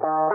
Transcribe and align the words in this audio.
Hallo 0.00 0.31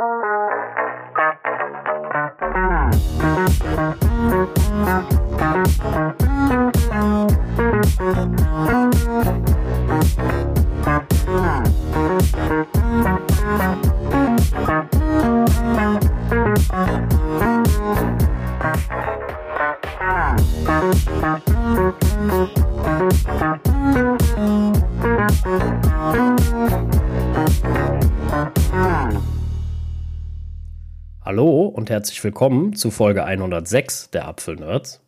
herzlich 31.98 32.24
willkommen 32.24 32.76
zu 32.76 32.92
Folge 32.92 33.24
106 33.24 34.12
der 34.12 34.28
Apfelnerds. 34.28 35.02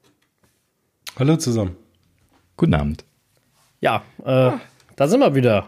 Hallo 1.19 1.35
zusammen. 1.35 1.75
Guten 2.57 2.73
Abend. 2.73 3.05
Ja, 3.79 4.01
äh, 4.25 4.53
da 4.95 5.07
sind 5.07 5.19
wir 5.19 5.35
wieder. 5.35 5.67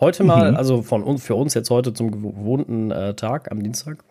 Heute 0.00 0.24
mal, 0.24 0.52
mhm. 0.52 0.56
also 0.56 0.80
von 0.80 1.02
uns, 1.02 1.22
für 1.22 1.34
uns 1.34 1.52
jetzt 1.52 1.68
heute 1.68 1.92
zum 1.92 2.10
gewohnten 2.10 2.90
äh, 2.90 3.12
Tag 3.12 3.52
am 3.52 3.62
Dienstag. 3.62 4.02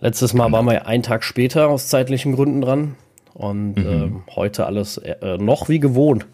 Letztes 0.00 0.34
Mal 0.34 0.52
waren 0.52 0.66
wir 0.66 0.86
einen 0.86 1.02
Tag 1.02 1.24
später 1.24 1.70
aus 1.70 1.88
zeitlichen 1.88 2.34
Gründen 2.34 2.60
dran. 2.60 2.96
Und 3.32 3.76
mhm. 3.76 4.22
äh, 4.28 4.34
heute 4.36 4.66
alles 4.66 4.98
äh, 4.98 5.38
noch 5.38 5.70
wie 5.70 5.80
gewohnt. 5.80 6.26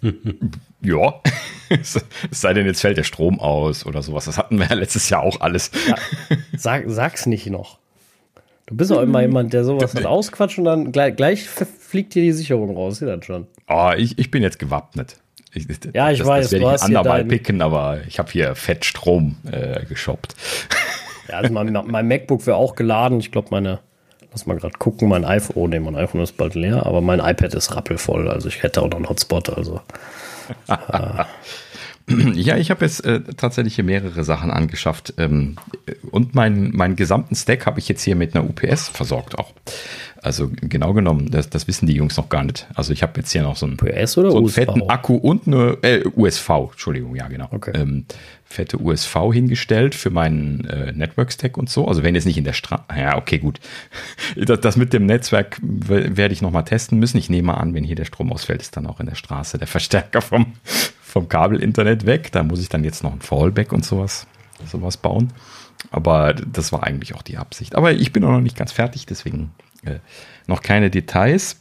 ja, 0.80 1.20
es 1.68 2.04
sei 2.30 2.54
denn, 2.54 2.66
jetzt 2.66 2.80
fällt 2.80 2.96
der 2.96 3.04
Strom 3.04 3.40
aus 3.40 3.86
oder 3.86 4.02
sowas. 4.02 4.26
Das 4.26 4.38
hatten 4.38 4.58
wir 4.58 4.66
ja 4.66 4.74
letztes 4.74 5.08
Jahr 5.08 5.22
auch 5.22 5.40
alles. 5.40 5.70
Ja, 5.88 5.96
sag, 6.56 6.84
sag's 6.86 7.26
nicht 7.26 7.46
noch. 7.46 7.78
Du 8.66 8.76
bist 8.76 8.92
auch 8.92 9.02
immer 9.02 9.20
jemand, 9.20 9.52
der 9.52 9.64
sowas 9.64 9.92
dann 9.92 10.06
ausquatscht 10.06 10.58
und 10.58 10.64
dann 10.64 10.90
gleich, 10.90 11.16
gleich 11.16 11.48
fliegt 11.48 12.14
dir 12.14 12.22
die 12.22 12.32
Sicherung 12.32 12.74
raus. 12.74 12.98
Sieh 12.98 13.06
das 13.06 13.24
schon. 13.24 13.46
Oh, 13.68 13.92
ich, 13.96 14.18
ich 14.18 14.30
bin 14.30 14.42
jetzt 14.42 14.58
gewappnet. 14.58 15.16
Ich, 15.52 15.66
ja, 15.92 16.10
ich 16.10 16.18
das, 16.18 16.26
weiß. 16.26 16.50
Das 16.50 16.60
werde 16.60 16.74
ich 16.74 16.82
andermal 16.82 17.24
picken, 17.24 17.62
aber 17.62 18.00
ich 18.08 18.18
habe 18.18 18.30
hier 18.32 18.54
Fettstrom 18.54 19.36
äh, 19.50 19.84
geshoppt. 19.84 20.34
Ja, 21.28 21.36
also 21.38 21.52
mein, 21.52 21.72
mein 21.72 22.08
MacBook 22.08 22.46
wäre 22.46 22.56
auch 22.56 22.74
geladen. 22.74 23.20
Ich 23.20 23.30
glaube, 23.30 23.48
meine, 23.50 23.80
lass 24.34 24.46
mal 24.46 24.58
gerade 24.58 24.76
gucken, 24.78 25.08
mein 25.08 25.24
iPhone, 25.24 25.56
oh 25.56 25.68
nee, 25.68 25.78
mein 25.78 25.94
iPhone 25.94 26.20
ist 26.20 26.36
bald 26.36 26.56
leer, 26.56 26.84
aber 26.84 27.00
mein 27.00 27.20
iPad 27.20 27.54
ist 27.54 27.76
rappelvoll. 27.76 28.28
Also 28.28 28.48
ich 28.48 28.64
hätte 28.64 28.82
auch 28.82 28.90
noch 28.90 28.96
einen 28.96 29.08
Hotspot. 29.08 29.48
Also. 29.56 29.80
äh, 30.68 31.24
Ja, 32.06 32.58
ich 32.58 32.70
habe 32.70 32.84
jetzt 32.84 33.04
äh, 33.04 33.20
tatsächlich 33.36 33.76
hier 33.76 33.84
mehrere 33.84 34.24
Sachen 34.24 34.50
angeschafft. 34.50 35.14
Ähm, 35.16 35.56
und 36.10 36.34
meinen 36.34 36.76
mein 36.76 36.96
gesamten 36.96 37.34
Stack 37.34 37.64
habe 37.64 37.78
ich 37.78 37.88
jetzt 37.88 38.02
hier 38.02 38.14
mit 38.14 38.34
einer 38.34 38.44
UPS 38.44 38.88
versorgt 38.88 39.38
auch. 39.38 39.52
Also 40.20 40.50
genau 40.60 40.94
genommen, 40.94 41.30
das, 41.30 41.50
das 41.50 41.68
wissen 41.68 41.86
die 41.86 41.94
Jungs 41.94 42.16
noch 42.16 42.30
gar 42.30 42.44
nicht. 42.44 42.66
Also 42.74 42.92
ich 42.92 43.02
habe 43.02 43.12
jetzt 43.20 43.30
hier 43.32 43.42
noch 43.42 43.56
so 43.56 43.66
einen, 43.66 43.74
UPS 43.74 44.16
oder 44.16 44.30
so 44.30 44.38
einen 44.38 44.48
fetten 44.48 44.88
Akku 44.88 45.16
und 45.16 45.46
eine 45.46 45.76
äh, 45.82 46.02
USV, 46.16 46.48
Entschuldigung, 46.72 47.14
ja 47.14 47.28
genau. 47.28 47.48
Okay. 47.50 47.72
Ähm, 47.74 48.06
fette 48.44 48.80
USV 48.80 49.32
hingestellt 49.32 49.94
für 49.94 50.10
meinen 50.10 50.64
äh, 50.64 50.92
Network-Stack 50.92 51.58
und 51.58 51.68
so. 51.68 51.86
Also 51.86 52.02
wenn 52.02 52.14
jetzt 52.14 52.24
nicht 52.24 52.38
in 52.38 52.44
der 52.44 52.52
Straße, 52.52 52.84
ja 52.96 53.16
okay 53.16 53.38
gut. 53.38 53.60
Das, 54.36 54.60
das 54.60 54.76
mit 54.76 54.92
dem 54.92 55.06
Netzwerk 55.06 55.58
werde 55.62 56.32
ich 56.32 56.42
nochmal 56.42 56.64
testen 56.64 56.98
müssen. 56.98 57.18
Ich 57.18 57.30
nehme 57.30 57.56
an, 57.56 57.74
wenn 57.74 57.84
hier 57.84 57.96
der 57.96 58.04
Strom 58.04 58.32
ausfällt, 58.32 58.62
ist 58.62 58.76
dann 58.76 58.86
auch 58.86 59.00
in 59.00 59.06
der 59.06 59.14
Straße 59.14 59.58
der 59.58 59.66
Verstärker 59.66 60.20
vom, 60.20 60.54
vom 61.14 61.28
Kabelinternet 61.28 62.06
weg. 62.06 62.32
Da 62.32 62.42
muss 62.42 62.58
ich 62.60 62.68
dann 62.68 62.82
jetzt 62.82 63.04
noch 63.04 63.12
ein 63.12 63.20
Fallback 63.20 63.72
und 63.72 63.84
sowas, 63.84 64.26
sowas 64.66 64.96
bauen. 64.96 65.32
Aber 65.92 66.34
das 66.34 66.72
war 66.72 66.82
eigentlich 66.82 67.14
auch 67.14 67.22
die 67.22 67.38
Absicht. 67.38 67.76
Aber 67.76 67.92
ich 67.92 68.12
bin 68.12 68.24
auch 68.24 68.32
noch 68.32 68.40
nicht 68.40 68.56
ganz 68.56 68.72
fertig, 68.72 69.06
deswegen 69.06 69.52
äh, 69.84 70.00
noch 70.48 70.60
keine 70.60 70.90
Details. 70.90 71.60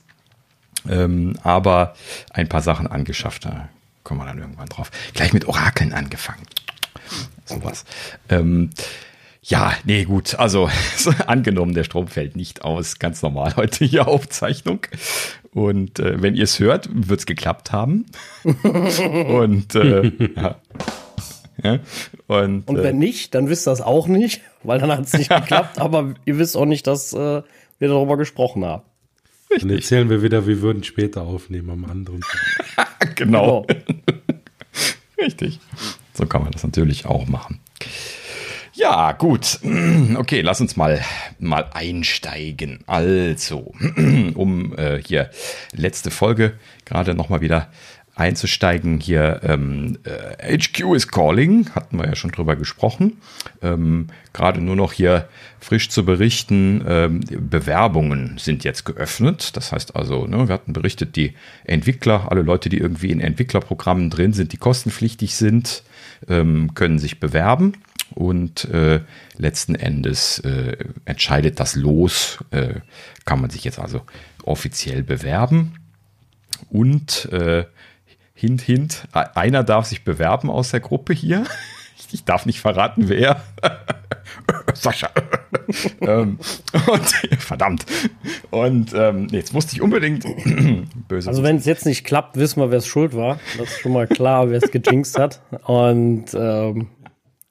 Ähm, 0.89 1.37
aber 1.43 1.93
ein 2.31 2.49
paar 2.49 2.63
Sachen 2.63 2.87
angeschafft. 2.87 3.45
Da 3.45 3.69
kommen 4.03 4.21
wir 4.21 4.25
dann 4.25 4.39
irgendwann 4.39 4.69
drauf. 4.69 4.89
Gleich 5.13 5.33
mit 5.33 5.47
Orakeln 5.47 5.93
angefangen. 5.93 6.47
Sowas. 7.45 7.85
Ähm, 8.29 8.71
ja, 9.45 9.73
nee, 9.83 10.05
gut. 10.05 10.35
Also 10.35 10.69
angenommen, 11.27 11.73
der 11.73 11.83
Strom 11.83 12.07
fällt 12.07 12.35
nicht 12.35 12.63
aus. 12.63 12.99
Ganz 12.99 13.21
normal 13.21 13.55
heute 13.57 13.83
hier 13.83 14.07
Aufzeichnung. 14.07 14.79
Und 15.53 15.99
äh, 15.99 16.21
wenn 16.21 16.35
ihr 16.35 16.45
es 16.45 16.59
hört, 16.59 16.89
wird 16.91 17.19
es 17.19 17.25
geklappt 17.25 17.71
haben. 17.71 18.05
und 18.43 19.75
äh, 19.75 20.11
ja. 20.35 20.55
ja. 21.61 21.79
Und, 22.27 22.67
und 22.67 22.77
wenn 22.77 22.95
äh, 22.95 22.99
nicht, 23.05 23.35
dann 23.35 23.49
wisst 23.49 23.67
ihr 23.67 23.71
das 23.71 23.81
auch 23.81 24.07
nicht, 24.07 24.41
weil 24.63 24.79
dann 24.79 24.91
hat 24.91 25.05
es 25.05 25.13
nicht 25.13 25.29
geklappt. 25.35 25.77
Aber 25.77 26.13
ihr 26.25 26.37
wisst 26.39 26.55
auch 26.55 26.65
nicht, 26.65 26.87
dass 26.87 27.11
äh, 27.13 27.41
wir 27.79 27.87
darüber 27.87 28.17
gesprochen 28.17 28.63
haben. 28.63 28.83
Dann 29.59 29.69
erzählen 29.69 30.09
wir 30.09 30.23
wieder, 30.23 30.47
wir 30.47 30.61
würden 30.61 30.83
später 30.83 31.21
aufnehmen 31.23 31.69
am 31.69 31.85
anderen 31.85 32.21
Tag. 32.75 33.15
genau. 33.15 33.65
genau. 33.67 33.83
Richtig. 35.17 35.59
So 36.13 36.25
kann 36.25 36.43
man 36.43 36.51
das 36.51 36.63
natürlich 36.63 37.05
auch 37.05 37.27
machen. 37.27 37.59
Ja, 38.73 39.11
gut. 39.11 39.59
Okay, 40.15 40.41
lass 40.41 40.61
uns 40.61 40.75
mal, 40.75 41.01
mal 41.39 41.69
einsteigen. 41.73 42.79
Also, 42.87 43.73
um 44.35 44.77
äh, 44.77 45.01
hier 45.03 45.29
letzte 45.73 46.11
Folge 46.11 46.53
gerade 46.85 47.13
nochmal 47.15 47.41
wieder 47.41 47.69
einzusteigen. 48.15 48.99
Hier 48.99 49.41
ähm, 49.43 49.97
äh, 50.03 50.57
HQ 50.57 50.95
is 50.95 51.07
calling, 51.07 51.69
hatten 51.73 51.97
wir 51.97 52.05
ja 52.05 52.15
schon 52.15 52.31
drüber 52.31 52.55
gesprochen. 52.55 53.17
Ähm, 53.61 54.07
Gerade 54.33 54.61
nur 54.61 54.75
noch 54.75 54.93
hier 54.93 55.27
frisch 55.59 55.89
zu 55.89 56.05
berichten, 56.05 56.83
ähm, 56.87 57.21
Bewerbungen 57.49 58.37
sind 58.37 58.63
jetzt 58.63 58.85
geöffnet. 58.85 59.55
Das 59.57 59.71
heißt 59.71 59.95
also, 59.95 60.27
ne, 60.27 60.47
wir 60.47 60.53
hatten 60.53 60.73
berichtet, 60.73 61.15
die 61.15 61.33
Entwickler, 61.63 62.31
alle 62.31 62.43
Leute, 62.43 62.69
die 62.69 62.77
irgendwie 62.77 63.11
in 63.11 63.19
Entwicklerprogrammen 63.19 64.09
drin 64.09 64.33
sind, 64.33 64.53
die 64.53 64.57
kostenpflichtig 64.57 65.35
sind, 65.35 65.83
ähm, 66.27 66.75
können 66.75 66.99
sich 66.99 67.19
bewerben. 67.19 67.73
Und 68.15 68.65
äh, 68.65 69.01
letzten 69.37 69.75
Endes 69.75 70.39
äh, 70.39 70.77
entscheidet 71.05 71.59
das 71.59 71.75
Los, 71.75 72.39
äh, 72.51 72.75
kann 73.25 73.41
man 73.41 73.49
sich 73.49 73.63
jetzt 73.63 73.79
also 73.79 74.01
offiziell 74.43 75.03
bewerben. 75.03 75.75
Und 76.69 77.25
äh, 77.31 77.65
Hint, 78.43 78.61
hint. 78.61 79.07
Einer 79.13 79.63
darf 79.63 79.85
sich 79.85 80.03
bewerben 80.03 80.49
aus 80.49 80.71
der 80.71 80.81
Gruppe 80.81 81.13
hier. 81.13 81.45
Ich 82.11 82.25
darf 82.25 82.45
nicht 82.45 82.59
verraten, 82.59 83.09
wer. 83.09 83.41
Sascha. 84.75 85.09
ähm, 86.01 86.37
und, 86.87 87.05
verdammt. 87.39 87.87
Und 88.51 88.93
ähm, 88.93 89.29
jetzt 89.31 89.51
musste 89.51 89.75
ich 89.75 89.81
unbedingt 89.81 90.23
böse. 91.07 91.27
Also 91.27 91.41
wenn 91.41 91.55
es 91.55 91.65
jetzt 91.65 91.87
nicht 91.87 92.03
klappt, 92.03 92.37
wissen 92.37 92.59
wir, 92.59 92.69
wer 92.69 92.77
es 92.77 92.85
schuld 92.85 93.15
war. 93.15 93.39
Das 93.57 93.69
ist 93.69 93.79
schon 93.79 93.93
mal 93.93 94.05
klar, 94.05 94.51
wer 94.51 94.61
es 94.61 94.69
gejinxt 94.69 95.17
hat. 95.17 95.41
Und 95.63 96.25
ähm, 96.35 96.89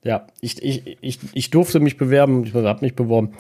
ja, 0.04 0.26
ich, 0.40 0.62
ich, 0.62 0.98
ich, 1.00 1.18
ich 1.32 1.50
durfte 1.50 1.80
mich 1.80 1.96
bewerben. 1.96 2.44
Ich 2.44 2.54
habe 2.54 2.84
mich 2.84 2.96
beworben. 2.96 3.32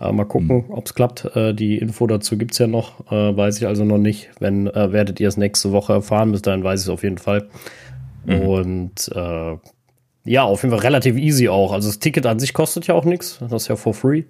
Äh, 0.00 0.10
mal 0.10 0.24
gucken, 0.24 0.64
mhm. 0.66 0.70
ob 0.70 0.86
es 0.86 0.94
klappt. 0.94 1.24
Äh, 1.36 1.54
die 1.54 1.78
Info 1.78 2.06
dazu 2.06 2.36
gibt 2.36 2.52
es 2.52 2.58
ja 2.58 2.66
noch. 2.66 3.10
Äh, 3.12 3.36
weiß 3.36 3.58
ich 3.58 3.66
also 3.66 3.84
noch 3.84 3.98
nicht. 3.98 4.30
Wenn, 4.40 4.66
äh, 4.66 4.92
werdet 4.92 5.20
ihr 5.20 5.28
es 5.28 5.36
nächste 5.36 5.72
Woche 5.72 5.92
erfahren. 5.92 6.32
Bis 6.32 6.42
dahin 6.42 6.64
weiß 6.64 6.80
ich 6.80 6.86
es 6.86 6.90
auf 6.90 7.02
jeden 7.02 7.18
Fall. 7.18 7.48
Mhm. 8.24 8.40
Und 8.40 9.10
äh, 9.14 9.56
ja, 10.24 10.42
auf 10.42 10.62
jeden 10.62 10.74
Fall 10.74 10.84
relativ 10.84 11.16
easy 11.16 11.48
auch. 11.48 11.72
Also 11.72 11.88
das 11.88 11.98
Ticket 11.98 12.26
an 12.26 12.38
sich 12.38 12.54
kostet 12.54 12.86
ja 12.86 12.94
auch 12.94 13.04
nichts. 13.04 13.38
Das 13.40 13.52
ist 13.52 13.68
ja 13.68 13.76
for 13.76 13.94
free. 13.94 14.24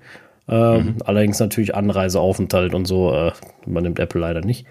Ähm, 0.48 0.84
mhm. 0.84 0.96
Allerdings 1.04 1.38
natürlich 1.38 1.74
Anreiseaufenthalt 1.74 2.74
und 2.74 2.84
so 2.86 3.14
äh, 3.14 3.32
übernimmt 3.66 3.98
Apple 3.98 4.20
leider 4.20 4.42
nicht. 4.42 4.66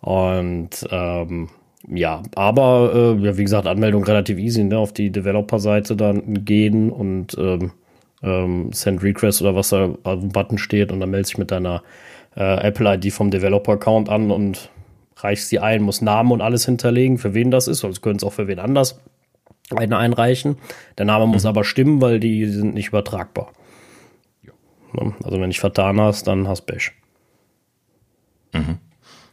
Und 0.00 0.86
ähm, 0.90 1.48
ja, 1.88 2.22
aber 2.34 2.92
äh, 2.94 3.24
ja, 3.24 3.38
wie 3.38 3.44
gesagt, 3.44 3.66
Anmeldung 3.66 4.04
relativ 4.04 4.38
easy, 4.38 4.64
ne? 4.64 4.78
Auf 4.78 4.92
die 4.92 5.10
Developer-Seite 5.10 5.96
dann 5.96 6.44
gehen 6.44 6.90
und 6.90 7.36
ähm, 7.38 7.72
ähm, 8.22 8.72
Send 8.72 9.02
Request 9.02 9.42
oder 9.42 9.54
was 9.54 9.68
da 9.68 9.94
auf 10.02 10.20
dem 10.20 10.30
Button 10.30 10.58
steht 10.58 10.90
und 10.90 11.00
dann 11.00 11.10
meldest 11.10 11.32
dich 11.32 11.38
mit 11.38 11.50
deiner 11.50 11.82
äh, 12.36 12.66
Apple-ID 12.66 13.12
vom 13.12 13.30
Developer-Account 13.30 14.08
an 14.08 14.30
und 14.30 14.70
reichst 15.16 15.48
sie 15.48 15.58
ein, 15.58 15.82
muss 15.82 16.02
Namen 16.02 16.32
und 16.32 16.40
alles 16.40 16.66
hinterlegen, 16.66 17.18
für 17.18 17.34
wen 17.34 17.50
das 17.50 17.68
ist, 17.68 17.78
sonst 17.78 18.02
können 18.02 18.16
es 18.16 18.24
auch 18.24 18.32
für 18.32 18.48
wen 18.48 18.58
anders 18.58 19.00
eine 19.74 19.98
einreichen. 19.98 20.58
Der 20.98 21.06
Name 21.06 21.26
mhm. 21.26 21.32
muss 21.32 21.46
aber 21.46 21.64
stimmen, 21.64 22.00
weil 22.00 22.20
die 22.20 22.46
sind 22.46 22.74
nicht 22.74 22.88
übertragbar. 22.88 23.52
Ja. 24.42 24.52
Ne? 24.92 25.14
Also 25.24 25.40
wenn 25.40 25.50
ich 25.50 25.60
vertan 25.60 26.00
hast, 26.00 26.26
dann 26.26 26.46
hast 26.48 26.62
Bash. 26.62 26.92
Mhm. 28.52 28.78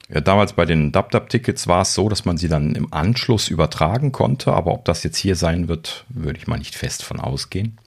Ja, 0.09 0.21
damals 0.21 0.53
bei 0.53 0.65
den 0.65 0.91
DubDub-Tickets 0.91 1.67
war 1.67 1.81
es 1.83 1.93
so, 1.93 2.09
dass 2.09 2.25
man 2.25 2.37
sie 2.37 2.49
dann 2.49 2.75
im 2.75 2.91
Anschluss 2.93 3.47
übertragen 3.47 4.11
konnte, 4.11 4.51
aber 4.53 4.73
ob 4.73 4.85
das 4.85 5.03
jetzt 5.03 5.17
hier 5.17 5.35
sein 5.35 5.67
wird, 5.67 6.05
würde 6.09 6.37
ich 6.37 6.47
mal 6.47 6.57
nicht 6.57 6.75
fest 6.75 7.03
von 7.03 7.19
ausgehen. 7.19 7.77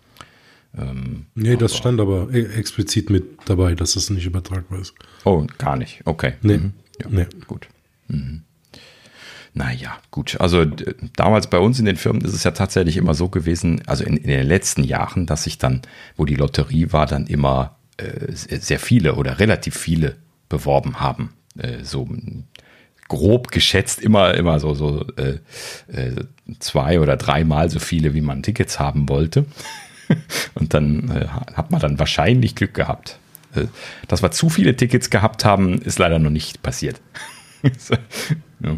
Ähm, 0.77 1.27
nee, 1.35 1.57
das 1.57 1.77
stand 1.77 2.01
aber 2.01 2.29
e- 2.33 2.47
explizit 2.55 3.11
mit 3.11 3.25
dabei, 3.47 3.75
dass 3.75 3.97
es 3.97 4.11
nicht 4.11 4.27
übertragbar 4.27 4.81
ist. 4.81 4.95
Oh, 5.25 5.47
gar 5.59 5.77
nicht. 5.77 6.03
Okay. 6.05 6.35
Nee. 6.43 6.59
Mhm. 6.59 6.73
Ja, 7.01 7.07
nee. 7.11 7.27
Gut. 7.47 7.69
Mhm. 8.09 8.43
Naja, 9.55 9.97
gut. 10.11 10.39
Also 10.39 10.67
damals 11.17 11.49
bei 11.49 11.59
uns 11.59 11.79
in 11.79 11.87
den 11.87 11.97
Firmen 11.97 12.23
ist 12.23 12.35
es 12.35 12.45
ja 12.45 12.51
tatsächlich 12.51 12.99
immer 12.99 13.15
so 13.15 13.31
gewesen, 13.31 13.81
also 13.87 14.05
in, 14.05 14.19
in 14.19 14.29
den 14.29 14.47
letzten 14.47 14.85
Jahren, 14.85 15.25
dass 15.25 15.45
sich 15.45 15.57
dann, 15.57 15.81
wo 16.17 16.27
die 16.27 16.35
Lotterie 16.35 16.93
war, 16.93 17.07
dann 17.07 17.27
immer 17.27 17.77
äh, 17.97 18.33
sehr 18.33 18.79
viele 18.79 19.15
oder 19.15 19.39
relativ 19.39 19.75
viele 19.75 20.17
beworben 20.51 21.01
haben. 21.01 21.33
Äh, 21.59 21.85
so 21.85 22.09
grob 23.09 23.51
geschätzt 23.51 24.01
immer, 24.01 24.35
immer 24.35 24.59
so, 24.61 24.75
so 24.75 25.05
äh, 25.17 25.39
äh, 25.93 26.25
zwei 26.59 27.01
oder 27.01 27.17
dreimal 27.17 27.71
so 27.71 27.79
viele, 27.79 28.15
wie 28.15 28.21
man 28.21 28.43
Tickets 28.43 28.81
haben 28.81 29.09
wollte. 29.09 29.47
Und 30.55 30.75
dann 30.75 31.11
äh, 31.11 31.27
hat 31.29 31.71
man 31.71 31.81
dann 31.81 31.99
wahrscheinlich 31.99 32.55
Glück 32.55 32.75
gehabt. 32.75 33.19
Äh, 33.55 33.67
dass 34.09 34.23
wir 34.23 34.31
zu 34.31 34.49
viele 34.49 34.77
Tickets 34.77 35.11
gehabt 35.11 35.45
haben, 35.45 35.81
ist 35.81 35.99
leider 35.99 36.19
noch 36.19 36.31
nicht 36.31 36.63
passiert. 36.63 37.01
ja. 38.61 38.77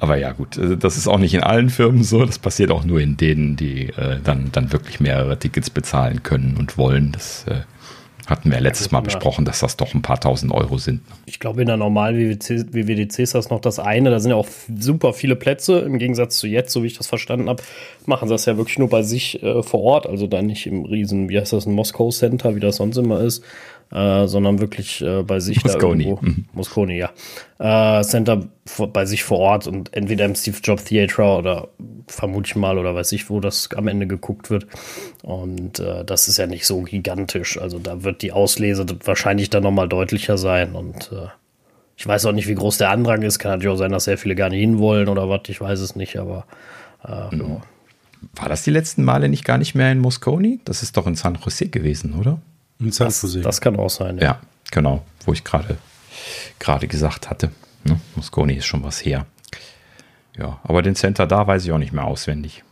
Aber 0.00 0.16
ja, 0.16 0.32
gut, 0.32 0.58
das 0.78 0.96
ist 0.96 1.08
auch 1.08 1.18
nicht 1.18 1.34
in 1.34 1.42
allen 1.42 1.70
Firmen 1.70 2.04
so. 2.04 2.24
Das 2.24 2.38
passiert 2.38 2.70
auch 2.70 2.84
nur 2.84 3.00
in 3.00 3.16
denen, 3.16 3.56
die 3.56 3.88
äh, 3.90 4.20
dann, 4.22 4.50
dann 4.52 4.72
wirklich 4.72 5.00
mehrere 5.00 5.38
Tickets 5.38 5.70
bezahlen 5.70 6.22
können 6.22 6.56
und 6.56 6.76
wollen. 6.76 7.12
Das 7.12 7.44
hatten 8.28 8.50
wir 8.50 8.60
letztes 8.60 8.90
Mal 8.90 9.00
besprochen, 9.00 9.46
dass 9.46 9.60
das 9.60 9.76
doch 9.76 9.94
ein 9.94 10.02
paar 10.02 10.20
tausend 10.20 10.52
Euro 10.52 10.76
sind. 10.76 11.00
Ich 11.24 11.40
glaube, 11.40 11.62
in 11.62 11.66
der 11.66 11.78
normalen 11.78 12.16
WWDC, 12.18 12.74
WWDC 12.74 13.20
ist 13.20 13.34
das 13.34 13.48
noch 13.48 13.60
das 13.60 13.78
eine. 13.78 14.10
Da 14.10 14.20
sind 14.20 14.30
ja 14.30 14.36
auch 14.36 14.46
super 14.78 15.14
viele 15.14 15.34
Plätze. 15.34 15.78
Im 15.78 15.98
Gegensatz 15.98 16.38
zu 16.38 16.46
jetzt, 16.46 16.72
so 16.72 16.82
wie 16.82 16.88
ich 16.88 16.98
das 16.98 17.06
verstanden 17.06 17.48
habe, 17.48 17.62
machen 18.04 18.28
sie 18.28 18.34
das 18.34 18.44
ja 18.44 18.58
wirklich 18.58 18.78
nur 18.78 18.90
bei 18.90 19.02
sich 19.02 19.42
äh, 19.42 19.62
vor 19.62 19.80
Ort. 19.80 20.06
Also 20.06 20.26
dann 20.26 20.46
nicht 20.46 20.66
im 20.66 20.84
riesen, 20.84 21.30
wie 21.30 21.38
heißt 21.38 21.54
das, 21.54 21.64
ein 21.64 21.72
Moskau 21.72 22.10
Center, 22.10 22.54
wie 22.54 22.60
das 22.60 22.76
sonst 22.76 22.98
immer 22.98 23.20
ist, 23.20 23.42
äh, 23.92 24.26
sondern 24.26 24.58
wirklich 24.58 25.00
äh, 25.00 25.22
bei 25.22 25.40
sich 25.40 25.64
Mosconi. 25.64 26.04
da 26.04 26.10
irgendwo. 26.10 26.26
Mhm. 26.26 26.44
Mosconi, 26.52 26.98
ja. 26.98 27.10
Äh, 27.58 28.02
Center 28.04 28.46
bei 28.92 29.06
sich 29.06 29.24
vor 29.24 29.38
Ort 29.38 29.66
und 29.66 29.94
entweder 29.94 30.24
im 30.24 30.34
Steve 30.34 30.58
Jobs 30.62 30.84
Theater 30.84 31.38
oder 31.38 31.68
vermute 32.06 32.48
ich 32.48 32.56
mal 32.56 32.78
oder 32.78 32.94
weiß 32.94 33.12
ich, 33.12 33.30
wo 33.30 33.40
das 33.40 33.70
am 33.74 33.88
Ende 33.88 34.06
geguckt 34.06 34.50
wird. 34.50 34.66
Und 35.22 35.78
äh, 35.78 36.04
das 36.04 36.28
ist 36.28 36.36
ja 36.36 36.46
nicht 36.46 36.66
so 36.66 36.82
gigantisch. 36.82 37.58
Also 37.58 37.78
da 37.78 38.04
wird 38.04 38.22
die 38.22 38.32
Auslese 38.32 38.84
wahrscheinlich 39.04 39.50
dann 39.50 39.62
nochmal 39.62 39.88
deutlicher 39.88 40.38
sein 40.38 40.74
und 40.74 41.10
äh, 41.12 41.28
ich 41.96 42.06
weiß 42.06 42.26
auch 42.26 42.32
nicht, 42.32 42.46
wie 42.46 42.54
groß 42.54 42.78
der 42.78 42.90
Andrang 42.90 43.22
ist. 43.22 43.40
Kann 43.40 43.50
natürlich 43.50 43.74
auch 43.74 43.78
sein, 43.78 43.90
dass 43.90 44.04
sehr 44.04 44.18
viele 44.18 44.36
gar 44.36 44.50
nicht 44.50 44.60
hinwollen 44.60 45.08
oder 45.08 45.28
was. 45.28 45.40
Ich 45.48 45.60
weiß 45.60 45.80
es 45.80 45.96
nicht, 45.96 46.16
aber 46.16 46.46
äh, 47.04 47.34
mhm. 47.34 47.40
ja. 47.40 47.60
War 48.34 48.48
das 48.48 48.62
die 48.62 48.70
letzten 48.70 49.02
Male 49.04 49.28
nicht 49.28 49.44
gar 49.44 49.58
nicht 49.58 49.74
mehr 49.74 49.90
in 49.90 49.98
Mosconi? 49.98 50.60
Das 50.64 50.82
ist 50.82 50.96
doch 50.96 51.06
in 51.06 51.16
San 51.16 51.38
Jose 51.44 51.68
gewesen, 51.68 52.14
oder? 52.14 52.40
In 52.80 52.92
San 52.92 53.08
Jose. 53.08 53.38
Das, 53.40 53.42
das 53.56 53.60
kann 53.60 53.76
auch 53.76 53.90
sein, 53.90 54.18
ja. 54.18 54.24
Ja, 54.24 54.40
genau. 54.70 55.04
Wo 55.24 55.32
ich 55.32 55.44
gerade 55.44 55.78
gerade 56.58 56.88
gesagt 56.88 57.30
hatte. 57.30 57.50
Ne? 57.84 58.00
Mosconi 58.16 58.54
ist 58.54 58.66
schon 58.66 58.82
was 58.82 59.04
her. 59.04 59.26
Ja, 60.36 60.60
aber 60.62 60.82
den 60.82 60.94
Center 60.94 61.26
da 61.26 61.46
weiß 61.46 61.64
ich 61.64 61.72
auch 61.72 61.78
nicht 61.78 61.92
mehr 61.92 62.04
auswendig. 62.04 62.62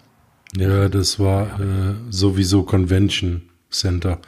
Ja, 0.56 0.88
das 0.88 1.18
war 1.18 1.60
äh, 1.60 1.94
sowieso 2.10 2.62
Convention 2.62 3.42
Center. 3.70 4.20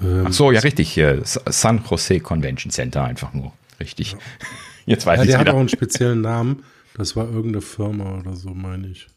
Ähm, 0.00 0.26
Ach 0.28 0.32
so, 0.32 0.52
ja, 0.52 0.60
richtig. 0.60 0.92
Hier, 0.92 1.22
San 1.24 1.82
Jose 1.88 2.20
Convention 2.20 2.70
Center 2.70 3.04
einfach 3.04 3.32
nur. 3.32 3.52
Richtig. 3.80 4.12
Ja. 4.12 4.18
Jetzt 4.86 5.06
weiß 5.06 5.18
ja, 5.18 5.24
ich 5.24 5.30
Der 5.30 5.40
wieder. 5.40 5.50
hat 5.50 5.56
auch 5.56 5.60
einen 5.60 5.68
speziellen 5.68 6.20
Namen. 6.20 6.62
Das 6.96 7.16
war 7.16 7.24
irgendeine 7.26 7.60
Firma 7.60 8.18
oder 8.18 8.36
so, 8.36 8.50
meine 8.50 8.88
ich. 8.88 9.08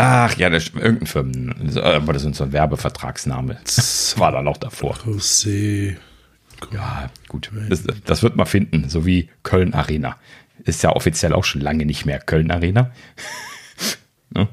Ach 0.00 0.36
ja, 0.36 0.48
das, 0.48 0.68
irgendein 0.68 1.06
Firmen, 1.06 1.76
aber 1.76 2.12
das 2.12 2.24
ist 2.24 2.36
so 2.36 2.44
ein 2.44 2.52
Werbevertragsname. 2.52 3.58
Das 3.64 4.14
war 4.16 4.30
da 4.30 4.42
noch 4.42 4.56
davor. 4.56 4.96
José. 5.04 5.96
Ja, 6.72 7.10
gut. 7.26 7.50
Das, 7.68 7.82
das, 8.04 8.22
wird 8.22 8.36
man 8.36 8.46
finden, 8.46 8.88
so 8.88 9.06
wie 9.06 9.28
Köln 9.42 9.74
Arena. 9.74 10.16
Ist 10.64 10.84
ja 10.84 10.94
offiziell 10.94 11.32
auch 11.32 11.44
schon 11.44 11.60
lange 11.60 11.84
nicht 11.84 12.06
mehr 12.06 12.20
Köln 12.20 12.52
Arena. 12.52 12.92
ne? 14.30 14.48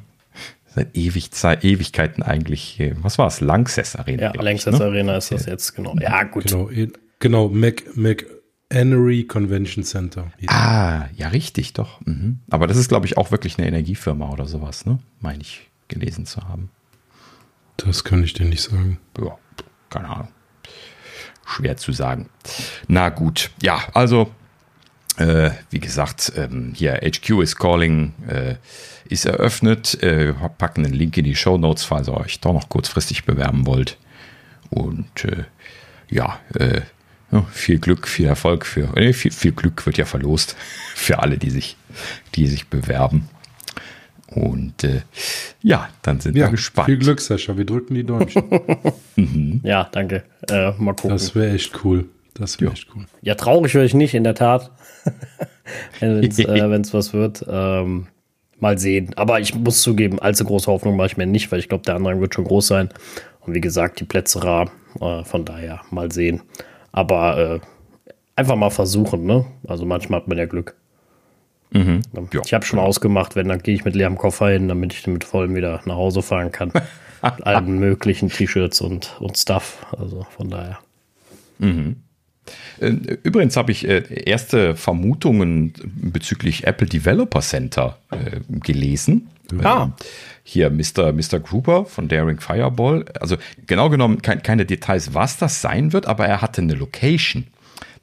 Seit 0.73 0.95
ewig, 0.97 1.29
Ewigkeiten 1.61 2.23
eigentlich. 2.23 2.81
Was 3.01 3.19
war 3.19 3.27
es? 3.27 3.39
Lanxess 3.39 3.95
Arena. 3.95 4.33
Ja, 4.33 4.41
Lanxess 4.41 4.79
ne? 4.79 4.85
Arena 4.85 5.15
ist 5.15 5.31
das 5.31 5.45
jetzt, 5.45 5.75
genau. 5.75 5.95
Ja, 5.99 6.23
gut. 6.23 6.47
Genau, 6.47 6.69
genau 7.19 7.49
Mac, 7.49 7.83
Mac 7.95 8.25
Enery 8.69 9.25
Convention 9.25 9.83
Center. 9.83 10.31
Ah, 10.47 11.05
ja, 11.15 11.29
richtig, 11.29 11.73
doch. 11.73 12.01
Mhm. 12.01 12.39
Aber 12.49 12.67
das 12.67 12.77
ist, 12.77 12.89
glaube 12.89 13.05
ich, 13.05 13.17
auch 13.17 13.31
wirklich 13.31 13.57
eine 13.57 13.67
Energiefirma 13.67 14.29
oder 14.29 14.47
sowas, 14.47 14.85
ne? 14.85 14.99
Meine 15.19 15.41
ich 15.41 15.69
gelesen 15.87 16.25
zu 16.25 16.41
haben. 16.47 16.69
Das 17.77 18.03
kann 18.03 18.23
ich 18.23 18.33
dir 18.33 18.45
nicht 18.45 18.63
sagen. 18.63 18.99
Ja, 19.19 19.37
keine 19.89 20.09
Ahnung. 20.09 20.29
Schwer 21.45 21.77
zu 21.77 21.91
sagen. 21.91 22.29
Na 22.87 23.09
gut, 23.09 23.51
ja, 23.61 23.79
also, 23.93 24.31
äh, 25.17 25.51
wie 25.69 25.79
gesagt, 25.79 26.33
ähm, 26.35 26.73
hier 26.75 26.95
HQ 26.95 27.41
is 27.41 27.55
Calling 27.55 28.13
äh, 28.27 28.55
ist 29.07 29.25
eröffnet. 29.25 30.01
Äh, 30.01 30.33
packen 30.57 30.85
einen 30.85 30.93
Link 30.93 31.15
in 31.17 31.25
die 31.25 31.35
Show 31.35 31.57
Notes, 31.57 31.83
falls 31.83 32.07
ihr 32.07 32.17
euch 32.17 32.39
doch 32.39 32.53
noch 32.53 32.67
kurzfristig 32.69 33.25
bewerben 33.25 33.67
wollt. 33.67 33.97
Und 34.71 35.23
äh, 35.25 35.43
ja, 36.09 36.39
äh, 36.55 36.77
ja, 36.77 36.83
viel 37.43 37.79
Glück, 37.79 38.07
viel 38.07 38.27
Erfolg 38.27 38.65
für, 38.65 38.89
nee, 38.95 39.13
viel, 39.13 39.31
viel 39.31 39.51
Glück 39.51 39.85
wird 39.85 39.97
ja 39.97 40.05
verlost 40.05 40.55
für 40.95 41.19
alle, 41.19 41.37
die 41.37 41.49
sich, 41.49 41.77
die 42.35 42.47
sich 42.47 42.67
bewerben. 42.67 43.29
Und 44.27 44.83
äh, 44.83 45.01
ja, 45.61 45.89
dann 46.01 46.19
sind 46.19 46.35
ja, 46.35 46.47
wir 46.47 46.51
gespannt. 46.51 46.87
Viel 46.87 46.97
Glück, 46.97 47.21
Sascha. 47.21 47.55
Wir 47.57 47.65
drücken 47.65 47.95
die 47.95 48.03
Däumchen. 48.03 48.43
mhm. 49.15 49.61
Ja, 49.63 49.87
danke. 49.91 50.23
Äh, 50.49 50.71
mal 50.77 50.93
gucken. 50.93 51.11
Das 51.11 51.35
wäre 51.35 51.53
echt 51.53 51.83
cool. 51.83 52.05
Das 52.33 52.59
wäre 52.59 52.73
echt 52.73 52.87
cool. 52.93 53.05
Ja, 53.21 53.35
traurig 53.35 53.73
wäre 53.75 53.85
ich 53.85 53.93
nicht, 53.93 54.13
in 54.13 54.23
der 54.23 54.35
Tat. 54.35 54.71
Wenn 55.99 56.23
es 56.23 56.39
äh, 56.39 56.93
was 56.93 57.13
wird. 57.13 57.45
Ähm, 57.47 58.07
mal 58.59 58.77
sehen. 58.77 59.11
Aber 59.15 59.39
ich 59.39 59.55
muss 59.55 59.81
zugeben, 59.81 60.19
allzu 60.19 60.43
große 60.43 60.67
Hoffnung 60.67 60.97
mache 60.97 61.07
ich 61.07 61.17
mir 61.17 61.27
nicht, 61.27 61.51
weil 61.51 61.59
ich 61.59 61.69
glaube, 61.69 61.85
der 61.85 61.95
Andrang 61.95 62.19
wird 62.19 62.35
schon 62.35 62.45
groß 62.45 62.67
sein. 62.67 62.89
Und 63.39 63.53
wie 63.53 63.61
gesagt, 63.61 63.99
die 63.99 64.05
Plätze 64.05 64.43
rar. 64.43 64.71
Äh, 64.99 65.23
von 65.23 65.45
daher 65.45 65.81
mal 65.91 66.11
sehen. 66.11 66.41
Aber 66.95 67.37
äh, 67.37 67.59
einfach 68.37 68.55
mal 68.55 68.69
versuchen, 68.69 69.25
ne? 69.25 69.45
Also 69.67 69.85
manchmal 69.85 70.21
hat 70.21 70.29
man 70.29 70.37
ja 70.37 70.45
Glück. 70.45 70.77
Mhm. 71.71 72.03
Ich 72.45 72.53
habe 72.53 72.63
schon 72.63 72.79
ausgemacht, 72.79 73.35
wenn, 73.35 73.49
dann 73.49 73.61
gehe 73.61 73.75
ich 73.75 73.83
mit 73.83 73.95
leerem 73.95 74.17
Koffer 74.17 74.47
hin, 74.47 74.69
damit 74.69 74.93
ich 74.93 75.05
mit 75.05 75.25
vollem 75.25 75.55
wieder 75.55 75.81
nach 75.83 75.95
Hause 75.95 76.21
fahren 76.21 76.53
kann. 76.53 76.71
mit 77.21 77.45
allen 77.45 77.79
möglichen 77.79 78.29
T-Shirts 78.29 78.79
und, 78.79 79.17
und 79.19 79.37
Stuff. 79.37 79.85
Also 79.97 80.25
von 80.37 80.49
daher. 80.49 80.79
Mhm. 81.57 81.97
Äh, 82.79 82.89
übrigens 83.23 83.57
habe 83.57 83.71
ich 83.71 83.87
äh, 83.87 84.03
erste 84.25 84.75
Vermutungen 84.75 85.73
bezüglich 85.95 86.65
Apple 86.65 86.87
Developer 86.87 87.41
Center 87.41 87.97
äh, 88.11 88.39
gelesen. 88.59 89.29
Ah. 89.63 89.89
Hier 90.43 90.69
Mr. 90.69 91.11
Mr. 91.11 91.39
Gruber 91.39 91.85
von 91.85 92.07
Daring 92.07 92.39
Fireball. 92.39 93.05
Also 93.19 93.37
genau 93.67 93.89
genommen 93.89 94.21
kein, 94.21 94.43
keine 94.43 94.65
Details, 94.65 95.13
was 95.13 95.37
das 95.37 95.61
sein 95.61 95.93
wird, 95.93 96.07
aber 96.07 96.25
er 96.27 96.41
hatte 96.41 96.61
eine 96.61 96.73
Location. 96.73 97.47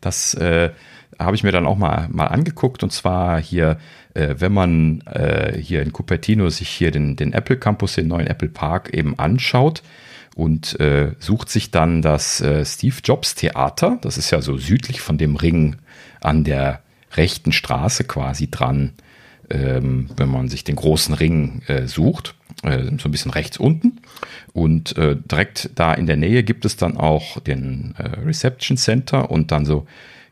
Das 0.01 0.35
äh, 0.35 0.71
habe 1.19 1.37
ich 1.37 1.45
mir 1.45 1.53
dann 1.53 1.67
auch 1.67 1.79
mal, 1.79 2.09
mal 2.11 2.27
angeguckt. 2.27 2.83
Und 2.83 2.93
zwar 2.93 3.41
hier, 3.41 3.79
äh, 4.15 4.37
wenn 4.39 4.53
man 4.53 5.03
äh, 5.03 5.57
hier 5.59 5.83
in 5.83 5.93
Cupertino 5.93 6.49
sich 6.49 6.69
hier 6.69 6.91
den, 6.91 7.17
den 7.17 7.33
Apple 7.33 7.57
Campus, 7.57 7.95
den 7.95 8.09
neuen 8.09 8.27
Apple 8.27 8.49
Park 8.49 8.93
eben 8.93 9.19
anschaut 9.19 9.83
und 10.35 10.79
äh, 10.81 11.13
sucht 11.19 11.51
sich 11.51 11.71
dann 11.71 12.03
das 12.03 12.41
äh, 12.41 12.65
Steve 12.65 12.97
Jobs 13.05 13.35
Theater. 13.35 13.99
Das 14.03 14.19
ist 14.19 14.31
ja 14.31 14.41
so 14.41 14.57
südlich 14.57 15.01
von 15.01 15.19
dem 15.19 15.37
Ring 15.37 15.77
an 16.21 16.45
der 16.45 16.83
rechten 17.15 17.53
Straße 17.53 18.05
quasi 18.05 18.51
dran 18.51 18.93
ähm, 19.53 20.09
wenn 20.17 20.29
man 20.29 20.49
sich 20.49 20.65
den 20.65 20.77
großen 20.77 21.15
Ring 21.15 21.63
äh, 21.67 21.87
sucht, 21.87 22.35
äh, 22.63 22.85
so 22.99 23.09
ein 23.09 23.11
bisschen 23.11 23.31
rechts 23.31 23.59
unten. 23.59 24.01
Und 24.53 24.97
äh, 24.97 25.17
direkt 25.17 25.71
da 25.75 25.95
in 25.95 26.07
der 26.07 26.17
Nähe 26.17 26.43
gibt 26.43 26.65
es 26.65 26.77
dann 26.77 26.97
auch 26.97 27.41
den 27.41 27.95
äh, 27.99 28.21
Reception 28.21 28.77
Center 28.77 29.31
und 29.31 29.53
dann 29.53 29.65
so 29.65 29.87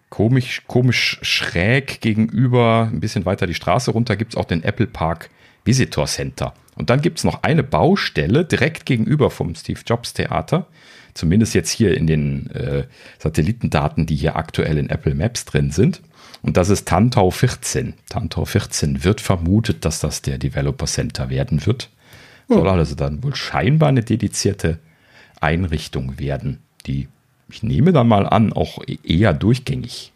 komisch, 0.08 0.62
komisch 0.66 1.18
schräg 1.22 2.00
gegenüber, 2.00 2.90
ein 2.92 3.00
bisschen 3.00 3.24
weiter 3.24 3.46
die 3.46 3.54
Straße 3.54 3.90
runter, 3.90 4.16
gibt 4.16 4.32
es 4.32 4.36
auch 4.36 4.44
den 4.44 4.64
Apple 4.64 4.86
Park 4.86 5.30
Visitor 5.70 6.06
Center. 6.06 6.52
Und 6.74 6.90
dann 6.90 7.00
gibt 7.00 7.18
es 7.18 7.24
noch 7.24 7.44
eine 7.44 7.62
Baustelle 7.62 8.44
direkt 8.44 8.86
gegenüber 8.86 9.30
vom 9.30 9.54
Steve 9.54 9.78
Jobs 9.86 10.14
Theater. 10.14 10.66
Zumindest 11.14 11.54
jetzt 11.54 11.70
hier 11.70 11.96
in 11.96 12.08
den 12.08 12.50
äh, 12.50 12.84
Satellitendaten, 13.18 14.04
die 14.06 14.16
hier 14.16 14.34
aktuell 14.34 14.78
in 14.78 14.90
Apple 14.90 15.14
Maps 15.14 15.44
drin 15.44 15.70
sind. 15.70 16.00
Und 16.42 16.56
das 16.56 16.70
ist 16.70 16.88
Tantau 16.88 17.30
14. 17.30 17.94
Tantau 18.08 18.44
14 18.44 19.04
wird 19.04 19.20
vermutet, 19.20 19.84
dass 19.84 20.00
das 20.00 20.22
der 20.22 20.38
Developer 20.38 20.86
Center 20.86 21.30
werden 21.30 21.64
wird. 21.66 21.88
Soll 22.48 22.68
also 22.68 22.96
dann 22.96 23.22
wohl 23.22 23.36
scheinbar 23.36 23.90
eine 23.90 24.02
dedizierte 24.02 24.80
Einrichtung 25.40 26.18
werden, 26.18 26.58
die, 26.84 27.06
ich 27.48 27.62
nehme 27.62 27.92
dann 27.92 28.08
mal 28.08 28.26
an, 28.26 28.52
auch 28.52 28.82
eher 29.04 29.32
durchgängig 29.34 30.12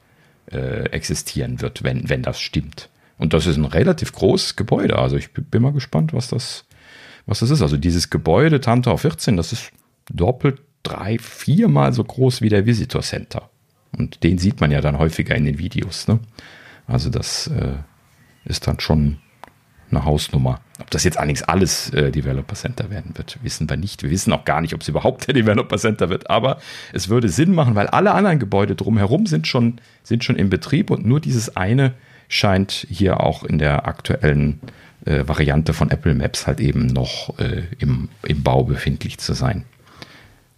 äh, 0.50 0.88
existieren 0.90 1.60
wird, 1.60 1.84
wenn, 1.84 2.08
wenn 2.08 2.22
das 2.22 2.40
stimmt. 2.40 2.88
Und 3.18 3.32
das 3.32 3.46
ist 3.46 3.56
ein 3.56 3.64
relativ 3.64 4.12
großes 4.12 4.56
Gebäude. 4.56 4.98
Also 4.98 5.16
ich 5.16 5.32
bin 5.32 5.62
mal 5.62 5.72
gespannt, 5.72 6.12
was 6.12 6.28
das, 6.28 6.64
was 7.26 7.40
das 7.40 7.50
ist. 7.50 7.62
Also 7.62 7.76
dieses 7.76 8.10
Gebäude 8.10 8.60
Tantau 8.60 8.96
14, 8.96 9.36
das 9.36 9.52
ist 9.52 9.70
doppelt, 10.10 10.60
drei, 10.82 11.18
viermal 11.18 11.92
so 11.92 12.04
groß 12.04 12.42
wie 12.42 12.48
der 12.48 12.66
Visitor 12.66 13.02
Center. 13.02 13.50
Und 13.96 14.24
den 14.24 14.38
sieht 14.38 14.60
man 14.60 14.70
ja 14.70 14.80
dann 14.80 14.98
häufiger 14.98 15.34
in 15.34 15.44
den 15.44 15.58
Videos. 15.58 16.08
Ne? 16.08 16.18
Also 16.86 17.08
das, 17.10 17.46
äh, 17.46 17.74
ist 18.44 18.66
dann 18.66 18.80
schon 18.80 19.18
eine 19.90 20.04
Hausnummer. 20.04 20.60
Ob 20.80 20.90
das 20.90 21.04
jetzt 21.04 21.18
allerdings 21.18 21.42
alles 21.42 21.90
äh, 21.90 22.10
Developer 22.10 22.54
Center 22.54 22.90
werden 22.90 23.16
wird, 23.16 23.38
wissen 23.42 23.68
wir 23.68 23.76
nicht. 23.76 24.02
Wir 24.02 24.10
wissen 24.10 24.32
auch 24.32 24.44
gar 24.44 24.60
nicht, 24.60 24.74
ob 24.74 24.80
es 24.80 24.88
überhaupt 24.88 25.26
der 25.26 25.34
Developer 25.34 25.76
Center 25.76 26.08
wird, 26.08 26.30
aber 26.30 26.58
es 26.92 27.08
würde 27.08 27.28
Sinn 27.28 27.54
machen, 27.54 27.74
weil 27.74 27.86
alle 27.86 28.12
anderen 28.12 28.38
Gebäude 28.38 28.74
drumherum 28.74 29.26
sind 29.26 29.46
schon, 29.46 29.80
sind 30.02 30.24
schon 30.24 30.36
in 30.36 30.50
Betrieb 30.50 30.90
und 30.90 31.06
nur 31.06 31.20
dieses 31.20 31.56
eine 31.56 31.94
scheint 32.34 32.86
hier 32.90 33.20
auch 33.20 33.44
in 33.44 33.58
der 33.58 33.86
aktuellen 33.86 34.60
äh, 35.04 35.22
Variante 35.26 35.72
von 35.72 35.90
Apple 35.90 36.14
Maps 36.14 36.48
halt 36.48 36.58
eben 36.58 36.86
noch 36.86 37.38
äh, 37.38 37.62
im, 37.78 38.08
im 38.26 38.42
Bau 38.42 38.64
befindlich 38.64 39.18
zu 39.18 39.34
sein. 39.34 39.64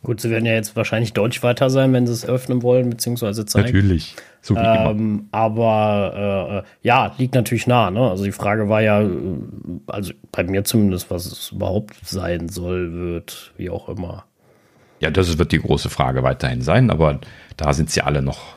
Gut, 0.02 0.21
sie 0.21 0.30
werden 0.30 0.47
ja 0.47 0.54
jetzt 0.54 0.75
wahrscheinlich 0.76 1.12
deutlich 1.12 1.42
weiter 1.42 1.68
sein, 1.68 1.92
wenn 1.92 2.06
sie 2.06 2.12
es 2.12 2.25
öffnen 2.25 2.62
wollen, 2.62 2.88
beziehungsweise 2.88 3.45
zeigen. 3.45 3.66
Natürlich. 3.66 4.14
So 4.40 4.54
wie 4.54 4.61
ähm, 4.61 4.99
immer. 4.99 5.25
Aber 5.33 6.64
äh, 6.64 6.87
ja, 6.87 7.12
liegt 7.18 7.35
natürlich 7.35 7.66
nah. 7.66 7.90
Ne? 7.90 8.09
Also 8.09 8.25
die 8.25 8.33
Frage 8.33 8.68
war 8.68 8.80
ja, 8.80 9.02
äh, 9.02 9.09
also 9.87 10.12
bei 10.33 10.45
mir 10.45 10.64
zumindest, 10.64 11.11
was 11.11 11.26
es 11.26 11.50
überhaupt 11.50 11.97
sein 12.04 12.49
soll, 12.49 12.92
wird, 12.95 13.52
wie 13.59 13.68
auch 13.68 13.88
immer. 13.88 14.25
Ja, 15.00 15.11
das 15.11 15.37
wird 15.37 15.52
die 15.52 15.61
große 15.61 15.90
Frage 15.90 16.23
weiterhin 16.23 16.62
sein, 16.62 16.90
aber 16.90 17.21
da 17.59 17.75
sind 17.75 17.90
sie 17.90 18.00
alle 18.00 18.23
noch 18.23 18.56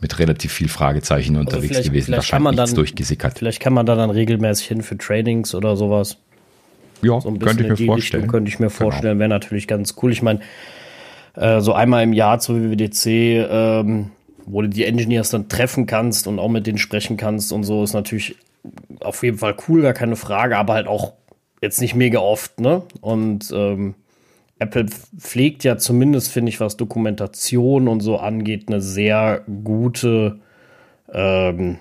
mit 0.00 0.18
relativ 0.18 0.52
viel 0.52 0.68
Fragezeichen 0.68 1.36
also 1.36 1.48
unterwegs 1.48 1.76
also 1.76 1.90
gewesen. 1.90 2.12
Wahrscheinlich 2.12 2.52
nichts 2.52 2.74
durchgesickert. 2.74 3.38
Vielleicht 3.38 3.60
kann 3.60 3.72
man 3.72 3.86
da 3.86 3.94
dann 3.94 4.10
regelmäßig 4.10 4.66
hin 4.66 4.82
für 4.82 4.96
Trainings 4.96 5.54
oder 5.54 5.76
sowas. 5.76 6.16
Ja, 7.02 7.20
so 7.20 7.32
könnte 7.32 7.62
ich 7.62 7.68
mir 7.70 7.86
vorstellen. 7.86 8.22
Richtung 8.22 8.26
könnte 8.26 8.48
ich 8.48 8.58
mir 8.58 8.66
genau. 8.66 8.76
vorstellen, 8.76 9.18
genau. 9.18 9.20
wäre 9.20 9.28
natürlich 9.28 9.66
ganz 9.66 9.94
cool. 10.02 10.12
Ich 10.12 10.22
meine, 10.22 10.40
äh, 11.34 11.60
so 11.60 11.72
einmal 11.72 12.02
im 12.02 12.12
Jahr 12.12 12.38
zur 12.38 12.60
WWDC, 12.60 13.06
ähm, 13.06 14.10
wo 14.46 14.62
du 14.62 14.68
die 14.68 14.84
Engineers 14.84 15.30
dann 15.30 15.48
treffen 15.48 15.86
kannst 15.86 16.26
und 16.26 16.38
auch 16.38 16.48
mit 16.48 16.66
denen 16.66 16.78
sprechen 16.78 17.16
kannst 17.16 17.52
und 17.52 17.64
so, 17.64 17.84
ist 17.84 17.94
natürlich 17.94 18.36
auf 19.00 19.22
jeden 19.22 19.38
Fall 19.38 19.54
cool, 19.68 19.82
gar 19.82 19.94
keine 19.94 20.16
Frage, 20.16 20.56
aber 20.56 20.74
halt 20.74 20.86
auch 20.86 21.14
jetzt 21.62 21.80
nicht 21.80 21.94
mega 21.94 22.18
oft, 22.18 22.60
ne? 22.60 22.82
Und 23.00 23.50
ähm, 23.54 23.94
Apple 24.60 24.86
pflegt 25.18 25.64
ja 25.64 25.78
zumindest, 25.78 26.30
finde 26.30 26.50
ich, 26.50 26.60
was 26.60 26.76
Dokumentation 26.76 27.88
und 27.88 28.00
so 28.00 28.18
angeht, 28.18 28.64
eine 28.68 28.80
sehr 28.80 29.42
gute 29.64 30.38
ähm, 31.12 31.78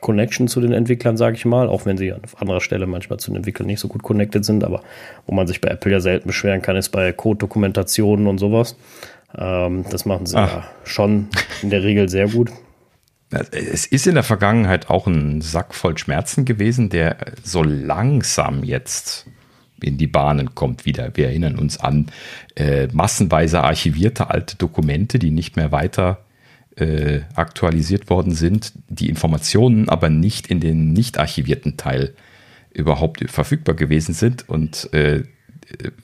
Connection 0.00 0.46
zu 0.46 0.60
den 0.60 0.72
Entwicklern, 0.72 1.16
sage 1.16 1.36
ich 1.36 1.46
mal, 1.46 1.68
auch 1.68 1.86
wenn 1.86 1.96
sie 1.96 2.12
an 2.12 2.20
anderer 2.36 2.60
Stelle 2.60 2.86
manchmal 2.86 3.18
zu 3.18 3.30
den 3.30 3.38
Entwicklern 3.38 3.66
nicht 3.66 3.80
so 3.80 3.88
gut 3.88 4.02
connected 4.02 4.44
sind, 4.44 4.62
aber 4.62 4.82
wo 5.26 5.34
man 5.34 5.46
sich 5.46 5.60
bei 5.60 5.68
Apple 5.70 5.90
ja 5.90 6.00
selten 6.00 6.28
beschweren 6.28 6.60
kann, 6.60 6.76
ist 6.76 6.90
bei 6.90 7.12
Code-Dokumentationen 7.12 8.26
und 8.26 8.38
sowas. 8.38 8.76
Ähm, 9.36 9.86
das 9.90 10.04
machen 10.04 10.26
sie 10.26 10.36
Ach. 10.36 10.52
ja 10.52 10.70
schon 10.84 11.28
in 11.62 11.70
der 11.70 11.82
Regel 11.82 12.10
sehr 12.10 12.28
gut. 12.28 12.52
Es 13.30 13.86
ist 13.86 14.06
in 14.06 14.14
der 14.14 14.22
Vergangenheit 14.22 14.88
auch 14.88 15.06
ein 15.06 15.40
Sack 15.40 15.74
voll 15.74 15.98
Schmerzen 15.98 16.44
gewesen, 16.44 16.88
der 16.90 17.16
so 17.42 17.62
langsam 17.62 18.64
jetzt 18.64 19.26
in 19.82 19.98
die 19.98 20.06
Bahnen 20.06 20.54
kommt 20.54 20.84
wieder. 20.86 21.10
Wir 21.14 21.26
erinnern 21.26 21.56
uns 21.56 21.78
an 21.78 22.06
äh, 22.56 22.88
massenweise 22.92 23.62
archivierte 23.62 24.30
alte 24.30 24.56
Dokumente, 24.56 25.18
die 25.18 25.30
nicht 25.30 25.56
mehr 25.56 25.72
weiter 25.72 26.24
äh, 26.76 27.20
aktualisiert 27.34 28.10
worden 28.10 28.34
sind, 28.34 28.72
die 28.88 29.08
Informationen 29.08 29.88
aber 29.88 30.10
nicht 30.10 30.48
in 30.48 30.60
den 30.60 30.92
nicht 30.92 31.18
archivierten 31.18 31.76
Teil 31.76 32.14
überhaupt 32.72 33.28
verfügbar 33.30 33.74
gewesen 33.74 34.14
sind. 34.14 34.48
Und 34.48 34.92
äh, 34.92 35.24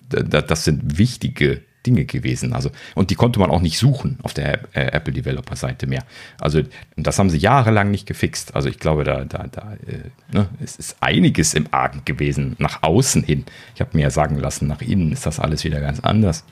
das 0.08 0.64
sind 0.64 0.98
wichtige 0.98 1.62
Dinge 1.86 2.04
gewesen. 2.04 2.52
Also, 2.52 2.70
und 2.94 3.10
die 3.10 3.14
konnte 3.14 3.38
man 3.38 3.50
auch 3.50 3.60
nicht 3.60 3.78
suchen 3.78 4.18
auf 4.22 4.34
der 4.34 4.60
äh, 4.74 4.92
Apple 4.92 5.12
Developer 5.12 5.56
Seite 5.56 5.86
mehr. 5.86 6.04
Also, 6.40 6.62
das 6.96 7.18
haben 7.18 7.30
sie 7.30 7.38
jahrelang 7.38 7.90
nicht 7.90 8.06
gefixt. 8.06 8.54
Also, 8.54 8.68
ich 8.68 8.78
glaube, 8.78 9.04
da, 9.04 9.24
da, 9.24 9.46
da 9.50 9.74
äh, 9.86 10.10
ne, 10.32 10.48
es 10.62 10.76
ist 10.76 10.96
einiges 11.00 11.54
im 11.54 11.66
Argen 11.70 12.02
gewesen 12.04 12.56
nach 12.58 12.82
außen 12.82 13.22
hin. 13.22 13.44
Ich 13.74 13.80
habe 13.80 13.90
mir 13.94 14.04
ja 14.04 14.10
sagen 14.10 14.36
lassen, 14.36 14.66
nach 14.66 14.80
innen 14.80 15.12
ist 15.12 15.26
das 15.26 15.40
alles 15.40 15.64
wieder 15.64 15.80
ganz 15.80 16.00
anders. 16.00 16.44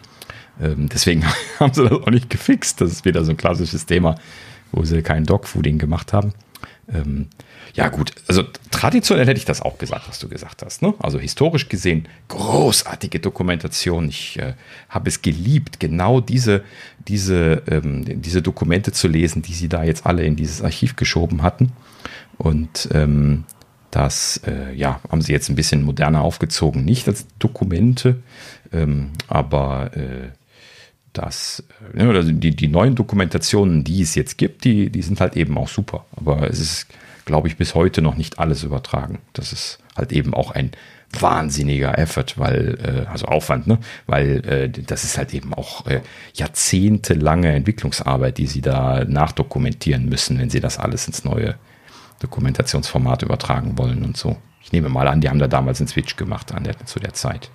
Ähm, 0.60 0.88
deswegen 0.88 1.24
haben 1.58 1.72
sie 1.72 1.82
das 1.82 1.92
auch 1.92 2.10
nicht 2.10 2.30
gefixt. 2.30 2.80
Das 2.80 2.92
ist 2.92 3.04
wieder 3.04 3.24
so 3.24 3.32
ein 3.32 3.36
klassisches 3.36 3.86
Thema, 3.86 4.16
wo 4.70 4.84
sie 4.84 5.02
kein 5.02 5.24
Dogfooding 5.24 5.78
gemacht 5.78 6.12
haben. 6.12 6.32
Ähm, 6.92 7.28
ja, 7.74 7.88
gut, 7.88 8.12
also 8.28 8.44
traditionell 8.70 9.26
hätte 9.26 9.38
ich 9.38 9.46
das 9.46 9.62
auch 9.62 9.78
gesagt, 9.78 10.08
was 10.08 10.18
du 10.18 10.28
gesagt 10.28 10.62
hast. 10.62 10.82
Ne? 10.82 10.92
Also 10.98 11.18
historisch 11.18 11.68
gesehen, 11.68 12.06
großartige 12.28 13.18
Dokumentation. 13.18 14.08
Ich 14.08 14.38
äh, 14.38 14.54
habe 14.90 15.08
es 15.08 15.22
geliebt, 15.22 15.80
genau 15.80 16.20
diese, 16.20 16.64
diese, 17.08 17.62
ähm, 17.68 18.20
diese 18.20 18.42
Dokumente 18.42 18.92
zu 18.92 19.08
lesen, 19.08 19.42
die 19.42 19.54
sie 19.54 19.68
da 19.68 19.84
jetzt 19.84 20.04
alle 20.04 20.24
in 20.24 20.36
dieses 20.36 20.60
Archiv 20.62 20.96
geschoben 20.96 21.42
hatten. 21.42 21.72
Und 22.36 22.88
ähm, 22.92 23.44
das 23.90 24.40
äh, 24.46 24.74
ja, 24.74 25.00
haben 25.10 25.22
sie 25.22 25.32
jetzt 25.32 25.48
ein 25.48 25.54
bisschen 25.54 25.82
moderner 25.82 26.22
aufgezogen, 26.22 26.84
nicht 26.84 27.08
als 27.08 27.26
Dokumente, 27.38 28.22
ähm, 28.72 29.10
aber 29.28 29.96
äh, 29.96 30.30
das, 31.12 31.62
äh, 31.94 32.02
also 32.02 32.32
die, 32.32 32.56
die 32.56 32.68
neuen 32.68 32.94
Dokumentationen, 32.94 33.84
die 33.84 34.02
es 34.02 34.14
jetzt 34.14 34.38
gibt, 34.38 34.64
die, 34.64 34.90
die 34.90 35.02
sind 35.02 35.20
halt 35.20 35.36
eben 35.36 35.56
auch 35.58 35.68
super. 35.68 36.06
Aber 36.16 36.48
es 36.48 36.58
ist, 36.58 36.86
glaube 37.24 37.48
ich, 37.48 37.56
bis 37.56 37.74
heute 37.74 38.02
noch 38.02 38.16
nicht 38.16 38.38
alles 38.38 38.62
übertragen. 38.62 39.20
Das 39.32 39.52
ist 39.52 39.78
halt 39.96 40.12
eben 40.12 40.34
auch 40.34 40.50
ein 40.50 40.72
wahnsinniger 41.18 41.98
Effort, 41.98 42.34
weil, 42.36 42.78
äh, 42.82 43.10
also 43.10 43.26
Aufwand, 43.26 43.66
ne? 43.66 43.78
Weil 44.06 44.46
äh, 44.46 44.68
das 44.70 45.04
ist 45.04 45.18
halt 45.18 45.34
eben 45.34 45.52
auch 45.52 45.86
äh, 45.86 46.00
jahrzehntelange 46.34 47.52
Entwicklungsarbeit, 47.52 48.38
die 48.38 48.46
sie 48.46 48.62
da 48.62 49.04
nachdokumentieren 49.04 50.08
müssen, 50.08 50.38
wenn 50.38 50.50
sie 50.50 50.60
das 50.60 50.78
alles 50.78 51.06
ins 51.06 51.24
neue 51.24 51.56
Dokumentationsformat 52.20 53.22
übertragen 53.22 53.76
wollen 53.76 54.04
und 54.04 54.16
so. 54.16 54.36
Ich 54.62 54.72
nehme 54.72 54.88
mal 54.88 55.08
an, 55.08 55.20
die 55.20 55.28
haben 55.28 55.38
da 55.38 55.48
damals 55.48 55.80
einen 55.80 55.88
Switch 55.88 56.16
gemacht 56.16 56.52
an 56.52 56.64
der, 56.64 56.78
zu 56.86 56.98
der 56.98 57.12
Zeit. 57.12 57.50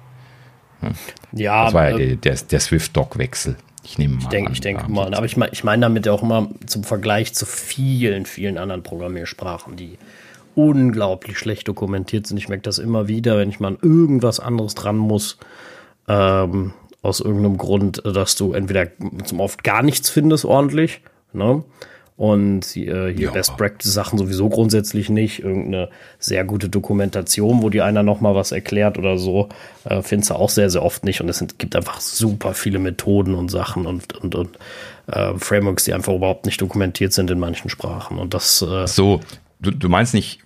Ja, 1.31 1.65
das 1.65 1.73
war 1.73 1.89
ja 1.89 1.97
der, 1.97 2.15
der, 2.17 2.35
der 2.35 2.59
Swift-Dock-Wechsel. 2.59 3.55
Ich 3.89 3.97
nehme 3.97 4.15
mal. 4.15 4.21
Ich 4.21 4.27
denke, 4.27 4.51
ich 4.51 4.61
denke 4.61 4.91
mal. 4.91 5.13
Aber 5.13 5.25
ich 5.25 5.37
meine 5.37 5.53
ich 5.53 5.63
mein 5.63 5.79
damit 5.79 6.07
auch 6.09 6.21
immer 6.21 6.49
zum 6.65 6.83
Vergleich 6.83 7.33
zu 7.33 7.45
vielen, 7.45 8.25
vielen 8.25 8.57
anderen 8.57 8.83
Programmiersprachen, 8.83 9.77
die 9.77 9.97
unglaublich 10.55 11.37
schlecht 11.39 11.67
dokumentiert 11.67 12.27
sind. 12.27 12.37
Ich 12.37 12.49
merke 12.49 12.63
das 12.63 12.79
immer 12.79 13.07
wieder, 13.07 13.37
wenn 13.37 13.49
ich 13.49 13.59
mal 13.59 13.69
an 13.69 13.77
irgendwas 13.81 14.39
anderes 14.39 14.75
dran 14.75 14.97
muss, 14.97 15.37
ähm, 16.07 16.73
aus 17.01 17.21
irgendeinem 17.21 17.57
Grund, 17.57 18.01
dass 18.05 18.35
du 18.35 18.53
entweder 18.53 18.87
zum 19.23 19.39
oft 19.39 19.63
gar 19.63 19.83
nichts 19.83 20.09
findest 20.09 20.43
ordentlich, 20.43 21.01
ne? 21.31 21.63
Und 22.17 22.75
äh, 22.75 23.13
hier 23.13 23.13
ja. 23.13 23.31
Best 23.31 23.55
Practice 23.57 23.93
Sachen 23.93 24.17
sowieso 24.17 24.49
grundsätzlich 24.49 25.07
nicht. 25.07 25.43
Irgendeine 25.43 25.89
sehr 26.17 26.43
gute 26.43 26.67
Dokumentation, 26.67 27.61
wo 27.61 27.69
dir 27.69 27.85
einer 27.85 28.01
nochmal 28.01 28.33
was 28.33 28.51
erklärt 28.51 28.97
oder 28.97 29.19
so, 29.19 29.49
äh, 29.85 30.01
findest 30.01 30.31
du 30.31 30.33
auch 30.33 30.49
sehr, 30.49 30.71
sehr 30.71 30.83
oft 30.83 31.05
nicht. 31.05 31.21
Und 31.21 31.29
es 31.29 31.45
gibt 31.59 31.75
einfach 31.75 32.01
super 32.01 32.55
viele 32.55 32.79
Methoden 32.79 33.35
und 33.35 33.49
Sachen 33.49 33.85
und, 33.85 34.13
und, 34.17 34.33
und 34.33 34.57
äh, 35.05 35.37
Frameworks, 35.37 35.83
die 35.83 35.93
einfach 35.93 36.13
überhaupt 36.13 36.47
nicht 36.47 36.59
dokumentiert 36.59 37.13
sind 37.13 37.29
in 37.29 37.37
manchen 37.37 37.69
Sprachen. 37.69 38.17
Und 38.17 38.33
das. 38.33 38.63
Äh, 38.63 38.87
so, 38.87 39.21
du, 39.59 39.69
du 39.69 39.87
meinst 39.87 40.15
nicht 40.15 40.39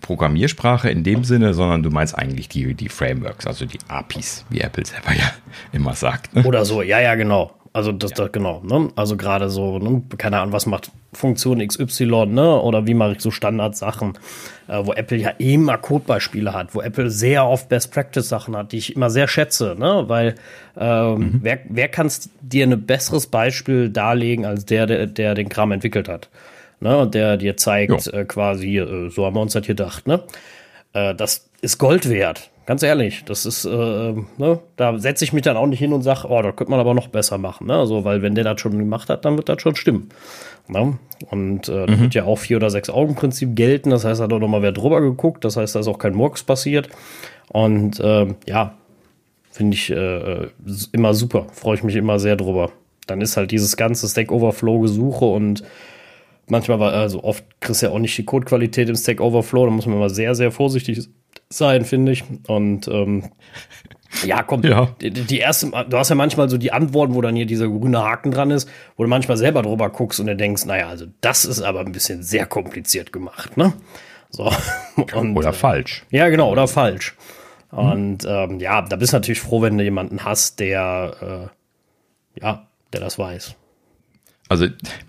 Programmiersprache 0.00 0.90
in 0.90 1.04
dem 1.04 1.22
Sinne, 1.22 1.54
sondern 1.54 1.84
du 1.84 1.90
meinst 1.90 2.18
eigentlich 2.18 2.48
die, 2.48 2.74
die 2.74 2.88
Frameworks, 2.88 3.46
also 3.46 3.66
die 3.66 3.78
APIs, 3.86 4.44
wie 4.50 4.60
Apple 4.60 4.84
selber 4.84 5.12
ja 5.12 5.32
immer 5.72 5.94
sagt. 5.94 6.34
Ne? 6.34 6.42
Oder 6.42 6.64
so, 6.64 6.82
ja, 6.82 7.00
ja, 7.00 7.14
genau. 7.14 7.54
Also 7.74 7.90
das, 7.90 8.10
ja. 8.10 8.16
das 8.16 8.32
genau, 8.32 8.60
ne? 8.64 8.90
Also 8.96 9.16
gerade 9.16 9.48
so, 9.48 9.78
ne? 9.78 10.02
keine 10.18 10.40
Ahnung, 10.40 10.52
was 10.52 10.66
macht 10.66 10.90
Funktion 11.14 11.66
XY, 11.66 12.26
ne? 12.26 12.60
Oder 12.60 12.86
wie 12.86 12.92
mache 12.92 13.12
ich 13.12 13.20
so 13.20 13.30
Standardsachen, 13.30 14.18
äh, 14.68 14.80
wo 14.84 14.92
Apple 14.92 15.16
ja 15.16 15.30
immer 15.38 15.78
Codebeispiele 15.78 16.52
hat, 16.52 16.74
wo 16.74 16.82
Apple 16.82 17.10
sehr 17.10 17.46
oft 17.46 17.70
Best 17.70 17.90
Practice 17.90 18.28
Sachen 18.28 18.56
hat, 18.56 18.72
die 18.72 18.78
ich 18.78 18.94
immer 18.94 19.08
sehr 19.08 19.26
schätze, 19.26 19.74
ne? 19.78 20.04
Weil 20.06 20.34
ähm, 20.76 21.18
mhm. 21.18 21.40
wer, 21.42 21.60
wer 21.68 21.88
kann 21.88 22.10
dir 22.42 22.66
ein 22.66 22.82
besseres 22.84 23.26
Beispiel 23.26 23.88
darlegen 23.88 24.44
als 24.44 24.66
der, 24.66 24.86
der, 24.86 25.06
der 25.06 25.34
den 25.34 25.48
Kram 25.48 25.72
entwickelt 25.72 26.08
hat? 26.08 26.28
Ne? 26.80 26.98
Und 26.98 27.14
der 27.14 27.36
dir 27.36 27.56
zeigt 27.56 28.08
äh, 28.08 28.24
quasi, 28.24 28.78
äh, 28.78 29.08
so 29.08 29.24
haben 29.24 29.36
wir 29.36 29.40
uns 29.40 29.52
das 29.52 29.64
hier 29.64 29.76
gedacht, 29.76 30.06
ne? 30.06 30.22
Äh, 30.92 31.14
das 31.14 31.50
ist 31.60 31.78
Gold 31.78 32.08
wert. 32.08 32.50
Ganz 32.64 32.84
ehrlich, 32.84 33.24
das 33.24 33.44
ist, 33.44 33.64
äh, 33.64 33.68
ne, 33.70 34.60
da 34.76 34.96
setze 34.96 35.24
ich 35.24 35.32
mich 35.32 35.42
dann 35.42 35.56
auch 35.56 35.66
nicht 35.66 35.80
hin 35.80 35.92
und 35.92 36.02
sage, 36.02 36.28
oh, 36.28 36.42
da 36.42 36.52
könnte 36.52 36.70
man 36.70 36.78
aber 36.78 36.94
noch 36.94 37.08
besser 37.08 37.36
machen. 37.36 37.66
Ne? 37.66 37.74
Also, 37.74 38.04
weil 38.04 38.22
wenn 38.22 38.36
der 38.36 38.44
das 38.44 38.60
schon 38.60 38.78
gemacht 38.78 39.08
hat, 39.08 39.24
dann 39.24 39.36
wird 39.36 39.48
das 39.48 39.60
schon 39.60 39.74
stimmen. 39.74 40.10
Ne? 40.68 40.96
Und 41.28 41.68
äh, 41.68 41.86
mhm. 41.86 42.00
wird 42.00 42.14
ja 42.14 42.24
auch 42.24 42.38
vier 42.38 42.58
oder 42.58 42.70
sechs 42.70 42.88
Augen-Prinzip 42.88 43.56
gelten. 43.56 43.90
Das 43.90 44.04
heißt, 44.04 44.20
da 44.20 44.24
hat 44.24 44.32
auch 44.32 44.38
nochmal 44.38 44.62
wer 44.62 44.70
drüber 44.70 45.00
geguckt. 45.00 45.44
Das 45.44 45.56
heißt, 45.56 45.74
da 45.74 45.80
ist 45.80 45.88
auch 45.88 45.98
kein 45.98 46.14
Murks 46.14 46.44
passiert. 46.44 46.88
Und 47.48 47.98
äh, 47.98 48.32
ja, 48.46 48.74
finde 49.50 49.74
ich 49.74 49.90
äh, 49.90 50.46
immer 50.92 51.14
super. 51.14 51.46
Freue 51.52 51.74
ich 51.74 51.82
mich 51.82 51.96
immer 51.96 52.20
sehr 52.20 52.36
drüber. 52.36 52.70
Dann 53.08 53.20
ist 53.20 53.36
halt 53.36 53.50
dieses 53.50 53.76
ganze 53.76 54.06
Stack 54.06 54.30
Overflow-Gesuche 54.30 55.24
und 55.24 55.64
manchmal 56.46 56.80
war, 56.80 56.92
also 56.92 57.22
oft 57.22 57.44
kriegst 57.60 57.82
du 57.82 57.86
ja 57.86 57.92
auch 57.92 57.98
nicht 57.98 58.16
die 58.16 58.24
Codequalität 58.24 58.88
im 58.88 58.96
Stack 58.96 59.20
Overflow. 59.20 59.66
Da 59.66 59.70
muss 59.70 59.86
man 59.86 59.96
immer 59.96 60.10
sehr, 60.10 60.34
sehr 60.34 60.50
vorsichtig 60.50 61.08
sein, 61.48 61.84
finde 61.84 62.12
ich. 62.12 62.24
Und 62.48 62.88
ähm, 62.88 63.30
ja, 64.26 64.42
komm, 64.42 64.62
ja. 64.62 64.94
Die, 65.00 65.10
die, 65.10 65.38
erste, 65.38 65.70
du 65.88 65.98
hast 65.98 66.08
ja 66.08 66.14
manchmal 66.14 66.48
so 66.48 66.58
die 66.58 66.72
Antworten, 66.72 67.14
wo 67.14 67.20
dann 67.20 67.36
hier 67.36 67.46
dieser 67.46 67.68
grüne 67.68 68.02
Haken 68.02 68.30
dran 68.30 68.50
ist, 68.50 68.68
wo 68.96 69.02
du 69.02 69.08
manchmal 69.08 69.36
selber 69.36 69.62
drüber 69.62 69.90
guckst 69.90 70.20
und 70.20 70.26
du 70.26 70.36
denkst, 70.36 70.64
naja, 70.66 70.88
also 70.88 71.06
das 71.20 71.44
ist 71.44 71.62
aber 71.62 71.80
ein 71.80 71.92
bisschen 71.92 72.22
sehr 72.22 72.46
kompliziert 72.46 73.12
gemacht, 73.12 73.56
ne? 73.56 73.72
So. 74.30 74.50
Und, 75.14 75.36
oder 75.36 75.50
äh, 75.50 75.52
falsch. 75.52 76.06
Ja, 76.10 76.30
genau, 76.30 76.50
oder 76.50 76.66
falsch. 76.66 77.14
Und 77.70 78.26
ähm, 78.26 78.60
ja, 78.60 78.80
da 78.80 78.96
bist 78.96 79.12
du 79.12 79.16
natürlich 79.16 79.40
froh, 79.40 79.60
wenn 79.60 79.76
du 79.76 79.84
jemanden 79.84 80.24
hast, 80.24 80.58
der 80.58 81.50
äh, 81.50 82.40
ja, 82.40 82.66
der 82.92 83.00
das 83.00 83.18
weiß. 83.18 83.56
Also, 84.52 84.66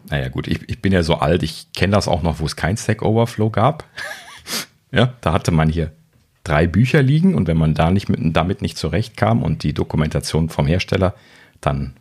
naja, 0.10 0.30
gut, 0.30 0.48
ich, 0.48 0.70
ich 0.70 0.82
bin 0.82 0.94
ja 0.94 1.04
so 1.04 1.16
alt, 1.16 1.44
ich 1.44 1.68
kenne 1.74 1.92
das 1.92 2.08
auch 2.08 2.24
noch, 2.24 2.40
wo 2.40 2.46
es 2.46 2.56
kein 2.56 2.78
Stack 2.78 3.02
Overflow 3.02 3.50
gab. 3.50 3.84
ja, 4.94 5.16
da 5.20 5.34
hatte 5.34 5.52
man 5.52 5.68
hier 5.68 5.92
drei 6.46 6.66
Bücher 6.66 7.02
liegen 7.02 7.36
und 7.36 7.50
wenn 7.50 7.58
man 7.58 7.74
da 7.74 7.92
nicht 7.92 8.08
mit, 8.08 8.20
damit 8.38 8.62
nicht 8.62 8.78
zurechtkam 8.78 9.44
und 9.44 9.64
die 9.64 9.74
Dokumentation 9.74 10.48
vom 10.48 10.66
Hersteller, 10.66 11.14
dann 11.60 11.92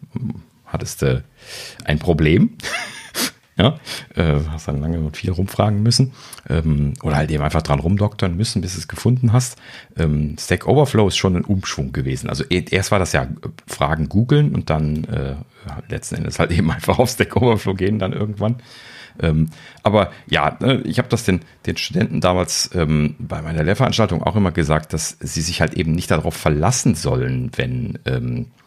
hattest 0.67 1.03
du 1.03 1.25
ein 1.85 1.99
Problem. 1.99 2.51
Ja, 3.59 3.79
äh, 4.15 4.41
hast 4.49 4.69
dann 4.69 4.81
lange 4.81 4.99
und 5.01 5.15
viel 5.15 5.31
rumfragen 5.31 5.83
müssen 5.83 6.13
ähm, 6.49 6.95
oder 7.03 7.17
halt 7.17 7.31
eben 7.31 7.45
einfach 7.45 7.61
dran 7.61 7.81
rumdoktern 7.81 8.35
müssen, 8.35 8.63
bis 8.63 8.73
du 8.73 8.79
es 8.79 8.89
gefunden 8.89 9.35
hast. 9.35 9.59
Ähm, 9.95 10.37
Stack 10.41 10.67
Overflow 10.67 11.09
ist 11.09 11.19
schon 11.19 11.37
ein 11.37 11.45
Umschwung 11.45 11.93
gewesen. 11.93 12.31
Also 12.31 12.45
e, 12.49 12.65
erst 12.71 12.93
war 12.93 12.99
das 12.99 13.13
ja 13.13 13.25
äh, 13.25 13.29
Fragen 13.67 14.09
googeln 14.09 14.55
und 14.55 14.71
dann 14.71 15.05
äh, 15.05 15.35
letzten 15.91 16.17
Endes 16.17 16.39
halt 16.39 16.51
eben 16.51 16.71
einfach 16.71 16.99
auf 16.99 17.11
Stack 17.11 17.37
Overflow 17.37 17.75
gehen 17.75 17.99
dann 17.99 18.15
irgendwann. 18.15 18.57
Ähm, 19.21 19.51
aber 19.83 20.13
ja, 20.27 20.57
ne, 20.61 20.81
ich 20.85 20.99
habe 20.99 21.09
das 21.09 21.25
den, 21.25 21.41
den 21.67 21.77
Studenten 21.77 22.21
damals 22.21 22.71
ähm, 22.75 23.17
bei 23.19 23.43
meiner 23.43 23.63
Lehrveranstaltung 23.63 24.23
auch 24.23 24.37
immer 24.37 24.53
gesagt, 24.53 24.95
dass 24.95 25.19
sie 25.21 25.43
sich 25.43 25.61
halt 25.61 25.75
eben 25.75 25.93
nicht 25.93 26.11
darauf 26.11 26.35
verlassen 26.35 26.95
sollen, 26.95 27.51
wenn 27.57 27.99
ähm, 28.07 28.39
äh, 28.39 28.62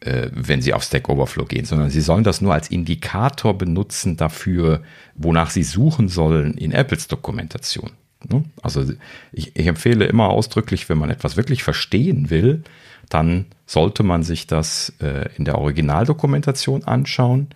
wenn 0.00 0.62
sie 0.62 0.74
auf 0.74 0.84
Stack 0.84 1.08
Overflow 1.08 1.44
gehen, 1.44 1.64
sondern 1.64 1.90
sie 1.90 2.00
sollen 2.00 2.24
das 2.24 2.40
nur 2.40 2.54
als 2.54 2.70
Indikator 2.70 3.58
benutzen 3.58 4.16
dafür, 4.16 4.82
wonach 5.16 5.50
sie 5.50 5.64
suchen 5.64 6.08
sollen 6.08 6.54
in 6.54 6.72
Apples 6.72 7.08
Dokumentation. 7.08 7.90
Ne? 8.28 8.44
Also 8.62 8.84
ich, 9.32 9.56
ich 9.56 9.66
empfehle 9.66 10.06
immer 10.06 10.28
ausdrücklich, 10.28 10.88
wenn 10.88 10.98
man 10.98 11.10
etwas 11.10 11.36
wirklich 11.36 11.62
verstehen 11.62 12.30
will, 12.30 12.62
dann 13.08 13.46
sollte 13.66 14.02
man 14.02 14.22
sich 14.22 14.46
das 14.46 14.92
äh, 15.00 15.28
in 15.36 15.44
der 15.44 15.58
Originaldokumentation 15.58 16.84
anschauen. 16.84 17.48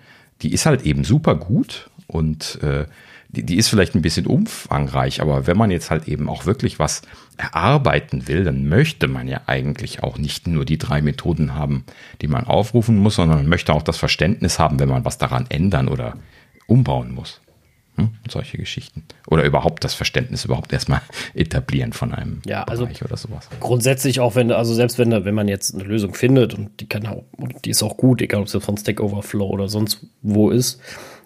Die 0.42 0.52
ist 0.52 0.66
halt 0.66 0.82
eben 0.82 1.04
super 1.04 1.34
gut 1.34 1.90
und 2.06 2.58
äh, 2.62 2.87
die, 3.32 3.44
die 3.44 3.56
ist 3.56 3.68
vielleicht 3.68 3.94
ein 3.94 4.02
bisschen 4.02 4.26
umfangreich, 4.26 5.20
aber 5.20 5.46
wenn 5.46 5.56
man 5.56 5.70
jetzt 5.70 5.90
halt 5.90 6.06
eben 6.06 6.28
auch 6.28 6.46
wirklich 6.46 6.78
was 6.78 7.02
erarbeiten 7.38 8.28
will, 8.28 8.44
dann 8.44 8.68
möchte 8.68 9.08
man 9.08 9.26
ja 9.26 9.40
eigentlich 9.46 10.02
auch 10.02 10.18
nicht 10.18 10.46
nur 10.46 10.64
die 10.64 10.78
drei 10.78 11.00
Methoden 11.02 11.54
haben, 11.54 11.84
die 12.20 12.28
man 12.28 12.46
aufrufen 12.46 12.96
muss, 12.98 13.16
sondern 13.16 13.38
man 13.38 13.48
möchte 13.48 13.72
auch 13.72 13.82
das 13.82 13.96
Verständnis 13.96 14.58
haben, 14.58 14.78
wenn 14.78 14.88
man 14.88 15.04
was 15.04 15.18
daran 15.18 15.46
ändern 15.48 15.88
oder 15.88 16.14
umbauen 16.66 17.14
muss. 17.14 17.40
Hm? 17.96 18.10
Solche 18.28 18.56
Geschichten. 18.56 19.04
Oder 19.26 19.44
überhaupt 19.44 19.84
das 19.84 19.92
Verständnis 19.92 20.46
überhaupt 20.46 20.72
erstmal 20.72 21.02
etablieren 21.34 21.92
von 21.92 22.14
einem 22.14 22.40
ja, 22.46 22.64
also 22.64 22.84
Bereich 22.84 23.04
oder 23.04 23.16
sowas. 23.16 23.48
Grundsätzlich 23.60 24.20
auch, 24.20 24.34
wenn, 24.34 24.50
also 24.50 24.72
selbst 24.72 24.98
wenn, 24.98 25.10
wenn 25.10 25.34
man 25.34 25.48
jetzt 25.48 25.74
eine 25.74 25.84
Lösung 25.84 26.14
findet 26.14 26.54
und 26.54 26.80
die 26.80 26.86
kann 26.86 27.06
auch, 27.06 27.24
die 27.64 27.70
ist 27.70 27.82
auch 27.82 27.96
gut, 27.96 28.22
egal 28.22 28.42
ob 28.42 28.46
es 28.46 28.64
von 28.64 28.76
Stack 28.78 29.00
Overflow 29.00 29.46
oder 29.46 29.68
sonst 29.68 30.06
wo 30.22 30.50
ist, 30.50 30.80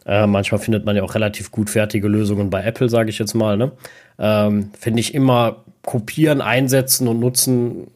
äh, 0.06 0.26
manchmal 0.26 0.60
findet 0.60 0.84
man 0.84 0.96
ja 0.96 1.02
auch 1.02 1.14
relativ 1.14 1.50
gut 1.50 1.68
fertige 1.68 2.08
Lösungen 2.08 2.48
bei 2.48 2.62
Apple, 2.62 2.88
sage 2.88 3.10
ich 3.10 3.18
jetzt 3.18 3.34
mal. 3.34 3.56
Ne? 3.56 3.72
Ähm, 4.18 4.70
Finde 4.78 5.00
ich 5.00 5.14
immer 5.14 5.64
kopieren, 5.82 6.40
einsetzen 6.40 7.08
und 7.08 7.20
nutzen 7.20 7.88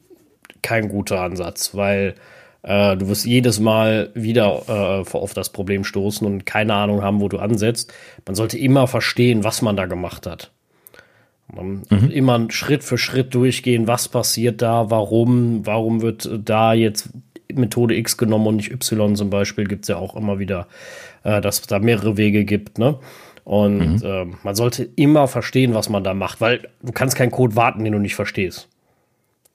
kein 0.62 0.88
guter 0.88 1.20
Ansatz, 1.20 1.74
weil 1.74 2.14
äh, 2.62 2.96
du 2.96 3.08
wirst 3.08 3.26
jedes 3.26 3.60
Mal 3.60 4.10
wieder 4.14 4.62
äh, 4.68 5.16
auf 5.16 5.34
das 5.34 5.50
Problem 5.50 5.84
stoßen 5.84 6.26
und 6.26 6.44
keine 6.46 6.74
Ahnung 6.74 7.02
haben, 7.02 7.20
wo 7.20 7.28
du 7.28 7.38
ansetzt. 7.38 7.92
Man 8.26 8.34
sollte 8.34 8.58
immer 8.58 8.86
verstehen, 8.86 9.44
was 9.44 9.62
man 9.62 9.76
da 9.76 9.86
gemacht 9.86 10.26
hat. 10.26 10.50
Man 11.52 11.82
mhm. 11.90 12.10
Immer 12.10 12.46
Schritt 12.50 12.84
für 12.84 12.98
Schritt 12.98 13.34
durchgehen, 13.34 13.86
was 13.86 14.08
passiert 14.08 14.62
da, 14.62 14.90
warum, 14.90 15.66
warum 15.66 16.02
wird 16.02 16.28
da 16.44 16.74
jetzt 16.74 17.10
Methode 17.54 17.96
X 17.96 18.16
genommen 18.16 18.46
und 18.46 18.56
nicht 18.56 18.70
Y 18.70 19.16
zum 19.16 19.30
Beispiel, 19.30 19.64
gibt 19.64 19.84
es 19.84 19.88
ja 19.88 19.96
auch 19.96 20.16
immer 20.16 20.38
wieder 20.38 20.66
äh, 21.22 21.40
dass 21.40 21.60
es 21.60 21.66
da 21.66 21.78
mehrere 21.78 22.16
Wege 22.16 22.44
gibt, 22.44 22.78
ne? 22.78 22.98
Und 23.44 24.02
mhm. 24.02 24.04
äh, 24.04 24.26
man 24.42 24.54
sollte 24.54 24.84
immer 24.96 25.26
verstehen, 25.26 25.74
was 25.74 25.88
man 25.88 26.04
da 26.04 26.14
macht, 26.14 26.40
weil 26.40 26.68
du 26.82 26.92
kannst 26.92 27.16
keinen 27.16 27.30
Code 27.30 27.56
warten, 27.56 27.82
den 27.82 27.94
du 27.94 27.98
nicht 27.98 28.14
verstehst. 28.14 28.68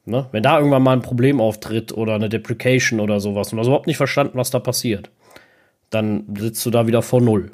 Ne? 0.06 0.28
Wenn 0.32 0.44
da 0.44 0.58
irgendwann 0.58 0.84
mal 0.84 0.94
ein 0.94 1.02
Problem 1.02 1.40
auftritt 1.40 1.94
oder 1.94 2.16
eine 2.16 2.28
Deprecation 2.28 3.00
oder 3.00 3.20
sowas 3.20 3.52
und 3.52 3.58
du 3.58 3.62
hast 3.62 3.68
überhaupt 3.68 3.88
nicht 3.88 3.98
verstanden, 3.98 4.38
was 4.38 4.50
da 4.50 4.60
passiert, 4.60 5.12
dann 5.92 6.26
sitzt 6.38 6.66
du 6.66 6.72
da 6.72 6.88
wieder 6.88 7.02
vor 7.04 7.22
Null. 7.22 7.52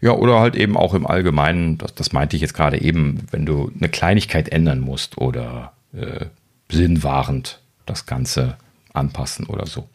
Ja, 0.00 0.12
oder 0.12 0.38
halt 0.40 0.54
eben 0.54 0.76
auch 0.76 0.94
im 0.94 1.06
Allgemeinen, 1.06 1.78
das, 1.78 1.94
das 1.94 2.12
meinte 2.12 2.36
ich 2.36 2.42
jetzt 2.42 2.54
gerade 2.54 2.80
eben, 2.80 3.26
wenn 3.30 3.44
du 3.44 3.72
eine 3.76 3.88
Kleinigkeit 3.88 4.50
ändern 4.50 4.78
musst 4.78 5.18
oder 5.18 5.72
äh, 5.94 6.26
sinnwahrend 6.70 7.60
das 7.86 8.06
Ganze 8.06 8.56
anpassen 8.98 9.46
oder 9.46 9.66
so. 9.66 9.88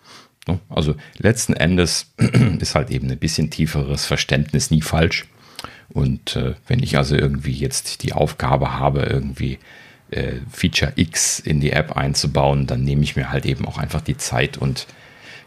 Ne? 0.47 0.59
Also 0.69 0.95
letzten 1.17 1.53
Endes 1.53 2.13
ist 2.59 2.75
halt 2.75 2.89
eben 2.89 3.09
ein 3.09 3.17
bisschen 3.17 3.49
tieferes 3.49 4.05
Verständnis 4.05 4.71
nie 4.71 4.81
falsch. 4.81 5.25
Und 5.89 6.35
äh, 6.35 6.55
wenn 6.67 6.81
ich 6.81 6.97
also 6.97 7.15
irgendwie 7.15 7.53
jetzt 7.53 8.03
die 8.03 8.13
Aufgabe 8.13 8.79
habe, 8.79 9.01
irgendwie 9.01 9.59
äh, 10.09 10.33
Feature 10.51 10.93
X 10.95 11.39
in 11.39 11.59
die 11.59 11.71
App 11.71 11.95
einzubauen, 11.95 12.65
dann 12.65 12.83
nehme 12.83 13.03
ich 13.03 13.15
mir 13.15 13.31
halt 13.31 13.45
eben 13.45 13.65
auch 13.65 13.77
einfach 13.77 14.01
die 14.01 14.17
Zeit 14.17 14.57
und 14.57 14.87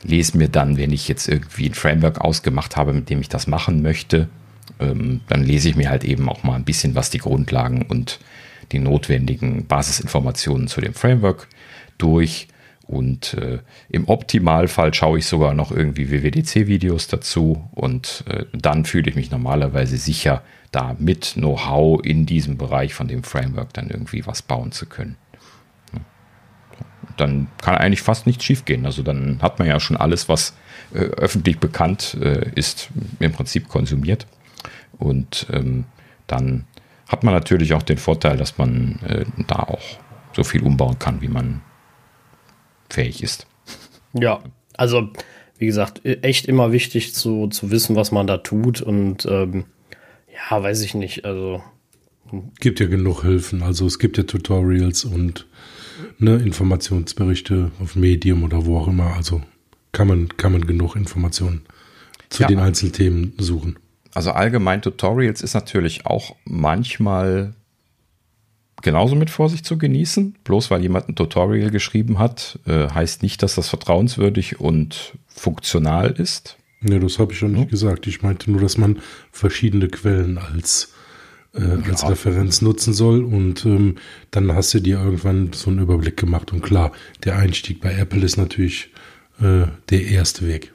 lese 0.02 0.36
mir 0.38 0.48
dann, 0.48 0.76
wenn 0.76 0.92
ich 0.92 1.08
jetzt 1.08 1.28
irgendwie 1.28 1.68
ein 1.68 1.74
Framework 1.74 2.20
ausgemacht 2.20 2.76
habe, 2.76 2.92
mit 2.92 3.10
dem 3.10 3.20
ich 3.20 3.28
das 3.28 3.46
machen 3.46 3.82
möchte, 3.82 4.28
ähm, 4.78 5.20
dann 5.28 5.42
lese 5.42 5.68
ich 5.68 5.76
mir 5.76 5.90
halt 5.90 6.04
eben 6.04 6.28
auch 6.28 6.42
mal 6.42 6.54
ein 6.54 6.64
bisschen, 6.64 6.94
was 6.94 7.10
die 7.10 7.18
Grundlagen 7.18 7.82
und 7.82 8.20
die 8.72 8.78
notwendigen 8.78 9.66
Basisinformationen 9.66 10.68
zu 10.68 10.80
dem 10.80 10.94
Framework 10.94 11.48
durch 11.98 12.48
und 12.86 13.34
äh, 13.34 13.58
im 13.88 14.08
Optimalfall 14.08 14.94
schaue 14.94 15.18
ich 15.18 15.26
sogar 15.26 15.54
noch 15.54 15.72
irgendwie 15.72 16.10
WWDC-Videos 16.10 17.08
dazu 17.08 17.68
und 17.72 18.24
äh, 18.28 18.44
dann 18.52 18.84
fühle 18.84 19.10
ich 19.10 19.16
mich 19.16 19.30
normalerweise 19.30 19.96
sicher, 19.96 20.42
da 20.70 20.94
mit 20.98 21.34
Know-how 21.34 22.04
in 22.04 22.26
diesem 22.26 22.58
Bereich 22.58 22.94
von 22.94 23.08
dem 23.08 23.24
Framework 23.24 23.72
dann 23.72 23.88
irgendwie 23.88 24.26
was 24.26 24.42
bauen 24.42 24.72
zu 24.72 24.86
können. 24.86 25.16
Dann 27.16 27.48
kann 27.62 27.76
eigentlich 27.76 28.02
fast 28.02 28.26
nichts 28.26 28.44
schiefgehen. 28.44 28.84
Also 28.84 29.02
dann 29.02 29.40
hat 29.40 29.58
man 29.58 29.66
ja 29.66 29.80
schon 29.80 29.96
alles, 29.96 30.28
was 30.28 30.54
äh, 30.92 30.98
öffentlich 30.98 31.58
bekannt 31.58 32.16
äh, 32.20 32.50
ist, 32.54 32.90
im 33.20 33.32
Prinzip 33.32 33.68
konsumiert. 33.68 34.26
Und 34.98 35.46
ähm, 35.50 35.84
dann 36.26 36.66
hat 37.08 37.24
man 37.24 37.32
natürlich 37.32 37.72
auch 37.72 37.82
den 37.82 37.98
Vorteil, 37.98 38.36
dass 38.36 38.58
man 38.58 38.98
äh, 39.06 39.24
da 39.46 39.60
auch 39.60 39.98
so 40.34 40.44
viel 40.44 40.62
umbauen 40.62 40.98
kann, 40.98 41.22
wie 41.22 41.28
man 41.28 41.62
fähig 42.88 43.22
ist. 43.22 43.46
Ja, 44.12 44.42
also 44.76 45.10
wie 45.58 45.66
gesagt, 45.66 46.04
echt 46.04 46.46
immer 46.46 46.72
wichtig 46.72 47.14
zu, 47.14 47.48
zu 47.48 47.70
wissen, 47.70 47.96
was 47.96 48.12
man 48.12 48.26
da 48.26 48.38
tut 48.38 48.80
und 48.82 49.26
ähm, 49.26 49.64
ja, 50.32 50.62
weiß 50.62 50.82
ich 50.82 50.94
nicht, 50.94 51.24
also 51.24 51.62
gibt 52.60 52.80
ja 52.80 52.86
genug 52.86 53.22
Hilfen, 53.22 53.62
also 53.62 53.86
es 53.86 53.98
gibt 53.98 54.18
ja 54.18 54.24
Tutorials 54.24 55.04
und 55.04 55.46
ne, 56.18 56.36
Informationsberichte 56.36 57.70
auf 57.80 57.96
Medium 57.96 58.44
oder 58.44 58.66
wo 58.66 58.78
auch 58.78 58.88
immer, 58.88 59.14
also 59.14 59.42
kann 59.92 60.08
man, 60.08 60.28
kann 60.36 60.52
man 60.52 60.66
genug 60.66 60.96
Informationen 60.96 61.62
zu 62.28 62.42
ja. 62.42 62.48
den 62.48 62.58
Einzelthemen 62.58 63.32
suchen. 63.38 63.78
Also 64.14 64.32
allgemein 64.32 64.82
Tutorials 64.82 65.42
ist 65.42 65.54
natürlich 65.54 66.06
auch 66.06 66.36
manchmal 66.44 67.54
genauso 68.86 69.16
mit 69.16 69.30
Vorsicht 69.30 69.66
zu 69.66 69.78
genießen. 69.78 70.36
Bloß 70.44 70.70
weil 70.70 70.80
jemand 70.80 71.08
ein 71.08 71.16
Tutorial 71.16 71.70
geschrieben 71.70 72.20
hat, 72.20 72.60
äh, 72.66 72.88
heißt 72.88 73.24
nicht, 73.24 73.42
dass 73.42 73.56
das 73.56 73.68
vertrauenswürdig 73.68 74.60
und 74.60 75.18
funktional 75.26 76.12
ist. 76.12 76.56
Ne, 76.80 77.00
das 77.00 77.18
habe 77.18 77.32
ich 77.32 77.38
schon 77.38 77.50
nicht 77.50 77.64
ja. 77.64 77.70
gesagt. 77.70 78.06
Ich 78.06 78.22
meinte 78.22 78.48
nur, 78.48 78.60
dass 78.60 78.78
man 78.78 79.00
verschiedene 79.32 79.88
Quellen 79.88 80.38
als, 80.38 80.94
äh, 81.52 81.62
als 81.90 82.02
ja. 82.02 82.08
Referenz 82.08 82.62
nutzen 82.62 82.94
soll 82.94 83.24
und 83.24 83.66
ähm, 83.66 83.96
dann 84.30 84.54
hast 84.54 84.72
du 84.72 84.78
dir 84.78 85.00
irgendwann 85.00 85.52
so 85.52 85.68
einen 85.70 85.80
Überblick 85.80 86.16
gemacht. 86.16 86.52
Und 86.52 86.62
klar, 86.62 86.92
der 87.24 87.36
Einstieg 87.36 87.80
bei 87.80 87.92
Apple 87.92 88.24
ist 88.24 88.36
natürlich 88.36 88.90
äh, 89.40 89.66
der 89.90 90.02
erste 90.06 90.46
Weg. 90.46 90.72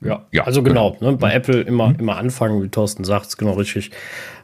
Ja, 0.00 0.24
ja 0.32 0.44
also 0.44 0.62
genau. 0.62 0.92
genau. 0.92 1.10
Ne, 1.10 1.18
bei 1.18 1.34
Apple 1.34 1.60
immer, 1.60 1.90
mhm. 1.90 1.96
immer 1.96 2.16
anfangen, 2.16 2.62
wie 2.62 2.68
Thorsten 2.68 3.04
sagt, 3.04 3.26
ist 3.26 3.36
genau 3.36 3.52
richtig. 3.52 3.90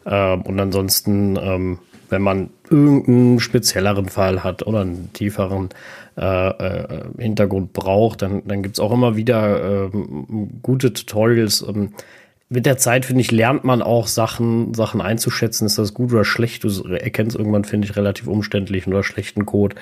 Ähm, 0.05 0.43
und 0.43 0.61
ansonsten, 0.61 1.39
ähm, 1.41 1.79
wenn 2.15 2.23
man 2.23 2.51
irgendeinen 2.71 3.41
spezielleren 3.41 4.09
Fall 4.09 4.45
hat 4.45 4.65
oder 4.65 4.83
einen 4.83 5.13
tieferen 5.13 5.71
äh, 6.17 6.49
äh, 6.49 7.05
Hintergrund 7.19 7.73
braucht, 7.73 8.23
dann, 8.23 8.43
dann 8.47 8.63
gibt 8.63 8.77
es 8.77 8.81
auch 8.81 8.93
immer 8.93 9.17
wieder 9.17 9.87
äh, 9.87 9.91
gute 10.63 10.93
Tutorials. 10.93 11.65
Ähm, 11.69 11.91
mit 12.51 12.67
der 12.67 12.77
Zeit, 12.77 13.05
finde 13.05 13.23
ich, 13.23 13.33
lernt 13.33 13.65
man 13.65 13.83
auch 13.83 14.07
Sachen, 14.07 14.75
Sachen 14.75 15.01
einzuschätzen. 15.01 15.67
Ist 15.67 15.77
das 15.77 15.93
gut 15.93 16.13
oder 16.13 16.25
schlecht? 16.25 16.63
Du 16.63 16.69
erkennst 16.89 17.35
irgendwann, 17.35 17.65
finde 17.65 17.89
ich, 17.89 17.97
relativ 17.97 18.29
umständlich 18.29 18.87
oder 18.87 19.03
schlechten 19.03 19.45
Code. 19.45 19.75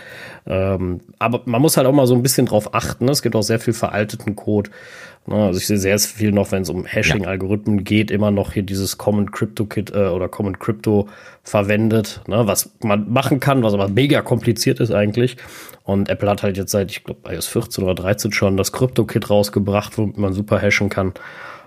Ähm, 0.47 1.01
aber 1.18 1.42
man 1.45 1.61
muss 1.61 1.77
halt 1.77 1.87
auch 1.87 1.92
mal 1.92 2.07
so 2.07 2.14
ein 2.14 2.23
bisschen 2.23 2.47
drauf 2.47 2.73
achten. 2.75 3.05
Ne? 3.05 3.11
Es 3.11 3.21
gibt 3.21 3.37
auch 3.37 3.42
sehr 3.42 3.61
viel 3.61 3.75
veralteten 3.75 4.37
Code. 4.37 4.71
Ne? 5.27 5.37
Also 5.37 5.59
ich 5.59 5.67
sehe 5.67 5.79
sehr 5.79 5.99
viel 5.99 6.33
noch, 6.33 6.53
wenn 6.53 6.63
es 6.63 6.71
um 6.71 6.85
Hashing-Algorithmen 6.85 7.85
geht, 7.85 8.11
immer 8.11 8.31
noch 8.31 8.53
hier 8.53 8.63
dieses 8.63 8.99
Common 8.99 9.31
Crypto 9.31 9.67
Kit 9.67 9.91
äh, 9.95 10.09
oder 10.09 10.29
Common 10.29 10.59
Crypto 10.59 11.09
verwendet, 11.43 12.21
ne? 12.27 12.47
was 12.47 12.73
man 12.83 13.13
machen 13.13 13.41
kann, 13.41 13.63
was 13.63 13.75
aber 13.75 13.89
mega 13.89 14.23
kompliziert 14.23 14.81
ist 14.81 14.91
eigentlich. 14.91 15.37
Und 15.85 16.09
Apple 16.09 16.31
hat 16.31 16.43
halt 16.43 16.57
jetzt 16.57 16.73
seit, 16.73 16.91
ich 16.91 17.05
glaube, 17.05 17.33
iOS 17.33 17.47
14 17.49 17.85
oder 17.85 17.95
13 17.95 18.33
schon 18.33 18.57
das 18.57 18.73
Crypto 18.73 19.05
Kit 19.05 19.31
rausgebracht, 19.31 19.97
womit 19.99 20.19
man 20.19 20.33
super 20.33 20.61
hashen 20.61 20.89
kann. 20.89 21.13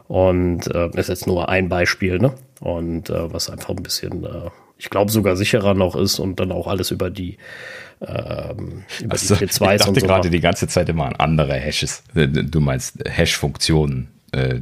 Und 0.08 0.74
äh, 0.74 0.90
ist 1.00 1.10
jetzt 1.10 1.28
nur 1.28 1.50
ein 1.50 1.68
Beispiel, 1.68 2.20
ne? 2.20 2.34
Und 2.60 3.10
äh, 3.10 3.34
was 3.34 3.50
einfach 3.50 3.72
ein 3.72 3.82
bisschen, 3.82 4.24
äh, 4.24 4.50
ich 4.78 4.90
glaube, 4.90 5.12
sogar 5.12 5.36
sicherer 5.36 5.74
noch 5.74 5.96
ist 5.96 6.20
und 6.20 6.40
dann 6.40 6.52
auch 6.52 6.68
alles 6.68 6.92
über 6.92 7.10
die 7.10 7.38
ähm, 8.02 8.84
über 9.00 9.14
also, 9.14 9.36
die 9.36 9.46
P2s 9.46 9.74
ich 9.74 9.82
dachte 9.82 10.00
so 10.00 10.06
gerade 10.06 10.30
die 10.30 10.42
ganze 10.42 10.68
Zeit 10.68 10.90
immer 10.90 11.06
an 11.06 11.16
andere 11.16 11.54
Hashes. 11.54 12.04
Äh, 12.14 12.28
du 12.28 12.60
meinst 12.60 12.98
Hash-Funktionen. 13.08 14.10
Äh, 14.32 14.60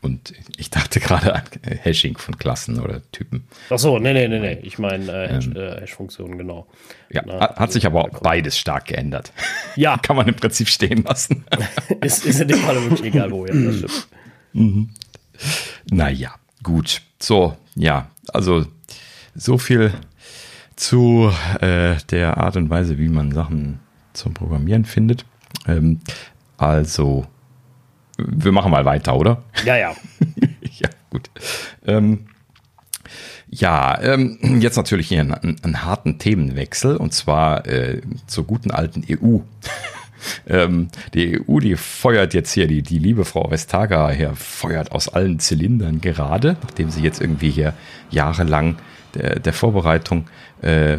und 0.00 0.32
ich 0.56 0.70
dachte 0.70 1.00
gerade 1.00 1.34
an 1.34 1.42
Hashing 1.62 2.18
von 2.18 2.38
Klassen 2.38 2.80
oder 2.80 3.02
Typen. 3.12 3.48
Ach 3.70 3.78
so, 3.78 3.98
nee, 3.98 4.12
nee, 4.12 4.28
nee, 4.28 4.38
nee. 4.38 4.58
Ich 4.62 4.78
meine 4.78 5.10
äh, 5.10 5.28
Hash, 5.28 5.46
ähm, 5.46 5.56
äh, 5.56 5.80
Hash-Funktionen, 5.80 6.38
genau. 6.38 6.66
Ja, 7.10 7.22
Na, 7.26 7.40
hat 7.40 7.58
also, 7.58 7.72
sich 7.72 7.86
aber 7.86 8.02
auch 8.02 8.20
beides 8.20 8.58
stark 8.58 8.86
geändert. 8.86 9.32
Ja. 9.74 9.96
Kann 10.02 10.16
man 10.16 10.28
im 10.28 10.36
Prinzip 10.36 10.68
stehen 10.68 11.02
lassen. 11.04 11.44
ist, 12.00 12.26
ist 12.26 12.40
in 12.40 12.48
dem 12.48 12.58
Fall 12.58 12.76
wirklich 12.82 13.04
egal, 13.04 13.30
wo. 13.30 13.46
Ja, 13.46 13.54
das 13.54 13.76
stimmt. 13.76 14.08
Mhm. 14.52 14.90
Naja, 15.90 16.34
gut. 16.62 17.02
So, 17.18 17.56
ja, 17.74 18.10
also 18.32 18.66
so 19.38 19.56
viel 19.56 19.92
zu 20.76 21.32
äh, 21.60 21.96
der 22.10 22.36
Art 22.36 22.56
und 22.56 22.68
Weise, 22.70 22.98
wie 22.98 23.08
man 23.08 23.32
Sachen 23.32 23.80
zum 24.12 24.34
Programmieren 24.34 24.84
findet. 24.84 25.24
Ähm, 25.66 26.00
also, 26.56 27.26
wir 28.18 28.52
machen 28.52 28.70
mal 28.70 28.84
weiter, 28.84 29.16
oder? 29.16 29.42
Ja, 29.64 29.76
ja. 29.76 29.94
ja, 30.60 30.88
gut. 31.10 31.30
Ähm, 31.86 32.26
ja, 33.50 33.98
ähm, 34.02 34.60
jetzt 34.60 34.76
natürlich 34.76 35.08
hier 35.08 35.20
einen, 35.20 35.56
einen, 35.62 35.84
harten 35.84 36.18
Themenwechsel 36.18 36.96
und 36.96 37.14
zwar 37.14 37.66
äh, 37.66 38.02
zur 38.26 38.44
guten 38.44 38.70
alten 38.70 39.04
EU. 39.08 39.38
Ähm, 40.48 40.88
die 41.14 41.40
EU, 41.40 41.60
die 41.60 41.76
feuert 41.76 42.34
jetzt 42.34 42.50
hier, 42.52 42.66
die, 42.66 42.82
die 42.82 42.98
liebe 42.98 43.24
Frau 43.24 43.52
Vestager 43.52 44.10
hier, 44.10 44.34
feuert 44.34 44.90
aus 44.90 45.08
allen 45.08 45.38
Zylindern 45.38 46.00
gerade, 46.00 46.56
nachdem 46.60 46.90
sie 46.90 47.02
jetzt 47.02 47.20
irgendwie 47.20 47.50
hier 47.50 47.72
jahrelang 48.10 48.78
der, 49.14 49.38
der 49.40 49.52
Vorbereitung 49.52 50.26
äh, 50.62 50.98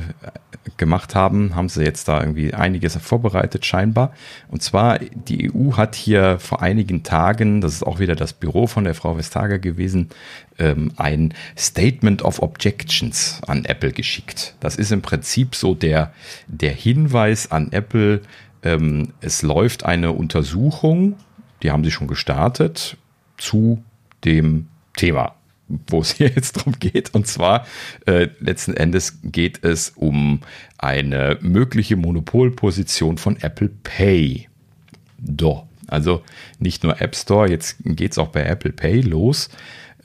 gemacht 0.77 1.15
haben, 1.15 1.55
haben 1.55 1.69
sie 1.69 1.83
jetzt 1.83 2.07
da 2.07 2.19
irgendwie 2.21 2.53
einiges 2.53 2.95
vorbereitet 2.97 3.65
scheinbar. 3.65 4.13
Und 4.49 4.61
zwar, 4.61 4.99
die 4.99 5.51
EU 5.51 5.73
hat 5.73 5.95
hier 5.95 6.39
vor 6.39 6.61
einigen 6.61 7.03
Tagen, 7.03 7.61
das 7.61 7.73
ist 7.73 7.83
auch 7.83 7.99
wieder 7.99 8.15
das 8.15 8.33
Büro 8.33 8.67
von 8.67 8.83
der 8.83 8.95
Frau 8.95 9.17
Vestager 9.17 9.59
gewesen, 9.59 10.09
ähm, 10.57 10.91
ein 10.97 11.33
Statement 11.57 12.21
of 12.23 12.41
Objections 12.41 13.41
an 13.47 13.65
Apple 13.65 13.91
geschickt. 13.91 14.55
Das 14.59 14.75
ist 14.75 14.91
im 14.91 15.01
Prinzip 15.01 15.55
so 15.55 15.75
der, 15.75 16.13
der 16.47 16.73
Hinweis 16.73 17.51
an 17.51 17.71
Apple, 17.71 18.21
ähm, 18.63 19.13
es 19.21 19.41
läuft 19.41 19.85
eine 19.85 20.11
Untersuchung, 20.11 21.15
die 21.63 21.71
haben 21.71 21.83
sie 21.83 21.91
schon 21.91 22.07
gestartet, 22.07 22.97
zu 23.37 23.83
dem 24.25 24.67
Thema, 24.95 25.35
wo 25.87 26.01
es 26.01 26.11
hier 26.11 26.27
jetzt 26.35 26.53
drum 26.53 26.73
geht. 26.79 27.13
Und 27.13 27.27
zwar 27.27 27.65
äh, 28.05 28.29
letzten 28.39 28.73
Endes 28.73 29.19
geht 29.23 29.63
es 29.63 29.89
um 29.95 30.41
eine 30.77 31.37
mögliche 31.41 31.95
Monopolposition 31.95 33.17
von 33.17 33.37
Apple 33.37 33.69
Pay. 33.83 34.49
Doch. 35.17 35.65
Also 35.87 36.21
nicht 36.59 36.83
nur 36.83 37.01
App 37.01 37.15
Store, 37.15 37.49
jetzt 37.49 37.77
geht 37.83 38.11
es 38.11 38.19
auch 38.19 38.27
bei 38.27 38.43
Apple 38.43 38.71
Pay 38.71 39.01
los. 39.01 39.49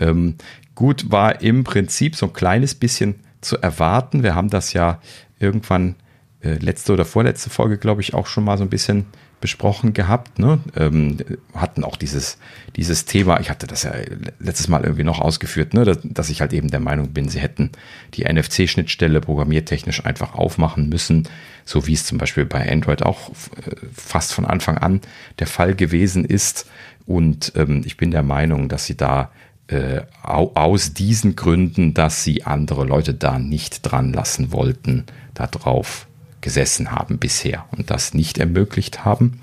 Ähm, 0.01 0.37
gut, 0.75 1.11
war 1.11 1.43
im 1.43 1.63
Prinzip 1.63 2.17
so 2.17 2.27
ein 2.27 2.33
kleines 2.33 2.75
bisschen 2.75 3.17
zu 3.43 3.59
erwarten. 3.59 4.23
Wir 4.23 4.35
haben 4.35 4.49
das 4.49 4.73
ja 4.73 5.01
irgendwann 5.39 5.97
äh, 6.41 6.55
letzte 6.55 6.95
oder 6.95 7.05
vorletzte 7.05 7.51
Folge, 7.51 7.77
glaube 7.77 8.01
ich, 8.01 8.15
auch 8.15 8.27
schon 8.27 8.45
mal 8.45 8.57
so 8.57 8.65
ein 8.65 8.71
bisschen 8.71 9.07
besprochen 9.45 9.93
gehabt. 9.93 10.39
Ne? 10.39 10.59
Ähm, 10.75 11.19
hatten 11.55 11.85
auch 11.85 11.97
dieses, 11.97 12.39
dieses 12.77 13.05
Thema, 13.05 13.41
ich 13.41 13.51
hatte 13.51 13.67
das 13.67 13.83
ja 13.83 13.93
letztes 14.39 14.69
Mal 14.69 14.85
irgendwie 14.85 15.05
noch 15.05 15.21
ausgeführt, 15.21 15.75
ne? 15.75 15.85
dass, 15.85 15.99
dass 16.03 16.31
ich 16.31 16.41
halt 16.41 16.55
eben 16.55 16.71
der 16.71 16.81
Meinung 16.81 17.13
bin, 17.13 17.29
sie 17.29 17.41
hätten 17.41 17.71
die 18.15 18.25
NFC-Schnittstelle 18.25 19.21
programmiertechnisch 19.21 20.07
einfach 20.07 20.35
aufmachen 20.35 20.89
müssen, 20.89 21.29
so 21.67 21.87
wie 21.87 21.93
es 21.93 22.07
zum 22.07 22.17
Beispiel 22.17 22.47
bei 22.47 22.73
Android 22.73 23.03
auch 23.03 23.29
äh, 23.29 23.77
fast 23.93 24.33
von 24.33 24.47
Anfang 24.47 24.79
an 24.79 25.03
der 25.41 25.47
Fall 25.47 25.75
gewesen 25.75 26.25
ist. 26.25 26.67
Und 27.05 27.53
ähm, 27.55 27.83
ich 27.85 27.99
bin 27.99 28.13
der 28.13 28.23
Meinung, 28.23 28.71
dass 28.71 28.87
sie 28.87 28.97
da 28.97 29.31
äh, 29.67 30.01
aus 30.23 30.95
diesen 30.95 31.37
Gründen, 31.37 31.93
dass 31.93 32.25
sie 32.25 32.45
andere 32.45 32.87
Leute 32.87 33.13
da 33.13 33.39
nicht 33.39 33.83
dran 33.83 34.15
lassen 34.15 34.53
wollten, 34.53 35.05
darauf 35.35 36.07
gesessen 36.45 36.93
haben 36.93 37.19
bisher 37.19 37.65
und 37.73 37.91
das 37.91 38.13
nicht 38.13 38.37
ermöglicht 38.39 39.05
haben. 39.05 39.41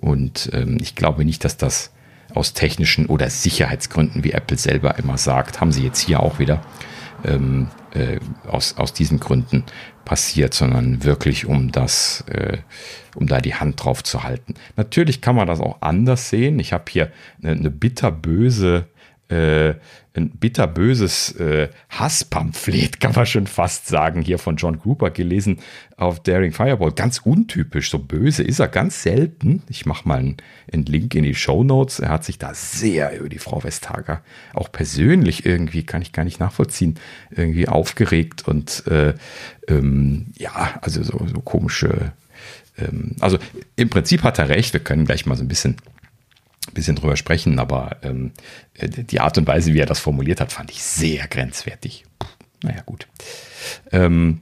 Und 0.00 0.50
ähm, 0.54 0.78
ich 0.80 0.94
glaube 0.94 1.24
nicht, 1.24 1.44
dass 1.44 1.58
das 1.58 1.92
aus 2.34 2.54
technischen 2.54 3.06
oder 3.06 3.28
Sicherheitsgründen, 3.28 4.24
wie 4.24 4.32
Apple 4.32 4.56
selber 4.56 4.98
immer 4.98 5.18
sagt, 5.18 5.60
haben 5.60 5.72
sie 5.72 5.84
jetzt 5.84 6.00
hier 6.00 6.20
auch 6.20 6.38
wieder, 6.38 6.62
ähm, 7.24 7.68
äh, 7.92 8.18
aus, 8.46 8.78
aus 8.78 8.94
diesen 8.94 9.20
Gründen 9.20 9.64
passiert, 10.06 10.54
sondern 10.54 11.04
wirklich 11.04 11.44
um 11.44 11.70
das, 11.70 12.24
äh, 12.28 12.58
um 13.14 13.26
da 13.26 13.40
die 13.40 13.54
Hand 13.54 13.84
drauf 13.84 14.02
zu 14.02 14.22
halten. 14.22 14.54
Natürlich 14.76 15.20
kann 15.20 15.36
man 15.36 15.48
das 15.48 15.60
auch 15.60 15.82
anders 15.82 16.30
sehen. 16.30 16.58
Ich 16.60 16.72
habe 16.72 16.84
hier 16.88 17.12
eine, 17.42 17.52
eine 17.52 17.70
bitterböse 17.70 18.86
äh, 19.28 19.74
ein 20.18 20.30
bitterböses 20.30 21.32
äh, 21.36 21.68
Hasspamphlet, 21.90 23.00
kann 23.00 23.12
man 23.14 23.26
schon 23.26 23.46
fast 23.46 23.86
sagen, 23.86 24.22
hier 24.22 24.38
von 24.38 24.56
John 24.56 24.78
Gruber 24.78 25.10
gelesen 25.10 25.60
auf 25.96 26.20
Daring 26.22 26.52
Fireball. 26.52 26.92
Ganz 26.92 27.18
untypisch, 27.18 27.90
so 27.90 27.98
böse 27.98 28.42
ist 28.42 28.58
er 28.58 28.68
ganz 28.68 29.02
selten. 29.02 29.62
Ich 29.68 29.86
mache 29.86 30.08
mal 30.08 30.18
einen, 30.18 30.36
einen, 30.72 30.84
Link 30.84 31.14
in 31.14 31.22
die 31.22 31.34
Show 31.34 31.62
Notes. 31.62 32.00
Er 32.00 32.10
hat 32.10 32.24
sich 32.24 32.38
da 32.38 32.52
sehr 32.54 33.18
über 33.18 33.28
die 33.28 33.38
Frau 33.38 33.62
Westhager, 33.62 34.22
auch 34.54 34.72
persönlich 34.72 35.46
irgendwie, 35.46 35.84
kann 35.84 36.02
ich 36.02 36.12
gar 36.12 36.24
nicht 36.24 36.40
nachvollziehen, 36.40 36.98
irgendwie 37.30 37.68
aufgeregt 37.68 38.46
und 38.48 38.86
äh, 38.88 39.14
ähm, 39.68 40.26
ja, 40.36 40.78
also 40.82 41.02
so, 41.02 41.20
so 41.26 41.40
komische. 41.40 42.12
Ähm, 42.76 43.16
also 43.20 43.38
im 43.76 43.90
Prinzip 43.90 44.22
hat 44.22 44.38
er 44.38 44.48
recht, 44.48 44.72
wir 44.72 44.80
können 44.80 45.04
gleich 45.04 45.26
mal 45.26 45.36
so 45.36 45.44
ein 45.44 45.48
bisschen 45.48 45.76
bisschen 46.74 46.96
drüber 46.96 47.16
sprechen, 47.16 47.58
aber 47.58 47.96
ähm, 48.02 48.32
äh, 48.74 48.88
die 48.88 49.20
Art 49.20 49.38
und 49.38 49.46
Weise, 49.46 49.74
wie 49.74 49.80
er 49.80 49.86
das 49.86 49.98
formuliert 49.98 50.40
hat, 50.40 50.52
fand 50.52 50.70
ich 50.70 50.82
sehr 50.82 51.26
grenzwertig. 51.28 52.04
Naja, 52.62 52.82
gut. 52.84 53.06
Ähm, 53.92 54.40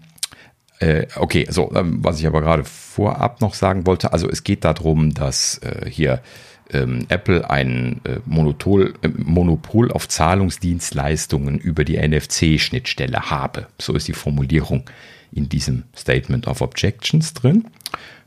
äh, 0.78 1.06
okay, 1.16 1.46
so, 1.48 1.72
ähm, 1.74 1.98
was 2.02 2.20
ich 2.20 2.26
aber 2.26 2.40
gerade 2.40 2.64
vorab 2.64 3.40
noch 3.40 3.54
sagen 3.54 3.86
wollte, 3.86 4.12
also 4.12 4.28
es 4.28 4.44
geht 4.44 4.64
darum, 4.64 5.14
dass 5.14 5.58
äh, 5.58 5.88
hier 5.90 6.22
ähm, 6.70 7.06
Apple 7.08 7.48
ein 7.48 8.00
äh, 8.04 8.18
Monopol, 8.24 8.94
äh, 9.02 9.08
Monopol 9.08 9.92
auf 9.92 10.08
Zahlungsdienstleistungen 10.08 11.58
über 11.58 11.84
die 11.84 11.96
NFC-Schnittstelle 11.96 13.30
habe. 13.30 13.68
So 13.80 13.94
ist 13.94 14.08
die 14.08 14.12
Formulierung 14.12 14.84
in 15.32 15.48
diesem 15.48 15.84
Statement 15.96 16.46
of 16.46 16.60
Objections 16.60 17.34
drin. 17.34 17.66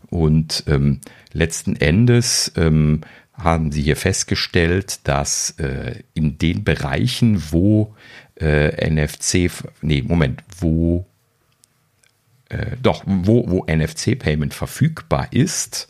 Und 0.10 0.64
ähm, 0.68 1.02
letzten 1.34 1.76
Endes 1.76 2.52
ähm, 2.56 3.02
haben 3.40 3.72
sie 3.72 3.82
hier 3.82 3.96
festgestellt, 3.96 5.08
dass 5.08 5.52
äh, 5.60 6.04
in 6.14 6.38
den 6.38 6.64
Bereichen, 6.64 7.42
wo 7.52 7.96
äh, 8.40 8.90
NFC, 8.90 9.50
nee, 9.82 10.02
Moment, 10.02 10.44
wo 10.60 11.06
äh, 12.50 12.78
doch, 12.82 13.04
wo, 13.06 13.50
wo 13.50 13.66
NFC-Payment 13.66 14.54
verfügbar 14.54 15.28
ist, 15.32 15.88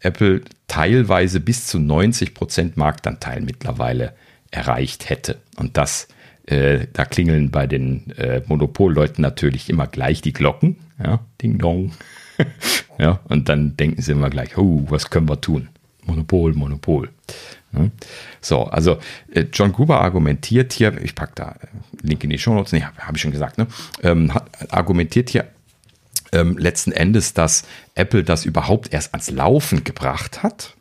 Apple 0.00 0.42
teilweise 0.66 1.40
bis 1.40 1.66
zu 1.66 1.78
90% 1.78 2.72
Marktanteil 2.74 3.40
mittlerweile 3.40 4.14
erreicht 4.50 5.08
hätte. 5.08 5.38
Und 5.56 5.76
das, 5.76 6.08
äh, 6.46 6.86
da 6.92 7.04
klingeln 7.04 7.50
bei 7.50 7.66
den 7.66 8.10
äh, 8.16 8.42
Monopolleuten 8.46 9.22
natürlich 9.22 9.70
immer 9.70 9.86
gleich 9.86 10.20
die 10.22 10.32
Glocken. 10.32 10.76
Ja, 11.02 11.20
ding 11.40 11.58
dong. 11.58 11.92
ja, 12.98 13.20
und 13.24 13.48
dann 13.48 13.76
denken 13.76 14.02
sie 14.02 14.12
immer 14.12 14.30
gleich, 14.30 14.56
oh, 14.56 14.84
was 14.88 15.10
können 15.10 15.28
wir 15.28 15.40
tun? 15.40 15.68
Monopol, 16.10 16.54
Monopol. 16.54 17.08
Ne? 17.72 17.90
So, 18.40 18.64
also 18.64 18.98
äh, 19.32 19.46
John 19.52 19.72
Gruber 19.72 20.00
argumentiert 20.00 20.72
hier, 20.72 21.00
ich 21.02 21.14
packe 21.14 21.32
da 21.36 21.56
äh, 21.60 21.66
Link 22.02 22.24
in 22.24 22.30
die 22.30 22.38
Show 22.38 22.54
Notes, 22.54 22.72
nee, 22.72 22.82
habe 22.82 23.16
ich 23.16 23.22
schon 23.22 23.30
gesagt, 23.30 23.58
ne? 23.58 23.68
Ähm, 24.02 24.34
hat, 24.34 24.48
argumentiert 24.72 25.30
hier 25.30 25.46
ähm, 26.32 26.58
letzten 26.58 26.92
Endes, 26.92 27.32
dass 27.32 27.64
Apple 27.94 28.24
das 28.24 28.44
überhaupt 28.44 28.92
erst 28.92 29.14
ans 29.14 29.30
Laufen 29.30 29.84
gebracht 29.84 30.42
hat. 30.42 30.74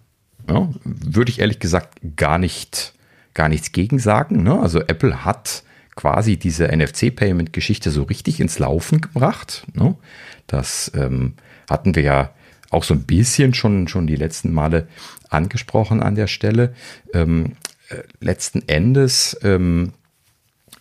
Ja, 0.50 0.70
würde 0.84 1.32
ich 1.32 1.40
ehrlich 1.40 1.60
gesagt 1.60 2.00
gar 2.16 2.40
nicht 2.40 2.94
gar 3.34 3.50
nichts 3.50 3.72
gegen 3.72 4.00
sagen. 4.00 4.44
Ne? 4.44 4.60
Also 4.60 4.82
Apple 4.82 5.24
hat 5.24 5.64
quasi 5.96 6.38
diese 6.38 6.68
NFC-Payment-Geschichte 6.68 7.92
so 7.92 8.04
richtig 8.04 8.40
ins 8.40 8.60
Laufen 8.60 9.02
gebracht. 9.02 9.66
Ne? 9.74 9.96
Das 10.48 10.92
ähm, 10.96 11.36
hatten 11.70 11.96
wir 11.96 12.04
ja 12.04 12.34
auch 12.70 12.84
so 12.84 12.94
ein 12.94 13.04
bisschen 13.04 13.54
schon, 13.54 13.88
schon 13.88 14.08
die 14.08 14.16
letzten 14.16 14.54
Male 14.54 14.88
angesprochen 15.30 16.02
an 16.02 16.16
der 16.16 16.28
Stelle. 16.28 16.74
Ähm, 17.14 17.54
äh, 17.90 18.04
letzten 18.20 18.68
Endes 18.68 19.38
ähm, 19.44 19.94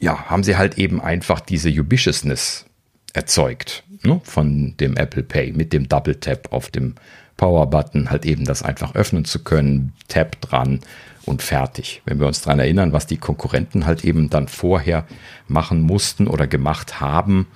ja, 0.01 0.27
haben 0.27 0.44
sie 0.44 0.57
halt 0.57 0.79
eben 0.79 1.01
einfach 1.01 1.40
diese 1.40 1.70
Ubiciousness 1.70 2.66
erzeugt 3.14 3.85
ne, 4.05 4.20
von 4.24 4.77
dem 4.77 4.96
Apple 4.96 5.22
Pay 5.22 5.53
mit 5.53 5.72
dem 5.72 5.88
Double 5.88 6.16
Tap 6.16 6.53
auf 6.53 6.70
dem 6.70 6.94
Power-Button, 7.37 8.11
halt 8.11 8.27
eben 8.27 8.44
das 8.44 8.62
einfach 8.62 8.94
öffnen 8.94 9.24
zu 9.24 9.42
können, 9.42 9.92
Tap 10.09 10.40
dran 10.40 10.81
und 11.29 11.43
fertig. 11.43 12.03
Wenn 12.05 12.19
wir 12.19 12.27
uns 12.27 12.41
daran 12.41 12.59
erinnern, 12.59 12.93
was 12.93 13.07
die 13.07 13.19
Konkurrenten 13.19 13.87
halt 13.87 14.05
eben 14.05 14.31
dann 14.31 14.49
vorher 14.49 15.07
machen 15.47 15.83
mussten 15.83 16.27
oder 16.27 16.47
gemacht 16.47 17.01
haben, 17.01 17.47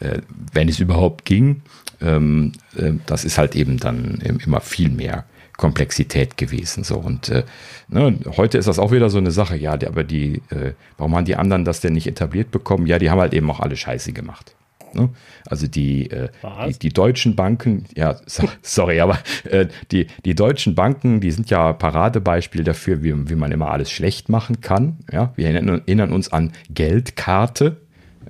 äh, 0.00 0.18
wenn 0.52 0.68
es 0.68 0.78
überhaupt 0.78 1.24
ging, 1.24 1.62
ähm, 2.00 2.52
äh, 2.76 2.92
das 3.06 3.24
ist 3.24 3.38
halt 3.38 3.56
eben 3.56 3.78
dann 3.78 4.20
immer 4.44 4.60
viel 4.60 4.90
mehr 4.90 5.24
Komplexität 5.56 6.36
gewesen. 6.36 6.84
So 6.84 6.96
und 6.98 7.28
äh, 7.28 7.44
ne, 7.88 8.18
heute 8.36 8.58
ist 8.58 8.68
das 8.68 8.78
auch 8.78 8.90
wieder 8.92 9.10
so 9.10 9.18
eine 9.18 9.30
Sache. 9.30 9.56
Ja, 9.56 9.72
aber 9.72 10.04
die, 10.04 10.42
äh, 10.50 10.72
warum 10.98 11.16
haben 11.16 11.24
die 11.24 11.36
anderen 11.36 11.64
das 11.64 11.80
denn 11.80 11.92
nicht 11.92 12.06
etabliert 12.06 12.50
bekommen? 12.50 12.86
Ja, 12.86 12.98
die 12.98 13.10
haben 13.10 13.20
halt 13.20 13.34
eben 13.34 13.50
auch 13.50 13.60
alle 13.60 13.76
Scheiße 13.76 14.12
gemacht. 14.12 14.54
Ne? 14.94 15.10
Also 15.46 15.66
die, 15.66 16.10
äh, 16.10 16.28
die, 16.68 16.78
die, 16.78 16.88
deutschen 16.90 17.36
Banken, 17.36 17.84
ja, 17.94 18.16
so, 18.26 18.48
sorry, 18.62 19.00
aber 19.00 19.18
äh, 19.44 19.66
die, 19.90 20.06
die 20.24 20.34
deutschen 20.34 20.74
Banken, 20.74 21.20
die 21.20 21.30
sind 21.30 21.50
ja 21.50 21.72
Paradebeispiel 21.72 22.64
dafür, 22.64 23.02
wie, 23.02 23.28
wie 23.28 23.34
man 23.34 23.52
immer 23.52 23.70
alles 23.70 23.90
schlecht 23.90 24.28
machen 24.28 24.60
kann. 24.60 24.98
Ja, 25.10 25.32
wir 25.36 25.48
erinnern, 25.48 26.12
uns 26.12 26.32
an 26.32 26.52
Geldkarte. 26.70 27.78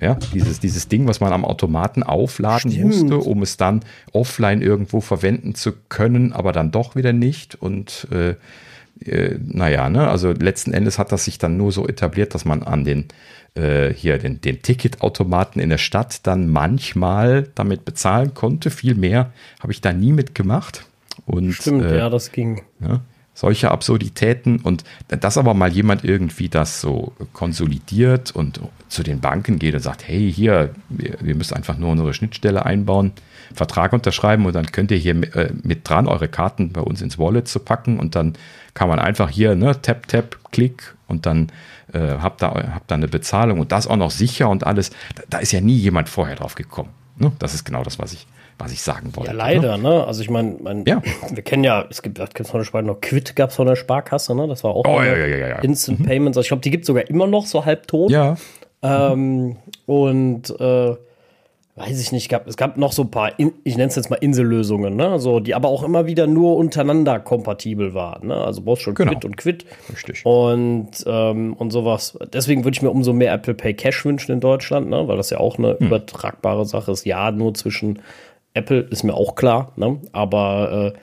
Ja, 0.01 0.15
dieses, 0.35 0.59
dieses 0.59 0.89
Ding, 0.89 1.07
was 1.07 1.21
man 1.21 1.33
am 1.33 1.45
Automaten 1.45 2.03
aufladen 2.03 2.73
Stimmt. 2.73 2.87
musste, 2.87 3.19
um 3.19 3.43
es 3.43 3.57
dann 3.57 3.81
offline 4.13 4.63
irgendwo 4.63 5.01
verwenden 5.01 5.55
zu 5.55 5.73
können, 5.91 6.33
aber 6.33 6.53
dann 6.53 6.73
doch 6.73 6.97
wieder 6.97 7.13
nicht. 7.13 7.55
Und 7.55 8.09
äh, 8.11 8.35
äh, 9.05 9.39
naja, 9.45 9.91
ne, 9.91 10.09
also 10.09 10.33
letzten 10.33 10.73
Endes 10.73 10.99
hat 10.99 11.13
das 11.13 11.25
sich 11.25 11.39
dann 11.39 11.57
nur 11.57 11.73
so 11.73 11.87
etabliert, 11.87 12.35
dass 12.35 12.45
man 12.45 12.63
an 12.63 12.85
den 12.85 13.07
äh, 13.55 13.93
hier 13.93 14.19
den, 14.19 14.41
den 14.41 14.63
Ticketautomaten 14.63 15.61
in 15.61 15.71
der 15.71 15.79
Stadt 15.79 16.27
dann 16.27 16.49
manchmal 16.49 17.49
damit 17.55 17.85
bezahlen 17.85 18.35
konnte. 18.35 18.71
Viel 18.71 18.95
mehr 18.95 19.33
habe 19.61 19.73
ich 19.73 19.81
da 19.81 19.93
nie 19.93 20.13
mitgemacht. 20.13 20.87
Und, 21.27 21.53
Stimmt, 21.53 21.85
äh, 21.85 21.99
ja, 21.99 22.09
das 22.09 22.33
ging. 22.33 22.63
Ja, 22.81 23.03
solche 23.35 23.71
Absurditäten 23.71 24.61
und 24.61 24.85
dass 25.09 25.39
aber 25.39 25.55
mal 25.55 25.73
jemand 25.73 26.05
irgendwie 26.05 26.49
das 26.49 26.81
so 26.81 27.13
konsolidiert 27.33 28.31
und 28.31 28.61
zu 28.89 29.03
den 29.03 29.21
Banken 29.21 29.59
geht 29.59 29.75
und 29.75 29.81
sagt, 29.81 30.07
hey, 30.07 30.31
hier, 30.31 30.75
wir, 30.91 31.35
müssen 31.35 31.55
einfach 31.55 31.79
nur 31.79 31.91
unsere 31.91 32.13
Schnittstelle 32.13 32.67
einbauen, 32.67 33.13
Vertrag 33.55 33.95
unterschreiben 33.95 34.45
und 34.45 34.55
dann 34.55 34.67
könnt 34.67 34.91
ihr 34.91 34.99
hier 34.99 35.15
mit, 35.15 35.35
äh, 35.35 35.51
mit 35.63 35.89
dran, 35.89 36.09
eure 36.09 36.29
Karten 36.29 36.73
bei 36.73 36.83
uns 36.83 37.01
ins 37.01 37.19
Wallet 37.19 37.49
zu 37.49 37.59
packen 37.59 37.99
und 37.99 38.15
dann 38.15 38.35
kann 38.75 38.89
man 38.89 38.99
einfach 38.99 39.31
hier, 39.31 39.55
ne, 39.55 39.81
tap, 39.81 40.09
tap, 40.09 40.39
klick 40.51 40.95
und 41.07 41.25
dann 41.25 41.49
äh, 41.93 42.19
habt 42.21 42.43
da, 42.43 42.55
habt 42.75 42.91
da 42.91 42.95
eine 42.95 43.09
Bezahlung 43.09 43.61
und 43.61 43.73
das 43.73 43.87
auch 43.87 43.97
noch 43.97 44.11
sicher 44.11 44.49
und 44.49 44.65
alles. 44.65 44.91
Da, 45.15 45.23
da 45.31 45.39
ist 45.39 45.53
ja 45.53 45.61
nie 45.61 45.77
jemand 45.77 46.09
vorher 46.09 46.37
drauf 46.37 46.55
gekommen. 46.55 46.91
Ne? 47.17 47.33
Das 47.39 47.55
ist 47.55 47.65
genau 47.65 47.83
das, 47.83 47.99
was 47.99 48.13
ich, 48.13 48.27
was 48.59 48.73
ich 48.73 48.83
sagen 48.83 49.15
wollte. 49.15 49.31
Ja, 49.31 49.37
leider, 49.37 49.77
ne? 49.77 49.89
ne? 49.89 50.05
Also 50.07 50.23
ich 50.23 50.31
meine, 50.31 50.57
mein, 50.61 50.85
ja. 50.87 51.03
wir 51.31 51.43
kennen 51.43 51.65
ja, 51.65 51.85
es 51.91 52.03
gibt, 52.03 52.19
von 52.19 52.61
der 52.61 52.65
Sparkasse 52.65 52.87
noch 52.87 53.01
Quid 53.01 53.37
gab 53.37 53.51
es 53.51 53.57
von 53.57 53.67
der 53.67 53.77
Sparkasse, 53.77 54.35
ne? 54.35 54.49
Das 54.49 54.65
war 54.65 54.73
auch 54.73 54.85
oh, 54.87 55.03
ja, 55.03 55.17
ja. 55.49 55.59
Instant 55.59 56.01
mhm. 56.01 56.05
Payments. 56.05 56.37
Also 56.37 56.45
ich 56.45 56.49
glaube, 56.49 56.63
die 56.63 56.71
gibt 56.71 56.85
es 56.85 56.87
sogar 56.87 57.09
immer 57.09 57.27
noch 57.27 57.47
so 57.47 57.65
halbtot. 57.65 58.11
Ja. 58.11 58.37
Ähm, 58.83 59.57
und 59.87 60.51
äh, 60.59 60.97
weiß 61.75 62.01
ich 62.01 62.13
nicht, 62.13 62.29
gab, 62.29 62.47
es 62.47 62.59
gab 62.59 62.77
noch 62.77 62.93
so 62.93 63.03
ein 63.03 63.11
paar, 63.11 63.33
ich 63.39 63.77
nenne 63.77 63.89
es 63.89 63.97
jetzt 63.97 64.11
mal 64.11 64.17
Insellösungen, 64.17 64.95
ne? 64.95 65.19
So, 65.19 65.41
die 65.41 65.55
aber 65.55 65.69
auch 65.69 65.83
immer 65.83 66.07
wieder 66.07 66.27
nur 66.27 66.57
untereinander 66.57 67.19
kompatibel 67.19 67.95
waren. 67.95 68.29
Ne? 68.29 68.35
Also 68.35 68.61
brauchst 68.61 68.83
schon 68.83 68.95
genau. 68.95 69.13
Quid 69.13 69.25
und 69.25 69.37
Quid. 69.39 69.65
Richtig. 69.91 70.27
Und, 70.27 70.91
ähm, 71.07 71.55
und 71.55 71.71
sowas. 71.71 72.19
Deswegen 72.31 72.65
würde 72.65 72.77
ich 72.77 72.83
mir 72.83 72.91
umso 72.91 73.15
mehr 73.15 73.33
Apple 73.33 73.55
Pay 73.55 73.73
Cash 73.73 74.05
wünschen 74.05 74.33
in 74.33 74.41
Deutschland, 74.41 74.91
ne? 74.91 75.09
weil 75.09 75.17
das 75.17 75.31
ja 75.31 75.39
auch 75.39 75.59
eine 75.59 75.79
hm. 75.79 75.87
übertragbare 75.87 76.67
Sache 76.67 76.93
ist. 76.93 77.07
Ja, 77.07 77.31
nur 77.31 77.55
zwischen 77.55 78.01
Apple 78.53 78.81
ist 78.81 79.03
mir 79.03 79.15
auch 79.15 79.35
klar, 79.35 79.73
ne? 79.77 79.99
aber 80.13 80.95
äh, 80.95 80.99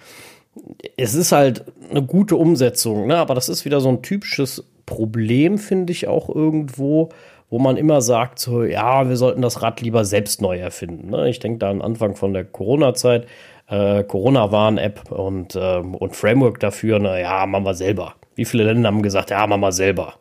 es 0.98 1.16
ist 1.16 1.32
halt 1.32 1.66
eine 1.90 2.04
gute 2.04 2.36
Umsetzung, 2.36 3.08
ne? 3.08 3.18
aber 3.18 3.34
das 3.34 3.50
ist 3.50 3.66
wieder 3.66 3.82
so 3.82 3.90
ein 3.90 4.04
typisches 4.04 4.66
Problem, 4.86 5.58
finde 5.58 5.92
ich 5.94 6.08
auch 6.08 6.30
irgendwo 6.30 7.10
wo 7.50 7.60
man 7.60 7.78
immer 7.78 8.02
sagt, 8.02 8.40
so, 8.40 8.64
ja, 8.64 9.10
wir 9.10 9.18
sollten 9.18 9.42
das 9.42 9.62
Rad 9.62 9.82
lieber 9.82 10.06
selbst 10.06 10.42
neu 10.42 10.58
erfinden. 10.58 11.10
Ne? 11.10 11.30
Ich 11.30 11.40
denke 11.40 11.60
da 11.60 11.70
am 11.70 11.82
Anfang 11.82 12.16
von 12.16 12.34
der 12.34 12.46
Corona-Zeit, 12.46 13.28
äh, 13.68 14.04
Corona-Warn-App 14.04 15.12
und, 15.12 15.56
äh, 15.56 15.78
und 15.78 16.16
Framework 16.16 16.60
dafür, 16.60 17.00
na 17.00 17.20
ja, 17.20 17.46
machen 17.46 17.66
wir 17.66 17.74
selber. 17.74 18.16
Wie 18.36 18.46
viele 18.46 18.64
Länder 18.64 18.88
haben 18.88 19.02
gesagt, 19.02 19.32
ja, 19.32 19.46
machen 19.48 19.62
wir 19.62 19.72
selber. 19.72 20.16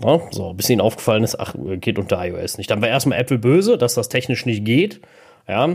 Ja, 0.00 0.20
so, 0.30 0.52
bis 0.52 0.70
ihnen 0.70 0.80
aufgefallen 0.80 1.24
ist, 1.24 1.38
ach, 1.38 1.54
geht 1.80 1.98
unter 1.98 2.24
iOS 2.24 2.58
nicht. 2.58 2.70
Dann 2.70 2.80
war 2.80 2.88
erstmal 2.88 3.18
Apple 3.18 3.38
böse, 3.38 3.78
dass 3.78 3.94
das 3.94 4.08
technisch 4.08 4.46
nicht 4.46 4.64
geht. 4.64 5.00
Ja, 5.48 5.68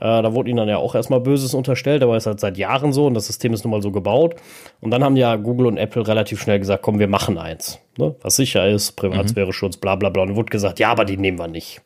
äh, 0.00 0.22
da 0.22 0.32
wurde 0.32 0.48
ihnen 0.48 0.58
dann 0.58 0.68
ja 0.68 0.78
auch 0.78 0.94
erstmal 0.94 1.20
Böses 1.20 1.54
unterstellt, 1.54 2.02
aber 2.04 2.16
es 2.16 2.22
ist 2.22 2.26
halt 2.28 2.40
seit 2.40 2.56
Jahren 2.56 2.92
so 2.92 3.06
und 3.06 3.14
das 3.14 3.26
System 3.26 3.52
ist 3.52 3.64
nun 3.64 3.72
mal 3.72 3.82
so 3.82 3.90
gebaut. 3.90 4.36
Und 4.80 4.92
dann 4.92 5.02
haben 5.02 5.16
ja 5.16 5.34
Google 5.34 5.66
und 5.66 5.76
Apple 5.76 6.06
relativ 6.06 6.40
schnell 6.40 6.60
gesagt, 6.60 6.82
komm, 6.82 7.00
wir 7.00 7.08
machen 7.08 7.36
eins. 7.36 7.80
Ne? 7.96 8.14
Was 8.22 8.36
sicher 8.36 8.68
ist, 8.68 8.92
Privatsphäre-Schutz, 8.92 9.76
bla 9.78 9.96
bla 9.96 10.10
bla. 10.10 10.22
Und 10.22 10.36
wurde 10.36 10.50
gesagt, 10.50 10.78
ja, 10.78 10.90
aber 10.90 11.04
die 11.04 11.16
nehmen 11.16 11.38
wir 11.38 11.48
nicht. 11.48 11.80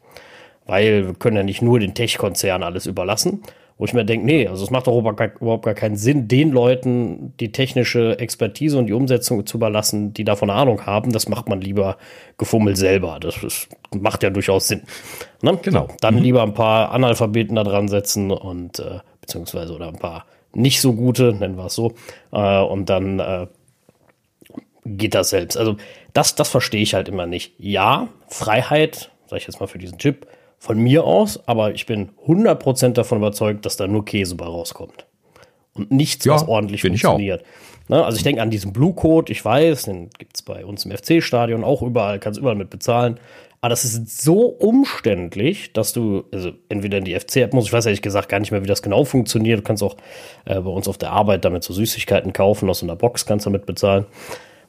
Weil 0.67 1.07
wir 1.07 1.15
können 1.15 1.37
ja 1.37 1.43
nicht 1.43 1.63
nur 1.63 1.81
den 1.81 1.95
Tech-Konzern 1.95 2.63
alles 2.63 2.87
überlassen. 2.87 3.43
Wo 3.83 3.87
ich 3.87 3.95
mir 3.95 4.05
denke, 4.05 4.25
nee, 4.25 4.47
also 4.47 4.63
es 4.63 4.71
macht 4.71 4.87
doch 4.87 4.97
überhaupt 4.97 5.65
gar 5.65 5.75
keinen 5.75 5.97
Sinn, 5.97 6.29
den 6.29 6.53
Leuten 6.53 7.35
die 7.41 7.51
technische 7.51 8.17
Expertise 8.21 8.79
und 8.79 8.87
die 8.87 8.93
Umsetzung 8.93 9.45
zu 9.45 9.57
überlassen, 9.57 10.15
die 10.15 10.23
davon 10.23 10.51
Ahnung 10.51 10.87
haben. 10.87 11.11
Das 11.11 11.29
macht 11.29 11.49
man 11.49 11.61
lieber 11.61 11.97
gefummelt 12.39 12.77
selber. 12.77 13.19
Das 13.19 13.43
ist, 13.43 13.71
macht 13.93 14.23
ja 14.23 14.31
durchaus 14.31 14.69
Sinn. 14.69 14.83
Ne? 15.41 15.59
Genau. 15.63 15.89
Dann 16.01 16.15
mhm. 16.15 16.23
lieber 16.23 16.45
ein 16.45 16.55
paar 16.55 16.93
Analphabeten 16.93 17.57
da 17.57 17.65
dran 17.65 17.89
setzen 17.89 18.31
und 18.31 18.79
äh, 18.79 19.01
beziehungsweise 19.21 19.75
oder 19.75 19.89
ein 19.89 19.99
paar 19.99 20.27
nicht 20.55 20.81
so 20.81 20.93
gute, 20.93 21.33
nennen 21.33 21.57
wir 21.57 21.67
es 21.67 21.75
so, 21.75 21.95
äh, 22.31 22.61
und 22.61 22.89
dann 22.89 23.19
äh, 23.19 23.49
geht 24.87 25.17
das 25.17 25.31
selbst. 25.31 25.57
Also 25.57 25.75
das, 26.13 26.37
das 26.37 26.49
verstehe 26.49 26.83
ich 26.83 26.95
halt 26.95 27.09
immer 27.09 27.27
nicht. 27.27 27.55
Ja, 27.59 28.11
Freiheit, 28.29 29.11
sage 29.27 29.41
ich 29.41 29.49
jetzt 29.49 29.59
mal 29.59 29.67
für 29.67 29.79
diesen 29.79 29.99
Chip, 29.99 30.29
von 30.63 30.79
mir 30.79 31.03
aus, 31.03 31.41
aber 31.47 31.75
ich 31.75 31.87
bin 31.87 32.11
100% 32.25 32.93
davon 32.93 33.19
überzeugt, 33.19 33.67
dass 33.67 33.77
da 33.77 33.89
nur 33.89 34.05
Käse 34.05 34.37
bei 34.37 34.45
rauskommt. 34.45 35.07
Und 35.75 35.91
nichts, 35.91 36.25
ja, 36.25 36.35
was 36.35 36.47
ordentlich 36.47 36.83
funktioniert. 36.83 37.45
Ne? 37.89 38.05
Also 38.05 38.17
ich 38.17 38.23
denke 38.23 38.41
an 38.41 38.51
diesen 38.51 38.73
Blue 38.73 38.95
Code, 38.95 39.33
ich 39.33 39.45
weiß, 39.45 39.87
den 39.87 40.11
gibt 40.19 40.37
es 40.37 40.43
bei 40.43 40.65
uns 40.65 40.85
im 40.85 40.93
FC-Stadion 40.93 41.65
auch 41.65 41.83
überall, 41.83 42.21
kannst 42.21 42.39
überall 42.39 42.55
mit 42.55 42.71
bezahlen. 42.71 43.19
Aber 43.61 43.71
das 43.71 43.85
ist 43.85 44.23
so 44.23 44.43
umständlich, 44.47 45.73
dass 45.73 45.93
du, 45.93 46.27
also 46.31 46.53
entweder 46.69 46.99
in 46.99 47.07
die 47.07 47.19
FC-App 47.19 47.55
musst, 47.55 47.67
ich 47.67 47.73
weiß 47.73 47.87
ehrlich 47.87 48.03
gesagt 48.03 48.29
gar 48.29 48.39
nicht 48.39 48.53
mehr, 48.53 48.63
wie 48.63 48.69
das 48.69 48.83
genau 48.83 49.03
funktioniert. 49.05 49.59
Du 49.59 49.65
kannst 49.65 49.83
auch 49.83 49.97
äh, 50.45 50.61
bei 50.61 50.71
uns 50.71 50.87
auf 50.87 50.97
der 50.97 51.11
Arbeit 51.11 51.45
damit 51.45 51.65
so 51.65 51.73
Süßigkeiten 51.73 52.33
kaufen, 52.33 52.71
aus 52.71 52.79
so 52.79 52.87
einer 52.87 52.95
Box 52.95 53.27
kannst 53.27 53.47
du 53.47 53.51
damit 53.51 53.67
bezahlen 53.67 54.07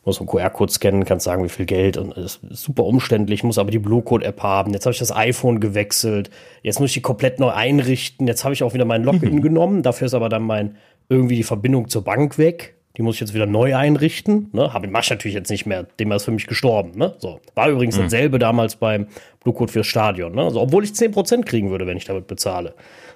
muss 0.05 0.19
einen 0.19 0.27
QR-Code 0.27 0.71
scannen, 0.71 1.05
kannst 1.05 1.25
sagen, 1.25 1.43
wie 1.43 1.49
viel 1.49 1.65
Geld 1.65 1.97
und 1.97 2.17
ist 2.17 2.41
super 2.49 2.83
umständlich, 2.83 3.43
muss 3.43 3.57
aber 3.57 3.71
die 3.71 3.79
Blue-Code-App 3.79 4.41
haben. 4.43 4.73
Jetzt 4.73 4.85
habe 4.85 4.93
ich 4.93 4.99
das 4.99 5.15
iPhone 5.15 5.59
gewechselt, 5.59 6.29
jetzt 6.61 6.79
muss 6.79 6.89
ich 6.89 6.95
die 6.95 7.01
komplett 7.01 7.39
neu 7.39 7.49
einrichten, 7.49 8.27
jetzt 8.27 8.43
habe 8.43 8.53
ich 8.53 8.63
auch 8.63 8.73
wieder 8.73 8.85
meinen 8.85 9.05
Login 9.05 9.35
mhm. 9.35 9.41
genommen, 9.41 9.83
dafür 9.83 10.07
ist 10.07 10.13
aber 10.13 10.29
dann 10.29 10.43
mein 10.43 10.75
irgendwie 11.09 11.35
die 11.35 11.43
Verbindung 11.43 11.89
zur 11.89 12.03
Bank 12.03 12.37
weg. 12.37 12.75
Die 12.95 13.01
muss 13.01 13.15
ich 13.15 13.21
jetzt 13.21 13.33
wieder 13.33 13.47
neu 13.47 13.75
einrichten. 13.75 14.49
Ne? 14.51 14.71
Habe 14.71 14.87
mach 14.87 15.01
ich 15.01 15.09
natürlich 15.09 15.33
jetzt 15.33 15.49
nicht 15.49 15.65
mehr. 15.65 15.83
Dem 15.99 16.11
ist 16.11 16.25
für 16.25 16.31
mich 16.31 16.45
gestorben. 16.45 16.91
Ne? 16.95 17.15
So. 17.17 17.39
War 17.55 17.69
übrigens 17.69 17.97
mhm. 17.97 18.03
dasselbe 18.03 18.37
damals 18.37 18.75
beim 18.75 19.07
Blue 19.43 19.53
Code 19.53 19.71
fürs 19.71 19.87
Stadion. 19.87 20.35
Ne? 20.35 20.43
Also, 20.43 20.61
obwohl 20.61 20.83
ich 20.83 20.91
10% 20.91 21.43
kriegen 21.43 21.71
würde, 21.71 21.87
wenn 21.87 21.97
ich 21.97 22.05
damit 22.05 22.27
bezahle. 22.27 22.75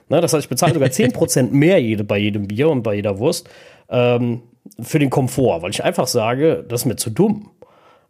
Ne? 0.10 0.20
Das 0.20 0.34
heißt, 0.34 0.46
ich 0.46 0.50
bezahle 0.50 0.74
sogar 0.74 0.90
10% 0.92 1.52
mehr 1.52 1.80
jede, 1.80 2.04
bei 2.04 2.18
jedem 2.18 2.48
Bier 2.48 2.70
und 2.70 2.82
bei 2.82 2.96
jeder 2.96 3.20
Wurst. 3.20 3.50
Ähm, 3.90 4.42
für 4.82 5.00
den 5.00 5.10
Komfort, 5.10 5.62
weil 5.62 5.72
ich 5.72 5.84
einfach 5.84 6.08
sage, 6.08 6.66
das 6.68 6.82
ist 6.82 6.86
mir 6.86 6.96
zu 6.96 7.10
dumm. 7.10 7.52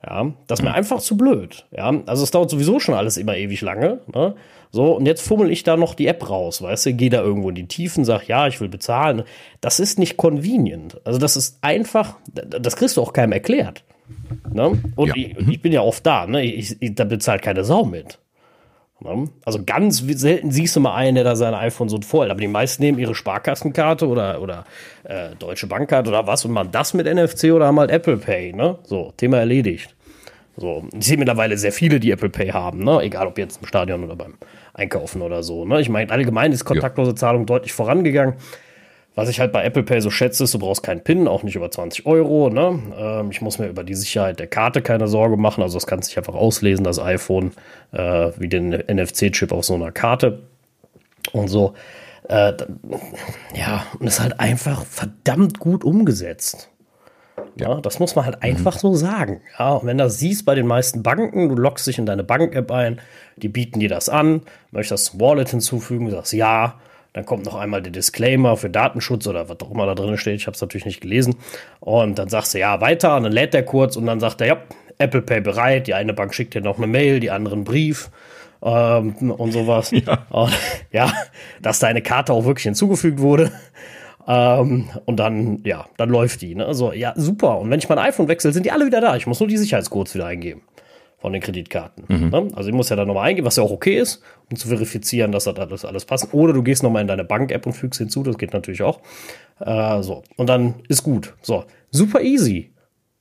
Ja, 0.06 0.32
das 0.48 0.60
ist 0.60 0.63
mir 0.63 0.74
einfach 0.74 1.00
zu 1.00 1.17
blöd. 1.17 1.65
Ja, 1.76 1.91
also 2.06 2.24
es 2.24 2.32
dauert 2.32 2.50
sowieso 2.50 2.80
schon 2.80 2.96
alles 2.96 3.17
immer 3.17 3.36
ewig 3.36 3.62
lange. 3.62 4.00
Ne? 4.13 4.36
So, 4.72 4.96
und 4.96 5.06
jetzt 5.06 5.22
fummel 5.22 5.50
ich 5.50 5.63
da 5.63 5.76
noch 5.76 5.96
die 5.96 6.08
App 6.08 6.30
raus, 6.30 6.62
weißt 6.62 6.88
du, 6.88 6.93
gehe 6.93 7.10
da 7.10 7.22
irgendwo 7.22 7.50
in 7.50 7.56
die 7.56 7.67
Tiefen, 7.67 8.06
sag, 8.06 8.28
ja, 8.28 8.48
ich 8.48 8.62
will 8.62 8.70
bezahlen. 8.70 9.24
Das 9.60 9.80
ist 9.80 9.98
nicht 9.98 10.17
convenient. 10.17 11.02
Also 11.04 11.20
das 11.20 11.36
ist 11.36 11.58
einfach, 11.62 12.17
das 12.34 12.76
kriegst 12.76 12.98
du 12.98 13.02
auch 13.02 13.13
keinem 13.13 13.32
erklärt. 13.32 13.84
Ne? 14.52 14.82
Und 14.96 15.08
ja. 15.08 15.13
ich, 15.15 15.38
ich, 15.50 15.62
bin 15.62 15.74
ja 15.74 15.82
oft 15.82 16.06
da, 16.06 16.28
ne? 16.28 16.43
Ich, 16.43 16.82
ich, 16.82 16.96
da 16.96 17.04
bezahlt 17.04 17.41
keine 17.41 17.63
Sau 17.63 17.84
mit. 17.84 18.20
Ne? 19.00 19.30
Also 19.46 19.64
ganz 19.64 20.00
selten 20.00 20.52
siehst 20.52 20.76
du 20.76 20.80
mal 20.80 20.96
einen, 20.96 21.16
der 21.16 21.24
da 21.24 21.36
sein 21.36 21.54
iPhone 21.54 21.90
so 21.90 22.00
voll. 22.02 22.32
Aber 22.32 22.40
die 22.40 22.48
meisten 22.48 22.82
nehmen 22.82 22.98
ihre 22.98 23.14
Sparkassenkarte 23.14 24.08
oder, 24.08 24.42
oder 24.42 24.66
äh, 25.04 25.36
Deutsche 25.38 25.68
Bankkarte 25.68 26.10
oder 26.10 26.26
was 26.26 26.46
und 26.46 26.52
machen 26.52 26.70
das 26.72 26.94
mit 26.94 27.06
NFC 27.06 27.52
oder 27.52 27.68
haben 27.68 27.80
halt 27.80 27.92
Apple 27.92 28.18
Pay. 28.18 28.54
Ne? 28.54 28.78
So, 28.84 29.14
Thema 29.18 29.38
erledigt. 29.38 29.96
So, 30.56 30.86
ich 30.98 31.06
sehe 31.06 31.18
mittlerweile 31.18 31.56
sehr 31.58 31.72
viele, 31.72 32.00
die 32.00 32.10
Apple 32.10 32.30
Pay 32.30 32.50
haben, 32.50 32.84
ne? 32.84 33.00
egal 33.02 33.28
ob 33.28 33.38
jetzt 33.38 33.62
im 33.62 33.68
Stadion 33.68 34.04
oder 34.04 34.16
beim 34.16 34.34
Einkaufen 34.74 35.22
oder 35.22 35.44
so. 35.44 35.66
Ne? 35.66 35.80
Ich 35.82 35.90
meine, 35.90 36.12
allgemein 36.12 36.52
ist 36.52 36.66
kontaktlose 36.66 37.14
Zahlung 37.14 37.46
deutlich 37.46 37.74
vorangegangen. 37.74 38.36
Was 39.17 39.30
ich 39.30 39.39
halt 39.39 39.51
bei 39.51 39.63
Apple 39.63 39.82
Pay 39.82 39.99
so 39.99 40.12
schätze, 40.12 40.43
ist, 40.43 40.53
du 40.53 40.60
brauchst 40.60 40.84
keinen 40.84 41.03
PIN, 41.03 41.27
auch 41.27 41.41
nicht 41.41 41.56
über 41.56 41.71
20 41.71 42.06
Euro. 42.06 42.51
Ne? 42.51 42.80
Ähm, 42.95 43.32
ich 43.32 43.41
muss 43.41 43.58
mir 43.58 43.65
über 43.65 43.84
die 43.84 43.95
Sicherheit 43.95 44.38
der 44.38 44.45
Karte 44.45 44.84
keine 44.84 45.08
Sorge 45.08 45.38
machen. 45.38 45.63
Also 45.63 45.75
das 45.75 45.88
kannst 45.88 46.13
du 46.13 46.19
einfach 46.19 46.36
auslesen, 46.36 46.84
das 46.84 46.99
iPhone, 46.99 47.51
äh, 47.93 48.30
wie 48.38 48.47
den 48.47 48.69
NFC-Chip 48.69 49.51
auf 49.51 49.65
so 49.65 49.73
einer 49.73 49.91
Karte. 49.91 50.43
Und 51.32 51.47
so. 51.47 51.73
Äh, 52.30 52.53
ja, 53.56 53.88
und 53.99 54.06
ist 54.06 54.19
halt 54.19 54.39
einfach 54.39 54.86
verdammt 54.86 55.58
gut 55.58 55.84
umgesetzt. 55.84 56.69
Ja, 57.56 57.82
das 57.82 57.97
muss 57.97 58.15
man 58.15 58.25
halt 58.25 58.43
einfach 58.43 58.75
mhm. 58.75 58.80
so 58.80 58.93
sagen. 58.93 59.41
Ja, 59.58 59.73
und 59.73 59.88
wenn 59.88 59.97
du 59.97 60.03
das 60.03 60.19
siehst 60.19 60.45
bei 60.45 60.53
den 60.53 60.67
meisten 60.67 61.01
Banken, 61.01 61.49
du 61.49 61.56
loggst 61.56 61.88
dich 61.88 61.97
in 61.97 62.06
deine 62.06 62.23
Bank-App 62.23 62.69
ein, 62.71 63.01
die 63.38 63.49
bieten 63.49 63.80
dir 63.80 63.89
das 63.89 64.10
an, 64.10 64.43
möchtest 64.69 65.15
das 65.15 65.19
Wallet 65.19 65.49
hinzufügen, 65.49 66.06
du 66.06 66.12
sagst 66.12 66.34
ja, 66.34 66.75
dann 67.17 67.25
kommt 67.25 67.45
noch 67.45 67.56
einmal 67.56 67.82
der 67.82 67.91
Disclaimer 67.91 68.58
für 68.58 68.69
Datenschutz 68.69 69.25
oder 69.25 69.49
was 69.49 69.60
auch 69.62 69.71
immer 69.71 69.88
da 69.88 69.95
drin 69.95 70.17
steht. 70.17 70.36
Ich 70.36 70.45
habe 70.45 70.53
es 70.53 70.62
natürlich 70.62 70.86
nicht 70.86 71.01
gelesen. 71.01 71.36
Und 71.80 72.19
dann 72.19 72.30
sagst 72.30 72.53
du 72.53 72.60
ja 72.60 72.80
weiter 72.80 73.17
und 73.17 73.23
dann 73.23 73.32
lädt 73.32 73.56
er 73.56 73.63
kurz 73.63 73.95
und 73.95 74.06
dann 74.06 74.19
sagt 74.19 74.39
er, 74.41 74.47
ja, 74.47 74.58
Apple 74.99 75.23
Pay 75.23 75.41
bereit. 75.41 75.88
Die 75.88 75.95
eine 75.95 76.13
Bank 76.13 76.36
schickt 76.36 76.53
dir 76.53 76.62
noch 76.62 76.77
eine 76.77 76.86
Mail, 76.86 77.19
die 77.19 77.32
andere 77.32 77.56
einen 77.56 77.63
Brief 77.63 78.12
ähm, 78.62 79.32
und 79.32 79.51
sowas. 79.51 79.91
Ja. 80.06 80.27
Und, 80.30 80.56
ja, 80.91 81.12
dass 81.60 81.80
deine 81.80 82.03
Karte 82.03 82.34
auch 82.34 82.45
wirklich 82.45 82.65
hinzugefügt 82.65 83.17
wurde. 83.17 83.51
Ähm, 84.27 84.88
und 85.06 85.17
dann, 85.17 85.62
ja, 85.63 85.88
dann 85.97 86.10
läuft 86.10 86.43
die. 86.43 86.53
Ne? 86.53 86.67
Also, 86.67 86.93
ja, 86.93 87.13
super. 87.15 87.58
Und 87.58 87.71
wenn 87.71 87.80
ich 87.80 87.89
mein 87.89 87.97
iPhone 87.97 88.27
wechsle, 88.27 88.53
sind 88.53 88.63
die 88.63 88.71
alle 88.71 88.86
wieder 88.86 89.01
da. 89.01 89.15
Ich 89.15 89.25
muss 89.25 89.39
nur 89.39 89.49
die 89.49 89.58
Sicherheitscodes 89.58 90.13
wieder 90.13 90.27
eingeben 90.27 90.62
von 91.17 91.34
den 91.34 91.41
Kreditkarten. 91.41 92.06
Mhm. 92.08 92.30
Ne? 92.30 92.47
Also 92.53 92.69
ich 92.69 92.75
muss 92.75 92.89
ja 92.89 92.95
da 92.95 93.06
nochmal 93.06 93.30
eingeben, 93.30 93.45
was 93.45 93.56
ja 93.56 93.63
auch 93.63 93.71
okay 93.71 93.97
ist, 93.97 94.21
um 94.51 94.58
zu 94.58 94.67
verifizieren, 94.67 95.32
dass 95.32 95.45
das 95.45 95.58
alles, 95.58 95.84
alles 95.84 96.06
passt. 96.06 96.34
Oder 96.34 96.53
du 96.53 96.62
gehst 96.62 96.84
nochmal 96.84 97.01
in 97.01 97.08
deine 97.08 97.23
Bank-App 97.23 97.65
und 97.65 97.73
fügst 97.73 97.97
hinzu, 97.97 98.23
das 98.23 98.38
geht 98.38 98.53
natürlich 98.53 98.84
auch. 98.84 99.01
Äh, 99.60 100.03
so, 100.03 100.23
und 100.36 100.47
dann 100.47 100.75
ist 100.88 101.03
gut. 101.03 101.34
So, 101.41 101.65
super 101.89 102.21
easy. 102.21 102.71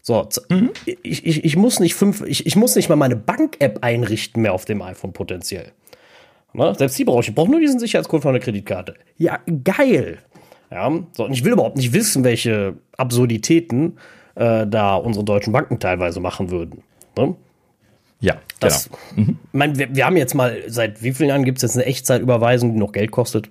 So, 0.02 0.28
mhm. 0.50 0.70
ich, 0.84 1.26
ich, 1.26 1.44
ich 1.44 1.56
muss 1.56 1.80
nicht 1.80 1.94
fünf, 1.94 2.22
ich, 2.26 2.46
ich 2.46 2.54
muss 2.54 2.76
nicht 2.76 2.88
mal 2.88 2.96
meine 2.96 3.16
Bank-App 3.16 3.78
einrichten 3.82 4.42
mehr 4.42 4.52
auf 4.52 4.64
dem 4.66 4.82
iPhone 4.82 5.12
potenziell. 5.12 5.72
Ne? 6.52 6.74
Selbst 6.76 6.98
die 6.98 7.04
brauche 7.04 7.20
ich. 7.20 7.28
Ich 7.28 7.34
brauche 7.34 7.50
nur 7.50 7.60
diesen 7.60 7.80
Sicherheitscode 7.80 8.22
von 8.22 8.32
der 8.32 8.42
Kreditkarte. 8.42 8.94
Ja, 9.16 9.40
geil. 9.64 10.18
Ja, 10.70 10.92
so, 11.12 11.24
und 11.24 11.32
ich 11.32 11.44
will 11.44 11.52
überhaupt 11.52 11.76
nicht 11.76 11.92
wissen, 11.92 12.24
welche 12.24 12.76
Absurditäten 12.96 13.98
äh, 14.34 14.66
da 14.66 14.96
unsere 14.96 15.24
deutschen 15.24 15.52
Banken 15.52 15.78
teilweise 15.78 16.20
machen 16.20 16.50
würden. 16.50 16.82
Ne? 17.16 17.34
Ja, 18.20 18.36
das, 18.60 18.88
genau. 18.88 19.28
Mhm. 19.28 19.38
Mein, 19.52 19.78
wir, 19.78 19.94
wir, 19.94 20.06
haben 20.06 20.16
jetzt 20.16 20.34
mal, 20.34 20.62
seit 20.66 21.02
wie 21.02 21.12
vielen 21.12 21.28
Jahren 21.28 21.44
gibt 21.44 21.58
es 21.58 21.62
jetzt 21.62 21.76
eine 21.76 21.84
Echtzeitüberweisung, 21.84 22.72
die 22.72 22.78
noch 22.78 22.92
Geld 22.92 23.10
kostet 23.10 23.50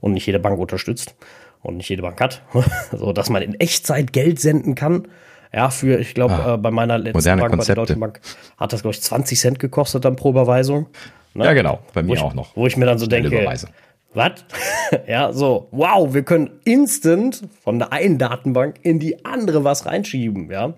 und 0.00 0.12
nicht 0.12 0.26
jede 0.26 0.38
Bank 0.38 0.58
unterstützt 0.58 1.14
und 1.62 1.76
nicht 1.76 1.88
jede 1.88 2.02
Bank 2.02 2.20
hat. 2.20 2.42
so, 2.92 3.12
dass 3.12 3.30
man 3.30 3.42
in 3.42 3.58
Echtzeit 3.58 4.12
Geld 4.12 4.40
senden 4.40 4.74
kann. 4.74 5.08
Ja, 5.52 5.70
für, 5.70 5.98
ich 6.00 6.14
glaube, 6.14 6.34
ah, 6.34 6.54
äh, 6.54 6.58
bei 6.58 6.70
meiner 6.70 6.98
letzten 6.98 7.38
Bank, 7.38 7.50
Konzepte. 7.50 7.56
bei 7.56 7.64
der 7.64 7.74
Deutschen 7.74 8.00
Bank, 8.00 8.20
hat 8.56 8.72
das, 8.72 8.82
glaube 8.82 8.94
ich, 8.94 9.02
20 9.02 9.38
Cent 9.38 9.58
gekostet 9.58 10.04
dann 10.04 10.16
pro 10.16 10.30
Überweisung. 10.30 10.86
Ne? 11.34 11.44
Ja, 11.44 11.52
genau, 11.52 11.80
bei 11.92 12.02
mir 12.02 12.14
ich, 12.14 12.20
auch 12.20 12.34
noch. 12.34 12.56
Wo 12.56 12.66
ich 12.66 12.76
mir 12.76 12.86
dann 12.86 12.98
so 12.98 13.06
denke, 13.06 13.44
was? 13.46 13.66
ja, 15.08 15.32
so, 15.32 15.68
wow, 15.72 16.12
wir 16.14 16.22
können 16.22 16.50
instant 16.64 17.42
von 17.62 17.78
der 17.80 17.92
einen 17.92 18.18
Datenbank 18.18 18.76
in 18.82 19.00
die 19.00 19.24
andere 19.24 19.64
was 19.64 19.86
reinschieben, 19.86 20.50
ja. 20.50 20.74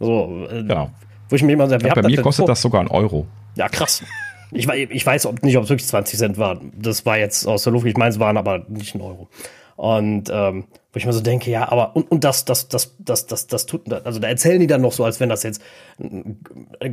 So, 0.00 0.46
äh, 0.50 0.62
genau. 0.62 0.90
Wo 1.30 1.36
ich 1.36 1.42
mir 1.42 1.52
immer 1.52 1.68
sage, 1.68 1.86
ja, 1.86 1.94
bei 1.94 2.02
mir 2.02 2.20
kostet 2.20 2.48
das 2.48 2.60
sogar 2.60 2.80
einen 2.80 2.90
Euro. 2.90 3.26
Ja, 3.54 3.68
krass. 3.68 4.02
Ich, 4.52 4.68
ich 4.68 5.06
weiß 5.06 5.26
ob, 5.26 5.42
nicht, 5.44 5.56
ob 5.56 5.64
es 5.64 5.70
wirklich 5.70 5.86
20 5.86 6.18
Cent 6.18 6.38
waren. 6.38 6.72
Das 6.76 7.06
war 7.06 7.16
jetzt 7.18 7.46
aus 7.46 7.62
der 7.62 7.72
Luft. 7.72 7.86
Ich 7.86 7.96
meine, 7.96 8.10
es 8.10 8.18
waren 8.18 8.36
aber 8.36 8.64
nicht 8.68 8.96
ein 8.96 9.00
Euro. 9.00 9.28
Und 9.76 10.28
ähm, 10.30 10.64
wo 10.92 10.96
ich 10.96 11.06
mir 11.06 11.12
so 11.12 11.20
denke, 11.20 11.50
ja, 11.50 11.70
aber 11.70 11.96
und, 11.96 12.10
und 12.10 12.24
das, 12.24 12.44
das, 12.44 12.68
das, 12.68 12.96
das, 12.98 13.26
das, 13.26 13.46
das 13.46 13.64
tut, 13.64 13.90
also 13.90 14.18
da 14.18 14.28
erzählen 14.28 14.60
die 14.60 14.66
dann 14.66 14.82
noch 14.82 14.92
so, 14.92 15.04
als 15.04 15.20
wenn 15.20 15.30
das 15.30 15.42
jetzt 15.42 15.62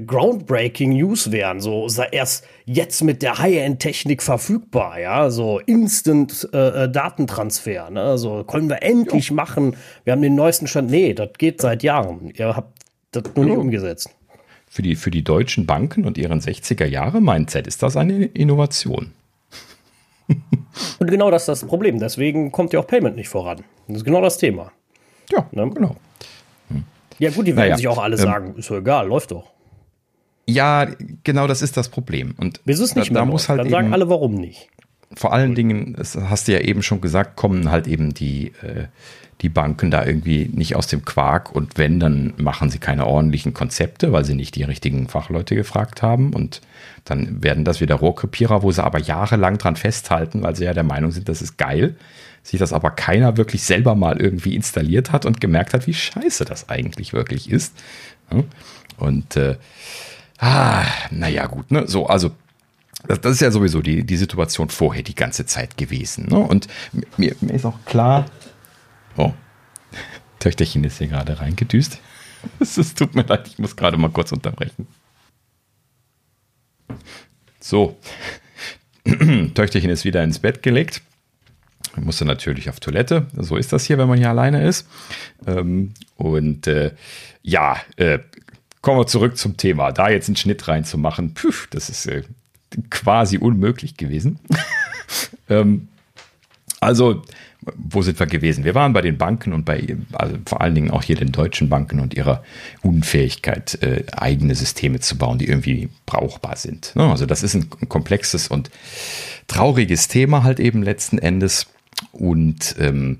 groundbreaking 0.05 0.93
News 0.93 1.31
wären, 1.31 1.59
so 1.59 1.87
erst 2.11 2.45
jetzt 2.63 3.03
mit 3.03 3.23
der 3.23 3.39
High-End-Technik 3.39 4.23
verfügbar, 4.23 4.99
ja, 4.99 5.29
so 5.31 5.59
Instant 5.59 6.47
äh, 6.53 6.83
äh 6.83 6.89
Datentransfer, 6.89 7.89
ne, 7.89 8.17
so 8.17 8.45
können 8.45 8.69
wir 8.69 8.83
endlich 8.83 9.29
jo. 9.29 9.35
machen. 9.35 9.75
Wir 10.05 10.13
haben 10.13 10.21
den 10.21 10.35
neuesten 10.35 10.67
Stand. 10.67 10.89
Nee, 10.89 11.13
das 11.13 11.31
geht 11.37 11.59
seit 11.59 11.83
Jahren. 11.83 12.31
Ihr 12.37 12.55
habt 12.55 12.79
das 13.11 13.23
nur 13.35 13.45
nicht 13.45 13.57
umgesetzt 13.57 14.16
für 14.77 14.83
die, 14.83 14.95
für 14.95 15.09
die 15.09 15.23
deutschen 15.23 15.65
Banken 15.65 16.05
und 16.05 16.19
ihren 16.19 16.39
60er-Jahre-Mindset 16.39 17.65
ist 17.65 17.81
das 17.81 17.97
eine 17.97 18.25
Innovation. 18.25 19.11
und 20.99 21.09
genau 21.09 21.31
das 21.31 21.43
ist 21.43 21.47
das 21.47 21.65
Problem. 21.65 21.97
Deswegen 21.97 22.51
kommt 22.51 22.73
ja 22.73 22.79
auch 22.79 22.85
Payment 22.85 23.15
nicht 23.15 23.27
voran. 23.27 23.63
Das 23.87 23.97
ist 23.97 24.03
genau 24.05 24.21
das 24.21 24.37
Thema. 24.37 24.71
Ja, 25.31 25.47
ne? 25.51 25.67
genau. 25.73 25.95
Hm. 26.69 26.83
Ja, 27.17 27.31
gut, 27.31 27.47
die 27.47 27.55
werden 27.55 27.69
naja, 27.69 27.77
sich 27.77 27.87
auch 27.87 27.97
alle 27.97 28.17
ähm, 28.17 28.21
sagen, 28.21 28.55
ist 28.55 28.69
doch 28.69 28.77
egal, 28.77 29.07
läuft 29.07 29.31
doch. 29.31 29.51
Ja, 30.47 30.87
genau 31.23 31.47
das 31.47 31.63
ist 31.63 31.75
das 31.75 31.89
Problem. 31.89 32.35
Und 32.37 32.61
Wieso 32.65 32.83
es 32.83 32.93
nicht 32.93 33.09
da, 33.09 33.13
mehr 33.13 33.21
da 33.23 33.25
muss 33.25 33.49
halt 33.49 33.61
Dann 33.61 33.69
sagen 33.69 33.93
alle, 33.93 34.09
warum 34.09 34.35
nicht. 34.35 34.69
Vor 35.15 35.33
allen 35.33 35.55
Dingen, 35.55 35.95
das 35.97 36.15
hast 36.15 36.47
du 36.47 36.51
ja 36.51 36.59
eben 36.59 36.83
schon 36.83 37.01
gesagt, 37.01 37.35
kommen 37.35 37.71
halt 37.71 37.87
eben 37.87 38.13
die, 38.13 38.51
äh, 38.61 38.89
die 39.41 39.49
Banken 39.49 39.91
da 39.91 40.03
irgendwie 40.03 40.49
nicht 40.51 40.75
aus 40.75 40.87
dem 40.87 41.05
Quark 41.05 41.51
und 41.53 41.77
wenn, 41.77 41.99
dann 41.99 42.33
machen 42.37 42.69
sie 42.69 42.79
keine 42.79 43.05
ordentlichen 43.05 43.53
Konzepte, 43.53 44.11
weil 44.11 44.25
sie 44.25 44.33
nicht 44.33 44.55
die 44.55 44.63
richtigen 44.63 45.07
Fachleute 45.07 45.55
gefragt 45.55 46.01
haben 46.01 46.33
und 46.33 46.61
dann 47.05 47.43
werden 47.43 47.63
das 47.63 47.79
wieder 47.79 47.95
Rohrkrepierer, 47.95 48.63
wo 48.63 48.71
sie 48.71 48.83
aber 48.83 48.99
jahrelang 48.99 49.57
dran 49.59 49.75
festhalten, 49.75 50.41
weil 50.41 50.55
sie 50.55 50.65
ja 50.65 50.73
der 50.73 50.83
Meinung 50.83 51.11
sind, 51.11 51.29
das 51.29 51.41
ist 51.41 51.57
geil, 51.57 51.95
sich 52.41 52.59
das 52.59 52.73
aber 52.73 52.91
keiner 52.91 53.37
wirklich 53.37 53.63
selber 53.63 53.93
mal 53.93 54.19
irgendwie 54.19 54.55
installiert 54.55 55.11
hat 55.11 55.25
und 55.25 55.39
gemerkt 55.39 55.73
hat, 55.73 55.85
wie 55.85 55.93
scheiße 55.93 56.45
das 56.45 56.69
eigentlich 56.69 57.13
wirklich 57.13 57.51
ist. 57.51 57.75
Und 58.97 59.35
äh, 59.35 59.55
ah, 60.39 60.83
naja, 61.11 61.45
gut, 61.45 61.71
ne? 61.71 61.87
So, 61.87 62.07
also 62.07 62.31
das, 63.07 63.33
ist 63.33 63.41
ja 63.41 63.51
sowieso 63.51 63.81
die, 63.81 64.03
die 64.03 64.17
Situation 64.17 64.69
vorher 64.69 65.03
die 65.03 65.15
ganze 65.15 65.45
Zeit 65.45 65.77
gewesen. 65.77 66.27
Ne? 66.29 66.39
Und 66.39 66.67
mir, 67.17 67.35
mir 67.41 67.53
ist 67.53 67.65
auch 67.65 67.77
klar, 67.85 68.25
Oh, 69.17 69.33
Töchterchen 70.39 70.83
ist 70.83 70.99
hier 70.99 71.07
gerade 71.07 71.39
reingedüst. 71.39 71.99
Es 72.59 72.93
tut 72.93 73.15
mir 73.15 73.23
leid, 73.23 73.47
ich 73.47 73.57
muss 73.57 73.75
gerade 73.75 73.97
mal 73.97 74.11
kurz 74.11 74.31
unterbrechen. 74.31 74.87
So, 77.59 77.97
Töchterchen 79.03 79.89
ist 79.89 80.05
wieder 80.05 80.23
ins 80.23 80.39
Bett 80.39 80.61
gelegt. 80.61 81.01
Musste 81.95 82.25
natürlich 82.25 82.69
auf 82.69 82.79
Toilette. 82.79 83.25
So 83.35 83.57
ist 83.57 83.73
das 83.73 83.85
hier, 83.85 83.97
wenn 83.97 84.07
man 84.07 84.19
hier 84.19 84.29
alleine 84.29 84.63
ist. 84.63 84.87
Ähm, 85.47 85.93
und 86.15 86.67
äh, 86.67 86.93
ja, 87.41 87.77
äh, 87.95 88.19
kommen 88.81 88.99
wir 88.99 89.07
zurück 89.07 89.35
zum 89.35 89.57
Thema. 89.57 89.91
Da 89.91 90.09
jetzt 90.09 90.29
einen 90.29 90.37
Schnitt 90.37 90.67
reinzumachen, 90.67 91.33
püff, 91.33 91.67
das 91.71 91.89
ist 91.89 92.05
äh, 92.05 92.21
quasi 92.91 93.39
unmöglich 93.39 93.97
gewesen. 93.97 94.39
ähm, 95.49 95.87
also 96.79 97.23
wo 97.61 98.01
sind 98.01 98.19
wir 98.19 98.27
gewesen? 98.27 98.63
Wir 98.63 98.75
waren 98.75 98.93
bei 98.93 99.01
den 99.01 99.17
Banken 99.17 99.53
und 99.53 99.65
bei 99.65 99.97
also 100.13 100.37
vor 100.45 100.61
allen 100.61 100.75
Dingen 100.75 100.91
auch 100.91 101.03
hier 101.03 101.15
den 101.15 101.31
deutschen 101.31 101.69
Banken 101.69 101.99
und 101.99 102.13
ihrer 102.13 102.43
Unfähigkeit, 102.81 103.81
äh, 103.81 104.03
eigene 104.11 104.55
Systeme 104.55 104.99
zu 104.99 105.17
bauen, 105.17 105.37
die 105.37 105.47
irgendwie 105.47 105.89
brauchbar 106.05 106.55
sind. 106.55 106.95
Ne? 106.95 107.09
Also 107.09 107.25
das 107.25 107.43
ist 107.43 107.55
ein 107.55 107.69
komplexes 107.89 108.47
und 108.47 108.69
trauriges 109.47 110.07
Thema 110.07 110.43
halt 110.43 110.59
eben 110.59 110.83
letzten 110.83 111.17
Endes. 111.17 111.67
Und 112.11 112.75
ähm, 112.79 113.19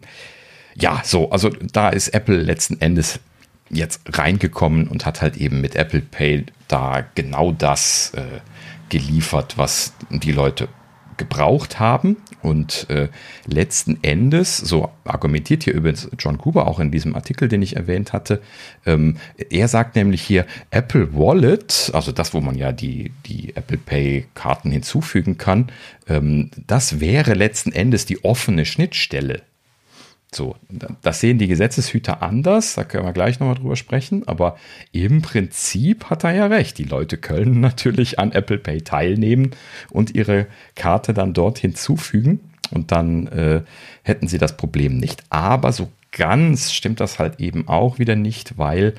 ja, 0.75 1.01
so, 1.03 1.31
also 1.31 1.49
da 1.49 1.89
ist 1.89 2.09
Apple 2.09 2.37
letzten 2.37 2.79
Endes 2.79 3.19
jetzt 3.69 4.01
reingekommen 4.17 4.87
und 4.87 5.05
hat 5.05 5.21
halt 5.21 5.37
eben 5.37 5.61
mit 5.61 5.75
Apple 5.75 6.01
Pay 6.01 6.45
da 6.67 7.03
genau 7.15 7.51
das 7.51 8.11
äh, 8.15 8.21
geliefert, 8.89 9.57
was 9.57 9.93
die 10.09 10.31
Leute 10.31 10.69
gebraucht 11.17 11.79
haben. 11.79 12.17
Und 12.41 12.89
äh, 12.89 13.09
letzten 13.45 14.03
Endes, 14.03 14.57
so 14.57 14.91
argumentiert 15.03 15.63
hier 15.63 15.73
übrigens 15.73 16.09
John 16.19 16.37
Cooper 16.37 16.67
auch 16.67 16.79
in 16.79 16.91
diesem 16.91 17.15
Artikel, 17.15 17.47
den 17.47 17.61
ich 17.61 17.75
erwähnt 17.75 18.13
hatte, 18.13 18.41
ähm, 18.85 19.17
er 19.49 19.67
sagt 19.67 19.95
nämlich 19.95 20.21
hier, 20.21 20.45
Apple 20.69 21.13
Wallet, 21.13 21.91
also 21.93 22.11
das, 22.11 22.33
wo 22.33 22.41
man 22.41 22.55
ja 22.55 22.71
die, 22.71 23.11
die 23.25 23.55
Apple 23.55 23.77
Pay-Karten 23.77 24.71
hinzufügen 24.71 25.37
kann, 25.37 25.71
ähm, 26.07 26.51
das 26.67 26.99
wäre 26.99 27.33
letzten 27.33 27.71
Endes 27.71 28.05
die 28.05 28.23
offene 28.23 28.65
Schnittstelle 28.65 29.41
so, 30.33 30.55
das 31.01 31.21
sehen 31.21 31.37
die 31.37 31.47
Gesetzeshüter 31.47 32.21
anders, 32.21 32.75
da 32.75 32.83
können 32.83 33.05
wir 33.05 33.13
gleich 33.13 33.39
nochmal 33.39 33.55
drüber 33.55 33.77
sprechen, 33.77 34.27
aber 34.27 34.57
im 34.91 35.21
Prinzip 35.21 36.09
hat 36.09 36.25
er 36.25 36.33
ja 36.33 36.47
recht. 36.47 36.77
Die 36.77 36.83
Leute 36.83 37.17
können 37.17 37.59
natürlich 37.61 38.19
an 38.19 38.33
Apple 38.33 38.57
Pay 38.57 38.81
teilnehmen 38.81 39.51
und 39.89 40.15
ihre 40.15 40.47
Karte 40.75 41.13
dann 41.13 41.33
dort 41.33 41.59
hinzufügen. 41.59 42.41
und 42.71 42.91
dann 42.91 43.27
äh, 43.27 43.61
hätten 44.03 44.27
sie 44.27 44.37
das 44.37 44.57
Problem 44.57 44.97
nicht. 44.97 45.23
Aber 45.29 45.71
so 45.71 45.89
ganz 46.11 46.73
stimmt 46.73 46.99
das 46.99 47.19
halt 47.19 47.39
eben 47.39 47.67
auch 47.67 47.99
wieder 47.99 48.15
nicht, 48.15 48.57
weil 48.57 48.95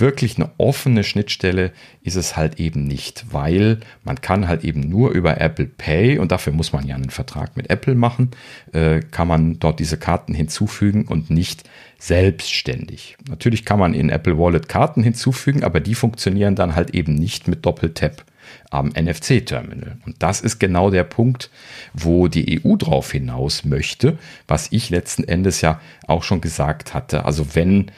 wirklich 0.00 0.36
eine 0.36 0.50
offene 0.58 1.04
Schnittstelle 1.04 1.72
ist 2.02 2.16
es 2.16 2.36
halt 2.36 2.60
eben 2.60 2.84
nicht, 2.84 3.26
weil 3.30 3.80
man 4.02 4.20
kann 4.20 4.48
halt 4.48 4.64
eben 4.64 4.80
nur 4.80 5.10
über 5.10 5.40
Apple 5.40 5.66
Pay 5.66 6.18
und 6.18 6.32
dafür 6.32 6.52
muss 6.52 6.72
man 6.72 6.86
ja 6.86 6.94
einen 6.94 7.10
Vertrag 7.10 7.56
mit 7.56 7.70
Apple 7.70 7.94
machen, 7.94 8.30
äh, 8.72 9.00
kann 9.00 9.28
man 9.28 9.58
dort 9.58 9.80
diese 9.80 9.96
Karten 9.96 10.34
hinzufügen 10.34 11.06
und 11.06 11.30
nicht 11.30 11.64
selbstständig. 11.98 13.16
Natürlich 13.28 13.64
kann 13.64 13.78
man 13.78 13.94
in 13.94 14.10
Apple 14.10 14.38
Wallet 14.38 14.68
Karten 14.68 15.02
hinzufügen, 15.02 15.64
aber 15.64 15.80
die 15.80 15.94
funktionieren 15.94 16.54
dann 16.54 16.74
halt 16.74 16.90
eben 16.94 17.14
nicht 17.14 17.48
mit 17.48 17.64
Doppeltap 17.64 18.24
am 18.70 18.88
NFC-Terminal. 18.88 19.96
Und 20.04 20.22
das 20.22 20.40
ist 20.40 20.58
genau 20.58 20.90
der 20.90 21.04
Punkt, 21.04 21.50
wo 21.92 22.28
die 22.28 22.60
EU 22.62 22.76
drauf 22.76 23.12
hinaus 23.12 23.64
möchte, 23.64 24.18
was 24.46 24.68
ich 24.70 24.90
letzten 24.90 25.24
Endes 25.24 25.60
ja 25.60 25.80
auch 26.06 26.22
schon 26.22 26.40
gesagt 26.40 26.92
hatte. 26.92 27.24
Also 27.24 27.54
wenn 27.54 27.90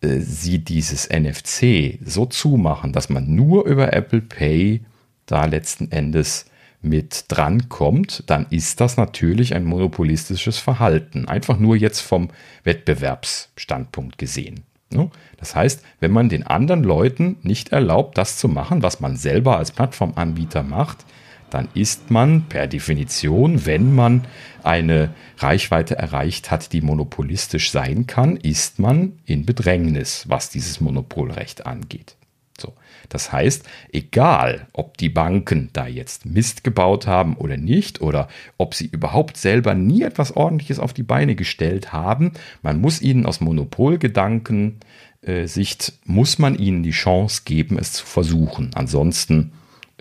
äh, 0.00 0.20
sie 0.20 0.58
dieses 0.58 1.08
NFC 1.08 1.98
so 2.04 2.26
zumachen, 2.26 2.92
dass 2.92 3.08
man 3.08 3.34
nur 3.34 3.66
über 3.66 3.92
Apple 3.92 4.22
Pay 4.22 4.82
da 5.26 5.44
letzten 5.44 5.90
Endes 5.90 6.46
mit 6.82 7.26
drankommt, 7.28 8.24
dann 8.26 8.46
ist 8.50 8.80
das 8.80 8.96
natürlich 8.96 9.54
ein 9.54 9.64
monopolistisches 9.64 10.58
Verhalten. 10.58 11.28
Einfach 11.28 11.58
nur 11.58 11.76
jetzt 11.76 12.00
vom 12.00 12.30
Wettbewerbsstandpunkt 12.64 14.16
gesehen. 14.16 14.64
Ne? 14.90 15.10
Das 15.36 15.54
heißt, 15.54 15.82
wenn 16.00 16.10
man 16.10 16.28
den 16.28 16.46
anderen 16.46 16.82
Leuten 16.82 17.36
nicht 17.42 17.70
erlaubt, 17.70 18.18
das 18.18 18.38
zu 18.38 18.48
machen, 18.48 18.82
was 18.82 19.00
man 19.00 19.16
selber 19.16 19.58
als 19.58 19.72
Plattformanbieter 19.72 20.62
macht, 20.62 21.04
dann 21.50 21.68
ist 21.74 22.10
man 22.10 22.44
per 22.48 22.66
Definition, 22.66 23.66
wenn 23.66 23.94
man 23.94 24.24
eine 24.62 25.10
Reichweite 25.38 25.96
erreicht 25.96 26.50
hat, 26.50 26.72
die 26.72 26.80
monopolistisch 26.80 27.70
sein 27.70 28.06
kann, 28.06 28.36
ist 28.36 28.78
man 28.78 29.18
in 29.24 29.46
Bedrängnis, 29.46 30.24
was 30.28 30.50
dieses 30.50 30.80
Monopolrecht 30.80 31.66
angeht. 31.66 32.16
So. 32.58 32.74
Das 33.08 33.32
heißt, 33.32 33.64
egal, 33.92 34.68
ob 34.72 34.96
die 34.98 35.08
Banken 35.08 35.70
da 35.72 35.86
jetzt 35.86 36.26
Mist 36.26 36.62
gebaut 36.62 37.06
haben 37.06 37.36
oder 37.36 37.56
nicht, 37.56 38.00
oder 38.00 38.28
ob 38.58 38.74
sie 38.74 38.86
überhaupt 38.86 39.36
selber 39.36 39.74
nie 39.74 40.02
etwas 40.02 40.36
Ordentliches 40.36 40.78
auf 40.78 40.92
die 40.92 41.02
Beine 41.02 41.34
gestellt 41.34 41.92
haben, 41.92 42.32
man 42.62 42.80
muss 42.80 43.02
ihnen 43.02 43.26
aus 43.26 43.40
Monopolgedanken 43.40 44.80
äh, 45.22 45.46
Sicht, 45.46 45.94
muss 46.04 46.38
man 46.38 46.56
ihnen 46.56 46.82
die 46.82 46.92
Chance 46.92 47.42
geben, 47.44 47.78
es 47.78 47.92
zu 47.92 48.06
versuchen. 48.06 48.70
Ansonsten 48.74 49.52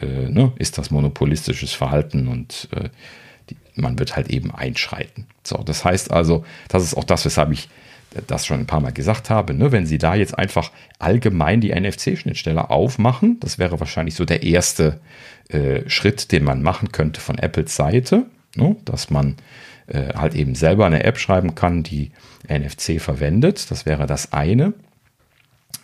äh, 0.01 0.29
ne, 0.29 0.51
ist 0.57 0.77
das 0.77 0.91
monopolistisches 0.91 1.73
Verhalten 1.73 2.27
und 2.27 2.69
äh, 2.75 2.89
die, 3.49 3.57
man 3.75 3.99
wird 3.99 4.15
halt 4.15 4.29
eben 4.29 4.53
einschreiten. 4.53 5.27
So, 5.43 5.57
das 5.57 5.83
heißt 5.85 6.11
also, 6.11 6.45
das 6.67 6.83
ist 6.83 6.95
auch 6.95 7.03
das, 7.03 7.25
weshalb 7.25 7.51
ich 7.51 7.69
das 8.27 8.45
schon 8.45 8.59
ein 8.59 8.65
paar 8.67 8.79
Mal 8.81 8.91
gesagt 8.91 9.29
habe, 9.29 9.53
ne, 9.53 9.71
wenn 9.71 9.85
Sie 9.85 9.97
da 9.97 10.15
jetzt 10.15 10.37
einfach 10.37 10.71
allgemein 10.97 11.61
die 11.61 11.73
NFC-Schnittstelle 11.73 12.69
aufmachen, 12.69 13.39
das 13.39 13.59
wäre 13.59 13.79
wahrscheinlich 13.79 14.15
so 14.15 14.25
der 14.25 14.43
erste 14.43 14.99
äh, 15.49 15.87
Schritt, 15.87 16.31
den 16.31 16.43
man 16.43 16.63
machen 16.63 16.91
könnte 16.91 17.21
von 17.21 17.37
Apples 17.37 17.75
Seite, 17.75 18.25
ne, 18.55 18.75
dass 18.85 19.09
man 19.09 19.35
äh, 19.87 20.13
halt 20.15 20.33
eben 20.35 20.55
selber 20.55 20.85
eine 20.85 21.03
App 21.03 21.19
schreiben 21.19 21.55
kann, 21.55 21.83
die 21.83 22.11
NFC 22.47 22.99
verwendet. 22.99 23.69
Das 23.69 23.85
wäre 23.85 24.07
das 24.07 24.33
eine. 24.33 24.73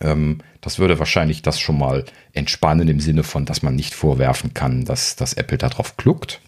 Ähm, 0.02 0.40
das 0.62 0.80
würde 0.80 1.00
wahrscheinlich 1.00 1.42
das 1.42 1.60
schon 1.60 1.78
mal 1.78 2.06
entspannen 2.34 2.88
im 2.88 3.00
Sinne 3.00 3.24
von, 3.24 3.46
dass 3.46 3.62
man 3.62 3.76
nicht 3.76 3.94
vorwerfen 3.94 4.54
kann, 4.54 4.86
dass, 4.86 5.16
dass 5.16 5.34
Apple 5.34 5.58
darauf 5.58 5.98
kluckt. 5.98 6.42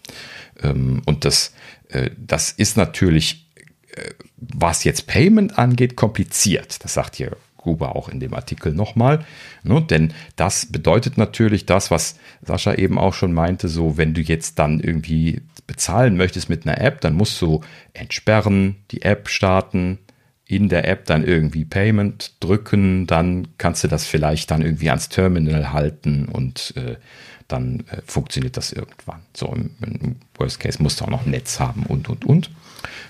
Ähm, 0.61 1.01
und 1.05 1.25
das, 1.25 1.53
äh, 1.89 2.09
das 2.17 2.51
ist 2.51 2.77
natürlich 2.77 3.47
was 4.37 4.83
jetzt 4.83 5.07
Payment 5.07 5.57
angeht, 5.57 5.95
kompliziert. 5.95 6.83
Das 6.83 6.93
sagt 6.93 7.15
hier 7.15 7.35
Gruber 7.57 7.95
auch 7.95 8.07
in 8.07 8.19
dem 8.19 8.33
Artikel 8.33 8.73
nochmal. 8.73 9.25
Ne? 9.63 9.81
Denn 9.81 10.13
das 10.35 10.67
bedeutet 10.67 11.17
natürlich 11.17 11.65
das, 11.65 11.91
was 11.91 12.15
Sascha 12.41 12.73
eben 12.75 12.97
auch 12.97 13.13
schon 13.13 13.33
meinte, 13.33 13.67
so 13.67 13.97
wenn 13.97 14.13
du 14.13 14.21
jetzt 14.21 14.59
dann 14.59 14.79
irgendwie 14.79 15.41
bezahlen 15.65 16.15
möchtest 16.15 16.49
mit 16.49 16.65
einer 16.65 16.79
App, 16.79 17.01
dann 17.01 17.13
musst 17.13 17.41
du 17.41 17.61
entsperren, 17.93 18.77
die 18.91 19.01
App 19.01 19.27
starten, 19.27 19.99
in 20.47 20.69
der 20.69 20.87
App 20.87 21.05
dann 21.05 21.25
irgendwie 21.25 21.65
Payment 21.65 22.35
drücken, 22.39 23.05
dann 23.05 23.49
kannst 23.57 23.83
du 23.83 23.87
das 23.87 24.05
vielleicht 24.05 24.49
dann 24.49 24.61
irgendwie 24.61 24.89
ans 24.89 25.09
Terminal 25.09 25.73
halten 25.73 26.25
und 26.25 26.73
äh, 26.77 26.95
dann 27.47 27.81
äh, 27.89 28.01
funktioniert 28.05 28.57
das 28.57 28.71
irgendwann. 28.71 29.21
So 29.33 29.47
im, 29.47 29.71
im 29.81 30.15
Worst 30.37 30.59
Case 30.59 30.81
musst 30.81 31.01
du 31.01 31.05
auch 31.05 31.09
noch 31.09 31.25
Netz 31.25 31.59
haben 31.59 31.83
und 31.83 32.09
und 32.09 32.25
und. 32.25 32.49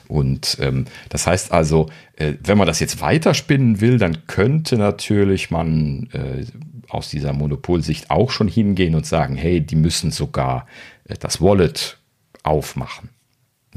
Und 0.08 0.58
ähm, 0.62 0.86
das 1.10 1.28
heißt 1.28 1.52
also, 1.52 1.90
äh, 2.16 2.34
wenn 2.44 2.58
man 2.58 2.68
das 2.68 2.80
jetzt 2.80 3.02
weiterspinnen 3.02 3.82
will, 3.82 3.98
dann 3.98 4.26
könnte 4.26 4.78
natürlich 4.78 5.52
man 5.52 6.10
äh, 6.14 6.46
aus 6.88 7.10
dieser 7.10 7.34
Monopolsicht 7.34 8.10
auch 8.10 8.32
schon 8.32 8.48
hingehen 8.48 8.96
und 8.96 9.06
sagen, 9.06 9.36
hey, 9.36 9.62
die 9.62 9.76
müssen 9.76 10.12
sogar 10.12 10.66
äh, 11.06 11.16
das 11.20 11.42
Wallet 11.42 11.98
aufmachen. 12.44 13.10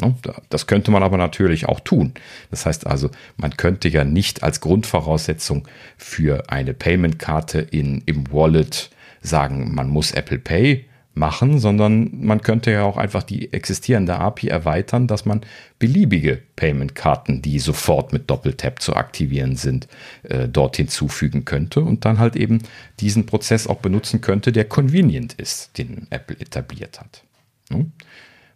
Ne? 0.01 0.15
Das 0.49 0.67
könnte 0.67 0.91
man 0.91 1.03
aber 1.03 1.17
natürlich 1.17 1.67
auch 1.67 1.81
tun. 1.81 2.13
Das 2.51 2.67
heißt 2.67 2.87
also, 2.87 3.11
man 3.37 3.57
könnte 3.57 3.89
ja 3.89 4.05
nicht 4.05 4.43
als 4.43 4.61
Grundvoraussetzung 4.61 5.67
für 5.97 6.51
eine 6.51 6.75
Payment-Karte 6.75 7.61
im 7.61 8.03
Wallet 8.33 8.91
sagen, 9.23 9.75
man 9.75 9.89
muss 9.89 10.13
Apple 10.13 10.39
Pay 10.39 10.87
machen, 11.15 11.59
sondern 11.59 12.11
man 12.25 12.41
könnte 12.41 12.71
ja 12.71 12.85
auch 12.85 12.97
einfach 12.97 13.23
die 13.23 13.53
existierende 13.53 14.17
API 14.17 14.49
erweitern, 14.49 15.07
dass 15.07 15.25
man 15.25 15.41
beliebige 15.79 16.41
Payment-Karten, 16.57 17.43
die 17.43 17.59
sofort 17.59 18.13
mit 18.13 18.31
Doppeltap 18.31 18.81
zu 18.81 18.95
aktivieren 18.95 19.57
sind, 19.57 19.89
äh, 20.23 20.49
dort 20.49 20.77
hinzufügen 20.77 21.45
könnte 21.45 21.81
und 21.81 22.05
dann 22.05 22.19
halt 22.19 22.37
eben 22.37 22.63
diesen 23.01 23.27
Prozess 23.27 23.67
auch 23.67 23.79
benutzen 23.79 24.21
könnte, 24.21 24.53
der 24.53 24.65
convenient 24.65 25.35
ist, 25.35 25.77
den 25.79 26.07
Apple 26.11 26.39
etabliert 26.39 27.01
hat. 27.01 27.25
Hm? 27.71 27.93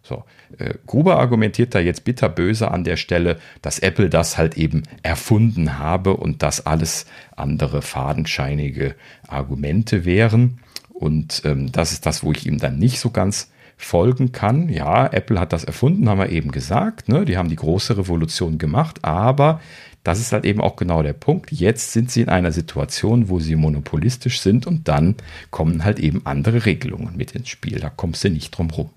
So, 0.07 0.23
äh, 0.59 0.75
Gruber 0.85 1.17
argumentiert 1.17 1.73
da 1.73 1.79
jetzt 1.79 2.03
bitterböse 2.03 2.69
an 2.69 2.83
der 2.83 2.95
Stelle, 2.95 3.39
dass 3.63 3.79
Apple 3.79 4.07
das 4.07 4.37
halt 4.37 4.55
eben 4.55 4.83
erfunden 5.01 5.79
habe 5.79 6.15
und 6.15 6.43
dass 6.43 6.67
alles 6.67 7.07
andere 7.35 7.81
fadenscheinige 7.81 8.93
Argumente 9.27 10.05
wären. 10.05 10.59
Und 10.93 11.41
ähm, 11.43 11.71
das 11.71 11.91
ist 11.91 12.05
das, 12.05 12.23
wo 12.23 12.31
ich 12.31 12.45
ihm 12.45 12.59
dann 12.59 12.77
nicht 12.77 12.99
so 12.99 13.09
ganz 13.09 13.51
folgen 13.77 14.31
kann. 14.31 14.69
Ja, 14.69 15.07
Apple 15.07 15.39
hat 15.39 15.53
das 15.53 15.63
erfunden, 15.63 16.07
haben 16.07 16.19
wir 16.19 16.29
eben 16.29 16.51
gesagt. 16.51 17.09
Ne? 17.09 17.25
Die 17.25 17.35
haben 17.35 17.49
die 17.49 17.55
große 17.55 17.97
Revolution 17.97 18.59
gemacht, 18.59 19.03
aber 19.03 19.59
das 20.03 20.19
ist 20.19 20.31
halt 20.31 20.45
eben 20.45 20.61
auch 20.61 20.75
genau 20.75 21.01
der 21.01 21.13
Punkt. 21.13 21.51
Jetzt 21.51 21.93
sind 21.93 22.11
sie 22.11 22.21
in 22.21 22.29
einer 22.29 22.51
Situation, 22.51 23.27
wo 23.27 23.39
sie 23.39 23.55
monopolistisch 23.55 24.39
sind 24.39 24.67
und 24.67 24.87
dann 24.87 25.15
kommen 25.49 25.83
halt 25.83 25.99
eben 25.99 26.21
andere 26.27 26.67
Regelungen 26.67 27.17
mit 27.17 27.31
ins 27.31 27.49
Spiel. 27.49 27.79
Da 27.79 27.89
kommst 27.89 28.23
du 28.23 28.29
nicht 28.29 28.51
drum 28.51 28.69
rum. 28.69 28.91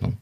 Ne? 0.00 0.14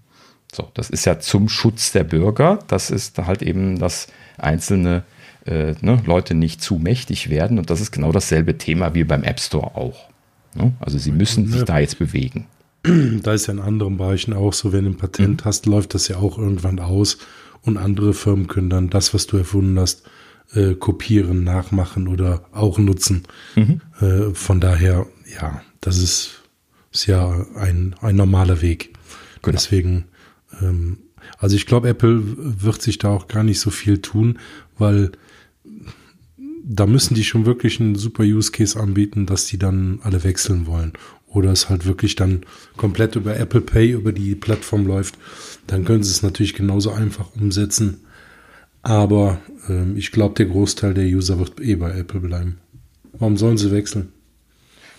So, 0.55 0.69
das 0.75 0.91
ist 0.91 1.07
ja 1.07 1.19
zum 1.19 1.49
Schutz 1.49 1.93
der 1.93 2.05
Bürger. 2.05 2.59
Das 2.69 2.91
ist 2.91 3.19
halt 3.19 3.43
eben, 3.43 3.79
dass 3.79 4.09
einzelne 4.37 5.03
äh, 5.47 5.75
ne, 5.81 6.03
Leute 6.05 6.35
nicht 6.35 6.63
zu 6.63 6.77
mächtig 6.77 7.31
werden. 7.31 7.59
Und 7.59 7.71
das 7.71 7.81
ist 7.81 7.91
genau 7.91 8.13
dasselbe 8.13 8.59
Thema 8.59 8.95
wie 8.95 9.05
beim 9.05 9.23
App 9.23 9.41
Store 9.41 9.75
auch. 9.75 10.09
Ne? 10.55 10.73
Also 10.81 10.99
sie 10.99 11.13
müssen 11.13 11.49
sich 11.49 11.65
da 11.65 11.79
jetzt 11.79 11.99
bewegen. 11.99 12.47
Da 12.85 13.33
ist 13.33 13.47
ja 13.47 13.55
in 13.55 13.61
anderen 13.61 13.97
Bereichen 13.97 14.33
auch 14.35 14.53
so, 14.53 14.73
wenn 14.73 14.85
du 14.85 14.91
ein 14.91 14.97
Patent 14.97 15.43
mhm. 15.43 15.45
hast, 15.45 15.67
läuft 15.67 15.95
das 15.95 16.09
ja 16.09 16.17
auch 16.17 16.37
irgendwann 16.37 16.81
aus 16.81 17.19
und 17.63 17.77
andere 17.77 18.13
Firmen 18.13 18.49
können 18.49 18.71
dann 18.71 18.91
das, 18.91 19.15
was 19.15 19.29
du 19.29 19.37
erfunden 19.37 19.79
hast, 19.79 20.03
äh, 20.53 20.75
kopieren, 20.75 21.45
nachmachen 21.45 22.09
oder 22.09 22.45
auch 22.53 22.79
nutzen. 22.79 23.23
Mhm. 23.55 23.81
Äh, 24.01 24.35
von 24.35 24.61
daher, 24.61 25.07
ja, 25.41 25.63
das 25.81 25.99
ist, 25.99 26.43
ist 26.91 27.07
ja 27.07 27.47
ein, 27.57 27.95
ein 28.01 28.17
normaler 28.17 28.61
Weg. 28.63 28.93
Genau. 29.43 29.53
Deswegen, 29.53 30.07
also 31.39 31.57
ich 31.57 31.67
glaube, 31.67 31.89
Apple 31.89 32.23
wird 32.63 32.83
sich 32.83 32.99
da 32.99 33.11
auch 33.11 33.29
gar 33.29 33.45
nicht 33.45 33.61
so 33.61 33.71
viel 33.71 33.99
tun, 33.99 34.39
weil 34.79 35.13
da 36.65 36.87
müssen 36.87 37.15
die 37.15 37.25
schon 37.25 37.47
wirklich 37.47 37.81
einen 37.81 37.97
super 37.97 38.23
Use 38.23 38.53
Case 38.53 38.79
anbieten, 38.79 39.27
dass 39.27 39.47
die 39.47 39.59
dann 39.59 40.01
alle 40.03 40.23
wechseln 40.25 40.67
wollen. 40.67 40.93
Oder 41.27 41.51
es 41.51 41.69
halt 41.69 41.87
wirklich 41.87 42.15
dann 42.15 42.43
komplett 42.77 43.17
über 43.17 43.37
Apple 43.37 43.63
Pay, 43.63 43.93
über 43.93 44.13
die 44.13 44.35
Plattform 44.35 44.87
läuft. 44.87 45.17
Dann 45.67 45.85
können 45.85 46.03
sie 46.03 46.11
es 46.11 46.23
natürlich 46.23 46.55
genauso 46.55 46.91
einfach 46.91 47.35
umsetzen. 47.35 48.01
Aber 48.83 49.41
ähm, 49.69 49.97
ich 49.97 50.13
glaube, 50.13 50.35
der 50.35 50.47
Großteil 50.47 50.95
der 50.95 51.07
User 51.07 51.39
wird 51.39 51.61
eh 51.61 51.77
bei 51.77 51.97
Apple 51.97 52.21
bleiben. 52.21 52.59
Warum 53.13 53.37
sollen 53.37 53.57
sie 53.57 53.71
wechseln? 53.71 54.13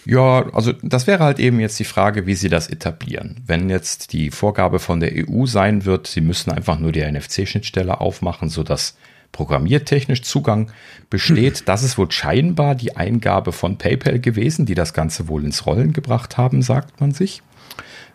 Ja, 0.06 0.46
also 0.54 0.74
das 0.82 1.08
wäre 1.08 1.24
halt 1.24 1.40
eben 1.40 1.60
jetzt 1.60 1.80
die 1.80 1.86
Frage, 1.86 2.26
wie 2.26 2.36
sie 2.36 2.50
das 2.50 2.68
etablieren. 2.68 3.42
Wenn 3.46 3.70
jetzt 3.70 4.12
die 4.14 4.32
Vorgabe 4.32 4.80
von 4.80 5.00
der 5.00 5.12
EU 5.16 5.46
sein 5.46 5.86
wird, 5.86 6.08
sie 6.08 6.22
müssen 6.22 6.52
einfach 6.52 6.78
nur 6.78 6.92
die 6.92 7.04
NFC-Schnittstelle 7.04 8.02
aufmachen, 8.02 8.50
sodass 8.50 8.98
programmiertechnisch 9.32 10.22
Zugang 10.22 10.72
besteht. 11.10 11.64
Das 11.66 11.84
ist 11.84 11.98
wohl 11.98 12.12
scheinbar 12.12 12.76
die 12.76 12.96
Eingabe 12.96 13.52
von 13.52 13.78
PayPal 13.78 14.20
gewesen, 14.20 14.66
die 14.66 14.76
das 14.76 14.94
Ganze 14.94 15.28
wohl 15.28 15.44
ins 15.46 15.66
Rollen 15.66 15.94
gebracht 15.94 16.38
haben, 16.38 16.62
sagt 16.62 17.00
man 17.00 17.12
sich. 17.12 17.42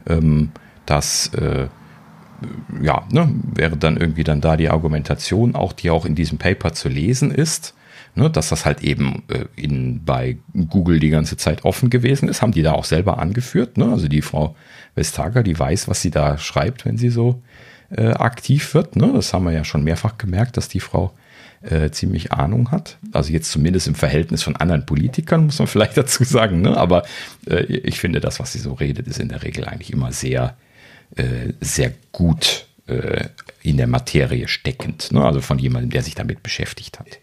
Ähm, 0.06 0.52
das 0.86 1.28
äh, 1.34 1.68
ja, 2.80 3.06
ne, 3.10 3.34
wäre 3.54 3.76
dann 3.76 3.96
irgendwie 3.96 4.24
dann 4.24 4.40
da 4.40 4.56
die 4.56 4.68
Argumentation, 4.68 5.54
auch 5.54 5.72
die 5.72 5.90
auch 5.90 6.04
in 6.04 6.14
diesem 6.14 6.38
Paper 6.38 6.72
zu 6.72 6.88
lesen 6.88 7.30
ist, 7.30 7.74
ne, 8.18 8.28
dass 8.28 8.50
das 8.50 8.66
halt 8.66 8.82
eben 8.82 9.22
äh, 9.28 9.44
in, 9.56 10.04
bei 10.04 10.36
Google 10.68 10.98
die 10.98 11.08
ganze 11.08 11.36
Zeit 11.36 11.64
offen 11.64 11.88
gewesen 11.88 12.28
ist, 12.28 12.42
haben 12.42 12.52
die 12.52 12.62
da 12.62 12.72
auch 12.72 12.84
selber 12.84 13.18
angeführt. 13.18 13.78
Ne? 13.78 13.90
Also 13.90 14.08
die 14.08 14.22
Frau 14.22 14.56
Vestager, 14.94 15.42
die 15.42 15.58
weiß, 15.58 15.88
was 15.88 16.02
sie 16.02 16.10
da 16.10 16.36
schreibt, 16.36 16.84
wenn 16.84 16.98
sie 16.98 17.10
so 17.10 17.42
äh, 17.90 18.08
aktiv 18.08 18.74
wird. 18.74 18.96
Ne? 18.96 19.12
Das 19.14 19.32
haben 19.32 19.44
wir 19.44 19.52
ja 19.52 19.64
schon 19.64 19.84
mehrfach 19.84 20.18
gemerkt, 20.18 20.56
dass 20.56 20.68
die 20.68 20.80
Frau 20.80 21.14
äh, 21.62 21.90
ziemlich 21.90 22.32
Ahnung 22.32 22.70
hat. 22.70 22.98
Also 23.12 23.32
jetzt 23.32 23.50
zumindest 23.50 23.86
im 23.86 23.94
Verhältnis 23.94 24.42
von 24.42 24.56
anderen 24.56 24.84
Politikern, 24.84 25.46
muss 25.46 25.58
man 25.58 25.68
vielleicht 25.68 25.96
dazu 25.96 26.24
sagen. 26.24 26.60
Ne? 26.60 26.76
Aber 26.76 27.04
äh, 27.48 27.62
ich 27.64 28.00
finde, 28.00 28.20
das, 28.20 28.40
was 28.40 28.52
sie 28.52 28.58
so 28.58 28.74
redet, 28.74 29.06
ist 29.06 29.20
in 29.20 29.28
der 29.28 29.42
Regel 29.42 29.64
eigentlich 29.64 29.92
immer 29.92 30.12
sehr, 30.12 30.56
äh, 31.16 31.52
sehr 31.60 31.92
gut 32.10 32.66
äh, 32.88 33.28
in 33.62 33.76
der 33.76 33.86
Materie 33.86 34.48
steckend. 34.48 35.12
Ne? 35.12 35.24
Also 35.24 35.40
von 35.40 35.60
jemandem, 35.60 35.90
der 35.90 36.02
sich 36.02 36.16
damit 36.16 36.42
beschäftigt 36.42 36.98
hat. 36.98 37.20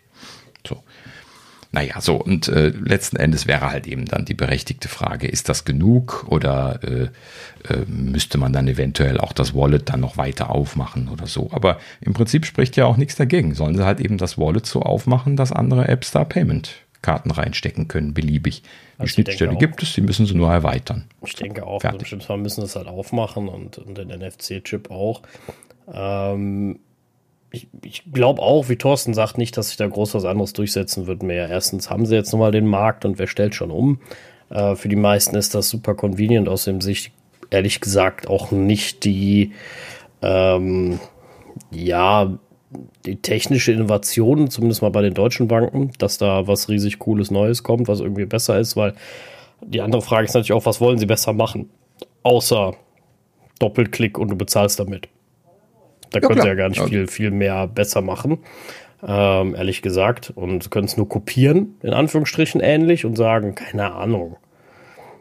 Naja, 1.75 1.99
so, 1.99 2.15
und 2.15 2.47
äh, 2.47 2.69
letzten 2.69 3.17
Endes 3.17 3.47
wäre 3.47 3.69
halt 3.69 3.85
eben 3.85 4.05
dann 4.05 4.23
die 4.23 4.33
berechtigte 4.33 4.87
Frage, 4.87 5.27
ist 5.27 5.49
das 5.49 5.65
genug 5.65 6.25
oder 6.29 6.79
äh, 6.83 7.03
äh, 7.67 7.85
müsste 7.85 8.37
man 8.37 8.53
dann 8.53 8.69
eventuell 8.69 9.19
auch 9.19 9.33
das 9.33 9.53
Wallet 9.53 9.89
dann 9.89 9.99
noch 9.99 10.15
weiter 10.15 10.51
aufmachen 10.51 11.09
oder 11.09 11.27
so. 11.27 11.49
Aber 11.51 11.77
im 11.99 12.13
Prinzip 12.13 12.45
spricht 12.45 12.77
ja 12.77 12.85
auch 12.85 12.95
nichts 12.95 13.17
dagegen. 13.17 13.55
Sollen 13.55 13.75
sie 13.75 13.83
halt 13.85 13.99
eben 13.99 14.17
das 14.17 14.37
Wallet 14.37 14.65
so 14.65 14.83
aufmachen, 14.83 15.35
dass 15.35 15.51
andere 15.51 15.89
Apps 15.89 16.11
da 16.11 16.23
Payment-Karten 16.23 17.31
reinstecken 17.31 17.89
können, 17.89 18.13
beliebig. 18.13 18.61
Die 18.61 18.99
also 18.99 19.11
Schnittstelle 19.11 19.57
gibt 19.57 19.83
es, 19.83 19.91
die 19.91 20.01
müssen 20.01 20.25
sie 20.25 20.33
nur 20.33 20.49
erweitern. 20.49 21.03
Ich 21.25 21.35
denke 21.35 21.67
auch, 21.67 21.81
Fertig. 21.81 22.13
im 22.13 22.21
Fall 22.21 22.37
müssen 22.37 22.61
sie 22.61 22.67
es 22.67 22.77
halt 22.77 22.87
aufmachen 22.87 23.49
und, 23.49 23.79
und 23.79 23.97
den 23.97 24.17
NFC-Chip 24.17 24.89
auch. 24.89 25.23
Ähm, 25.93 26.79
ich, 27.55 27.67
ich 27.83 28.03
glaube 28.11 28.41
auch, 28.41 28.69
wie 28.69 28.75
Thorsten 28.75 29.13
sagt, 29.13 29.37
nicht, 29.37 29.55
dass 29.57 29.69
sich 29.69 29.77
da 29.77 29.87
groß 29.87 30.13
was 30.13 30.25
anderes 30.25 30.53
durchsetzen 30.53 31.07
wird 31.07 31.23
mehr. 31.23 31.49
Erstens 31.49 31.89
haben 31.89 32.05
sie 32.05 32.15
jetzt 32.15 32.31
nochmal 32.31 32.51
den 32.51 32.67
Markt 32.67 33.05
und 33.05 33.17
wer 33.17 33.27
stellt 33.27 33.55
schon 33.55 33.71
um. 33.71 33.99
Äh, 34.49 34.75
für 34.75 34.89
die 34.89 34.95
meisten 34.95 35.35
ist 35.35 35.55
das 35.55 35.69
super 35.69 35.95
convenient, 35.95 36.49
aus 36.49 36.65
dem 36.65 36.81
Sicht, 36.81 37.11
ehrlich 37.49 37.79
gesagt, 37.79 38.27
auch 38.27 38.51
nicht 38.51 39.05
die, 39.05 39.53
ähm, 40.21 40.99
ja, 41.71 42.37
die 43.05 43.15
technische 43.15 43.71
Innovation, 43.71 44.49
zumindest 44.49 44.81
mal 44.81 44.91
bei 44.91 45.01
den 45.01 45.13
deutschen 45.13 45.47
Banken, 45.47 45.91
dass 45.97 46.17
da 46.17 46.47
was 46.47 46.67
riesig 46.67 46.99
cooles 46.99 47.31
Neues 47.31 47.63
kommt, 47.63 47.87
was 47.87 48.01
irgendwie 48.01 48.25
besser 48.25 48.59
ist, 48.59 48.75
weil 48.75 48.95
die 49.61 49.81
andere 49.81 50.01
Frage 50.01 50.25
ist 50.25 50.33
natürlich 50.33 50.51
auch, 50.51 50.65
was 50.65 50.81
wollen 50.81 50.97
sie 50.97 51.05
besser 51.05 51.31
machen? 51.31 51.69
Außer 52.23 52.73
Doppelklick 53.59 54.17
und 54.17 54.29
du 54.29 54.35
bezahlst 54.35 54.79
damit. 54.79 55.07
Da 56.15 56.21
ja, 56.21 56.27
können 56.27 56.41
sie 56.41 56.47
ja 56.47 56.53
gar 56.55 56.69
nicht 56.69 56.79
ja. 56.79 56.87
viel, 56.87 57.07
viel 57.07 57.31
mehr 57.31 57.67
besser 57.67 58.01
machen. 58.01 58.39
Ähm, 59.05 59.55
ehrlich 59.55 59.81
gesagt. 59.81 60.31
Und 60.33 60.71
können 60.71 60.85
es 60.85 60.97
nur 60.97 61.09
kopieren, 61.09 61.75
in 61.83 61.93
Anführungsstrichen 61.93 62.61
ähnlich, 62.61 63.05
und 63.05 63.17
sagen, 63.17 63.53
keine 63.55 63.93
Ahnung. 63.93 64.37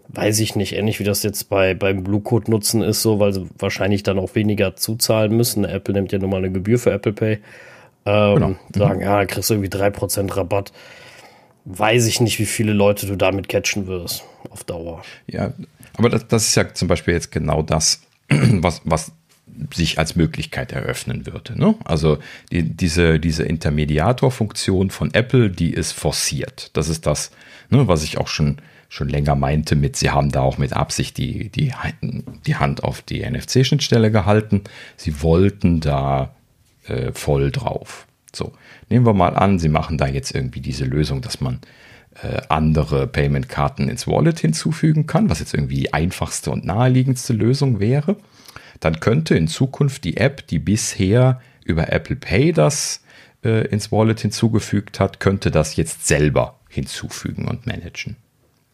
Weiß 0.09 0.39
ich 0.39 0.55
nicht, 0.55 0.77
ähnlich 0.77 1.01
wie 1.01 1.05
das 1.05 1.23
jetzt 1.23 1.49
bei, 1.49 1.75
beim 1.75 2.05
Blue 2.05 2.21
Code 2.21 2.51
nutzen 2.51 2.83
ist, 2.83 3.03
so, 3.03 3.19
weil 3.19 3.33
sie 3.33 3.49
wahrscheinlich 3.59 4.05
dann 4.05 4.19
auch 4.19 4.35
weniger 4.37 4.77
zuzahlen 4.77 5.37
müssen. 5.37 5.65
Apple 5.65 5.95
nimmt 5.95 6.13
ja 6.13 6.19
nochmal 6.19 6.39
eine 6.39 6.53
Gebühr 6.53 6.79
für 6.79 6.93
Apple 6.93 7.13
Pay. 7.13 7.39
Ähm, 8.07 8.35
genau. 8.35 8.57
Sagen, 8.75 9.01
ja, 9.01 9.19
da 9.19 9.25
kriegst 9.25 9.51
du 9.51 9.55
irgendwie 9.55 9.77
3% 9.77 10.37
Rabatt. 10.37 10.73
Weiß 11.65 12.07
ich 12.07 12.21
nicht, 12.21 12.39
wie 12.39 12.47
viele 12.47 12.75
Leute 12.75 13.07
du 13.07 13.17
damit 13.17 13.49
catchen 13.49 13.87
wirst 13.87 14.25
auf 14.51 14.63
Dauer. 14.63 15.03
Ja, 15.27 15.53
aber 15.97 16.11
das, 16.11 16.29
das 16.29 16.49
ist 16.49 16.55
ja 16.55 16.73
zum 16.73 16.87
Beispiel 16.89 17.15
jetzt 17.15 17.33
genau 17.33 17.63
das, 17.63 18.03
was, 18.29 18.83
was 18.85 19.13
sich 19.73 19.99
als 19.99 20.17
Möglichkeit 20.17 20.73
eröffnen 20.73 21.27
würde. 21.27 21.59
Ne? 21.59 21.75
Also 21.85 22.19
die, 22.53 22.63
diese, 22.63 23.21
diese 23.21 23.45
Intermediatorfunktion 23.45 24.91
von 24.91 25.13
Apple, 25.15 25.51
die 25.51 25.73
ist 25.73 25.93
forciert. 25.93 26.71
Das 26.75 26.89
ist 26.89 27.07
das, 27.07 27.31
ne, 27.71 27.87
was 27.89 28.03
ich 28.03 28.19
auch 28.19 28.29
schon, 28.29 28.59
schon 28.89 29.09
länger 29.09 29.35
meinte 29.35 29.77
mit, 29.77 29.97
sie 29.97 30.11
haben 30.11 30.31
da 30.31 30.41
auch 30.41 30.59
mit 30.59 30.73
Absicht 30.73 31.19
die, 31.19 31.51
die, 31.51 31.73
die 32.47 32.57
Hand 32.57 32.85
auf 32.85 33.03
die 33.03 33.29
NFC-Schnittstelle 33.29 34.11
gehalten. 34.11 34.63
Sie 34.97 35.23
wollten 35.23 35.81
da 35.81 36.35
äh, 36.87 37.13
voll 37.13 37.51
drauf. 37.51 38.07
So, 38.35 38.53
nehmen 38.91 39.07
wir 39.07 39.15
mal 39.15 39.37
an, 39.37 39.59
sie 39.59 39.69
machen 39.69 39.99
da 39.99 40.07
jetzt 40.07 40.35
irgendwie 40.35 40.61
diese 40.61 40.85
Lösung, 40.85 41.21
dass 41.21 41.41
man 41.41 41.61
äh, 42.23 42.43
andere 42.49 43.07
Payment-Karten 43.07 43.89
ins 43.89 44.09
Wallet 44.09 44.41
hinzufügen 44.41 45.07
kann, 45.07 45.31
was 45.31 45.39
jetzt 45.39 45.55
irgendwie 45.55 45.77
die 45.77 45.95
einfachste 45.95 46.51
und 46.51 46.65
naheliegendste 46.65 47.33
Lösung 47.33 47.79
wäre 47.79 48.17
dann 48.81 49.01
könnte 49.01 49.37
in 49.37 49.49
Zukunft 49.49 50.05
die 50.05 50.17
App, 50.17 50.47
die 50.47 50.59
bisher 50.59 51.41
über 51.65 51.93
Apple 51.93 52.17
Pay 52.17 52.53
das 52.53 53.03
äh, 53.45 53.67
ins 53.69 53.93
Wallet 53.93 54.21
hinzugefügt 54.21 55.01
hat, 55.01 55.21
könnte 55.21 55.51
das 55.51 55.77
jetzt 55.77 56.07
selber 56.07 56.59
hinzufügen 56.69 57.47
und 57.47 57.67
managen. 57.67 58.17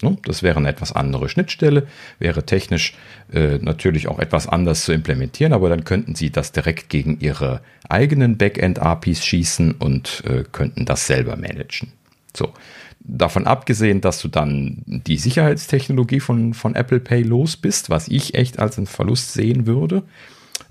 Ne? 0.03 0.17
Das 0.25 0.43
wäre 0.43 0.59
eine 0.59 0.69
etwas 0.69 0.93
andere 0.93 1.29
Schnittstelle, 1.29 1.87
wäre 2.19 2.45
technisch 2.47 2.95
äh, 3.33 3.59
natürlich 3.59 4.09
auch 4.09 4.19
etwas 4.19 4.47
anders 4.47 4.85
zu 4.85 4.93
implementieren, 4.93 5.53
aber 5.53 5.69
dann 5.69 5.85
könnten 5.85 6.15
Sie 6.15 6.31
das 6.31 6.53
direkt 6.53 6.89
gegen 6.89 7.21
Ihre 7.21 7.61
eigenen 7.89 8.39
Backend-APIs 8.39 9.25
schießen 9.25 9.73
und 9.73 10.23
äh, 10.27 10.45
könnten 10.51 10.87
das 10.87 11.07
selber 11.07 11.37
managen. 11.37 11.93
So, 12.35 12.55
davon 13.01 13.47
abgesehen, 13.47 14.01
dass 14.01 14.21
du 14.21 14.29
dann 14.29 14.83
die 14.87 15.17
Sicherheitstechnologie 15.17 16.21
von, 16.21 16.55
von 16.55 16.75
Apple 16.75 17.01
Pay 17.01 17.23
los 17.23 17.57
bist, 17.57 17.91
was 17.91 18.09
ich 18.09 18.35
echt 18.35 18.59
als 18.59 18.77
einen 18.77 18.87
Verlust 18.87 19.33
sehen 19.33 19.67
würde. 19.67 20.05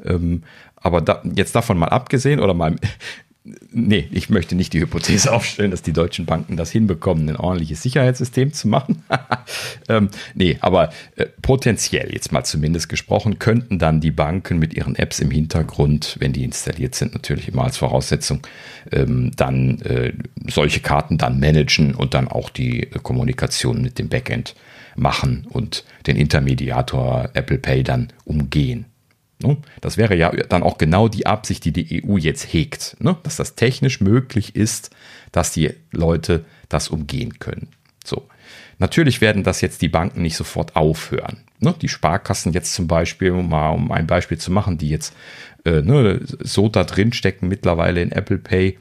Ähm, 0.04 0.44
aber 0.76 1.02
da, 1.02 1.22
jetzt 1.36 1.56
davon 1.56 1.78
mal 1.78 1.90
abgesehen 1.90 2.40
oder 2.40 2.54
mal 2.54 2.76
nee, 3.72 4.08
ich 4.12 4.30
möchte 4.30 4.56
nicht 4.56 4.74
die 4.74 4.82
Hypothese 4.82 5.32
aufstellen, 5.34 5.72
dass 5.72 5.82
die 5.82 5.94
deutschen 5.94 6.26
Banken 6.26 6.58
das 6.58 6.72
hinbekommen, 6.72 7.30
ein 7.30 7.36
ordentliches 7.36 7.82
Sicherheitssystem 7.82 8.54
zu 8.54 8.68
machen. 8.68 9.04
ähm, 9.90 10.10
nee, 10.34 10.58
aber 10.62 10.92
äh, 11.16 11.26
potenziell, 11.42 12.14
jetzt 12.14 12.32
mal 12.32 12.44
zumindest 12.44 12.90
gesprochen, 12.90 13.40
könnten 13.40 13.80
dann 13.80 14.02
die 14.02 14.12
Banken 14.12 14.60
mit 14.60 14.74
ihren 14.74 14.96
Apps 14.96 15.20
im 15.20 15.32
Hintergrund, 15.32 16.18
wenn 16.20 16.34
die 16.34 16.44
installiert 16.44 16.96
sind, 16.96 17.14
natürlich 17.14 17.48
immer 17.48 17.64
als 17.64 17.78
Voraussetzung, 17.78 18.42
ähm, 18.92 19.32
dann 19.36 19.82
äh, 19.82 20.14
solche 20.48 20.80
Karten 20.80 21.18
dann 21.18 21.40
managen 21.40 21.96
und 21.96 22.14
dann 22.14 22.28
auch 22.28 22.50
die 22.50 22.84
äh, 22.84 23.00
Kommunikation 23.02 23.82
mit 23.82 24.00
dem 24.00 24.10
Backend 24.10 24.56
machen 24.96 25.48
und 25.50 25.86
den 26.08 26.16
Intermediator 26.16 27.30
Apple 27.34 27.58
Pay 27.58 27.84
dann 27.84 28.12
umgehen. 28.26 28.86
Ne? 29.42 29.58
Das 29.82 29.98
wäre 29.98 30.16
ja 30.16 30.32
dann 30.32 30.64
auch 30.64 30.78
genau 30.78 31.08
die 31.08 31.26
Absicht, 31.26 31.64
die 31.66 31.72
die 31.72 32.04
EU 32.04 32.18
jetzt 32.18 32.54
hegt, 32.54 32.98
ne? 33.00 33.18
dass 33.24 33.38
das 33.38 33.56
technisch 33.56 34.02
möglich 34.02 34.56
ist, 34.56 34.90
dass 35.32 35.52
die 35.52 35.72
Leute 35.92 36.46
das 36.68 36.90
umgehen 36.90 37.40
können. 37.40 37.70
So. 38.04 38.28
Natürlich 38.80 39.20
werden 39.20 39.44
das 39.44 39.62
jetzt 39.62 39.82
die 39.82 39.90
Banken 39.90 40.22
nicht 40.22 40.38
sofort 40.38 40.76
aufhören. 40.76 41.42
Ne? 41.60 41.76
Die 41.82 41.90
Sparkassen 41.90 42.54
jetzt 42.54 42.74
zum 42.74 42.88
Beispiel, 42.88 43.32
um 43.32 43.50
mal 43.50 43.70
um 43.70 43.92
ein 43.92 44.08
Beispiel 44.08 44.38
zu 44.38 44.52
machen, 44.52 44.78
die 44.78 44.90
jetzt 44.90 45.14
äh, 45.66 45.82
so 46.40 46.70
da 46.70 46.84
drin 46.84 47.14
stecken 47.14 47.48
mittlerweile 47.48 48.02
in 48.02 48.12
Apple 48.12 48.38
Pay 48.38 48.78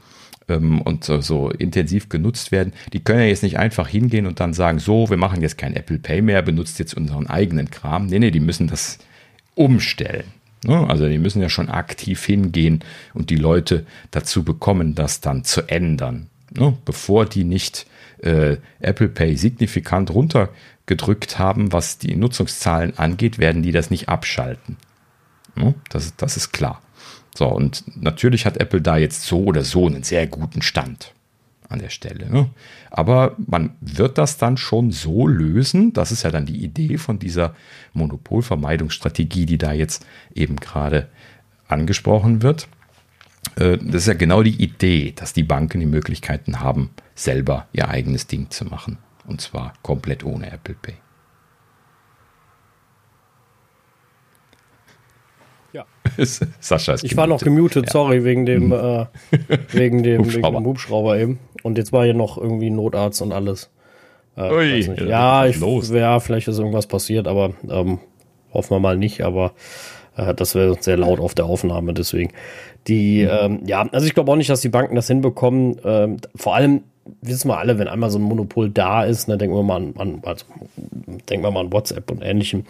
ähm, 0.47 0.81
und 0.81 1.03
so, 1.03 1.51
intensiv 1.51 2.09
genutzt 2.09 2.51
werden, 2.51 2.73
die 2.93 3.03
können 3.03 3.19
ja 3.19 3.27
jetzt 3.27 3.43
nicht 3.43 3.59
einfach 3.59 3.87
hingehen 3.87 4.25
und 4.25 4.39
dann 4.39 4.53
sagen, 4.53 4.79
so, 4.79 5.09
wir 5.09 5.17
machen 5.17 5.41
jetzt 5.41 5.57
kein 5.57 5.75
Apple 5.75 5.99
Pay 5.99 6.21
mehr, 6.21 6.41
benutzt 6.41 6.79
jetzt 6.79 6.95
unseren 6.95 7.27
eigenen 7.27 7.69
Kram. 7.69 8.07
Nee, 8.07 8.19
nee, 8.19 8.31
die 8.31 8.39
müssen 8.39 8.67
das 8.67 8.99
umstellen. 9.55 10.25
Ne? 10.63 10.87
Also 10.87 11.07
die 11.07 11.17
müssen 11.17 11.41
ja 11.41 11.49
schon 11.49 11.69
aktiv 11.69 12.23
hingehen 12.25 12.83
und 13.13 13.29
die 13.29 13.35
Leute 13.35 13.85
dazu 14.11 14.43
bekommen, 14.43 14.95
das 14.95 15.21
dann 15.21 15.43
zu 15.43 15.67
ändern, 15.67 16.29
ne? 16.51 16.77
bevor 16.85 17.25
die 17.25 17.43
nicht 17.43 17.85
äh, 18.21 18.57
Apple 18.79 19.09
Pay 19.09 19.35
signifikant 19.37 20.11
runtergedrückt 20.11 21.39
haben, 21.39 21.71
was 21.71 21.97
die 21.97 22.15
Nutzungszahlen 22.15 22.97
angeht, 22.97 23.39
werden 23.39 23.63
die 23.63 23.71
das 23.71 23.89
nicht 23.89 24.09
abschalten. 24.09 24.77
Ne? 25.55 25.75
Das, 25.89 26.15
das 26.15 26.37
ist 26.37 26.51
klar. 26.51 26.81
So, 27.35 27.47
und 27.47 27.83
natürlich 28.01 28.45
hat 28.45 28.57
Apple 28.57 28.81
da 28.81 28.97
jetzt 28.97 29.23
so 29.23 29.43
oder 29.43 29.63
so 29.63 29.87
einen 29.87 30.03
sehr 30.03 30.27
guten 30.27 30.61
Stand 30.61 31.13
an 31.69 31.79
der 31.79 31.89
Stelle. 31.89 32.29
Ne? 32.29 32.49
Aber 32.89 33.35
man 33.37 33.75
wird 33.79 34.17
das 34.17 34.37
dann 34.37 34.57
schon 34.57 34.91
so 34.91 35.27
lösen, 35.27 35.93
das 35.93 36.11
ist 36.11 36.23
ja 36.23 36.31
dann 36.31 36.45
die 36.45 36.63
Idee 36.63 36.97
von 36.97 37.19
dieser 37.19 37.55
Monopolvermeidungsstrategie, 37.93 39.45
die 39.45 39.57
da 39.57 39.71
jetzt 39.71 40.05
eben 40.33 40.57
gerade 40.57 41.09
angesprochen 41.67 42.41
wird. 42.41 42.67
Äh, 43.55 43.77
das 43.77 44.03
ist 44.03 44.07
ja 44.07 44.13
genau 44.15 44.43
die 44.43 44.61
Idee, 44.61 45.13
dass 45.15 45.33
die 45.33 45.43
Banken 45.43 45.79
die 45.79 45.85
Möglichkeiten 45.85 46.59
haben, 46.59 46.89
selber 47.15 47.67
ihr 47.71 47.87
eigenes 47.87 48.27
Ding 48.27 48.49
zu 48.49 48.65
machen. 48.65 48.97
Und 49.27 49.41
zwar 49.41 49.73
komplett 49.83 50.23
ohne 50.23 50.51
Apple 50.51 50.75
Pay. 50.81 50.95
Sascha 56.59 56.93
ist 56.93 57.03
Ich 57.03 57.11
gemutet. 57.11 57.17
war 57.17 57.27
noch 57.27 57.41
gemutet, 57.41 57.85
ja. 57.87 57.91
sorry, 57.91 58.23
wegen 58.23 58.45
dem, 58.45 58.71
äh, 58.71 59.05
wegen, 59.71 60.03
dem, 60.03 60.23
Hubschrauber. 60.25 60.47
wegen 60.47 60.57
dem 60.57 60.65
Hubschrauber 60.65 61.17
eben. 61.17 61.39
Und 61.63 61.77
jetzt 61.77 61.91
war 61.91 62.05
hier 62.05 62.13
noch 62.13 62.37
irgendwie 62.37 62.69
Notarzt 62.69 63.21
und 63.21 63.31
alles. 63.31 63.69
Äh, 64.37 64.51
Ui, 64.51 65.07
ja, 65.07 65.45
ich, 65.45 65.59
los. 65.59 65.89
ja, 65.91 66.19
vielleicht 66.19 66.47
ist 66.47 66.57
irgendwas 66.57 66.87
passiert, 66.87 67.27
aber 67.27 67.53
ähm, 67.69 67.99
hoffen 68.53 68.71
wir 68.71 68.79
mal 68.79 68.97
nicht. 68.97 69.21
Aber 69.21 69.53
Äh, 70.19 70.33
das 70.33 70.55
wäre 70.55 70.77
sehr 70.79 70.97
laut 70.97 71.19
auf 71.19 71.33
der 71.33 71.45
Aufnahme, 71.45 71.93
deswegen. 71.93 72.31
Die, 72.87 73.23
mhm. 73.23 73.29
ähm, 73.31 73.59
ja, 73.65 73.87
also 73.91 74.05
ich 74.05 74.13
glaube 74.13 74.31
auch 74.31 74.35
nicht, 74.35 74.49
dass 74.49 74.61
die 74.61 74.69
Banken 74.69 74.95
das 74.95 75.07
hinbekommen. 75.07 75.79
Ähm, 75.83 76.17
vor 76.35 76.55
allem 76.55 76.81
wissen 77.21 77.49
wir 77.49 77.57
alle, 77.57 77.79
wenn 77.79 77.87
einmal 77.87 78.09
so 78.09 78.19
ein 78.19 78.23
Monopol 78.23 78.69
da 78.69 79.03
ist, 79.03 79.27
dann 79.27 79.35
ne, 79.35 79.37
denken 79.39 79.55
wir 79.55 79.63
mal 79.63 79.77
an, 79.77 79.93
an 79.97 80.21
also, 80.25 80.45
denken 81.29 81.43
wir 81.43 81.51
mal 81.51 81.61
an 81.61 81.73
WhatsApp 81.73 82.11
und 82.11 82.21
ähnlichem. 82.21 82.65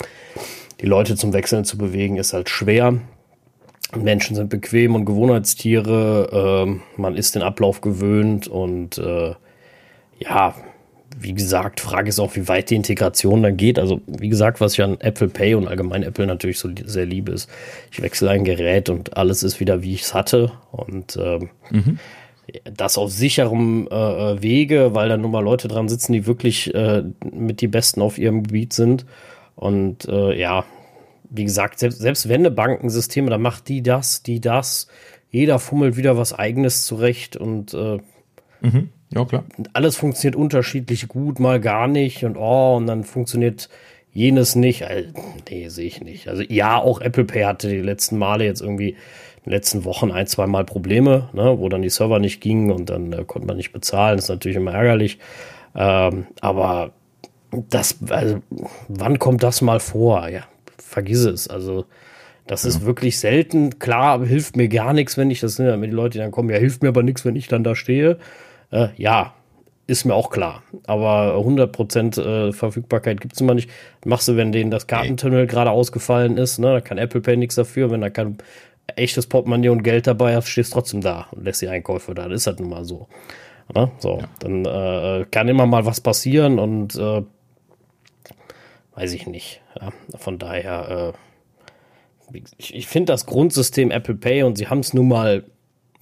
Die 0.81 0.85
Leute 0.85 1.15
zum 1.15 1.33
Wechseln 1.33 1.65
zu 1.65 1.77
bewegen, 1.77 2.15
ist 2.17 2.33
halt 2.33 2.49
schwer. 2.49 2.95
Menschen 3.95 4.35
sind 4.35 4.49
bequem 4.49 4.95
und 4.95 5.05
Gewohnheitstiere. 5.05 6.65
Ähm, 6.65 6.81
man 6.97 7.15
ist 7.15 7.35
den 7.35 7.41
Ablauf 7.41 7.81
gewöhnt 7.81 8.47
und 8.47 8.97
äh, 8.97 9.33
ja, 10.19 10.55
wie 11.17 11.33
gesagt, 11.33 11.79
Frage 11.79 12.09
ist 12.09 12.19
auch, 12.19 12.35
wie 12.35 12.47
weit 12.47 12.69
die 12.69 12.75
Integration 12.75 13.43
dann 13.43 13.57
geht. 13.57 13.79
Also, 13.79 14.01
wie 14.07 14.29
gesagt, 14.29 14.61
was 14.61 14.73
ich 14.73 14.83
an 14.83 14.97
Apple 14.99 15.27
Pay 15.27 15.55
und 15.55 15.67
allgemein 15.67 16.03
Apple 16.03 16.27
natürlich 16.27 16.59
so 16.59 16.69
sehr 16.85 17.05
liebe, 17.05 17.31
ist, 17.31 17.49
ich 17.91 18.01
wechsle 18.01 18.29
ein 18.29 18.43
Gerät 18.43 18.89
und 18.89 19.17
alles 19.17 19.43
ist 19.43 19.59
wieder, 19.59 19.81
wie 19.81 19.93
ich 19.93 20.03
es 20.03 20.13
hatte. 20.13 20.51
Und 20.71 21.17
ähm, 21.21 21.49
mhm. 21.71 21.99
das 22.63 22.97
auf 22.97 23.11
sicherem 23.11 23.87
äh, 23.87 24.41
Wege, 24.41 24.93
weil 24.93 25.09
da 25.09 25.17
nun 25.17 25.31
mal 25.31 25.43
Leute 25.43 25.67
dran 25.67 25.89
sitzen, 25.89 26.13
die 26.13 26.25
wirklich 26.25 26.73
äh, 26.73 27.03
mit 27.31 27.61
die 27.61 27.67
Besten 27.67 28.01
auf 28.01 28.17
ihrem 28.17 28.43
Gebiet 28.43 28.73
sind. 28.73 29.05
Und 29.55 30.07
äh, 30.07 30.39
ja, 30.39 30.63
wie 31.29 31.43
gesagt, 31.43 31.79
selbst, 31.79 31.99
selbst 31.99 32.29
wenn 32.29 32.41
eine 32.41 32.51
Bankensysteme, 32.51 33.29
dann 33.29 33.41
macht 33.41 33.67
die 33.67 33.83
das, 33.83 34.23
die 34.23 34.41
das. 34.41 34.87
Jeder 35.31 35.59
fummelt 35.59 35.95
wieder 35.95 36.17
was 36.17 36.33
Eigenes 36.33 36.85
zurecht 36.85 37.37
und 37.37 37.73
äh, 37.73 37.99
mhm. 38.61 38.89
Ja, 39.13 39.25
klar. 39.25 39.43
Alles 39.73 39.95
funktioniert 39.95 40.35
unterschiedlich 40.35 41.07
gut, 41.07 41.39
mal 41.39 41.59
gar 41.59 41.87
nicht 41.87 42.23
und 42.25 42.37
oh, 42.37 42.75
und 42.77 42.87
dann 42.87 43.03
funktioniert 43.03 43.69
jenes 44.11 44.55
nicht. 44.55 44.85
Also, 44.85 45.09
nee, 45.49 45.67
sehe 45.69 45.87
ich 45.87 46.01
nicht. 46.01 46.27
Also 46.27 46.43
ja, 46.43 46.77
auch 46.77 47.01
Apple 47.01 47.25
Pay 47.25 47.43
hatte 47.43 47.69
die 47.69 47.81
letzten 47.81 48.17
Male 48.17 48.45
jetzt 48.45 48.61
irgendwie 48.61 48.89
in 48.89 49.43
den 49.45 49.53
letzten 49.53 49.83
Wochen 49.85 50.11
ein, 50.11 50.27
zwei 50.27 50.45
Mal 50.47 50.63
Probleme, 50.63 51.29
ne, 51.33 51.57
wo 51.57 51.69
dann 51.69 51.81
die 51.81 51.89
Server 51.89 52.19
nicht 52.19 52.41
gingen 52.41 52.71
und 52.71 52.89
dann 52.89 53.13
äh, 53.13 53.23
konnte 53.25 53.47
man 53.47 53.57
nicht 53.57 53.71
bezahlen. 53.71 54.17
Das 54.17 54.25
ist 54.25 54.29
natürlich 54.29 54.57
immer 54.57 54.73
ärgerlich. 54.73 55.17
Ähm, 55.75 56.27
aber 56.41 56.91
das, 57.69 57.97
also, 58.09 58.39
wann 58.87 59.17
kommt 59.17 59.41
das 59.41 59.61
mal 59.61 59.79
vor? 59.79 60.27
Ja, 60.29 60.43
vergiss 60.89 61.25
es. 61.25 61.47
Also, 61.47 61.85
das 62.47 62.63
ja. 62.63 62.69
ist 62.69 62.85
wirklich 62.85 63.19
selten. 63.19 63.79
Klar, 63.79 64.25
hilft 64.25 64.55
mir 64.57 64.67
gar 64.67 64.93
nichts, 64.93 65.17
wenn 65.17 65.31
ich, 65.31 65.39
das 65.39 65.55
sind 65.55 65.67
ja 65.67 65.77
die 65.77 65.87
Leute, 65.87 66.13
die 66.13 66.17
dann 66.19 66.31
kommen, 66.31 66.49
ja, 66.49 66.57
hilft 66.57 66.81
mir 66.81 66.89
aber 66.89 67.03
nichts, 67.03 67.23
wenn 67.25 67.35
ich 67.35 67.47
dann 67.47 67.63
da 67.63 67.75
stehe. 67.75 68.17
Äh, 68.71 68.89
ja, 68.97 69.33
ist 69.87 70.05
mir 70.05 70.13
auch 70.13 70.29
klar. 70.29 70.63
Aber 70.85 71.35
100% 71.35 72.21
äh, 72.21 72.51
Verfügbarkeit 72.51 73.21
gibt 73.21 73.33
es 73.33 73.41
immer 73.41 73.55
nicht. 73.55 73.69
Machst 74.05 74.27
du, 74.27 74.35
wenn 74.35 74.51
denen 74.51 74.71
das 74.71 74.87
Kartentunnel 74.87 75.47
gerade 75.47 75.71
ausgefallen 75.71 76.37
ist, 76.37 76.59
ne, 76.59 76.73
da 76.73 76.81
kann 76.81 76.97
Apple 76.97 77.21
Pay 77.21 77.37
nichts 77.37 77.55
dafür. 77.55 77.89
Wenn 77.89 78.01
da 78.01 78.09
kein 78.09 78.37
echtes 78.95 79.27
Portemonnaie 79.27 79.69
und 79.69 79.83
Geld 79.83 80.07
dabei 80.07 80.35
hast, 80.35 80.47
stehst 80.47 80.71
du 80.71 80.75
trotzdem 80.75 81.01
da 81.01 81.27
und 81.31 81.43
lässt 81.43 81.61
die 81.61 81.69
Einkäufe 81.69 82.13
da. 82.13 82.27
Das 82.27 82.41
ist 82.41 82.47
halt 82.47 82.59
nun 82.59 82.69
mal 82.69 82.85
so. 82.85 83.07
Ne? 83.73 83.91
So, 83.99 84.19
ja. 84.19 84.27
dann 84.39 84.65
äh, 84.65 85.25
kann 85.29 85.47
immer 85.47 85.65
mal 85.65 85.85
was 85.85 86.01
passieren 86.01 86.59
und 86.59 86.95
äh, 86.95 87.23
weiß 88.99 89.13
ich 89.13 89.27
nicht. 89.27 89.61
Ja, 89.79 89.91
von 90.17 90.37
daher, 90.39 91.13
äh, 92.33 92.37
ich, 92.57 92.75
ich 92.75 92.87
finde 92.87 93.13
das 93.13 93.25
Grundsystem 93.25 93.91
Apple 93.91 94.15
Pay 94.15 94.43
und 94.43 94.57
sie 94.57 94.67
haben 94.67 94.79
es 94.79 94.93
nun 94.93 95.07
mal 95.07 95.45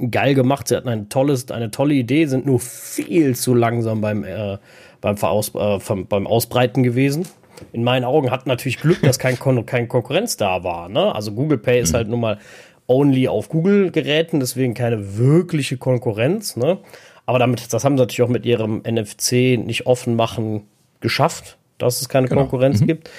geil 0.09 0.33
gemacht. 0.33 0.67
Sie 0.67 0.75
hatten 0.75 0.89
ein 0.89 1.09
tolles, 1.09 1.51
eine 1.51 1.69
tolle 1.69 1.93
Idee, 1.93 2.25
sind 2.25 2.45
nur 2.45 2.59
viel 2.59 3.35
zu 3.35 3.53
langsam 3.53 4.01
beim, 4.01 4.23
äh, 4.23 4.57
beim, 4.99 5.15
Veraus, 5.15 5.51
äh, 5.53 5.79
beim 6.09 6.25
Ausbreiten 6.25 6.81
gewesen. 6.81 7.27
In 7.71 7.83
meinen 7.83 8.03
Augen 8.03 8.31
hat 8.31 8.47
natürlich 8.47 8.79
Glück, 8.79 9.01
dass 9.01 9.19
kein, 9.19 9.37
Kon 9.37 9.65
kein 9.65 9.87
Konkurrenz 9.87 10.37
da 10.37 10.63
war. 10.63 10.89
Ne? 10.89 11.13
Also 11.13 11.33
Google 11.33 11.59
Pay 11.59 11.81
ist 11.81 11.91
mhm. 11.91 11.97
halt 11.97 12.07
nun 12.07 12.19
mal 12.19 12.39
only 12.87 13.27
auf 13.27 13.49
Google-Geräten, 13.49 14.39
deswegen 14.39 14.73
keine 14.73 15.17
wirkliche 15.17 15.77
Konkurrenz. 15.77 16.55
Ne? 16.55 16.79
Aber 17.25 17.37
damit, 17.37 17.73
das 17.73 17.83
haben 17.83 17.97
sie 17.97 18.01
natürlich 18.01 18.23
auch 18.23 18.29
mit 18.29 18.45
ihrem 18.45 18.81
NFC 18.87 19.57
nicht 19.57 19.85
offen 19.85 20.15
machen 20.15 20.63
geschafft, 20.99 21.56
dass 21.77 22.01
es 22.01 22.09
keine 22.09 22.27
genau. 22.27 22.41
Konkurrenz 22.41 22.81
mhm. 22.81 22.87
gibt 22.87 23.09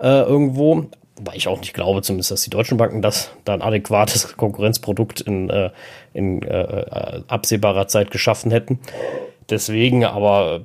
äh, 0.00 0.22
irgendwo. 0.22 0.86
Wobei 1.16 1.36
ich 1.36 1.46
auch 1.46 1.60
nicht 1.60 1.74
glaube, 1.74 2.02
zumindest, 2.02 2.32
dass 2.32 2.42
die 2.42 2.50
deutschen 2.50 2.76
Banken 2.76 3.00
das 3.00 3.30
da 3.44 3.54
ein 3.54 3.62
adäquates 3.62 4.36
Konkurrenzprodukt 4.36 5.20
in, 5.20 5.48
äh, 5.48 5.70
in 6.12 6.42
äh, 6.42 7.20
absehbarer 7.28 7.86
Zeit 7.86 8.10
geschaffen 8.10 8.50
hätten. 8.50 8.80
Deswegen, 9.48 10.04
aber 10.04 10.62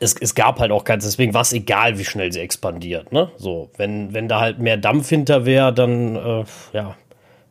es, 0.00 0.16
es 0.20 0.34
gab 0.34 0.58
halt 0.58 0.72
auch 0.72 0.84
keins, 0.84 1.04
deswegen 1.04 1.34
war 1.34 1.42
es 1.42 1.52
egal, 1.52 1.98
wie 1.98 2.04
schnell 2.04 2.32
sie 2.32 2.40
expandiert. 2.40 3.12
Ne? 3.12 3.30
So, 3.36 3.70
wenn, 3.76 4.12
wenn 4.12 4.28
da 4.28 4.40
halt 4.40 4.58
mehr 4.58 4.76
Dampf 4.76 5.08
hinter 5.08 5.46
wäre, 5.46 5.72
dann 5.72 6.16
äh, 6.16 6.44
ja, 6.72 6.96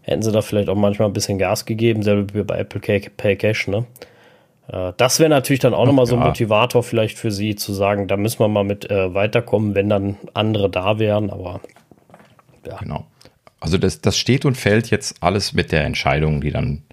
hätten 0.02 0.22
sie 0.22 0.32
da 0.32 0.42
vielleicht 0.42 0.70
auch 0.70 0.76
manchmal 0.76 1.08
ein 1.08 1.14
bisschen 1.14 1.38
Gas 1.38 1.66
gegeben, 1.66 2.04
selber 2.04 2.34
wie 2.34 2.44
bei 2.44 2.58
Apple 2.60 2.82
Pay 2.82 3.36
Cash, 3.38 3.68
ne? 3.68 3.86
Äh, 4.68 4.94
das 4.98 5.20
wäre 5.20 5.30
natürlich 5.30 5.60
dann 5.60 5.74
auch 5.74 5.86
nochmal 5.86 6.06
so 6.06 6.16
ein 6.16 6.22
Motivator 6.22 6.84
vielleicht 6.84 7.18
für 7.18 7.32
sie 7.32 7.56
zu 7.56 7.74
sagen, 7.74 8.08
da 8.08 8.18
müssen 8.18 8.40
wir 8.40 8.48
mal 8.48 8.64
mit 8.64 8.90
äh, 8.90 9.14
weiterkommen, 9.14 9.76
wenn 9.76 9.90
dann 9.90 10.18
andere 10.34 10.70
da 10.70 11.00
wären, 11.00 11.30
aber 11.30 11.62
ja. 12.66 12.78
Genau. 12.78 13.06
Also 13.60 13.78
das, 13.78 14.02
das 14.02 14.18
steht 14.18 14.46
und 14.46 14.58
fällt 14.58 14.90
jetzt 14.90 15.16
alles 15.22 15.54
mit 15.54 15.72
der 15.72 15.86
Entscheidung, 15.86 16.42
die 16.42 16.52
dann 16.52 16.84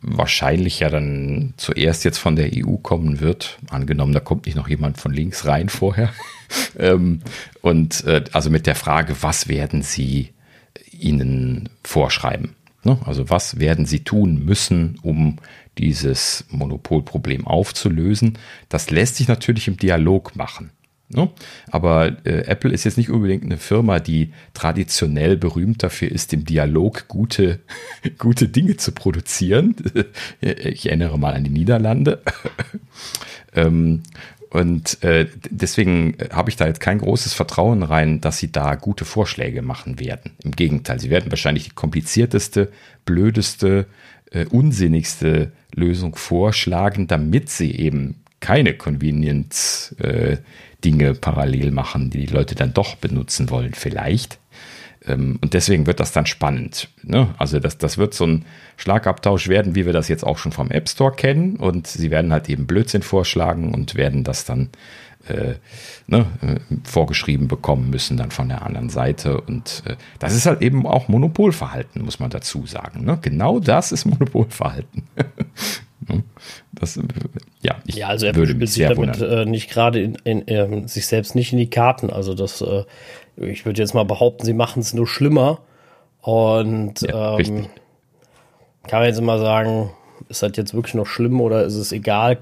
wahrscheinlich 0.00 0.80
ja 0.80 0.90
dann 0.90 1.54
zuerst 1.56 2.04
jetzt 2.04 2.18
von 2.18 2.34
der 2.34 2.50
EU 2.52 2.76
kommen 2.76 3.20
wird. 3.20 3.58
Angenommen, 3.70 4.12
da 4.12 4.18
kommt 4.18 4.46
nicht 4.46 4.56
noch 4.56 4.68
jemand 4.68 4.98
von 4.98 5.12
links 5.12 5.46
rein 5.46 5.68
vorher. 5.68 6.12
ähm, 6.78 7.20
und 7.62 8.04
äh, 8.04 8.24
also 8.32 8.50
mit 8.50 8.66
der 8.66 8.74
Frage, 8.74 9.14
was 9.20 9.46
werden 9.48 9.82
sie 9.82 10.30
ihnen 10.90 11.68
vorschreiben? 11.84 12.55
Ne? 12.86 12.98
Also 13.04 13.28
was 13.28 13.58
werden 13.58 13.84
sie 13.84 14.04
tun 14.04 14.44
müssen, 14.44 14.98
um 15.02 15.38
dieses 15.76 16.44
Monopolproblem 16.50 17.44
aufzulösen? 17.44 18.38
Das 18.68 18.90
lässt 18.90 19.16
sich 19.16 19.26
natürlich 19.26 19.66
im 19.66 19.76
Dialog 19.76 20.36
machen. 20.36 20.70
Ne? 21.08 21.30
Aber 21.70 22.16
äh, 22.24 22.46
Apple 22.46 22.72
ist 22.72 22.84
jetzt 22.84 22.96
nicht 22.96 23.10
unbedingt 23.10 23.42
eine 23.42 23.58
Firma, 23.58 23.98
die 23.98 24.32
traditionell 24.54 25.36
berühmt 25.36 25.82
dafür 25.82 26.12
ist, 26.12 26.32
im 26.32 26.44
Dialog 26.44 27.08
gute, 27.08 27.58
gute 28.18 28.46
Dinge 28.46 28.76
zu 28.76 28.92
produzieren. 28.92 29.74
ich 30.40 30.86
erinnere 30.86 31.18
mal 31.18 31.34
an 31.34 31.42
die 31.42 31.50
Niederlande. 31.50 32.22
ähm, 33.52 34.04
und 34.50 35.02
äh, 35.02 35.26
deswegen 35.50 36.16
habe 36.30 36.50
ich 36.50 36.56
da 36.56 36.66
jetzt 36.66 36.80
kein 36.80 36.98
großes 36.98 37.32
Vertrauen 37.34 37.82
rein, 37.82 38.20
dass 38.20 38.38
sie 38.38 38.52
da 38.52 38.74
gute 38.74 39.04
Vorschläge 39.04 39.62
machen 39.62 39.98
werden. 39.98 40.32
Im 40.44 40.52
Gegenteil, 40.52 41.00
sie 41.00 41.10
werden 41.10 41.30
wahrscheinlich 41.30 41.64
die 41.64 41.74
komplizierteste, 41.74 42.70
blödeste, 43.04 43.86
äh, 44.30 44.46
unsinnigste 44.46 45.52
Lösung 45.74 46.16
vorschlagen, 46.16 47.06
damit 47.06 47.50
sie 47.50 47.74
eben 47.74 48.22
keine 48.40 48.74
Convenience 48.74 49.94
äh, 49.98 50.38
parallel 51.20 51.72
machen, 51.72 52.10
die 52.10 52.26
die 52.26 52.32
Leute 52.32 52.54
dann 52.54 52.72
doch 52.72 52.94
benutzen 52.94 53.50
wollen, 53.50 53.74
vielleicht. 53.74 54.38
Ähm, 55.06 55.38
und 55.42 55.54
deswegen 55.54 55.86
wird 55.86 56.00
das 56.00 56.12
dann 56.12 56.26
spannend. 56.26 56.88
Ne? 57.02 57.28
Also 57.38 57.58
das, 57.58 57.78
das 57.78 57.98
wird 57.98 58.14
so 58.14 58.26
ein 58.26 58.44
Schlagabtausch 58.76 59.48
werden, 59.48 59.74
wie 59.74 59.86
wir 59.86 59.92
das 59.92 60.08
jetzt 60.08 60.24
auch 60.24 60.38
schon 60.38 60.52
vom 60.52 60.70
App 60.70 60.88
Store 60.88 61.12
kennen. 61.12 61.56
Und 61.56 61.86
sie 61.86 62.10
werden 62.10 62.32
halt 62.32 62.48
eben 62.48 62.66
Blödsinn 62.66 63.02
vorschlagen 63.02 63.72
und 63.72 63.94
werden 63.94 64.24
das 64.24 64.44
dann 64.44 64.70
äh, 65.28 65.54
ne, 66.06 66.26
äh, 66.42 66.76
vorgeschrieben 66.84 67.48
bekommen 67.48 67.90
müssen 67.90 68.16
dann 68.16 68.30
von 68.30 68.48
der 68.48 68.62
anderen 68.62 68.90
Seite. 68.90 69.40
Und 69.40 69.82
äh, 69.86 69.96
das 70.18 70.34
ist 70.34 70.46
halt 70.46 70.62
eben 70.62 70.86
auch 70.86 71.08
Monopolverhalten, 71.08 72.02
muss 72.02 72.20
man 72.20 72.30
dazu 72.30 72.66
sagen. 72.66 73.04
Ne? 73.04 73.18
Genau 73.22 73.60
das 73.60 73.92
ist 73.92 74.04
Monopolverhalten. 74.06 75.04
Ne? 76.08 76.22
Das, 76.72 77.00
ja, 77.62 77.76
ich 77.86 77.96
ja, 77.96 78.08
also 78.08 78.26
er 78.26 78.34
würde 78.36 78.52
spielt 78.52 78.68
sich 78.68 78.86
damit 78.86 79.20
äh, 79.20 79.46
nicht 79.46 79.70
gerade 79.70 80.00
in, 80.00 80.14
in, 80.24 80.44
ähm, 80.46 80.86
sich 80.86 81.06
selbst 81.06 81.34
nicht 81.34 81.52
in 81.52 81.58
die 81.58 81.70
Karten. 81.70 82.10
Also 82.10 82.34
das, 82.34 82.60
äh, 82.60 82.84
ich 83.36 83.64
würde 83.64 83.80
jetzt 83.80 83.94
mal 83.94 84.04
behaupten, 84.04 84.44
sie 84.44 84.54
machen 84.54 84.80
es 84.80 84.94
nur 84.94 85.06
schlimmer. 85.06 85.60
Und 86.20 87.02
ja, 87.02 87.38
ähm, 87.38 87.66
kann 88.88 89.00
man 89.00 89.08
jetzt 89.08 89.18
immer 89.18 89.38
sagen, 89.38 89.90
ist 90.28 90.42
das 90.42 90.52
jetzt 90.56 90.74
wirklich 90.74 90.94
noch 90.94 91.06
schlimm 91.06 91.40
oder 91.40 91.64
ist 91.64 91.74
es 91.74 91.92
egal? 91.92 92.38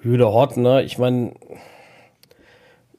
Hüde 0.00 0.32
Hot, 0.32 0.56
ne? 0.56 0.82
Ich 0.82 0.98
meine, 0.98 1.32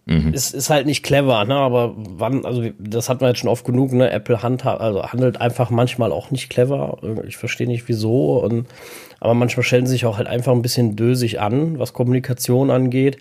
Mhm. 0.05 0.33
Ist, 0.33 0.53
ist 0.53 0.69
halt 0.69 0.87
nicht 0.87 1.03
clever, 1.03 1.45
ne? 1.45 1.55
Aber 1.55 1.93
wann, 1.95 2.43
also 2.43 2.63
das 2.79 3.07
hat 3.07 3.21
man 3.21 3.29
jetzt 3.29 3.39
schon 3.39 3.49
oft 3.49 3.65
genug, 3.65 3.91
ne? 3.93 4.09
Apple 4.09 4.41
handhabt, 4.41 4.81
also 4.81 5.03
handelt 5.03 5.39
einfach 5.39 5.69
manchmal 5.69 6.11
auch 6.11 6.31
nicht 6.31 6.49
clever. 6.49 6.97
Ich 7.27 7.37
verstehe 7.37 7.67
nicht 7.67 7.87
wieso. 7.87 8.39
Und, 8.39 8.67
aber 9.19 9.35
manchmal 9.35 9.63
stellen 9.63 9.85
sie 9.85 9.93
sich 9.93 10.05
auch 10.05 10.17
halt 10.17 10.27
einfach 10.27 10.53
ein 10.53 10.63
bisschen 10.63 10.95
dösig 10.95 11.39
an, 11.39 11.77
was 11.77 11.93
Kommunikation 11.93 12.71
angeht. 12.71 13.17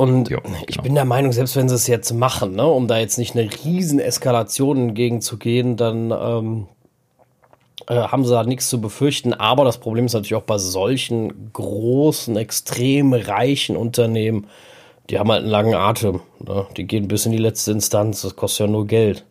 Und 0.00 0.30
jo, 0.30 0.40
genau. 0.40 0.56
ich 0.66 0.80
bin 0.80 0.94
der 0.94 1.04
Meinung, 1.04 1.30
selbst 1.30 1.56
wenn 1.56 1.68
sie 1.68 1.74
es 1.74 1.86
jetzt 1.86 2.14
machen, 2.14 2.56
ne, 2.56 2.66
um 2.66 2.88
da 2.88 2.96
jetzt 2.96 3.18
nicht 3.18 3.36
eine 3.36 3.50
riesen 3.66 4.00
Eskalation 4.00 4.78
entgegenzugehen, 4.78 5.76
dann 5.76 6.10
ähm, 6.10 6.66
äh, 7.86 7.96
haben 7.96 8.24
sie 8.24 8.32
da 8.32 8.42
nichts 8.44 8.70
zu 8.70 8.80
befürchten. 8.80 9.34
Aber 9.34 9.66
das 9.66 9.76
Problem 9.76 10.06
ist 10.06 10.14
natürlich 10.14 10.36
auch 10.36 10.46
bei 10.46 10.56
solchen 10.56 11.52
großen, 11.52 12.34
extrem 12.38 13.12
reichen 13.12 13.76
Unternehmen, 13.76 14.46
die 15.10 15.18
haben 15.18 15.30
halt 15.30 15.42
einen 15.42 15.50
langen 15.50 15.74
Atem. 15.74 16.20
Ne? 16.38 16.64
Die 16.78 16.86
gehen 16.86 17.06
bis 17.06 17.26
in 17.26 17.32
die 17.32 17.38
letzte 17.38 17.72
Instanz. 17.72 18.22
Das 18.22 18.36
kostet 18.36 18.68
ja 18.68 18.72
nur 18.72 18.86
Geld. 18.86 19.26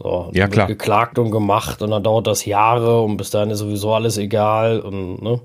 So, 0.00 0.32
ja, 0.34 0.48
klar. 0.48 0.66
geklagt 0.66 1.20
und 1.20 1.30
gemacht 1.30 1.82
und 1.82 1.92
dann 1.92 2.02
dauert 2.02 2.26
das 2.26 2.46
Jahre 2.46 3.00
und 3.02 3.16
bis 3.16 3.30
dahin 3.30 3.50
ist 3.50 3.60
sowieso 3.60 3.94
alles 3.94 4.18
egal 4.18 4.80
und 4.80 5.22
ne? 5.22 5.40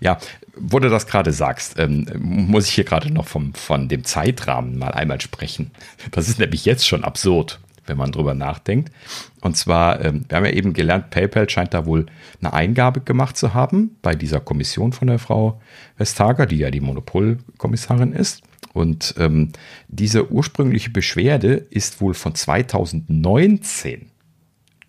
Ja, 0.00 0.18
wo 0.56 0.78
du 0.78 0.88
das 0.88 1.06
gerade 1.06 1.32
sagst, 1.32 1.78
ähm, 1.78 2.06
muss 2.18 2.66
ich 2.66 2.74
hier 2.74 2.84
gerade 2.84 3.12
noch 3.12 3.26
vom, 3.26 3.54
von 3.54 3.88
dem 3.88 4.04
Zeitrahmen 4.04 4.78
mal 4.78 4.92
einmal 4.92 5.20
sprechen. 5.20 5.70
Das 6.10 6.28
ist 6.28 6.38
nämlich 6.38 6.64
jetzt 6.64 6.86
schon 6.86 7.04
absurd, 7.04 7.60
wenn 7.86 7.96
man 7.96 8.12
drüber 8.12 8.34
nachdenkt. 8.34 8.92
Und 9.40 9.56
zwar, 9.56 10.04
ähm, 10.04 10.24
wir 10.28 10.36
haben 10.36 10.44
ja 10.44 10.52
eben 10.52 10.72
gelernt, 10.72 11.10
PayPal 11.10 11.48
scheint 11.48 11.74
da 11.74 11.86
wohl 11.86 12.06
eine 12.40 12.52
Eingabe 12.52 13.00
gemacht 13.00 13.36
zu 13.36 13.54
haben 13.54 13.96
bei 14.02 14.14
dieser 14.14 14.40
Kommission 14.40 14.92
von 14.92 15.08
der 15.08 15.18
Frau 15.18 15.60
Vestager, 15.96 16.46
die 16.46 16.58
ja 16.58 16.70
die 16.70 16.80
Monopolkommissarin 16.80 18.12
ist. 18.12 18.42
Und 18.72 19.14
ähm, 19.18 19.50
diese 19.88 20.30
ursprüngliche 20.30 20.90
Beschwerde 20.90 21.54
ist 21.70 22.00
wohl 22.00 22.14
von 22.14 22.34
2019. 22.34 24.10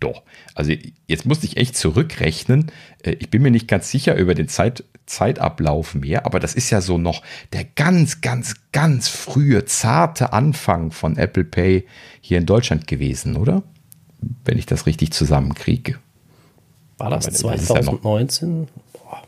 Doch. 0.02 0.22
Also 0.56 0.72
jetzt 1.06 1.26
musste 1.26 1.46
ich 1.46 1.56
echt 1.56 1.76
zurückrechnen. 1.76 2.72
Äh, 3.02 3.12
ich 3.20 3.30
bin 3.30 3.40
mir 3.40 3.52
nicht 3.52 3.68
ganz 3.68 3.88
sicher 3.88 4.16
über 4.16 4.34
den 4.34 4.48
Zeit, 4.48 4.82
Zeitablauf 5.06 5.94
mehr, 5.94 6.26
aber 6.26 6.40
das 6.40 6.54
ist 6.54 6.70
ja 6.70 6.80
so 6.80 6.98
noch 6.98 7.22
der 7.52 7.64
ganz, 7.64 8.20
ganz, 8.20 8.56
ganz 8.72 9.08
frühe, 9.08 9.64
zarte 9.64 10.32
Anfang 10.32 10.90
von 10.90 11.16
Apple 11.16 11.44
Pay 11.44 11.86
hier 12.20 12.38
in 12.38 12.46
Deutschland 12.46 12.88
gewesen, 12.88 13.36
oder? 13.36 13.62
Wenn 14.44 14.58
ich 14.58 14.66
das 14.66 14.86
richtig 14.86 15.12
zusammenkriege. 15.12 15.98
War 16.98 17.10
das 17.10 17.26
2019? 17.26 18.68
Ja, 18.94 19.22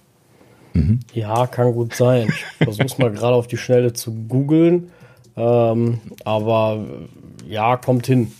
mhm. 0.72 1.01
ja, 1.12 1.47
kann 1.47 1.72
gut 1.72 1.95
sein. 1.95 2.33
Ich 2.61 2.64
versuche 2.64 3.01
mal 3.01 3.12
gerade 3.12 3.37
auf 3.37 3.47
die 3.47 3.57
Schnelle 3.57 3.93
zu 3.93 4.12
googeln. 4.12 4.91
Ähm, 5.37 6.01
aber 6.25 6.85
ja, 7.49 7.77
kommt 7.77 8.07
hin. 8.07 8.33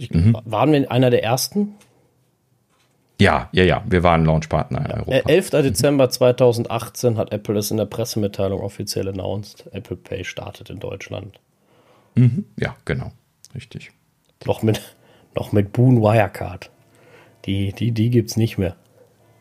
Ich, 0.00 0.10
mhm. 0.10 0.36
Waren 0.44 0.72
wir 0.72 0.90
einer 0.90 1.10
der 1.10 1.22
ersten? 1.22 1.74
Ja, 3.20 3.50
ja, 3.52 3.64
ja. 3.64 3.84
Wir 3.86 4.02
waren 4.02 4.24
Launchpartner 4.24 4.84
in 4.86 4.92
Europa. 4.92 5.28
11. 5.28 5.52
Mhm. 5.52 5.62
Dezember 5.62 6.08
2018 6.08 7.18
hat 7.18 7.32
Apple 7.32 7.58
es 7.58 7.70
in 7.70 7.76
der 7.76 7.84
Pressemitteilung 7.84 8.60
offiziell 8.60 9.08
announced. 9.08 9.66
Apple 9.72 9.96
Pay 9.96 10.24
startet 10.24 10.70
in 10.70 10.78
Deutschland. 10.78 11.38
Mhm. 12.14 12.46
Ja, 12.56 12.76
genau. 12.86 13.12
Richtig. 13.54 13.90
Noch 14.46 14.62
mit, 14.62 14.80
noch 15.36 15.52
mit 15.52 15.72
Boon 15.72 16.00
Wirecard. 16.00 16.70
Die, 17.44 17.72
die, 17.72 17.92
die 17.92 18.10
gibt 18.10 18.30
es 18.30 18.36
nicht 18.38 18.56
mehr. 18.56 18.76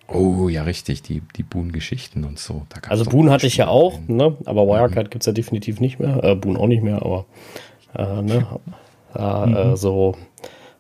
Oh, 0.10 0.50
ja, 0.50 0.64
richtig. 0.64 1.02
Die, 1.04 1.22
die 1.38 1.44
Boon-Geschichten 1.44 2.26
und 2.26 2.38
so. 2.38 2.64
also 2.90 3.06
Boon 3.06 3.30
hatte 3.30 3.48
ich 3.48 3.58
ja 3.58 3.68
auch, 3.68 4.00
ne? 4.08 4.36
aber 4.46 4.68
Wirecard 4.68 5.08
mhm. 5.08 5.10
gibt 5.12 5.24
es 5.24 5.28
ja 5.28 5.34
definitiv 5.34 5.80
nicht 5.80 6.00
mehr. 6.00 6.22
Äh, 6.24 6.36
Boon 6.36 6.58
auch 6.58 6.68
nicht 6.68 6.84
mehr, 6.84 6.98
aber 6.98 7.26
äh, 7.96 8.22
ne? 8.22 8.46
Äh, 9.16 9.46
mhm. 9.46 9.76
so 9.76 10.16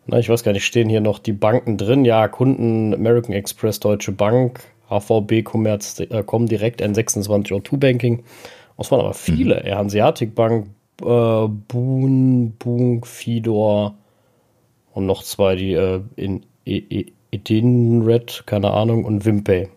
na, 0.09 0.17
ich 0.17 0.29
weiß 0.29 0.43
gar 0.43 0.53
nicht, 0.53 0.65
stehen 0.65 0.89
hier 0.89 1.01
noch 1.01 1.19
die 1.19 1.33
Banken 1.33 1.77
drin? 1.77 2.03
Ja, 2.03 2.27
Kunden 2.27 2.93
American 2.93 3.33
Express, 3.33 3.79
Deutsche 3.79 4.11
Bank, 4.11 4.61
HVB, 4.89 5.43
Commerz, 5.43 5.99
äh, 5.99 6.23
Comdirect, 6.23 6.81
N26 6.81 7.51
O2 7.51 7.77
Banking. 7.77 8.23
Das 8.77 8.91
waren 8.91 9.01
aber 9.01 9.13
viele. 9.13 9.63
Mhm. 9.63 9.75
Hanseatic 9.75 10.33
Bank, 10.33 10.67
äh, 11.01 11.05
Boon, 11.05 12.53
Boon, 12.57 13.03
Fidor 13.03 13.95
und 14.93 15.05
noch 15.05 15.21
zwei, 15.23 15.55
die 15.55 15.73
äh, 15.73 16.01
in 16.15 16.43
Edenred, 17.31 18.43
keine 18.45 18.71
Ahnung, 18.71 19.05
und 19.05 19.25
Wimpay. 19.25 19.69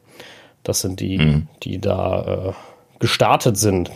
Das 0.62 0.80
sind 0.80 1.00
die, 1.00 1.18
mhm. 1.18 1.48
die 1.62 1.78
da 1.78 2.48
äh, 2.48 2.52
gestartet 3.00 3.58
sind. 3.58 3.90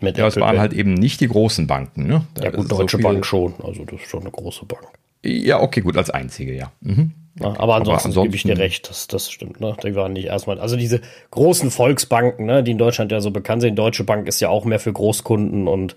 Mit 0.00 0.18
ja, 0.18 0.26
es 0.26 0.36
waren 0.36 0.58
halt 0.58 0.72
eben 0.72 0.94
nicht 0.94 1.20
die 1.20 1.28
großen 1.28 1.66
Banken. 1.66 2.06
Ne? 2.06 2.26
ja, 2.42 2.50
gut, 2.50 2.70
Deutsche 2.70 2.96
so 2.96 3.02
Bank 3.02 3.24
schon. 3.24 3.54
Also, 3.62 3.84
das 3.84 4.00
ist 4.00 4.10
schon 4.10 4.22
eine 4.22 4.30
große 4.30 4.64
Bank. 4.66 4.86
Ja, 5.24 5.60
okay, 5.60 5.80
gut, 5.80 5.96
als 5.96 6.10
einzige, 6.10 6.54
ja. 6.54 6.70
Mhm. 6.80 7.12
Ja, 7.38 7.48
aber, 7.58 7.74
ansonsten 7.74 7.90
aber 7.90 8.04
ansonsten 8.04 8.22
gebe 8.22 8.36
ich 8.36 8.42
dir 8.44 8.58
recht, 8.58 8.88
das, 8.88 9.08
das 9.08 9.30
stimmt. 9.30 9.60
Ne? 9.60 9.76
Die 9.82 9.94
waren 9.94 10.14
nicht 10.14 10.26
erstmal, 10.26 10.58
also 10.58 10.76
diese 10.76 11.02
großen 11.30 11.70
Volksbanken, 11.70 12.46
ne, 12.46 12.62
die 12.62 12.70
in 12.70 12.78
Deutschland 12.78 13.12
ja 13.12 13.20
so 13.20 13.30
bekannt 13.30 13.60
sind. 13.60 13.76
Deutsche 13.76 14.04
Bank 14.04 14.26
ist 14.26 14.40
ja 14.40 14.48
auch 14.48 14.64
mehr 14.64 14.80
für 14.80 14.92
Großkunden 14.92 15.68
und, 15.68 15.96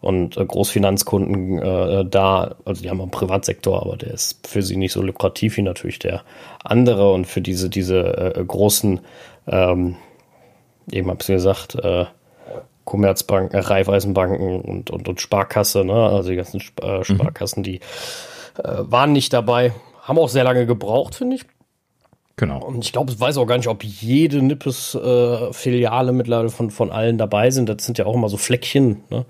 und 0.00 0.36
äh, 0.36 0.44
Großfinanzkunden 0.44 1.58
äh, 1.58 2.04
da. 2.08 2.54
Also 2.64 2.82
die 2.82 2.90
haben 2.90 3.00
einen 3.00 3.10
Privatsektor, 3.10 3.82
aber 3.82 3.96
der 3.96 4.14
ist 4.14 4.46
für 4.46 4.62
sie 4.62 4.76
nicht 4.76 4.92
so 4.92 5.02
lukrativ 5.02 5.56
wie 5.56 5.62
natürlich 5.62 5.98
der 5.98 6.22
andere. 6.62 7.12
Und 7.12 7.26
für 7.26 7.40
diese, 7.40 7.68
diese 7.68 8.36
äh, 8.36 8.44
großen, 8.44 9.00
ähm, 9.48 9.96
eben 10.92 11.10
hab's 11.10 11.26
gesagt, 11.26 11.74
äh, 11.74 12.04
Commerzbanken, 12.86 13.54
äh, 13.54 13.60
Raiffeisenbanken 13.60 14.60
und, 14.62 14.90
und, 14.90 15.08
und 15.08 15.20
Sparkasse, 15.20 15.84
ne? 15.84 15.92
also 15.92 16.30
die 16.30 16.36
ganzen 16.36 16.58
Sp 16.64 16.80
äh, 16.80 16.98
mhm. 16.98 17.04
Sparkassen, 17.04 17.62
die 17.62 17.80
äh, 18.56 18.78
waren 18.78 19.12
nicht 19.12 19.34
dabei. 19.34 19.72
Haben 20.00 20.18
auch 20.18 20.30
sehr 20.30 20.44
lange 20.44 20.64
gebraucht, 20.64 21.16
finde 21.16 21.36
ich. 21.36 21.44
Genau. 22.36 22.62
Und 22.62 22.84
ich 22.84 22.92
glaube, 22.92 23.12
ich 23.12 23.18
weiß 23.18 23.38
auch 23.38 23.46
gar 23.46 23.56
nicht, 23.56 23.68
ob 23.68 23.82
jede 23.82 24.42
Nippes-Filiale 24.42 26.10
äh, 26.10 26.14
mittlerweile 26.14 26.50
von, 26.50 26.70
von 26.70 26.90
allen 26.92 27.18
dabei 27.18 27.50
sind. 27.50 27.68
Das 27.68 27.84
sind 27.84 27.98
ja 27.98 28.06
auch 28.06 28.14
immer 28.14 28.28
so 28.28 28.36
Fleckchen. 28.36 29.02
Ne? 29.10 29.24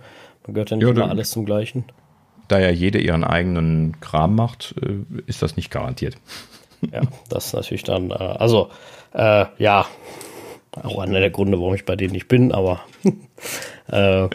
Man 0.44 0.54
gehört 0.54 0.70
ja 0.70 0.76
nicht 0.76 0.86
ja, 0.86 0.92
immer 0.92 1.08
alles 1.08 1.30
zum 1.30 1.46
Gleichen. 1.46 1.84
Da 2.48 2.58
ja 2.58 2.70
jede 2.70 2.98
ihren 2.98 3.24
eigenen 3.24 4.00
Kram 4.00 4.34
macht, 4.34 4.74
äh, 4.82 4.98
ist 5.26 5.40
das 5.42 5.56
nicht 5.56 5.70
garantiert. 5.70 6.16
Ja, 6.92 7.02
das 7.30 7.46
ist 7.46 7.52
natürlich 7.54 7.84
dann, 7.84 8.10
äh, 8.10 8.14
also, 8.14 8.68
äh, 9.14 9.46
ja, 9.58 9.86
auch 10.82 10.98
einer 10.98 11.20
der 11.20 11.30
Gründe, 11.30 11.58
warum 11.58 11.74
ich 11.74 11.84
bei 11.84 11.96
denen 11.96 12.12
nicht 12.12 12.28
bin, 12.28 12.52
aber 12.52 12.80
äh, 13.88 14.28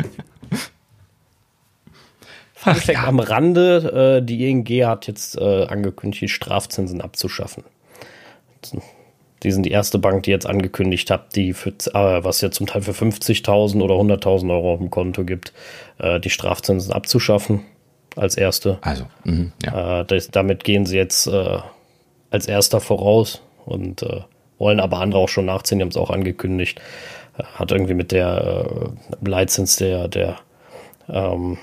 Fact 2.61 2.87
ja. 2.87 3.05
am 3.05 3.19
Rande, 3.19 4.19
äh, 4.21 4.25
die 4.25 4.47
ING 4.47 4.67
hat 4.85 5.07
jetzt 5.07 5.35
äh, 5.35 5.65
angekündigt, 5.65 6.21
die 6.21 6.27
Strafzinsen 6.29 7.01
abzuschaffen. 7.01 7.63
Die 9.41 9.51
sind 9.51 9.65
die 9.65 9.71
erste 9.71 9.97
Bank, 9.97 10.23
die 10.23 10.29
jetzt 10.29 10.45
angekündigt 10.45 11.09
hat, 11.09 11.35
die 11.35 11.53
für, 11.53 11.69
äh, 11.69 12.23
was 12.23 12.41
ja 12.41 12.51
zum 12.51 12.67
Teil 12.67 12.83
für 12.83 12.91
50.000 12.91 13.81
oder 13.81 13.95
100.000 13.95 14.51
Euro 14.51 14.73
auf 14.73 14.79
dem 14.79 14.91
Konto 14.91 15.25
gibt, 15.25 15.53
äh, 15.97 16.19
die 16.19 16.29
Strafzinsen 16.29 16.93
abzuschaffen 16.93 17.61
als 18.15 18.37
erste. 18.37 18.77
Also, 18.81 19.05
mh, 19.23 19.53
ja. 19.65 20.01
Äh, 20.01 20.05
das, 20.05 20.29
damit 20.29 20.63
gehen 20.63 20.85
sie 20.85 20.97
jetzt 20.97 21.25
äh, 21.25 21.57
als 22.29 22.47
erster 22.47 22.79
voraus 22.79 23.41
und 23.65 24.05
wollen 24.61 24.79
aber 24.79 24.99
andere 24.99 25.19
auch 25.19 25.29
schon 25.29 25.45
nachziehen, 25.45 25.79
die 25.79 25.83
haben 25.83 25.89
es 25.89 25.97
auch 25.97 26.11
angekündigt. 26.11 26.79
Hat 27.55 27.71
irgendwie 27.71 27.95
mit 27.95 28.11
der 28.11 28.91
Leitzins 29.21 29.77
der, 29.77 30.07
der 30.07 30.37
ähm, 31.09 31.57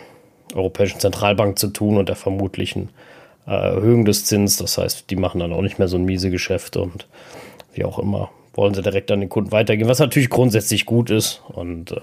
Europäischen 0.54 0.98
Zentralbank 0.98 1.58
zu 1.58 1.68
tun 1.68 1.96
und 1.96 2.08
der 2.08 2.16
vermutlichen 2.16 2.88
äh, 3.46 3.52
Erhöhung 3.52 4.04
des 4.04 4.24
Zins. 4.24 4.56
Das 4.56 4.78
heißt, 4.78 5.10
die 5.10 5.16
machen 5.16 5.38
dann 5.38 5.52
auch 5.52 5.62
nicht 5.62 5.78
mehr 5.78 5.86
so 5.86 5.96
ein 5.96 6.04
miese 6.04 6.30
Geschäft 6.30 6.76
und 6.76 7.06
wie 7.72 7.84
auch 7.84 7.98
immer 7.98 8.30
wollen 8.54 8.74
sie 8.74 8.82
direkt 8.82 9.12
an 9.12 9.20
den 9.20 9.28
Kunden 9.28 9.52
weitergeben, 9.52 9.88
was 9.88 10.00
natürlich 10.00 10.30
grundsätzlich 10.30 10.84
gut 10.84 11.10
ist 11.10 11.42
und 11.46 11.92
äh, 11.92 12.00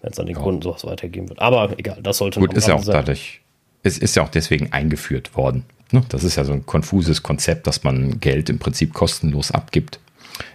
wenn 0.00 0.12
es 0.12 0.18
an 0.18 0.24
den 0.24 0.36
ja. 0.36 0.42
Kunden 0.42 0.62
sowas 0.62 0.86
weitergeben 0.86 1.28
wird. 1.28 1.40
Aber 1.40 1.78
egal, 1.78 1.98
das 2.02 2.16
sollte 2.16 2.40
gut 2.40 2.54
ist 2.54 2.66
ja 2.66 2.74
auch 2.74 2.82
sein. 2.82 2.94
dadurch. 2.94 3.42
Es 3.82 3.98
ist 3.98 4.16
ja 4.16 4.22
auch 4.22 4.30
deswegen 4.30 4.72
eingeführt 4.72 5.36
worden. 5.36 5.66
Ne? 5.92 6.02
Das 6.08 6.24
ist 6.24 6.36
ja 6.36 6.44
so 6.44 6.54
ein 6.54 6.64
konfuses 6.64 7.22
Konzept, 7.22 7.66
dass 7.66 7.82
man 7.82 8.18
Geld 8.18 8.48
im 8.48 8.58
Prinzip 8.58 8.94
kostenlos 8.94 9.50
abgibt. 9.50 10.00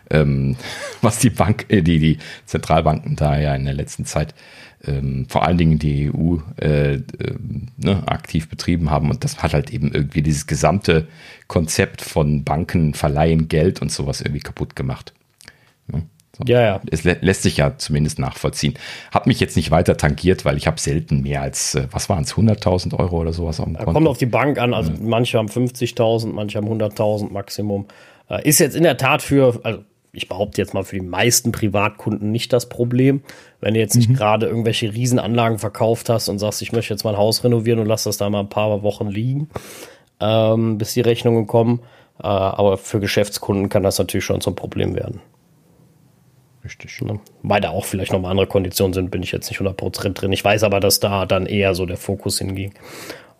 Ähm, 0.09 0.55
was 1.01 1.19
die 1.19 1.29
Bank, 1.29 1.65
äh, 1.69 1.81
die, 1.81 1.99
die 1.99 2.17
Zentralbanken 2.45 3.15
da 3.15 3.39
ja 3.39 3.55
in 3.55 3.65
der 3.65 3.73
letzten 3.73 4.05
Zeit 4.05 4.33
ähm, 4.85 5.25
vor 5.27 5.43
allen 5.43 5.57
Dingen 5.57 5.79
die 5.79 6.11
EU 6.11 6.37
äh, 6.61 6.93
äh, 6.93 7.01
ne, 7.77 8.03
aktiv 8.07 8.49
betrieben 8.49 8.89
haben. 8.89 9.09
Und 9.09 9.23
das 9.23 9.43
hat 9.43 9.53
halt 9.53 9.71
eben 9.71 9.91
irgendwie 9.93 10.21
dieses 10.21 10.47
gesamte 10.47 11.07
Konzept 11.47 12.01
von 12.01 12.43
Banken 12.43 12.93
verleihen 12.93 13.47
Geld 13.49 13.81
und 13.81 13.91
sowas 13.91 14.21
irgendwie 14.21 14.39
kaputt 14.39 14.75
gemacht. 14.75 15.13
Ja, 15.91 16.01
so. 16.37 16.43
ja, 16.45 16.61
ja. 16.61 16.81
Es 16.89 17.03
lä 17.03 17.17
lässt 17.21 17.43
sich 17.43 17.57
ja 17.57 17.77
zumindest 17.77 18.19
nachvollziehen. 18.19 18.75
Hat 19.11 19.27
mich 19.27 19.39
jetzt 19.39 19.57
nicht 19.57 19.71
weiter 19.71 19.97
tangiert, 19.97 20.45
weil 20.45 20.55
ich 20.55 20.67
habe 20.67 20.79
selten 20.79 21.21
mehr 21.21 21.41
als, 21.41 21.75
äh, 21.75 21.87
was 21.91 22.07
waren 22.07 22.23
es, 22.23 22.35
100.000 22.35 22.97
Euro 22.97 23.19
oder 23.19 23.33
sowas 23.33 23.59
auf 23.59 23.65
dem 23.65 23.75
Konto. 23.75 23.91
Kommt 23.91 24.07
auf 24.07 24.17
die 24.17 24.25
Bank 24.27 24.57
an. 24.59 24.73
Also 24.73 24.91
ja. 24.91 24.97
manche 25.01 25.37
haben 25.37 25.49
50.000, 25.49 26.31
manche 26.31 26.57
haben 26.57 26.67
100.000 26.67 27.31
Maximum. 27.31 27.87
Äh, 28.29 28.47
ist 28.47 28.59
jetzt 28.59 28.75
in 28.75 28.83
der 28.83 28.95
Tat 28.95 29.21
für, 29.21 29.59
also 29.63 29.83
ich 30.11 30.27
behaupte 30.27 30.61
jetzt 30.61 30.73
mal 30.73 30.83
für 30.83 30.97
die 30.97 31.05
meisten 31.05 31.51
Privatkunden 31.51 32.31
nicht 32.31 32.51
das 32.51 32.67
Problem. 32.67 33.21
Wenn 33.61 33.73
du 33.73 33.79
jetzt 33.79 33.95
nicht 33.95 34.09
mhm. 34.09 34.15
gerade 34.15 34.47
irgendwelche 34.47 34.93
Riesenanlagen 34.93 35.59
verkauft 35.59 36.09
hast 36.09 36.29
und 36.29 36.39
sagst, 36.39 36.61
ich 36.61 36.71
möchte 36.71 36.93
jetzt 36.93 37.03
mein 37.03 37.17
Haus 37.17 37.43
renovieren 37.43 37.79
und 37.79 37.85
lass 37.85 38.03
das 38.03 38.17
da 38.17 38.29
mal 38.29 38.39
ein 38.39 38.49
paar 38.49 38.81
Wochen 38.81 39.07
liegen, 39.07 39.49
ähm, 40.19 40.77
bis 40.77 40.93
die 40.93 41.01
Rechnungen 41.01 41.45
kommen. 41.45 41.81
Äh, 42.21 42.27
aber 42.27 42.77
für 42.77 42.99
Geschäftskunden 42.99 43.69
kann 43.69 43.83
das 43.83 43.99
natürlich 43.99 44.25
schon 44.25 44.41
zum 44.41 44.55
Problem 44.55 44.95
werden. 44.95 45.21
Richtig. 46.63 47.01
Ne? 47.01 47.19
Weil 47.41 47.61
da 47.61 47.69
auch 47.69 47.85
vielleicht 47.85 48.11
nochmal 48.11 48.31
andere 48.31 48.47
Konditionen 48.47 48.93
sind, 48.93 49.11
bin 49.11 49.23
ich 49.23 49.31
jetzt 49.31 49.49
nicht 49.49 49.61
100% 49.61 50.13
drin. 50.13 50.33
Ich 50.33 50.43
weiß 50.43 50.63
aber, 50.63 50.79
dass 50.79 50.99
da 50.99 51.25
dann 51.25 51.45
eher 51.45 51.73
so 51.73 51.85
der 51.85 51.97
Fokus 51.97 52.39
hinging. 52.39 52.73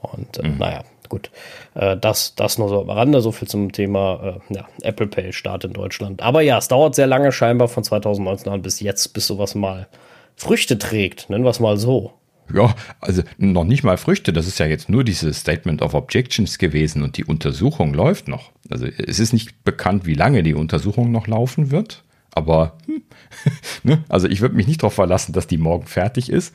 Und 0.02 0.38
äh, 0.38 0.48
mhm. 0.48 0.58
naja, 0.58 0.84
gut. 1.10 1.32
Äh, 1.76 1.98
das, 1.98 2.36
das 2.36 2.58
nur 2.58 2.70
so 2.70 2.82
am 2.82 2.90
Rande, 2.90 3.22
so 3.22 3.32
viel 3.32 3.48
zum 3.48 3.72
Thema 3.72 4.40
äh, 4.50 4.54
ja, 4.56 4.68
Apple 4.82 5.08
Pay 5.08 5.34
Start 5.34 5.66
in 5.66 5.74
Deutschland. 5.74 6.22
Aber 6.22 6.42
ja, 6.42 6.58
es 6.58 6.68
dauert 6.68 6.96
sehr 6.96 7.08
lange 7.08 7.32
scheinbar 7.32 7.68
von 7.68 7.84
2019 7.84 8.52
an 8.52 8.62
bis 8.62 8.80
jetzt, 8.80 9.14
bis 9.14 9.28
sowas 9.28 9.56
mal 9.56 9.88
Früchte 10.36 10.78
trägt, 10.78 11.30
nennen 11.30 11.44
wir 11.44 11.50
es 11.50 11.60
mal 11.60 11.78
so. 11.78 12.14
Ja, 12.54 12.74
also 13.00 13.22
noch 13.38 13.64
nicht 13.64 13.84
mal 13.84 13.98
Früchte. 13.98 14.34
Das 14.34 14.48
ist 14.48 14.58
ja 14.58 14.66
jetzt 14.66 14.90
nur 14.90 15.04
dieses 15.04 15.40
Statement 15.40 15.82
of 15.82 15.94
Objections 15.94 16.58
gewesen 16.58 17.04
und 17.04 17.18
die 17.18 17.26
Untersuchung 17.26 17.94
läuft 17.94 18.28
noch. 18.28 18.52
Also 18.70 18.86
es 18.86 19.20
ist 19.20 19.34
nicht 19.34 19.64
bekannt, 19.64 20.06
wie 20.06 20.16
lange 20.16 20.42
die 20.42 20.56
Untersuchung 20.56 21.12
noch 21.12 21.28
laufen 21.28 21.70
wird. 21.70 22.04
Aber 22.34 22.78
hm, 22.86 23.04
ne? 23.84 24.04
also 24.10 24.28
ich 24.28 24.42
würde 24.42 24.56
mich 24.56 24.68
nicht 24.68 24.82
darauf 24.82 24.94
verlassen, 24.94 25.34
dass 25.34 25.48
die 25.48 25.58
morgen 25.58 25.88
fertig 25.88 26.30
ist. 26.30 26.54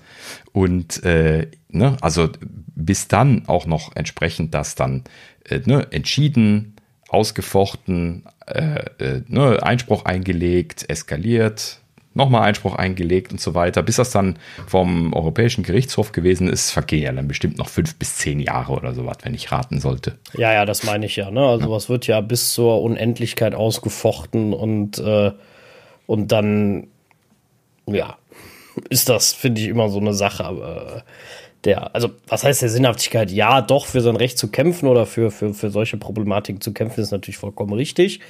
Und 0.52 1.02
äh, 1.04 1.48
ne? 1.68 1.96
also 2.00 2.28
bis 2.74 3.08
dann 3.08 3.44
auch 3.46 3.66
noch 3.66 3.94
entsprechend 3.94 4.54
das 4.54 4.74
dann 4.74 5.04
äh, 5.48 5.60
ne? 5.64 5.86
entschieden, 5.90 6.76
ausgefochten, 7.08 8.24
äh, 8.46 8.84
äh 8.98 9.22
ne? 9.28 9.62
Einspruch 9.62 10.04
eingelegt, 10.04 10.88
eskaliert, 10.88 11.80
nochmal 12.14 12.42
Einspruch 12.42 12.76
eingelegt 12.76 13.32
und 13.32 13.40
so 13.40 13.54
weiter. 13.54 13.82
Bis 13.82 13.96
das 13.96 14.10
dann 14.10 14.38
vom 14.66 15.12
Europäischen 15.12 15.64
Gerichtshof 15.64 16.12
gewesen 16.12 16.48
ist, 16.48 16.70
vergehen 16.70 17.02
ja 17.02 17.12
dann 17.12 17.28
bestimmt 17.28 17.58
noch 17.58 17.68
fünf 17.68 17.96
bis 17.96 18.16
zehn 18.16 18.40
Jahre 18.40 18.72
oder 18.72 18.94
sowas, 18.94 19.18
wenn 19.22 19.34
ich 19.34 19.52
raten 19.52 19.80
sollte. 19.80 20.18
Ja, 20.36 20.52
ja, 20.52 20.64
das 20.64 20.84
meine 20.84 21.06
ich 21.06 21.16
ja. 21.16 21.30
Ne? 21.30 21.44
Also 21.44 21.66
ja. 21.66 21.70
was 21.70 21.88
wird 21.88 22.06
ja 22.06 22.20
bis 22.20 22.54
zur 22.54 22.82
Unendlichkeit 22.82 23.54
ausgefochten 23.54 24.52
und, 24.54 24.98
äh, 24.98 25.32
und 26.06 26.32
dann, 26.32 26.88
ja, 27.86 28.16
ist 28.90 29.08
das, 29.08 29.32
finde 29.32 29.60
ich, 29.60 29.68
immer 29.68 29.88
so 29.88 29.98
eine 29.98 30.14
Sache. 30.14 30.44
Aber 30.44 31.04
der, 31.64 31.94
also 31.94 32.10
was 32.28 32.44
heißt 32.44 32.62
der 32.62 32.68
Sinnhaftigkeit? 32.68 33.30
Ja, 33.30 33.60
doch, 33.60 33.86
für 33.86 34.00
sein 34.00 34.16
Recht 34.16 34.38
zu 34.38 34.48
kämpfen 34.48 34.88
oder 34.88 35.06
für, 35.06 35.30
für, 35.30 35.54
für 35.54 35.70
solche 35.70 35.96
Problematiken 35.96 36.60
zu 36.60 36.72
kämpfen, 36.72 37.00
ist 37.00 37.10
natürlich 37.10 37.38
vollkommen 37.38 37.72
richtig. 37.72 38.20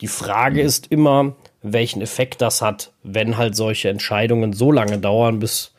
Die 0.00 0.06
Frage 0.06 0.62
ist 0.62 0.86
immer, 0.92 1.34
welchen 1.62 2.02
Effekt 2.02 2.40
das 2.40 2.62
hat, 2.62 2.92
wenn 3.02 3.36
halt 3.36 3.56
solche 3.56 3.88
Entscheidungen 3.88 4.52
so 4.52 4.70
lange 4.70 4.98
dauern, 4.98 5.40
bis 5.40 5.72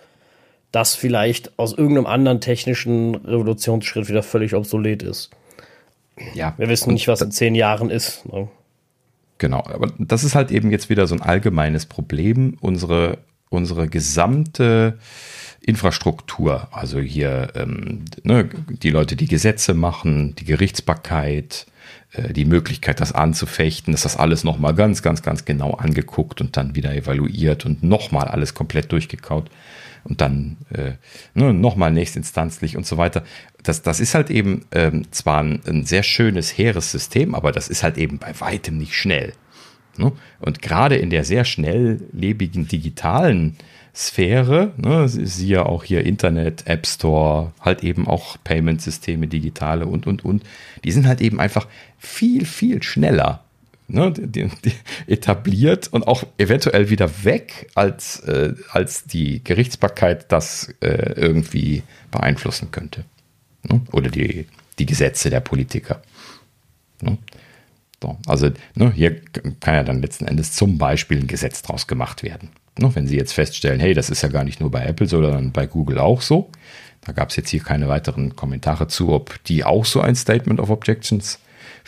das 0.71 0.95
vielleicht 0.95 1.57
aus 1.57 1.73
irgendeinem 1.73 2.05
anderen 2.05 2.41
technischen 2.41 3.15
Revolutionsschritt 3.15 4.07
wieder 4.07 4.21
völlig 4.21 4.53
obsolet 4.53 5.01
ist. 5.01 5.31
Ja. 6.33 6.53
Wir 6.57 6.67
wissen 6.67 6.93
nicht, 6.93 7.07
was 7.07 7.21
in 7.21 7.31
zehn 7.31 7.55
Jahren 7.55 7.89
ist. 7.89 8.25
Ne? 8.25 8.49
Genau, 9.39 9.63
aber 9.65 9.91
das 9.97 10.23
ist 10.23 10.35
halt 10.35 10.51
eben 10.51 10.69
jetzt 10.69 10.89
wieder 10.89 11.07
so 11.07 11.15
ein 11.15 11.21
allgemeines 11.21 11.85
Problem. 11.85 12.57
Unsere, 12.59 13.19
unsere 13.49 13.87
gesamte 13.87 14.99
Infrastruktur, 15.61 16.67
also 16.71 16.99
hier 16.99 17.53
ähm, 17.55 18.05
ne, 18.23 18.49
die 18.67 18.91
Leute, 18.91 19.15
die 19.15 19.27
Gesetze 19.27 19.73
machen, 19.73 20.35
die 20.35 20.45
Gerichtsbarkeit, 20.45 21.67
äh, 22.11 22.33
die 22.33 22.45
Möglichkeit, 22.45 22.99
das 22.99 23.13
anzufechten, 23.13 23.93
dass 23.93 24.03
das 24.03 24.17
alles 24.17 24.43
nochmal 24.43 24.75
ganz, 24.75 25.01
ganz, 25.01 25.21
ganz 25.21 25.45
genau 25.45 25.71
angeguckt 25.71 26.41
und 26.41 26.57
dann 26.57 26.75
wieder 26.75 26.93
evaluiert 26.93 27.65
und 27.65 27.81
nochmal 27.81 28.27
alles 28.27 28.53
komplett 28.53 28.91
durchgekaut 28.91 29.49
und 30.09 30.21
dann 30.21 30.57
äh, 30.73 30.93
ne, 31.33 31.53
nochmal 31.53 31.91
nächstinstanzlich 31.91 32.75
und 32.75 32.85
so 32.85 32.97
weiter. 32.97 33.23
Das, 33.63 33.81
das 33.81 33.99
ist 33.99 34.15
halt 34.15 34.29
eben 34.29 34.65
ähm, 34.71 35.11
zwar 35.11 35.43
ein, 35.43 35.61
ein, 35.67 35.85
sehr 35.85 36.03
schönes, 36.03 36.57
hehres 36.57 36.91
System, 36.91 37.35
aber 37.35 37.51
das 37.51 37.69
ist 37.69 37.83
halt 37.83 37.97
eben 37.97 38.17
bei 38.17 38.33
weitem 38.39 38.77
nicht 38.77 38.95
schnell. 38.95 39.33
Ne? 39.97 40.11
Und 40.39 40.61
gerade 40.61 40.95
in 40.95 41.09
der 41.09 41.23
sehr 41.23 41.45
schnelllebigen 41.45 42.67
digitalen 42.67 43.57
Sphäre, 43.93 44.71
ne, 44.77 45.09
siehe 45.09 45.65
auch 45.65 45.83
hier 45.83 46.05
Internet, 46.05 46.67
App 46.67 46.87
Store, 46.87 47.51
halt 47.59 47.83
eben 47.83 48.07
auch 48.07 48.37
Payment-Systeme, 48.43 49.27
digitale 49.27 49.87
und, 49.87 50.07
und, 50.07 50.23
und, 50.23 50.43
die 50.83 50.91
sind 50.91 51.05
halt 51.05 51.21
eben 51.21 51.39
einfach 51.39 51.67
viel, 51.97 52.45
viel 52.45 52.81
schneller 52.81 53.43
ne, 53.89 54.11
die, 54.11 54.49
die 54.63 54.73
etabliert 55.07 55.87
und 55.87 56.07
auch 56.07 56.23
eventuell 56.37 56.89
wieder 56.89 57.23
weg, 57.23 57.69
als, 57.75 58.19
äh, 58.21 58.53
als 58.71 59.03
die 59.05 59.43
Gerichtsbarkeit 59.43 60.31
das 60.31 60.73
äh, 60.81 61.13
irgendwie 61.15 61.83
beeinflussen 62.11 62.71
könnte. 62.71 63.03
Ne? 63.63 63.81
Oder 63.91 64.09
die, 64.09 64.47
die 64.77 64.85
Gesetze 64.85 65.29
der 65.29 65.41
Politiker. 65.41 66.01
Ne? 67.01 67.17
So, 68.01 68.17
also 68.27 68.49
ne, 68.75 68.91
hier 68.93 69.19
kann 69.59 69.75
ja 69.75 69.83
dann 69.83 70.01
letzten 70.01 70.27
Endes 70.27 70.53
zum 70.53 70.77
Beispiel 70.77 71.19
ein 71.19 71.27
Gesetz 71.27 71.61
draus 71.61 71.87
gemacht 71.87 72.23
werden. 72.23 72.49
Ne, 72.77 72.95
wenn 72.95 73.07
Sie 73.07 73.17
jetzt 73.17 73.33
feststellen, 73.33 73.81
hey, 73.81 73.93
das 73.93 74.09
ist 74.09 74.21
ja 74.21 74.29
gar 74.29 74.45
nicht 74.45 74.61
nur 74.61 74.71
bei 74.71 74.85
Apple, 74.85 75.07
sondern 75.07 75.51
bei 75.51 75.65
Google 75.65 75.99
auch 75.99 76.21
so. 76.21 76.49
Da 77.01 77.11
gab 77.11 77.29
es 77.29 77.35
jetzt 77.35 77.49
hier 77.49 77.61
keine 77.61 77.87
weiteren 77.87 78.35
Kommentare 78.35 78.87
zu, 78.87 79.09
ob 79.09 79.43
die 79.45 79.63
auch 79.63 79.85
so 79.85 79.99
ein 79.99 80.15
Statement 80.15 80.59
of 80.59 80.69
Objections 80.69 81.39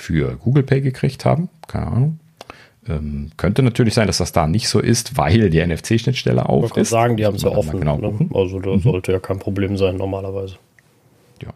für 0.02 0.36
Google 0.38 0.64
Pay 0.64 0.82
gekriegt 0.82 1.26
haben. 1.26 1.50
Keine 1.68 1.88
Ahnung. 1.88 2.20
Ähm, 2.88 3.30
könnte 3.38 3.62
natürlich 3.62 3.94
sein, 3.94 4.08
dass 4.08 4.18
das 4.18 4.32
da 4.32 4.48
nicht 4.48 4.68
so 4.68 4.80
ist, 4.80 5.18
weil 5.18 5.50
die 5.52 5.64
NFC-Schnittstelle 5.64 6.50
auf 6.50 6.66
ich 6.66 6.72
ist. 6.72 6.88
Ich 6.88 6.90
sagen, 6.90 7.16
die 7.16 7.26
haben 7.26 7.36
es 7.36 7.44
ja 7.44 7.50
offen. 7.50 7.80
Genau 7.80 7.98
ne? 7.98 8.30
Also 8.34 8.60
da 8.60 8.72
mhm. 8.72 8.80
sollte 8.80 9.12
ja 9.12 9.20
kein 9.20 9.38
Problem 9.38 9.78
sein 9.78 9.98
normalerweise. 9.98 10.56
Ja. 11.44 11.50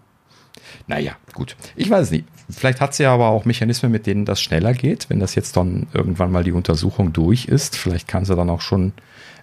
Naja, 0.88 1.14
gut. 1.34 1.56
Ich 1.76 1.90
weiß 1.90 2.04
es 2.04 2.12
nicht. 2.12 2.26
Vielleicht 2.50 2.80
hat 2.80 2.94
sie 2.94 3.04
ja 3.04 3.14
aber 3.14 3.30
auch 3.30 3.46
Mechanismen, 3.46 3.92
mit 3.92 4.06
denen 4.06 4.26
das 4.26 4.40
schneller 4.40 4.74
geht, 4.74 5.10
wenn 5.10 5.20
das 5.20 5.34
jetzt 5.34 5.58
dann 5.58 5.88
irgendwann 5.94 6.32
mal 6.32 6.44
die 6.44 6.52
Untersuchung 6.52 7.12
durch 7.12 7.46
ist. 7.46 7.76
Vielleicht 7.76 8.08
kann 8.08 8.26
sie 8.26 8.36
dann 8.36 8.52
auch 8.52 8.62
schon 8.62 8.94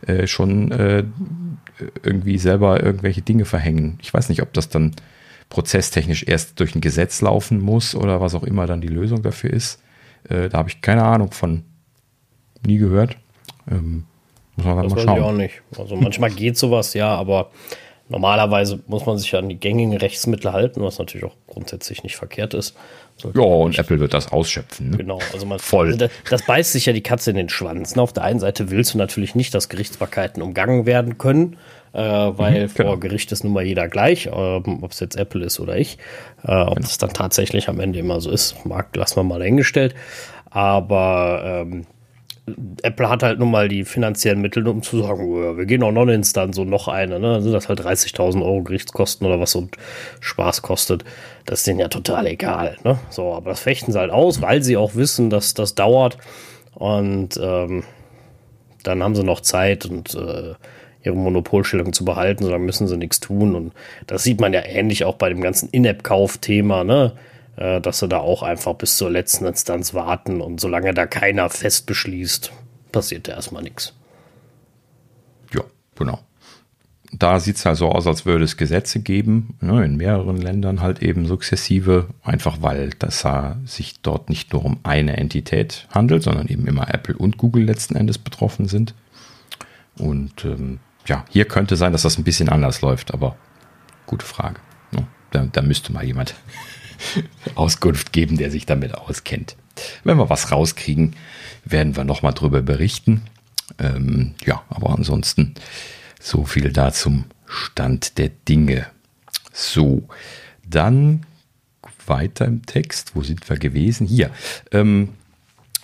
äh, 0.07 0.27
schon 0.27 0.71
äh, 0.73 1.05
irgendwie 2.03 2.39
selber 2.39 2.83
irgendwelche 2.83 3.23
Dinge 3.23 3.45
verhängen. 3.45 3.99
Ich 4.03 4.13
weiß 4.13 4.29
nicht, 4.29 4.43
ob 4.43 4.53
das 4.53 4.69
dann 4.69 4.93
prozesstechnisch 5.53 6.25
erst 6.27 6.59
durch 6.61 6.75
ein 6.75 6.81
Gesetz 6.81 7.21
laufen 7.21 7.61
muss 7.61 7.95
oder 7.95 8.23
was 8.23 8.35
auch 8.35 8.43
immer 8.43 8.67
dann 8.67 8.81
die 8.81 8.89
Lösung 8.89 9.23
dafür 9.23 9.53
ist. 9.53 9.83
Äh, 10.29 10.49
da 10.49 10.59
habe 10.59 10.71
ich 10.71 10.81
keine 10.81 11.05
Ahnung 11.05 11.31
von. 11.31 11.65
Nie 12.67 12.79
gehört. 12.79 13.17
Ähm, 13.71 14.05
muss 14.57 14.65
man 14.65 14.83
das 14.83 14.95
mal 14.95 15.03
schauen. 15.03 15.19
Ich 15.19 15.23
auch 15.23 15.33
nicht. 15.33 15.63
Also 15.79 15.97
manchmal 15.97 16.31
geht 16.31 16.57
sowas, 16.57 16.95
ja, 16.95 17.09
aber 17.09 17.51
normalerweise 18.09 18.81
muss 18.87 19.05
man 19.05 19.19
sich 19.19 19.35
an 19.35 19.49
die 19.49 19.59
gängigen 19.59 19.97
Rechtsmittel 19.97 20.53
halten, 20.53 20.81
was 20.83 20.99
natürlich 20.99 21.27
auch 21.27 21.37
grundsätzlich 21.49 22.03
nicht 22.03 22.17
verkehrt 22.17 22.55
ist. 22.55 22.75
Ja, 23.35 23.43
und 23.43 23.79
Apple 23.79 24.01
wird 24.01 24.15
das 24.15 24.33
ausschöpfen. 24.33 24.91
Ne? 24.91 24.97
Genau, 24.97 25.19
also 25.35 25.45
man, 25.45 25.59
voll. 25.59 25.87
Also 25.87 25.99
das, 25.99 26.11
das, 26.31 26.47
beißt 26.47 26.73
sich 26.73 26.87
ja 26.87 26.93
die 26.93 27.03
Katze 27.03 27.31
in 27.31 27.37
den 27.37 27.51
Schwanz. 27.51 27.95
Ne? 27.95 28.03
Auf 28.03 28.13
der 28.15 28.23
einen 28.23 28.41
Seite 28.41 28.71
willst 28.71 28.95
du 28.95 28.99
natürlich 28.99 29.35
nicht, 29.35 29.55
dass 29.55 29.69
Gerichtsbarkeiten 29.69 30.41
umgangen 30.41 30.87
werden 30.87 31.19
können, 31.19 31.59
äh, 31.93 32.01
weil 32.01 32.65
mhm, 32.65 32.69
vor 32.69 32.85
genau. 32.85 32.97
Gericht 32.99 33.33
ist 33.33 33.45
nun 33.45 33.53
mal 33.53 33.65
jeder 33.65 33.89
gleich, 33.89 34.27
äh, 34.27 34.31
ob 34.31 34.91
es 34.91 35.01
jetzt 35.01 35.17
Apple 35.17 35.45
ist 35.45 35.61
oder 35.61 35.77
ich. 35.77 35.99
Äh, 36.45 36.53
ob 36.53 36.77
genau. 36.77 36.81
das 36.81 36.99
dann 36.99 37.13
tatsächlich 37.13 37.69
am 37.69 37.81
Ende 37.81 37.99
immer 37.99 38.21
so 38.21 38.31
ist, 38.31 38.65
mag, 38.65 38.95
lassen 38.97 39.17
wir 39.17 39.25
mal 39.25 39.39
dahingestellt. 39.39 39.95
Aber 40.51 41.43
ähm, 41.45 41.87
Apple 42.83 43.09
hat 43.09 43.23
halt 43.23 43.39
nun 43.39 43.51
mal 43.51 43.69
die 43.69 43.85
finanziellen 43.85 44.41
Mittel, 44.41 44.67
um 44.67 44.83
zu 44.83 45.03
sagen, 45.03 45.23
oh 45.23 45.57
wir 45.57 45.65
gehen 45.65 45.83
auch 45.83 45.93
Instanz 46.09 46.59
und 46.59 46.69
noch 46.69 46.89
eine. 46.89 47.21
Ne? 47.21 47.35
Dann 47.35 47.43
sind 47.43 47.53
das 47.53 47.69
halt 47.69 47.81
30.000 47.81 48.43
Euro 48.43 48.63
Gerichtskosten 48.63 49.27
oder 49.27 49.39
was 49.39 49.53
so 49.53 49.69
Spaß 50.21 50.63
kostet. 50.63 51.05
Das 51.47 51.61
ist 51.61 51.67
denen 51.69 51.79
ja 51.79 51.89
total 51.89 52.27
egal. 52.27 52.77
Ne? 52.85 52.99
So, 53.11 53.33
aber 53.33 53.51
das 53.51 53.61
fechten 53.61 53.93
sie 53.93 53.99
halt 53.99 54.11
aus, 54.11 54.43
weil 54.43 54.63
sie 54.63 54.77
auch 54.77 54.97
wissen, 54.97 55.31
dass 55.31 55.55
das 55.55 55.75
dauert. 55.75 56.19
Und 56.75 57.39
ähm, 57.41 57.85
dann 58.83 59.03
haben 59.03 59.15
sie 59.15 59.23
noch 59.23 59.41
Zeit 59.41 59.87
und 59.87 60.15
äh, 60.15 60.55
ihre 61.05 61.17
Monopolstellung 61.17 61.93
zu 61.93 62.05
behalten, 62.05 62.45
sondern 62.45 62.63
müssen 62.63 62.89
sie 62.89 62.97
nichts 62.97 63.21
tun. 63.21 63.55
Und 63.55 63.73
das 64.07 64.23
sieht 64.23 64.41
man 64.41 64.53
ja 64.53 64.65
ähnlich 64.65 65.05
auch 65.05 65.17
bei 65.17 65.29
dem 65.29 65.41
ganzen 65.41 65.69
In-App-Kauf-Thema. 65.71 66.85
Ne? 66.85 67.13
äh, 67.57 67.81
dass 67.81 67.99
sie 67.99 68.09
da 68.09 68.19
auch 68.19 68.43
einfach 68.43 68.75
bis 68.75 68.97
zur 68.97 69.11
letzten 69.11 69.47
Instanz 69.47 69.95
warten 69.95 70.41
und 70.41 70.61
solange 70.61 70.95
da 70.95 71.07
keiner 71.07 71.51
fest 71.51 71.87
beschließt, 71.87 72.53
passiert 72.91 73.29
da 73.29 73.33
erstmal 73.33 73.63
nichts. 73.63 73.95
Ja, 75.55 75.63
genau. 75.97 76.21
Da 77.15 77.41
sieht 77.41 77.57
es 77.57 77.67
halt 77.67 77.77
so 77.77 77.91
aus, 77.91 78.07
als 78.07 78.25
würde 78.25 78.45
es 78.45 78.57
Gesetze 78.57 79.01
geben, 79.01 79.59
ne, 79.61 79.85
in 79.85 79.97
mehreren 79.97 80.39
Ländern 80.39 80.81
halt 80.81 81.03
eben 81.03 81.27
sukzessive, 81.27 82.07
einfach 82.23 82.63
weil 82.63 82.91
das 82.99 83.27
sich 83.67 84.01
dort 84.01 84.31
nicht 84.31 84.55
nur 84.55 84.65
um 84.65 84.79
eine 84.83 85.19
Entität 85.19 85.87
handelt, 85.91 86.23
sondern 86.23 86.49
eben 86.49 86.67
immer 86.67 86.93
Apple 86.93 87.15
und 87.15 87.37
Google 87.37 87.65
letzten 87.65 87.97
Endes 87.97 88.17
betroffen 88.17 88.67
sind. 88.67 88.95
Und 89.99 90.47
ähm, 90.47 90.81
ja, 91.07 91.25
hier 91.29 91.47
könnte 91.47 91.77
sein, 91.77 91.93
dass 91.93 92.03
das 92.03 92.19
ein 92.19 92.25
bisschen 92.25 92.49
anders 92.49 92.81
läuft, 92.81 93.13
aber 93.13 93.37
gute 94.07 94.27
Frage. 94.27 94.61
Da, 95.33 95.49
da 95.51 95.63
müsste 95.63 95.93
mal 95.93 96.05
jemand 96.05 96.35
Auskunft 97.55 98.13
geben, 98.13 98.37
der 98.37 98.51
sich 98.51 98.67
damit 98.67 98.95
auskennt. 98.95 99.57
Wenn 100.05 100.19
wir 100.19 100.31
was 100.31 100.53
rauskriegen, 100.53 101.17
werden 101.65 101.97
wir 101.97 102.05
nochmal 102.05 102.35
drüber 102.35 102.63
berichten. 102.63 103.23
Ähm, 103.79 104.35
ja, 104.45 104.63
aber 104.69 104.91
ansonsten 104.91 105.55
so 106.21 106.45
viel 106.45 106.71
da 106.73 106.93
zum 106.93 107.25
Stand 107.47 108.19
der 108.19 108.29
Dinge. 108.29 108.87
So, 109.53 110.09
dann 110.65 111.25
weiter 112.07 112.45
im 112.45 112.65
Text. 112.67 113.17
Wo 113.17 113.23
sind 113.23 113.49
wir 113.49 113.57
gewesen? 113.57 114.07
Hier. 114.07 114.31
Ähm, 114.71 115.11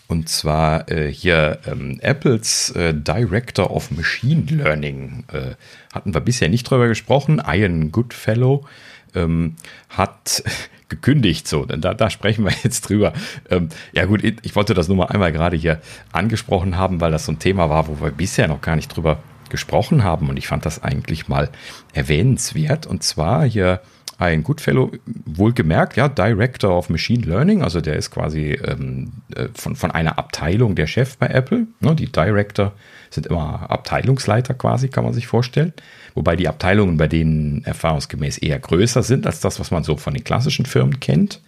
und 0.09 0.31
zwar 0.31 0.91
äh, 0.91 1.13
hier 1.13 1.59
ähm, 1.67 1.99
Apples 2.01 2.71
äh, 2.71 2.95
Director 2.95 3.71
of 3.71 3.91
Machine 3.91 4.45
Learning. 4.49 5.25
Äh, 5.31 5.55
hatten 5.93 6.15
wir 6.15 6.23
bisher 6.23 6.49
nicht 6.49 6.65
drüber 6.65 6.89
gesprochen. 6.89 7.43
Ian 7.47 7.93
Goodfellow 7.93 8.67
ähm, 9.15 9.57
hat 9.91 10.43
gekündigt. 10.89 11.47
So, 11.47 11.67
da, 11.67 11.93
da 11.93 12.09
sprechen 12.09 12.45
wir 12.47 12.53
jetzt 12.65 12.89
drüber. 12.89 13.13
Ähm, 13.51 13.69
ja 13.93 14.07
gut, 14.07 14.25
ich 14.25 14.57
wollte 14.57 14.73
das 14.73 14.89
nur 14.89 14.97
mal 14.97 15.09
einmal 15.09 15.31
gerade 15.31 15.59
hier 15.59 15.79
angesprochen 16.11 16.79
haben, 16.79 17.03
weil 17.03 17.13
das 17.13 17.27
so 17.27 17.33
ein 17.33 17.39
Thema 17.39 17.69
war, 17.69 17.87
wo 17.87 18.01
wir 18.01 18.11
bisher 18.11 18.49
noch 18.49 18.63
gar 18.63 18.77
nicht 18.77 18.89
drüber 18.89 19.23
gesprochen 19.51 20.05
haben. 20.05 20.31
Und 20.31 20.39
ich 20.39 20.47
fand 20.47 20.65
das 20.65 20.83
eigentlich 20.83 21.29
mal 21.29 21.51
erwähnenswert. 21.93 22.87
Und 22.87 23.03
zwar 23.03 23.45
hier 23.45 23.83
ein 24.19 24.43
Goodfellow, 24.43 24.91
wohlgemerkt, 25.25 25.97
ja, 25.97 26.09
Director 26.09 26.77
of 26.77 26.91
Machine 26.91 27.25
Learning, 27.25 27.63
also 27.63 27.81
der 27.81 27.95
ist 27.95 28.11
quasi 28.11 28.51
ähm, 28.53 29.13
äh, 29.35 29.49
von, 29.55 29.77
von 29.77 29.93
einer 29.93 30.19
Abteilung 30.19 30.75
der 30.75 30.89
Chef 30.89 31.17
bei 31.17 31.29
Apple. 31.29 31.69
Ne, 31.81 31.95
die 31.95 32.11
Director 32.11 32.73
sind 33.11 33.29
immer 33.29 33.71
Abteilungsleiter 33.71 34.55
quasi, 34.55 34.89
kann 34.89 35.05
man 35.05 35.15
sich 35.15 35.29
vorstellen. 35.29 35.73
Wobei 36.15 36.35
die 36.35 36.49
Abteilungen 36.49 36.97
bei 36.97 37.07
denen 37.07 37.65
erfahrungsgemäß 37.65 38.39
eher 38.39 38.59
größer 38.59 39.05
sind 39.05 39.25
als 39.25 39.39
das, 39.39 39.61
was 39.61 39.71
man 39.71 39.85
so 39.85 39.97
von 39.97 40.15
den 40.15 40.25
klassischen 40.25 40.67
Firmen 40.67 40.99
kennt. 40.99 41.41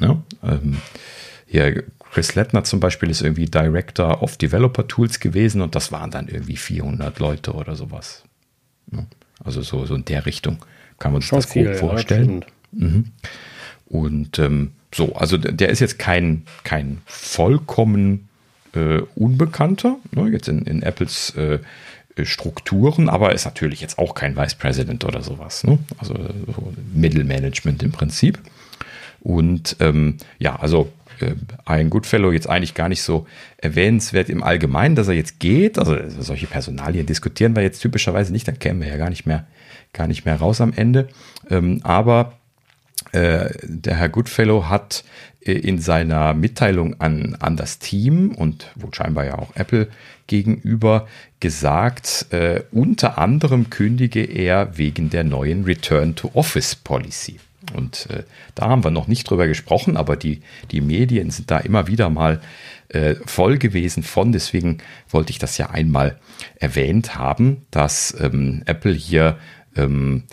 Ja, 0.00 0.20
ähm, 0.42 0.78
hier 1.46 1.84
Chris 2.10 2.34
Lettner 2.34 2.64
zum 2.64 2.80
Beispiel 2.80 3.08
ist 3.08 3.22
irgendwie 3.22 3.46
Director 3.46 4.20
of 4.20 4.36
Developer 4.36 4.88
Tools 4.88 5.20
gewesen 5.20 5.60
und 5.60 5.76
das 5.76 5.92
waren 5.92 6.10
dann 6.10 6.26
irgendwie 6.26 6.56
400 6.56 7.20
Leute 7.20 7.52
oder 7.52 7.76
sowas. 7.76 8.24
Ja, 8.90 9.06
also 9.44 9.62
so, 9.62 9.86
so 9.86 9.94
in 9.94 10.04
der 10.04 10.26
Richtung 10.26 10.58
kann 10.98 11.12
man 11.12 11.20
sich 11.20 11.30
das 11.30 11.46
viel, 11.46 11.64
grob 11.66 11.76
vorstellen. 11.76 12.44
Ja, 12.72 12.86
mhm. 12.86 13.04
Und 13.86 14.38
ähm, 14.38 14.72
so, 14.94 15.14
also 15.14 15.36
der 15.36 15.68
ist 15.68 15.80
jetzt 15.80 15.98
kein, 15.98 16.44
kein 16.62 17.02
vollkommen 17.06 18.28
äh, 18.74 19.00
Unbekannter, 19.14 19.96
ne, 20.12 20.28
jetzt 20.28 20.48
in, 20.48 20.62
in 20.62 20.82
Apples 20.82 21.34
äh, 21.36 21.58
Strukturen, 22.22 23.08
aber 23.08 23.34
ist 23.34 23.44
natürlich 23.44 23.80
jetzt 23.80 23.98
auch 23.98 24.14
kein 24.14 24.36
Vice 24.36 24.54
President 24.54 25.04
oder 25.04 25.20
sowas. 25.22 25.64
Ne? 25.64 25.78
Also 25.98 26.14
so 26.14 26.72
Mittelmanagement 26.94 27.82
im 27.82 27.90
Prinzip. 27.90 28.38
Und 29.20 29.76
ähm, 29.80 30.18
ja, 30.38 30.54
also 30.56 30.92
äh, 31.20 31.34
ein 31.64 31.90
Goodfellow 31.90 32.30
jetzt 32.30 32.48
eigentlich 32.48 32.74
gar 32.74 32.88
nicht 32.88 33.02
so 33.02 33.26
erwähnenswert 33.56 34.28
im 34.28 34.44
Allgemeinen, 34.44 34.94
dass 34.94 35.08
er 35.08 35.14
jetzt 35.14 35.40
geht. 35.40 35.78
Also 35.78 35.96
solche 36.20 36.46
Personalien 36.46 37.06
diskutieren 37.06 37.56
wir 37.56 37.64
jetzt 37.64 37.80
typischerweise 37.80 38.32
nicht, 38.32 38.46
dann 38.46 38.60
kämen 38.60 38.80
wir 38.80 38.88
ja 38.88 38.96
gar 38.96 39.10
nicht 39.10 39.26
mehr, 39.26 39.46
gar 39.94 40.06
nicht 40.06 40.24
mehr 40.24 40.36
raus 40.36 40.60
am 40.60 40.72
Ende. 40.72 41.08
Ähm, 41.50 41.80
aber 41.82 42.34
äh, 43.12 43.50
der 43.62 43.96
Herr 43.96 44.08
Goodfellow 44.08 44.68
hat 44.68 45.04
äh, 45.40 45.52
in 45.52 45.78
seiner 45.78 46.34
Mitteilung 46.34 47.00
an, 47.00 47.36
an 47.40 47.56
das 47.56 47.78
Team 47.78 48.32
und 48.32 48.70
wohl 48.74 48.92
scheinbar 48.94 49.24
ja 49.24 49.38
auch 49.38 49.54
Apple 49.54 49.88
gegenüber 50.26 51.06
gesagt, 51.40 52.26
äh, 52.30 52.62
unter 52.72 53.18
anderem 53.18 53.70
kündige 53.70 54.24
er 54.24 54.76
wegen 54.78 55.10
der 55.10 55.24
neuen 55.24 55.64
Return 55.64 56.14
to 56.14 56.30
Office 56.34 56.74
Policy. 56.74 57.38
Und 57.72 58.08
äh, 58.10 58.24
da 58.54 58.68
haben 58.68 58.84
wir 58.84 58.90
noch 58.90 59.08
nicht 59.08 59.28
drüber 59.28 59.46
gesprochen, 59.46 59.96
aber 59.96 60.16
die, 60.16 60.42
die 60.70 60.80
Medien 60.80 61.30
sind 61.30 61.50
da 61.50 61.58
immer 61.58 61.86
wieder 61.86 62.10
mal 62.10 62.40
äh, 62.88 63.14
voll 63.26 63.58
gewesen 63.58 64.02
von. 64.02 64.32
Deswegen 64.32 64.78
wollte 65.08 65.30
ich 65.30 65.38
das 65.38 65.56
ja 65.56 65.70
einmal 65.70 66.18
erwähnt 66.56 67.16
haben, 67.16 67.64
dass 67.70 68.14
ähm, 68.20 68.62
Apple 68.66 68.92
hier 68.92 69.38
ähm, 69.76 70.24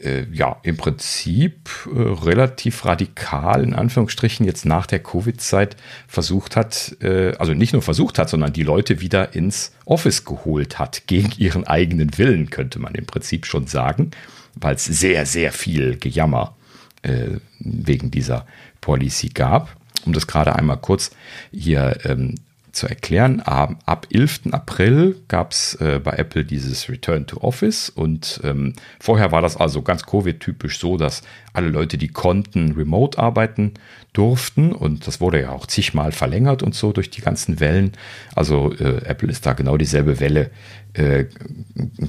äh, 0.00 0.26
ja 0.32 0.58
im 0.62 0.76
Prinzip 0.76 1.68
äh, 1.86 1.98
relativ 1.98 2.84
radikal 2.84 3.62
in 3.62 3.74
Anführungsstrichen 3.74 4.46
jetzt 4.46 4.64
nach 4.64 4.86
der 4.86 5.00
Covid-Zeit 5.00 5.76
versucht 6.06 6.56
hat, 6.56 6.96
äh, 7.00 7.32
also 7.38 7.54
nicht 7.54 7.72
nur 7.72 7.82
versucht 7.82 8.18
hat, 8.18 8.28
sondern 8.28 8.52
die 8.52 8.62
Leute 8.62 9.00
wieder 9.00 9.34
ins 9.34 9.72
Office 9.84 10.24
geholt 10.24 10.78
hat, 10.78 11.02
gegen 11.06 11.32
ihren 11.38 11.66
eigenen 11.66 12.16
Willen, 12.18 12.50
könnte 12.50 12.78
man 12.78 12.94
im 12.94 13.06
Prinzip 13.06 13.46
schon 13.46 13.66
sagen, 13.66 14.10
weil 14.54 14.76
es 14.76 14.84
sehr, 14.84 15.26
sehr 15.26 15.52
viel 15.52 15.96
Gejammer 15.96 16.56
äh, 17.02 17.38
wegen 17.58 18.10
dieser 18.10 18.46
Policy 18.80 19.30
gab. 19.30 19.76
Um 20.04 20.12
das 20.12 20.26
gerade 20.26 20.54
einmal 20.54 20.78
kurz 20.78 21.10
hier 21.50 21.98
ähm, 22.04 22.36
zu 22.78 22.86
erklären, 22.86 23.40
ab, 23.40 23.76
ab 23.86 24.06
11. 24.10 24.52
April 24.52 25.20
gab 25.28 25.52
es 25.52 25.74
äh, 25.74 26.00
bei 26.02 26.12
Apple 26.12 26.44
dieses 26.44 26.88
Return 26.88 27.26
to 27.26 27.38
Office 27.40 27.90
und 27.90 28.40
ähm, 28.44 28.74
vorher 29.00 29.32
war 29.32 29.42
das 29.42 29.56
also 29.56 29.82
ganz 29.82 30.04
Covid-typisch 30.04 30.78
so, 30.78 30.96
dass 30.96 31.22
alle 31.52 31.68
Leute, 31.68 31.98
die 31.98 32.08
konnten, 32.08 32.72
remote 32.72 33.18
arbeiten 33.18 33.74
durften. 34.18 34.72
Und 34.72 35.06
das 35.06 35.20
wurde 35.20 35.40
ja 35.40 35.50
auch 35.50 35.66
zigmal 35.66 36.10
verlängert 36.10 36.64
und 36.64 36.74
so 36.74 36.92
durch 36.92 37.08
die 37.08 37.20
ganzen 37.20 37.60
Wellen. 37.60 37.92
Also 38.34 38.74
äh, 38.74 39.04
Apple 39.04 39.30
ist 39.30 39.46
da 39.46 39.52
genau 39.52 39.76
dieselbe 39.76 40.18
Welle 40.18 40.50
äh, 40.94 41.26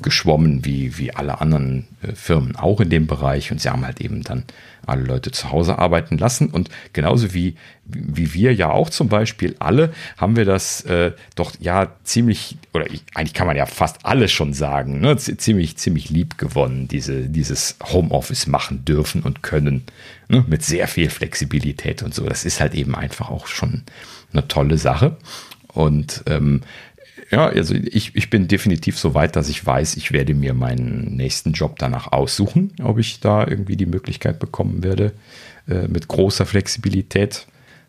geschwommen 0.02 0.66
wie, 0.66 0.98
wie 0.98 1.14
alle 1.14 1.40
anderen 1.40 1.88
äh, 2.02 2.14
Firmen 2.14 2.56
auch 2.56 2.82
in 2.82 2.90
dem 2.90 3.06
Bereich. 3.06 3.52
Und 3.52 3.62
sie 3.62 3.70
haben 3.70 3.86
halt 3.86 4.02
eben 4.02 4.24
dann 4.24 4.46
alle 4.88 5.04
Leute 5.04 5.30
zu 5.30 5.52
Hause 5.52 5.78
arbeiten 5.78 6.18
lassen. 6.18 6.50
Und 6.50 6.70
genauso 6.94 7.36
wie, 7.36 7.56
wie 7.86 8.34
wir 8.34 8.56
ja 8.56 8.72
auch 8.72 8.90
zum 8.90 9.08
Beispiel 9.08 9.56
alle, 9.60 9.94
haben 10.18 10.36
wir 10.36 10.46
das 10.46 10.82
äh, 10.86 11.12
doch 11.36 11.54
ja 11.60 11.92
ziemlich, 12.04 12.58
oder 12.74 12.86
eigentlich 13.14 13.36
kann 13.36 13.46
man 13.46 13.56
ja 13.56 13.68
fast 13.68 14.04
alles 14.04 14.32
schon 14.32 14.54
sagen, 14.54 15.00
ne, 15.00 15.16
ziemlich, 15.18 15.78
ziemlich 15.78 16.10
lieb 16.10 16.40
gewonnen, 16.40 16.88
diese, 16.88 17.30
dieses 17.30 17.76
Homeoffice 17.84 18.48
machen 18.48 18.84
dürfen 18.84 19.22
und 19.22 19.44
können, 19.44 19.84
ne, 20.30 20.46
mit 20.48 20.64
sehr 20.64 20.88
viel 20.88 21.10
Flexibilität 21.10 22.04
und 22.04 22.14
so. 22.14 22.26
Das 22.26 22.46
ist 22.46 22.62
halt 22.62 22.76
eben 22.76 22.96
einfach 22.96 23.30
auch 23.30 23.48
schon 23.48 23.84
eine 24.32 24.48
tolle 24.48 24.78
Sache. 24.78 25.18
Und 25.68 26.24
ähm, 26.28 26.62
ja, 27.32 27.48
also 27.48 27.76
ich, 27.76 28.16
ich 28.16 28.30
bin 28.30 28.48
definitiv 28.48 28.98
so 28.98 29.14
weit, 29.14 29.36
dass 29.36 29.50
ich 29.50 29.64
weiß, 29.64 29.98
ich 29.98 30.12
werde 30.12 30.34
mir 30.34 30.54
meinen 30.54 31.16
nächsten 31.16 31.52
Job 31.52 31.78
danach 31.78 32.12
aussuchen, 32.12 32.74
ob 32.82 32.98
ich 32.98 33.20
da 33.20 33.46
irgendwie 33.46 33.76
die 33.76 33.86
Möglichkeit 33.86 34.40
bekommen 34.40 34.84
werde, 34.84 35.14
äh, 35.68 35.88
mit 35.88 36.08
großer 36.08 36.46
Flexibilität 36.46 37.46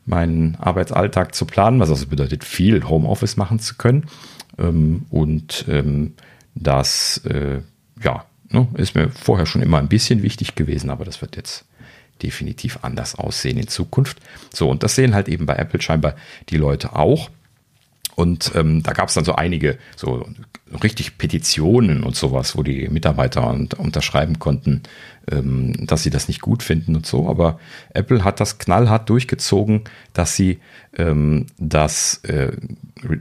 meinen 0.06 0.56
Arbeitsalltag 0.56 1.34
zu 1.34 1.44
planen, 1.46 1.80
was 1.80 1.90
also 1.90 2.06
bedeutet, 2.06 2.44
viel 2.44 2.84
Homeoffice 2.84 3.36
machen 3.36 3.60
zu 3.60 3.76
können. 3.76 4.06
Ähm, 4.58 5.06
und 5.10 5.64
ähm, 5.68 6.14
das, 6.54 7.18
äh, 7.24 7.60
ja, 8.02 8.24
ne, 8.50 8.66
ist 8.74 8.94
mir 8.94 9.08
vorher 9.10 9.46
schon 9.46 9.62
immer 9.62 9.78
ein 9.78 9.88
bisschen 9.88 10.22
wichtig 10.22 10.54
gewesen, 10.54 10.90
aber 10.90 11.04
das 11.04 11.22
wird 11.22 11.36
jetzt 11.36 11.64
definitiv 12.22 12.78
anders 12.82 13.14
aussehen 13.14 13.58
in 13.58 13.68
Zukunft. 13.68 14.18
So, 14.52 14.68
und 14.68 14.82
das 14.82 14.94
sehen 14.94 15.14
halt 15.14 15.28
eben 15.28 15.46
bei 15.46 15.56
Apple 15.56 15.80
scheinbar 15.80 16.14
die 16.48 16.56
Leute 16.56 16.96
auch. 16.96 17.30
Und 18.16 18.52
ähm, 18.54 18.82
da 18.82 18.92
gab 18.92 19.08
es 19.08 19.14
dann 19.14 19.24
so 19.24 19.34
einige, 19.34 19.78
so 19.96 20.26
richtig 20.82 21.16
Petitionen 21.16 22.02
und 22.02 22.16
sowas, 22.16 22.56
wo 22.56 22.62
die 22.62 22.88
Mitarbeiter 22.88 23.48
unterschreiben 23.78 24.38
konnten, 24.38 24.82
ähm, 25.30 25.86
dass 25.86 26.02
sie 26.02 26.10
das 26.10 26.28
nicht 26.28 26.40
gut 26.40 26.62
finden 26.62 26.96
und 26.96 27.06
so. 27.06 27.28
Aber 27.28 27.58
Apple 27.94 28.22
hat 28.22 28.40
das 28.40 28.58
knallhart 28.58 29.08
durchgezogen, 29.08 29.84
dass 30.12 30.36
sie 30.36 30.60
ähm, 30.98 31.46
das 31.56 32.20
äh, 32.24 32.52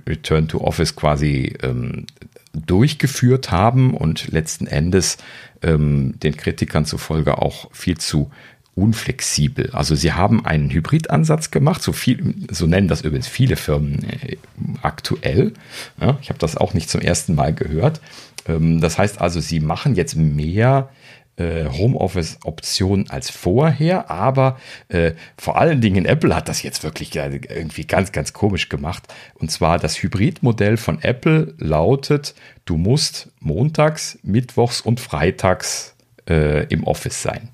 Return 0.08 0.50
to 0.50 0.60
Office 0.60 0.96
quasi 0.96 1.56
ähm, 1.62 2.06
durchgeführt 2.54 3.52
haben 3.52 3.94
und 3.94 4.32
letzten 4.32 4.68
Endes 4.68 5.18
ähm, 5.62 6.20
den 6.20 6.36
Kritikern 6.36 6.86
zufolge 6.86 7.42
auch 7.42 7.74
viel 7.74 7.98
zu 7.98 8.32
unflexibel. 8.80 9.72
Also 9.74 9.96
sie 9.96 10.14
haben 10.14 10.46
einen 10.46 10.70
Hybridansatz 10.70 11.52
gemacht, 11.52 11.82
so 11.82 11.92
viel, 11.92 12.36
so 12.50 12.66
nennen 12.66 12.88
das 12.88 13.02
übrigens 13.02 13.28
viele 13.28 13.56
Firmen 13.56 14.04
äh, 14.04 14.38
aktuell. 14.82 15.54
Ja, 16.00 16.18
ich 16.22 16.30
habe 16.30 16.40
das 16.40 16.58
auch 16.58 16.74
nicht 16.74 16.90
zum 16.90 17.02
ersten 17.02 17.36
Mal 17.36 17.54
gehört. 17.54 18.00
Ähm, 18.48 18.82
das 18.82 18.98
heißt 18.98 19.20
also, 19.22 19.40
sie 19.40 19.60
machen 19.60 19.96
jetzt 19.96 20.16
mehr 20.16 20.90
äh, 21.36 21.66
Homeoffice-Optionen 21.66 23.10
als 23.10 23.30
vorher, 23.30 24.10
aber 24.12 24.60
äh, 24.90 25.14
vor 25.38 25.60
allen 25.60 25.82
Dingen 25.82 26.06
Apple 26.06 26.36
hat 26.36 26.50
das 26.50 26.64
jetzt 26.64 26.84
wirklich 26.84 27.16
irgendwie 27.16 27.86
ganz, 27.86 28.12
ganz 28.12 28.34
komisch 28.34 28.70
gemacht. 28.70 29.04
Und 29.36 29.52
zwar 29.52 29.80
das 29.80 30.02
Hybridmodell 30.02 30.78
von 30.78 31.02
Apple 31.02 31.54
lautet, 31.58 32.36
du 32.66 32.78
musst 32.78 33.30
montags, 33.40 34.20
mittwochs 34.24 34.82
und 34.82 35.00
freitags 35.00 35.96
äh, 36.30 36.66
im 36.68 36.84
Office 36.84 37.22
sein. 37.22 37.50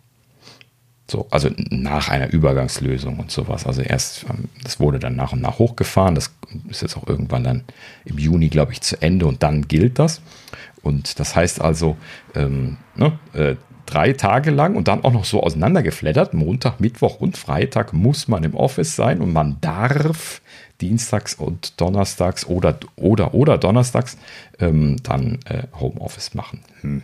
So, 1.08 1.28
also 1.30 1.50
nach 1.70 2.10
einer 2.10 2.34
Übergangslösung 2.34 3.20
und 3.20 3.30
sowas. 3.30 3.68
Also 3.68 3.82
erst, 3.82 4.26
ähm, 4.30 4.50
das 4.64 4.80
wurde 4.80 4.98
dann 5.00 5.16
nach 5.16 5.34
und 5.34 5.42
nach 5.42 5.60
hochgefahren. 5.60 6.16
Das 6.16 6.34
ist 6.70 6.82
jetzt 6.82 6.98
auch 6.98 7.08
irgendwann 7.08 7.44
dann 7.44 7.64
im 8.06 8.18
Juni, 8.18 8.50
glaube 8.50 8.72
ich, 8.72 8.82
zu 8.82 9.00
Ende 9.02 9.28
und 9.28 9.44
dann 9.44 9.68
gilt 9.68 10.00
das. 10.00 10.22
Und 10.82 11.20
das 11.20 11.36
heißt 11.36 11.62
also, 11.62 11.98
ähm, 12.34 12.78
ne, 12.96 13.20
äh, 13.34 13.56
drei 13.86 14.14
Tage 14.14 14.52
lang 14.52 14.76
und 14.76 14.88
dann 14.88 15.04
auch 15.04 15.14
noch 15.14 15.26
so 15.26 15.44
auseinandergeflattert. 15.44 16.34
Montag, 16.34 16.80
Mittwoch 16.80 17.20
und 17.20 17.38
Freitag 17.38 17.94
muss 17.94 18.28
man 18.28 18.44
im 18.44 18.56
Office 18.56 18.96
sein 18.96 19.22
und 19.22 19.32
man 19.32 19.58
darf 19.62 20.42
dienstags 20.82 21.36
und 21.36 21.80
donnerstags 21.80 22.46
oder 22.46 22.78
oder 22.96 23.34
oder 23.34 23.58
donnerstags 23.58 24.18
ähm, 24.60 24.98
dann 25.04 25.40
äh, 25.46 25.64
Homeoffice 25.80 26.34
machen. 26.34 26.62
Hm. 26.82 27.04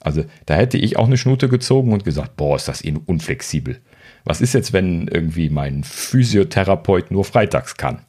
Also 0.00 0.24
da 0.46 0.54
hätte 0.54 0.78
ich 0.78 0.96
auch 0.96 1.06
eine 1.06 1.18
Schnute 1.18 1.48
gezogen 1.48 1.92
und 1.92 2.04
gesagt, 2.04 2.36
boah, 2.36 2.56
ist 2.56 2.68
das 2.68 2.82
unflexibel. 3.06 3.80
Was 4.24 4.40
ist 4.40 4.54
jetzt, 4.54 4.72
wenn 4.72 5.08
irgendwie 5.08 5.50
mein 5.50 5.84
Physiotherapeut 5.84 7.10
nur 7.10 7.24
freitags 7.24 7.76
kann? 7.76 8.00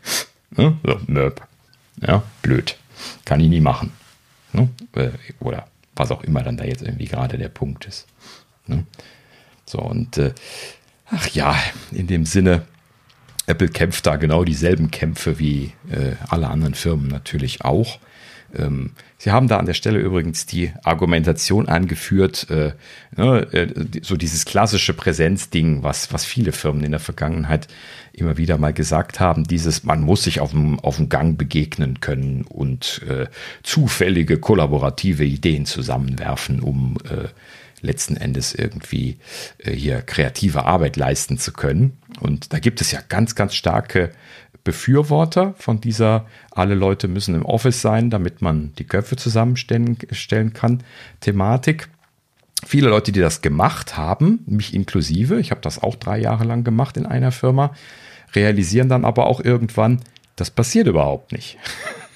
ne? 0.56 0.76
so, 0.84 1.00
nöp. 1.06 1.46
Ja, 2.00 2.22
blöd. 2.42 2.76
Kann 3.24 3.40
ich 3.40 3.48
nie 3.48 3.60
machen. 3.60 3.92
Ne? 4.52 4.68
Äh, 4.94 5.10
oder 5.40 5.66
was 5.96 6.10
auch 6.10 6.22
immer 6.22 6.42
dann 6.42 6.56
da 6.56 6.64
jetzt 6.64 6.82
irgendwie 6.82 7.06
gerade 7.06 7.38
der 7.38 7.48
Punkt 7.48 7.84
ist. 7.84 8.06
Ne? 8.66 8.84
So, 9.66 9.78
und 9.78 10.18
äh, 10.18 10.32
ach 11.10 11.28
ja, 11.28 11.56
in 11.92 12.06
dem 12.06 12.24
Sinne, 12.24 12.62
Apple 13.46 13.68
kämpft 13.68 14.06
da 14.06 14.16
genau 14.16 14.44
dieselben 14.44 14.90
Kämpfe 14.90 15.38
wie 15.38 15.72
äh, 15.90 16.14
alle 16.28 16.48
anderen 16.48 16.74
Firmen 16.74 17.08
natürlich 17.08 17.64
auch. 17.64 17.98
Ähm, 18.54 18.92
Sie 19.22 19.32
haben 19.32 19.48
da 19.48 19.58
an 19.58 19.66
der 19.66 19.74
Stelle 19.74 19.98
übrigens 19.98 20.46
die 20.46 20.72
Argumentation 20.82 21.68
angeführt, 21.68 22.48
äh, 22.48 22.72
ne, 23.14 23.46
äh, 23.52 23.68
so 24.00 24.16
dieses 24.16 24.46
klassische 24.46 24.94
Präsenzding, 24.94 25.82
was, 25.82 26.10
was 26.10 26.24
viele 26.24 26.52
Firmen 26.52 26.82
in 26.84 26.92
der 26.92 27.00
Vergangenheit 27.00 27.68
immer 28.14 28.38
wieder 28.38 28.56
mal 28.56 28.72
gesagt 28.72 29.20
haben, 29.20 29.44
dieses, 29.44 29.84
man 29.84 30.00
muss 30.00 30.22
sich 30.22 30.40
auf 30.40 30.52
dem, 30.52 30.80
auf 30.80 30.96
dem 30.96 31.10
Gang 31.10 31.36
begegnen 31.36 32.00
können 32.00 32.46
und 32.48 33.02
äh, 33.10 33.26
zufällige 33.62 34.38
kollaborative 34.38 35.26
Ideen 35.26 35.66
zusammenwerfen, 35.66 36.60
um 36.60 36.96
äh, 37.04 37.28
letzten 37.82 38.16
Endes 38.16 38.54
irgendwie 38.54 39.18
äh, 39.58 39.72
hier 39.72 40.00
kreative 40.00 40.64
Arbeit 40.64 40.96
leisten 40.96 41.36
zu 41.36 41.52
können. 41.52 41.98
Und 42.20 42.54
da 42.54 42.58
gibt 42.58 42.80
es 42.80 42.90
ja 42.90 43.00
ganz, 43.06 43.34
ganz 43.34 43.54
starke 43.54 44.12
Befürworter 44.70 45.54
von 45.58 45.80
dieser 45.80 46.26
alle 46.52 46.76
Leute 46.76 47.08
müssen 47.08 47.34
im 47.34 47.44
Office 47.44 47.82
sein, 47.82 48.08
damit 48.08 48.40
man 48.40 48.72
die 48.78 48.84
Köpfe 48.84 49.16
zusammenstellen 49.16 49.98
stellen 50.12 50.52
kann, 50.52 50.84
Thematik. 51.18 51.88
Viele 52.64 52.88
Leute, 52.88 53.10
die 53.10 53.18
das 53.18 53.42
gemacht 53.42 53.96
haben, 53.96 54.44
mich 54.46 54.72
inklusive, 54.72 55.40
ich 55.40 55.50
habe 55.50 55.60
das 55.60 55.82
auch 55.82 55.96
drei 55.96 56.20
Jahre 56.20 56.44
lang 56.44 56.62
gemacht 56.62 56.96
in 56.96 57.04
einer 57.04 57.32
Firma, 57.32 57.74
realisieren 58.32 58.88
dann 58.88 59.04
aber 59.04 59.26
auch 59.26 59.40
irgendwann, 59.40 60.02
das 60.36 60.52
passiert 60.52 60.86
überhaupt 60.86 61.32
nicht. 61.32 61.58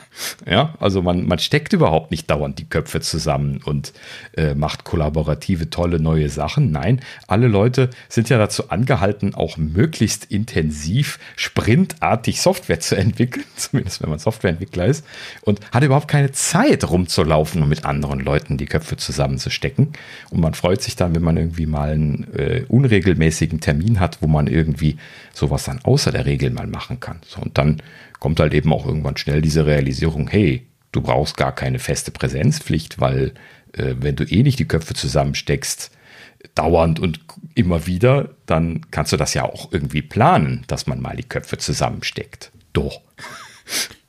Ja, 0.46 0.74
also 0.78 1.02
man, 1.02 1.26
man 1.26 1.38
steckt 1.38 1.72
überhaupt 1.72 2.10
nicht 2.10 2.30
dauernd 2.30 2.58
die 2.58 2.68
Köpfe 2.68 3.00
zusammen 3.00 3.60
und 3.64 3.92
äh, 4.36 4.54
macht 4.54 4.84
kollaborative, 4.84 5.70
tolle 5.70 6.00
neue 6.00 6.28
Sachen. 6.28 6.70
Nein, 6.70 7.00
alle 7.26 7.48
Leute 7.48 7.90
sind 8.08 8.28
ja 8.28 8.38
dazu 8.38 8.70
angehalten, 8.70 9.34
auch 9.34 9.56
möglichst 9.56 10.26
intensiv, 10.26 11.18
sprintartig 11.36 12.40
Software 12.40 12.80
zu 12.80 12.96
entwickeln, 12.96 13.44
zumindest 13.56 14.02
wenn 14.02 14.10
man 14.10 14.18
Softwareentwickler 14.18 14.86
ist, 14.86 15.04
und 15.42 15.60
hat 15.72 15.82
überhaupt 15.82 16.08
keine 16.08 16.32
Zeit 16.32 16.88
rumzulaufen 16.88 17.62
und 17.62 17.68
mit 17.68 17.84
anderen 17.84 18.20
Leuten 18.20 18.56
die 18.56 18.66
Köpfe 18.66 18.96
zusammenzustecken. 18.96 19.92
Und 20.30 20.40
man 20.40 20.54
freut 20.54 20.82
sich 20.82 20.96
dann, 20.96 21.14
wenn 21.14 21.22
man 21.22 21.36
irgendwie 21.36 21.66
mal 21.66 21.90
einen 21.90 22.32
äh, 22.34 22.64
unregelmäßigen 22.68 23.60
Termin 23.60 24.00
hat, 24.00 24.18
wo 24.20 24.28
man 24.28 24.46
irgendwie 24.46 24.96
sowas 25.32 25.64
dann 25.64 25.80
außer 25.82 26.12
der 26.12 26.26
Regel 26.26 26.50
mal 26.50 26.66
machen 26.66 27.00
kann. 27.00 27.18
So, 27.26 27.40
und 27.40 27.58
dann 27.58 27.82
kommt 28.20 28.40
halt 28.40 28.54
eben 28.54 28.72
auch 28.72 28.86
irgendwann 28.86 29.16
schnell 29.16 29.42
diese 29.42 29.66
Realisierung, 29.66 30.28
hey, 30.28 30.66
du 30.92 31.00
brauchst 31.00 31.36
gar 31.36 31.54
keine 31.54 31.78
feste 31.78 32.10
Präsenzpflicht, 32.10 33.00
weil 33.00 33.34
äh, 33.72 33.94
wenn 33.98 34.16
du 34.16 34.24
eh 34.24 34.42
nicht 34.42 34.58
die 34.58 34.68
Köpfe 34.68 34.94
zusammensteckst, 34.94 35.90
dauernd 36.54 37.00
und 37.00 37.20
immer 37.54 37.86
wieder, 37.86 38.30
dann 38.46 38.90
kannst 38.90 39.12
du 39.12 39.16
das 39.16 39.34
ja 39.34 39.44
auch 39.44 39.72
irgendwie 39.72 40.02
planen, 40.02 40.64
dass 40.66 40.86
man 40.86 41.00
mal 41.00 41.16
die 41.16 41.24
Köpfe 41.24 41.58
zusammensteckt. 41.58 42.52
Doch. 42.72 43.00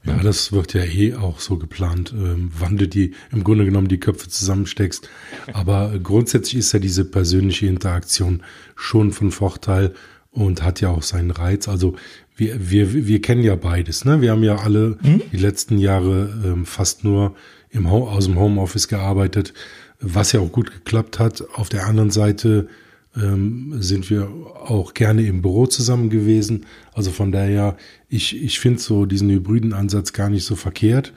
Ja, 0.04 0.18
das 0.18 0.52
wird 0.52 0.74
ja 0.74 0.84
eh 0.84 1.16
auch 1.16 1.40
so 1.40 1.58
geplant, 1.58 2.14
ähm, 2.16 2.52
wann 2.56 2.78
du 2.78 2.88
die 2.88 3.16
im 3.32 3.44
Grunde 3.44 3.66
genommen 3.66 3.88
die 3.88 4.00
Köpfe 4.00 4.30
zusammensteckst. 4.30 5.10
Aber 5.54 5.98
grundsätzlich 5.98 6.60
ist 6.60 6.74
ja 6.74 6.80
diese 6.80 7.06
persönliche 7.06 7.66
Interaktion 7.66 8.44
schon 8.76 9.12
von 9.12 9.32
Vorteil 9.32 9.96
und 10.30 10.62
hat 10.62 10.82
ja 10.82 10.90
auch 10.90 11.02
seinen 11.02 11.32
Reiz. 11.32 11.68
Also 11.68 11.96
wir, 12.36 12.70
wir, 12.70 13.08
wir 13.08 13.22
kennen 13.22 13.44
ja 13.44 13.56
beides. 13.56 14.06
Ne? 14.06 14.22
Wir 14.22 14.32
haben 14.32 14.44
ja 14.44 14.58
alle 14.58 14.98
mhm. 15.02 15.22
die 15.32 15.38
letzten 15.38 15.78
Jahre 15.78 16.34
ähm, 16.46 16.66
fast 16.66 17.04
nur 17.04 17.36
im 17.70 17.88
aus 17.88 18.26
dem 18.26 18.40
Homeoffice 18.40 18.88
gearbeitet, 18.88 19.54
was 20.00 20.32
ja 20.32 20.40
auch 20.40 20.52
gut 20.52 20.72
geklappt 20.72 21.20
hat. 21.20 21.44
Auf 21.54 21.70
der 21.70 21.86
anderen 21.86 22.12
Seite 22.12 22.68
ähm, 23.16 23.76
sind 23.80 24.10
wir 24.10 24.28
auch 24.28 24.94
gerne 24.94 25.26
im 25.26 25.42
Büro 25.42 25.68
zusammen 25.68 26.10
gewesen. 26.10 26.66
Also 26.94 27.12
von 27.12 27.32
daher, 27.32 27.78
ich, 28.10 28.42
ich 28.42 28.60
finde 28.60 28.80
so 28.80 29.06
diesen 29.06 29.30
hybriden 29.30 29.74
Ansatz 29.74 30.14
gar 30.14 30.30
nicht 30.30 30.46
so 30.46 30.56
verkehrt. 30.56 31.14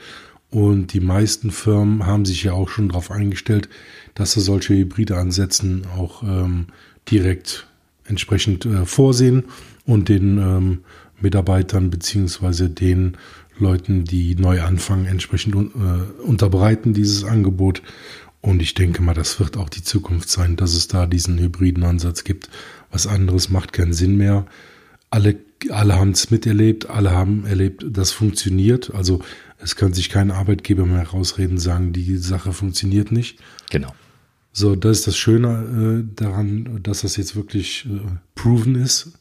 Und 0.51 0.95
die 0.95 1.01
meisten 1.01 1.51
Firmen 1.51 2.07
haben 2.07 2.25
sich 2.25 2.45
ja 2.45 2.53
auch 2.53 2.71
schon 2.71 2.89
darauf 2.89 3.11
eingestellt, 3.11 3.69
dass 4.15 4.33
sie 4.33 4.41
solche 4.41 4.75
hybride 4.75 5.17
Ansätzen 5.17 5.87
auch 5.97 6.23
ähm, 6.23 6.67
direkt 7.11 7.67
entsprechend 8.05 8.65
äh, 8.65 8.87
vorsehen 8.87 9.45
und 9.85 10.09
den 10.09 10.39
ähm, 10.39 10.79
Mitarbeitern 11.21 11.91
beziehungsweise 11.91 12.71
den 12.71 13.17
Leuten, 13.59 14.05
die 14.05 14.35
neu 14.35 14.63
anfangen, 14.63 15.07
entsprechend 15.07 15.55
äh, 15.55 16.23
unterbreiten 16.23 16.95
dieses 16.95 17.25
Angebot. 17.25 17.83
Und 18.41 18.63
ich 18.63 18.75
denke 18.75 19.03
mal, 19.03 19.15
das 19.15 19.41
wird 19.41 19.57
auch 19.57 19.69
die 19.69 19.83
Zukunft 19.83 20.31
sein, 20.31 20.57
dass 20.57 20.75
es 20.75 20.87
da 20.89 21.07
diesen 21.07 21.39
hybriden 21.39 21.85
Ansatz 21.85 22.25
gibt. 22.25 22.49
Was 22.91 23.07
anderes 23.07 23.51
macht 23.51 23.73
keinen 23.73 23.93
Sinn 23.93 24.17
mehr. 24.17 24.47
Alle, 25.11 25.37
alle 25.71 25.97
haben 25.97 26.13
es 26.13 26.31
miterlebt, 26.31 26.89
alle 26.89 27.11
haben 27.11 27.47
erlebt, 27.47 27.85
das 27.89 28.13
funktioniert. 28.13 28.95
Also 28.95 29.21
es 29.59 29.75
kann 29.75 29.93
sich 29.93 30.09
kein 30.09 30.31
Arbeitgeber 30.31 30.87
mehr 30.87 31.09
rausreden, 31.09 31.59
sagen, 31.59 31.93
die 31.93 32.17
Sache 32.17 32.53
funktioniert 32.53 33.11
nicht. 33.11 33.41
Genau. 33.71 33.93
So, 34.53 34.77
das 34.77 34.99
ist 34.99 35.07
das 35.09 35.17
Schöne 35.17 36.05
äh, 36.05 36.15
daran, 36.15 36.81
dass 36.83 37.03
das 37.03 37.17
jetzt 37.17 37.37
wirklich 37.37 37.87
äh, 37.87 38.01
proven 38.35 38.77
ist. 38.77 39.18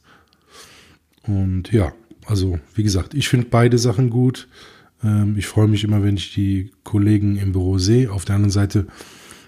Und 1.28 1.70
ja, 1.72 1.92
also 2.26 2.58
wie 2.74 2.82
gesagt, 2.82 3.14
ich 3.14 3.28
finde 3.28 3.46
beide 3.50 3.78
Sachen 3.78 4.10
gut. 4.10 4.48
Ähm, 5.04 5.36
ich 5.38 5.46
freue 5.46 5.68
mich 5.68 5.84
immer, 5.84 6.02
wenn 6.02 6.16
ich 6.16 6.34
die 6.34 6.72
Kollegen 6.82 7.36
im 7.36 7.52
Büro 7.52 7.78
sehe. 7.78 8.10
Auf 8.10 8.24
der 8.24 8.34
anderen 8.34 8.50
Seite, 8.50 8.86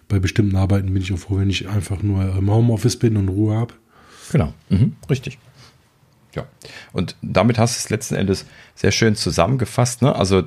bei 0.09 0.19
bestimmten 0.19 0.57
Arbeiten 0.57 0.93
bin 0.93 1.03
ich 1.03 1.13
auch 1.13 1.19
froh, 1.19 1.39
wenn 1.39 1.51
ich 1.51 1.69
einfach 1.69 2.03
nur 2.03 2.37
im 2.37 2.51
Homeoffice 2.51 2.97
bin 2.97 3.17
und 3.17 3.29
Ruhe 3.29 3.57
habe. 3.57 3.75
Genau, 4.31 4.53
mhm. 4.69 4.95
richtig. 5.09 5.39
Ja, 6.35 6.47
und 6.93 7.17
damit 7.23 7.59
hast 7.59 7.77
du 7.77 7.79
es 7.79 7.91
letzten 7.91 8.15
Endes 8.15 8.47
sehr 8.75 8.93
schön 8.93 9.17
zusammengefasst. 9.17 10.03
Ne? 10.03 10.15
Also 10.15 10.45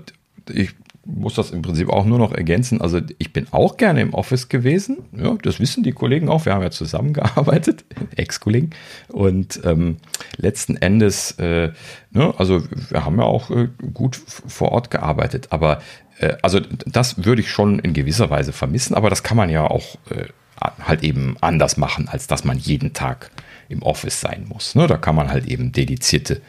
ich 0.50 0.76
muss 1.06 1.34
das 1.34 1.52
im 1.52 1.62
Prinzip 1.62 1.90
auch 1.90 2.06
nur 2.06 2.18
noch 2.18 2.32
ergänzen. 2.32 2.80
Also 2.80 3.02
ich 3.18 3.34
bin 3.34 3.48
auch 3.52 3.76
gerne 3.78 4.02
im 4.02 4.14
Office 4.14 4.48
gewesen. 4.48 5.00
Ja, 5.12 5.36
das 5.42 5.60
wissen 5.60 5.84
die 5.84 5.92
Kollegen 5.92 6.30
auch. 6.30 6.46
Wir 6.46 6.54
haben 6.54 6.62
ja 6.62 6.72
zusammengearbeitet, 6.72 7.84
Ex-Kollegen. 8.16 8.70
Und 9.10 9.60
ähm, 9.66 9.98
letzten 10.38 10.78
Endes, 10.78 11.32
äh, 11.40 11.72
ne, 12.12 12.34
also 12.38 12.64
wir 12.90 13.06
haben 13.06 13.18
ja 13.18 13.26
auch 13.26 13.52
äh, 13.52 13.68
gut 13.94 14.16
vor 14.16 14.72
Ort 14.72 14.92
gearbeitet. 14.92 15.48
Aber 15.52 15.82
äh, 16.20 16.36
also 16.42 16.62
das 16.86 17.26
würde 17.26 17.42
ich 17.42 17.52
schon 17.52 17.80
in 17.80 17.94
gewisser 17.94 18.30
Weise 18.30 18.54
vermissen. 18.54 18.96
Aber 18.96 19.10
das 19.10 19.24
kann 19.24 19.36
man 19.36 19.50
ja 19.50 19.66
auch 19.68 19.98
äh, 20.10 20.28
halt 20.82 21.04
eben 21.04 21.36
anders 21.42 21.76
machen, 21.76 22.08
als 22.08 22.28
dass 22.28 22.46
man 22.46 22.58
jeden 22.58 22.94
Tag 22.94 23.30
im 23.68 23.82
Office 23.82 24.22
sein 24.22 24.46
muss. 24.48 24.76
Ne? 24.76 24.88
Da 24.88 24.98
kann 24.98 25.16
man 25.16 25.30
halt 25.30 25.48
eben 25.48 25.72
dedizierte 25.72 26.42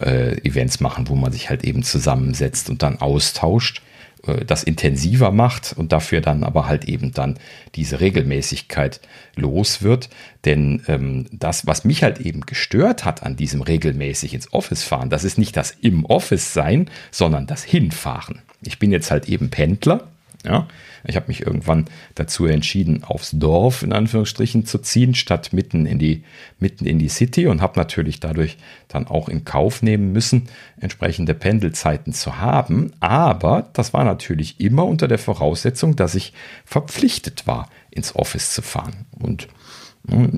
äh, 0.00 0.38
Events 0.42 0.80
machen, 0.80 1.08
wo 1.08 1.14
man 1.14 1.32
sich 1.32 1.50
halt 1.50 1.64
eben 1.64 1.82
zusammensetzt 1.82 2.70
und 2.70 2.82
dann 2.82 3.00
austauscht. 3.00 3.82
Äh, 4.26 4.44
das 4.44 4.62
intensiver 4.62 5.30
macht 5.30 5.74
und 5.76 5.92
dafür 5.92 6.20
dann 6.20 6.44
aber 6.44 6.66
halt 6.66 6.84
eben 6.84 7.12
dann 7.12 7.38
diese 7.74 8.00
Regelmäßigkeit 8.00 9.00
los 9.36 9.82
wird. 9.82 10.08
Denn 10.44 10.82
ähm, 10.88 11.26
das, 11.32 11.66
was 11.66 11.84
mich 11.84 12.02
halt 12.02 12.20
eben 12.20 12.42
gestört 12.42 13.04
hat 13.04 13.22
an 13.22 13.36
diesem 13.36 13.62
regelmäßig 13.62 14.34
ins 14.34 14.52
Office 14.52 14.82
fahren, 14.82 15.10
das 15.10 15.24
ist 15.24 15.38
nicht 15.38 15.56
das 15.56 15.72
im 15.80 16.04
Office 16.04 16.52
sein, 16.52 16.90
sondern 17.10 17.46
das 17.46 17.64
Hinfahren. 17.64 18.42
Ich 18.62 18.78
bin 18.78 18.92
jetzt 18.92 19.10
halt 19.10 19.28
eben 19.28 19.50
Pendler 19.50 20.08
ja, 20.44 20.66
ich 21.04 21.16
habe 21.16 21.28
mich 21.28 21.40
irgendwann 21.40 21.86
dazu 22.14 22.46
entschieden, 22.46 23.04
aufs 23.04 23.32
Dorf 23.32 23.82
in 23.82 23.92
Anführungsstrichen 23.92 24.64
zu 24.66 24.78
ziehen, 24.78 25.14
statt 25.14 25.52
mitten 25.52 25.86
in 25.86 25.98
die, 25.98 26.24
mitten 26.58 26.86
in 26.86 26.98
die 26.98 27.08
City 27.08 27.46
und 27.46 27.60
habe 27.60 27.78
natürlich 27.78 28.20
dadurch 28.20 28.56
dann 28.88 29.06
auch 29.06 29.28
in 29.28 29.44
Kauf 29.44 29.82
nehmen 29.82 30.12
müssen, 30.12 30.48
entsprechende 30.80 31.34
Pendelzeiten 31.34 32.12
zu 32.12 32.38
haben. 32.38 32.92
Aber 33.00 33.68
das 33.72 33.92
war 33.92 34.04
natürlich 34.04 34.60
immer 34.60 34.84
unter 34.84 35.08
der 35.08 35.18
Voraussetzung, 35.18 35.96
dass 35.96 36.14
ich 36.14 36.32
verpflichtet 36.64 37.46
war, 37.46 37.68
ins 37.90 38.14
Office 38.14 38.54
zu 38.54 38.62
fahren. 38.62 39.06
Und 39.18 39.48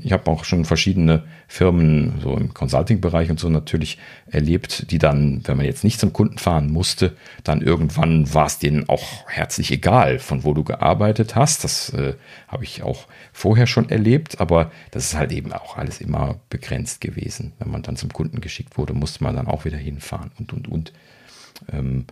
ich 0.03 0.13
habe 0.13 0.31
auch 0.31 0.45
schon 0.45 0.67
verschiedene 0.67 1.23
Firmen 1.49 2.21
so 2.23 2.37
im 2.37 2.53
Consulting-Bereich 2.53 3.31
und 3.31 3.41
so 3.41 3.49
natürlich 3.49 3.99
erlebt, 4.27 4.91
die 4.91 4.99
dann, 4.99 5.41
wenn 5.45 5.57
man 5.57 5.65
jetzt 5.65 5.85
nicht 5.85 5.99
zum 5.99 6.13
Kunden 6.13 6.37
fahren 6.37 6.71
musste, 6.71 7.17
dann 7.45 7.63
irgendwann 7.63 8.33
war 8.35 8.45
es 8.45 8.59
denen 8.59 8.89
auch 8.91 9.27
herzlich 9.27 9.71
egal, 9.71 10.19
von 10.19 10.45
wo 10.45 10.53
du 10.53 10.65
gearbeitet 10.65 11.35
hast. 11.35 11.65
Das 11.65 11.89
äh, 11.95 12.15
habe 12.47 12.65
ich 12.65 12.83
auch 12.83 13.07
vorher 13.33 13.67
schon 13.67 13.89
erlebt, 13.89 14.39
aber 14.39 14.71
das 14.91 15.07
ist 15.07 15.17
halt 15.17 15.33
eben 15.33 15.53
auch 15.55 15.79
alles 15.79 16.01
immer 16.03 16.41
begrenzt 16.51 17.01
gewesen. 17.01 17.55
Wenn 17.59 17.71
man 17.71 17.83
dann 17.83 17.97
zum 17.97 18.13
Kunden 18.13 18.43
geschickt 18.43 18.77
wurde, 18.77 18.93
musste 18.93 19.25
man 19.25 19.35
dann 19.35 19.49
auch 19.49 19.65
wieder 19.65 19.79
hinfahren 19.79 20.31
und, 20.39 20.53
und, 20.53 20.69
und. 20.69 20.93
Ähm, 21.73 22.05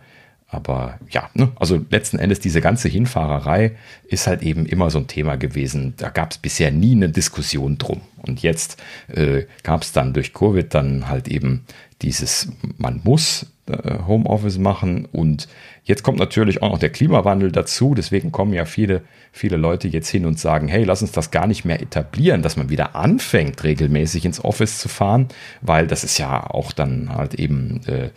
aber 0.53 0.99
ja, 1.09 1.29
ne, 1.33 1.51
also 1.55 1.83
letzten 1.89 2.19
Endes 2.19 2.39
diese 2.39 2.61
ganze 2.61 2.87
Hinfahrerei 2.87 3.73
ist 4.07 4.27
halt 4.27 4.43
eben 4.43 4.65
immer 4.65 4.89
so 4.89 4.99
ein 4.99 5.07
Thema 5.07 5.35
gewesen. 5.35 5.93
Da 5.97 6.09
gab 6.09 6.31
es 6.31 6.37
bisher 6.37 6.71
nie 6.71 6.95
eine 6.95 7.09
Diskussion 7.09 7.77
drum. 7.77 8.01
Und 8.25 8.41
jetzt 8.41 8.81
äh, 9.07 9.43
gab 9.63 9.81
es 9.81 9.91
dann 9.91 10.13
durch 10.13 10.33
Covid 10.33 10.73
dann 10.73 11.09
halt 11.09 11.27
eben 11.27 11.65
dieses, 12.01 12.49
man 12.77 13.01
muss 13.03 13.47
äh, 13.65 13.99
Homeoffice 14.07 14.57
machen. 14.57 15.07
Und 15.11 15.47
jetzt 15.85 16.03
kommt 16.03 16.19
natürlich 16.19 16.61
auch 16.61 16.71
noch 16.71 16.79
der 16.79 16.89
Klimawandel 16.89 17.51
dazu. 17.51 17.93
Deswegen 17.95 18.31
kommen 18.31 18.53
ja 18.53 18.65
viele, 18.65 19.01
viele 19.31 19.57
Leute 19.57 19.87
jetzt 19.87 20.09
hin 20.09 20.25
und 20.25 20.37
sagen, 20.37 20.67
hey, 20.67 20.83
lass 20.83 21.01
uns 21.01 21.13
das 21.13 21.31
gar 21.31 21.47
nicht 21.47 21.63
mehr 21.63 21.81
etablieren, 21.81 22.41
dass 22.41 22.57
man 22.57 22.69
wieder 22.69 22.95
anfängt, 22.95 23.63
regelmäßig 23.63 24.25
ins 24.25 24.43
Office 24.43 24.79
zu 24.79 24.89
fahren, 24.89 25.29
weil 25.61 25.87
das 25.87 26.03
ist 26.03 26.17
ja 26.17 26.49
auch 26.49 26.73
dann 26.73 27.09
halt 27.15 27.35
eben 27.35 27.81
äh, 27.87 28.09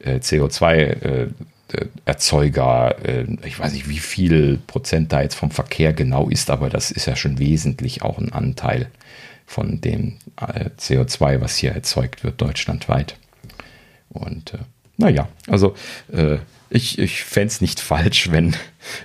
äh 0.00 0.18
CO2 0.18 0.72
äh, 0.74 1.22
äh, 1.22 1.28
Erzeuger, 2.04 2.96
äh, 3.04 3.26
ich 3.44 3.58
weiß 3.58 3.72
nicht, 3.72 3.88
wie 3.88 3.98
viel 3.98 4.58
Prozent 4.66 5.12
da 5.12 5.22
jetzt 5.22 5.34
vom 5.34 5.50
Verkehr 5.50 5.92
genau 5.92 6.28
ist, 6.28 6.50
aber 6.50 6.68
das 6.70 6.90
ist 6.90 7.06
ja 7.06 7.16
schon 7.16 7.38
wesentlich 7.38 8.02
auch 8.02 8.18
ein 8.18 8.32
Anteil 8.32 8.88
von 9.46 9.80
dem 9.80 10.14
äh, 10.40 10.70
CO2, 10.78 11.40
was 11.40 11.56
hier 11.56 11.72
erzeugt 11.72 12.24
wird, 12.24 12.40
deutschlandweit. 12.40 13.16
Und 14.08 14.54
äh, 14.54 14.58
naja, 14.96 15.28
also 15.48 15.74
äh, 16.12 16.38
ich, 16.70 16.98
ich 16.98 17.24
fände 17.24 17.48
es 17.48 17.60
nicht 17.60 17.80
falsch, 17.80 18.30
wenn, 18.30 18.54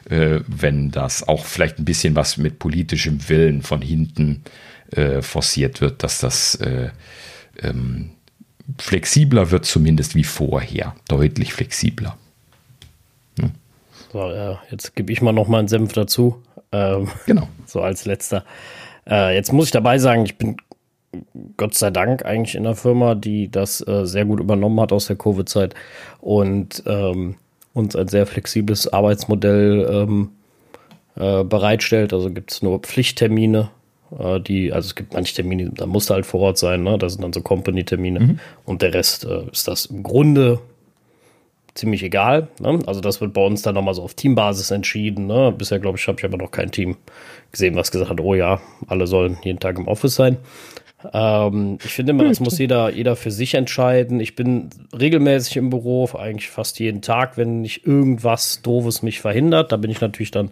äh, 0.10 0.40
wenn 0.48 0.92
das 0.92 1.28
auch 1.28 1.46
vielleicht 1.46 1.80
ein 1.80 1.86
bisschen 1.86 2.16
was 2.16 2.38
mit 2.38 2.60
politischem 2.60 3.28
Willen 3.30 3.62
von 3.62 3.82
hinten 3.82 4.44
äh, 4.92 5.22
forciert 5.22 5.82
wird, 5.82 6.04
dass 6.04 6.20
das 6.20 6.56
äh, 6.56 6.90
ähm, 7.62 8.12
flexibler 8.78 9.52
wird, 9.52 9.66
zumindest 9.66 10.16
wie 10.16 10.24
vorher. 10.24 10.96
Deutlich 11.08 11.54
flexibler. 11.54 12.18
So, 14.12 14.30
äh, 14.30 14.56
jetzt 14.72 14.96
gebe 14.96 15.12
ich 15.12 15.22
mal 15.22 15.32
noch 15.32 15.48
mal 15.48 15.60
einen 15.60 15.68
Senf 15.68 15.94
dazu. 15.94 16.42
Ähm, 16.72 17.10
genau. 17.26 17.48
So 17.66 17.82
als 17.82 18.06
letzter. 18.06 18.46
Äh, 19.08 19.36
jetzt 19.36 19.54
muss 19.54 19.66
ich 19.66 19.72
dabei 19.72 20.00
sagen, 20.00 20.26
ich 20.26 20.40
bin 20.40 20.58
Gott 21.56 21.76
sei 21.76 21.92
Dank 21.92 22.26
eigentlich 22.26 22.56
in 22.56 22.64
der 22.64 22.76
Firma, 22.76 23.14
die 23.14 23.50
das 23.50 23.86
äh, 23.88 24.06
sehr 24.06 24.26
gut 24.26 24.40
übernommen 24.40 24.80
hat 24.80 24.92
aus 24.92 25.06
der 25.06 25.18
Covid-Zeit 25.18 25.76
und 26.20 26.82
ähm, 26.88 27.36
uns 27.74 27.96
ein 27.96 28.08
sehr 28.08 28.26
flexibles 28.26 28.92
Arbeitsmodell 28.92 29.88
ähm, 29.88 30.32
äh, 31.16 31.44
bereitstellt. 31.44 32.12
Also 32.12 32.32
gibt 32.32 32.52
es 32.52 32.64
nur 32.64 32.80
Pflichttermine, 32.80 33.70
äh, 34.18 34.40
die, 34.40 34.74
also 34.74 34.88
es 34.88 34.96
gibt 34.96 35.14
manche 35.14 35.36
Termine, 35.36 35.72
da 35.76 35.86
musst 35.86 36.10
du 36.10 36.16
halt 36.16 36.26
vor 36.26 36.42
Ort 36.42 36.58
sein, 36.58 36.84
ne? 36.84 36.98
Das 36.98 37.14
sind 37.14 37.24
dann 37.24 37.34
so 37.34 37.42
Company-Termine. 37.42 38.20
Mhm. 38.20 38.40
Und 38.66 38.82
der 38.82 38.94
Rest 38.94 39.26
äh, 39.26 39.44
ist 39.52 39.68
das 39.68 39.86
im 39.88 40.04
Grunde 40.04 40.60
ziemlich 41.80 42.04
egal. 42.04 42.48
Ne? 42.60 42.80
Also 42.86 43.02
das 43.02 43.22
wird 43.22 43.34
bei 43.34 43.44
uns 43.44 43.62
dann 43.62 43.76
nochmal 43.76 43.94
so 43.94 44.04
auf 44.04 44.14
Teambasis 44.14 44.72
entschieden. 44.72 45.28
Ne? 45.28 45.54
Bisher, 45.58 45.80
glaube 45.80 45.98
ich, 45.98 46.08
habe 46.08 46.20
ich 46.20 46.26
aber 46.26 46.38
noch 46.38 46.52
kein 46.52 46.72
Team 46.72 46.98
gesehen, 47.52 47.76
was 47.76 47.92
gesagt 47.92 48.12
hat, 48.12 48.20
oh 48.20 48.36
ja, 48.36 48.60
alle 48.88 49.08
sollen 49.08 49.38
jeden 49.44 49.60
Tag 49.60 49.78
im 49.78 49.88
Office 49.88 50.16
sein. 50.16 50.38
Ähm, 51.14 51.78
ich 51.84 51.92
finde 51.94 52.12
immer, 52.12 52.26
das 52.26 52.42
muss 52.42 52.58
jeder, 52.58 52.90
jeder 52.90 53.16
für 53.16 53.32
sich 53.32 53.54
entscheiden. 53.54 54.20
Ich 54.20 54.36
bin 54.36 54.70
regelmäßig 54.98 55.58
im 55.58 55.70
Büro, 55.70 56.10
eigentlich 56.14 56.50
fast 56.50 56.80
jeden 56.80 57.02
Tag, 57.02 57.38
wenn 57.38 57.62
nicht 57.62 57.86
irgendwas 57.88 58.62
Doofes 58.62 59.02
mich 59.02 59.22
verhindert. 59.22 59.72
Da 59.72 59.78
bin 59.78 59.92
ich 59.92 60.02
natürlich 60.02 60.32
dann 60.32 60.50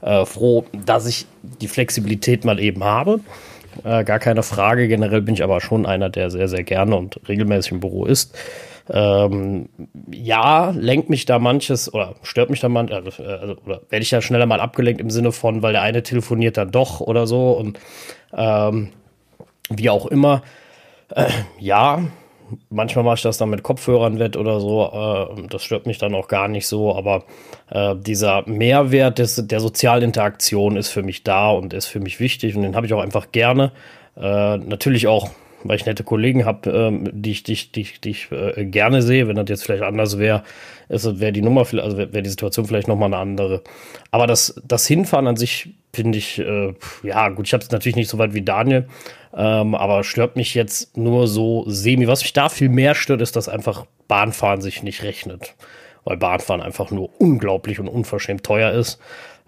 äh, 0.00 0.24
froh, 0.24 0.64
dass 0.86 1.06
ich 1.06 1.26
die 1.60 1.68
Flexibilität 1.68 2.44
mal 2.44 2.60
eben 2.60 2.84
habe. 2.84 3.20
Äh, 3.84 4.04
gar 4.04 4.18
keine 4.20 4.42
Frage. 4.42 4.86
Generell 4.88 5.22
bin 5.22 5.34
ich 5.34 5.42
aber 5.42 5.60
schon 5.60 5.86
einer, 5.86 6.10
der 6.10 6.30
sehr, 6.30 6.48
sehr 6.48 6.62
gerne 6.62 6.96
und 6.96 7.20
regelmäßig 7.28 7.72
im 7.72 7.80
Büro 7.80 8.06
ist. 8.06 8.36
Ähm, 8.90 9.68
ja, 10.10 10.70
lenkt 10.70 11.10
mich 11.10 11.26
da 11.26 11.38
manches 11.38 11.92
oder 11.92 12.14
stört 12.22 12.50
mich 12.50 12.60
da 12.60 12.68
manches, 12.68 12.96
also, 12.96 13.22
also, 13.22 13.56
oder 13.66 13.82
werde 13.90 14.02
ich 14.02 14.10
ja 14.10 14.22
schneller 14.22 14.46
mal 14.46 14.60
abgelenkt 14.60 15.00
im 15.00 15.10
Sinne 15.10 15.32
von, 15.32 15.62
weil 15.62 15.72
der 15.72 15.82
eine 15.82 16.02
telefoniert 16.02 16.56
dann 16.56 16.70
doch 16.70 17.00
oder 17.00 17.26
so 17.26 17.52
und 17.52 17.78
ähm, 18.32 18.90
wie 19.70 19.90
auch 19.90 20.06
immer. 20.06 20.42
Äh, 21.14 21.30
ja, 21.58 22.02
manchmal 22.70 23.04
mache 23.04 23.16
ich 23.16 23.22
das 23.22 23.38
dann 23.38 23.50
mit 23.50 23.62
Kopfhörern 23.62 24.18
wett 24.18 24.36
oder 24.36 24.60
so. 24.60 24.84
Äh, 25.38 25.46
das 25.48 25.62
stört 25.62 25.86
mich 25.86 25.98
dann 25.98 26.14
auch 26.14 26.28
gar 26.28 26.48
nicht 26.48 26.66
so. 26.66 26.94
Aber 26.94 27.24
äh, 27.70 27.94
dieser 27.96 28.48
Mehrwert 28.48 29.18
des, 29.18 29.46
der 29.46 29.60
Sozialinteraktion 29.60 30.76
ist 30.76 30.88
für 30.88 31.02
mich 31.02 31.24
da 31.24 31.50
und 31.50 31.72
ist 31.72 31.86
für 31.86 32.00
mich 32.00 32.20
wichtig. 32.20 32.56
Und 32.56 32.62
den 32.62 32.76
habe 32.76 32.86
ich 32.86 32.94
auch 32.94 33.02
einfach 33.02 33.32
gerne. 33.32 33.72
Äh, 34.16 34.58
natürlich 34.58 35.06
auch, 35.06 35.30
weil 35.64 35.76
ich 35.76 35.86
nette 35.86 36.04
Kollegen 36.04 36.44
habe, 36.44 36.70
ähm, 36.70 37.08
die 37.12 37.32
ich, 37.32 37.42
die, 37.42 37.54
die, 37.54 37.86
die 38.02 38.10
ich 38.10 38.30
äh, 38.30 38.64
gerne 38.64 39.02
sehe. 39.02 39.28
Wenn 39.28 39.36
das 39.36 39.48
jetzt 39.48 39.64
vielleicht 39.64 39.82
anders 39.82 40.18
wäre, 40.18 40.42
wäre 40.88 41.32
die 41.32 41.42
Nummer, 41.42 41.60
also 41.60 41.98
wäre 41.98 42.22
die 42.22 42.30
Situation 42.30 42.66
vielleicht 42.66 42.88
nochmal 42.88 43.12
eine 43.12 43.18
andere. 43.18 43.62
Aber 44.10 44.26
das, 44.26 44.60
das 44.66 44.86
Hinfahren 44.86 45.26
an 45.26 45.36
sich 45.36 45.70
finde 45.92 46.18
ich, 46.18 46.38
äh, 46.38 46.74
ja 47.02 47.28
gut, 47.30 47.46
ich 47.46 47.52
habe 47.52 47.64
es 47.64 47.70
natürlich 47.70 47.96
nicht 47.96 48.08
so 48.08 48.18
weit 48.18 48.34
wie 48.34 48.42
Daniel, 48.42 48.88
ähm, 49.34 49.74
aber 49.74 50.04
stört 50.04 50.36
mich 50.36 50.54
jetzt 50.54 50.96
nur 50.96 51.26
so 51.26 51.64
semi. 51.66 52.06
Was 52.06 52.22
mich 52.22 52.32
da 52.32 52.48
viel 52.48 52.68
mehr 52.68 52.94
stört, 52.94 53.20
ist, 53.20 53.36
dass 53.36 53.48
einfach 53.48 53.86
Bahnfahren 54.06 54.60
sich 54.60 54.82
nicht 54.82 55.02
rechnet. 55.02 55.54
Weil 56.04 56.16
Bahnfahren 56.16 56.62
einfach 56.62 56.90
nur 56.90 57.10
unglaublich 57.20 57.80
und 57.80 57.88
unverschämt 57.88 58.44
teuer 58.44 58.72
ist. 58.72 58.98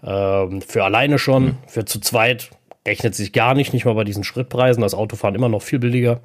Ähm, 0.03 0.61
für 0.61 0.83
alleine 0.83 1.17
schon, 1.17 1.43
mhm. 1.43 1.57
für 1.67 1.85
zu 1.85 1.99
zweit 1.99 2.49
rechnet 2.85 3.15
sich 3.15 3.33
gar 3.33 3.53
nicht, 3.53 3.73
nicht 3.73 3.85
mal 3.85 3.93
bei 3.93 4.03
diesen 4.03 4.23
Schrittpreisen. 4.23 4.81
Das 4.81 4.93
Autofahren 4.93 5.35
immer 5.35 5.49
noch 5.49 5.61
viel 5.61 5.79
billiger. 5.79 6.21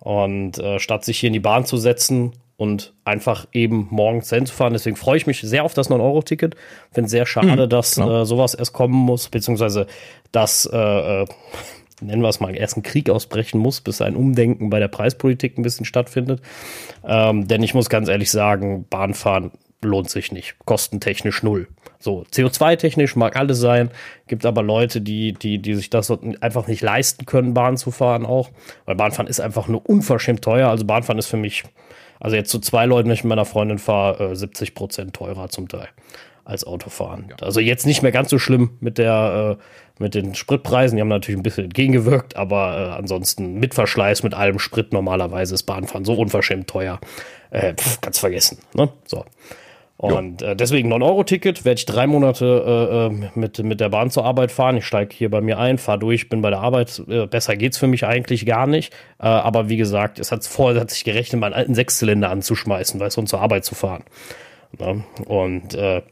Und 0.00 0.58
äh, 0.58 0.78
statt 0.78 1.04
sich 1.04 1.18
hier 1.18 1.28
in 1.28 1.32
die 1.32 1.40
Bahn 1.40 1.64
zu 1.64 1.76
setzen 1.76 2.32
und 2.56 2.92
einfach 3.04 3.46
eben 3.52 3.88
morgens 3.90 4.30
hinzufahren. 4.30 4.72
Deswegen 4.72 4.96
freue 4.96 5.16
ich 5.16 5.26
mich 5.26 5.40
sehr 5.40 5.64
auf 5.64 5.74
das 5.74 5.90
9-Euro-Ticket. 5.90 6.56
Finde 6.92 7.10
sehr 7.10 7.26
schade, 7.26 7.64
mhm, 7.64 7.68
dass 7.68 7.96
genau. 7.96 8.22
äh, 8.22 8.26
sowas 8.26 8.54
erst 8.54 8.72
kommen 8.72 8.94
muss, 8.94 9.28
beziehungsweise 9.28 9.86
dass 10.32 10.68
äh, 10.72 11.22
äh 11.22 11.26
nennen 12.00 12.22
wir 12.22 12.28
es 12.28 12.40
mal, 12.40 12.54
erst 12.54 12.76
ein 12.76 12.82
Krieg 12.82 13.08
ausbrechen 13.08 13.58
muss, 13.58 13.80
bis 13.80 14.00
ein 14.00 14.16
Umdenken 14.16 14.68
bei 14.68 14.78
der 14.78 14.88
Preispolitik 14.88 15.56
ein 15.56 15.62
bisschen 15.62 15.86
stattfindet. 15.86 16.42
Ähm, 17.06 17.46
denn 17.46 17.62
ich 17.62 17.72
muss 17.72 17.88
ganz 17.88 18.08
ehrlich 18.08 18.30
sagen, 18.30 18.86
Bahnfahren 18.90 19.52
lohnt 19.80 20.10
sich 20.10 20.32
nicht. 20.32 20.56
Kostentechnisch 20.64 21.42
null. 21.42 21.68
So, 22.04 22.26
CO2-technisch 22.30 23.16
mag 23.16 23.34
alles 23.34 23.60
sein, 23.60 23.90
gibt 24.26 24.44
aber 24.44 24.62
Leute, 24.62 25.00
die, 25.00 25.32
die, 25.32 25.56
die 25.56 25.74
sich 25.74 25.88
das 25.88 26.12
einfach 26.42 26.66
nicht 26.66 26.82
leisten 26.82 27.24
können, 27.24 27.54
Bahn 27.54 27.78
zu 27.78 27.90
fahren 27.90 28.26
auch. 28.26 28.50
Weil 28.84 28.94
Bahnfahren 28.94 29.26
ist 29.26 29.40
einfach 29.40 29.68
nur 29.68 29.88
unverschämt 29.88 30.42
teuer. 30.42 30.68
Also 30.68 30.84
Bahnfahren 30.84 31.18
ist 31.18 31.28
für 31.28 31.38
mich, 31.38 31.64
also 32.20 32.36
jetzt 32.36 32.50
zu 32.50 32.58
zwei 32.58 32.84
Leuten, 32.84 33.08
wenn 33.08 33.14
ich 33.14 33.24
mit 33.24 33.30
meiner 33.30 33.46
Freundin 33.46 33.78
fahre, 33.78 34.32
äh, 34.32 34.36
70 34.36 34.74
Prozent 34.74 35.14
teurer 35.14 35.48
zum 35.48 35.66
Teil 35.66 35.88
als 36.44 36.64
Autofahren. 36.64 37.28
Ja. 37.30 37.36
Also 37.40 37.60
jetzt 37.60 37.86
nicht 37.86 38.02
mehr 38.02 38.12
ganz 38.12 38.28
so 38.28 38.38
schlimm 38.38 38.76
mit 38.80 38.98
der, 38.98 39.58
äh, 39.58 40.02
mit 40.02 40.14
den 40.14 40.34
Spritpreisen. 40.34 40.96
Die 40.96 41.00
haben 41.00 41.08
natürlich 41.08 41.40
ein 41.40 41.42
bisschen 41.42 41.64
entgegengewirkt, 41.64 42.36
aber 42.36 42.76
äh, 42.76 42.98
ansonsten 42.98 43.54
mit 43.54 43.72
Verschleiß, 43.72 44.22
mit 44.24 44.34
allem 44.34 44.58
Sprit 44.58 44.92
normalerweise 44.92 45.54
ist 45.54 45.62
Bahnfahren 45.62 46.04
so 46.04 46.12
unverschämt 46.12 46.68
teuer. 46.68 47.00
Äh, 47.48 47.72
pf, 47.72 48.02
ganz 48.02 48.18
vergessen. 48.18 48.58
Ne? 48.74 48.90
So. 49.06 49.24
Und 49.96 50.42
äh, 50.42 50.56
deswegen 50.56 50.92
9-Euro-Ticket 50.92 51.64
werde 51.64 51.78
ich 51.78 51.86
drei 51.86 52.06
Monate 52.08 52.44
äh, 52.44 53.06
äh, 53.06 53.30
mit, 53.38 53.60
mit 53.60 53.80
der 53.80 53.90
Bahn 53.90 54.10
zur 54.10 54.24
Arbeit 54.24 54.50
fahren. 54.50 54.76
Ich 54.76 54.86
steige 54.86 55.14
hier 55.14 55.30
bei 55.30 55.40
mir 55.40 55.58
ein, 55.58 55.78
fahre 55.78 56.00
durch, 56.00 56.28
bin 56.28 56.42
bei 56.42 56.50
der 56.50 56.60
Arbeit. 56.60 57.00
Äh, 57.08 57.26
besser 57.26 57.56
geht's 57.56 57.78
für 57.78 57.86
mich 57.86 58.04
eigentlich 58.04 58.44
gar 58.44 58.66
nicht. 58.66 58.92
Äh, 59.20 59.26
aber 59.26 59.68
wie 59.68 59.76
gesagt, 59.76 60.18
es 60.18 60.32
hat 60.32 60.44
vorher 60.44 60.80
hat 60.80 60.90
sich 60.90 61.04
gerechnet, 61.04 61.40
meinen 61.40 61.54
alten 61.54 61.74
Sechszylinder 61.76 62.28
anzuschmeißen, 62.28 62.98
weißt 62.98 63.16
du, 63.16 63.20
und 63.20 63.28
zur 63.28 63.40
Arbeit 63.40 63.64
zu 63.64 63.76
fahren. 63.76 64.02
Ne? 64.78 65.04
Und 65.26 65.74
äh, 65.74 66.02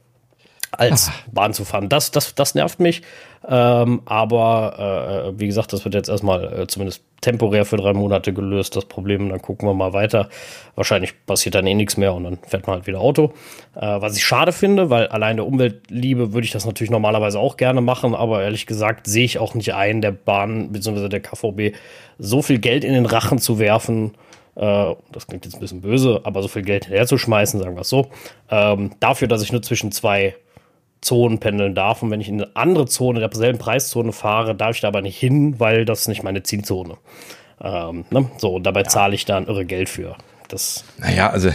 als 0.71 1.11
Ach. 1.11 1.23
Bahn 1.33 1.53
zu 1.53 1.65
fahren. 1.65 1.89
Das, 1.89 2.13
das, 2.13 2.35
das 2.35 2.55
nervt 2.55 2.81
mich. 2.81 3.03
Ähm, 3.49 4.03
aber 4.05 5.33
äh, 5.35 5.41
wie 5.41 5.47
gesagt, 5.47 5.73
das 5.73 5.85
wird 5.85 5.95
jetzt 5.95 6.09
erstmal 6.09 6.61
äh, 6.61 6.67
zumindest 6.67 7.03
temporär 7.21 7.65
für 7.65 7.77
drei 7.77 7.93
Monate 7.93 8.33
gelöst, 8.33 8.77
das 8.77 8.85
Problem. 8.85 9.29
Dann 9.29 9.43
gucken 9.43 9.69
wir 9.69 9.75
mal 9.75 9.93
weiter. 9.93 10.29
Wahrscheinlich 10.75 11.15
passiert 11.27 11.55
dann 11.55 11.67
eh 11.67 11.75
nichts 11.75 11.97
mehr 11.97 12.15
und 12.15 12.25
dann 12.25 12.39
fährt 12.47 12.67
man 12.67 12.77
halt 12.77 12.87
wieder 12.87 13.01
Auto. 13.01 13.33
Äh, 13.75 14.01
was 14.01 14.17
ich 14.17 14.25
schade 14.25 14.53
finde, 14.53 14.91
weil 14.91 15.09
allein 15.09 15.37
der 15.37 15.47
Umweltliebe 15.47 16.33
würde 16.33 16.45
ich 16.45 16.53
das 16.53 16.67
natürlich 16.67 16.91
normalerweise 16.91 17.39
auch 17.39 17.57
gerne 17.57 17.81
machen, 17.81 18.15
aber 18.15 18.43
ehrlich 18.43 18.67
gesagt 18.67 19.07
sehe 19.07 19.25
ich 19.25 19.39
auch 19.39 19.55
nicht 19.55 19.75
ein, 19.75 20.01
der 20.01 20.13
Bahn 20.13 20.73
bzw. 20.73 21.09
der 21.09 21.21
KVB 21.21 21.77
so 22.19 22.43
viel 22.43 22.59
Geld 22.59 22.85
in 22.85 22.93
den 22.93 23.07
Rachen 23.07 23.39
zu 23.39 23.59
werfen, 23.59 24.13
äh, 24.55 24.95
das 25.13 25.27
klingt 25.27 25.45
jetzt 25.45 25.55
ein 25.55 25.61
bisschen 25.61 25.81
böse, 25.81 26.21
aber 26.25 26.43
so 26.43 26.49
viel 26.49 26.63
Geld 26.63 26.85
hinterherzuschmeißen, 26.85 27.59
sagen 27.61 27.75
wir 27.75 27.83
es 27.83 27.89
so, 27.89 28.09
ähm, 28.51 28.93
dafür, 29.01 29.29
dass 29.29 29.43
ich 29.43 29.53
nur 29.53 29.63
zwischen 29.63 29.93
zwei 29.93 30.35
Zonen 31.03 31.39
pendeln 31.39 31.75
darf. 31.75 32.03
Und 32.03 32.11
wenn 32.11 32.21
ich 32.21 32.29
in 32.29 32.41
eine 32.41 32.57
andere 32.57 32.87
Zone, 32.87 33.21
derselben 33.21 33.59
Preiszone 33.59 34.13
fahre, 34.13 34.55
darf 34.55 34.77
ich 34.77 34.81
da 34.81 34.89
aber 34.89 35.03
nicht 35.03 35.19
hin, 35.19 35.61
weil 35.61 35.85
das 35.85 36.03
ist 36.03 36.09
nicht 36.09 36.23
meine 36.23 36.43
Zielzone. 36.43 36.97
Ähm, 37.61 38.05
ne? 38.11 38.31
So, 38.39 38.55
und 38.55 38.65
dabei 38.65 38.83
ja. 38.83 38.89
zahle 38.89 39.15
ich 39.15 39.25
dann 39.25 39.47
irre 39.47 39.67
Geld 39.67 39.89
für. 39.89 40.17
Das 40.49 40.85
naja, 40.99 41.31
also, 41.31 41.51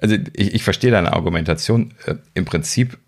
also 0.00 0.16
ich, 0.32 0.54
ich 0.54 0.62
verstehe 0.62 0.92
deine 0.92 1.12
Argumentation. 1.12 1.92
Äh, 2.06 2.14
Im 2.34 2.44
Prinzip 2.44 2.98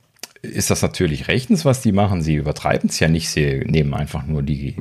ist 0.42 0.70
das 0.70 0.82
natürlich 0.82 1.28
rechtens, 1.28 1.64
was 1.64 1.80
die 1.80 1.92
machen. 1.92 2.22
Sie 2.22 2.34
übertreiben 2.34 2.90
es 2.90 2.98
ja 3.00 3.08
nicht. 3.08 3.28
Sie 3.30 3.62
nehmen 3.66 3.94
einfach 3.94 4.26
nur 4.26 4.42
die, 4.42 4.76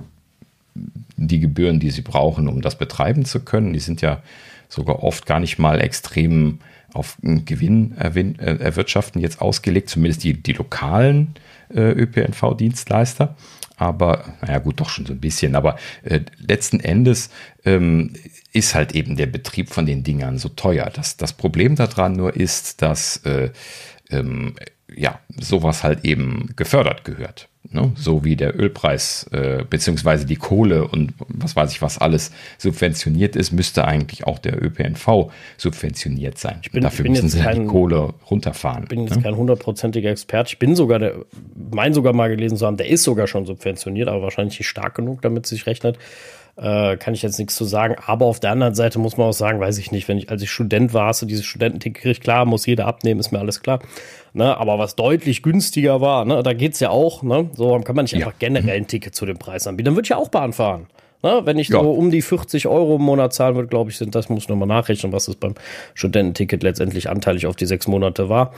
die 1.16 1.40
Gebühren, 1.40 1.80
die 1.80 1.92
sie 1.92 2.02
brauchen, 2.02 2.48
um 2.48 2.62
das 2.62 2.78
betreiben 2.78 3.26
zu 3.26 3.40
können. 3.40 3.74
Die 3.74 3.80
sind 3.80 4.02
ja 4.02 4.22
sogar 4.68 5.04
oft 5.04 5.28
gar 5.28 5.40
nicht 5.40 5.60
mal 5.60 5.80
extrem 5.80 6.60
auf 6.96 7.18
Gewinn 7.22 7.94
erwirtschaften 7.98 9.22
jetzt 9.22 9.42
ausgelegt, 9.42 9.90
zumindest 9.90 10.24
die, 10.24 10.42
die 10.42 10.54
lokalen 10.54 11.36
äh, 11.74 11.92
ÖPNV-Dienstleister. 11.92 13.36
Aber, 13.78 14.24
naja, 14.42 14.60
gut, 14.60 14.80
doch 14.80 14.90
schon 14.90 15.06
so 15.06 15.14
ein 15.14 15.20
bisschen. 15.20 15.56
Aber 15.56 15.78
äh, 16.04 16.22
letzten 16.38 16.80
Endes 16.80 17.30
ähm, 17.66 18.14
ist 18.54 18.74
halt 18.74 18.96
eben 18.96 19.18
der 19.18 19.26
Betrieb 19.26 19.70
von 19.70 19.86
den 19.86 20.04
Dingern 20.04 20.38
so 20.38 20.50
teuer. 20.50 20.90
Das, 20.94 21.18
das 21.18 21.34
Problem 21.34 21.76
daran 21.76 22.14
nur 22.14 22.36
ist, 22.36 22.82
dass 22.82 23.18
äh, 23.26 23.50
ähm, 24.10 24.56
ja, 24.96 25.20
sowas 25.38 25.84
halt 25.84 26.06
eben 26.06 26.54
gefördert 26.56 27.04
gehört. 27.04 27.50
Ne? 27.72 27.92
So 27.96 28.24
wie 28.24 28.36
der 28.36 28.60
Ölpreis 28.60 29.28
äh, 29.32 29.64
beziehungsweise 29.70 30.26
die 30.26 30.36
Kohle 30.36 30.88
und 30.88 31.14
was 31.28 31.56
weiß 31.56 31.72
ich 31.72 31.82
was 31.82 31.98
alles 31.98 32.32
subventioniert 32.58 33.36
ist, 33.36 33.52
müsste 33.52 33.86
eigentlich 33.86 34.28
auch 34.28 34.40
der 34.40 34.62
ÖPNV 34.64 35.32
subventioniert 35.58 36.38
sein. 36.38 36.60
Ich 36.62 36.72
bin, 36.72 36.84
Dafür 36.84 37.10
müssen 37.10 37.30
sie 37.30 37.40
kein, 37.40 37.62
die 37.62 37.68
Kohle 37.68 38.14
runterfahren. 38.30 38.84
Ich 38.84 38.90
bin 38.90 39.02
jetzt 39.02 39.18
ne? 39.18 39.24
kein 39.24 39.36
hundertprozentiger 39.36 40.10
Experte. 40.10 40.50
Ich 40.54 40.60
bin 40.60 40.76
sogar 40.76 41.00
der, 41.00 41.16
mein 41.72 41.94
sogar 41.94 42.14
mal 42.14 42.30
gelesen 42.30 42.58
zu 42.58 42.66
haben, 42.66 42.78
der 42.78 42.90
ist 42.90 43.04
sogar 43.04 43.28
schon 43.28 43.46
subventioniert, 43.46 44.08
aber 44.08 44.22
wahrscheinlich 44.22 44.60
nicht 44.60 44.68
stark 44.68 44.96
genug, 44.96 45.22
damit 45.22 45.46
es 45.46 45.50
sich 45.50 45.66
rechnet. 45.66 45.98
Äh, 46.58 46.96
kann 46.96 47.14
ich 47.14 47.22
jetzt 47.22 47.38
nichts 47.38 47.56
zu 47.56 47.66
sagen. 47.66 47.96
Aber 48.06 48.26
auf 48.26 48.40
der 48.40 48.52
anderen 48.52 48.76
Seite 48.76 48.98
muss 48.98 49.18
man 49.18 49.28
auch 49.28 49.34
sagen, 49.34 49.60
weiß 49.60 49.78
ich 49.78 49.92
nicht, 49.92 50.08
wenn 50.08 50.18
ich, 50.18 50.30
als 50.30 50.42
ich 50.42 50.50
Student 50.50 50.94
war, 50.94 51.08
hast 51.08 51.22
du 51.22 51.26
dieses 51.26 51.46
Studententicket 51.46 52.02
gekriegt, 52.02 52.22
klar, 52.22 52.46
muss 52.46 52.66
jeder 52.66 52.86
abnehmen, 52.88 53.20
ist 53.20 53.32
mir 53.32 53.40
alles 53.40 53.62
klar. 53.62 53.80
Ne, 54.36 54.58
aber 54.58 54.78
was 54.78 54.98
deutlich 54.98 55.44
günstiger 55.44 56.02
war, 56.02 56.26
ne, 56.26 56.44
da 56.44 56.52
geht's 56.52 56.82
ja 56.82 56.90
auch, 56.90 57.24
ne, 57.24 57.50
so 57.54 57.80
kann 57.80 57.96
man 57.96 58.04
nicht 58.04 58.12
ja. 58.12 58.18
einfach 58.18 58.38
generell 58.38 58.76
ein 58.76 58.86
Ticket 58.86 59.16
zu 59.16 59.26
dem 59.26 59.38
Preis 59.38 59.66
anbieten. 59.66 59.86
Dann 59.86 59.96
würde 59.96 60.08
ich 60.08 60.10
ja 60.10 60.18
auch 60.18 60.28
Bahn 60.28 60.52
fahren. 60.52 60.88
Ne, 61.24 61.44
wenn 61.46 61.58
ich 61.58 61.70
ja. 61.70 61.80
so 61.80 61.90
um 61.90 62.12
die 62.12 62.22
40 62.22 62.68
Euro 62.68 62.98
im 62.98 63.02
Monat 63.02 63.32
zahlen 63.32 63.56
würde, 63.56 63.70
glaube 63.70 63.92
ich, 63.92 63.98
sind 63.98 64.14
das, 64.14 64.28
muss 64.28 64.44
ich 64.44 64.50
nochmal 64.50 64.68
nachrechnen, 64.68 65.14
was 65.14 65.30
es 65.30 65.38
beim 65.38 65.56
Studententicket 65.94 66.64
letztendlich 66.64 67.10
anteilig 67.10 67.48
auf 67.48 67.56
die 67.56 67.66
sechs 67.66 67.88
Monate 67.88 68.28
war. 68.28 68.54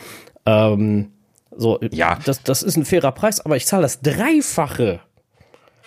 Ähm, 0.47 1.11
so, 1.55 1.79
ja. 1.91 2.17
das, 2.25 2.41
das 2.41 2.63
ist 2.63 2.75
ein 2.75 2.83
fairer 2.83 3.11
Preis, 3.11 3.45
aber 3.45 3.55
ich 3.55 3.67
zahle 3.67 3.83
das 3.83 4.01
Dreifache 4.01 5.01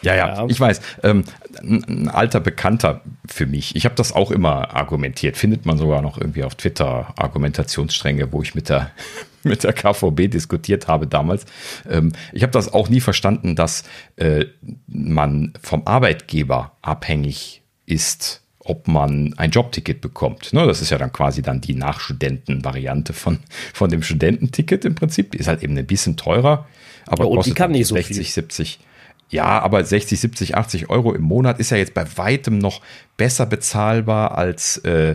ja, 0.03 0.15
ja, 0.15 0.29
ja, 0.29 0.47
ich 0.49 0.59
weiß. 0.59 0.81
Ähm, 1.03 1.25
ein, 1.63 2.09
alter 2.09 2.41
Bekannter 2.41 3.03
für 3.27 3.47
mich. 3.47 3.77
Ich 3.77 3.85
habe 3.85 3.95
das 3.95 4.13
auch 4.13 4.31
immer 4.31 4.75
argumentiert. 4.75 5.37
Findet 5.37 5.67
man 5.67 5.79
sogar 5.79 6.01
noch 6.03 6.19
irgendwie 6.19 6.45
auf 6.45 6.55
Twitter 6.55 7.13
Argumentationsstränge, 7.17 8.33
wo 8.33 8.43
ich 8.43 8.55
mit 8.55 8.69
der, 8.69 8.91
mit 9.43 9.65
der 9.65 9.73
KVB 9.73 10.31
diskutiert 10.31 10.89
habe 10.89 11.07
damals. 11.07 11.45
Ähm, 11.89 12.13
ich 12.33 12.43
habe 12.43 12.53
das 12.53 12.73
auch 12.73 12.89
nie 12.89 13.01
verstanden, 13.01 13.57
dass 13.57 13.85
äh, 14.17 14.47
man 14.87 15.53
vom 15.63 15.87
Arbeitgeber 15.87 16.73
abhängig 16.81 17.63
ist, 17.85 18.43
ob 18.61 18.89
man 18.89 19.35
ein 19.37 19.51
Jobticket 19.51 20.01
bekommt. 20.01 20.53
Ne, 20.53 20.67
das 20.67 20.81
ist 20.81 20.91
ja 20.91 20.99
dann 20.99 21.13
quasi 21.13 21.43
dann 21.43 21.61
die 21.61 21.75
Nachstudenten-Variante 21.75 23.13
von, 23.13 23.41
von 23.75 23.91
dem 23.91 24.03
Studententicket 24.03 24.85
im 24.85 24.95
Prinzip. 24.95 25.33
Die 25.33 25.39
ist 25.39 25.49
halt 25.49 25.63
eben 25.63 25.77
ein 25.77 25.87
bisschen 25.87 26.17
teurer, 26.17 26.67
aber 27.07 27.25
ja, 27.25 27.35
kostet 27.35 27.55
die 27.55 27.59
kann 27.59 27.73
nicht 27.73 27.87
60, 27.87 28.07
so 28.07 28.15
viel. 28.15 28.25
70 28.25 28.81
ja, 29.31 29.61
aber 29.61 29.85
60, 29.85 30.19
70, 30.21 30.57
80 30.57 30.91
Euro 30.91 31.15
im 31.15 31.23
Monat 31.23 31.61
ist 31.61 31.71
ja 31.71 31.77
jetzt 31.77 31.95
bei 31.95 32.05
weitem 32.17 32.59
noch 32.59 32.81
besser 33.17 33.47
bezahlbar 33.47 34.37
als, 34.37 34.79
äh, 34.79 35.15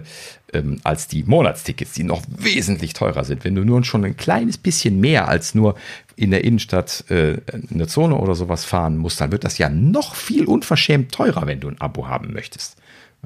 ähm, 0.54 0.80
als 0.84 1.10
die 1.10 1.24
Monatstickets, 1.24 1.92
die 1.92 2.04
noch 2.04 2.24
wesentlich 2.30 2.94
teurer 2.94 3.26
sind. 3.26 3.44
Wenn 3.44 3.56
du 3.56 3.66
nur 3.66 3.84
schon 3.84 4.06
ein 4.06 4.16
kleines 4.16 4.58
bisschen 4.58 5.02
mehr 5.02 5.28
als 5.28 5.54
nur 5.54 5.76
in 6.16 6.32
der 6.32 6.46
Innenstadt 6.46 7.04
äh, 7.10 7.42
eine 7.70 7.88
Zone 7.88 8.16
oder 8.16 8.36
sowas 8.36 8.64
fahren 8.64 8.96
musst, 8.96 9.20
dann 9.20 9.34
wird 9.34 9.44
das 9.44 9.58
ja 9.58 9.70
noch 9.70 10.16
viel 10.16 10.46
unverschämt 10.46 11.12
teurer, 11.12 11.46
wenn 11.46 11.60
du 11.60 11.68
ein 11.68 11.82
Abo 11.82 12.08
haben 12.08 12.32
möchtest. 12.32 12.78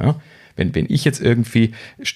Ja? 0.02 0.20
Wenn, 0.60 0.76
wenn 0.76 0.86
ich 0.90 1.06
jetzt 1.06 1.22
irgendwie 1.22 1.72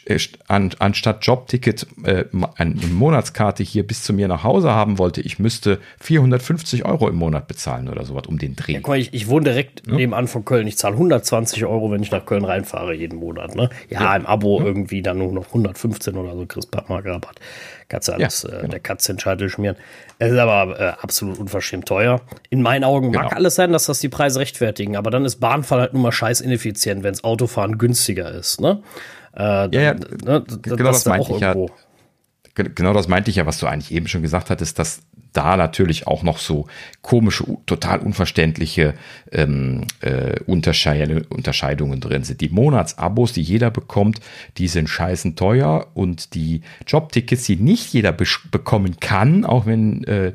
äh, 0.05 0.19
an, 0.47 0.71
anstatt 0.79 1.25
Jobticket 1.25 1.87
äh, 2.03 2.25
eine 2.57 2.75
Monatskarte 2.91 3.63
hier 3.63 3.87
bis 3.87 4.03
zu 4.03 4.13
mir 4.13 4.27
nach 4.27 4.43
Hause 4.43 4.71
haben 4.71 4.97
wollte, 4.97 5.21
ich 5.21 5.39
müsste 5.39 5.79
450 6.01 6.85
Euro 6.85 7.07
im 7.07 7.15
Monat 7.15 7.47
bezahlen 7.47 7.87
oder 7.87 8.05
sowas 8.05 8.27
um 8.27 8.37
den 8.37 8.55
Dreh. 8.55 8.73
Ja, 8.73 8.79
guck, 8.81 8.95
ich, 8.95 9.13
ich 9.13 9.27
wohne 9.27 9.45
direkt 9.45 9.87
ja? 9.87 9.95
nebenan 9.95 10.27
von 10.27 10.43
Köln. 10.43 10.67
Ich 10.67 10.77
zahle 10.77 10.95
120 10.95 11.65
Euro, 11.65 11.89
wenn 11.89 12.03
ich 12.03 12.11
nach 12.11 12.25
Köln 12.25 12.43
reinfahre 12.43 12.93
jeden 12.93 13.17
Monat. 13.17 13.55
Ne? 13.55 13.69
Ja, 13.89 14.01
ja. 14.01 14.15
im 14.15 14.25
Abo 14.25 14.61
irgendwie 14.61 15.01
dann 15.01 15.19
nur 15.19 15.31
noch 15.31 15.47
115 15.47 16.15
oder 16.17 16.35
so 16.35 16.45
kriegst 16.45 16.69
Rabatt. 16.75 17.39
Kannst 17.93 18.07
du 18.07 18.13
alles 18.13 18.41
ja, 18.41 18.49
äh, 18.49 18.55
genau. 18.61 18.71
der 18.71 18.79
Katze 18.79 19.13
den 19.13 19.19
Scheitel 19.19 19.49
schmieren. 19.49 19.75
Es 20.17 20.31
ist 20.31 20.39
aber 20.39 20.79
äh, 20.79 20.93
absolut 20.99 21.37
unverschämt 21.37 21.85
teuer. 21.85 22.21
In 22.49 22.63
meinen 22.63 22.83
Augen 22.83 23.11
genau. 23.11 23.25
mag 23.25 23.35
alles 23.35 23.53
sein, 23.53 23.71
dass 23.71 23.85
das 23.85 23.99
die 23.99 24.09
Preise 24.09 24.39
rechtfertigen, 24.39 24.95
aber 24.95 25.11
dann 25.11 25.25
ist 25.25 25.35
Bahnfahren 25.35 25.81
halt 25.81 25.93
nun 25.93 26.01
mal 26.01 26.11
scheiß 26.11 26.41
ineffizient, 26.41 27.03
wenn 27.03 27.13
es 27.13 27.23
Autofahren 27.23 27.77
günstiger 27.77 28.31
ist. 28.31 28.59
Ne? 28.59 28.81
Äh, 29.37 29.41
ja, 29.43 29.67
ja, 29.69 29.93
ne, 29.93 30.43
genau 30.63 30.75
das, 30.75 31.03
das 31.03 31.05
meinte 31.05 31.33
ich 31.33 31.39
ja. 31.39 31.53
Genau 32.55 32.93
das 32.93 33.07
meinte 33.07 33.31
ich 33.31 33.37
ja, 33.37 33.45
was 33.45 33.57
du 33.57 33.67
eigentlich 33.67 33.91
eben 33.91 34.07
schon 34.07 34.21
gesagt 34.21 34.49
hattest, 34.49 34.77
dass 34.77 35.01
da 35.33 35.57
natürlich 35.57 36.07
auch 36.07 36.23
noch 36.23 36.37
so 36.37 36.67
komische, 37.01 37.45
total 37.65 37.99
unverständliche 37.99 38.93
ähm, 39.31 39.85
äh, 40.01 40.39
Unterscheid 40.45 40.93
Unterscheidungen 41.29 41.99
drin 41.99 42.23
sind. 42.23 42.41
Die 42.41 42.49
Monatsabos, 42.49 43.33
die 43.33 43.41
jeder 43.41 43.71
bekommt, 43.71 44.19
die 44.57 44.67
sind 44.67 44.89
scheißen 44.89 45.35
teuer 45.35 45.87
und 45.95 46.35
die 46.35 46.61
Jobtickets, 46.87 47.45
die 47.45 47.55
nicht 47.55 47.93
jeder 47.93 48.11
bekommen 48.13 48.97
kann, 48.99 49.43
auch 49.43 49.65
wenn 49.65 50.03
äh, 50.03 50.33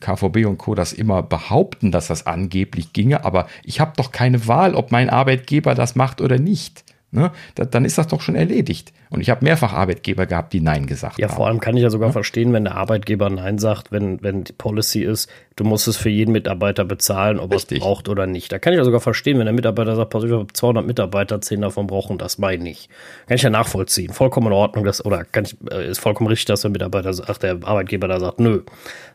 KVB 0.00 0.46
und 0.46 0.58
Co. 0.58 0.74
das 0.74 0.92
immer 0.92 1.22
behaupten, 1.22 1.90
dass 1.90 2.06
das 2.06 2.26
angeblich 2.26 2.92
ginge, 2.92 3.24
aber 3.24 3.46
ich 3.64 3.80
habe 3.80 3.92
doch 3.96 4.12
keine 4.12 4.46
Wahl, 4.46 4.74
ob 4.74 4.92
mein 4.92 5.10
Arbeitgeber 5.10 5.74
das 5.74 5.96
macht 5.96 6.20
oder 6.20 6.38
nicht. 6.38 6.84
Ne? 7.12 7.32
Da, 7.56 7.64
dann 7.64 7.84
ist 7.84 7.98
das 7.98 8.06
doch 8.06 8.20
schon 8.20 8.36
erledigt. 8.36 8.92
Und 9.08 9.20
ich 9.20 9.30
habe 9.30 9.44
mehrfach 9.44 9.72
Arbeitgeber 9.72 10.26
gehabt, 10.26 10.52
die 10.52 10.60
Nein 10.60 10.86
gesagt 10.86 11.18
ja, 11.18 11.24
haben. 11.24 11.32
Ja, 11.32 11.36
vor 11.36 11.48
allem 11.48 11.58
kann 11.58 11.76
ich 11.76 11.82
ja 11.82 11.90
sogar 11.90 12.10
ja? 12.10 12.12
verstehen, 12.12 12.52
wenn 12.52 12.62
der 12.62 12.76
Arbeitgeber 12.76 13.28
Nein 13.28 13.58
sagt, 13.58 13.90
wenn, 13.90 14.22
wenn 14.22 14.44
die 14.44 14.52
Policy 14.52 15.02
ist, 15.02 15.28
du 15.56 15.64
musst 15.64 15.88
es 15.88 15.96
für 15.96 16.08
jeden 16.08 16.30
Mitarbeiter 16.30 16.84
bezahlen, 16.84 17.40
ob 17.40 17.50
er 17.50 17.56
es 17.56 17.66
braucht 17.66 18.08
oder 18.08 18.28
nicht. 18.28 18.52
Da 18.52 18.60
kann 18.60 18.72
ich 18.72 18.76
ja 18.76 18.84
sogar 18.84 19.00
verstehen, 19.00 19.38
wenn 19.38 19.46
der 19.46 19.54
Mitarbeiter 19.54 19.96
sagt, 19.96 20.10
pass 20.10 20.22
auf, 20.22 20.30
ich 20.30 20.36
habe 20.36 20.52
200 20.52 20.86
Mitarbeiter, 20.86 21.40
10 21.40 21.62
davon 21.62 21.88
brauchen 21.88 22.16
das, 22.16 22.38
meine 22.38 22.70
ich. 22.70 22.88
Kann 23.26 23.34
ich 23.34 23.42
ja 23.42 23.50
nachvollziehen. 23.50 24.12
Vollkommen 24.12 24.46
in 24.46 24.52
Ordnung, 24.52 24.84
dass, 24.84 25.04
oder 25.04 25.24
kann 25.24 25.44
ich, 25.44 25.56
äh, 25.68 25.90
ist 25.90 25.98
vollkommen 25.98 26.28
richtig, 26.28 26.46
dass 26.46 26.60
der 26.60 26.70
Mitarbeiter 26.70 27.12
sagt, 27.12 27.42
der 27.42 27.58
Arbeitgeber 27.62 28.06
da 28.06 28.20
sagt, 28.20 28.38
nö. 28.38 28.62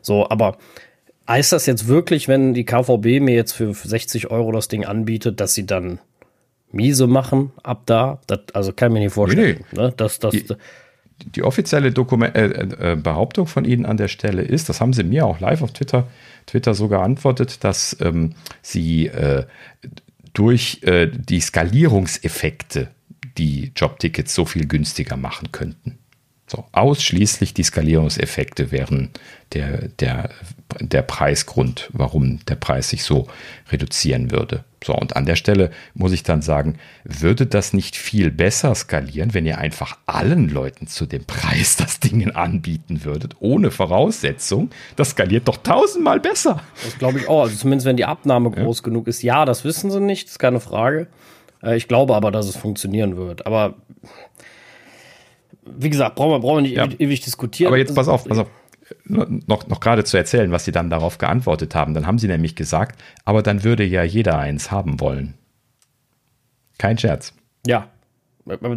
So, 0.02 0.28
aber 0.28 0.58
heißt 1.26 1.52
das 1.52 1.64
jetzt 1.64 1.88
wirklich, 1.88 2.28
wenn 2.28 2.52
die 2.52 2.66
KVB 2.66 3.20
mir 3.20 3.34
jetzt 3.34 3.52
für 3.52 3.72
60 3.72 4.30
Euro 4.30 4.52
das 4.52 4.68
Ding 4.68 4.84
anbietet, 4.84 5.40
dass 5.40 5.54
sie 5.54 5.64
dann 5.64 5.98
miese 6.72 7.06
machen 7.06 7.52
ab 7.62 7.82
da. 7.86 8.20
Das, 8.26 8.40
also 8.52 8.72
kann 8.72 8.90
ich 8.90 8.94
mir 8.94 9.04
nicht 9.04 9.14
vorstellen. 9.14 9.64
Nee. 9.72 9.78
Ne? 9.80 9.94
Das, 9.96 10.18
das, 10.18 10.32
die, 10.32 10.46
die 11.34 11.42
offizielle 11.42 11.92
Dokument, 11.92 12.34
äh, 12.34 12.92
äh, 12.92 12.96
Behauptung 12.96 13.46
von 13.46 13.64
Ihnen 13.64 13.86
an 13.86 13.96
der 13.96 14.08
Stelle 14.08 14.42
ist, 14.42 14.68
das 14.68 14.80
haben 14.80 14.92
Sie 14.92 15.04
mir 15.04 15.26
auch 15.26 15.40
live 15.40 15.62
auf 15.62 15.72
Twitter, 15.72 16.06
Twitter 16.46 16.74
so 16.74 16.88
geantwortet, 16.88 17.64
dass 17.64 17.96
ähm, 18.00 18.34
Sie 18.62 19.06
äh, 19.06 19.44
durch 20.34 20.80
äh, 20.82 21.06
die 21.06 21.40
Skalierungseffekte 21.40 22.88
die 23.38 23.72
Jobtickets 23.74 24.34
so 24.34 24.44
viel 24.44 24.66
günstiger 24.66 25.16
machen 25.16 25.52
könnten. 25.52 25.98
So, 26.48 26.64
ausschließlich 26.70 27.54
die 27.54 27.64
Skalierungseffekte 27.64 28.70
wären 28.70 29.10
der, 29.52 29.88
der, 29.88 30.30
der 30.80 31.02
Preisgrund, 31.02 31.88
warum 31.92 32.44
der 32.46 32.54
Preis 32.54 32.90
sich 32.90 33.02
so 33.02 33.26
reduzieren 33.70 34.30
würde. 34.30 34.64
So, 34.84 34.94
und 34.94 35.16
an 35.16 35.26
der 35.26 35.34
Stelle 35.34 35.70
muss 35.94 36.12
ich 36.12 36.22
dann 36.22 36.42
sagen, 36.42 36.78
würde 37.02 37.46
das 37.46 37.72
nicht 37.72 37.96
viel 37.96 38.30
besser 38.30 38.72
skalieren, 38.76 39.34
wenn 39.34 39.44
ihr 39.44 39.58
einfach 39.58 39.98
allen 40.06 40.48
Leuten 40.48 40.86
zu 40.86 41.06
dem 41.06 41.24
Preis 41.24 41.74
das 41.76 41.98
Ding 41.98 42.30
anbieten 42.30 43.04
würdet, 43.04 43.34
ohne 43.40 43.72
Voraussetzung? 43.72 44.70
Das 44.94 45.10
skaliert 45.10 45.48
doch 45.48 45.56
tausendmal 45.56 46.20
besser. 46.20 46.62
Das 46.84 46.96
glaube 46.98 47.18
ich 47.18 47.28
auch. 47.28 47.42
Also 47.42 47.56
zumindest 47.56 47.86
wenn 47.86 47.96
die 47.96 48.04
Abnahme 48.04 48.52
groß 48.52 48.78
ja. 48.78 48.84
genug 48.84 49.08
ist. 49.08 49.22
Ja, 49.22 49.44
das 49.44 49.64
wissen 49.64 49.90
sie 49.90 50.00
nicht, 50.00 50.28
ist 50.28 50.38
keine 50.38 50.60
Frage. 50.60 51.08
Äh, 51.60 51.76
ich 51.76 51.88
glaube 51.88 52.14
aber, 52.14 52.30
dass 52.30 52.46
es 52.46 52.56
funktionieren 52.56 53.16
wird. 53.16 53.46
Aber 53.46 53.74
wie 55.78 55.90
gesagt, 55.90 56.16
brauchen 56.16 56.32
wir, 56.32 56.40
brauchen 56.40 56.56
wir 56.56 56.62
nicht 56.62 56.76
ja. 56.76 56.86
ewig 56.98 57.20
diskutieren. 57.20 57.68
Aber 57.68 57.78
jetzt 57.78 57.94
pass 57.94 58.08
auf, 58.08 58.24
pass 58.24 58.38
auf. 58.38 58.48
Noch, 59.04 59.66
noch 59.66 59.80
gerade 59.80 60.04
zu 60.04 60.16
erzählen, 60.16 60.52
was 60.52 60.64
sie 60.64 60.70
dann 60.70 60.90
darauf 60.90 61.18
geantwortet 61.18 61.74
haben. 61.74 61.92
Dann 61.92 62.06
haben 62.06 62.18
sie 62.18 62.28
nämlich 62.28 62.54
gesagt, 62.54 63.00
aber 63.24 63.42
dann 63.42 63.64
würde 63.64 63.84
ja 63.84 64.04
jeder 64.04 64.38
eins 64.38 64.70
haben 64.70 65.00
wollen. 65.00 65.34
Kein 66.78 66.96
Scherz. 66.96 67.32
Ja. 67.66 67.88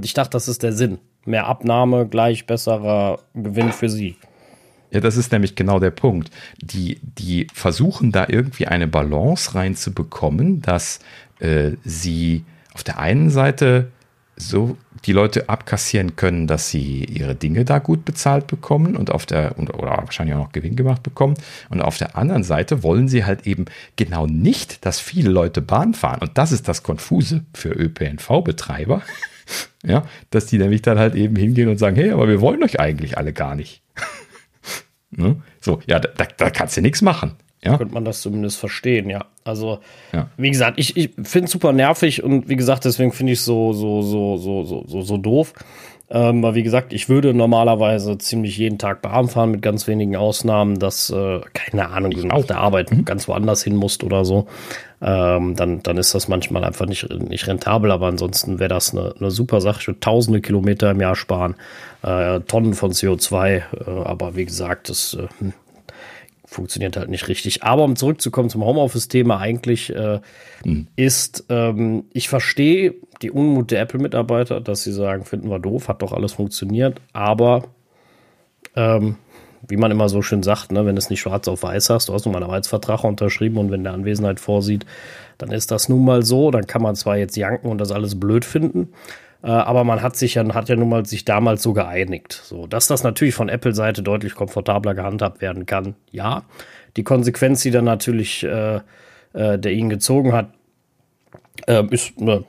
Ich 0.02 0.16
dachte, 0.16 0.32
das 0.32 0.48
ist 0.48 0.64
der 0.64 0.74
Sinn. 0.74 0.98
Mehr 1.26 1.46
Abnahme, 1.46 2.08
gleich 2.08 2.48
besserer 2.48 3.20
Gewinn 3.36 3.72
für 3.72 3.90
sie. 3.90 4.16
Ja, 4.92 5.00
das 5.00 5.18
ist 5.18 5.32
nämlich 5.32 5.56
genau 5.56 5.80
der 5.80 5.92
Punkt. 5.92 6.32
Die, 6.60 7.00
die 7.04 7.46
versuchen 7.54 8.12
da 8.12 8.26
irgendwie 8.28 8.66
eine 8.66 8.88
Balance 8.88 9.54
reinzubekommen, 9.54 10.62
dass 10.62 11.00
äh, 11.40 11.74
sie 11.84 12.46
auf 12.74 12.84
der 12.84 12.98
einen 12.98 13.30
Seite 13.30 13.92
so 14.36 14.78
die 15.06 15.14
Leute 15.14 15.50
abkassieren 15.50 16.16
können, 16.16 16.48
dass 16.48 16.70
sie 16.70 17.04
ihre 17.06 17.36
Dinge 17.36 17.66
da 17.66 17.80
gut 17.80 18.06
bezahlt 18.06 18.48
bekommen 18.48 18.96
und 18.96 19.12
auf 19.12 19.26
der 19.26 19.58
oder 19.58 19.74
wahrscheinlich 19.74 20.36
auch 20.36 20.44
noch 20.44 20.52
Gewinn 20.52 20.76
gemacht 20.76 21.04
bekommen. 21.04 21.36
Und 21.70 21.82
auf 21.82 21.98
der 21.98 22.18
anderen 22.18 22.44
Seite 22.44 22.84
wollen 22.84 23.08
sie 23.08 23.26
halt 23.26 23.48
eben 23.48 23.66
genau 23.96 24.28
nicht, 24.28 24.86
dass 24.86 25.00
viele 25.00 25.30
Leute 25.30 25.62
Bahn 25.62 25.94
fahren. 25.94 26.22
Und 26.22 26.38
das 26.38 26.52
ist 26.52 26.68
das 26.68 26.84
Konfuse 26.84 27.46
für 27.54 27.70
ÖPNV-Betreiber. 27.70 29.02
ja, 29.84 30.04
dass 30.30 30.46
die 30.46 30.58
nämlich 30.58 30.82
dann 30.82 31.00
halt 31.00 31.16
eben 31.16 31.36
hingehen 31.36 31.70
und 31.70 31.78
sagen, 31.78 31.96
hey, 31.96 32.12
aber 32.12 32.28
wir 32.28 32.42
wollen 32.42 32.64
euch 32.64 32.80
eigentlich 32.80 33.18
alle 33.18 33.34
gar 33.34 33.56
nicht. 33.56 33.82
ne? 35.12 35.42
So, 35.60 35.80
ja, 35.88 36.00
da, 36.00 36.26
da 36.26 36.50
kannst 36.50 36.78
du 36.78 36.82
nichts 36.82 37.02
machen. 37.02 37.36
Ja? 37.64 37.78
könnte 37.78 37.94
man 37.94 38.06
das 38.06 38.22
zumindest 38.22 38.58
verstehen, 38.58 39.10
ja. 39.10 39.26
Also, 39.44 39.80
ja. 40.14 40.30
wie 40.38 40.52
gesagt, 40.52 40.80
ich, 40.80 40.96
ich 40.96 41.12
finde 41.24 41.46
es 41.46 41.52
super 41.52 41.74
nervig 41.74 42.24
und 42.24 42.50
wie 42.50 42.56
gesagt, 42.56 42.86
deswegen 42.86 43.12
finde 43.12 43.34
ich 43.34 43.40
es 43.40 43.46
so, 43.46 43.74
so, 43.74 44.02
so, 44.02 44.38
so, 44.38 44.64
so, 44.64 44.84
so, 44.88 45.02
so 45.02 45.18
doof. 45.18 45.54
Ähm, 46.12 46.42
weil 46.42 46.56
wie 46.56 46.64
gesagt, 46.64 46.92
ich 46.92 47.08
würde 47.08 47.36
normalerweise 47.36 48.18
ziemlich 48.18 48.58
jeden 48.58 48.80
Tag 48.80 49.04
Bahn 49.04 49.28
fahren, 49.28 49.52
mit 49.52 49.62
ganz 49.62 49.88
wenigen 49.88 50.16
Ausnahmen, 50.16 50.80
dass, 50.80 51.12
äh, 51.12 51.42
keine 51.54 51.90
Ahnung, 51.90 52.12
du 52.12 52.26
nach 52.26 52.46
der 52.46 52.58
Arbeit 52.58 52.92
mhm. 52.92 53.06
ganz 53.06 53.28
woanders 53.28 53.64
hin 53.64 53.76
musst 53.76 54.04
oder 54.04 54.26
so. 54.26 54.48
Ähm, 55.02 55.56
dann, 55.56 55.84
dann 55.84 55.98
ist 55.98 56.16
das 56.16 56.28
manchmal 56.28 56.64
einfach 56.64 56.88
nicht, 56.88 57.08
nicht 57.10 57.48
rentabel, 57.48 57.92
aber 57.92 58.08
ansonsten 58.08 58.58
wäre 58.58 58.70
das 58.70 58.92
eine, 58.92 59.14
eine 59.20 59.30
super 59.30 59.62
Sache. 59.62 59.82
Ich 59.82 59.88
würde 59.88 60.00
tausende 60.00 60.42
Kilometer 60.42 60.90
im 60.92 61.00
Jahr 61.00 61.16
sparen, 61.16 61.56
äh, 62.02 62.40
Tonnen 62.42 62.74
von 62.74 62.92
CO2, 62.92 63.46
äh, 63.48 63.62
aber 64.04 64.36
wie 64.36 64.46
gesagt, 64.46 64.90
das 64.90 65.14
äh, 65.14 65.28
hm, 65.38 65.54
funktioniert 66.50 66.98
halt 66.98 67.10
nicht 67.10 67.28
richtig. 67.28 67.64
Aber 67.64 67.84
um 67.84 67.96
zurückzukommen 67.96 68.50
zum 68.50 68.66
Homeoffice-Thema, 68.66 69.38
eigentlich 69.40 69.96
äh, 69.96 70.20
mhm. 70.66 70.88
ist, 70.96 71.46
ähm, 71.50 72.06
ich 72.12 72.28
verstehe 72.28 72.96
die 73.22 73.30
Unmut 73.30 73.70
der 73.70 73.82
Apple-Mitarbeiter, 73.82 74.60
dass 74.60 74.82
sie 74.82 74.92
sagen, 74.92 75.26
finden 75.26 75.50
wir 75.50 75.60
doof, 75.60 75.88
hat 75.88 76.02
doch 76.02 76.12
alles 76.12 76.34
funktioniert, 76.34 77.00
aber 77.14 77.66
ähm, 78.76 79.18
wie 79.68 79.78
man 79.78 79.92
immer 79.92 80.10
so 80.10 80.22
schön 80.22 80.42
sagt, 80.42 80.72
ne, 80.72 80.86
wenn 80.86 80.96
du 80.96 81.00
es 81.00 81.10
nicht 81.10 81.20
schwarz 81.20 81.48
auf 81.48 81.64
weiß 81.64 81.90
hast, 81.92 82.10
du 82.10 82.14
hast 82.14 82.26
nun 82.26 82.34
mal 82.34 82.40
einen 82.40 82.50
Arbeitsvertrag 82.50 83.04
unterschrieben 83.04 83.58
und 83.58 83.72
wenn 83.72 83.84
der 83.84 83.94
Anwesenheit 83.94 84.40
vorsieht, 84.40 84.86
dann 85.38 85.52
ist 85.52 85.70
das 85.72 85.90
nun 85.90 86.04
mal 86.04 86.24
so. 86.24 86.50
Dann 86.50 86.66
kann 86.66 86.82
man 86.82 86.96
zwar 86.96 87.18
jetzt 87.18 87.38
janken 87.38 87.70
und 87.70 87.78
das 87.78 87.92
alles 87.92 88.20
blöd 88.20 88.46
finden, 88.46 88.90
aber 89.48 89.84
man 89.84 90.02
hat 90.02 90.18
sich 90.18 90.36
ja, 90.36 90.54
hat 90.54 90.70
ja 90.70 90.76
nun 90.76 90.90
mal 90.90 91.06
sich 91.06 91.26
damals 91.26 91.64
so 91.64 91.74
geeinigt. 91.74 92.34
So, 92.34 92.68
dass 92.68 92.88
das 92.88 93.04
natürlich 93.04 93.36
von 93.36 93.50
Apple-Seite 93.50 94.04
deutlich 94.04 94.36
komfortabler 94.36 94.96
gehandhabt 94.96 95.42
werden 95.42 95.66
kann, 95.66 95.96
ja. 96.12 96.44
Die 96.98 97.04
Konsequenz, 97.04 97.62
die 97.62 97.72
dann 97.72 97.86
natürlich 97.86 98.44
äh, 98.44 98.80
äh, 99.34 99.60
der 99.60 99.72
ihn 99.72 99.90
gezogen 99.90 100.34
hat, 100.34 100.50
äh, 101.68 101.84
ist 101.92 102.14
eine 102.20 102.46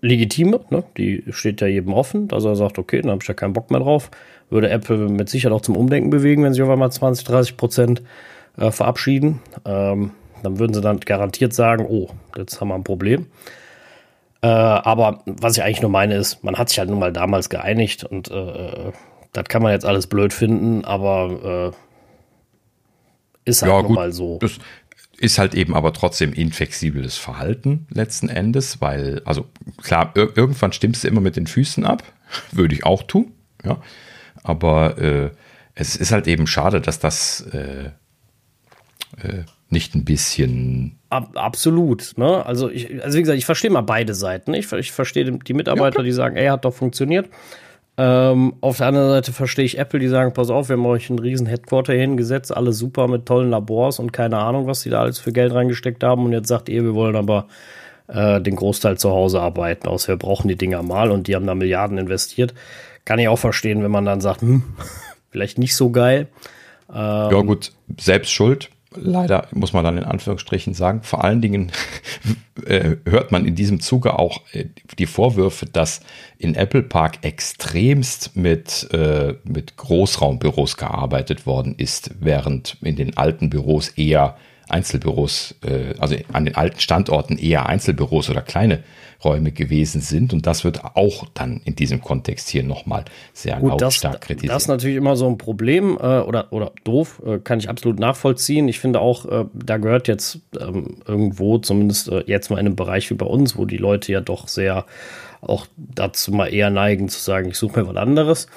legitime, 0.00 0.60
ne? 0.70 0.84
die 0.96 1.24
steht 1.30 1.60
ja 1.60 1.66
jedem 1.66 1.92
offen, 1.92 2.28
dass 2.28 2.44
er 2.44 2.54
sagt, 2.54 2.78
okay, 2.78 3.00
dann 3.00 3.10
habe 3.10 3.20
ich 3.22 3.28
ja 3.28 3.34
keinen 3.34 3.52
Bock 3.52 3.70
mehr 3.70 3.80
drauf. 3.80 4.10
Würde 4.50 4.70
Apple 4.70 5.08
mit 5.08 5.28
Sicherheit 5.28 5.54
auch 5.54 5.60
zum 5.60 5.76
Umdenken 5.76 6.10
bewegen, 6.10 6.44
wenn 6.44 6.54
sie 6.54 6.62
auf 6.62 6.70
einmal 6.70 6.92
20, 6.92 7.26
30 7.26 7.56
Prozent 7.56 8.02
äh, 8.56 8.70
verabschieden. 8.70 9.40
Ähm, 9.64 10.12
dann 10.42 10.58
würden 10.58 10.72
sie 10.72 10.80
dann 10.80 11.00
garantiert 11.00 11.52
sagen, 11.52 11.84
oh, 11.88 12.10
jetzt 12.36 12.60
haben 12.60 12.68
wir 12.68 12.76
ein 12.76 12.84
Problem. 12.84 13.26
Äh, 14.40 14.46
aber 14.46 15.22
was 15.26 15.56
ich 15.56 15.62
eigentlich 15.62 15.82
nur 15.82 15.90
meine 15.90 16.14
ist, 16.14 16.44
man 16.44 16.56
hat 16.56 16.68
sich 16.68 16.78
halt 16.78 16.88
nun 16.88 16.98
mal 16.98 17.12
damals 17.12 17.48
geeinigt 17.48 18.04
und 18.04 18.30
äh, 18.30 18.92
das 19.32 19.44
kann 19.44 19.62
man 19.62 19.72
jetzt 19.72 19.84
alles 19.84 20.06
blöd 20.06 20.32
finden, 20.32 20.84
aber 20.84 21.72
äh, 21.74 23.48
ist 23.48 23.62
halt 23.62 23.72
ja, 23.72 23.82
nun 23.82 23.94
mal 23.94 24.12
so. 24.12 24.38
Das 24.38 24.58
ist 25.16 25.38
halt 25.38 25.54
eben 25.54 25.74
aber 25.74 25.92
trotzdem 25.92 26.32
inflexibles 26.32 27.16
Verhalten 27.16 27.86
letzten 27.90 28.28
Endes, 28.28 28.80
weil, 28.80 29.22
also 29.24 29.46
klar, 29.82 30.12
ir 30.14 30.36
irgendwann 30.36 30.72
stimmst 30.72 31.02
du 31.02 31.08
immer 31.08 31.20
mit 31.20 31.36
den 31.36 31.48
Füßen 31.48 31.84
ab, 31.84 32.04
würde 32.52 32.74
ich 32.74 32.84
auch 32.84 33.02
tun, 33.02 33.32
ja. 33.64 33.78
Aber 34.44 34.98
äh, 34.98 35.30
es 35.74 35.96
ist 35.96 36.12
halt 36.12 36.28
eben 36.28 36.46
schade, 36.46 36.80
dass 36.80 37.00
das 37.00 37.40
äh, 37.52 37.90
äh, 39.20 39.44
nicht 39.70 39.94
ein 39.94 40.04
bisschen. 40.04 40.98
Ab, 41.10 41.30
absolut, 41.34 42.14
ne? 42.16 42.44
Also, 42.44 42.70
ich, 42.70 43.02
also 43.02 43.16
wie 43.16 43.22
gesagt, 43.22 43.38
ich 43.38 43.46
verstehe 43.46 43.70
mal 43.70 43.82
beide 43.82 44.14
Seiten. 44.14 44.54
Ich, 44.54 44.72
ich 44.72 44.92
verstehe 44.92 45.30
die 45.30 45.54
Mitarbeiter, 45.54 45.98
ja, 45.98 46.04
die 46.04 46.12
sagen, 46.12 46.36
ey, 46.36 46.48
hat 46.48 46.64
doch 46.64 46.74
funktioniert. 46.74 47.28
Ähm, 48.00 48.54
auf 48.60 48.78
der 48.78 48.86
anderen 48.86 49.10
Seite 49.10 49.32
verstehe 49.32 49.64
ich 49.64 49.78
Apple, 49.78 49.98
die 49.98 50.08
sagen, 50.08 50.32
pass 50.32 50.50
auf, 50.50 50.68
wir 50.68 50.76
haben 50.76 50.86
euch 50.86 51.10
einen 51.10 51.18
riesen 51.18 51.46
Headquarter 51.46 51.92
hingesetzt, 51.94 52.56
alles 52.56 52.78
super 52.78 53.08
mit 53.08 53.26
tollen 53.26 53.50
Labors 53.50 53.98
und 53.98 54.12
keine 54.12 54.38
Ahnung, 54.38 54.68
was 54.68 54.82
die 54.82 54.90
da 54.90 55.00
alles 55.00 55.18
für 55.18 55.32
Geld 55.32 55.52
reingesteckt 55.52 56.04
haben. 56.04 56.24
Und 56.24 56.32
jetzt 56.32 56.48
sagt 56.48 56.68
ihr, 56.68 56.84
wir 56.84 56.94
wollen 56.94 57.16
aber 57.16 57.48
äh, 58.06 58.40
den 58.40 58.54
Großteil 58.54 58.98
zu 58.98 59.10
Hause 59.10 59.40
arbeiten, 59.40 59.88
außer 59.88 60.12
wir 60.12 60.16
brauchen 60.16 60.46
die 60.46 60.56
Dinger 60.56 60.82
mal 60.82 61.10
und 61.10 61.26
die 61.26 61.34
haben 61.34 61.46
da 61.46 61.56
Milliarden 61.56 61.98
investiert. 61.98 62.54
Kann 63.04 63.18
ich 63.18 63.28
auch 63.28 63.38
verstehen, 63.38 63.82
wenn 63.82 63.90
man 63.90 64.04
dann 64.04 64.20
sagt, 64.20 64.42
hm, 64.42 64.62
vielleicht 65.30 65.58
nicht 65.58 65.74
so 65.74 65.90
geil. 65.90 66.28
Ähm, 66.88 66.94
ja 66.96 67.42
gut, 67.42 67.72
selbst 67.98 68.30
schuld 68.30 68.70
leider 68.94 69.48
muss 69.52 69.72
man 69.72 69.84
dann 69.84 69.98
in 69.98 70.04
Anführungsstrichen 70.04 70.74
sagen. 70.74 71.02
Vor 71.02 71.24
allen 71.24 71.40
Dingen 71.40 71.72
äh, 72.66 72.96
hört 73.04 73.32
man 73.32 73.44
in 73.44 73.54
diesem 73.54 73.80
Zuge 73.80 74.18
auch 74.18 74.42
äh, 74.52 74.66
die 74.98 75.06
Vorwürfe, 75.06 75.66
dass 75.66 76.00
in 76.38 76.54
Apple 76.54 76.82
Park 76.82 77.18
extremst 77.22 78.36
mit, 78.36 78.88
äh, 78.92 79.34
mit 79.44 79.76
Großraumbüros 79.76 80.76
gearbeitet 80.76 81.46
worden 81.46 81.74
ist, 81.76 82.10
während 82.20 82.76
in 82.82 82.96
den 82.96 83.16
alten 83.16 83.50
Büros 83.50 83.88
eher 83.90 84.36
Einzelbüros, 84.68 85.54
äh, 85.64 85.94
also 85.98 86.16
an 86.32 86.44
den 86.44 86.54
alten 86.54 86.80
Standorten 86.80 87.38
eher 87.38 87.66
Einzelbüros 87.66 88.30
oder 88.30 88.42
kleine 88.42 88.80
Räume 89.24 89.50
gewesen 89.50 90.00
sind. 90.00 90.32
Und 90.32 90.46
das 90.46 90.64
wird 90.64 90.84
auch 90.84 91.26
dann 91.34 91.60
in 91.64 91.74
diesem 91.74 92.00
Kontext 92.00 92.48
hier 92.48 92.62
nochmal 92.62 93.04
sehr 93.32 93.58
Gut, 93.58 93.80
lautstark 93.80 94.14
das, 94.14 94.20
kritisiert. 94.20 94.54
Das 94.54 94.62
ist 94.62 94.68
natürlich 94.68 94.96
immer 94.96 95.16
so 95.16 95.26
ein 95.28 95.38
Problem 95.38 95.98
äh, 96.00 96.20
oder, 96.20 96.52
oder 96.52 96.72
doof, 96.84 97.20
äh, 97.26 97.38
kann 97.38 97.58
ich 97.58 97.68
absolut 97.68 97.98
nachvollziehen. 97.98 98.68
Ich 98.68 98.78
finde 98.78 99.00
auch, 99.00 99.26
äh, 99.26 99.44
da 99.52 99.78
gehört 99.78 100.08
jetzt 100.08 100.40
ähm, 100.60 100.96
irgendwo, 101.06 101.58
zumindest 101.58 102.08
äh, 102.08 102.22
jetzt 102.26 102.50
mal 102.50 102.58
in 102.58 102.66
einem 102.66 102.76
Bereich 102.76 103.10
wie 103.10 103.14
bei 103.14 103.26
uns, 103.26 103.56
wo 103.56 103.64
die 103.64 103.76
Leute 103.76 104.12
ja 104.12 104.20
doch 104.20 104.48
sehr 104.48 104.86
auch 105.40 105.66
dazu 105.76 106.32
mal 106.32 106.52
eher 106.52 106.70
neigen 106.70 107.08
zu 107.08 107.20
sagen, 107.20 107.48
ich 107.48 107.56
suche 107.56 107.80
mir 107.80 107.88
was 107.88 107.96
anderes 107.96 108.48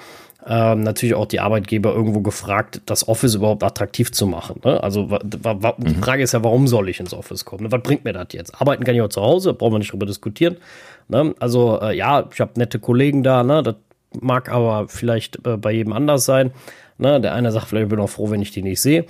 ähm, 0.46 0.82
natürlich 0.82 1.14
auch 1.14 1.28
die 1.28 1.40
Arbeitgeber 1.40 1.94
irgendwo 1.94 2.22
gefragt, 2.22 2.82
das 2.88 3.08
Office 3.08 3.36
überhaupt 3.36 3.64
attraktiv 3.64 4.12
zu 4.12 4.26
machen. 4.26 4.60
Ne? 4.64 4.82
Also 4.82 5.06
die 5.24 5.38
mhm. 5.38 6.04
Frage 6.04 6.24
ist 6.24 6.32
ja, 6.32 6.44
warum 6.44 6.68
soll 6.68 6.90
ich 6.90 7.00
ins 7.00 7.14
Office 7.14 7.46
kommen? 7.46 7.64
Ne? 7.64 7.72
Was 7.72 7.84
bringt 7.84 8.06
mir 8.06 8.14
das 8.14 8.28
jetzt? 8.32 8.60
Arbeiten 8.60 8.84
kann 8.84 8.96
ich 8.96 9.02
auch 9.02 9.10
zu 9.10 9.22
Hause, 9.22 9.54
brauchen 9.54 9.74
wir 9.74 9.80
nicht 9.80 9.92
drüber 9.92 10.08
diskutieren. 10.08 10.58
Ne? 11.10 11.36
Also 11.40 11.80
äh, 11.82 11.96
ja, 11.96 12.28
ich 12.34 12.42
habe 12.42 12.54
nette 12.56 12.80
Kollegen 12.80 13.22
da, 13.22 13.44
ne? 13.44 13.62
das 13.62 13.76
mag 14.20 14.52
aber 14.52 14.88
vielleicht 14.88 15.46
äh, 15.46 15.58
bei 15.58 15.72
jedem 15.72 15.94
anders 15.94 16.26
sein. 16.26 16.52
Ne? 16.98 17.22
Der 17.22 17.34
eine 17.36 17.52
sagt, 17.52 17.68
vielleicht 17.68 17.90
bin 17.90 18.00
ich 18.00 18.06
auch 18.06 18.10
froh, 18.10 18.32
wenn 18.32 18.42
ich 18.42 18.52
die 18.52 18.64
nicht 18.64 18.82
sehe. 18.82 19.06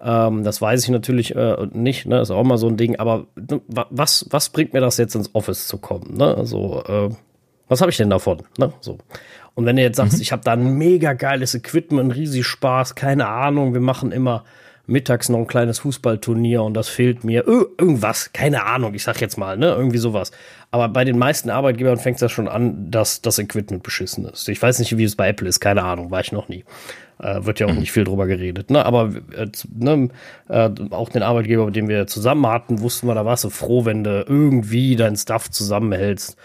Ähm, 0.00 0.44
das 0.44 0.62
weiß 0.62 0.84
ich 0.84 0.90
natürlich 0.90 1.34
äh, 1.34 1.66
nicht, 1.72 2.06
ist 2.06 2.30
auch 2.30 2.44
mal 2.44 2.58
so 2.58 2.68
ein 2.68 2.76
Ding. 2.76 2.96
Aber 2.96 3.26
was, 3.66 4.26
was 4.30 4.50
bringt 4.50 4.72
mir 4.72 4.80
das 4.80 4.98
jetzt 4.98 5.16
ins 5.16 5.34
Office 5.34 5.66
zu 5.66 5.78
kommen? 5.78 6.20
Also, 6.22 6.82
was 7.68 7.80
habe 7.80 7.90
ich 7.90 7.96
denn 7.96 8.10
davon? 8.10 8.42
So. 8.80 8.98
Und 9.56 9.64
wenn 9.64 9.76
du 9.76 9.82
jetzt 9.82 9.96
sagst, 9.96 10.16
mhm. 10.16 10.22
ich 10.22 10.32
habe 10.32 10.44
da 10.44 10.52
ein 10.52 10.76
mega 10.76 11.14
geiles 11.14 11.54
Equipment, 11.54 12.14
riesig 12.14 12.46
Spaß, 12.46 12.94
keine 12.94 13.26
Ahnung, 13.26 13.72
wir 13.72 13.80
machen 13.80 14.12
immer 14.12 14.44
mittags 14.86 15.30
noch 15.30 15.38
ein 15.38 15.46
kleines 15.46 15.80
Fußballturnier 15.80 16.62
und 16.62 16.74
das 16.74 16.88
fehlt 16.88 17.24
mir. 17.24 17.48
Ö 17.48 17.64
irgendwas, 17.78 18.32
keine 18.32 18.64
Ahnung, 18.66 18.94
ich 18.94 19.02
sag 19.02 19.20
jetzt 19.20 19.38
mal, 19.38 19.56
ne, 19.56 19.68
irgendwie 19.68 19.98
sowas. 19.98 20.30
Aber 20.70 20.88
bei 20.90 21.04
den 21.04 21.18
meisten 21.18 21.50
Arbeitgebern 21.50 21.98
fängt 21.98 22.20
das 22.22 22.30
schon 22.30 22.48
an, 22.48 22.90
dass 22.90 23.22
das 23.22 23.38
Equipment 23.38 23.82
beschissen 23.82 24.26
ist. 24.26 24.48
Ich 24.48 24.60
weiß 24.60 24.78
nicht, 24.78 24.96
wie 24.96 25.04
es 25.04 25.16
bei 25.16 25.28
Apple 25.28 25.48
ist, 25.48 25.58
keine 25.58 25.82
Ahnung, 25.82 26.10
war 26.10 26.20
ich 26.20 26.32
noch 26.32 26.48
nie. 26.48 26.64
Äh, 27.18 27.44
wird 27.46 27.58
ja 27.58 27.66
auch 27.66 27.72
mhm. 27.72 27.80
nicht 27.80 27.92
viel 27.92 28.04
drüber 28.04 28.26
geredet. 28.26 28.70
Ne? 28.70 28.84
Aber 28.84 29.10
äh, 29.34 29.48
ne, 29.74 30.10
äh, 30.48 30.70
auch 30.90 31.08
den 31.08 31.22
Arbeitgeber, 31.22 31.64
mit 31.64 31.76
dem 31.76 31.88
wir 31.88 32.06
zusammen 32.06 32.46
hatten, 32.46 32.82
wussten 32.82 33.06
wir, 33.08 33.14
da 33.14 33.24
warst 33.24 33.44
du 33.44 33.50
froh, 33.50 33.86
wenn 33.86 34.04
du 34.04 34.24
irgendwie 34.28 34.96
dein 34.96 35.16
Stuff 35.16 35.50
zusammenhältst 35.50 36.36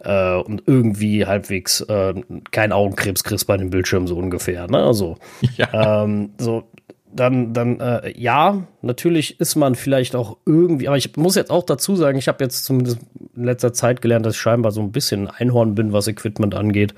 äh, 0.00 0.36
und 0.36 0.62
irgendwie 0.66 1.26
halbwegs 1.26 1.80
äh, 1.82 2.14
kein 2.50 2.72
Augenkrebs 2.72 3.24
kriegst 3.24 3.46
bei 3.46 3.56
dem 3.56 3.70
Bildschirm 3.70 4.06
so 4.06 4.16
ungefähr. 4.16 4.68
Ne? 4.68 4.78
Also, 4.78 5.16
ja. 5.56 6.04
ähm, 6.04 6.30
so, 6.38 6.64
dann, 7.12 7.52
dann 7.52 7.80
äh, 7.80 8.12
ja, 8.18 8.66
natürlich 8.82 9.40
ist 9.40 9.56
man 9.56 9.74
vielleicht 9.74 10.14
auch 10.14 10.36
irgendwie, 10.46 10.88
aber 10.88 10.96
ich 10.96 11.16
muss 11.16 11.34
jetzt 11.34 11.50
auch 11.50 11.64
dazu 11.64 11.96
sagen, 11.96 12.18
ich 12.18 12.28
habe 12.28 12.44
jetzt 12.44 12.64
zumindest 12.64 12.98
in 13.34 13.44
letzter 13.44 13.72
Zeit 13.72 14.02
gelernt, 14.02 14.26
dass 14.26 14.34
ich 14.34 14.40
scheinbar 14.40 14.72
so 14.72 14.80
ein 14.80 14.92
bisschen 14.92 15.28
ein 15.28 15.34
Einhorn 15.38 15.74
bin, 15.74 15.92
was 15.92 16.06
Equipment 16.06 16.54
angeht, 16.54 16.94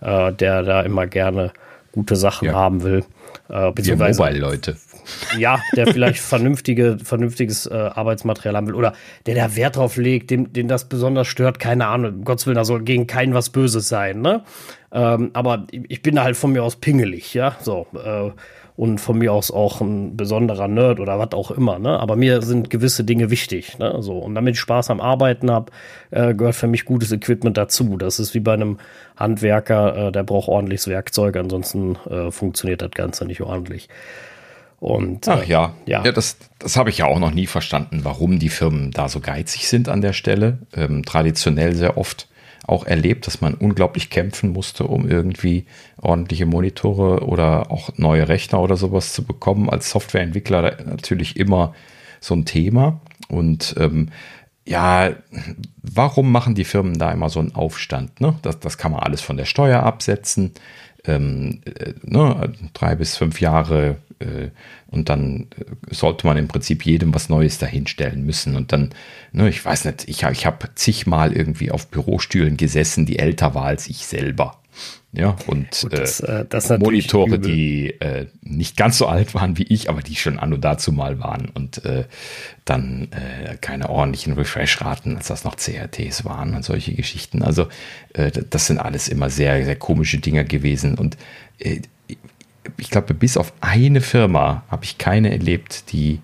äh, 0.00 0.32
der 0.32 0.62
da 0.62 0.82
immer 0.82 1.06
gerne 1.06 1.52
gute 1.92 2.16
Sachen 2.16 2.46
ja. 2.46 2.54
haben 2.54 2.82
will. 2.82 3.04
Äh, 3.48 3.72
beziehungsweise 3.72 4.20
Mobile-Leute 4.22 4.76
ja, 5.38 5.60
der 5.76 5.86
vielleicht 5.92 6.20
vernünftige, 6.20 6.98
vernünftiges 7.02 7.66
äh, 7.66 7.74
Arbeitsmaterial 7.74 8.56
haben 8.56 8.66
will 8.66 8.74
oder 8.74 8.92
der 9.26 9.34
da 9.34 9.56
Wert 9.56 9.76
drauf 9.76 9.96
legt, 9.96 10.30
dem, 10.30 10.52
den 10.52 10.68
das 10.68 10.88
besonders 10.88 11.28
stört, 11.28 11.58
keine 11.58 11.86
Ahnung, 11.86 12.14
um 12.14 12.24
Gottes 12.24 12.46
Willen, 12.46 12.56
da 12.56 12.64
soll 12.64 12.82
gegen 12.82 13.06
keinen 13.06 13.34
was 13.34 13.50
Böses 13.50 13.88
sein, 13.88 14.20
ne? 14.20 14.42
Ähm, 14.90 15.30
aber 15.34 15.66
ich 15.70 16.02
bin 16.02 16.16
da 16.16 16.24
halt 16.24 16.36
von 16.36 16.52
mir 16.52 16.62
aus 16.62 16.76
pingelig, 16.76 17.34
ja, 17.34 17.56
so, 17.60 17.86
äh, 17.94 18.30
und 18.78 19.00
von 19.00 19.18
mir 19.18 19.32
aus 19.32 19.50
auch 19.50 19.80
ein 19.80 20.16
besonderer 20.16 20.68
Nerd 20.68 21.00
oder 21.00 21.18
was 21.18 21.32
auch 21.32 21.50
immer, 21.50 21.80
ne? 21.80 21.98
Aber 21.98 22.14
mir 22.14 22.42
sind 22.42 22.70
gewisse 22.70 23.02
Dinge 23.02 23.28
wichtig, 23.28 23.76
ne? 23.80 23.96
So, 24.02 24.18
und 24.18 24.36
damit 24.36 24.54
ich 24.54 24.60
Spaß 24.60 24.90
am 24.90 25.00
Arbeiten 25.00 25.50
habe, 25.50 25.72
äh, 26.12 26.32
gehört 26.32 26.54
für 26.54 26.68
mich 26.68 26.84
gutes 26.84 27.10
Equipment 27.10 27.56
dazu. 27.56 27.96
Das 27.96 28.20
ist 28.20 28.34
wie 28.34 28.40
bei 28.40 28.52
einem 28.52 28.78
Handwerker, 29.16 29.96
äh, 29.96 30.12
der 30.12 30.22
braucht 30.22 30.48
ordentliches 30.48 30.86
Werkzeug, 30.86 31.36
ansonsten 31.36 31.96
äh, 32.08 32.30
funktioniert 32.30 32.80
das 32.80 32.92
Ganze 32.92 33.24
nicht 33.24 33.40
ordentlich. 33.40 33.88
Und, 34.80 35.26
Ach 35.28 35.42
äh, 35.42 35.50
ja, 35.50 35.74
ja. 35.86 36.04
ja 36.04 36.12
das, 36.12 36.36
das 36.58 36.76
habe 36.76 36.90
ich 36.90 36.98
ja 36.98 37.06
auch 37.06 37.18
noch 37.18 37.32
nie 37.32 37.46
verstanden, 37.46 38.00
warum 38.04 38.38
die 38.38 38.48
Firmen 38.48 38.90
da 38.92 39.08
so 39.08 39.20
geizig 39.20 39.68
sind 39.68 39.88
an 39.88 40.00
der 40.00 40.12
Stelle. 40.12 40.58
Ähm, 40.74 41.04
traditionell 41.04 41.74
sehr 41.74 41.98
oft 41.98 42.28
auch 42.66 42.84
erlebt, 42.84 43.26
dass 43.26 43.40
man 43.40 43.54
unglaublich 43.54 44.10
kämpfen 44.10 44.52
musste, 44.52 44.84
um 44.84 45.08
irgendwie 45.08 45.64
ordentliche 45.96 46.44
Monitore 46.44 47.26
oder 47.26 47.70
auch 47.70 47.90
neue 47.96 48.28
Rechner 48.28 48.60
oder 48.60 48.76
sowas 48.76 49.14
zu 49.14 49.24
bekommen. 49.24 49.70
Als 49.70 49.90
Softwareentwickler 49.90 50.76
natürlich 50.84 51.36
immer 51.36 51.74
so 52.20 52.34
ein 52.34 52.44
Thema. 52.44 53.00
Und 53.28 53.74
ähm, 53.78 54.10
ja, 54.66 55.12
warum 55.82 56.30
machen 56.30 56.54
die 56.54 56.64
Firmen 56.64 56.98
da 56.98 57.10
immer 57.10 57.30
so 57.30 57.40
einen 57.40 57.54
Aufstand? 57.54 58.20
Ne? 58.20 58.38
Das, 58.42 58.60
das 58.60 58.76
kann 58.76 58.92
man 58.92 59.00
alles 59.00 59.22
von 59.22 59.38
der 59.38 59.46
Steuer 59.46 59.82
absetzen. 59.82 60.52
Ähm, 61.08 61.60
äh, 61.64 61.94
ne? 62.02 62.52
Drei 62.74 62.94
bis 62.94 63.16
fünf 63.16 63.40
Jahre 63.40 63.96
äh, 64.18 64.50
und 64.90 65.08
dann 65.08 65.48
äh, 65.58 65.94
sollte 65.94 66.26
man 66.26 66.36
im 66.36 66.48
Prinzip 66.48 66.84
jedem 66.84 67.14
was 67.14 67.28
Neues 67.28 67.58
dahinstellen 67.58 68.24
müssen. 68.24 68.56
Und 68.56 68.72
dann, 68.72 68.90
ne, 69.32 69.48
ich 69.48 69.64
weiß 69.64 69.84
nicht, 69.86 70.08
ich, 70.08 70.22
ich 70.22 70.46
habe 70.46 70.68
zigmal 70.74 71.32
irgendwie 71.32 71.70
auf 71.70 71.88
Bürostühlen 71.88 72.56
gesessen, 72.56 73.06
die 73.06 73.18
älter 73.18 73.54
war 73.54 73.64
als 73.64 73.88
ich 73.88 74.06
selber. 74.06 74.58
Ja, 75.12 75.36
und 75.46 75.70
Gut, 75.80 75.92
das, 75.94 76.20
äh, 76.20 76.44
das 76.46 76.68
Monitore, 76.68 77.36
übel. 77.36 77.50
die 77.50 77.88
äh, 78.00 78.26
nicht 78.42 78.76
ganz 78.76 78.98
so 78.98 79.06
alt 79.06 79.34
waren 79.34 79.56
wie 79.56 79.62
ich, 79.62 79.88
aber 79.88 80.02
die 80.02 80.16
schon 80.16 80.38
anno 80.38 80.58
dazu 80.58 80.92
mal 80.92 81.18
waren 81.18 81.48
und 81.48 81.82
äh, 81.86 82.04
dann 82.66 83.08
äh, 83.12 83.56
keine 83.56 83.88
ordentlichen 83.88 84.34
Refresh-Raten, 84.34 85.16
als 85.16 85.28
das 85.28 85.44
noch 85.44 85.56
CRTs 85.56 86.26
waren 86.26 86.54
und 86.54 86.62
solche 86.62 86.94
Geschichten. 86.94 87.42
Also 87.42 87.68
äh, 88.12 88.30
das 88.30 88.66
sind 88.66 88.78
alles 88.78 89.08
immer 89.08 89.30
sehr, 89.30 89.64
sehr 89.64 89.76
komische 89.76 90.18
Dinge 90.18 90.44
gewesen 90.44 90.98
und 90.98 91.16
äh, 91.58 91.80
ich 92.76 92.90
glaube, 92.90 93.14
bis 93.14 93.38
auf 93.38 93.54
eine 93.62 94.02
Firma 94.02 94.62
habe 94.70 94.84
ich 94.84 94.98
keine 94.98 95.30
erlebt, 95.30 95.90
die 95.90 96.20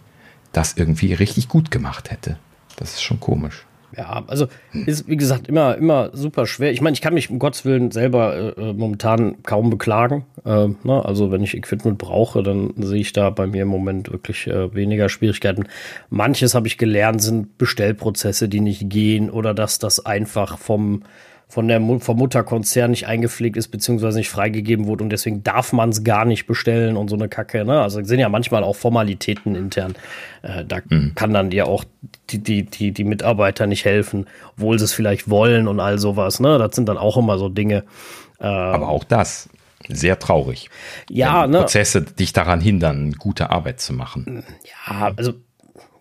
das 0.52 0.74
irgendwie 0.76 1.14
richtig 1.14 1.48
gut 1.48 1.70
gemacht 1.70 2.10
hätte. 2.10 2.38
Das 2.76 2.92
ist 2.92 3.02
schon 3.02 3.18
komisch. 3.18 3.64
Ja, 3.96 4.24
also 4.26 4.48
ist 4.86 5.08
wie 5.08 5.16
gesagt 5.16 5.48
immer 5.48 5.76
immer 5.76 6.10
super 6.12 6.46
schwer. 6.46 6.72
Ich 6.72 6.80
meine, 6.80 6.94
ich 6.94 7.00
kann 7.00 7.14
mich 7.14 7.30
um 7.30 7.38
Gottes 7.38 7.64
Willen 7.64 7.90
selber 7.90 8.56
äh, 8.56 8.70
äh, 8.70 8.72
momentan 8.72 9.42
kaum 9.42 9.70
beklagen. 9.70 10.24
Äh, 10.44 10.68
ne? 10.82 11.04
Also 11.04 11.30
wenn 11.30 11.42
ich 11.42 11.56
Equipment 11.56 11.98
brauche, 11.98 12.42
dann 12.42 12.72
sehe 12.76 13.00
ich 13.00 13.12
da 13.12 13.30
bei 13.30 13.46
mir 13.46 13.62
im 13.62 13.68
Moment 13.68 14.10
wirklich 14.10 14.46
äh, 14.46 14.74
weniger 14.74 15.08
Schwierigkeiten. 15.08 15.64
Manches 16.10 16.54
habe 16.54 16.66
ich 16.66 16.78
gelernt, 16.78 17.22
sind 17.22 17.58
Bestellprozesse, 17.58 18.48
die 18.48 18.60
nicht 18.60 18.88
gehen 18.90 19.30
oder 19.30 19.54
dass 19.54 19.78
das 19.78 20.04
einfach 20.04 20.58
vom 20.58 21.02
von 21.48 21.68
der 21.68 21.80
vom 22.00 22.16
Mutterkonzern 22.16 22.90
nicht 22.90 23.06
eingepflegt 23.06 23.56
ist, 23.56 23.68
beziehungsweise 23.68 24.18
nicht 24.18 24.28
freigegeben 24.28 24.86
wurde 24.86 25.04
und 25.04 25.10
deswegen 25.10 25.44
darf 25.44 25.72
man 25.72 25.90
es 25.90 26.02
gar 26.02 26.24
nicht 26.24 26.46
bestellen 26.46 26.96
und 26.96 27.08
so 27.08 27.16
eine 27.16 27.28
Kacke. 27.28 27.64
Ne? 27.64 27.80
Also 27.80 28.02
sind 28.02 28.18
ja 28.18 28.28
manchmal 28.28 28.64
auch 28.64 28.76
Formalitäten 28.76 29.54
intern. 29.54 29.94
Äh, 30.42 30.64
da 30.64 30.78
mhm. 30.88 31.12
kann 31.14 31.32
dann 31.32 31.50
dir 31.50 31.68
auch 31.68 31.84
die, 32.30 32.38
die, 32.38 32.64
die, 32.64 32.92
die 32.92 33.04
Mitarbeiter 33.04 33.66
nicht 33.66 33.84
helfen, 33.84 34.26
obwohl 34.56 34.78
sie 34.78 34.86
es 34.86 34.92
vielleicht 34.92 35.30
wollen 35.30 35.68
und 35.68 35.80
all 35.80 35.98
sowas. 35.98 36.40
Ne? 36.40 36.58
Das 36.58 36.74
sind 36.74 36.88
dann 36.88 36.98
auch 36.98 37.16
immer 37.16 37.38
so 37.38 37.48
Dinge. 37.48 37.84
Äh, 38.40 38.46
Aber 38.46 38.88
auch 38.88 39.04
das. 39.04 39.48
Sehr 39.88 40.18
traurig. 40.18 40.70
Ja, 41.10 41.46
ne? 41.46 41.58
Prozesse 41.58 42.02
dich 42.02 42.32
daran 42.32 42.60
hindern, 42.60 43.12
gute 43.12 43.50
Arbeit 43.50 43.80
zu 43.80 43.92
machen. 43.92 44.42
Ja, 44.64 45.12
also 45.14 45.34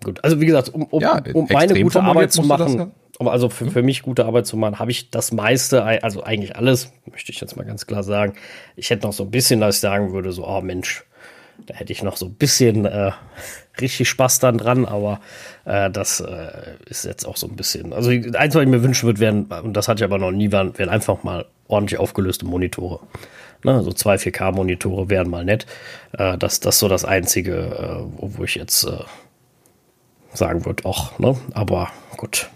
gut. 0.04 0.24
Also 0.24 0.40
wie 0.40 0.46
gesagt, 0.46 0.70
um, 0.70 0.84
um, 0.84 1.02
ja, 1.02 1.22
um 1.34 1.48
meine 1.52 1.80
gute 1.82 2.02
Arbeit 2.02 2.32
zu 2.32 2.44
machen, 2.44 2.94
aber 3.20 3.32
also 3.32 3.50
für, 3.50 3.70
für 3.70 3.84
mich 3.84 4.02
gute 4.02 4.26
Arbeit 4.26 4.48
zu 4.48 4.58
machen, 4.58 4.80
habe 4.80 4.92
ich 4.92 5.12
das 5.12 5.32
meiste, 5.32 5.84
also 5.84 6.24
eigentlich 6.24 6.56
alles, 6.56 6.92
möchte 7.10 7.32
ich 7.32 7.40
jetzt 7.40 7.56
mal 7.56 7.64
ganz 7.64 7.86
klar 7.86 8.04
sagen. 8.04 8.34
Ich 8.76 8.90
hätte 8.90 9.06
noch 9.06 9.14
so 9.14 9.24
ein 9.24 9.32
bisschen, 9.32 9.60
dass 9.60 9.76
ich 9.76 9.82
sagen 9.82 10.14
würde, 10.14 10.32
so, 10.32 10.48
oh 10.48 10.62
Mensch, 10.62 11.04
da 11.68 11.76
hätte 11.76 11.94
ich 11.94 12.04
noch 12.04 12.18
so 12.18 12.26
ein 12.26 12.34
bisschen 12.34 12.86
äh, 12.86 13.12
richtig 13.82 14.10
Spaß 14.10 14.40
dann 14.40 14.58
dran, 14.58 14.86
aber 14.86 15.20
äh, 15.66 15.90
das 15.92 16.20
äh, 16.20 16.76
ist 16.86 17.06
jetzt 17.06 17.26
auch 17.26 17.38
so 17.38 17.48
ein 17.48 17.56
bisschen. 17.56 17.94
Also 17.94 18.10
eins, 18.10 18.56
was 18.56 18.64
ich 18.64 18.70
mir 18.70 18.84
wünschen 18.84 19.06
würde, 19.06 19.20
wären, 19.20 19.46
und 19.46 19.74
das 19.74 19.88
hatte 19.88 20.00
ich 20.00 20.04
aber 20.04 20.18
noch 20.18 20.32
nie, 20.32 20.52
wären, 20.52 20.78
wären 20.78 20.90
einfach 20.90 21.24
mal 21.24 21.46
ordentlich 21.68 22.00
aufgelöste 22.00 22.46
Monitore. 22.46 23.00
Ne, 23.64 23.82
so 23.82 23.94
zwei 23.94 24.16
4K-Monitore 24.16 25.10
wären 25.10 25.30
mal 25.30 25.46
nett. 25.46 25.66
Äh, 26.18 26.38
das, 26.38 26.60
das 26.60 26.76
ist 26.76 26.80
so 26.80 26.90
das 26.90 27.06
Einzige, 27.06 27.56
äh, 27.56 28.04
wo, 28.18 28.38
wo 28.38 28.44
ich 28.44 28.56
jetzt 28.56 28.84
äh, 28.84 28.98
sagen 30.34 30.66
würde, 30.66 30.84
ach, 30.86 31.18
ne? 31.20 31.38
Aber 31.54 31.90
gut. 32.18 32.50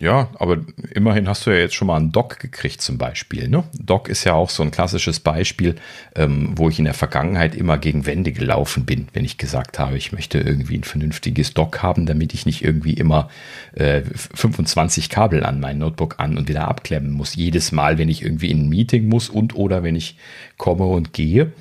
Ja, 0.00 0.30
aber 0.38 0.56
immerhin 0.94 1.28
hast 1.28 1.44
du 1.44 1.50
ja 1.50 1.58
jetzt 1.58 1.74
schon 1.74 1.88
mal 1.88 1.96
einen 1.96 2.10
Dock 2.10 2.38
gekriegt 2.38 2.80
zum 2.80 2.96
Beispiel. 2.96 3.48
Ne? 3.48 3.64
Dock 3.78 4.08
ist 4.08 4.24
ja 4.24 4.32
auch 4.32 4.48
so 4.48 4.62
ein 4.62 4.70
klassisches 4.70 5.20
Beispiel, 5.20 5.74
ähm, 6.16 6.54
wo 6.56 6.70
ich 6.70 6.78
in 6.78 6.86
der 6.86 6.94
Vergangenheit 6.94 7.54
immer 7.54 7.76
gegen 7.76 8.06
Wände 8.06 8.32
gelaufen 8.32 8.86
bin, 8.86 9.08
wenn 9.12 9.26
ich 9.26 9.36
gesagt 9.36 9.78
habe, 9.78 9.98
ich 9.98 10.12
möchte 10.12 10.38
irgendwie 10.38 10.78
ein 10.78 10.84
vernünftiges 10.84 11.52
Dock 11.52 11.82
haben, 11.82 12.06
damit 12.06 12.32
ich 12.32 12.46
nicht 12.46 12.64
irgendwie 12.64 12.94
immer 12.94 13.28
äh, 13.74 14.00
25 14.00 15.10
Kabel 15.10 15.44
an 15.44 15.60
mein 15.60 15.76
Notebook 15.76 16.14
an 16.16 16.38
und 16.38 16.48
wieder 16.48 16.66
abklemmen 16.66 17.10
muss. 17.10 17.34
Jedes 17.34 17.70
Mal, 17.70 17.98
wenn 17.98 18.08
ich 18.08 18.22
irgendwie 18.22 18.50
in 18.50 18.62
ein 18.62 18.68
Meeting 18.70 19.06
muss 19.06 19.28
und 19.28 19.54
oder 19.54 19.82
wenn 19.82 19.96
ich 19.96 20.16
komme 20.56 20.84
und 20.84 21.12
gehe 21.12 21.52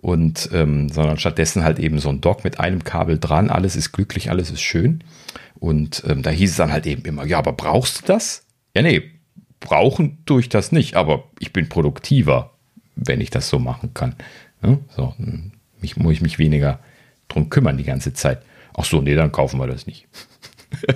und 0.00 0.48
ähm, 0.54 0.88
sondern 0.88 1.18
stattdessen 1.18 1.62
halt 1.62 1.78
eben 1.78 1.98
so 1.98 2.08
ein 2.08 2.22
Dock 2.22 2.42
mit 2.42 2.58
einem 2.58 2.84
Kabel 2.84 3.18
dran, 3.18 3.50
alles 3.50 3.76
ist 3.76 3.92
glücklich, 3.92 4.30
alles 4.30 4.50
ist 4.50 4.62
schön. 4.62 5.04
Und 5.62 6.02
ähm, 6.08 6.22
da 6.22 6.30
hieß 6.30 6.50
es 6.50 6.56
dann 6.56 6.72
halt 6.72 6.88
eben 6.88 7.04
immer, 7.04 7.24
ja, 7.24 7.38
aber 7.38 7.52
brauchst 7.52 8.02
du 8.02 8.06
das? 8.06 8.44
Ja, 8.74 8.82
nee, 8.82 9.12
brauchen 9.60 10.18
tue 10.26 10.40
ich 10.40 10.48
das 10.48 10.72
nicht, 10.72 10.96
aber 10.96 11.22
ich 11.38 11.52
bin 11.52 11.68
produktiver, 11.68 12.50
wenn 12.96 13.20
ich 13.20 13.30
das 13.30 13.48
so 13.48 13.60
machen 13.60 13.94
kann. 13.94 14.16
Ja, 14.60 14.78
so, 14.96 15.14
hm, 15.16 15.52
mich, 15.80 15.96
muss 15.96 16.14
ich 16.14 16.20
mich 16.20 16.40
weniger 16.40 16.80
drum 17.28 17.48
kümmern 17.48 17.76
die 17.76 17.84
ganze 17.84 18.12
Zeit. 18.12 18.42
Ach 18.76 18.84
so, 18.84 19.00
nee, 19.00 19.14
dann 19.14 19.30
kaufen 19.30 19.60
wir 19.60 19.68
das 19.68 19.86
nicht. 19.86 20.08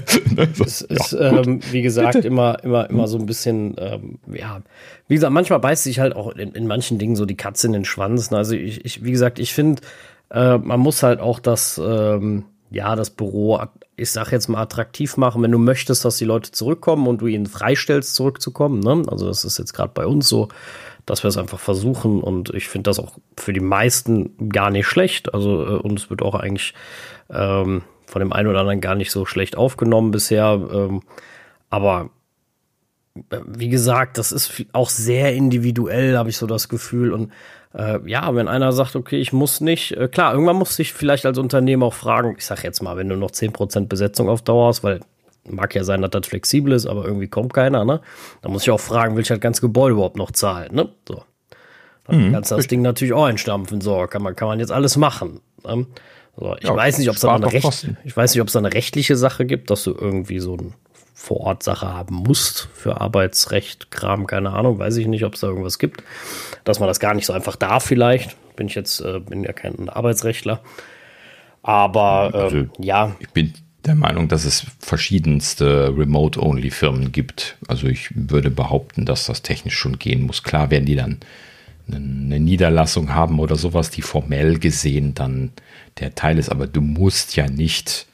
es 0.64 0.80
ist, 0.80 1.12
ja, 1.12 1.42
ähm, 1.42 1.60
wie 1.70 1.82
gesagt, 1.82 2.16
immer, 2.16 2.64
immer, 2.64 2.90
immer 2.90 3.06
so 3.06 3.18
ein 3.18 3.26
bisschen, 3.26 3.76
ähm, 3.78 4.18
ja, 4.34 4.62
wie 5.06 5.14
gesagt, 5.14 5.32
manchmal 5.32 5.60
beißt 5.60 5.84
sich 5.84 6.00
halt 6.00 6.16
auch 6.16 6.32
in, 6.32 6.50
in 6.54 6.66
manchen 6.66 6.98
Dingen 6.98 7.14
so 7.14 7.24
die 7.24 7.36
Katze 7.36 7.68
in 7.68 7.72
den 7.72 7.84
Schwanz. 7.84 8.32
Ne? 8.32 8.38
Also 8.38 8.56
ich, 8.56 8.84
ich 8.84 9.04
wie 9.04 9.12
gesagt, 9.12 9.38
ich 9.38 9.54
finde, 9.54 9.82
äh, 10.32 10.58
man 10.58 10.80
muss 10.80 11.04
halt 11.04 11.20
auch 11.20 11.38
das, 11.38 11.80
ähm, 11.80 12.46
ja, 12.72 12.96
das 12.96 13.10
Büro 13.10 13.60
ich 13.96 14.10
sag 14.10 14.30
jetzt 14.30 14.48
mal, 14.48 14.60
attraktiv 14.60 15.16
machen, 15.16 15.42
wenn 15.42 15.52
du 15.52 15.58
möchtest, 15.58 16.04
dass 16.04 16.18
die 16.18 16.24
Leute 16.24 16.52
zurückkommen 16.52 17.06
und 17.06 17.20
du 17.22 17.26
ihnen 17.26 17.46
freistellst, 17.46 18.14
zurückzukommen. 18.14 18.80
Ne? 18.80 19.02
Also 19.08 19.26
das 19.26 19.44
ist 19.44 19.58
jetzt 19.58 19.72
gerade 19.72 19.92
bei 19.94 20.06
uns 20.06 20.28
so, 20.28 20.48
dass 21.06 21.22
wir 21.24 21.28
es 21.28 21.38
einfach 21.38 21.60
versuchen 21.60 22.20
und 22.20 22.50
ich 22.50 22.68
finde 22.68 22.90
das 22.90 22.98
auch 22.98 23.16
für 23.38 23.52
die 23.52 23.60
meisten 23.60 24.50
gar 24.50 24.70
nicht 24.70 24.86
schlecht. 24.86 25.32
Also 25.32 25.64
äh, 25.64 25.78
und 25.78 25.98
es 25.98 26.10
wird 26.10 26.20
auch 26.20 26.34
eigentlich 26.34 26.74
ähm, 27.30 27.82
von 28.06 28.20
dem 28.20 28.32
einen 28.32 28.48
oder 28.48 28.60
anderen 28.60 28.80
gar 28.80 28.94
nicht 28.94 29.10
so 29.10 29.24
schlecht 29.24 29.56
aufgenommen 29.56 30.10
bisher. 30.10 30.60
Ähm, 30.72 31.02
aber 31.70 32.10
wie 33.46 33.68
gesagt, 33.68 34.18
das 34.18 34.32
ist 34.32 34.64
auch 34.72 34.90
sehr 34.90 35.34
individuell, 35.34 36.16
habe 36.16 36.30
ich 36.30 36.36
so 36.36 36.46
das 36.46 36.68
Gefühl. 36.68 37.12
Und 37.12 37.32
äh, 37.74 37.98
ja, 38.08 38.34
wenn 38.34 38.48
einer 38.48 38.72
sagt, 38.72 38.96
okay, 38.96 39.18
ich 39.18 39.32
muss 39.32 39.60
nicht, 39.60 39.92
äh, 39.92 40.08
klar, 40.08 40.32
irgendwann 40.32 40.56
muss 40.56 40.78
ich 40.78 40.92
vielleicht 40.92 41.26
als 41.26 41.38
Unternehmen 41.38 41.82
auch 41.82 41.94
fragen, 41.94 42.34
ich 42.36 42.44
sag 42.44 42.64
jetzt 42.64 42.82
mal, 42.82 42.96
wenn 42.96 43.08
du 43.08 43.16
noch 43.16 43.30
10% 43.30 43.86
Besetzung 43.86 44.28
auf 44.28 44.42
Dauer 44.42 44.68
hast, 44.68 44.82
weil 44.82 45.00
mag 45.48 45.74
ja 45.74 45.84
sein, 45.84 46.02
dass 46.02 46.10
das 46.10 46.26
flexibel 46.26 46.72
ist, 46.72 46.86
aber 46.86 47.04
irgendwie 47.04 47.28
kommt 47.28 47.54
keiner, 47.54 47.84
ne? 47.84 48.00
Dann 48.42 48.52
muss 48.52 48.62
ich 48.62 48.70
auch 48.70 48.80
fragen, 48.80 49.14
will 49.14 49.22
ich 49.22 49.28
das 49.28 49.40
ganze 49.40 49.60
Gebäude 49.60 49.94
überhaupt 49.94 50.16
noch 50.16 50.32
zahlen, 50.32 50.74
ne? 50.74 50.88
So. 51.06 51.22
Dann 52.06 52.28
mhm, 52.28 52.32
kannst 52.32 52.50
du 52.50 52.56
das 52.56 52.66
Ding 52.66 52.82
natürlich 52.82 53.14
auch 53.14 53.24
einstampfen, 53.24 53.80
so, 53.80 54.06
kann 54.06 54.22
man, 54.22 54.36
kann 54.36 54.48
man 54.48 54.60
jetzt 54.60 54.72
alles 54.72 54.96
machen. 54.96 55.40
Ne? 55.64 55.86
So, 56.36 56.56
ich 56.56 56.68
ja, 56.68 56.76
weiß 56.76 56.98
nicht, 56.98 57.08
ob 57.08 57.16
es 57.16 57.22
da 57.22 57.34
eine 57.34 57.52
Recht, 57.52 57.88
ich 58.04 58.16
weiß 58.16 58.34
nicht, 58.34 58.42
ob 58.42 58.48
es 58.48 58.52
da 58.52 58.58
eine 58.58 58.72
rechtliche 58.72 59.16
Sache 59.16 59.46
gibt, 59.46 59.70
dass 59.70 59.84
du 59.84 59.92
irgendwie 59.92 60.38
so 60.38 60.56
ein 60.56 60.74
Vor-Ort-Sache 61.26 61.92
haben 61.92 62.14
musst 62.14 62.68
für 62.74 63.00
Arbeitsrecht, 63.00 63.90
Kram, 63.90 64.26
keine 64.26 64.50
Ahnung, 64.50 64.78
weiß 64.78 64.96
ich 64.96 65.06
nicht, 65.06 65.24
ob 65.24 65.34
es 65.34 65.40
da 65.40 65.48
irgendwas 65.48 65.78
gibt 65.78 66.02
dass 66.66 66.80
man 66.80 66.88
das 66.88 67.00
gar 67.00 67.14
nicht 67.14 67.24
so 67.24 67.32
einfach 67.32 67.56
darf 67.56 67.84
vielleicht. 67.84 68.36
Bin 68.56 68.66
ich 68.66 68.74
jetzt, 68.74 69.00
äh, 69.00 69.20
bin 69.20 69.44
ja 69.44 69.52
kein 69.52 69.88
Arbeitsrechtler. 69.88 70.60
Aber 71.62 72.30
äh, 72.34 72.38
also, 72.38 72.66
ja. 72.78 73.16
Ich 73.20 73.30
bin 73.30 73.54
der 73.84 73.94
Meinung, 73.94 74.28
dass 74.28 74.44
es 74.44 74.66
verschiedenste 74.80 75.94
Remote-Only-Firmen 75.96 77.12
gibt. 77.12 77.56
Also 77.68 77.86
ich 77.86 78.10
würde 78.14 78.50
behaupten, 78.50 79.06
dass 79.06 79.26
das 79.26 79.42
technisch 79.42 79.76
schon 79.76 79.98
gehen 79.98 80.26
muss. 80.26 80.42
Klar 80.42 80.70
werden 80.70 80.86
die 80.86 80.96
dann 80.96 81.20
eine 81.88 82.40
Niederlassung 82.40 83.14
haben 83.14 83.38
oder 83.38 83.54
sowas, 83.54 83.90
die 83.90 84.02
formell 84.02 84.58
gesehen 84.58 85.14
dann 85.14 85.52
der 86.00 86.16
Teil 86.16 86.36
ist, 86.36 86.48
aber 86.48 86.66
du 86.66 86.80
musst 86.80 87.36
ja 87.36 87.46
nicht, 87.46 88.06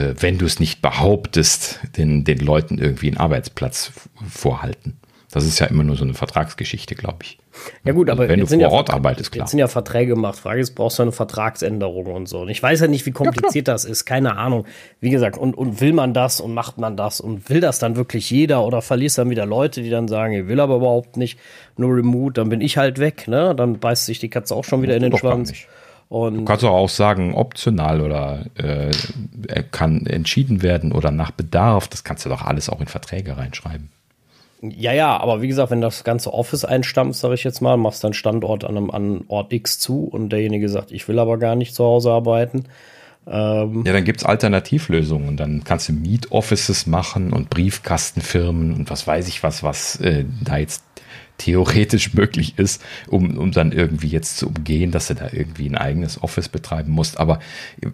äh, 0.00 0.14
wenn 0.20 0.38
du 0.38 0.46
es 0.46 0.60
nicht 0.60 0.82
behauptest, 0.82 1.80
den, 1.96 2.24
den 2.24 2.38
Leuten 2.38 2.78
irgendwie 2.78 3.08
einen 3.08 3.18
Arbeitsplatz 3.18 3.92
vorhalten. 4.28 4.96
Das 5.32 5.44
ist 5.44 5.60
ja 5.60 5.66
immer 5.66 5.84
nur 5.84 5.94
so 5.94 6.02
eine 6.02 6.14
Vertragsgeschichte, 6.14 6.96
glaube 6.96 7.18
ich. 7.22 7.38
Ja 7.84 7.92
gut, 7.92 8.10
aber 8.10 8.28
wenn 8.28 8.40
du 8.40 8.46
vor 8.46 8.58
ja 8.58 8.68
Ort 8.68 8.90
arbeitest, 8.90 9.30
klar. 9.30 9.44
Jetzt 9.44 9.50
sind 9.50 9.60
ja 9.60 9.68
Verträge 9.68 10.14
gemacht. 10.14 10.36
Frage 10.38 10.60
ist, 10.60 10.74
brauchst 10.74 10.98
du 10.98 11.02
eine 11.02 11.12
Vertragsänderung 11.12 12.06
und 12.06 12.28
so. 12.28 12.40
Und 12.40 12.48
ich 12.48 12.60
weiß 12.60 12.80
ja 12.80 12.88
nicht, 12.88 13.06
wie 13.06 13.12
kompliziert 13.12 13.68
ja, 13.68 13.74
das 13.74 13.84
ist. 13.84 14.06
Keine 14.06 14.36
Ahnung. 14.36 14.66
Wie 15.00 15.10
gesagt, 15.10 15.38
und, 15.38 15.56
und 15.56 15.80
will 15.80 15.92
man 15.92 16.14
das 16.14 16.40
und 16.40 16.52
macht 16.52 16.78
man 16.78 16.96
das 16.96 17.20
und 17.20 17.48
will 17.48 17.60
das 17.60 17.78
dann 17.78 17.94
wirklich 17.94 18.28
jeder 18.30 18.64
oder 18.64 18.82
verlierst 18.82 19.18
dann 19.18 19.30
wieder 19.30 19.46
Leute, 19.46 19.82
die 19.82 19.90
dann 19.90 20.08
sagen, 20.08 20.32
ich 20.32 20.48
will 20.48 20.58
aber 20.58 20.76
überhaupt 20.76 21.16
nicht 21.16 21.38
nur 21.76 21.94
Remote, 21.94 22.32
dann 22.32 22.48
bin 22.48 22.60
ich 22.60 22.76
halt 22.76 22.98
weg, 22.98 23.28
ne? 23.28 23.54
Dann 23.54 23.78
beißt 23.78 24.06
sich 24.06 24.18
die 24.18 24.30
Katze 24.30 24.54
auch 24.56 24.64
schon 24.64 24.82
wieder 24.82 24.96
in 24.96 25.02
den 25.02 25.16
Schwanz. 25.16 25.52
Und 26.10 26.38
du 26.38 26.44
kannst 26.44 26.64
auch 26.64 26.88
sagen, 26.88 27.34
optional 27.34 28.00
oder 28.00 28.44
äh, 28.56 28.90
kann 29.70 30.06
entschieden 30.06 30.60
werden 30.60 30.90
oder 30.90 31.12
nach 31.12 31.30
Bedarf. 31.30 31.86
Das 31.86 32.02
kannst 32.02 32.24
du 32.24 32.28
doch 32.28 32.42
alles 32.42 32.68
auch 32.68 32.80
in 32.80 32.88
Verträge 32.88 33.36
reinschreiben. 33.36 33.90
Ja, 34.60 34.92
ja, 34.92 35.16
aber 35.16 35.40
wie 35.40 35.46
gesagt, 35.46 35.70
wenn 35.70 35.80
das 35.80 36.02
ganze 36.02 36.34
Office 36.34 36.64
einstampft, 36.64 37.20
sage 37.20 37.34
ich 37.34 37.44
jetzt 37.44 37.62
mal, 37.62 37.76
machst 37.76 38.02
dann 38.02 38.12
Standort 38.12 38.64
an 38.64 38.76
einem 38.76 38.90
an 38.90 39.22
Ort 39.28 39.52
X 39.52 39.78
zu 39.78 40.02
und 40.02 40.30
derjenige 40.30 40.68
sagt, 40.68 40.90
ich 40.90 41.06
will 41.06 41.20
aber 41.20 41.38
gar 41.38 41.54
nicht 41.54 41.76
zu 41.76 41.84
Hause 41.84 42.10
arbeiten. 42.10 42.64
Ähm 43.28 43.84
ja, 43.86 43.92
dann 43.92 44.04
gibt 44.04 44.20
es 44.20 44.26
Alternativlösungen. 44.26 45.36
Dann 45.36 45.62
kannst 45.62 45.88
du 45.88 45.92
Mietoffices 45.92 46.88
machen 46.88 47.32
und 47.32 47.50
Briefkastenfirmen 47.50 48.74
und 48.74 48.90
was 48.90 49.06
weiß 49.06 49.28
ich 49.28 49.44
was, 49.44 49.62
was 49.62 50.00
äh, 50.00 50.24
da 50.42 50.56
jetzt 50.56 50.82
theoretisch 51.40 52.12
möglich 52.12 52.58
ist, 52.58 52.82
um, 53.08 53.38
um 53.38 53.50
dann 53.50 53.72
irgendwie 53.72 54.08
jetzt 54.08 54.36
zu 54.36 54.48
umgehen, 54.48 54.90
dass 54.90 55.08
du 55.08 55.14
da 55.14 55.28
irgendwie 55.32 55.68
ein 55.68 55.76
eigenes 55.76 56.22
Office 56.22 56.50
betreiben 56.50 56.92
musst. 56.92 57.18
Aber 57.18 57.40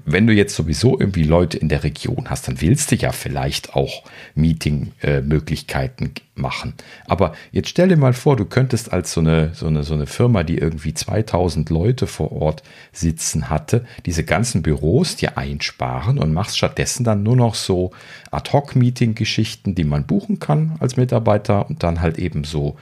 wenn 0.04 0.26
du 0.26 0.32
jetzt 0.32 0.56
sowieso 0.56 0.98
irgendwie 0.98 1.22
Leute 1.22 1.56
in 1.56 1.68
der 1.68 1.84
Region 1.84 2.28
hast, 2.28 2.48
dann 2.48 2.60
willst 2.60 2.90
du 2.90 2.96
ja 2.96 3.12
vielleicht 3.12 3.74
auch 3.74 4.02
Meeting-Möglichkeiten 4.34 6.12
machen. 6.34 6.74
Aber 7.06 7.34
jetzt 7.52 7.68
stell 7.68 7.88
dir 7.88 7.96
mal 7.96 8.12
vor, 8.12 8.36
du 8.36 8.46
könntest 8.46 8.92
als 8.92 9.12
so 9.12 9.20
eine, 9.20 9.54
so 9.54 9.68
eine, 9.68 9.84
so 9.84 9.94
eine 9.94 10.06
Firma, 10.06 10.42
die 10.42 10.58
irgendwie 10.58 10.92
2000 10.92 11.70
Leute 11.70 12.08
vor 12.08 12.32
Ort 12.32 12.64
sitzen 12.92 13.48
hatte, 13.48 13.86
diese 14.06 14.24
ganzen 14.24 14.62
Büros 14.62 15.14
dir 15.14 15.38
einsparen 15.38 16.18
und 16.18 16.32
machst 16.32 16.58
stattdessen 16.58 17.04
dann 17.04 17.22
nur 17.22 17.36
noch 17.36 17.54
so 17.54 17.92
Ad-Hoc-Meeting-Geschichten, 18.32 19.76
die 19.76 19.84
man 19.84 20.04
buchen 20.04 20.40
kann 20.40 20.76
als 20.80 20.96
Mitarbeiter 20.96 21.68
und 21.70 21.84
dann 21.84 22.00
halt 22.00 22.18
eben 22.18 22.42
so 22.42 22.76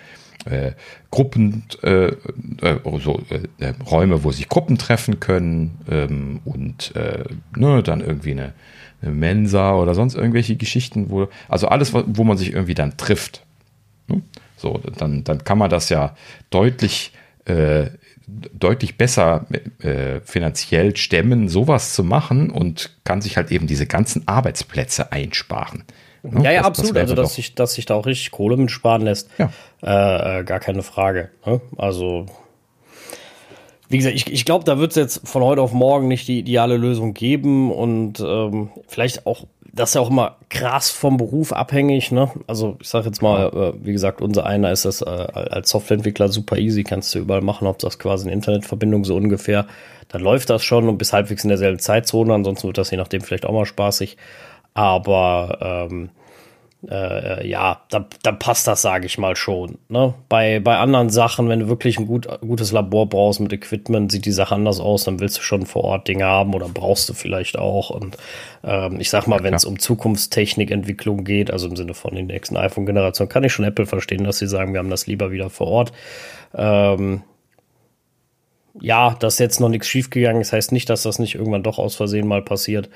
äh, 0.45 0.73
Gruppen, 1.11 1.65
äh, 1.83 2.07
äh, 2.09 2.79
so, 3.03 3.23
äh, 3.59 3.73
Räume, 3.91 4.25
wo 4.25 4.33
sich 4.33 4.49
Gruppen 4.49 4.79
treffen 4.79 5.21
können 5.21 5.79
ähm, 5.91 6.41
und 6.45 6.95
äh, 6.97 7.25
ne, 7.57 7.83
dann 7.83 8.01
irgendwie 8.01 8.33
eine, 8.33 8.53
eine, 9.03 9.12
Mensa 9.12 9.75
oder 9.75 9.95
sonst 9.95 10.15
irgendwelche 10.15 10.57
Geschichten, 10.57 11.11
wo, 11.11 11.29
also 11.49 11.69
alles, 11.69 11.93
wo 11.95 12.25
man 12.25 12.37
sich 12.37 12.53
irgendwie 12.53 12.75
dann 12.75 12.97
trifft. 12.97 13.45
Ne? 14.09 14.23
So, 14.57 14.81
dann, 14.99 15.25
dann 15.25 15.45
kann 15.45 15.59
man 15.59 15.71
das 15.71 15.89
ja 15.89 16.16
deutlich, 16.51 17.12
äh, 17.45 17.87
deutlich 18.27 18.97
besser 18.97 19.47
äh, 19.81 20.21
finanziell 20.21 20.97
stemmen, 20.97 21.49
sowas 21.49 21.95
zu 21.95 22.03
machen 22.03 22.51
und 22.51 22.97
kann 23.05 23.21
sich 23.21 23.37
halt 23.37 23.51
eben 23.53 23.66
diese 23.66 23.87
ganzen 23.87 24.27
Arbeitsplätze 24.27 25.12
einsparen. 25.12 25.85
Ne? 26.24 26.42
Ja, 26.42 26.51
ja, 26.51 26.59
das, 26.60 26.66
absolut. 26.66 26.96
Das 26.96 27.02
also, 27.02 27.14
dass 27.14 27.34
sich, 27.34 27.55
dass 27.55 27.74
sich 27.74 27.86
da 27.86 27.94
auch 27.94 28.06
richtig 28.06 28.30
Kohle 28.30 28.56
mit 28.56 28.70
sparen 28.70 29.02
lässt. 29.02 29.28
Ja. 29.38 29.51
Äh, 29.82 30.40
äh, 30.40 30.44
gar 30.44 30.60
keine 30.60 30.82
Frage. 30.82 31.30
Ne? 31.44 31.60
Also, 31.76 32.26
wie 33.88 33.98
gesagt, 33.98 34.16
ich, 34.16 34.32
ich 34.32 34.44
glaube, 34.44 34.64
da 34.64 34.78
wird 34.78 34.92
es 34.92 34.96
jetzt 34.96 35.28
von 35.28 35.42
heute 35.42 35.60
auf 35.60 35.72
morgen 35.72 36.09
nicht 36.09 36.26
die 36.26 36.38
ideale 36.38 36.76
Lösung 36.76 37.12
geben 37.12 37.70
und 37.70 38.20
ähm, 38.20 38.70
vielleicht 38.88 39.26
auch, 39.26 39.44
das 39.72 39.90
ist 39.90 39.94
ja 39.94 40.01
auch 40.01 40.10
immer 40.10 40.36
krass 40.48 40.90
vom 40.90 41.18
Beruf 41.18 41.52
abhängig. 41.52 42.10
Ne? 42.10 42.30
Also, 42.46 42.78
ich 42.80 42.88
sage 42.88 43.06
jetzt 43.06 43.20
mal, 43.20 43.48
äh, 43.48 43.86
wie 43.86 43.92
gesagt, 43.92 44.22
unser 44.22 44.46
einer 44.46 44.72
ist 44.72 44.86
das 44.86 45.02
äh, 45.02 45.05
als 45.05 45.68
Softwareentwickler 45.68 46.28
super 46.28 46.56
easy, 46.56 46.84
kannst 46.84 47.14
du 47.14 47.18
überall 47.18 47.42
machen, 47.42 47.66
ob 47.68 47.78
das 47.80 47.98
quasi 47.98 48.24
eine 48.24 48.32
Internetverbindung 48.32 49.05
so 49.05 49.14
ungefähr. 49.14 49.66
Dann 50.09 50.22
läuft 50.22 50.48
das 50.48 50.64
schon 50.64 50.88
und 50.88 50.96
bis 50.96 51.12
halbwegs 51.12 51.44
in 51.44 51.48
derselben 51.48 51.78
Zeitzone, 51.78 52.32
ansonsten 52.32 52.68
wird 52.68 52.78
das 52.78 52.90
je 52.90 52.96
nachdem 52.96 53.20
vielleicht 53.20 53.44
auch 53.44 53.52
mal 53.52 53.66
spaßig. 53.66 54.16
Aber 54.74 55.88
ähm, 55.90 56.10
äh, 56.90 57.46
ja, 57.46 57.82
da, 57.90 58.06
da 58.22 58.32
passt 58.32 58.66
das, 58.66 58.82
sage 58.82 59.06
ich 59.06 59.18
mal 59.18 59.36
schon. 59.36 59.78
Ne? 59.88 60.14
Bei, 60.28 60.60
bei 60.60 60.76
anderen 60.76 61.10
Sachen, 61.10 61.48
wenn 61.48 61.60
du 61.60 61.68
wirklich 61.68 61.98
ein 61.98 62.06
gut, 62.06 62.28
gutes 62.40 62.72
Labor 62.72 63.09
brauchst 63.09 63.40
mit 63.40 63.52
Equipment, 63.52 64.12
sieht 64.12 64.26
die 64.26 64.32
Sache 64.32 64.55
anders 64.55 64.80
aus, 64.80 65.05
dann 65.05 65.20
willst 65.20 65.38
du 65.38 65.42
schon 65.42 65.66
vor 65.66 65.84
Ort 65.84 66.09
Dinge 66.09 66.24
haben 66.24 66.55
oder 66.55 66.68
brauchst 66.68 67.09
du 67.09 67.14
vielleicht 67.14 67.59
auch. 67.59 67.90
Und 67.90 68.16
ähm, 68.62 69.01
ich 69.01 69.10
sag 69.10 69.26
mal, 69.26 69.38
ja, 69.38 69.44
wenn 69.44 69.55
es 69.55 69.64
um 69.64 69.78
Zukunftstechnikentwicklung 69.78 71.24
geht, 71.24 71.51
also 71.51 71.68
im 71.68 71.76
Sinne 71.76 71.94
von 71.94 72.14
den 72.14 72.26
nächsten 72.26 72.56
iPhone-Generationen, 72.56 73.28
kann 73.28 73.44
ich 73.44 73.52
schon 73.52 73.64
Apple 73.64 73.86
verstehen, 73.86 74.24
dass 74.24 74.38
sie 74.38 74.48
sagen, 74.48 74.72
wir 74.72 74.78
haben 74.80 74.90
das 74.90 75.06
lieber 75.06 75.30
wieder 75.30 75.51
vor 75.51 75.68
Ort. 75.68 75.92
Ähm, 76.55 77.22
ja, 78.80 79.14
dass 79.14 79.38
jetzt 79.38 79.60
noch 79.60 79.68
nichts 79.68 79.88
schiefgegangen 79.88 80.42
ist, 80.42 80.52
heißt 80.52 80.72
nicht, 80.72 80.90
dass 80.90 81.02
das 81.02 81.18
nicht 81.18 81.34
irgendwann 81.36 81.62
doch 81.62 81.78
aus 81.78 81.94
Versehen 81.94 82.26
mal 82.26 82.42
passiert. 82.42 82.88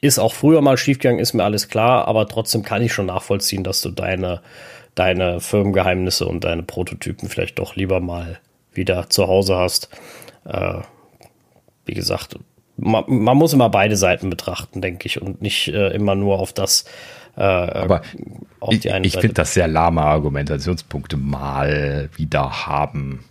Ist 0.00 0.18
auch 0.18 0.34
früher 0.34 0.60
mal 0.60 0.76
schiefgegangen, 0.76 1.20
ist 1.20 1.34
mir 1.34 1.44
alles 1.44 1.68
klar, 1.68 2.08
aber 2.08 2.26
trotzdem 2.28 2.62
kann 2.62 2.82
ich 2.82 2.92
schon 2.92 3.06
nachvollziehen, 3.06 3.64
dass 3.64 3.80
du 3.80 3.90
deine, 3.90 4.40
deine 4.94 5.40
Firmengeheimnisse 5.40 6.26
und 6.26 6.44
deine 6.44 6.62
Prototypen 6.62 7.28
vielleicht 7.28 7.58
doch 7.58 7.76
lieber 7.76 8.00
mal 8.00 8.38
wieder 8.72 9.08
zu 9.10 9.26
Hause 9.28 9.56
hast. 9.56 9.88
Äh, 10.44 10.80
wie 11.84 11.94
gesagt, 11.94 12.38
man, 12.76 13.04
man, 13.06 13.36
muss 13.36 13.52
immer 13.52 13.70
beide 13.70 13.96
Seiten 13.96 14.28
betrachten, 14.28 14.80
denke 14.80 15.06
ich, 15.06 15.20
und 15.20 15.40
nicht 15.40 15.68
äh, 15.68 15.88
immer 15.94 16.14
nur 16.14 16.38
auf 16.38 16.52
das. 16.52 16.84
Äh, 17.36 17.42
aber 17.42 18.02
auf 18.60 18.74
ich, 18.74 18.84
ich 18.84 19.12
finde 19.12 19.34
das 19.34 19.54
sehr 19.54 19.68
lahme 19.68 20.02
Argumentationspunkte 20.02 21.16
mal 21.16 22.10
wieder 22.16 22.66
haben. 22.66 23.24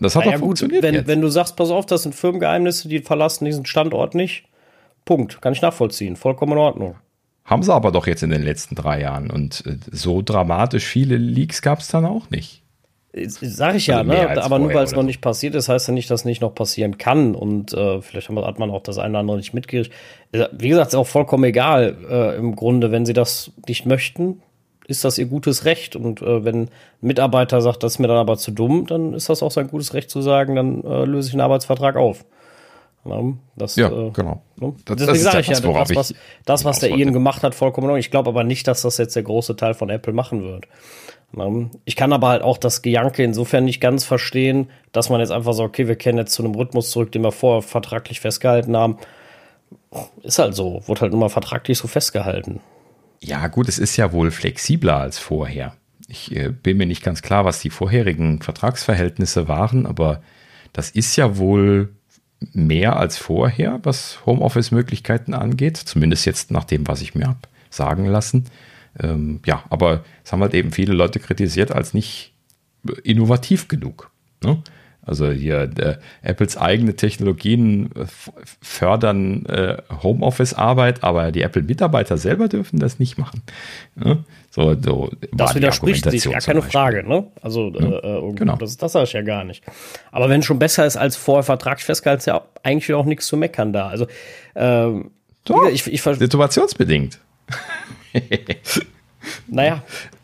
Das 0.00 0.16
hat 0.16 0.24
naja, 0.24 0.36
auch 0.36 0.40
funktioniert. 0.40 0.82
Gut, 0.82 0.92
wenn, 0.92 1.06
wenn 1.06 1.20
du 1.20 1.28
sagst, 1.28 1.56
pass 1.56 1.70
auf, 1.70 1.86
das 1.86 2.02
sind 2.02 2.14
Firmengeheimnisse, 2.14 2.88
die 2.88 3.00
verlassen 3.00 3.44
diesen 3.44 3.66
Standort 3.66 4.14
nicht, 4.14 4.44
Punkt. 5.04 5.40
Kann 5.42 5.52
ich 5.52 5.62
nachvollziehen. 5.62 6.16
Vollkommen 6.16 6.52
in 6.52 6.58
Ordnung. 6.58 6.94
Haben 7.44 7.62
sie 7.62 7.74
aber 7.74 7.90
doch 7.90 8.06
jetzt 8.06 8.22
in 8.22 8.30
den 8.30 8.42
letzten 8.42 8.74
drei 8.74 9.00
Jahren. 9.00 9.30
Und 9.30 9.64
äh, 9.66 9.76
so 9.90 10.22
dramatisch 10.22 10.84
viele 10.84 11.16
Leaks 11.16 11.62
gab 11.62 11.80
es 11.80 11.88
dann 11.88 12.04
auch 12.04 12.30
nicht. 12.30 12.62
Sag 13.12 13.74
ich 13.74 13.88
ja, 13.88 13.98
also 13.98 14.12
ne? 14.12 14.40
aber 14.40 14.60
nur 14.60 14.72
weil 14.72 14.84
es 14.84 14.92
noch 14.92 15.02
nicht 15.02 15.20
passiert 15.20 15.56
ist, 15.56 15.68
heißt 15.68 15.88
ja 15.88 15.94
nicht, 15.94 16.08
dass 16.12 16.24
nicht 16.24 16.40
noch 16.42 16.54
passieren 16.54 16.96
kann. 16.96 17.34
Und 17.34 17.74
äh, 17.74 18.00
vielleicht 18.02 18.28
hat 18.28 18.58
man 18.60 18.70
auch 18.70 18.84
das 18.84 18.98
eine 18.98 19.10
oder 19.10 19.18
andere 19.18 19.36
nicht 19.38 19.52
mitgekriegt. 19.52 19.92
Wie 20.52 20.68
gesagt, 20.68 20.88
ist 20.88 20.94
auch 20.94 21.08
vollkommen 21.08 21.42
egal 21.42 21.96
äh, 22.08 22.36
im 22.36 22.54
Grunde, 22.54 22.92
wenn 22.92 23.04
sie 23.04 23.12
das 23.12 23.50
nicht 23.66 23.84
möchten, 23.84 24.42
ist 24.90 25.04
das 25.04 25.18
ihr 25.18 25.26
gutes 25.26 25.64
Recht. 25.64 25.96
Und 25.96 26.20
äh, 26.20 26.44
wenn 26.44 26.62
ein 26.62 26.70
Mitarbeiter 27.00 27.60
sagt, 27.60 27.82
das 27.82 27.92
ist 27.92 27.98
mir 27.98 28.08
dann 28.08 28.16
aber 28.16 28.36
zu 28.36 28.50
dumm, 28.50 28.86
dann 28.86 29.14
ist 29.14 29.28
das 29.28 29.42
auch 29.42 29.50
sein 29.50 29.68
gutes 29.68 29.94
Recht 29.94 30.10
zu 30.10 30.20
sagen, 30.20 30.56
dann 30.56 30.84
äh, 30.84 31.04
löse 31.04 31.28
ich 31.28 31.34
einen 31.34 31.40
Arbeitsvertrag 31.42 31.96
auf. 31.96 32.24
Das, 33.56 33.76
ja 33.76 33.88
äh, 33.88 34.10
genau. 34.10 34.42
Ne? 34.56 34.74
Das, 34.84 34.96
Deswegen 34.96 35.06
das 35.06 35.22
sage 35.22 35.40
ich 35.40 35.48
ja, 35.48 35.60
das, 35.60 35.94
was, 35.94 36.14
das, 36.44 36.64
was 36.66 36.80
der 36.80 36.90
Ian 36.90 37.14
gemacht 37.14 37.42
hat, 37.42 37.54
vollkommen 37.54 37.96
Ich 37.96 38.10
glaube 38.10 38.28
aber 38.28 38.44
nicht, 38.44 38.66
dass 38.68 38.82
das 38.82 38.98
jetzt 38.98 39.16
der 39.16 39.22
große 39.22 39.56
Teil 39.56 39.72
von 39.72 39.88
Apple 39.88 40.12
machen 40.12 40.42
wird. 40.42 40.66
Ich 41.84 41.94
kann 41.94 42.12
aber 42.12 42.28
halt 42.28 42.42
auch 42.42 42.58
das 42.58 42.82
Gejanke 42.82 43.22
insofern 43.22 43.64
nicht 43.64 43.80
ganz 43.80 44.04
verstehen, 44.04 44.68
dass 44.90 45.10
man 45.10 45.20
jetzt 45.20 45.30
einfach 45.30 45.52
so, 45.52 45.62
okay, 45.62 45.86
wir 45.86 45.94
kennen 45.94 46.18
jetzt 46.18 46.32
zu 46.32 46.42
einem 46.44 46.56
Rhythmus 46.56 46.90
zurück, 46.90 47.12
den 47.12 47.22
wir 47.22 47.30
vorher 47.30 47.62
vertraglich 47.62 48.20
festgehalten 48.20 48.76
haben. 48.76 48.98
Ist 50.22 50.40
halt 50.40 50.54
so, 50.54 50.82
wurde 50.86 51.02
halt 51.02 51.12
nur 51.12 51.20
mal 51.20 51.28
vertraglich 51.28 51.78
so 51.78 51.86
festgehalten. 51.86 52.60
Ja, 53.22 53.46
gut, 53.48 53.68
es 53.68 53.78
ist 53.78 53.96
ja 53.96 54.12
wohl 54.12 54.30
flexibler 54.30 54.96
als 54.96 55.18
vorher. 55.18 55.74
Ich 56.08 56.34
äh, 56.34 56.48
bin 56.50 56.78
mir 56.78 56.86
nicht 56.86 57.02
ganz 57.02 57.22
klar, 57.22 57.44
was 57.44 57.60
die 57.60 57.70
vorherigen 57.70 58.42
Vertragsverhältnisse 58.42 59.46
waren, 59.46 59.86
aber 59.86 60.22
das 60.72 60.90
ist 60.90 61.16
ja 61.16 61.36
wohl 61.36 61.90
mehr 62.52 62.96
als 62.96 63.18
vorher, 63.18 63.80
was 63.82 64.24
Homeoffice-Möglichkeiten 64.24 65.34
angeht. 65.34 65.76
Zumindest 65.76 66.24
jetzt 66.24 66.50
nach 66.50 66.64
dem, 66.64 66.88
was 66.88 67.02
ich 67.02 67.14
mir 67.14 67.26
habe 67.26 67.40
sagen 67.68 68.06
lassen. 68.06 68.46
Ähm, 68.98 69.40
ja, 69.44 69.62
aber 69.70 70.04
es 70.24 70.32
haben 70.32 70.40
halt 70.40 70.54
eben 70.54 70.72
viele 70.72 70.94
Leute 70.94 71.20
kritisiert 71.20 71.70
als 71.70 71.94
nicht 71.94 72.32
innovativ 73.04 73.68
genug. 73.68 74.10
Ne? 74.42 74.62
Also 75.10 75.28
hier 75.28 75.68
äh, 75.76 75.96
Apples 76.22 76.56
eigene 76.56 76.94
Technologien 76.94 77.90
äh, 77.96 78.06
fördern 78.62 79.44
äh, 79.46 79.78
Homeoffice-Arbeit, 80.04 81.02
aber 81.02 81.32
die 81.32 81.42
Apple-Mitarbeiter 81.42 82.16
selber 82.16 82.46
dürfen 82.46 82.78
das 82.78 83.00
nicht 83.00 83.18
machen. 83.18 83.42
Ja? 84.02 84.18
So, 84.50 84.76
so 84.80 85.10
das 85.32 85.56
widerspricht 85.56 86.08
sich, 86.08 86.30
gar 86.30 86.40
keine 86.40 86.62
Frage. 86.62 87.02
Ne? 87.02 87.26
Also 87.42 87.72
ja, 87.74 88.20
äh, 88.20 88.32
genau. 88.34 88.54
das, 88.54 88.76
das 88.76 88.92
sage 88.92 89.02
ich 89.02 89.12
ja 89.12 89.22
gar 89.22 89.42
nicht. 89.42 89.64
Aber 90.12 90.28
wenn 90.28 90.40
es 90.40 90.46
schon 90.46 90.60
besser 90.60 90.86
ist 90.86 90.96
als 90.96 91.16
vorher 91.16 91.42
vertraglich 91.42 91.84
festgehalten, 91.84 92.20
ist 92.20 92.26
ja 92.26 92.42
eigentlich 92.62 92.94
auch 92.94 93.04
nichts 93.04 93.26
zu 93.26 93.36
meckern 93.36 93.72
da. 93.72 93.88
Also 93.88 94.06
ähm, 94.54 95.10
Doch, 95.44 95.66
ich, 95.66 95.88
ich, 95.88 95.94
ich 95.94 96.02
situationsbedingt. 96.02 97.18
naja, 99.48 99.82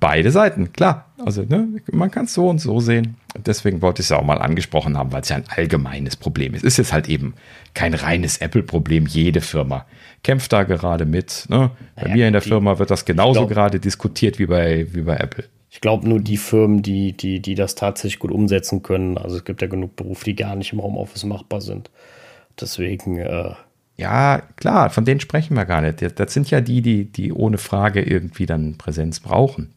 Beide 0.00 0.30
Seiten, 0.30 0.72
klar. 0.72 1.06
Also 1.24 1.42
ne, 1.42 1.68
man 1.92 2.10
kann 2.10 2.24
es 2.26 2.34
so 2.34 2.48
und 2.48 2.60
so 2.60 2.80
sehen. 2.80 3.16
Deswegen 3.36 3.82
wollte 3.82 4.02
ich 4.02 4.06
es 4.06 4.12
auch 4.12 4.24
mal 4.24 4.38
angesprochen 4.38 4.96
haben, 4.96 5.12
weil 5.12 5.22
es 5.22 5.28
ja 5.28 5.36
ein 5.36 5.44
allgemeines 5.48 6.16
Problem 6.16 6.54
ist. 6.54 6.64
Es 6.64 6.78
ist 6.78 6.92
halt 6.92 7.08
eben 7.08 7.34
kein 7.74 7.94
reines 7.94 8.38
Apple-Problem. 8.38 9.06
Jede 9.06 9.40
Firma 9.40 9.86
kämpft 10.22 10.52
da 10.52 10.64
gerade 10.64 11.04
mit. 11.04 11.46
Ne? 11.48 11.70
Bei 11.96 12.02
naja, 12.02 12.14
mir 12.14 12.26
in 12.26 12.32
der 12.32 12.42
die, 12.42 12.48
Firma 12.48 12.78
wird 12.78 12.90
das 12.90 13.04
genauso 13.04 13.40
glaub, 13.40 13.50
gerade 13.50 13.80
diskutiert 13.80 14.38
wie 14.38 14.46
bei, 14.46 14.86
wie 14.92 15.02
bei 15.02 15.16
Apple. 15.16 15.44
Ich 15.70 15.80
glaube 15.80 16.08
nur 16.08 16.20
die 16.20 16.36
Firmen, 16.36 16.82
die, 16.82 17.12
die, 17.12 17.40
die 17.40 17.54
das 17.54 17.74
tatsächlich 17.74 18.20
gut 18.20 18.30
umsetzen 18.30 18.82
können. 18.82 19.18
Also 19.18 19.36
es 19.36 19.44
gibt 19.44 19.62
ja 19.62 19.68
genug 19.68 19.96
Berufe, 19.96 20.24
die 20.24 20.36
gar 20.36 20.54
nicht 20.54 20.72
im 20.72 20.82
Homeoffice 20.82 21.24
machbar 21.24 21.60
sind. 21.60 21.90
Deswegen 22.60 23.18
äh, 23.18 23.54
ja, 23.96 24.42
klar, 24.56 24.90
von 24.90 25.04
denen 25.04 25.20
sprechen 25.20 25.56
wir 25.56 25.64
gar 25.64 25.80
nicht. 25.80 26.18
Das 26.18 26.32
sind 26.32 26.50
ja 26.50 26.60
die, 26.60 26.82
die, 26.82 27.04
die 27.04 27.32
ohne 27.32 27.58
Frage 27.58 28.02
irgendwie 28.02 28.46
dann 28.46 28.76
Präsenz 28.76 29.20
brauchen. 29.20 29.70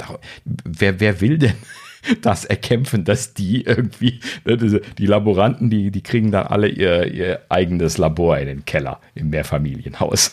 Wer, 0.44 1.00
wer 1.00 1.22
will 1.22 1.38
denn 1.38 1.54
das 2.22 2.46
erkämpfen, 2.46 3.06
dass 3.06 3.36
die 3.36 3.64
irgendwie, 3.64 4.20
ne, 4.44 4.58
die 4.58 5.06
Laboranten, 5.06 5.70
die, 5.70 5.92
die 5.92 6.02
kriegen 6.02 6.32
dann 6.32 6.48
alle 6.48 6.68
ihr, 6.68 7.14
ihr 7.14 7.42
eigenes 7.50 8.00
Labor 8.00 8.40
in 8.40 8.48
den 8.48 8.66
Keller 8.66 9.00
im 9.14 9.30
Mehrfamilienhaus. 9.30 10.32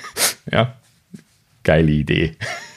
ja, 0.50 0.74
geile 1.64 1.90
Idee. 1.90 2.36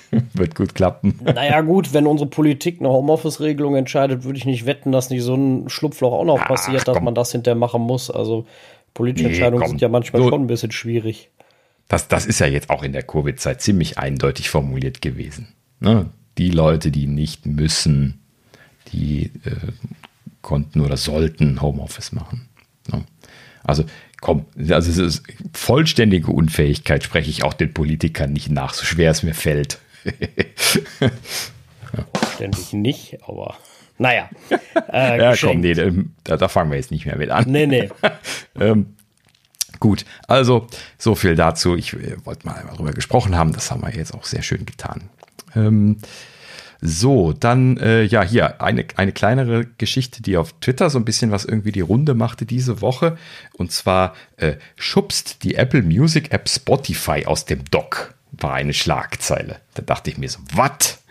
Wird 0.34 0.56
gut 0.56 0.74
klappen. 0.74 1.20
Naja, 1.22 1.62
gut, 1.62 1.94
wenn 1.94 2.08
unsere 2.08 2.30
Politik 2.30 2.80
eine 2.80 2.90
Homeoffice-Regelung 2.90 3.76
entscheidet, 3.76 4.24
würde 4.24 4.38
ich 4.38 4.46
nicht 4.46 4.66
wetten, 4.66 4.92
dass 4.92 5.10
nicht 5.10 5.24
so 5.24 5.36
ein 5.36 5.70
Schlupfloch 5.70 6.14
auch 6.14 6.24
noch 6.24 6.40
Ach, 6.42 6.48
passiert, 6.48 6.88
dass 6.88 6.96
komm. 6.96 7.06
man 7.06 7.16
das 7.16 7.32
hinterher 7.32 7.58
machen 7.58 7.82
muss. 7.82 8.10
Also 8.10 8.46
politische 8.94 9.28
nee, 9.28 9.34
Entscheidungen 9.34 9.62
komm. 9.62 9.70
sind 9.70 9.82
ja 9.82 9.90
manchmal 9.90 10.22
so, 10.22 10.30
schon 10.30 10.42
ein 10.42 10.48
bisschen 10.48 10.72
schwierig. 10.72 11.30
Das, 11.88 12.08
das 12.08 12.26
ist 12.26 12.40
ja 12.40 12.48
jetzt 12.48 12.70
auch 12.70 12.84
in 12.84 12.94
der 12.94 13.04
Covid-Zeit 13.04 13.62
ziemlich 13.62 13.98
eindeutig 13.98 14.50
formuliert 14.50 15.02
gewesen. 15.02 15.50
Ne? 15.80 16.10
Die 16.38 16.50
Leute, 16.50 16.92
die 16.92 17.08
nicht 17.08 17.46
müssen, 17.46 18.22
die 18.92 19.32
äh, 19.46 19.56
konnten 20.42 20.82
oder 20.82 20.98
sollten 20.98 21.62
Homeoffice 21.62 22.12
machen. 22.12 22.50
Ne? 22.92 23.04
Also 23.64 23.86
komm, 24.22 24.46
also 24.70 24.90
es 24.90 24.98
ist 24.98 25.24
vollständige 25.54 26.32
Unfähigkeit 26.32 27.04
spreche 27.04 27.30
ich 27.30 27.44
auch 27.44 27.54
den 27.54 27.74
Politikern 27.74 28.34
nicht 28.34 28.50
nach, 28.50 28.74
so 28.74 28.86
schwer 28.86 29.12
es 29.12 29.24
mir 29.24 29.34
fällt. 29.34 29.80
Ständig 32.36 32.74
nicht, 32.74 33.18
aber 33.24 33.58
naja. 33.98 34.30
Äh, 34.94 35.20
ja, 35.20 35.36
komm, 35.36 35.60
nee, 35.60 35.74
da, 36.24 36.38
da, 36.38 36.48
fangen 36.48 36.72
wir 36.72 36.78
jetzt 36.78 36.92
nicht 36.92 37.06
mehr 37.06 37.18
mit 37.18 37.30
an. 37.30 37.46
Nee, 37.48 37.68
nee. 37.68 37.90
ähm, 38.60 38.96
gut, 39.80 40.06
also 40.28 40.68
so 40.98 41.14
viel 41.14 41.36
dazu. 41.36 41.76
Ich 41.76 41.94
äh, 41.94 42.16
wollte 42.24 42.48
mal 42.48 42.64
darüber 42.72 42.94
gesprochen 42.94 43.36
haben, 43.36 43.52
das 43.52 43.70
haben 43.70 43.82
wir 43.82 43.94
jetzt 43.94 44.14
auch 44.14 44.24
sehr 44.24 44.44
schön 44.44 44.66
getan. 44.66 45.10
Ähm, 45.56 45.98
so, 46.80 47.34
dann, 47.34 47.78
äh, 47.78 48.04
ja, 48.04 48.24
hier 48.24 48.62
eine, 48.62 48.86
eine 48.96 49.12
kleinere 49.12 49.66
Geschichte, 49.78 50.22
die 50.22 50.38
auf 50.38 50.54
Twitter 50.62 50.90
so 50.90 51.00
ein 51.00 51.06
bisschen 51.06 51.32
was 51.32 51.44
irgendwie 51.44 51.72
die 51.72 51.82
Runde 51.82 52.14
machte 52.14 52.46
diese 52.46 52.82
Woche. 52.82 53.18
Und 53.54 53.72
zwar 53.72 54.14
äh, 54.38 54.56
schubst 54.76 55.44
die 55.44 55.56
Apple 55.56 55.82
Music 55.82 56.32
App 56.32 56.48
Spotify 56.48 57.26
aus 57.26 57.46
dem 57.46 57.66
Dock, 57.66 58.14
war 58.32 58.54
eine 58.54 58.74
Schlagzeile. 58.74 59.58
Da 59.74 59.82
dachte 59.82 60.12
ich 60.12 60.18
mir 60.18 60.30
so, 60.30 60.40
was? 60.54 61.04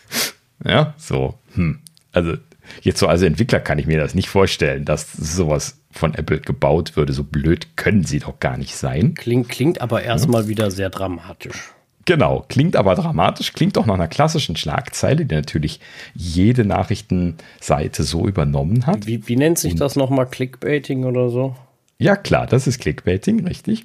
ja, 0.64 0.94
so, 0.98 1.38
hm. 1.54 1.80
Also, 2.16 2.32
jetzt 2.80 2.98
so 2.98 3.08
als 3.08 3.20
Entwickler 3.20 3.60
kann 3.60 3.78
ich 3.78 3.86
mir 3.86 3.98
das 3.98 4.14
nicht 4.14 4.30
vorstellen, 4.30 4.86
dass 4.86 5.12
sowas 5.12 5.82
von 5.90 6.14
Apple 6.14 6.40
gebaut 6.40 6.96
würde. 6.96 7.12
So 7.12 7.24
blöd 7.24 7.76
können 7.76 8.04
sie 8.04 8.20
doch 8.20 8.40
gar 8.40 8.56
nicht 8.56 8.74
sein. 8.74 9.12
Klingt, 9.12 9.50
klingt 9.50 9.82
aber 9.82 10.02
erstmal 10.02 10.44
ja. 10.44 10.48
wieder 10.48 10.70
sehr 10.70 10.88
dramatisch. 10.88 11.74
Genau, 12.06 12.46
klingt 12.48 12.74
aber 12.74 12.94
dramatisch, 12.94 13.52
klingt 13.52 13.76
auch 13.76 13.84
nach 13.84 13.96
einer 13.96 14.08
klassischen 14.08 14.56
Schlagzeile, 14.56 15.26
die 15.26 15.34
natürlich 15.34 15.80
jede 16.14 16.64
Nachrichtenseite 16.64 18.02
so 18.02 18.26
übernommen 18.26 18.86
hat. 18.86 19.06
Wie, 19.06 19.28
wie 19.28 19.36
nennt 19.36 19.58
sich 19.58 19.72
Und, 19.72 19.80
das 19.82 19.94
nochmal? 19.94 20.24
Clickbaiting 20.24 21.04
oder 21.04 21.28
so? 21.28 21.54
Ja, 21.98 22.16
klar, 22.16 22.46
das 22.46 22.66
ist 22.66 22.80
Clickbaiting, 22.80 23.44
richtig. 23.44 23.84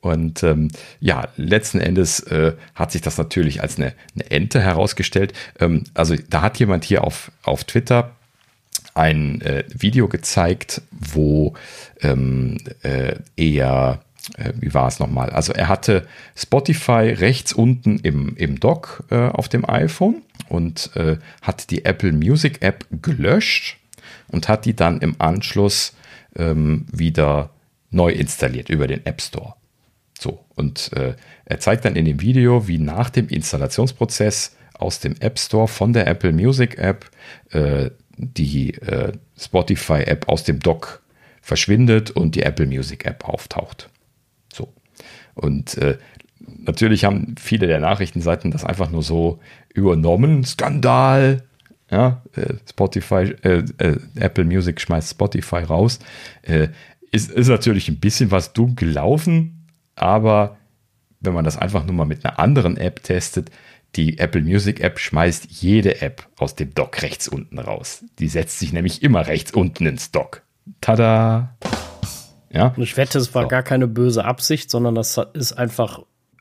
Und 0.00 0.42
ähm, 0.42 0.68
ja, 1.00 1.28
letzten 1.36 1.80
Endes 1.80 2.20
äh, 2.20 2.54
hat 2.74 2.92
sich 2.92 3.02
das 3.02 3.18
natürlich 3.18 3.62
als 3.62 3.78
eine, 3.78 3.94
eine 4.14 4.30
Ente 4.30 4.60
herausgestellt. 4.60 5.32
Ähm, 5.60 5.84
also 5.94 6.14
da 6.28 6.42
hat 6.42 6.58
jemand 6.58 6.84
hier 6.84 7.04
auf, 7.04 7.30
auf 7.42 7.64
Twitter 7.64 8.12
ein 8.94 9.40
äh, 9.42 9.64
Video 9.68 10.08
gezeigt, 10.08 10.82
wo 10.90 11.54
ähm, 12.00 12.58
äh, 12.82 13.14
er 13.36 14.00
äh, 14.36 14.52
wie 14.58 14.72
war 14.72 14.88
es 14.88 14.98
nochmal? 14.98 15.30
Also 15.30 15.52
er 15.52 15.68
hatte 15.68 16.06
Spotify 16.36 17.14
rechts 17.18 17.52
unten 17.52 17.98
im, 17.98 18.36
im 18.36 18.60
Dock 18.60 19.04
äh, 19.10 19.28
auf 19.28 19.48
dem 19.48 19.68
iPhone 19.68 20.22
und 20.48 20.90
äh, 20.96 21.16
hat 21.40 21.70
die 21.70 21.84
Apple 21.84 22.12
Music 22.12 22.62
App 22.62 22.86
gelöscht 23.02 23.78
und 24.28 24.48
hat 24.48 24.64
die 24.64 24.76
dann 24.76 25.00
im 25.00 25.16
Anschluss 25.18 25.94
ähm, 26.36 26.86
wieder 26.92 27.50
neu 27.90 28.10
installiert 28.12 28.68
über 28.68 28.86
den 28.86 29.04
App 29.06 29.20
Store. 29.20 29.54
So, 30.22 30.44
und 30.54 30.92
äh, 30.92 31.14
er 31.44 31.58
zeigt 31.58 31.84
dann 31.84 31.96
in 31.96 32.04
dem 32.04 32.20
Video, 32.20 32.68
wie 32.68 32.78
nach 32.78 33.10
dem 33.10 33.28
Installationsprozess 33.28 34.56
aus 34.74 35.00
dem 35.00 35.14
App 35.20 35.38
Store 35.38 35.68
von 35.68 35.92
der 35.92 36.06
Apple 36.06 36.32
Music 36.32 36.78
App 36.78 37.10
äh, 37.50 37.90
die 38.16 38.74
äh, 38.74 39.12
Spotify 39.36 40.02
App 40.02 40.28
aus 40.28 40.44
dem 40.44 40.60
Dock 40.60 41.02
verschwindet 41.40 42.12
und 42.12 42.36
die 42.36 42.42
Apple 42.42 42.66
Music 42.66 43.04
App 43.04 43.28
auftaucht. 43.28 43.88
Und 45.34 45.78
äh, 45.78 45.98
natürlich 46.38 47.04
haben 47.04 47.34
viele 47.38 47.66
der 47.66 47.80
Nachrichtenseiten 47.80 48.50
das 48.50 48.64
einfach 48.64 48.90
nur 48.90 49.02
so 49.02 49.40
übernommen. 49.72 50.44
Skandal. 50.44 51.42
Ja, 51.90 52.22
äh, 52.36 52.54
Spotify, 52.68 53.34
äh, 53.42 53.64
Apple 54.14 54.44
Music 54.44 54.80
schmeißt 54.80 55.10
Spotify 55.10 55.58
raus. 55.58 55.98
Ist, 57.10 57.30
ist 57.30 57.48
natürlich 57.48 57.88
ein 57.88 58.00
bisschen 58.00 58.30
was 58.30 58.54
dumm 58.54 58.76
gelaufen, 58.76 59.61
aber 59.94 60.56
wenn 61.20 61.34
man 61.34 61.44
das 61.44 61.56
einfach 61.56 61.84
nur 61.84 61.94
mal 61.94 62.04
mit 62.04 62.24
einer 62.24 62.38
anderen 62.38 62.76
App 62.76 63.02
testet, 63.02 63.50
die 63.96 64.18
Apple 64.18 64.42
Music 64.42 64.80
App 64.80 64.98
schmeißt 64.98 65.46
jede 65.50 66.00
App 66.00 66.26
aus 66.38 66.56
dem 66.56 66.74
Dock 66.74 67.02
rechts 67.02 67.28
unten 67.28 67.58
raus. 67.58 68.04
Die 68.18 68.28
setzt 68.28 68.58
sich 68.58 68.72
nämlich 68.72 69.02
immer 69.02 69.26
rechts 69.26 69.52
unten 69.52 69.86
ins 69.86 70.10
Dock. 70.10 70.42
Tada! 70.80 71.56
Ja? 72.50 72.74
Ich 72.76 72.96
wette, 72.96 73.18
es 73.18 73.34
war 73.34 73.42
so. 73.42 73.48
gar 73.48 73.62
keine 73.62 73.88
böse 73.88 74.24
Absicht, 74.24 74.70
sondern 74.70 74.94
das 74.94 75.18
ist 75.34 75.52
einfach 75.52 76.00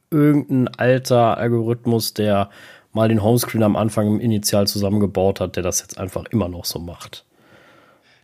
irgendein 0.10 0.68
alter 0.70 1.38
Algorithmus, 1.38 2.14
der 2.14 2.50
mal 2.94 3.08
den 3.08 3.24
Homescreen 3.24 3.64
am 3.64 3.76
Anfang 3.76 4.08
im 4.08 4.20
Initial 4.20 4.68
zusammengebaut 4.68 5.40
hat, 5.40 5.56
der 5.56 5.64
das 5.64 5.80
jetzt 5.80 5.98
einfach 5.98 6.26
immer 6.32 6.50
noch 6.50 6.66
so 6.66 6.80
macht. 6.80 7.26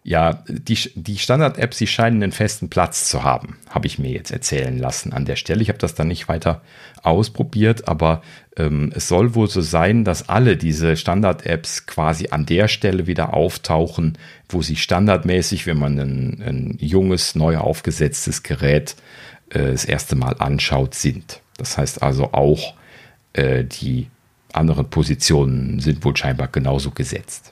Ja, 0.08 0.42
die, 0.48 0.80
die 0.96 1.18
Standard-Apps, 1.18 1.80
die 1.80 1.86
scheinen 1.86 2.24
einen 2.24 2.32
festen 2.32 2.70
Platz 2.70 3.10
zu 3.10 3.24
haben, 3.24 3.58
habe 3.68 3.88
ich 3.88 4.00
mir 4.00 4.10
jetzt 4.10 4.32
erzählen 4.32 4.78
lassen 4.80 5.12
an 5.12 5.26
der 5.26 5.36
Stelle. 5.36 5.62
Ich 5.62 5.68
habe 5.68 5.80
das 5.80 5.96
dann 5.96 6.08
nicht 6.08 6.30
weiter 6.30 6.62
ausprobiert, 7.04 7.90
aber 7.90 8.22
ähm, 8.56 8.90
es 8.96 9.10
soll 9.10 9.36
wohl 9.36 9.50
so 9.50 9.60
sein, 9.60 10.06
dass 10.06 10.30
alle 10.30 10.56
diese 10.56 10.96
Standard-Apps 10.96 11.88
quasi 11.88 12.30
an 12.30 12.46
der 12.46 12.70
Stelle 12.70 13.06
wieder 13.06 13.34
auftauchen, 13.34 14.18
wo 14.48 14.62
sie 14.62 14.78
standardmäßig, 14.78 15.68
wenn 15.68 15.78
man 15.78 16.00
ein, 16.00 16.42
ein 16.42 16.78
junges, 16.80 17.36
neu 17.36 17.58
aufgesetztes 17.58 18.44
Gerät 18.44 18.96
äh, 19.50 19.72
das 19.72 19.84
erste 19.84 20.16
Mal 20.16 20.38
anschaut, 20.40 20.96
sind. 20.96 21.42
Das 21.58 21.78
heißt 21.78 22.02
also 22.02 22.32
auch, 22.32 22.76
äh, 23.34 23.66
die 23.66 24.08
anderen 24.54 24.90
Positionen 24.90 25.82
sind 25.82 26.06
wohl 26.06 26.16
scheinbar 26.16 26.48
genauso 26.48 26.92
gesetzt. 26.92 27.52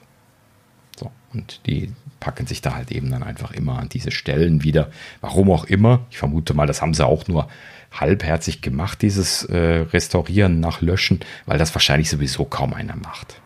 So, 0.98 1.10
und 1.34 1.60
die 1.66 1.92
packen 2.26 2.48
sich 2.48 2.60
da 2.60 2.74
halt 2.74 2.90
eben 2.90 3.08
dann 3.08 3.22
einfach 3.22 3.52
immer 3.52 3.78
an 3.78 3.88
diese 3.88 4.10
Stellen 4.10 4.64
wieder. 4.64 4.90
Warum 5.20 5.48
auch 5.48 5.62
immer. 5.62 6.00
Ich 6.10 6.18
vermute 6.18 6.54
mal, 6.54 6.66
das 6.66 6.82
haben 6.82 6.92
sie 6.92 7.06
auch 7.06 7.28
nur 7.28 7.46
halbherzig 7.92 8.62
gemacht, 8.62 9.00
dieses 9.00 9.44
äh, 9.44 9.86
Restaurieren 9.92 10.58
nach 10.58 10.80
Löschen, 10.80 11.20
weil 11.46 11.56
das 11.56 11.72
wahrscheinlich 11.72 12.10
sowieso 12.10 12.44
kaum 12.44 12.74
einer 12.74 12.96
macht. 12.96 13.40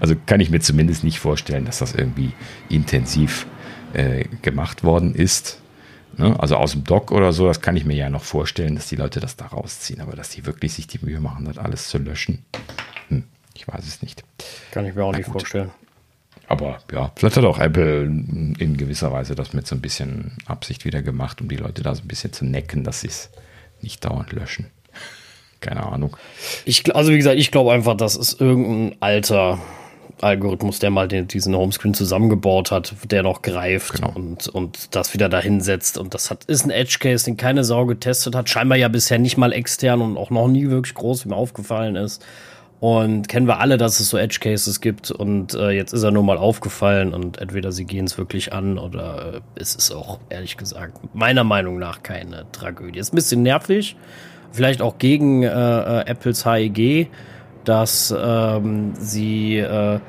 Also 0.00 0.16
kann 0.26 0.40
ich 0.40 0.50
mir 0.50 0.58
zumindest 0.58 1.04
nicht 1.04 1.20
vorstellen, 1.20 1.64
dass 1.66 1.78
das 1.78 1.94
irgendwie 1.94 2.32
intensiv 2.68 3.46
äh, 3.92 4.24
gemacht 4.42 4.82
worden 4.82 5.14
ist. 5.14 5.60
Ne? 6.16 6.34
Also 6.40 6.56
aus 6.56 6.72
dem 6.72 6.82
Dock 6.82 7.12
oder 7.12 7.32
so, 7.32 7.46
das 7.46 7.60
kann 7.60 7.76
ich 7.76 7.84
mir 7.84 7.94
ja 7.94 8.10
noch 8.10 8.24
vorstellen, 8.24 8.74
dass 8.74 8.88
die 8.88 8.96
Leute 8.96 9.20
das 9.20 9.36
da 9.36 9.46
rausziehen, 9.46 10.00
aber 10.00 10.16
dass 10.16 10.30
die 10.30 10.46
wirklich 10.46 10.74
sich 10.74 10.88
die 10.88 10.98
Mühe 11.00 11.20
machen, 11.20 11.44
das 11.44 11.58
alles 11.58 11.88
zu 11.88 11.98
löschen. 11.98 12.44
Hm, 13.06 13.22
ich 13.54 13.68
weiß 13.68 13.86
es 13.86 14.02
nicht. 14.02 14.24
Kann 14.72 14.84
ich 14.84 14.96
mir 14.96 15.04
auch 15.04 15.12
Na 15.12 15.18
nicht 15.18 15.26
gut. 15.28 15.42
vorstellen. 15.42 15.70
Aber 16.50 16.78
ja, 16.92 17.12
vielleicht 17.14 17.36
hat 17.36 17.44
auch 17.44 17.60
Apple 17.60 18.02
in 18.02 18.76
gewisser 18.76 19.12
Weise 19.12 19.36
das 19.36 19.52
mit 19.52 19.68
so 19.68 19.76
ein 19.76 19.80
bisschen 19.80 20.32
Absicht 20.46 20.84
wieder 20.84 21.00
gemacht, 21.00 21.40
um 21.40 21.48
die 21.48 21.54
Leute 21.54 21.84
da 21.84 21.94
so 21.94 22.02
ein 22.02 22.08
bisschen 22.08 22.32
zu 22.32 22.44
necken, 22.44 22.82
dass 22.82 23.02
sie 23.02 23.06
es 23.06 23.30
nicht 23.82 24.04
dauernd 24.04 24.32
löschen. 24.32 24.66
Keine 25.60 25.86
Ahnung. 25.86 26.16
Ich, 26.64 26.92
also 26.96 27.12
wie 27.12 27.18
gesagt, 27.18 27.38
ich 27.38 27.52
glaube 27.52 27.70
einfach, 27.70 27.96
das 27.96 28.16
ist 28.16 28.40
irgendein 28.40 29.00
alter 29.00 29.60
Algorithmus, 30.22 30.80
der 30.80 30.90
mal 30.90 31.06
den, 31.06 31.28
diesen 31.28 31.54
Homescreen 31.54 31.94
zusammengebaut 31.94 32.72
hat, 32.72 32.96
der 33.04 33.22
noch 33.22 33.42
greift 33.42 33.94
genau. 33.94 34.10
und, 34.12 34.48
und 34.48 34.96
das 34.96 35.14
wieder 35.14 35.28
dahin 35.28 35.60
setzt. 35.60 35.98
Und 35.98 36.14
das 36.14 36.32
hat, 36.32 36.46
ist 36.46 36.64
ein 36.64 36.70
Edge 36.70 36.96
Case, 36.98 37.26
den 37.26 37.36
keine 37.36 37.62
Sau 37.62 37.86
getestet 37.86 38.34
hat. 38.34 38.50
Scheinbar 38.50 38.76
ja 38.76 38.88
bisher 38.88 39.20
nicht 39.20 39.36
mal 39.36 39.52
extern 39.52 40.00
und 40.00 40.16
auch 40.16 40.30
noch 40.30 40.48
nie 40.48 40.68
wirklich 40.68 40.94
groß, 40.94 41.24
wie 41.24 41.28
mir 41.28 41.36
aufgefallen 41.36 41.94
ist. 41.94 42.24
Und 42.80 43.28
kennen 43.28 43.46
wir 43.46 43.60
alle, 43.60 43.76
dass 43.76 44.00
es 44.00 44.08
so 44.08 44.16
Edge 44.16 44.38
Cases 44.40 44.80
gibt 44.80 45.10
und 45.10 45.52
äh, 45.52 45.68
jetzt 45.70 45.92
ist 45.92 46.02
er 46.02 46.12
nur 46.12 46.22
mal 46.22 46.38
aufgefallen 46.38 47.12
und 47.12 47.36
entweder 47.36 47.72
sie 47.72 47.84
gehen 47.84 48.06
es 48.06 48.16
wirklich 48.16 48.54
an 48.54 48.78
oder 48.78 49.34
äh, 49.34 49.40
es 49.54 49.74
ist 49.74 49.92
auch, 49.92 50.18
ehrlich 50.30 50.56
gesagt, 50.56 50.98
meiner 51.14 51.44
Meinung 51.44 51.78
nach 51.78 52.02
keine 52.02 52.46
Tragödie. 52.52 52.98
Ist 52.98 53.12
ein 53.12 53.16
bisschen 53.16 53.42
nervig, 53.42 53.96
vielleicht 54.50 54.80
auch 54.80 54.96
gegen 54.96 55.42
äh, 55.42 55.48
äh 55.48 56.06
Apples 56.06 56.46
HEG, 56.46 57.10
dass 57.64 58.14
ähm, 58.18 58.94
sie 58.94 59.58
äh, 59.58 60.00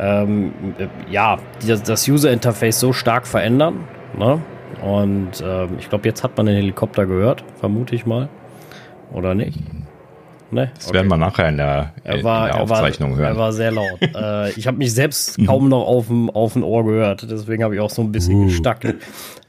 ähm, 0.00 0.52
äh, 0.78 0.88
ja, 1.12 1.38
das, 1.64 1.84
das 1.84 2.08
User 2.08 2.32
Interface 2.32 2.80
so 2.80 2.92
stark 2.92 3.26
verändern. 3.26 3.84
Ne? 4.18 4.40
Und 4.82 5.42
ähm, 5.44 5.76
ich 5.78 5.88
glaube, 5.88 6.08
jetzt 6.08 6.24
hat 6.24 6.36
man 6.36 6.46
den 6.46 6.56
Helikopter 6.56 7.06
gehört, 7.06 7.44
vermute 7.60 7.94
ich 7.94 8.04
mal. 8.04 8.28
Oder 9.12 9.34
nicht? 9.34 9.58
Ne? 10.52 10.70
Das 10.74 10.86
okay. 10.86 10.94
werden 10.94 11.08
wir 11.08 11.16
nachher 11.16 11.48
in 11.48 11.56
der, 11.56 11.94
er 12.04 12.24
war, 12.24 12.48
in 12.48 12.54
der 12.54 12.62
Aufzeichnung 12.62 13.12
er 13.12 13.16
war, 13.16 13.24
hören. 13.24 13.36
Er 13.36 13.38
war 13.38 13.52
sehr 13.52 13.70
laut. 13.70 14.00
äh, 14.02 14.50
ich 14.52 14.66
habe 14.66 14.78
mich 14.78 14.92
selbst 14.92 15.38
kaum 15.46 15.68
noch 15.68 15.86
auf 15.86 16.06
dem, 16.08 16.30
auf 16.30 16.54
dem 16.54 16.64
Ohr 16.64 16.84
gehört, 16.84 17.30
deswegen 17.30 17.64
habe 17.64 17.74
ich 17.74 17.80
auch 17.80 17.90
so 17.90 18.02
ein 18.02 18.12
bisschen 18.12 18.36
uh. 18.36 18.46
gestackelt. 18.46 19.02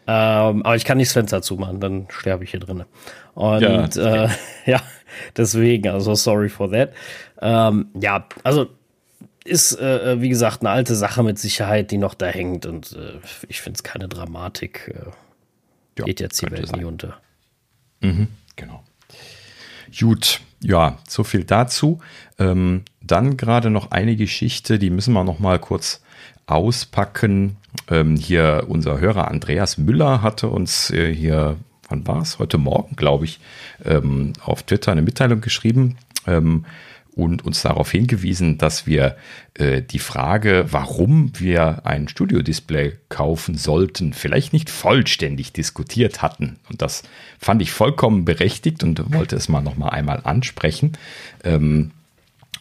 Ähm, 0.08 0.64
aber 0.64 0.76
ich 0.76 0.86
kann 0.86 0.98
nicht 0.98 1.10
das 1.10 1.14
Fenster 1.14 1.42
zumachen, 1.42 1.80
dann 1.80 2.08
sterbe 2.10 2.44
ich 2.44 2.52
hier 2.52 2.60
drin. 2.60 2.84
Und 3.36 3.62
ja, 3.62 4.26
äh, 4.26 4.30
ja 4.66 4.82
Deswegen, 5.36 5.88
also 5.90 6.16
sorry 6.16 6.50
for 6.50 6.72
that. 6.72 6.94
Ähm, 7.42 7.88
ja, 8.00 8.28
also 8.44 8.68
ist, 9.44 9.74
äh, 9.80 10.14
äh, 10.14 10.22
wie 10.22 10.30
gesagt, 10.30 10.62
eine 10.62 10.70
alte 10.70 10.96
Sache 10.96 11.24
mit 11.24 11.40
Sicherheit, 11.40 11.92
die 11.92 11.98
noch 11.98 12.14
da 12.14 12.28
hängt 12.28 12.66
und 12.66 12.94
äh, 12.94 13.20
ich 13.48 13.62
finde 13.62 13.78
es 13.78 13.84
keine 13.84 14.08
Dramatik. 14.08 14.94
Äh, 14.94 15.10
ja, 15.98 16.06
geht 16.06 16.20
jetzt 16.20 16.42
die 16.42 16.52
Welt 16.52 16.68
sein. 16.68 16.80
nie 16.80 16.86
unter. 16.86 17.18
Mhm, 18.02 18.28
genau. 18.56 18.84
Gut, 20.00 20.40
ja, 20.64 20.98
so 21.08 21.24
viel 21.24 21.44
dazu. 21.44 22.00
Ähm, 22.40 22.84
dann 23.02 23.38
gerade 23.38 23.70
noch 23.70 23.92
eine 23.92 24.16
Geschichte, 24.16 24.80
die 24.80 24.90
müssen 24.90 25.14
wir 25.14 25.24
noch 25.24 25.40
mal 25.40 25.60
kurz 25.60 26.02
auspacken. 26.46 27.58
Ähm, 27.90 28.16
hier 28.16 28.66
unser 28.68 29.00
Hörer 29.00 29.30
Andreas 29.30 29.78
Müller 29.78 30.22
hatte 30.22 30.48
uns 30.48 30.92
äh, 30.92 31.14
hier, 31.14 31.58
wann 31.90 32.06
war 32.08 32.22
es? 32.22 32.40
Heute 32.40 32.58
Morgen, 32.58 32.96
glaube 32.96 33.26
ich, 33.26 33.40
ähm, 33.86 34.34
auf 34.44 34.64
Twitter 34.64 34.92
eine 34.92 35.02
Mitteilung 35.02 35.42
geschrieben. 35.42 35.98
Und 37.14 37.44
uns 37.44 37.62
darauf 37.62 37.92
hingewiesen, 37.92 38.58
dass 38.58 38.88
wir 38.88 39.18
äh, 39.56 39.82
die 39.82 40.00
Frage, 40.00 40.68
warum 40.70 41.34
wir 41.38 41.86
ein 41.86 42.08
Studio-Display 42.08 42.94
kaufen 43.10 43.58
sollten, 43.58 44.14
vielleicht 44.14 44.54
nicht 44.54 44.70
vollständig 44.70 45.52
diskutiert 45.52 46.22
hatten. 46.22 46.58
Und 46.70 46.82
das 46.82 47.04
fand 47.38 47.62
ich 47.62 47.72
vollkommen 47.72 48.24
berechtigt 48.24 48.82
und 48.84 49.14
wollte 49.14 49.36
es 49.36 49.50
mal 49.50 49.62
noch 49.62 49.76
mal 49.76 49.90
einmal 49.90 50.22
ansprechen. 50.24 50.94
Ähm, 51.44 51.92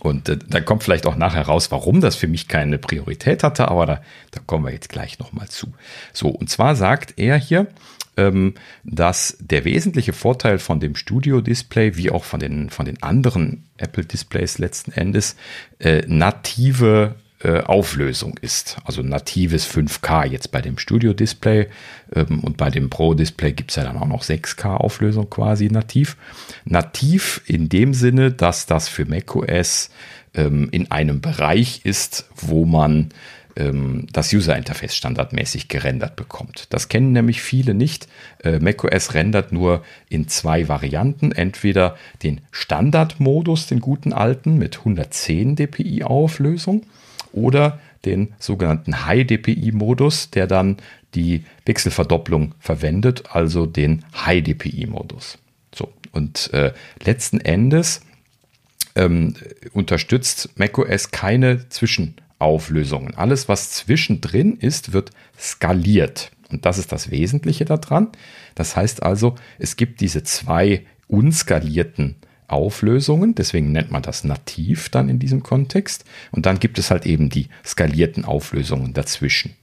und 0.01 0.28
äh, 0.28 0.39
da 0.48 0.60
kommt 0.60 0.82
vielleicht 0.82 1.06
auch 1.06 1.16
nachher 1.16 1.43
raus, 1.43 1.70
warum 1.70 2.01
das 2.01 2.16
für 2.16 2.27
mich 2.27 2.48
keine 2.48 2.78
Priorität 2.78 3.44
hatte, 3.44 3.68
aber 3.68 3.86
da, 3.86 4.02
da 4.32 4.40
kommen 4.44 4.64
wir 4.64 4.72
jetzt 4.72 4.89
gleich 4.89 5.18
noch 5.18 5.32
mal 5.32 5.48
zu. 5.48 5.72
So, 6.12 6.28
und 6.28 6.51
zwar 6.51 6.74
sagt 6.74 7.14
er 7.18 7.36
hier, 7.36 7.68
dass 8.84 9.36
der 9.40 9.64
wesentliche 9.64 10.12
Vorteil 10.12 10.59
von 10.59 10.80
dem 10.80 10.94
Studio-Display, 10.94 11.97
wie 11.97 12.10
auch 12.10 12.24
von 12.24 12.40
den, 12.40 12.70
von 12.70 12.86
den 12.86 13.02
anderen 13.02 13.68
Apple-Displays 13.78 14.59
letzten 14.59 14.92
Endes, 14.92 15.36
äh, 15.78 16.02
native 16.06 17.16
äh, 17.42 17.60
Auflösung 17.60 18.38
ist. 18.42 18.76
Also 18.84 19.02
natives 19.02 19.66
5K 19.66 20.26
jetzt 20.26 20.52
bei 20.52 20.60
dem 20.60 20.76
Studio-Display 20.76 21.68
ähm, 22.14 22.40
und 22.40 22.59
bei 22.59 22.70
dem 22.70 22.90
Pro-Display 22.90 23.52
gibt 23.52 23.70
es 23.70 23.76
ja 23.76 23.84
dann 23.84 23.97
auch 23.97 24.06
noch 24.06 24.22
6K-Auflösung 24.22 25.30
quasi 25.30 25.68
nativ. 25.68 26.18
Nativ 26.66 27.40
in 27.47 27.70
dem 27.70 27.94
Sinne, 27.94 28.30
dass 28.30 28.66
das 28.66 28.88
für 28.88 29.06
macOS 29.06 29.88
ähm, 30.34 30.68
in 30.70 30.90
einem 30.90 31.22
Bereich 31.22 31.80
ist, 31.84 32.28
wo 32.36 32.66
man 32.66 33.09
ähm, 33.56 34.06
das 34.12 34.32
User 34.32 34.56
Interface 34.56 34.94
standardmäßig 34.94 35.68
gerendert 35.68 36.16
bekommt. 36.16 36.66
Das 36.70 36.89
kennen 36.89 37.12
nämlich 37.12 37.43
viele 37.43 37.74
nicht. 37.74 38.09
Äh, 38.43 38.59
macOS 38.59 39.14
rendert 39.14 39.52
nur 39.52 39.85
in 40.09 40.28
zwei 40.28 40.68
Varianten. 40.68 41.32
Entweder 41.32 41.97
den 42.22 42.40
Standardmodus, 42.51 43.66
den 43.66 43.81
guten 43.81 44.12
alten 44.12 44.59
mit 44.59 44.78
110 44.78 45.56
dpi 45.56 46.05
Auflösung 46.05 46.85
oder 47.32 47.81
den 48.05 48.32
sogenannten 48.39 49.06
High 49.06 49.27
DPI 49.27 49.72
Modus, 49.72 50.31
der 50.31 50.47
dann 50.47 50.78
die 51.14 51.44
Pixelverdopplung 51.64 52.55
verwendet, 52.59 53.24
also 53.31 53.66
den 53.66 54.05
High 54.14 54.43
DPI 54.43 54.86
Modus. 54.86 55.39
So 55.74 55.93
und 56.12 56.52
äh, 56.52 56.72
letzten 57.05 57.40
Endes 57.40 58.02
ähm, 58.94 59.35
unterstützt 59.72 60.51
macOS 60.59 61.10
keine 61.10 61.68
Zwischen 61.68 62.16
Auflösungen. 62.41 63.15
Alles, 63.15 63.49
was 63.49 63.71
zwischendrin 63.71 64.57
ist, 64.57 64.93
wird 64.93 65.11
skaliert. 65.39 66.33
Und 66.51 66.67
das 66.67 66.79
ist 66.79 66.93
das 66.93 67.11
Wesentliche 67.11 67.65
daran. 67.65 68.09
Das 68.55 68.77
heißt 68.77 69.03
also, 69.03 69.37
es 69.59 69.77
gibt 69.77 70.01
diese 70.01 70.23
zwei 70.25 70.85
unskalierten 71.07 72.17
Auflösungen, 72.49 73.35
deswegen 73.35 73.71
nennt 73.71 73.93
man 73.93 74.03
das 74.03 74.25
nativ 74.25 74.89
dann 74.89 75.09
in 75.09 75.19
diesem 75.19 75.43
Kontext. 75.43 76.05
Und 76.33 76.47
dann 76.47 76.59
gibt 76.59 76.79
es 76.79 76.91
halt 76.91 77.07
eben 77.07 77.29
die 77.29 77.49
skalierten 77.65 78.25
Auflösungen 78.25 78.93
dazwischen. 78.93 79.55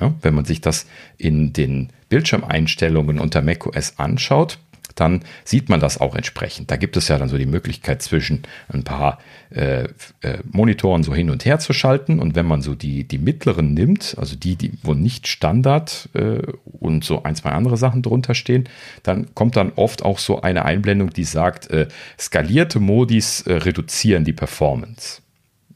Ja, 0.00 0.14
wenn 0.22 0.34
man 0.34 0.46
sich 0.46 0.60
das 0.60 0.86
in 1.18 1.52
den 1.52 1.90
Bildschirmeinstellungen 2.08 3.18
unter 3.18 3.42
macOS 3.42 3.98
anschaut, 3.98 4.58
dann 4.94 5.20
sieht 5.44 5.68
man 5.68 5.80
das 5.80 6.00
auch 6.00 6.14
entsprechend. 6.14 6.70
Da 6.70 6.76
gibt 6.76 6.96
es 6.96 7.08
ja 7.08 7.18
dann 7.18 7.28
so 7.28 7.38
die 7.38 7.46
Möglichkeit 7.46 8.02
zwischen 8.02 8.42
ein 8.68 8.84
paar 8.84 9.18
äh, 9.50 9.84
äh, 10.22 10.38
Monitoren 10.50 11.02
so 11.02 11.14
hin 11.14 11.30
und 11.30 11.44
her 11.44 11.58
zu 11.58 11.72
schalten. 11.72 12.18
Und 12.18 12.34
wenn 12.34 12.46
man 12.46 12.62
so 12.62 12.74
die, 12.74 13.04
die 13.04 13.18
mittleren 13.18 13.74
nimmt, 13.74 14.16
also 14.18 14.36
die, 14.36 14.56
die 14.56 14.72
wo 14.82 14.94
nicht 14.94 15.26
Standard 15.28 16.08
äh, 16.14 16.40
und 16.64 17.04
so 17.04 17.22
ein, 17.22 17.34
zwei 17.36 17.50
andere 17.50 17.76
Sachen 17.76 18.02
drunter 18.02 18.34
stehen, 18.34 18.68
dann 19.02 19.34
kommt 19.34 19.56
dann 19.56 19.72
oft 19.76 20.04
auch 20.04 20.18
so 20.18 20.40
eine 20.40 20.64
Einblendung, 20.64 21.10
die 21.10 21.24
sagt, 21.24 21.70
äh, 21.70 21.88
skalierte 22.18 22.80
Modis 22.80 23.42
äh, 23.42 23.54
reduzieren 23.54 24.24
die 24.24 24.32
Performance. 24.32 25.22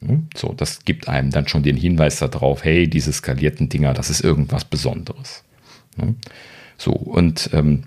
Hm? 0.01 0.27
So, 0.35 0.53
das 0.53 0.85
gibt 0.85 1.07
einem 1.07 1.31
dann 1.31 1.47
schon 1.47 1.63
den 1.63 1.77
Hinweis 1.77 2.19
darauf, 2.19 2.63
hey, 2.63 2.87
diese 2.87 3.11
skalierten 3.11 3.69
Dinger, 3.69 3.93
das 3.93 4.09
ist 4.09 4.21
irgendwas 4.21 4.65
Besonderes. 4.65 5.43
Hm? 5.97 6.15
So, 6.77 6.91
und 6.91 7.49
ähm, 7.53 7.83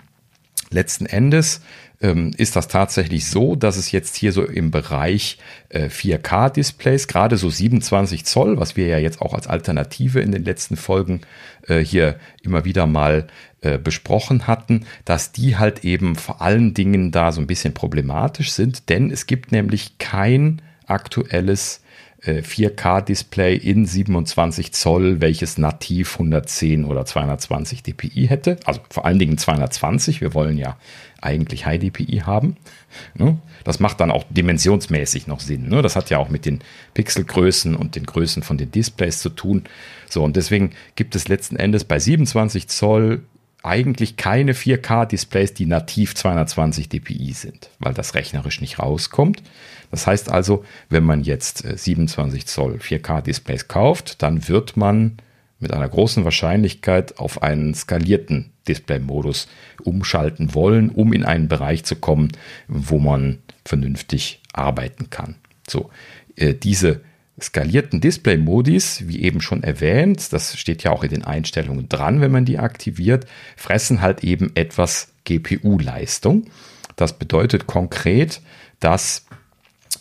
letzten 0.70 1.06
Endes 1.06 1.60
ähm, 2.00 2.32
ist 2.36 2.56
das 2.56 2.68
tatsächlich 2.68 3.26
so, 3.28 3.56
dass 3.56 3.76
es 3.76 3.92
jetzt 3.92 4.16
hier 4.16 4.32
so 4.32 4.44
im 4.44 4.70
Bereich 4.70 5.38
äh, 5.68 5.88
4K-Displays, 5.88 7.08
gerade 7.08 7.36
so 7.36 7.50
27 7.50 8.24
Zoll, 8.24 8.58
was 8.58 8.76
wir 8.76 8.86
ja 8.86 8.98
jetzt 8.98 9.20
auch 9.20 9.34
als 9.34 9.46
Alternative 9.46 10.20
in 10.20 10.32
den 10.32 10.44
letzten 10.44 10.76
Folgen 10.76 11.20
äh, 11.68 11.78
hier 11.78 12.18
immer 12.42 12.64
wieder 12.64 12.86
mal 12.86 13.26
äh, 13.60 13.78
besprochen 13.78 14.46
hatten, 14.46 14.86
dass 15.04 15.32
die 15.32 15.58
halt 15.58 15.84
eben 15.84 16.16
vor 16.16 16.40
allen 16.40 16.72
Dingen 16.72 17.10
da 17.10 17.32
so 17.32 17.40
ein 17.40 17.46
bisschen 17.46 17.74
problematisch 17.74 18.52
sind, 18.52 18.88
denn 18.88 19.10
es 19.10 19.26
gibt 19.26 19.52
nämlich 19.52 19.98
kein 19.98 20.62
aktuelles 20.86 21.79
4K-Display 22.22 23.54
äh, 23.54 23.70
in 23.70 23.86
27 23.86 24.72
Zoll, 24.72 25.20
welches 25.20 25.58
nativ 25.58 26.14
110 26.14 26.84
oder 26.84 27.06
220 27.06 27.82
dpi 27.82 28.26
hätte. 28.28 28.58
Also 28.64 28.80
vor 28.90 29.06
allen 29.06 29.18
Dingen 29.18 29.38
220. 29.38 30.20
Wir 30.20 30.34
wollen 30.34 30.58
ja 30.58 30.76
eigentlich 31.22 31.66
High 31.66 31.80
DPI 31.80 32.22
haben. 32.24 32.56
Ne? 33.14 33.38
Das 33.64 33.80
macht 33.80 34.00
dann 34.00 34.10
auch 34.10 34.24
dimensionsmäßig 34.30 35.26
noch 35.26 35.40
Sinn. 35.40 35.68
Ne? 35.68 35.82
Das 35.82 35.96
hat 35.96 36.10
ja 36.10 36.18
auch 36.18 36.28
mit 36.28 36.46
den 36.46 36.60
Pixelgrößen 36.94 37.74
und 37.74 37.96
den 37.96 38.06
Größen 38.06 38.42
von 38.42 38.58
den 38.58 38.70
Displays 38.70 39.20
zu 39.20 39.30
tun. 39.30 39.64
So, 40.08 40.24
und 40.24 40.36
deswegen 40.36 40.72
gibt 40.96 41.14
es 41.14 41.28
letzten 41.28 41.56
Endes 41.56 41.84
bei 41.84 41.98
27 41.98 42.68
Zoll 42.68 43.22
eigentlich 43.62 44.16
keine 44.16 44.54
4K-Displays, 44.54 45.54
die 45.54 45.66
nativ 45.66 46.14
220 46.14 46.88
dpi 46.88 47.32
sind, 47.32 47.70
weil 47.78 47.94
das 47.94 48.14
rechnerisch 48.14 48.60
nicht 48.60 48.78
rauskommt. 48.78 49.42
Das 49.90 50.06
heißt 50.06 50.30
also, 50.30 50.64
wenn 50.88 51.04
man 51.04 51.22
jetzt 51.22 51.58
27 51.58 52.42
äh, 52.42 52.46
Zoll 52.46 52.76
4K-Displays 52.76 53.68
kauft, 53.68 54.22
dann 54.22 54.48
wird 54.48 54.76
man 54.76 55.18
mit 55.58 55.72
einer 55.72 55.88
großen 55.88 56.24
Wahrscheinlichkeit 56.24 57.18
auf 57.18 57.42
einen 57.42 57.74
skalierten 57.74 58.52
Display-Modus 58.66 59.46
umschalten 59.82 60.54
wollen, 60.54 60.88
um 60.90 61.12
in 61.12 61.24
einen 61.24 61.48
Bereich 61.48 61.84
zu 61.84 61.96
kommen, 61.96 62.32
wo 62.66 62.98
man 62.98 63.38
vernünftig 63.64 64.40
arbeiten 64.52 65.10
kann. 65.10 65.36
So, 65.68 65.90
äh, 66.36 66.54
diese 66.54 67.02
skalierten 67.42 68.00
Display-Modis, 68.00 69.08
wie 69.08 69.22
eben 69.22 69.40
schon 69.40 69.62
erwähnt, 69.62 70.32
das 70.32 70.58
steht 70.58 70.82
ja 70.82 70.90
auch 70.92 71.04
in 71.04 71.10
den 71.10 71.24
Einstellungen 71.24 71.88
dran, 71.88 72.20
wenn 72.20 72.32
man 72.32 72.44
die 72.44 72.58
aktiviert, 72.58 73.26
fressen 73.56 74.00
halt 74.00 74.24
eben 74.24 74.52
etwas 74.54 75.12
GPU-Leistung. 75.24 76.46
Das 76.96 77.18
bedeutet 77.18 77.66
konkret, 77.66 78.40
dass 78.80 79.26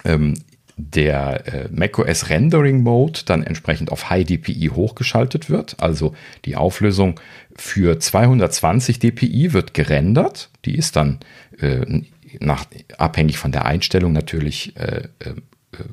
ähm, 0.06 0.36
der 0.80 1.46
äh, 1.48 1.70
macOS 1.72 2.30
Rendering 2.30 2.82
Mode 2.82 3.22
dann 3.26 3.44
entsprechend 3.44 3.92
auf 3.92 4.10
High 4.10 4.26
DPI 4.26 4.72
hochgeschaltet 4.74 5.50
wird. 5.50 5.76
Also 5.80 6.16
die 6.46 6.56
Auflösung 6.56 7.20
für 7.56 8.00
220 8.00 9.00
dpi 9.00 9.52
wird 9.52 9.74
gerendert. 9.74 10.50
Die 10.64 10.78
ist 10.78 10.96
dann 10.96 11.20
äh, 11.60 12.04
nach, 12.40 12.66
abhängig 12.98 13.38
von 13.38 13.52
der 13.52 13.66
Einstellung 13.66 14.14
natürlich 14.14 14.78
äh, 14.78 15.10
äh, 15.20 15.34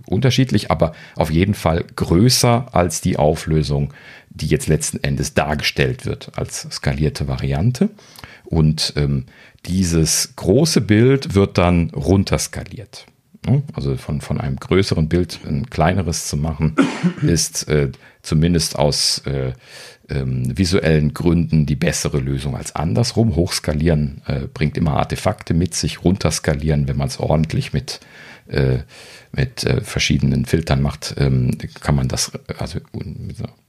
unterschiedlich, 0.07 0.71
aber 0.71 0.93
auf 1.17 1.31
jeden 1.31 1.55
Fall 1.55 1.85
größer 1.97 2.75
als 2.75 3.01
die 3.01 3.17
Auflösung, 3.17 3.93
die 4.31 4.47
jetzt 4.47 4.69
letzten 4.69 5.03
Endes 5.03 5.35
dargestellt 5.35 6.07
wird 6.07 6.33
als 6.37 6.67
skalierte 6.71 7.29
Variante. 7.29 7.91
Und 8.45 8.93
ähm, 8.97 9.27
dieses 9.67 10.35
große 10.37 10.81
Bild 10.81 11.35
wird 11.35 11.59
dann 11.59 11.91
runterskaliert. 11.91 13.07
Also 13.75 13.97
von, 13.97 14.21
von 14.21 14.41
einem 14.41 14.57
größeren 14.57 15.09
Bild 15.09 15.39
ein 15.47 15.71
kleineres 15.71 16.27
zu 16.27 16.37
machen, 16.37 16.75
ist 17.23 17.69
äh, 17.69 17.93
zumindest 18.23 18.77
aus 18.77 19.19
äh, 19.19 19.53
ähm, 20.09 20.57
visuellen 20.57 21.15
Gründen 21.15 21.67
die 21.67 21.77
bessere 21.77 22.19
Lösung 22.19 22.57
als 22.57 22.75
andersrum. 22.75 23.37
Hochskalieren 23.37 24.23
äh, 24.27 24.41
bringt 24.53 24.77
immer 24.77 24.97
Artefakte 24.97 25.55
mit 25.55 25.75
sich, 25.75 26.03
runterskalieren, 26.03 26.89
wenn 26.89 26.97
man 26.97 27.09
es 27.09 27.21
ordentlich 27.21 27.73
mit, 27.73 28.01
äh, 28.49 28.79
mit 29.33 29.65
äh, 29.65 29.81
verschiedenen 29.81 30.45
Filtern 30.45 30.83
macht, 30.83 31.15
ähm, 31.19 31.57
kann 31.81 31.95
man 31.95 32.09
das 32.09 32.33
also 32.59 32.81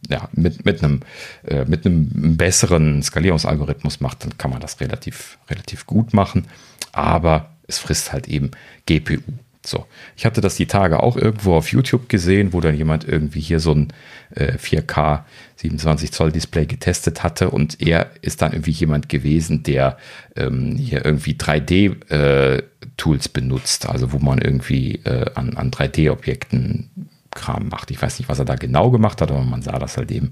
ja, 0.10 0.30
mit, 0.34 0.66
mit, 0.66 0.84
einem, 0.84 1.02
äh, 1.46 1.66
mit 1.66 1.86
einem 1.86 2.38
besseren 2.38 3.02
Skalierungsalgorithmus 3.02 4.00
macht, 4.00 4.24
dann 4.24 4.38
kann 4.38 4.52
man 4.52 4.62
das 4.62 4.80
relativ, 4.80 5.38
relativ 5.50 5.86
gut 5.86 6.14
machen. 6.14 6.48
Aber 6.92 7.52
es 7.68 7.80
frisst 7.80 8.14
halt 8.14 8.28
eben 8.28 8.52
GPU. 8.86 9.22
So, 9.68 9.86
ich 10.16 10.26
hatte 10.26 10.40
das 10.40 10.56
die 10.56 10.66
Tage 10.66 11.04
auch 11.04 11.18
irgendwo 11.18 11.56
auf 11.56 11.72
YouTube 11.72 12.08
gesehen, 12.08 12.54
wo 12.54 12.62
dann 12.62 12.76
jemand 12.76 13.06
irgendwie 13.06 13.42
hier 13.42 13.60
so 13.60 13.74
ein 13.74 13.90
äh, 14.34 14.54
4K 14.54 15.24
27 15.58 16.12
Zoll 16.14 16.32
Display 16.32 16.66
getestet 16.66 17.22
hatte 17.22 17.50
und 17.50 17.82
er 17.82 18.12
ist 18.22 18.42
dann 18.42 18.54
irgendwie 18.54 18.72
jemand 18.72 19.10
gewesen, 19.10 19.64
der 19.64 19.98
ähm, 20.38 20.78
hier 20.78 21.04
irgendwie 21.04 21.34
3D 21.34 22.10
äh, 22.10 22.64
Tools 22.96 23.28
benutzt, 23.28 23.90
also 23.90 24.14
wo 24.14 24.20
man 24.20 24.40
irgendwie 24.40 25.02
äh, 25.04 25.32
an, 25.36 25.58
an 25.58 25.70
3D-Objekten 25.70 26.90
Kram 27.32 27.68
macht. 27.68 27.92
Ich 27.92 28.02
weiß 28.02 28.20
nicht, 28.20 28.30
was 28.30 28.40
er 28.40 28.46
da 28.46 28.56
genau 28.56 28.90
gemacht 28.90 29.22
hat, 29.22 29.32
aber 29.32 29.44
man 29.44 29.62
sah 29.62 29.80
das 29.80 29.98
halt 29.98 30.12
eben 30.12 30.32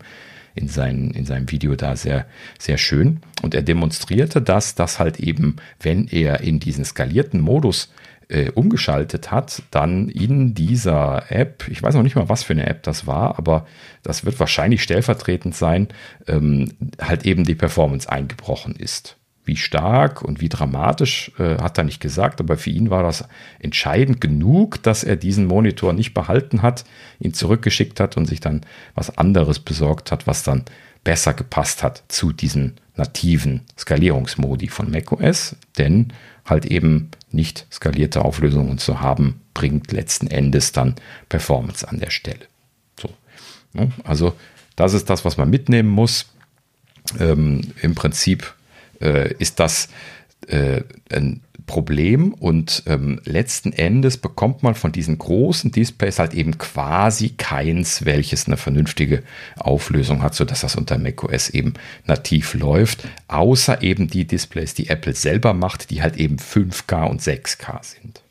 in, 0.56 0.70
sein, 0.70 1.12
in 1.12 1.26
seinem 1.26 1.52
Video 1.52 1.76
da 1.76 1.96
sehr, 1.96 2.26
sehr 2.58 2.78
schön. 2.78 3.20
Und 3.42 3.54
er 3.54 3.62
demonstrierte 3.62 4.42
das, 4.42 4.76
dass 4.76 5.00
halt 5.00 5.20
eben, 5.20 5.58
wenn 5.82 6.08
er 6.08 6.40
in 6.40 6.60
diesen 6.60 6.86
skalierten 6.86 7.42
Modus 7.42 7.92
äh, 8.30 8.50
umgeschaltet 8.52 9.32
hat, 9.32 9.64
dann 9.72 10.10
in 10.10 10.54
dieser 10.54 11.32
App, 11.32 11.68
ich 11.70 11.82
weiß 11.82 11.96
noch 11.96 12.04
nicht 12.04 12.16
mal, 12.16 12.30
was 12.30 12.44
für 12.44 12.54
eine 12.54 12.68
App 12.68 12.84
das 12.84 13.08
war, 13.08 13.38
aber 13.38 13.66
das 14.04 14.26
wird 14.26 14.40
wahrscheinlich 14.40 14.82
stellvertretend 14.84 15.56
sein, 15.56 15.88
ähm, 16.28 16.72
halt 17.00 17.26
eben 17.26 17.44
die 17.44 17.56
Performance 17.56 18.10
eingebrochen 18.10 18.76
ist. 18.76 19.18
Wie 19.44 19.58
stark 19.58 20.24
und 20.24 20.42
wie 20.42 20.50
dramatisch 20.50 21.32
äh, 21.38 21.58
hat 21.62 21.78
er 21.78 21.84
nicht 21.84 22.00
gesagt, 22.00 22.40
aber 22.40 22.58
für 22.58 22.72
ihn 22.72 22.90
war 22.90 23.04
das 23.04 23.28
entscheidend 23.60 24.20
genug, 24.20 24.82
dass 24.82 25.04
er 25.04 25.18
diesen 25.18 25.46
Monitor 25.46 25.94
nicht 25.94 26.16
behalten 26.16 26.64
hat, 26.64 26.84
ihn 27.20 27.34
zurückgeschickt 27.34 28.00
hat 28.00 28.18
und 28.18 28.26
sich 28.26 28.40
dann 28.40 28.62
was 28.96 29.16
anderes 29.18 29.60
besorgt 29.60 30.12
hat, 30.12 30.26
was 30.26 30.42
dann 30.42 30.66
besser 31.04 31.36
gepasst 31.36 31.84
hat 31.84 32.04
zu 32.08 32.34
diesen 32.34 32.74
nativen 32.96 33.62
Skalierungsmodi 33.78 34.68
von 34.68 34.90
macOS, 34.90 35.56
denn 35.78 36.12
halt 36.46 36.66
eben 36.66 37.10
nicht 37.32 37.66
skalierte 37.72 38.24
Auflösungen 38.24 38.78
zu 38.78 39.02
haben, 39.02 39.42
bringt 39.54 39.92
letzten 39.92 40.28
Endes 40.28 40.72
dann 40.72 40.96
Performance 41.28 41.88
an 41.88 42.00
der 42.00 42.12
Stelle. 42.12 42.46
So. 43.00 43.10
Ne? 43.74 43.92
Also 44.04 44.36
das 44.76 44.94
ist 44.94 45.10
das, 45.10 45.26
was 45.26 45.38
man 45.38 45.50
mitnehmen 45.50 45.90
muss. 45.90 46.28
Ähm, 47.20 47.62
Im 47.82 47.96
Prinzip 47.96 48.54
äh, 49.02 49.34
ist 49.36 49.60
das 49.60 49.90
äh, 50.48 50.82
ein 51.12 51.42
Problem 51.66 52.34
und 52.34 52.84
ähm, 52.86 53.20
letzten 53.26 53.74
Endes 53.74 54.18
bekommt 54.18 54.64
man 54.64 54.76
von 54.76 54.92
diesen 54.92 55.18
großen 55.18 55.72
Displays 55.72 56.20
halt 56.20 56.34
eben 56.34 56.58
quasi 56.58 57.30
keins, 57.30 58.06
welches 58.06 58.48
eine 58.48 58.58
vernünftige 58.58 59.24
Auflösung 59.58 60.22
hat, 60.22 60.36
sodass 60.36 60.62
das 60.62 60.76
unter 60.76 60.98
macOS 60.98 61.50
eben 61.50 61.74
nativ 62.06 62.54
läuft, 62.54 63.08
außer 63.28 63.82
eben 63.82 64.08
die 64.08 64.26
Displays, 64.26 64.74
die 64.74 64.90
Apple 64.90 65.14
selber 65.14 65.54
macht, 65.54 65.90
die 65.90 66.02
halt 66.02 66.18
eben 66.18 66.38
5K 66.38 67.08
und 67.08 67.22
6K 67.22 67.84
sind. 67.84 68.25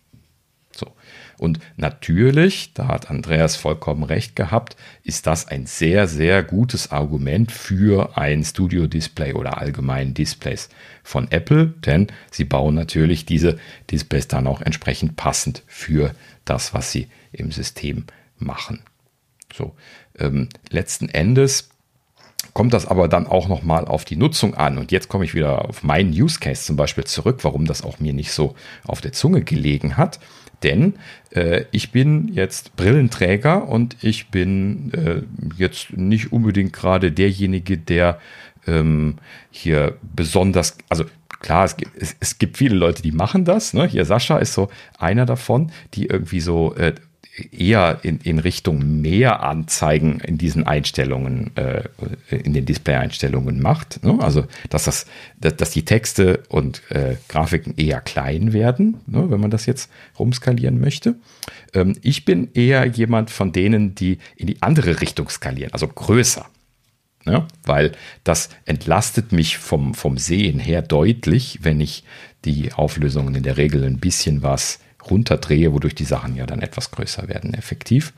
Und 1.45 1.59
natürlich, 1.77 2.73
da 2.73 2.89
hat 2.89 3.11
Andreas 3.11 3.55
vollkommen 3.55 4.03
recht 4.03 4.35
gehabt, 4.35 4.77
ist 5.03 5.27
das 5.27 5.47
ein 5.47 5.67
sehr, 5.67 6.09
sehr 6.09 6.43
gutes 6.43 6.91
Argument 6.91 7.53
für 7.53 8.17
ein 8.17 8.43
Studio-Display 8.43 9.35
oder 9.35 9.59
allgemein 9.59 10.15
Displays 10.15 10.71
von 11.03 11.31
Apple, 11.31 11.67
denn 11.67 12.07
sie 12.31 12.45
bauen 12.45 12.75
natürlich 12.75 13.27
diese 13.27 13.59
Displays 13.91 14.27
dann 14.27 14.47
auch 14.47 14.63
entsprechend 14.63 15.17
passend 15.17 15.63
für 15.67 16.15
das, 16.47 16.73
was 16.73 16.91
sie 16.91 17.09
im 17.31 17.53
System 17.53 18.05
machen. 18.39 18.81
So, 19.53 19.75
ähm, 20.19 20.49
letzten 20.71 21.11
Endes 21.11 21.69
kommt 22.55 22.73
das 22.73 22.87
aber 22.87 23.09
dann 23.09 23.27
auch 23.27 23.49
nochmal 23.49 23.85
auf 23.85 24.07
die 24.07 24.17
Nutzung 24.17 24.55
an. 24.55 24.79
Und 24.79 24.93
jetzt 24.93 25.09
komme 25.09 25.25
ich 25.25 25.35
wieder 25.35 25.69
auf 25.69 25.83
meinen 25.83 26.11
Use 26.11 26.41
Case 26.41 26.65
zum 26.65 26.77
Beispiel 26.77 27.05
zurück, 27.05 27.41
warum 27.43 27.67
das 27.67 27.83
auch 27.83 27.99
mir 28.01 28.15
nicht 28.15 28.33
so 28.33 28.55
auf 28.87 29.01
der 29.01 29.13
Zunge 29.13 29.43
gelegen 29.43 29.97
hat. 29.99 30.21
Denn 30.65 30.95
äh, 31.31 31.65
ich 31.71 31.93
bin 31.93 32.29
jetzt 32.29 32.75
Brillenträger 32.75 33.69
und 33.69 33.97
ich 34.03 34.31
bin 34.31 34.93
äh, 34.95 35.23
jetzt 35.57 35.97
nicht 35.97 36.33
unbedingt 36.33 36.73
gerade 36.73 37.13
derjenige, 37.13 37.79
der 37.79 38.19
ähm, 38.67 39.17
hier 39.51 39.99
besonders, 40.03 40.77
also 40.89 41.05
klar, 41.41 41.67
es 41.67 41.77
gibt, 41.77 41.91
es, 42.01 42.17
es, 42.19 42.39
gibt 42.39 42.57
viele 42.57 42.75
Leute, 42.75 43.03
die 43.03 43.13
machen 43.13 43.45
das. 43.45 43.75
Ne? 43.75 43.87
Hier 43.87 44.07
Sascha 44.07 44.39
ist 44.39 44.55
so 44.55 44.71
einer 44.99 45.27
davon, 45.27 45.71
die 45.93 46.07
irgendwie 46.07 46.41
so 46.41 46.75
äh, 46.75 46.95
eher 47.51 48.01
in, 48.03 48.19
in 48.19 48.39
Richtung 48.39 49.01
mehr 49.01 49.43
Anzeigen 49.43 50.21
in 50.21 50.39
diesen 50.39 50.67
Einstellungen, 50.67 51.51
äh, 51.57 51.85
in 52.31 52.53
den 52.53 52.65
Display-Einstellungen 52.65 53.61
macht. 53.61 54.05
Ne? 54.05 54.19
Also, 54.21 54.47
dass, 54.71 54.85
das, 54.85 55.07
dass, 55.41 55.57
dass 55.57 55.71
die 55.71 55.85
Texte 55.85 56.45
und 56.49 56.83
äh, 56.91 57.17
Grafiken 57.29 57.75
eher 57.77 58.01
klein 58.01 58.53
werden, 58.53 59.01
ne? 59.07 59.31
wenn 59.31 59.41
man 59.41 59.51
das 59.51 59.67
jetzt 59.67 59.91
rumskalieren 60.19 60.81
möchte. 60.81 61.17
Ähm, 61.73 61.97
ich 62.03 62.25
bin 62.25 62.51
eher 62.55 62.87
jemand 62.87 63.31
von 63.31 63.53
denen, 63.53 63.95
die 63.95 64.19
in 64.37 64.47
die 64.47 64.63
andere 64.63 65.01
Richtung 65.01 65.29
skalieren, 65.29 65.73
also 65.73 65.89
größer. 65.89 66.47
Ne? 67.25 67.47
Weil 67.65 67.93
das 68.23 68.51
entlastet 68.65 69.33
mich 69.33 69.59
vom, 69.59 69.95
vom 69.95 70.19
Sehen 70.19 70.59
her 70.59 70.83
deutlich, 70.83 71.61
wenn 71.63 71.81
ich 71.81 72.05
die 72.45 72.73
Auflösungen 72.73 73.35
in 73.35 73.43
der 73.43 73.57
Regel 73.57 73.83
ein 73.85 73.99
bisschen 73.99 74.43
was 74.43 74.79
runterdrehe, 75.11 75.73
wodurch 75.73 75.95
die 75.95 76.05
Sachen 76.05 76.37
ja 76.37 76.47
dann 76.47 76.63
etwas 76.63 76.91
größer 76.91 77.29
werden, 77.29 77.55
effektiv. 77.55 78.13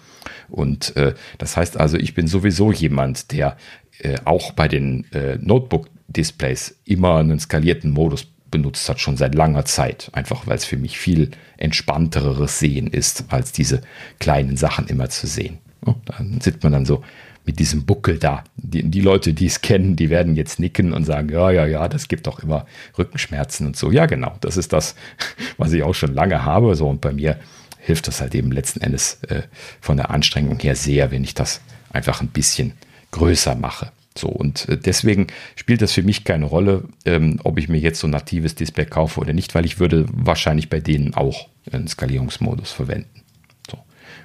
Und 0.48 0.96
äh, 0.96 1.14
das 1.38 1.56
heißt 1.56 1.78
also, 1.78 1.96
ich 1.96 2.14
bin 2.14 2.28
sowieso 2.28 2.72
jemand, 2.72 3.32
der 3.32 3.56
äh, 3.98 4.16
auch 4.24 4.52
bei 4.52 4.68
den 4.68 5.10
äh, 5.12 5.38
Notebook-Displays 5.40 6.76
immer 6.84 7.16
einen 7.16 7.40
skalierten 7.40 7.90
Modus 7.90 8.26
benutzt 8.50 8.88
hat, 8.88 9.00
schon 9.00 9.16
seit 9.16 9.34
langer 9.34 9.64
Zeit. 9.64 10.10
Einfach 10.12 10.46
weil 10.46 10.56
es 10.56 10.64
für 10.64 10.76
mich 10.76 10.98
viel 10.98 11.30
entspannteres 11.56 12.58
Sehen 12.58 12.86
ist, 12.86 13.24
als 13.28 13.52
diese 13.52 13.82
kleinen 14.18 14.56
Sachen 14.56 14.86
immer 14.86 15.08
zu 15.08 15.26
sehen. 15.26 15.58
Ja, 15.86 15.94
dann 16.06 16.40
sitzt 16.40 16.62
man 16.62 16.72
dann 16.72 16.86
so 16.86 17.02
mit 17.46 17.60
diesem 17.60 17.86
Buckel 17.86 18.18
da. 18.18 18.44
Die, 18.56 18.82
die 18.82 19.00
Leute, 19.00 19.32
die 19.32 19.46
es 19.46 19.60
kennen, 19.60 19.96
die 19.96 20.10
werden 20.10 20.34
jetzt 20.36 20.58
nicken 20.58 20.92
und 20.92 21.04
sagen, 21.04 21.28
ja, 21.30 21.50
ja, 21.50 21.64
ja, 21.64 21.88
das 21.88 22.08
gibt 22.08 22.26
doch 22.26 22.40
immer 22.40 22.66
Rückenschmerzen 22.98 23.66
und 23.66 23.76
so. 23.76 23.92
Ja, 23.92 24.06
genau, 24.06 24.36
das 24.40 24.56
ist 24.56 24.72
das, 24.72 24.96
was 25.56 25.72
ich 25.72 25.82
auch 25.82 25.94
schon 25.94 26.12
lange 26.12 26.44
habe. 26.44 26.74
So, 26.74 26.88
und 26.88 27.00
bei 27.00 27.12
mir 27.12 27.38
hilft 27.78 28.08
das 28.08 28.20
halt 28.20 28.34
eben 28.34 28.50
letzten 28.50 28.80
Endes 28.80 29.22
äh, 29.28 29.42
von 29.80 29.96
der 29.96 30.10
Anstrengung 30.10 30.58
her 30.58 30.74
sehr, 30.74 31.12
wenn 31.12 31.22
ich 31.22 31.34
das 31.34 31.60
einfach 31.90 32.20
ein 32.20 32.28
bisschen 32.28 32.72
größer 33.12 33.54
mache. 33.54 33.92
So, 34.18 34.28
und 34.28 34.68
äh, 34.68 34.76
deswegen 34.76 35.28
spielt 35.54 35.82
das 35.82 35.92
für 35.92 36.02
mich 36.02 36.24
keine 36.24 36.46
Rolle, 36.46 36.84
ähm, 37.04 37.38
ob 37.44 37.58
ich 37.58 37.68
mir 37.68 37.78
jetzt 37.78 38.00
so 38.00 38.08
ein 38.08 38.10
natives 38.10 38.56
Display 38.56 38.86
kaufe 38.86 39.20
oder 39.20 39.32
nicht, 39.32 39.54
weil 39.54 39.64
ich 39.64 39.78
würde 39.78 40.06
wahrscheinlich 40.12 40.68
bei 40.68 40.80
denen 40.80 41.14
auch 41.14 41.48
einen 41.70 41.86
Skalierungsmodus 41.86 42.72
verwenden. 42.72 43.22
So. 43.70 43.78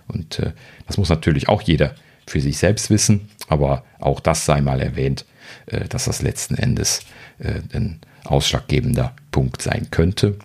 Und 0.08 0.40
äh, 0.40 0.54
das 0.88 0.98
muss 0.98 1.10
natürlich 1.10 1.50
auch 1.50 1.62
jeder 1.62 1.94
für 2.32 2.42
sich 2.42 2.58
selbst 2.58 2.90
wissen, 2.90 3.30
aber 3.48 3.84
auch 4.00 4.20
das 4.20 4.46
sei 4.46 4.62
mal 4.62 4.82
erwähnt, 4.82 5.26
äh, 5.68 5.88
dass 5.88 6.06
das 6.06 6.22
letzten 6.22 6.56
Endes 6.56 7.02
äh, 7.40 7.62
ein 7.74 8.00
ausschlaggebender 8.24 9.14
Punkt 9.32 9.62
sein 9.62 9.88
könnte. 9.92 10.38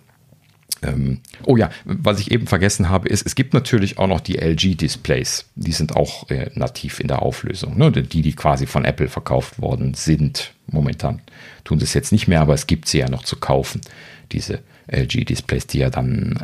Ähm, 0.83 1.21
oh 1.43 1.57
ja, 1.57 1.71
was 1.85 2.19
ich 2.19 2.29
eben 2.29 2.45
vergessen 2.45 2.89
habe, 2.89 3.07
ist, 3.07 3.25
es 3.25 3.33
gibt 3.33 3.53
natürlich 3.53 3.97
auch 3.97 4.07
noch 4.07 4.19
die 4.19 4.37
LG-Displays. 4.37 5.45
Die 5.55 5.71
sind 5.71 5.95
auch 5.95 6.29
äh, 6.29 6.51
nativ 6.53 6.99
in 6.99 7.07
der 7.07 7.21
Auflösung. 7.21 7.77
Ne? 7.77 7.91
Die, 7.91 8.21
die 8.21 8.33
quasi 8.33 8.67
von 8.67 8.85
Apple 8.85 9.07
verkauft 9.07 9.59
worden 9.59 9.93
sind. 9.95 10.53
Momentan 10.67 11.21
tun 11.63 11.79
sie 11.79 11.85
es 11.85 11.93
jetzt 11.93 12.11
nicht 12.11 12.27
mehr, 12.27 12.41
aber 12.41 12.53
es 12.53 12.67
gibt 12.67 12.87
sie 12.87 12.99
ja 12.99 13.09
noch 13.09 13.23
zu 13.23 13.37
kaufen. 13.37 13.81
Diese 14.33 14.59
LG-Displays, 14.87 15.67
die 15.67 15.79
ja 15.79 15.89
dann, 15.89 16.37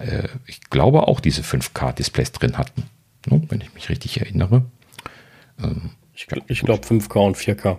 ich 0.47 0.61
glaube, 0.69 1.07
auch 1.07 1.19
diese 1.19 1.41
5K-Displays 1.41 2.31
drin 2.31 2.57
hatten. 2.57 2.83
Ne? 3.27 3.41
Wenn 3.49 3.61
ich 3.61 3.73
mich 3.73 3.89
richtig 3.89 4.19
erinnere. 4.19 4.65
Ähm, 5.61 5.91
ich, 6.15 6.27
ich 6.47 6.61
glaube 6.61 6.85
5K 6.85 7.25
und 7.25 7.37
4K. 7.37 7.77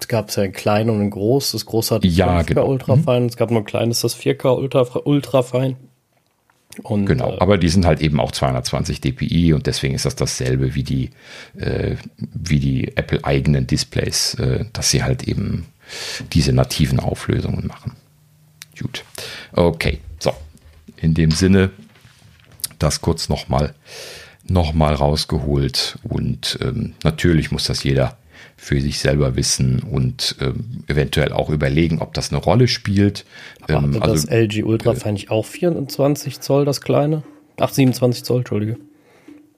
Es 0.00 0.08
gab 0.08 0.34
ja 0.36 0.42
ein 0.42 0.52
klein 0.52 0.90
und 0.90 1.00
ein 1.00 1.10
groß. 1.10 1.52
Das 1.52 1.64
große 1.64 1.94
hat 1.94 2.04
ja, 2.04 2.40
5K 2.40 2.44
genau. 2.44 2.66
Ultrafein. 2.68 3.22
Mhm. 3.22 3.28
Es 3.28 3.36
gab 3.36 3.50
nur 3.50 3.60
ein 3.60 3.64
kleines, 3.64 4.00
das 4.00 4.16
4K 4.16 4.56
Ultra, 4.56 5.00
Ultrafein. 5.04 5.76
Und, 6.82 7.06
genau, 7.06 7.32
äh, 7.32 7.38
aber 7.38 7.56
die 7.56 7.68
sind 7.68 7.86
halt 7.86 8.00
eben 8.00 8.20
auch 8.20 8.32
220 8.32 9.00
dpi 9.00 9.52
und 9.52 9.66
deswegen 9.66 9.94
ist 9.94 10.06
das 10.06 10.16
dasselbe 10.16 10.74
wie 10.74 10.82
die, 10.82 11.10
äh, 11.56 11.96
wie 12.18 12.58
die 12.58 12.96
Apple-eigenen 12.96 13.66
Displays, 13.66 14.34
äh, 14.34 14.64
dass 14.72 14.90
sie 14.90 15.04
halt 15.04 15.22
eben 15.22 15.66
diese 16.32 16.52
nativen 16.52 16.98
Auflösungen 16.98 17.66
machen. 17.66 17.92
Gut. 18.78 19.04
Okay, 19.52 20.00
so. 20.18 20.32
In 20.96 21.14
dem 21.14 21.30
Sinne, 21.30 21.70
das 22.78 23.00
kurz 23.00 23.28
nochmal 23.28 23.74
nochmal 24.46 24.94
rausgeholt. 24.94 25.98
Und 26.04 26.58
ähm, 26.62 26.94
natürlich 27.02 27.50
muss 27.50 27.64
das 27.64 27.84
jeder 27.84 28.16
für 28.56 28.80
sich 28.80 28.98
selber 28.98 29.36
wissen 29.36 29.80
und 29.82 30.36
ähm, 30.40 30.84
eventuell 30.86 31.32
auch 31.32 31.50
überlegen, 31.50 32.00
ob 32.00 32.14
das 32.14 32.30
eine 32.30 32.40
Rolle 32.40 32.68
spielt. 32.68 33.24
Aber 33.62 33.74
ähm, 33.74 34.02
also, 34.02 34.14
das 34.14 34.24
LG 34.26 34.64
Ultra 34.64 34.92
äh, 34.92 34.96
fand 34.96 35.18
ich 35.18 35.30
auch 35.30 35.44
24 35.44 36.40
Zoll, 36.40 36.64
das 36.64 36.80
kleine? 36.80 37.22
Ach, 37.58 37.70
27 37.70 38.24
Zoll, 38.24 38.38
Entschuldige. 38.38 38.76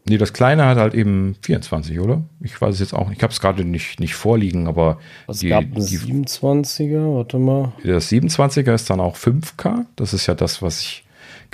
Nee, 0.09 0.19
das 0.19 0.33
kleine 0.33 0.67
hat 0.67 0.79
halt 0.79 0.95
eben 0.95 1.35
24, 1.43 1.99
oder? 1.99 2.23
Ich 2.41 2.61
weiß 2.61 2.75
es 2.75 2.81
jetzt 2.81 2.95
auch 2.95 3.09
nicht. 3.09 3.19
Ich 3.19 3.23
habe 3.25 3.33
es 3.33 3.41
gerade 3.41 3.65
nicht, 3.65 3.99
nicht 3.99 4.15
vorliegen, 4.15 4.69
aber. 4.69 4.99
Es 5.27 5.41
die, 5.41 5.49
gab 5.49 5.65
ein 5.65 5.75
27er, 5.75 7.17
warte 7.17 7.39
mal. 7.39 7.73
Das 7.83 8.11
27er 8.13 8.73
ist 8.73 8.89
dann 8.89 9.01
auch 9.01 9.17
5K. 9.17 9.85
Das 9.97 10.15
ist 10.15 10.29
ja 10.29 10.35
das, 10.35 10.63
was 10.63 10.81
ich 10.81 11.06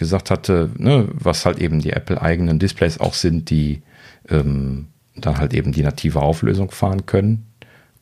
gesagt 0.02 0.30
hatte, 0.30 0.70
ne, 0.76 1.08
was 1.12 1.46
halt 1.46 1.58
eben 1.58 1.80
die 1.80 1.92
Apple-eigenen 1.92 2.58
Displays 2.58 3.00
auch 3.00 3.14
sind, 3.14 3.50
die 3.50 3.82
ähm, 4.28 4.88
dann 5.16 5.38
halt 5.38 5.54
eben 5.54 5.72
die 5.72 5.82
native 5.82 6.20
Auflösung 6.20 6.70
fahren 6.70 7.06
können. 7.06 7.46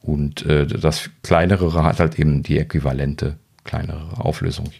Und 0.03 0.47
äh, 0.47 0.67
das 0.67 1.11
kleinere 1.23 1.73
hat 1.85 2.01
halt 2.01 2.19
eben 2.19 2.43
die 2.43 2.59
äquivalente 2.59 3.37
kleinere 3.65 4.19
Auflösung. 4.19 4.71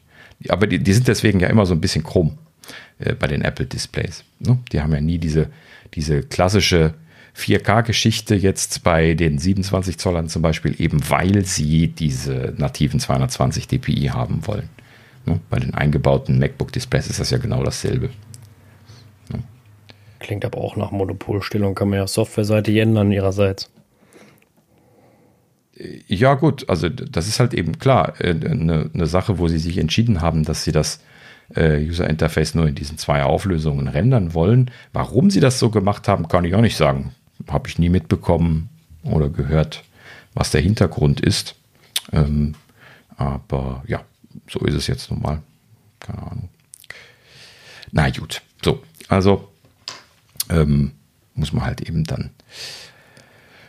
Aber 0.49 0.67
die, 0.67 0.79
die 0.79 0.93
sind 0.93 1.09
deswegen 1.09 1.41
ja 1.41 1.49
immer 1.49 1.67
so 1.67 1.75
ein 1.75 1.81
bisschen 1.81 2.05
krumm 2.05 2.39
äh, 2.99 3.15
bei 3.15 3.27
den 3.27 3.43
Apple-Displays. 3.43 4.25
Ne? 4.39 4.59
Die 4.73 4.81
haben 4.81 4.93
ja 4.93 5.01
nie 5.01 5.19
diese, 5.19 5.49
diese 5.95 6.23
klassische 6.23 6.95
4K-Geschichte 7.37 8.35
jetzt 8.35 8.83
bei 8.83 9.15
den 9.15 9.39
27 9.39 9.99
Zollern 9.99 10.29
zum 10.29 10.43
Beispiel, 10.43 10.81
eben 10.81 11.01
weil 11.11 11.45
sie 11.45 11.89
diese 11.89 12.55
nativen 12.57 13.01
220 13.01 13.69
dpi 13.69 14.11
haben 14.13 14.47
wollen. 14.47 14.69
Ne? 15.31 15.41
Bei 15.49 15.59
den 15.59 15.75
eingebauten 15.75 16.39
MacBook-Displays 16.39 17.09
ist 17.09 17.21
das 17.21 17.31
ja 17.31 17.39
genau 17.39 17.63
dasselbe. 17.63 18.11
Ne? 19.31 19.43
Klingt 20.19 20.45
aber 20.45 20.59
auch 20.59 20.77
nach 20.77 20.91
Monopolstellung, 20.91 21.75
kann 21.75 21.91
man 21.91 21.99
ja 21.99 22.07
softwareseitig 22.07 22.77
ändern 22.77 23.13
ihrerseits. 23.13 23.71
Ja, 26.07 26.35
gut, 26.35 26.69
also 26.69 26.91
das 26.91 27.27
ist 27.27 27.41
halt 27.41 27.55
eben 27.55 27.79
klar 27.79 28.15
eine, 28.21 28.91
eine 28.93 29.07
Sache, 29.07 29.39
wo 29.39 29.49
sie 29.49 29.59
sich 29.59 29.79
entschieden 29.79 30.21
haben, 30.21 30.45
dass 30.45 30.65
sie 30.65 30.73
das 30.73 31.01
äh, 31.55 31.83
User 31.83 32.09
Interface 32.09 32.55
nur 32.55 32.69
in 32.69 32.75
diesen 32.75 32.99
zwei 32.99 33.23
Auflösungen 33.23 33.89
rendern 33.89 34.35
wollen. 34.35 34.71
Warum 34.93 35.31
sie 35.31 35.41
das 35.41 35.59
so 35.59 35.71
gemacht 35.71 36.07
haben, 36.07 36.29
kann 36.29 36.45
ich 36.45 36.55
auch 36.55 36.61
nicht 36.61 36.77
sagen. 36.77 37.15
Habe 37.49 37.69
ich 37.69 37.79
nie 37.79 37.89
mitbekommen 37.89 38.69
oder 39.05 39.31
gehört, 39.31 39.85
was 40.35 40.51
der 40.51 40.61
Hintergrund 40.61 41.21
ist. 41.21 41.55
Ähm, 42.13 42.57
aber 43.17 43.83
ja, 43.87 44.03
so 44.49 44.61
ist 44.61 44.75
es 44.75 44.87
jetzt 44.87 45.11
nun 45.11 45.21
mal. 45.21 45.43
Keine 45.99 46.23
Ahnung. 46.23 46.49
Na 47.93 48.09
gut, 48.11 48.43
so, 48.63 48.83
also 49.09 49.49
ähm, 50.49 50.93
muss 51.35 51.53
man 51.53 51.65
halt 51.65 51.81
eben 51.81 52.05
dann 52.05 52.31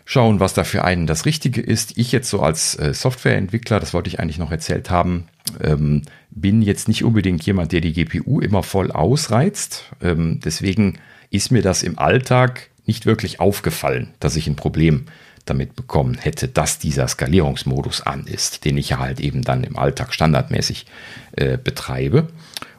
schauen, 0.05 0.39
was 0.39 0.53
da 0.53 0.63
für 0.63 0.83
einen 0.83 1.07
das 1.07 1.25
Richtige 1.25 1.61
ist. 1.61 1.97
Ich 1.97 2.11
jetzt 2.11 2.29
so 2.29 2.41
als 2.41 2.77
äh, 2.77 2.93
Softwareentwickler, 2.93 3.79
das 3.79 3.93
wollte 3.93 4.09
ich 4.09 4.19
eigentlich 4.19 4.37
noch 4.37 4.51
erzählt 4.51 4.89
haben, 4.89 5.27
ähm, 5.61 6.03
bin 6.29 6.61
jetzt 6.61 6.87
nicht 6.87 7.03
unbedingt 7.03 7.43
jemand, 7.45 7.71
der 7.71 7.81
die 7.81 7.93
GPU 7.93 8.39
immer 8.39 8.63
voll 8.63 8.91
ausreizt. 8.91 9.85
Ähm, 10.01 10.39
deswegen 10.43 10.99
ist 11.29 11.51
mir 11.51 11.61
das 11.61 11.81
im 11.81 11.97
Alltag 11.97 12.69
nicht 12.85 13.05
wirklich 13.05 13.39
aufgefallen, 13.39 14.13
dass 14.19 14.35
ich 14.35 14.47
ein 14.47 14.55
Problem 14.55 15.05
damit 15.45 15.75
bekommen 15.75 16.15
hätte, 16.15 16.47
dass 16.47 16.79
dieser 16.79 17.07
Skalierungsmodus 17.07 18.01
an 18.01 18.25
ist, 18.25 18.65
den 18.65 18.77
ich 18.77 18.89
ja 18.89 18.99
halt 18.99 19.19
eben 19.19 19.41
dann 19.41 19.63
im 19.63 19.77
Alltag 19.77 20.13
standardmäßig 20.13 20.85
äh, 21.33 21.57
betreibe. 21.57 22.27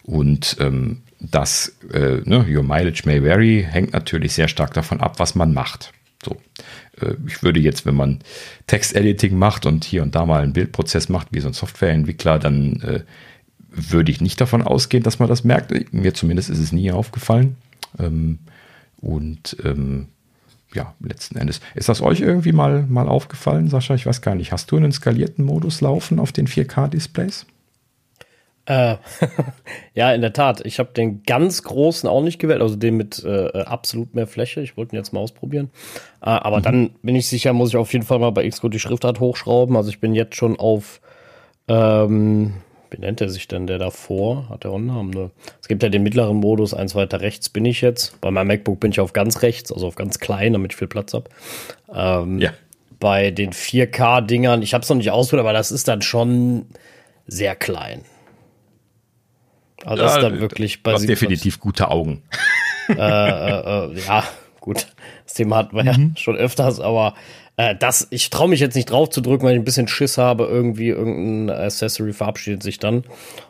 Und 0.02 0.56
ähm, 0.60 1.02
das, 1.20 1.76
äh, 1.92 2.20
ne, 2.24 2.44
Your 2.48 2.62
Mileage 2.62 3.02
May 3.04 3.22
Vary, 3.22 3.66
hängt 3.68 3.92
natürlich 3.92 4.32
sehr 4.34 4.48
stark 4.48 4.74
davon 4.74 5.00
ab, 5.00 5.18
was 5.18 5.34
man 5.34 5.54
macht. 5.54 5.92
So. 6.24 6.36
Äh, 7.00 7.14
ich 7.26 7.42
würde 7.42 7.60
jetzt, 7.60 7.86
wenn 7.86 7.94
man 7.94 8.20
Textediting 8.66 9.36
macht 9.36 9.66
und 9.66 9.84
hier 9.84 10.02
und 10.02 10.14
da 10.14 10.26
mal 10.26 10.42
einen 10.42 10.52
Bildprozess 10.52 11.08
macht, 11.08 11.28
wie 11.30 11.40
so 11.40 11.48
ein 11.48 11.54
Softwareentwickler, 11.54 12.38
dann 12.38 12.80
äh, 12.80 13.00
würde 13.70 14.12
ich 14.12 14.20
nicht 14.20 14.40
davon 14.40 14.62
ausgehen, 14.62 15.02
dass 15.02 15.18
man 15.18 15.28
das 15.28 15.44
merkt. 15.44 15.92
Mir 15.92 16.14
zumindest 16.14 16.50
ist 16.50 16.58
es 16.58 16.72
nie 16.72 16.90
aufgefallen. 16.92 17.56
Ähm, 17.98 18.40
und 19.00 19.56
ähm, 19.64 20.08
ja, 20.74 20.94
letzten 21.00 21.38
Endes. 21.38 21.60
Ist 21.74 21.88
das 21.88 22.00
euch 22.00 22.20
irgendwie 22.20 22.52
mal, 22.52 22.84
mal 22.88 23.08
aufgefallen, 23.08 23.68
Sascha? 23.68 23.94
Ich 23.94 24.06
weiß 24.06 24.22
gar 24.22 24.34
nicht. 24.34 24.52
Hast 24.52 24.70
du 24.70 24.76
einen 24.76 24.92
skalierten 24.92 25.44
Modus 25.44 25.80
laufen 25.80 26.18
auf 26.18 26.32
den 26.32 26.46
4K-Displays? 26.46 27.46
Äh, 28.66 28.96
ja, 29.94 30.12
in 30.12 30.20
der 30.20 30.32
Tat. 30.32 30.64
Ich 30.64 30.78
habe 30.78 30.92
den 30.92 31.22
ganz 31.24 31.62
großen 31.62 32.08
auch 32.08 32.22
nicht 32.22 32.38
gewählt, 32.38 32.62
also 32.62 32.76
den 32.76 32.96
mit 32.96 33.22
äh, 33.24 33.62
absolut 33.62 34.14
mehr 34.14 34.26
Fläche. 34.26 34.60
Ich 34.60 34.76
wollte 34.76 34.94
ihn 34.94 34.98
jetzt 34.98 35.12
mal 35.12 35.20
ausprobieren. 35.20 35.70
Äh, 36.20 36.30
aber 36.30 36.58
mhm. 36.58 36.62
dann 36.62 36.90
bin 37.02 37.16
ich 37.16 37.26
sicher, 37.26 37.52
muss 37.52 37.70
ich 37.70 37.76
auf 37.76 37.92
jeden 37.92 38.04
Fall 38.04 38.18
mal 38.18 38.30
bei 38.30 38.48
Xcode 38.48 38.74
die 38.74 38.80
Schriftart 38.80 39.20
hochschrauben. 39.20 39.76
Also 39.76 39.90
ich 39.90 40.00
bin 40.00 40.14
jetzt 40.14 40.36
schon 40.36 40.58
auf, 40.58 41.00
ähm, 41.68 42.54
wie 42.92 43.00
nennt 43.00 43.20
er 43.20 43.28
sich 43.28 43.48
denn 43.48 43.66
der 43.66 43.78
davor? 43.78 44.48
Hat 44.50 44.64
er 44.64 44.70
auch 44.70 44.76
einen 44.76 44.86
Namen? 44.86 45.10
Ne? 45.10 45.30
Es 45.60 45.68
gibt 45.68 45.82
ja 45.82 45.88
den 45.88 46.02
mittleren 46.02 46.36
Modus, 46.36 46.74
eins 46.74 46.94
weiter 46.94 47.20
rechts 47.20 47.48
bin 47.48 47.64
ich 47.64 47.80
jetzt. 47.80 48.20
Bei 48.20 48.30
meinem 48.30 48.48
MacBook 48.48 48.80
bin 48.80 48.90
ich 48.90 49.00
auf 49.00 49.12
ganz 49.12 49.42
rechts, 49.42 49.72
also 49.72 49.86
auf 49.86 49.94
ganz 49.94 50.18
klein, 50.18 50.52
damit 50.52 50.72
ich 50.72 50.76
viel 50.76 50.88
Platz 50.88 51.14
habe. 51.14 51.30
Ähm, 51.92 52.38
ja. 52.38 52.50
Bei 53.00 53.30
den 53.30 53.52
4K-Dingern, 53.52 54.62
ich 54.62 54.74
habe 54.74 54.82
es 54.82 54.88
noch 54.88 54.96
nicht 54.96 55.10
ausprobiert, 55.10 55.46
aber 55.46 55.52
das 55.52 55.72
ist 55.72 55.88
dann 55.88 56.02
schon 56.02 56.66
sehr 57.26 57.56
klein. 57.56 58.02
Also 59.84 60.02
das 60.02 60.16
ist 60.16 60.22
dann 60.22 60.40
wirklich 60.40 60.82
bei. 60.82 60.94
Definitiv 60.94 61.58
gute 61.58 61.90
Augen. 61.90 62.22
Äh, 62.88 62.94
äh, 62.94 63.94
äh, 63.94 64.00
ja, 64.06 64.24
gut. 64.60 64.88
Das 65.24 65.34
Thema 65.34 65.56
hatten 65.56 65.76
wir 65.76 65.84
mhm. 65.84 65.88
ja 66.14 66.20
schon 66.20 66.36
öfters, 66.36 66.80
aber 66.80 67.14
äh, 67.62 67.76
das, 67.78 68.08
ich 68.10 68.30
traue 68.30 68.48
mich 68.48 68.60
jetzt 68.60 68.74
nicht 68.74 68.90
drauf 68.90 69.10
zu 69.10 69.20
drücken, 69.20 69.44
weil 69.44 69.52
ich 69.52 69.60
ein 69.60 69.64
bisschen 69.64 69.88
Schiss 69.88 70.18
habe. 70.18 70.44
Irgendwie 70.44 70.88
irgendein 70.88 71.56
Accessory 71.56 72.12
verabschiedet 72.12 72.62
sich 72.62 72.78
dann 72.78 73.04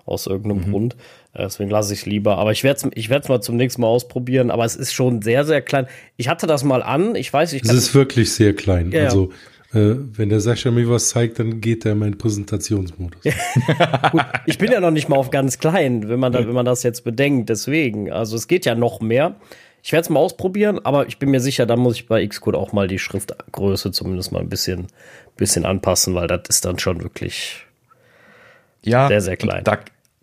aus 0.05 0.26
irgendeinem 0.26 0.66
mhm. 0.66 0.70
Grund. 0.70 0.97
Äh, 1.32 1.44
deswegen 1.44 1.70
lasse 1.70 1.94
ich 1.94 2.01
es 2.01 2.06
lieber. 2.06 2.36
Aber 2.39 2.52
ich 2.52 2.62
werde 2.62 2.89
es 2.89 2.90
ich 2.94 3.09
werd's 3.09 3.28
mal 3.28 3.40
zum 3.40 3.56
nächsten 3.56 3.80
Mal 3.80 3.89
ausprobieren. 3.89 4.51
Aber 4.51 4.64
es 4.64 4.76
ist 4.76 4.93
schon 4.93 5.22
sehr, 5.22 5.44
sehr 5.44 5.62
klein. 5.62 5.86
Ich 6.16 6.28
hatte 6.28 6.47
das 6.47 6.62
mal 6.62 6.82
an. 6.82 7.14
Ich 7.14 7.32
weiß, 7.32 7.52
ich 7.55 7.64
Es 7.64 7.72
ist 7.72 7.94
wirklich 7.94 8.32
sehr 8.32 8.55
klein. 8.55 8.93
Ja, 8.93 9.05
also 9.05 9.30
äh, 9.72 9.94
wenn 9.97 10.28
der 10.28 10.40
Sascha 10.40 10.70
mir 10.70 10.89
was 10.90 11.09
zeigt, 11.09 11.39
dann 11.39 11.62
geht 11.62 11.86
er 11.86 11.93
in 11.93 11.98
meinen 11.98 12.18
Präsentationsmodus. 12.18 13.22
Gut, 14.12 14.24
ich 14.44 14.59
bin 14.59 14.70
ja 14.70 14.80
noch 14.80 14.90
nicht 14.90 15.09
mal 15.09 15.16
auf 15.16 15.30
ganz 15.30 15.59
klein, 15.59 16.09
wenn 16.09 16.20
man, 16.20 16.32
da, 16.32 16.47
wenn 16.47 16.55
man 16.55 16.66
das 16.66 16.82
jetzt 16.82 17.05
bedenkt. 17.05 17.48
Deswegen, 17.48 18.12
also 18.12 18.36
es 18.36 18.47
geht 18.47 18.66
ja 18.66 18.74
noch 18.74 19.01
mehr. 19.01 19.36
Ich 19.83 19.93
werde 19.93 20.03
es 20.03 20.11
mal 20.11 20.21
ausprobieren, 20.21 20.79
aber 20.85 21.09
ich 21.09 21.19
bin 21.19 21.31
mir 21.31 21.41
sicher, 21.41 21.67
da 21.67 21.77
muss 21.77 21.97
ich 21.97 22.07
bei 22.07 22.25
Xcode 22.27 22.55
auch 22.55 22.73
mal 22.73 22.87
die 22.87 23.01
Schriftgröße 23.01 23.91
zumindest 23.91 24.31
mal 24.31 24.41
ein 24.41 24.49
bisschen, 24.49 24.87
bisschen 25.37 25.65
anpassen, 25.65 26.15
weil 26.15 26.29
das 26.29 26.43
ist 26.49 26.65
dann 26.65 26.79
schon 26.79 27.03
wirklich 27.03 27.67
ja, 28.85 29.09
sehr, 29.09 29.21
sehr 29.21 29.37
klein. 29.37 29.65
Da, 29.65 29.79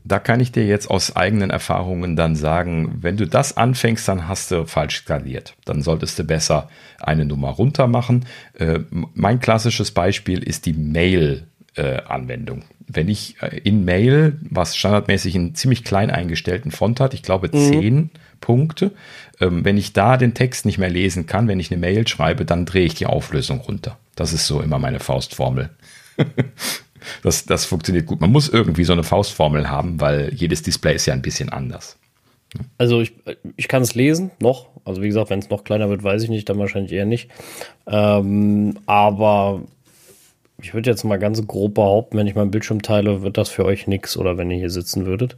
da 0.06 0.19
kann 0.19 0.40
ich 0.40 0.53
dir 0.53 0.65
jetzt 0.65 0.90
aus 0.90 1.15
eigenen 1.15 1.49
Erfahrungen 1.49 2.15
dann 2.15 2.36
sagen, 2.36 2.99
wenn 3.02 3.18
du 3.18 3.27
das 3.27 3.57
anfängst, 3.57 4.07
dann 4.07 4.30
hast 4.30 4.52
du 4.52 4.65
falsch 4.65 4.99
skaliert. 4.99 5.56
Dann 5.65 5.81
solltest 5.81 6.18
du 6.19 6.23
besser 6.23 6.69
eine 6.99 7.26
Nummer 7.26 7.49
runter 7.49 7.88
machen. 7.88 8.26
Äh, 8.53 8.80
mein 8.90 9.41
klassisches 9.41 9.91
Beispiel 9.91 10.41
ist 10.41 10.65
die 10.68 10.73
Mail-Anwendung. 10.73 12.64
Wenn 12.88 13.10
ich 13.10 13.36
äh, 13.41 13.57
in 13.57 13.84
Mail, 13.84 14.38
was 14.49 14.77
standardmäßig 14.77 15.36
einen 15.36 15.56
ziemlich 15.56 15.84
klein 15.84 16.11
eingestellten 16.11 16.72
Font 16.72 17.02
hat, 17.02 17.14
ich 17.14 17.23
glaube 17.23 17.49
mhm. 17.52 17.72
10 17.72 18.10
Punkte, 18.41 18.91
ähm, 19.39 19.63
wenn 19.65 19.77
ich 19.77 19.93
da 19.93 20.17
den 20.17 20.33
Text 20.33 20.65
nicht 20.65 20.77
mehr 20.77 20.89
lesen 20.89 21.25
kann, 21.25 21.47
wenn 21.47 21.59
ich 21.59 21.71
eine 21.71 21.79
Mail 21.79 22.07
schreibe, 22.07 22.45
dann 22.45 22.65
drehe 22.65 22.85
ich 22.85 22.95
die 22.95 23.05
Auflösung 23.05 23.59
runter. 23.61 23.97
Das 24.15 24.33
ist 24.33 24.47
so 24.47 24.61
immer 24.61 24.79
meine 24.79 24.99
Faustformel. 24.99 25.69
Das, 27.23 27.45
das 27.45 27.65
funktioniert 27.65 28.05
gut. 28.05 28.19
Man 28.19 28.31
muss 28.31 28.49
irgendwie 28.49 28.83
so 28.83 28.93
eine 28.93 29.03
Faustformel 29.03 29.69
haben, 29.69 30.01
weil 30.01 30.33
jedes 30.33 30.61
Display 30.63 30.95
ist 30.95 31.05
ja 31.05 31.13
ein 31.13 31.21
bisschen 31.21 31.49
anders. 31.49 31.97
Also 32.77 33.01
ich, 33.01 33.13
ich 33.55 33.67
kann 33.67 33.83
es 33.83 33.95
lesen, 33.95 34.31
noch. 34.41 34.67
Also 34.85 35.01
wie 35.01 35.07
gesagt, 35.07 35.29
wenn 35.29 35.39
es 35.39 35.49
noch 35.49 35.63
kleiner 35.63 35.89
wird, 35.89 36.03
weiß 36.03 36.23
ich 36.23 36.29
nicht, 36.29 36.49
dann 36.49 36.59
wahrscheinlich 36.59 36.91
eher 36.91 37.05
nicht. 37.05 37.29
Ähm, 37.87 38.77
aber 38.85 39.61
ich 40.61 40.73
würde 40.73 40.89
jetzt 40.89 41.03
mal 41.03 41.19
ganz 41.19 41.45
grob 41.45 41.75
behaupten, 41.75 42.17
wenn 42.17 42.27
ich 42.27 42.35
meinen 42.35 42.51
Bildschirm 42.51 42.81
teile, 42.81 43.21
wird 43.21 43.37
das 43.37 43.49
für 43.49 43.65
euch 43.65 43.87
nichts 43.87 44.17
oder 44.17 44.37
wenn 44.37 44.51
ihr 44.51 44.57
hier 44.57 44.69
sitzen 44.69 45.05
würdet. 45.05 45.37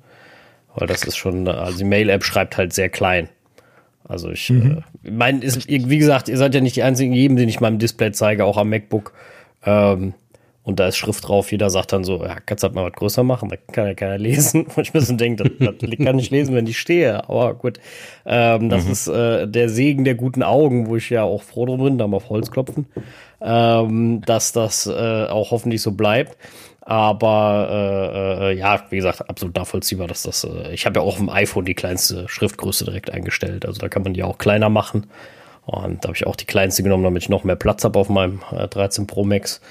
Weil 0.74 0.88
das 0.88 1.04
ist 1.04 1.18
schon, 1.18 1.48
also 1.48 1.78
die 1.78 1.84
Mail-App 1.84 2.24
schreibt 2.24 2.58
halt 2.58 2.74
sehr 2.74 2.90
klein. 2.90 3.28
Also 4.12 4.30
ich 4.30 4.50
mhm. 4.50 4.84
äh, 5.04 5.12
meine, 5.12 5.42
wie 5.42 5.98
gesagt, 5.98 6.28
ihr 6.30 6.38
seid 6.38 6.54
ja 6.54 6.62
nicht 6.62 6.76
die 6.76 6.84
einzigen, 6.84 7.14
jedem, 7.14 7.38
den 7.38 7.50
ich 7.50 7.62
meinem 7.62 7.80
Display 7.80 8.12
zeige, 8.12 8.46
auch 8.46 8.58
am 8.58 8.70
MacBook. 8.70 9.14
Ähm, 9.66 10.14
und 10.64 10.80
da 10.80 10.88
ist 10.88 10.98
Schrift 10.98 11.28
drauf, 11.28 11.52
jeder 11.52 11.72
sagt 11.72 11.92
dann 11.92 12.04
so, 12.04 12.24
ja, 12.24 12.36
kannst 12.46 12.64
du 12.64 12.68
halt 12.68 12.76
mal 12.76 12.86
was 12.86 12.94
größer 12.94 13.24
machen, 13.24 13.50
da 13.50 13.56
kann 13.58 13.88
ja 13.88 13.96
keiner 13.96 14.20
lesen. 14.20 14.68
Und 14.76 14.84
ich 14.84 14.94
mir 14.94 15.02
so 15.02 15.16
denke, 15.16 15.50
das, 15.60 15.78
das 15.80 16.06
kann 16.06 16.20
ich 16.20 16.30
lesen, 16.30 16.54
wenn 16.54 16.68
ich 16.68 16.78
stehe. 16.78 17.28
Aber 17.28 17.56
gut, 17.56 17.80
ähm, 18.28 18.70
das 18.70 18.86
mhm. 18.86 18.92
ist 18.92 19.08
äh, 19.08 19.48
der 19.48 19.70
Segen 19.70 20.04
der 20.04 20.14
guten 20.14 20.44
Augen, 20.44 20.88
wo 20.88 20.98
ich 20.98 21.10
ja 21.10 21.24
auch 21.24 21.42
froh 21.42 21.66
drum 21.66 21.84
bin, 21.84 21.98
da 21.98 22.06
mal 22.06 22.18
auf 22.18 22.30
Holz 22.30 22.52
klopfen, 22.52 22.86
ähm, 23.42 24.22
dass 24.28 24.52
das 24.52 24.86
äh, 24.86 25.26
auch 25.26 25.50
hoffentlich 25.50 25.82
so 25.82 25.94
bleibt. 25.94 26.38
Aber 26.82 27.70
äh, 27.70 28.52
äh, 28.52 28.58
ja, 28.58 28.84
wie 28.90 28.98
gesagt, 28.98 29.30
absolut 29.30 29.56
nachvollziehbar, 29.56 30.08
dass 30.08 30.24
das. 30.24 30.44
Äh, 30.44 30.74
ich 30.74 30.86
habe 30.86 31.00
ja 31.00 31.04
auch 31.04 31.14
auf 31.14 31.18
dem 31.18 31.30
iPhone 31.30 31.66
die 31.66 31.76
kleinste 31.76 32.28
Schriftgröße 32.28 32.86
direkt 32.86 33.12
eingestellt. 33.12 33.66
Also 33.66 33.80
da 33.80 33.88
kann 33.88 34.04
man 34.04 34.14
die 34.14 34.24
auch 34.24 34.40
kleiner 34.40 34.70
machen. 34.70 35.08
Und 35.66 36.04
da 36.04 36.08
habe 36.08 36.18
ich 36.18 36.26
auch 36.26 36.36
die 36.36 36.46
kleinste 36.46 36.82
genommen, 36.82 37.04
damit 37.04 37.24
ich 37.24 37.30
noch 37.30 37.44
mehr 37.44 37.56
Platz 37.56 37.84
habe 37.84 38.00
auf 38.00 38.10
meinem 38.10 38.42
äh, 38.52 38.68
13 38.68 39.06
Pro 39.06 39.24
Max. 39.24 39.62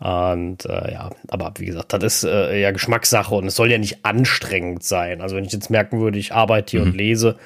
Und 0.00 0.66
äh, 0.66 0.92
ja, 0.92 1.10
aber 1.28 1.54
wie 1.56 1.66
gesagt, 1.66 1.92
das 1.92 2.02
ist 2.02 2.24
äh, 2.24 2.60
ja 2.60 2.70
Geschmackssache 2.70 3.34
und 3.34 3.46
es 3.46 3.54
soll 3.54 3.70
ja 3.70 3.78
nicht 3.78 4.04
anstrengend 4.04 4.82
sein. 4.82 5.22
Also 5.22 5.36
wenn 5.36 5.44
ich 5.44 5.52
jetzt 5.52 5.70
merken 5.70 6.00
würde, 6.00 6.18
ich 6.18 6.34
arbeite 6.34 6.72
hier 6.72 6.80
mhm. 6.80 6.90
und 6.90 6.96
lese 6.96 7.36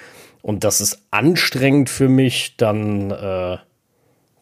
und 0.42 0.64
das 0.64 0.80
ist 0.80 1.02
anstrengend 1.10 1.90
für 1.90 2.08
mich, 2.08 2.56
dann, 2.56 3.10
äh, 3.10 3.58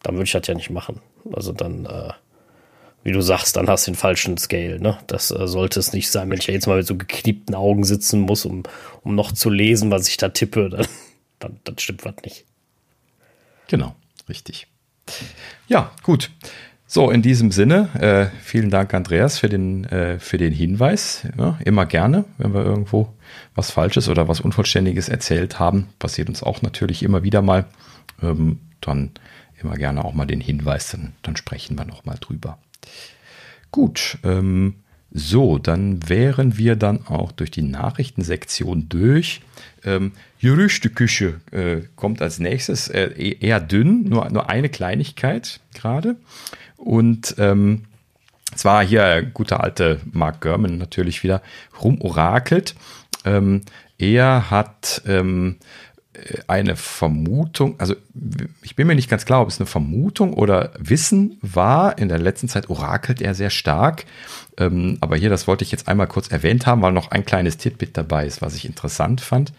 dann 0.03 0.15
würde 0.15 0.25
ich 0.25 0.33
das 0.33 0.47
ja 0.47 0.55
nicht 0.55 0.71
machen. 0.71 1.01
Also 1.33 1.53
dann, 1.53 1.85
äh, 1.85 2.13
wie 3.05 3.13
du 3.13 3.21
sagst, 3.21 3.57
dann 3.57 3.69
hast 3.69 3.87
du 3.87 3.93
den 3.93 3.97
falschen 3.97 4.37
Scale. 4.39 4.81
Ne? 4.81 4.99
Das 5.07 5.31
äh, 5.31 5.47
sollte 5.47 5.81
es 5.81 5.93
nicht 5.93 6.11
sein, 6.11 6.31
wenn 6.31 6.39
ich 6.39 6.47
ja 6.47 6.55
jetzt 6.55 6.67
mal 6.67 6.77
mit 6.77 6.87
so 6.87 6.97
gekniepten 6.97 7.55
Augen 7.55 7.85
sitzen 7.85 8.21
muss, 8.21 8.45
um, 8.45 8.65
um 9.03 9.15
noch 9.15 9.33
zu 9.33 9.51
lesen, 9.51 9.91
was 9.91 10.09
ich 10.09 10.17
da 10.17 10.29
tippe, 10.29 10.69
dann, 10.69 10.87
dann, 11.39 11.61
dann 11.65 11.79
stimmt 11.79 12.05
was 12.05 12.15
nicht. 12.25 12.45
Genau, 13.69 13.95
richtig. 14.29 14.67
Ja, 15.69 15.93
gut. 16.03 16.31
So, 16.91 17.11
in 17.11 17.21
diesem 17.21 17.51
Sinne, 17.51 17.91
äh, 18.01 18.43
vielen 18.43 18.71
Dank, 18.71 18.95
Andreas, 18.95 19.39
für 19.39 19.51
den, 19.51 19.85
äh, 19.85 20.19
für 20.19 20.39
den 20.39 20.55
Hinweis. 20.55 21.27
Ja, 21.37 21.59
immer 21.65 21.85
gerne, 21.85 22.25
wenn 22.39 22.55
wir 22.55 22.65
irgendwo 22.65 23.13
was 23.55 23.71
Falsches 23.71 24.09
oder 24.09 24.27
was 24.27 24.41
Unvollständiges 24.41 25.11
erzählt 25.11 25.59
haben. 25.59 25.89
Passiert 25.99 26.31
uns 26.31 26.43
auch 26.43 26.63
natürlich 26.63 27.03
immer 27.03 27.23
wieder 27.23 27.43
mal. 27.43 27.67
Ähm, 28.23 28.61
dann 28.81 29.11
immer 29.61 29.77
gerne 29.77 30.05
auch 30.05 30.15
mal 30.15 30.27
den 30.27 30.41
Hinweis, 30.41 30.91
dann, 30.91 31.13
dann 31.23 31.37
sprechen 31.37 31.77
wir 31.77 31.85
nochmal 31.85 32.17
drüber. 32.21 32.59
Gut, 33.71 34.19
ähm, 34.25 34.75
so, 35.11 35.59
dann 35.59 36.09
wären 36.09 36.59
wir 36.59 36.77
dann 36.77 37.07
auch 37.07 37.33
durch 37.33 37.51
die 37.51 37.63
Nachrichtensektion 37.63 38.89
durch. 38.89 39.41
Ähm, 39.85 40.13
Gerüchteküche 40.41 41.41
äh, 41.51 41.81
kommt 41.97 42.21
als 42.21 42.39
nächstes, 42.39 42.89
äh, 42.89 43.11
eher 43.41 43.61
dünn, 43.61 44.05
nur, 44.05 44.29
nur 44.31 44.51
eine 44.51 44.69
Kleinigkeit 44.69 45.61
gerade. 45.75 46.17
Und 46.77 47.35
ähm, 47.39 47.85
zwar 48.55 48.85
hier 48.85 49.23
guter 49.23 49.63
alte 49.63 50.01
Mark 50.13 50.41
Gurman 50.43 50.79
natürlich 50.79 51.23
wieder 51.23 51.43
rumorakelt. 51.83 52.75
Ähm, 53.25 53.63
er 53.99 54.51
hat 54.51 55.03
ähm, 55.07 55.57
eine 56.47 56.77
Vermutung, 56.77 57.75
also 57.79 57.95
ich 58.63 58.77
bin 58.77 58.87
mir 58.87 58.95
nicht 58.95 59.11
ganz 59.11 59.25
klar, 59.25 59.43
ob 59.43 59.49
es 59.49 59.61
eine 59.61 59.67
Vermutung 59.67 60.35
oder 60.35 60.73
Wissen 60.79 61.39
war. 61.43 61.99
In 61.99 62.09
der 62.09 62.19
letzten 62.19 62.49
Zeit 62.49 62.71
orakelt 62.71 63.21
er 63.21 63.35
sehr 63.35 63.51
stark. 63.51 64.05
Ähm, 64.57 64.99
aber 65.01 65.17
hier, 65.17 65.31
das 65.31 65.47
wollte 65.47 65.65
ich 65.65 65.71
jetzt 65.71 65.89
einmal 65.89 66.07
kurz 66.07 66.29
erwähnt 66.29 66.67
haben, 66.67 66.83
weil 66.83 66.93
noch 66.93 67.11
ein 67.11 67.25
kleines 67.25 67.57
Titbit 67.57 67.97
dabei 67.97 68.27
ist, 68.27 68.43
was 68.43 68.55
ich 68.55 68.65
interessant 68.65 69.21
fand. 69.21 69.53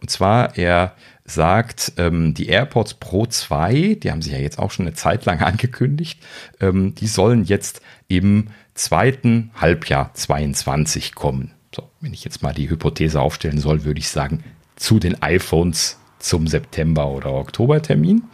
Und 0.00 0.10
zwar, 0.10 0.56
er 0.56 0.94
sagt, 1.24 1.92
ähm, 1.96 2.34
die 2.34 2.48
AirPods 2.48 2.94
Pro 2.94 3.26
2, 3.26 3.98
die 4.02 4.10
haben 4.10 4.22
sich 4.22 4.32
ja 4.32 4.38
jetzt 4.38 4.58
auch 4.58 4.70
schon 4.70 4.86
eine 4.86 4.94
Zeit 4.94 5.24
lang 5.24 5.40
angekündigt, 5.42 6.20
ähm, 6.60 6.94
die 6.94 7.06
sollen 7.06 7.44
jetzt 7.44 7.80
im 8.08 8.48
zweiten 8.74 9.50
Halbjahr 9.56 10.12
22 10.14 11.14
kommen. 11.14 11.52
So, 11.74 11.88
wenn 12.00 12.12
ich 12.12 12.24
jetzt 12.24 12.42
mal 12.42 12.52
die 12.52 12.70
Hypothese 12.70 13.20
aufstellen 13.20 13.58
soll, 13.58 13.84
würde 13.84 14.00
ich 14.00 14.08
sagen, 14.08 14.44
zu 14.76 14.98
den 14.98 15.22
iPhones 15.22 15.98
zum 16.24 16.46
September- 16.46 17.08
oder 17.08 17.32
Oktobertermin. 17.32 18.24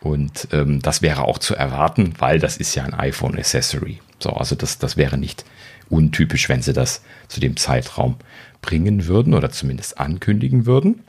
Und 0.00 0.48
ähm, 0.52 0.80
das 0.80 1.00
wäre 1.02 1.24
auch 1.24 1.38
zu 1.38 1.54
erwarten, 1.54 2.14
weil 2.18 2.38
das 2.38 2.56
ist 2.56 2.74
ja 2.74 2.84
ein 2.84 2.94
iPhone-Accessory. 2.94 4.00
So, 4.18 4.30
also 4.30 4.54
das, 4.54 4.78
das 4.78 4.96
wäre 4.96 5.16
nicht 5.16 5.44
untypisch, 5.88 6.48
wenn 6.48 6.62
sie 6.62 6.72
das 6.72 7.02
zu 7.28 7.40
dem 7.40 7.56
Zeitraum 7.56 8.16
bringen 8.62 9.06
würden 9.06 9.34
oder 9.34 9.50
zumindest 9.50 10.00
ankündigen 10.00 10.66
würden. 10.66 11.04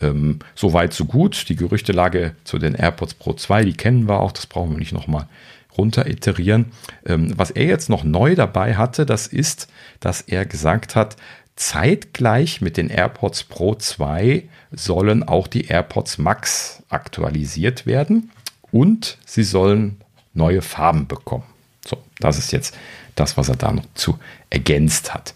Ähm, 0.00 0.40
so 0.54 0.72
weit, 0.72 0.92
so 0.94 1.04
gut. 1.04 1.48
Die 1.48 1.56
Gerüchtelage 1.56 2.34
zu 2.44 2.58
den 2.58 2.74
AirPods 2.74 3.14
Pro 3.14 3.34
2, 3.34 3.64
die 3.64 3.74
kennen 3.74 4.08
wir 4.08 4.20
auch, 4.20 4.32
das 4.32 4.46
brauchen 4.46 4.72
wir 4.72 4.78
nicht 4.78 4.92
nochmal 4.92 5.28
runter 5.76 6.06
iterieren. 6.06 6.66
Ähm, 7.06 7.32
was 7.36 7.50
er 7.50 7.66
jetzt 7.66 7.88
noch 7.88 8.02
neu 8.02 8.34
dabei 8.34 8.74
hatte, 8.74 9.06
das 9.06 9.26
ist, 9.26 9.68
dass 10.00 10.22
er 10.22 10.44
gesagt 10.44 10.96
hat, 10.96 11.16
zeitgleich 11.56 12.60
mit 12.60 12.76
den 12.76 12.88
AirPods 12.88 13.44
Pro 13.44 13.74
2 13.74 14.44
sollen 14.70 15.22
auch 15.22 15.46
die 15.46 15.66
AirPods 15.66 16.18
Max 16.18 16.82
aktualisiert 16.88 17.86
werden 17.86 18.30
und 18.70 19.18
sie 19.26 19.44
sollen 19.44 20.00
neue 20.34 20.62
Farben 20.62 21.06
bekommen. 21.06 21.44
So, 21.86 21.98
das 22.18 22.38
ist 22.38 22.52
jetzt 22.52 22.76
das, 23.14 23.36
was 23.36 23.48
er 23.48 23.56
da 23.56 23.72
noch 23.72 23.84
zu 23.94 24.18
ergänzt 24.50 25.12
hat. 25.12 25.34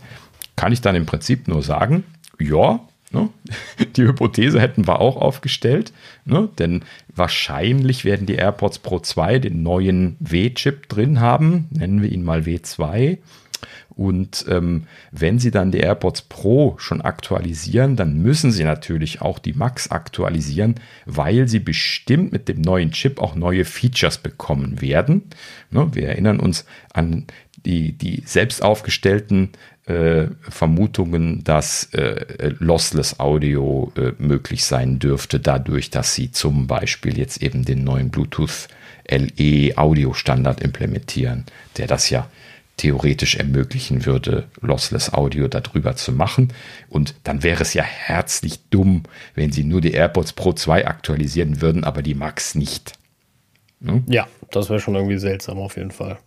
Kann 0.56 0.72
ich 0.72 0.80
dann 0.80 0.96
im 0.96 1.06
Prinzip 1.06 1.48
nur 1.48 1.62
sagen, 1.62 2.04
ja, 2.38 2.80
ne, 3.10 3.28
die 3.96 4.02
Hypothese 4.02 4.60
hätten 4.60 4.86
wir 4.86 5.00
auch 5.00 5.16
aufgestellt, 5.16 5.92
ne, 6.24 6.48
denn 6.58 6.84
wahrscheinlich 7.14 8.04
werden 8.04 8.26
die 8.26 8.36
AirPods 8.36 8.78
Pro 8.78 9.00
2 9.00 9.38
den 9.38 9.62
neuen 9.62 10.16
W-Chip 10.20 10.88
drin 10.88 11.20
haben, 11.20 11.68
nennen 11.70 12.00
wir 12.00 12.10
ihn 12.10 12.24
mal 12.24 12.42
W2 12.42 13.18
und 13.90 14.44
ähm, 14.48 14.84
wenn 15.10 15.38
Sie 15.38 15.50
dann 15.50 15.70
die 15.70 15.78
AirPods 15.78 16.22
Pro 16.22 16.76
schon 16.78 17.00
aktualisieren, 17.00 17.96
dann 17.96 18.22
müssen 18.22 18.50
Sie 18.50 18.64
natürlich 18.64 19.22
auch 19.22 19.38
die 19.38 19.54
Max 19.54 19.90
aktualisieren, 19.90 20.76
weil 21.06 21.48
Sie 21.48 21.60
bestimmt 21.60 22.32
mit 22.32 22.48
dem 22.48 22.60
neuen 22.60 22.92
Chip 22.92 23.20
auch 23.20 23.34
neue 23.34 23.64
Features 23.64 24.18
bekommen 24.18 24.80
werden. 24.80 25.22
Ne, 25.70 25.88
wir 25.92 26.08
erinnern 26.08 26.40
uns 26.40 26.66
an 26.92 27.26
die, 27.64 27.92
die 27.92 28.22
selbst 28.26 28.62
aufgestellten 28.62 29.50
äh, 29.86 30.26
Vermutungen, 30.40 31.42
dass 31.44 31.92
äh, 31.94 32.54
Lossless 32.58 33.18
Audio 33.18 33.92
äh, 33.96 34.12
möglich 34.18 34.64
sein 34.64 34.98
dürfte, 34.98 35.40
dadurch, 35.40 35.90
dass 35.90 36.14
Sie 36.14 36.30
zum 36.30 36.66
Beispiel 36.66 37.16
jetzt 37.16 37.42
eben 37.42 37.64
den 37.64 37.84
neuen 37.84 38.10
Bluetooth 38.10 38.68
LE 39.08 39.76
Audio 39.76 40.12
Standard 40.12 40.60
implementieren, 40.60 41.44
der 41.76 41.86
das 41.86 42.10
ja 42.10 42.28
theoretisch 42.76 43.36
ermöglichen 43.36 44.04
würde, 44.04 44.44
Lossless 44.60 45.12
Audio 45.12 45.48
darüber 45.48 45.96
zu 45.96 46.12
machen. 46.12 46.52
Und 46.88 47.14
dann 47.24 47.42
wäre 47.42 47.62
es 47.62 47.74
ja 47.74 47.82
herzlich 47.82 48.68
dumm, 48.68 49.04
wenn 49.34 49.52
sie 49.52 49.64
nur 49.64 49.80
die 49.80 49.92
AirPods 49.92 50.34
Pro 50.34 50.52
2 50.52 50.86
aktualisieren 50.86 51.60
würden, 51.62 51.84
aber 51.84 52.02
die 52.02 52.14
Max 52.14 52.54
nicht. 52.54 52.92
Ne? 53.80 54.02
Ja, 54.08 54.26
das 54.50 54.68
wäre 54.68 54.80
schon 54.80 54.94
irgendwie 54.94 55.18
seltsam 55.18 55.58
auf 55.58 55.76
jeden 55.76 55.90
Fall. 55.90 56.18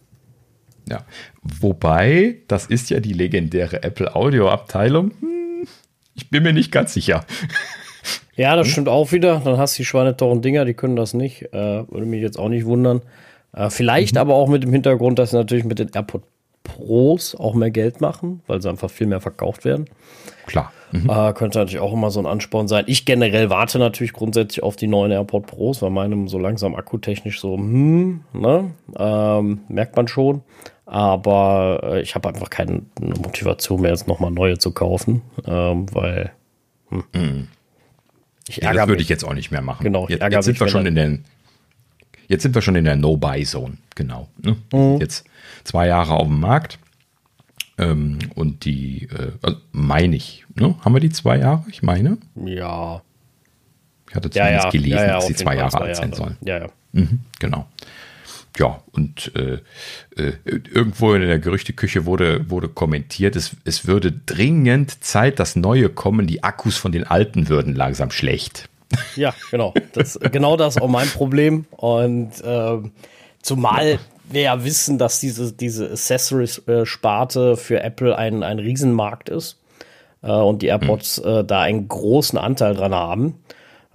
Ja, 0.89 1.05
wobei, 1.43 2.37
das 2.47 2.65
ist 2.65 2.89
ja 2.89 2.99
die 2.99 3.13
legendäre 3.13 3.83
Apple 3.83 4.15
Audio 4.15 4.49
Abteilung. 4.49 5.11
Hm, 5.19 5.67
ich 6.15 6.29
bin 6.29 6.41
mir 6.41 6.53
nicht 6.53 6.71
ganz 6.71 6.93
sicher. 6.93 7.25
Ja, 8.35 8.55
das 8.55 8.69
stimmt 8.69 8.87
auch 8.87 9.11
wieder. 9.11 9.41
Dann 9.43 9.57
hast 9.57 9.77
du 9.77 9.81
die 9.81 9.85
schweineteuren 9.85 10.41
Dinger, 10.41 10.63
die 10.63 10.73
können 10.73 10.95
das 10.95 11.13
nicht. 11.13 11.53
Äh, 11.53 11.91
würde 11.91 12.05
mich 12.05 12.21
jetzt 12.21 12.39
auch 12.39 12.47
nicht 12.47 12.65
wundern. 12.65 13.01
Äh, 13.53 13.69
vielleicht 13.69 14.15
mhm. 14.15 14.21
aber 14.21 14.35
auch 14.35 14.47
mit 14.47 14.63
dem 14.63 14.71
Hintergrund, 14.71 15.19
dass 15.19 15.31
sie 15.31 15.35
natürlich 15.35 15.65
mit 15.65 15.77
den 15.77 15.89
AirPods 15.93 16.25
Pros 16.75 17.35
auch 17.35 17.53
mehr 17.53 17.71
Geld 17.71 18.01
machen, 18.01 18.41
weil 18.47 18.61
sie 18.61 18.69
einfach 18.69 18.89
viel 18.89 19.07
mehr 19.07 19.21
verkauft 19.21 19.65
werden. 19.65 19.85
Klar. 20.45 20.71
Mhm. 20.91 21.09
Äh, 21.09 21.33
könnte 21.33 21.59
natürlich 21.59 21.79
auch 21.79 21.93
immer 21.93 22.09
so 22.09 22.19
ein 22.19 22.25
Ansporn 22.25 22.67
sein. 22.67 22.85
Ich 22.87 23.05
generell 23.05 23.49
warte 23.49 23.77
natürlich 23.77 24.13
grundsätzlich 24.13 24.63
auf 24.63 24.75
die 24.75 24.87
neuen 24.87 25.11
AirPod 25.11 25.45
Pros, 25.45 25.81
weil 25.81 25.91
meinem 25.91 26.27
so 26.27 26.39
langsam 26.39 26.75
akkutechnisch 26.75 27.39
so, 27.39 27.55
hm, 27.55 28.21
ne, 28.33 28.71
ähm, 28.97 29.59
merkt 29.67 29.95
man 29.95 30.07
schon. 30.07 30.41
Aber 30.85 31.81
äh, 31.83 32.01
ich 32.01 32.15
habe 32.15 32.29
einfach 32.29 32.49
keine 32.49 32.81
Motivation 32.99 33.81
mehr, 33.81 33.91
jetzt 33.91 34.07
nochmal 34.07 34.31
neue 34.31 34.57
zu 34.57 34.71
kaufen, 34.71 35.21
ähm, 35.45 35.85
weil 35.93 36.31
hm. 36.89 37.03
mhm. 37.13 37.47
ich 38.47 38.63
ärgere 38.63 38.75
ja, 38.75 38.81
das 38.81 38.89
würde 38.89 39.01
ich 39.03 39.09
jetzt 39.09 39.23
auch 39.23 39.35
nicht 39.35 39.51
mehr 39.51 39.61
machen. 39.61 39.83
Genau, 39.83 40.07
jetzt, 40.07 40.23
jetzt 40.23 40.45
sind 40.45 40.59
wir 40.59 40.67
schon 40.67 40.85
in 40.87 40.95
den 40.95 41.25
Jetzt 42.29 42.43
sind 42.43 42.53
wir 42.53 42.61
schon 42.61 42.75
in 42.75 42.85
der 42.85 42.95
No-Buy-Zone, 42.95 43.77
genau. 43.95 44.29
Ne? 44.37 44.55
Mhm. 44.71 45.01
Jetzt 45.01 45.25
zwei 45.63 45.87
Jahre 45.87 46.13
auf 46.13 46.27
dem 46.27 46.39
Markt. 46.39 46.79
Ähm, 47.77 48.19
und 48.35 48.65
die, 48.65 49.07
äh, 49.11 49.31
also 49.41 49.57
meine 49.71 50.15
ich, 50.15 50.45
ne? 50.55 50.75
haben 50.81 50.93
wir 50.93 50.99
die 50.99 51.11
zwei 51.11 51.37
Jahre? 51.37 51.63
Ich 51.69 51.81
meine. 51.81 52.17
Ja. 52.35 53.01
Ich 54.09 54.15
hatte 54.15 54.29
zumindest 54.29 54.35
ja, 54.35 54.63
ja. 54.63 54.69
gelesen, 54.69 54.97
ja, 54.97 55.13
dass 55.13 55.27
sie 55.27 55.35
zwei 55.35 55.55
Jahre 55.55 55.71
zwei 55.71 55.79
alt 55.79 55.95
sein 55.95 56.13
sollen. 56.13 56.37
Ja, 56.41 56.57
ja. 56.59 56.67
Mhm, 56.91 57.19
genau. 57.39 57.67
Ja, 58.57 58.81
und 58.91 59.31
äh, 59.35 59.59
äh, 60.21 60.33
irgendwo 60.43 61.13
in 61.13 61.21
der 61.21 61.39
Gerüchteküche 61.39 62.05
wurde, 62.05 62.49
wurde 62.49 62.67
kommentiert, 62.67 63.37
es, 63.37 63.55
es 63.63 63.87
würde 63.87 64.11
dringend 64.11 65.03
Zeit, 65.03 65.39
dass 65.39 65.55
neue 65.55 65.87
kommen, 65.87 66.27
die 66.27 66.43
Akkus 66.43 66.75
von 66.75 66.91
den 66.91 67.05
alten 67.05 67.47
würden 67.47 67.75
langsam 67.75 68.11
schlecht. 68.11 68.67
Ja, 69.15 69.33
genau. 69.51 69.73
Das, 69.93 70.19
genau 70.31 70.57
das 70.57 70.75
ist 70.75 70.81
auch 70.81 70.89
mein 70.89 71.07
Problem. 71.07 71.65
Und 71.71 72.31
äh, 72.43 72.77
zumal 73.41 73.99
wir 74.31 74.41
ja 74.41 74.63
wissen, 74.63 74.97
dass 74.97 75.19
diese, 75.19 75.53
diese 75.53 75.89
Accessories-Sparte 75.91 77.57
für 77.57 77.81
Apple 77.81 78.17
ein, 78.17 78.43
ein 78.43 78.59
Riesenmarkt 78.59 79.29
ist 79.29 79.59
äh, 80.21 80.31
und 80.31 80.61
die 80.61 80.67
AirPods 80.67 81.23
mhm. 81.23 81.29
äh, 81.29 81.43
da 81.43 81.61
einen 81.61 81.87
großen 81.87 82.37
Anteil 82.37 82.75
dran 82.75 82.93
haben. 82.93 83.39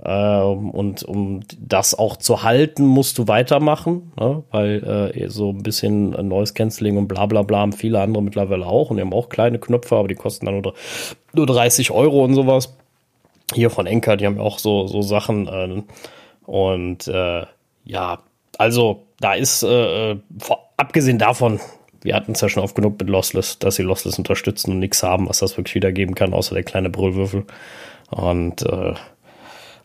Äh, 0.02 0.40
und 0.40 1.02
um 1.04 1.40
das 1.58 1.94
auch 1.94 2.16
zu 2.16 2.42
halten, 2.42 2.84
musst 2.84 3.18
du 3.18 3.28
weitermachen, 3.28 4.12
ne? 4.18 4.42
weil 4.50 5.12
äh, 5.14 5.28
so 5.28 5.50
ein 5.50 5.62
bisschen 5.62 6.10
Noise 6.10 6.54
Cancelling 6.54 6.96
und 6.96 7.08
bla 7.08 7.26
bla 7.26 7.42
bla 7.42 7.60
haben 7.60 7.72
viele 7.72 8.00
andere 8.00 8.22
mittlerweile 8.22 8.66
auch 8.66 8.90
und 8.90 8.96
die 8.96 9.02
haben 9.02 9.12
auch 9.12 9.28
kleine 9.28 9.58
Knöpfe, 9.58 9.96
aber 9.96 10.08
die 10.08 10.14
kosten 10.14 10.46
dann 10.46 10.60
nur, 10.60 10.74
nur 11.32 11.46
30 11.46 11.90
Euro 11.90 12.24
und 12.24 12.34
sowas. 12.34 12.76
Hier 13.54 13.70
von 13.70 13.86
Enker, 13.86 14.16
die 14.16 14.26
haben 14.26 14.40
auch 14.40 14.58
so, 14.58 14.86
so 14.86 15.02
Sachen. 15.02 15.46
Äh, 15.46 15.82
und 16.46 17.08
äh, 17.08 17.46
ja, 17.84 18.18
also 18.58 19.06
da 19.20 19.34
ist, 19.34 19.62
äh, 19.62 20.12
äh, 20.12 20.16
vor, 20.38 20.72
abgesehen 20.76 21.18
davon, 21.18 21.60
wir 22.02 22.14
hatten 22.14 22.32
es 22.32 22.40
ja 22.40 22.48
schon 22.48 22.62
oft 22.62 22.74
genug 22.74 22.98
mit 23.00 23.08
Lossless, 23.08 23.58
dass 23.58 23.76
sie 23.76 23.82
Lossless 23.82 24.18
unterstützen 24.18 24.72
und 24.72 24.78
nichts 24.78 25.02
haben, 25.02 25.28
was 25.28 25.38
das 25.38 25.56
wirklich 25.56 25.74
wiedergeben 25.74 26.14
kann, 26.14 26.34
außer 26.34 26.54
der 26.54 26.64
kleine 26.64 26.90
Brüllwürfel. 26.90 27.44
Und 28.10 28.62
äh, 28.62 28.94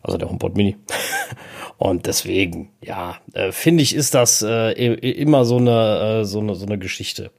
Also 0.02 0.18
der 0.18 0.28
HomePod 0.28 0.56
Mini. 0.56 0.76
Und 1.78 2.06
deswegen, 2.06 2.70
ja, 2.82 3.16
äh, 3.32 3.52
finde 3.52 3.82
ich, 3.82 3.94
ist 3.94 4.14
das 4.14 4.42
äh, 4.42 4.72
immer 4.72 5.44
so 5.46 5.56
eine, 5.56 6.20
äh, 6.20 6.24
so 6.24 6.40
eine, 6.40 6.54
so 6.54 6.66
eine 6.66 6.78
Geschichte. 6.78 7.30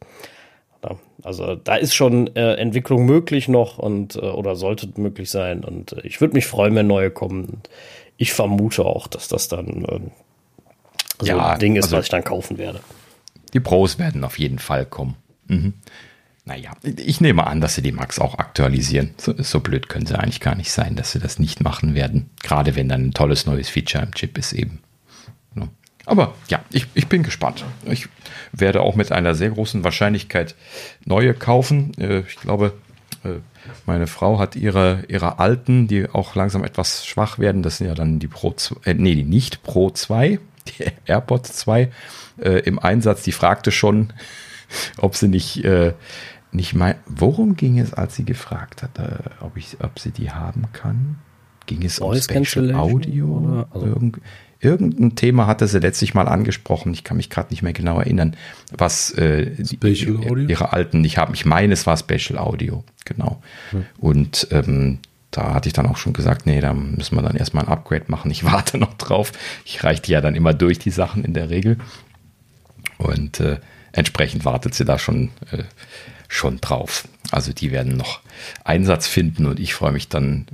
Also 1.24 1.56
da 1.56 1.76
ist 1.76 1.94
schon 1.94 2.36
äh, 2.36 2.56
Entwicklung 2.56 3.06
möglich 3.06 3.48
noch 3.48 3.78
und 3.78 4.16
äh, 4.16 4.22
oder 4.22 4.56
sollte 4.56 4.90
möglich 5.00 5.30
sein. 5.30 5.64
Und 5.64 5.94
äh, 5.94 6.02
ich 6.08 6.22
würde 6.22 6.34
mich 6.34 6.48
freuen, 6.48 6.74
wenn 6.76 6.88
neue 6.88 7.12
kommen. 7.12 7.62
Ich 8.18 8.34
vermute 8.34 8.86
auch, 8.86 9.06
dass 9.08 9.28
das 9.28 9.48
dann 9.48 10.12
äh, 11.22 11.26
so 11.26 11.32
ja, 11.32 11.58
Ding 11.58 11.76
ist, 11.76 11.86
also 11.86 11.98
was 11.98 12.06
ich 12.06 12.12
dann 12.12 12.24
kaufen 12.24 12.58
werde. 12.58 12.80
Die 13.54 13.60
Pros 13.60 14.00
werden 14.00 14.24
auf 14.24 14.40
jeden 14.40 14.60
Fall 14.60 14.86
kommen. 14.86 15.16
Mhm. 15.48 15.74
Naja, 16.46 16.72
ich 16.84 17.22
nehme 17.22 17.46
an, 17.46 17.62
dass 17.62 17.76
sie 17.76 17.82
die 17.82 17.92
Max 17.92 18.18
auch 18.18 18.40
aktualisieren. 18.40 19.12
So, 19.18 19.34
so, 19.38 19.60
blöd 19.60 19.90
können 19.90 20.08
sie 20.08 20.18
eigentlich 20.18 20.40
gar 20.40 20.56
nicht 20.56 20.72
sein, 20.72 20.96
dass 20.96 21.12
sie 21.12 21.20
das 21.20 21.38
nicht 21.38 21.62
machen 21.62 21.94
werden. 21.94 22.30
Gerade 22.42 22.76
wenn 22.76 22.90
dann 22.90 23.08
ein 23.08 23.14
tolles 23.14 23.46
neues 23.46 23.70
Feature 23.70 24.04
im 24.04 24.14
Chip 24.14 24.38
ist 24.38 24.54
eben. 24.54 24.80
Aber 26.06 26.34
ja, 26.50 26.60
ich, 26.72 26.88
ich 26.94 27.08
bin 27.08 27.24
gespannt. 27.24 27.64
Ich 27.86 28.08
werde 28.52 28.82
auch 28.82 28.96
mit 28.96 29.12
einer 29.12 29.36
sehr 29.36 29.52
großen 29.52 29.84
Wahrscheinlichkeit 29.84 30.56
neue 31.06 31.34
kaufen. 31.34 31.94
Äh, 31.98 32.22
ich 32.22 32.36
glaube, 32.38 32.74
äh, 33.24 33.40
meine 33.86 34.08
Frau 34.08 34.40
hat 34.40 34.56
ihre, 34.56 35.04
ihre 35.08 35.40
alten, 35.40 35.88
die 35.88 36.10
auch 36.10 36.36
langsam 36.36 36.64
etwas 36.64 37.06
schwach 37.06 37.40
werden. 37.40 37.62
Das 37.64 37.78
sind 37.78 37.88
ja 37.88 37.94
dann 37.94 38.20
die 38.20 38.28
Pro 38.28 38.52
2, 38.52 38.90
äh, 38.90 38.94
nee, 38.96 39.16
die 39.16 39.24
nicht 39.24 39.64
Pro 39.64 39.92
2, 39.92 40.40
die 40.80 40.86
AirPods 41.06 41.54
2 41.54 41.92
äh, 42.42 42.50
im 42.62 42.80
Einsatz. 42.80 43.24
Die 43.24 43.32
fragte 43.32 43.72
schon, 43.72 44.14
ob 44.98 45.16
sie 45.16 45.28
nicht, 45.28 45.64
äh, 45.64 45.94
nicht 46.52 46.74
mein, 46.74 46.96
worum 47.06 47.56
ging 47.56 47.80
es, 47.80 47.94
als 47.94 48.16
sie 48.16 48.26
gefragt 48.26 48.84
hat, 48.84 49.00
äh, 49.00 49.30
ob 49.42 49.58
ich, 49.58 49.78
ob 49.82 50.00
sie 50.00 50.12
die 50.12 50.32
haben 50.32 50.66
kann? 50.74 51.20
Ging 51.66 51.84
es 51.84 52.00
um 52.00 52.16
Special 52.16 52.74
Audio? 52.76 53.26
Oder? 53.26 53.68
Also 53.72 53.86
Irgend, 53.86 54.22
irgendein 54.60 55.16
Thema 55.16 55.48
hatte 55.48 55.68
sie 55.68 55.80
letztlich 55.80 56.14
mal 56.14 56.28
angesprochen. 56.28 56.94
Ich 56.94 57.04
kann 57.04 57.18
mich 57.18 57.30
gerade 57.30 57.50
nicht 57.52 57.62
mehr 57.62 57.74
genau 57.74 58.00
erinnern, 58.00 58.36
was 58.76 59.12
äh, 59.12 59.52
die, 59.58 59.78
ihre 60.48 60.74
alten 60.74 61.02
nicht 61.02 61.18
haben. 61.18 61.34
Ich 61.34 61.46
meine, 61.46 61.74
es 61.74 61.86
war 61.86 61.98
Special 61.98 62.38
Audio, 62.38 62.84
genau. 63.06 63.42
Hm. 63.72 63.86
Und 64.00 64.48
ähm, 64.52 65.00
da 65.32 65.54
hatte 65.54 65.70
ich 65.70 65.74
dann 65.74 65.88
auch 65.88 65.98
schon 65.98 66.14
gesagt, 66.14 66.46
nee, 66.46 66.62
da 66.62 66.74
müssen 66.74 67.16
wir 67.16 67.22
dann 67.22 67.38
erstmal 67.38 67.66
ein 67.66 67.72
Upgrade 67.72 68.06
machen. 68.08 68.30
Ich 68.32 68.44
warte 68.52 68.78
noch 68.78 68.94
drauf. 68.96 69.32
Ich 69.66 69.84
reiche 69.84 70.02
die 70.02 70.12
ja 70.12 70.22
dann 70.22 70.36
immer 70.36 70.54
durch, 70.54 70.80
die 70.80 70.92
Sachen 70.92 71.24
in 71.24 71.34
der 71.34 71.50
Regel. 71.50 71.78
Und 72.98 73.40
äh, 73.40 73.58
entsprechend 73.94 74.46
wartet 74.46 74.76
sie 74.76 74.86
da 74.86 75.00
schon, 75.00 75.30
äh, 75.52 75.64
schon 76.28 76.62
drauf. 76.62 77.08
Also 77.32 77.54
die 77.54 77.72
werden 77.72 77.98
noch 77.98 78.20
Einsatz 78.64 79.08
finden 79.08 79.46
und 79.46 79.60
ich 79.60 79.74
freue 79.74 79.92
mich 79.92 80.10
dann 80.10 80.46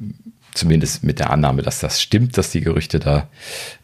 zumindest 0.53 1.03
mit 1.03 1.19
der 1.19 1.29
Annahme, 1.29 1.61
dass 1.61 1.79
das 1.79 2.01
stimmt, 2.01 2.37
dass 2.37 2.51
die 2.51 2.61
Gerüchte 2.61 2.99
da 2.99 3.29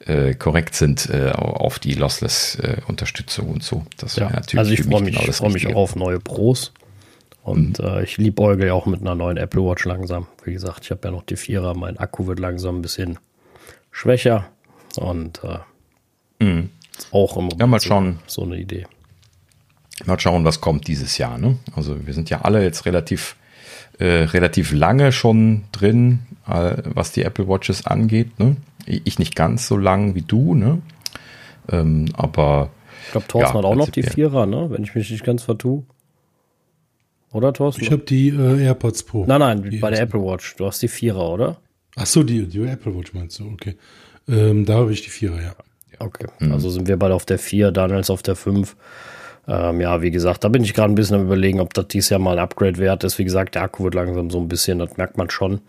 äh, 0.06 0.34
korrekt 0.34 0.76
sind, 0.76 1.10
äh, 1.10 1.32
auf 1.32 1.80
die 1.80 1.94
Lossless-Unterstützung 1.94 3.50
und 3.50 3.64
so. 3.64 3.86
Das 3.98 4.16
ja, 4.16 4.30
natürlich 4.30 4.60
also 4.60 4.72
ich 4.72 4.84
freue 4.84 5.04
mich, 5.04 5.16
genau 5.16 5.32
freu 5.32 5.50
mich 5.50 5.68
auch 5.68 5.76
auf 5.76 5.96
neue 5.96 6.20
Pros. 6.20 6.72
Und 7.44 7.80
mhm. 7.80 7.86
äh, 7.86 8.04
ich 8.04 8.18
liebäugel 8.18 8.68
ja 8.68 8.74
auch 8.74 8.86
mit 8.86 9.02
einer 9.02 9.16
neuen 9.16 9.38
Apple 9.38 9.62
Watch 9.62 9.86
langsam. 9.86 10.28
Wie 10.44 10.54
gesagt, 10.54 10.86
ich 10.86 10.92
habe 10.92 11.02
ja 11.04 11.12
noch 11.12 11.24
die 11.24 11.36
Vierer, 11.36 11.76
mein 11.76 11.98
Akku 11.98 12.26
wird 12.28 12.40
langsam 12.40 12.80
ein 12.80 12.82
bisschen 12.82 13.20
schwächer. 13.92 14.46
Und 14.98 15.42
äh, 15.44 16.44
mhm. 16.44 16.70
auch 17.12 17.38
im 17.38 17.50
ja, 17.60 17.68
mal 17.68 17.82
schauen. 17.82 18.20
so 18.28 18.44
eine 18.44 18.58
Idee. 18.58 18.86
Mal 20.06 20.20
schauen, 20.20 20.44
was 20.46 20.62
kommt 20.62 20.88
dieses 20.88 21.18
Jahr. 21.18 21.38
Ne? 21.38 21.58
Also 21.76 22.06
wir 22.06 22.14
sind 22.14 22.30
ja 22.30 22.42
alle 22.42 22.64
jetzt 22.64 22.86
relativ 22.86 23.36
äh, 24.00 24.24
relativ 24.24 24.72
lange 24.72 25.12
schon 25.12 25.66
drin, 25.72 26.20
äh, 26.48 26.78
was 26.86 27.12
die 27.12 27.24
Apple 27.24 27.48
Watches 27.48 27.86
angeht. 27.86 28.40
Ne? 28.40 28.56
Ich 28.86 29.20
nicht 29.20 29.36
ganz 29.36 29.68
so 29.68 29.78
lang 29.78 30.16
wie 30.16 30.24
du, 30.24 30.56
ne? 30.56 30.82
Ähm, 31.72 32.08
aber. 32.14 32.70
Ich 33.06 33.12
glaube, 33.12 33.28
Thorsten 33.28 33.58
ja, 33.58 33.60
hat 33.60 33.66
auch 33.66 33.76
noch 33.76 33.90
die 33.90 34.04
Vierer, 34.04 34.46
ne? 34.46 34.70
Wenn 34.70 34.84
ich 34.84 34.96
mich 34.96 35.10
nicht 35.10 35.24
ganz 35.24 35.44
vertue. 35.44 35.84
Oder, 37.34 37.52
Thorsten? 37.52 37.84
Ich 37.84 37.92
habe 37.92 38.04
die 38.04 38.30
äh, 38.30 38.64
AirPods 38.64 39.04
Pro. 39.04 39.26
Nein, 39.26 39.40
nein, 39.40 39.70
die 39.70 39.78
bei 39.78 39.90
der 39.90 40.02
Apple 40.02 40.22
Watch. 40.22 40.56
Du 40.56 40.66
hast 40.66 40.82
die 40.82 40.88
Vierer, 40.88 41.32
oder? 41.32 41.58
Ach 41.96 42.06
so, 42.06 42.24
die, 42.24 42.48
die 42.48 42.62
Apple 42.64 42.96
Watch 42.96 43.14
meinst 43.14 43.40
du, 43.40 43.48
okay. 43.48 43.76
Ähm, 44.28 44.66
da 44.66 44.76
habe 44.76 44.94
ich 44.94 45.02
die 45.02 45.10
Vierer, 45.10 45.42
ja. 45.42 45.56
Okay, 46.00 46.28
mhm. 46.40 46.52
also 46.52 46.70
sind 46.70 46.88
wir 46.88 46.98
beide 46.98 47.14
auf 47.14 47.26
der 47.26 47.40
4, 47.40 47.72
Daniel 47.72 48.00
ist 48.00 48.10
auf 48.10 48.24
der 48.24 48.36
5. 48.36 48.76
Ähm, 49.48 49.82
ja, 49.82 50.02
wie 50.02 50.12
gesagt, 50.12 50.44
da 50.44 50.50
bin 50.50 50.64
ich 50.64 50.74
gerade 50.74 50.92
ein 50.92 50.96
bisschen 50.96 51.18
am 51.18 51.24
überlegen, 51.24 51.60
ob 51.60 51.74
das 51.74 51.88
dieses 51.90 52.10
Jahr 52.10 52.20
mal 52.20 52.38
ein 52.38 52.44
Upgrade 52.44 52.78
wert 52.78 53.04
ist. 53.04 53.20
Wie 53.20 53.26
gesagt, 53.26 53.56
der 53.56 53.64
Akku 53.64 53.84
wird 53.84 53.96
langsam 53.96 54.30
so 54.30 54.40
ein 54.40 54.48
bisschen, 54.48 54.80
das 54.80 54.96
merkt 54.98 55.18
man 55.18 55.30
schon. 55.30 55.62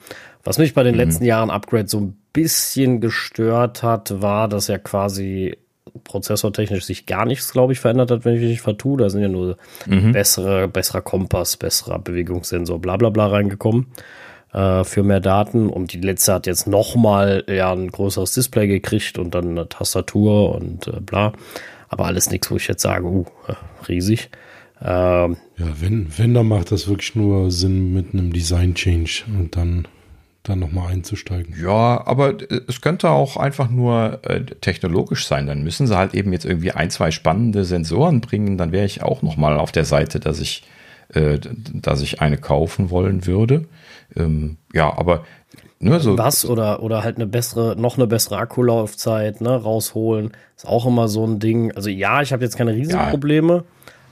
Was 0.45 0.59
mich 0.59 0.75
bei 0.75 0.83
den 0.83 0.95
mhm. 0.95 1.01
letzten 1.01 1.25
Jahren 1.25 1.51
Upgrade 1.51 1.89
so 1.89 1.99
ein 1.99 2.17
bisschen 2.33 3.01
gestört 3.01 3.83
hat, 3.83 4.23
war, 4.23 4.49
dass 4.49 4.69
er 4.69 4.79
quasi 4.79 5.57
prozessortechnisch 6.03 6.85
sich 6.85 7.07
gar 7.07 7.25
nichts, 7.25 7.53
glaube 7.53 7.73
ich, 7.73 7.81
verändert 7.81 8.11
hat, 8.11 8.25
wenn 8.25 8.35
ich 8.35 8.41
mich 8.41 8.51
nicht 8.51 8.63
vertue. 8.63 8.99
Da 8.99 9.11
sind 9.11 9.23
ja 9.23 9.29
nur 9.29 9.57
mhm. 9.87 10.13
bessere, 10.13 10.69
besserer 10.69 11.03
Kompass, 11.03 11.57
besserer 11.57 11.99
Bewegungssensor, 11.99 12.81
bla 12.81 12.97
bla 12.97 13.11
bla 13.11 13.29
reingekommen 13.29 13.87
äh, 14.53 14.85
für 14.85 15.03
mehr 15.03 15.21
Daten. 15.21 15.69
Und 15.69 15.93
die 15.93 16.01
letzte 16.01 16.33
hat 16.33 16.47
jetzt 16.47 16.67
nochmal 16.67 17.45
ja 17.49 17.73
ein 17.73 17.91
größeres 17.91 18.33
Display 18.33 18.67
gekriegt 18.67 19.19
und 19.19 19.35
dann 19.35 19.51
eine 19.51 19.69
Tastatur 19.69 20.55
und 20.55 20.89
äh, 20.89 21.01
bla. 21.01 21.33
Aber 21.89 22.07
alles 22.07 22.31
nichts, 22.31 22.51
wo 22.51 22.57
ich 22.57 22.67
jetzt 22.67 22.83
sage, 22.83 23.07
uh, 23.07 23.27
riesig. 23.89 24.31
Ähm, 24.83 25.37
ja, 25.57 25.67
wenn, 25.81 26.09
wenn, 26.17 26.35
dann 26.35 26.49
macht 26.49 26.73
das 26.73 26.89
wirklich 26.89 27.15
nur 27.15 27.51
Sinn 27.51 27.95
mit 27.95 28.13
einem 28.13 28.33
Design-Change 28.33 29.25
und 29.39 29.57
dann, 29.57 29.87
dann 30.45 30.59
nochmal 30.59 30.93
einzusteigen. 30.93 31.57
Ja, 31.61 32.07
aber 32.07 32.35
es 32.69 32.81
könnte 32.83 33.09
auch 33.09 33.37
einfach 33.37 33.71
nur 33.71 34.21
äh, 34.25 34.45
technologisch 34.45 35.27
sein. 35.27 35.47
Dann 35.47 35.65
müssen 35.65 35.87
sie 35.87 35.97
halt 35.97 36.15
eben 36.15 36.33
jetzt 36.33 36.45
irgendwie 36.45 36.73
ein, 36.73 36.91
zwei 36.91 37.11
spannende 37.11 37.65
Sensoren 37.65 38.21
bringen. 38.21 38.59
Dann 38.59 38.71
wäre 38.71 38.85
ich 38.85 39.03
auch 39.03 39.23
nochmal 39.23 39.59
auf 39.59 39.73
der 39.73 39.87
Seite, 39.87 40.21
dass 40.21 40.41
ich, 40.41 40.65
äh, 41.15 41.39
dass 41.73 42.03
ich 42.03 42.21
eine 42.21 42.37
kaufen 42.37 42.91
wollen 42.91 43.27
würde. 43.27 43.67
Ähm, 44.15 44.59
ja, 44.73 44.97
aber 44.97 45.25
Ne, 45.81 46.01
so. 46.01 46.17
Was 46.17 46.47
oder, 46.47 46.83
oder 46.83 47.05
halt 47.05 47.17
eine 47.17 47.27
bessere, 47.27 47.77
noch 47.77 47.99
eine 47.99 48.07
bessere 48.07 48.39
Akkulaufzeit, 48.39 49.43
ne, 49.43 49.55
rausholen. 49.55 50.31
Ist 50.57 50.67
auch 50.67 50.87
immer 50.87 51.09
so 51.09 51.27
ein 51.27 51.41
Ding. 51.41 51.73
Also 51.73 51.91
ja, 51.91 52.23
ich 52.23 52.33
habe 52.33 52.43
jetzt 52.43 52.57
keine 52.57 52.75
Riesenprobleme, 52.75 53.57
ja. 53.57 53.65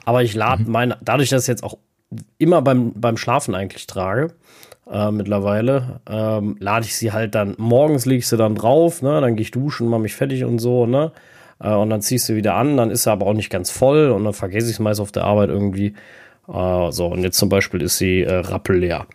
aber 0.04 0.22
ich 0.22 0.34
lade 0.34 0.64
mhm. 0.64 0.70
meine, 0.70 0.98
dadurch, 1.00 1.30
dass 1.30 1.44
ich 1.44 1.48
jetzt 1.48 1.64
auch 1.64 1.78
immer 2.36 2.60
beim, 2.60 2.92
beim 2.92 3.16
Schlafen 3.16 3.54
eigentlich 3.54 3.86
trage, 3.86 4.34
äh, 4.92 5.10
mittlerweile, 5.10 6.00
ähm, 6.08 6.56
lade 6.60 6.84
ich 6.84 6.96
sie 6.96 7.12
halt 7.12 7.34
dann, 7.34 7.54
morgens 7.58 8.06
lege 8.06 8.18
ich 8.18 8.28
sie 8.28 8.36
dann 8.36 8.54
drauf, 8.54 9.02
ne, 9.02 9.20
dann 9.20 9.36
gehe 9.36 9.42
ich 9.42 9.50
duschen, 9.50 9.88
mache 9.88 10.02
mich 10.02 10.14
fertig 10.14 10.44
und 10.44 10.58
so, 10.58 10.86
ne, 10.86 11.12
äh, 11.60 11.72
und 11.72 11.90
dann 11.90 12.02
ziehst 12.02 12.28
du 12.28 12.36
wieder 12.36 12.54
an, 12.54 12.76
dann 12.76 12.90
ist 12.90 13.04
sie 13.04 13.10
aber 13.10 13.26
auch 13.26 13.32
nicht 13.32 13.50
ganz 13.50 13.70
voll 13.70 14.10
und 14.10 14.24
dann 14.24 14.34
vergesse 14.34 14.68
ich 14.68 14.74
es 14.74 14.80
meist 14.80 15.00
auf 15.00 15.12
der 15.12 15.24
Arbeit 15.24 15.48
irgendwie. 15.48 15.94
Äh, 16.48 16.92
so, 16.92 17.06
und 17.06 17.22
jetzt 17.22 17.38
zum 17.38 17.48
Beispiel 17.48 17.80
ist 17.82 17.98
sie 17.98 18.22
äh, 18.22 18.34
rappelleer. 18.34 19.06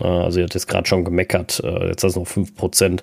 Also 0.00 0.40
ihr 0.40 0.46
hat 0.46 0.54
jetzt 0.54 0.66
gerade 0.66 0.88
schon 0.88 1.04
gemeckert, 1.04 1.62
äh, 1.62 1.88
jetzt 1.88 2.02
ist 2.02 2.16
noch 2.16 2.26
5%. 2.26 3.00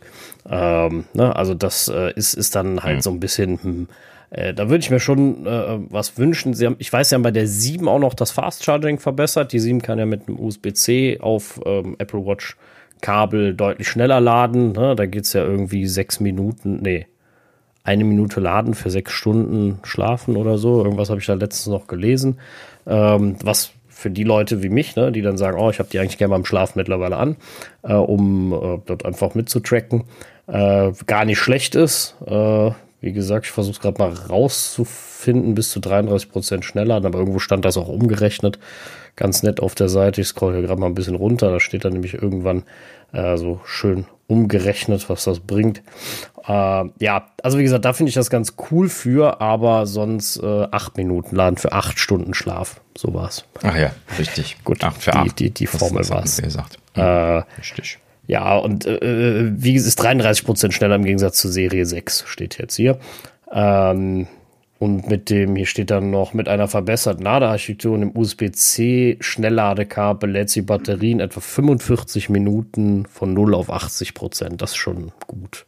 Ähm, 0.49 1.05
ne? 1.13 1.33
Also 1.33 1.53
das 1.53 1.87
äh, 1.87 2.11
ist, 2.15 2.33
ist 2.33 2.53
dann 2.53 2.83
halt 2.83 2.97
mhm. 2.97 3.01
so 3.01 3.09
ein 3.11 3.19
bisschen, 3.21 3.63
hm, 3.63 3.87
äh, 4.31 4.53
da 4.53 4.69
würde 4.69 4.79
ich 4.79 4.89
mir 4.89 4.99
schon 4.99 5.45
äh, 5.45 5.79
was 5.89 6.17
wünschen. 6.17 6.53
Sie 6.53 6.65
haben, 6.65 6.77
ich 6.79 6.91
weiß, 6.91 7.09
sie 7.09 7.15
haben 7.15 7.21
bei 7.21 7.31
der 7.31 7.47
7 7.47 7.87
auch 7.87 7.99
noch 7.99 8.13
das 8.13 8.31
Fast 8.31 8.63
Charging 8.63 8.97
verbessert. 8.97 9.51
Die 9.51 9.59
7 9.59 9.81
kann 9.81 9.99
ja 9.99 10.05
mit 10.05 10.27
einem 10.27 10.39
USB-C 10.39 11.19
auf 11.19 11.59
ähm, 11.65 11.95
Apple 11.99 12.25
Watch 12.25 12.55
Kabel 13.01 13.53
deutlich 13.53 13.89
schneller 13.89 14.21
laden. 14.21 14.71
Ne? 14.71 14.95
Da 14.95 15.05
geht's 15.05 15.33
ja 15.33 15.43
irgendwie 15.43 15.85
sechs 15.85 16.19
Minuten, 16.19 16.79
nee, 16.81 17.07
eine 17.83 18.05
Minute 18.05 18.39
laden 18.39 18.73
für 18.73 18.89
sechs 18.89 19.11
Stunden 19.11 19.79
schlafen 19.83 20.37
oder 20.37 20.57
so. 20.57 20.83
Irgendwas 20.83 21.09
habe 21.09 21.19
ich 21.19 21.25
da 21.25 21.33
letztens 21.33 21.67
noch 21.67 21.87
gelesen. 21.87 22.39
Ähm, 22.87 23.35
was 23.43 23.71
für 23.89 24.09
die 24.09 24.23
Leute 24.23 24.63
wie 24.63 24.69
mich, 24.69 24.95
ne, 24.95 25.11
die 25.11 25.21
dann 25.21 25.37
sagen, 25.37 25.59
oh, 25.59 25.69
ich 25.69 25.79
habe 25.79 25.89
die 25.91 25.99
eigentlich 25.99 26.17
gerne 26.17 26.31
beim 26.31 26.45
Schlaf 26.45 26.75
mittlerweile 26.75 27.17
an, 27.17 27.35
äh, 27.83 27.93
um 27.93 28.53
äh, 28.53 28.79
dort 28.85 29.05
einfach 29.05 29.35
mitzutracken, 29.35 30.05
äh, 30.47 30.91
gar 31.05 31.25
nicht 31.25 31.39
schlecht 31.39 31.75
ist. 31.75 32.15
Wie 33.01 33.13
gesagt, 33.13 33.47
ich 33.47 33.51
versuche 33.51 33.73
es 33.73 33.79
gerade 33.79 33.99
mal 33.99 34.13
rauszufinden, 34.13 35.55
bis 35.55 35.71
zu 35.71 35.79
33 35.79 36.29
Prozent 36.29 36.65
schneller, 36.65 36.95
aber 36.95 37.17
irgendwo 37.17 37.39
stand 37.39 37.65
das 37.65 37.75
auch 37.75 37.87
umgerechnet. 37.87 38.59
Ganz 39.15 39.41
nett 39.41 39.59
auf 39.59 39.73
der 39.73 39.89
Seite. 39.89 40.21
Ich 40.21 40.27
scroll 40.27 40.53
hier 40.53 40.61
gerade 40.61 40.79
mal 40.79 40.85
ein 40.85 40.95
bisschen 40.95 41.15
runter. 41.15 41.51
Da 41.51 41.59
steht 41.59 41.83
dann 41.83 41.93
nämlich 41.93 42.13
irgendwann 42.13 42.63
äh, 43.11 43.37
so 43.37 43.59
schön 43.65 44.05
umgerechnet, 44.27 45.09
was 45.09 45.23
das 45.23 45.39
bringt. 45.39 45.81
Äh, 46.47 46.83
ja, 46.99 47.27
also 47.43 47.57
wie 47.57 47.63
gesagt, 47.63 47.85
da 47.85 47.93
finde 47.93 48.09
ich 48.09 48.15
das 48.15 48.29
ganz 48.29 48.53
cool 48.71 48.87
für, 48.87 49.41
aber 49.41 49.87
sonst 49.87 50.37
äh, 50.37 50.67
acht 50.71 50.95
Minuten 50.95 51.35
laden 51.35 51.57
für 51.57 51.73
acht 51.73 51.99
Stunden 51.99 52.33
Schlaf. 52.33 52.81
So 52.95 53.13
war's. 53.13 53.45
Ach 53.63 53.75
ja, 53.75 53.91
richtig. 54.17 54.57
Gut, 54.63 54.83
acht 54.83 55.01
für 55.01 55.11
die, 55.11 55.17
acht. 55.17 55.39
Die, 55.39 55.45
die, 55.45 55.51
die 55.51 55.67
Formel 55.67 56.07
war 56.09 56.23
es. 56.23 56.41
Gesagt. 56.41 56.77
Äh, 56.93 57.01
richtig. 57.57 57.99
Ja, 58.31 58.55
und 58.55 58.85
äh, 58.85 59.51
wie 59.61 59.75
ist 59.75 59.95
33 59.97 60.45
Prozent 60.45 60.73
schneller 60.73 60.95
im 60.95 61.03
Gegensatz 61.03 61.41
zur 61.41 61.51
Serie 61.51 61.85
6, 61.85 62.23
steht 62.27 62.57
jetzt 62.57 62.77
hier. 62.77 62.97
Ähm, 63.51 64.27
Und 64.79 65.09
mit 65.09 65.29
dem, 65.29 65.57
hier 65.57 65.65
steht 65.65 65.91
dann 65.91 66.11
noch, 66.11 66.33
mit 66.33 66.47
einer 66.47 66.69
verbesserten 66.69 67.25
Ladearchitektur 67.25 67.93
und 67.93 67.99
dem 67.99 68.17
USB-C 68.17 69.17
Schnellladekabel 69.19 70.31
lädt 70.31 70.49
sie 70.49 70.61
Batterien 70.61 71.19
etwa 71.19 71.41
45 71.41 72.29
Minuten 72.29 73.05
von 73.05 73.33
0 73.33 73.53
auf 73.53 73.69
80 73.69 74.13
Prozent. 74.13 74.61
Das 74.61 74.71
ist 74.71 74.77
schon 74.77 75.11
gut. 75.27 75.65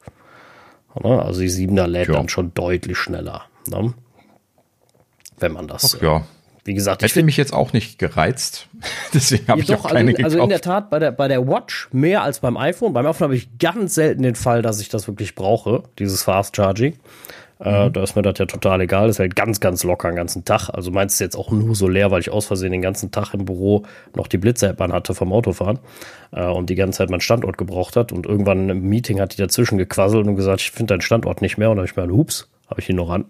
Also 0.96 1.42
die 1.42 1.50
7er 1.50 1.86
lädt 1.86 2.08
ja. 2.08 2.14
dann 2.14 2.30
schon 2.30 2.54
deutlich 2.54 2.98
schneller. 2.98 3.44
Ne? 3.68 3.94
Wenn 5.38 5.52
man 5.52 5.68
das. 5.68 5.98
Ach, 5.98 6.02
ja. 6.02 6.24
Äh, 6.64 6.68
wie 6.68 6.74
gesagt, 6.74 7.04
hätte 7.04 7.24
mich 7.24 7.38
jetzt 7.38 7.54
auch 7.54 7.74
nicht 7.74 8.00
gereizt. 8.00 8.68
Deswegen 9.14 9.48
habe 9.48 9.62
ich 9.62 9.68
doch, 9.68 9.86
auch 9.86 9.90
keine 9.90 10.12
also, 10.12 10.18
gekauft. 10.18 10.26
Also 10.26 10.44
in 10.44 10.50
der 10.50 10.62
Tat 10.62 10.90
bei 10.90 11.00
der, 11.00 11.12
bei 11.12 11.28
der 11.28 11.48
Watch 11.48 11.90
mehr 11.92 12.24
als 12.24 12.40
beim 12.40 12.58
iPhone. 12.58 12.94
Beim 12.94 13.06
iPhone 13.06 13.26
habe 13.26 13.36
ich 13.36 13.58
ganz 13.58 13.96
selten 13.96 14.24
den 14.24 14.36
Fall, 14.36 14.62
dass 14.62 14.80
ich 14.80 14.90
das 14.90 15.08
wirklich 15.08 15.36
brauche, 15.36 15.84
dieses 16.00 16.24
Fast 16.24 16.56
Charging. 16.56 16.98
Äh, 17.64 17.88
mhm. 17.88 17.94
da 17.94 18.04
ist 18.04 18.16
mir 18.16 18.24
das 18.24 18.38
ja 18.40 18.46
total 18.46 18.82
egal. 18.82 19.08
Das 19.08 19.20
hält 19.20 19.36
ganz, 19.36 19.60
ganz 19.60 19.84
locker 19.84 20.10
den 20.10 20.18
ganzen 20.18 20.44
Tag. 20.44 20.70
Also 20.70 20.92
meinst 20.92 21.20
du 21.20 21.24
jetzt 21.24 21.36
auch 21.36 21.52
nur 21.52 21.76
so 21.76 21.88
leer, 21.88 22.12
weil 22.12 22.20
ich 22.20 22.30
aus 22.30 22.46
Versehen 22.46 22.72
den 22.72 22.82
ganzen 22.82 23.12
Tag 23.12 23.34
im 23.34 23.46
Büro 23.46 23.84
noch 24.16 24.28
die 24.28 24.38
Blitzer-App 24.38 24.80
hatte 24.80 25.16
vom 25.16 25.32
Autofahren 25.32 25.80
äh, 26.32 26.46
und 26.46 26.70
die 26.70 26.76
ganze 26.76 26.98
Zeit 26.98 27.10
meinen 27.10 27.22
Standort 27.22 27.58
gebraucht 27.58 27.96
hat. 27.96 28.12
Und 28.12 28.26
irgendwann 28.26 28.70
im 28.70 28.90
Meeting 28.90 29.22
hat 29.22 29.34
die 29.34 29.38
dazwischen 29.38 29.78
gequasselt 29.78 30.28
und 30.28 30.36
gesagt, 30.36 30.62
ich 30.62 30.72
finde 30.72 30.94
deinen 30.94 31.02
Standort 31.02 31.42
nicht 31.42 31.58
mehr. 31.58 31.70
Und 31.70 31.78
dann 31.78 31.88
habe 31.88 32.02
ich 32.04 32.08
mir, 32.08 32.14
hups, 32.14 32.50
habe 32.70 32.82
ich 32.82 32.90
ihn 32.90 32.98
noch 32.98 33.10
an. 33.10 33.26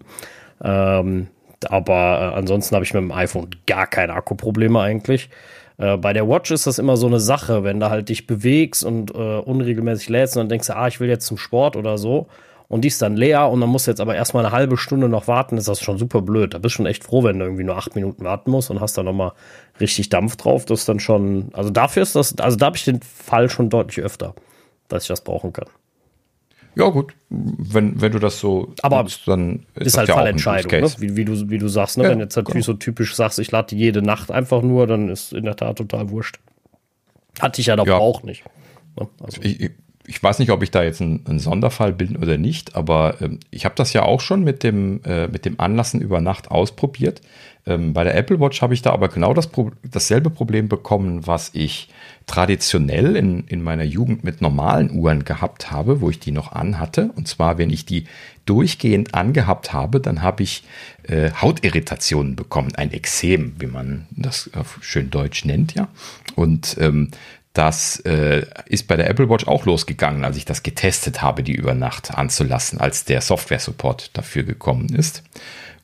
Ähm, 0.62 1.28
aber 1.70 2.32
äh, 2.32 2.38
ansonsten 2.38 2.74
habe 2.74 2.84
ich 2.84 2.94
mit 2.94 3.02
dem 3.02 3.12
iPhone 3.12 3.50
gar 3.66 3.86
keine 3.86 4.14
Akkuprobleme 4.14 4.80
eigentlich. 4.80 5.30
Äh, 5.78 5.96
bei 5.96 6.12
der 6.12 6.28
Watch 6.28 6.50
ist 6.50 6.66
das 6.66 6.78
immer 6.78 6.96
so 6.96 7.06
eine 7.06 7.20
Sache, 7.20 7.64
wenn 7.64 7.80
du 7.80 7.90
halt 7.90 8.08
dich 8.08 8.26
bewegst 8.26 8.84
und 8.84 9.14
äh, 9.14 9.38
unregelmäßig 9.38 10.08
lädst 10.08 10.36
und 10.36 10.40
dann 10.40 10.48
denkst 10.48 10.68
du, 10.68 10.76
ah, 10.76 10.88
ich 10.88 11.00
will 11.00 11.08
jetzt 11.08 11.26
zum 11.26 11.38
Sport 11.38 11.76
oder 11.76 11.98
so 11.98 12.28
und 12.68 12.82
die 12.82 12.88
ist 12.88 13.02
dann 13.02 13.16
leer 13.16 13.48
und 13.50 13.60
dann 13.60 13.70
musst 13.70 13.86
du 13.86 13.90
jetzt 13.90 14.00
aber 14.00 14.14
erstmal 14.14 14.44
eine 14.44 14.54
halbe 14.54 14.76
Stunde 14.76 15.08
noch 15.08 15.28
warten, 15.28 15.58
ist 15.58 15.68
das 15.68 15.80
schon 15.80 15.98
super 15.98 16.22
blöd. 16.22 16.54
Da 16.54 16.58
bist 16.58 16.74
du 16.74 16.78
schon 16.78 16.86
echt 16.86 17.04
froh, 17.04 17.22
wenn 17.22 17.38
du 17.38 17.44
irgendwie 17.44 17.64
nur 17.64 17.76
acht 17.76 17.94
Minuten 17.94 18.24
warten 18.24 18.50
musst 18.50 18.70
und 18.70 18.80
hast 18.80 18.96
dann 18.96 19.04
nochmal 19.04 19.32
richtig 19.80 20.08
Dampf 20.08 20.36
drauf. 20.36 20.64
Das 20.64 20.80
ist 20.80 20.88
dann 20.88 21.00
schon, 21.00 21.50
also 21.52 21.70
dafür 21.70 22.02
ist 22.02 22.16
das, 22.16 22.38
also 22.38 22.56
da 22.56 22.66
habe 22.66 22.76
ich 22.76 22.84
den 22.84 23.00
Fall 23.02 23.48
schon 23.48 23.68
deutlich 23.70 24.04
öfter, 24.04 24.34
dass 24.88 25.04
ich 25.04 25.08
das 25.08 25.22
brauchen 25.22 25.52
kann. 25.52 25.66
Ja, 26.76 26.88
gut. 26.88 27.14
Wenn, 27.28 28.00
wenn 28.00 28.12
du 28.12 28.18
das 28.18 28.40
so 28.40 28.72
aber 28.82 29.02
nutzt, 29.02 29.26
dann 29.26 29.66
ist, 29.74 29.88
ist 29.88 29.98
halt 29.98 30.08
ja 30.08 30.14
Fallentscheidung, 30.14 30.80
ne? 30.80 30.90
wie, 30.98 31.16
wie, 31.16 31.24
du, 31.24 31.50
wie 31.50 31.58
du 31.58 31.68
sagst. 31.68 31.98
Ne? 31.98 32.04
Ja, 32.04 32.10
wenn 32.10 32.20
jetzt 32.20 32.36
natürlich 32.36 32.66
genau. 32.66 32.74
so 32.76 32.78
typisch 32.78 33.14
sagst, 33.14 33.38
ich 33.38 33.50
lade 33.50 33.74
jede 33.76 34.02
Nacht 34.02 34.30
einfach 34.30 34.62
nur, 34.62 34.86
dann 34.86 35.08
ist 35.08 35.32
in 35.32 35.44
der 35.44 35.56
Tat 35.56 35.78
total 35.78 36.10
wurscht. 36.10 36.38
Hatte 37.40 37.60
ich 37.60 37.68
ja 37.68 37.76
doch 37.76 37.86
ja. 37.86 37.98
auch 37.98 38.22
nicht. 38.22 38.44
Ne? 38.98 39.08
Also. 39.20 39.40
Ich, 39.42 39.70
ich 40.06 40.22
weiß 40.22 40.38
nicht, 40.38 40.50
ob 40.50 40.62
ich 40.62 40.70
da 40.70 40.82
jetzt 40.82 41.00
ein, 41.00 41.24
ein 41.26 41.38
Sonderfall 41.38 41.92
bin 41.92 42.16
oder 42.16 42.36
nicht, 42.36 42.76
aber 42.76 43.16
ähm, 43.20 43.40
ich 43.50 43.64
habe 43.64 43.74
das 43.74 43.92
ja 43.92 44.02
auch 44.02 44.20
schon 44.20 44.44
mit 44.44 44.62
dem, 44.62 45.00
äh, 45.04 45.28
mit 45.28 45.44
dem 45.44 45.58
Anlassen 45.58 46.00
über 46.00 46.20
Nacht 46.20 46.50
ausprobiert. 46.50 47.22
Ähm, 47.66 47.94
bei 47.94 48.04
der 48.04 48.14
Apple 48.14 48.38
Watch 48.40 48.60
habe 48.60 48.74
ich 48.74 48.82
da 48.82 48.92
aber 48.92 49.08
genau 49.08 49.32
das 49.32 49.46
Pro 49.46 49.70
dasselbe 49.82 50.30
Problem 50.30 50.68
bekommen, 50.68 51.26
was 51.26 51.50
ich 51.54 51.88
traditionell 52.26 53.16
in, 53.16 53.44
in 53.46 53.62
meiner 53.62 53.84
Jugend 53.84 54.24
mit 54.24 54.40
normalen 54.40 54.90
Uhren 54.90 55.24
gehabt 55.24 55.70
habe, 55.70 56.00
wo 56.00 56.10
ich 56.10 56.18
die 56.18 56.30
noch 56.30 56.52
anhatte. 56.52 57.10
Und 57.14 57.28
zwar, 57.28 57.58
wenn 57.58 57.70
ich 57.70 57.84
die 57.84 58.04
durchgehend 58.46 59.14
angehabt 59.14 59.72
habe, 59.72 60.00
dann 60.00 60.22
habe 60.22 60.42
ich 60.42 60.64
äh, 61.04 61.30
Hautirritationen 61.30 62.36
bekommen, 62.36 62.74
ein 62.76 62.92
Exem, 62.92 63.54
wie 63.58 63.66
man 63.66 64.06
das 64.10 64.50
auf 64.54 64.78
schön 64.80 65.10
Deutsch 65.10 65.44
nennt, 65.44 65.74
ja. 65.74 65.88
Und 66.34 66.76
ähm, 66.80 67.10
das 67.52 68.00
äh, 68.00 68.44
ist 68.66 68.88
bei 68.88 68.96
der 68.96 69.08
Apple 69.08 69.30
Watch 69.30 69.46
auch 69.46 69.64
losgegangen, 69.64 70.24
als 70.24 70.36
ich 70.36 70.44
das 70.44 70.64
getestet 70.64 71.22
habe, 71.22 71.44
die 71.44 71.54
über 71.54 71.74
Nacht 71.74 72.12
anzulassen, 72.12 72.80
als 72.80 73.04
der 73.04 73.20
Software-Support 73.20 74.16
dafür 74.16 74.42
gekommen 74.42 74.88
ist. 74.88 75.22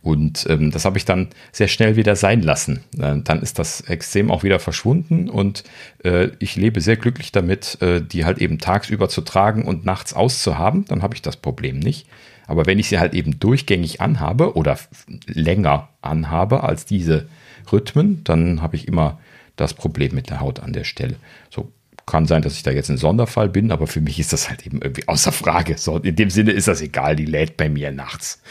Und 0.03 0.47
ähm, 0.49 0.71
das 0.71 0.87
habe 0.87 0.97
ich 0.97 1.05
dann 1.05 1.29
sehr 1.53 1.69
schnell 1.69 1.97
wieder 1.97 2.17
sein 2.17 2.43
lassen. 2.43 2.85
Äh, 2.99 3.17
dann 3.23 3.43
ist 3.43 3.59
das 3.59 3.83
Extrem 3.83 4.31
auch 4.31 4.43
wieder 4.43 4.59
verschwunden 4.59 5.29
und 5.29 5.65
äh, 6.05 6.29
ich 6.39 6.57
lebe 6.57 6.81
sehr 6.81 6.97
glücklich 6.97 7.33
damit, 7.33 7.81
äh, 7.83 8.01
die 8.01 8.25
halt 8.25 8.39
eben 8.39 8.59
tagsüber 8.59 9.09
zu 9.11 9.21
tragen 9.21 9.65
und 9.65 9.85
nachts 9.85 10.15
auszuhaben. 10.15 10.87
Dann 10.87 11.03
habe 11.03 11.15
ich 11.15 11.23
das 11.23 11.37
Problem 11.37 11.79
nicht. 11.79 12.07
Aber 12.47 12.67
wenn 12.67 12.79
ich 12.79 12.89
sie 12.89 12.99
halt 12.99 13.15
eben 13.15 13.39
durchgängig 13.39 14.01
anhabe 14.01 14.57
oder 14.57 14.79
länger 15.27 15.91
anhabe 16.03 16.65
als 16.65 16.85
diese 16.85 17.29
Rhythmen, 17.71 18.25
dann 18.25 18.63
habe 18.63 18.77
ich 18.77 18.89
immer 18.89 19.21
das 19.57 19.75
Problem 19.75 20.15
mit 20.15 20.31
der 20.31 20.41
Haut 20.41 20.61
an 20.61 20.73
der 20.73 20.85
Stelle. 20.85 21.17
So 21.51 21.71
kann 22.07 22.27
sein, 22.27 22.43
dass 22.43 22.55
ich 22.55 22.63
da 22.63 22.73
jetzt 22.73 22.91
ein 22.91 22.97
Sonderfall 22.97 23.49
bin, 23.49 23.71
aber 23.71 23.87
für 23.87 24.01
mich 24.01 24.19
ist 24.19 24.33
das 24.33 24.49
halt 24.49 24.67
eben 24.67 24.83
irgendwie 24.83 25.07
außer 25.07 25.31
Frage. 25.31 25.79
So, 25.79 25.99
in 25.99 26.17
dem 26.17 26.31
Sinne 26.31 26.51
ist 26.51 26.67
das 26.67 26.81
egal, 26.81 27.15
die 27.15 27.27
lädt 27.27 27.57
bei 27.57 27.69
mir 27.69 27.93
nachts. 27.93 28.43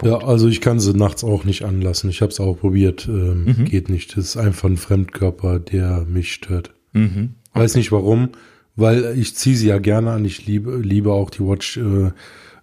Punkt. 0.00 0.22
Ja, 0.22 0.26
also 0.26 0.48
ich 0.48 0.60
kann 0.60 0.80
sie 0.80 0.94
nachts 0.94 1.24
auch 1.24 1.44
nicht 1.44 1.64
anlassen. 1.64 2.10
Ich 2.10 2.22
habe 2.22 2.32
es 2.32 2.40
auch 2.40 2.54
probiert. 2.58 3.06
Ähm, 3.08 3.44
mhm. 3.44 3.64
Geht 3.64 3.88
nicht. 3.88 4.16
Das 4.16 4.24
ist 4.24 4.36
einfach 4.36 4.68
ein 4.68 4.76
Fremdkörper, 4.76 5.58
der 5.58 6.04
mich 6.08 6.32
stört. 6.32 6.72
Mhm. 6.92 7.34
Okay. 7.50 7.60
Weiß 7.62 7.74
nicht 7.76 7.92
warum, 7.92 8.30
weil 8.76 9.16
ich 9.18 9.36
ziehe 9.36 9.56
sie 9.56 9.68
ja 9.68 9.78
gerne 9.78 10.10
an. 10.12 10.24
Ich 10.24 10.46
liebe, 10.46 10.76
liebe 10.78 11.12
auch 11.12 11.30
die 11.30 11.40
Watch, 11.40 11.76
äh, 11.76 11.80
mhm. 11.80 12.12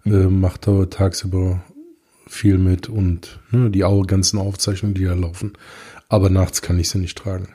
äh, 0.04 0.26
macht 0.26 0.66
da 0.66 0.86
tagsüber 0.86 1.62
viel 2.26 2.58
mit 2.58 2.88
und 2.88 3.40
ne, 3.50 3.70
die 3.70 3.84
ganzen 4.06 4.38
Aufzeichnungen, 4.38 4.94
die 4.94 5.04
da 5.04 5.14
laufen 5.14 5.52
aber 6.08 6.30
nachts 6.30 6.62
kann 6.62 6.78
ich 6.78 6.88
sie 6.88 6.98
nicht 6.98 7.18
tragen. 7.18 7.48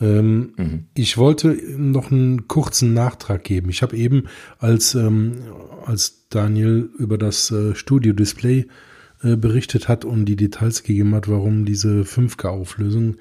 Ähm, 0.00 0.54
mhm. 0.56 0.86
Ich 0.94 1.18
wollte 1.18 1.48
noch 1.76 2.10
einen 2.10 2.48
kurzen 2.48 2.94
Nachtrag 2.94 3.44
geben. 3.44 3.68
Ich 3.70 3.82
habe 3.82 3.96
eben, 3.96 4.24
als, 4.58 4.94
ähm, 4.94 5.42
als 5.84 6.19
Daniel 6.30 6.88
über 6.98 7.18
das 7.18 7.50
äh, 7.50 7.74
Studio-Display 7.74 8.66
äh, 9.22 9.36
berichtet 9.36 9.88
hat 9.88 10.04
und 10.04 10.24
die 10.24 10.36
Details 10.36 10.82
gegeben 10.82 11.14
hat, 11.14 11.28
warum 11.28 11.64
diese 11.66 12.02
5K-Auflösung 12.02 13.16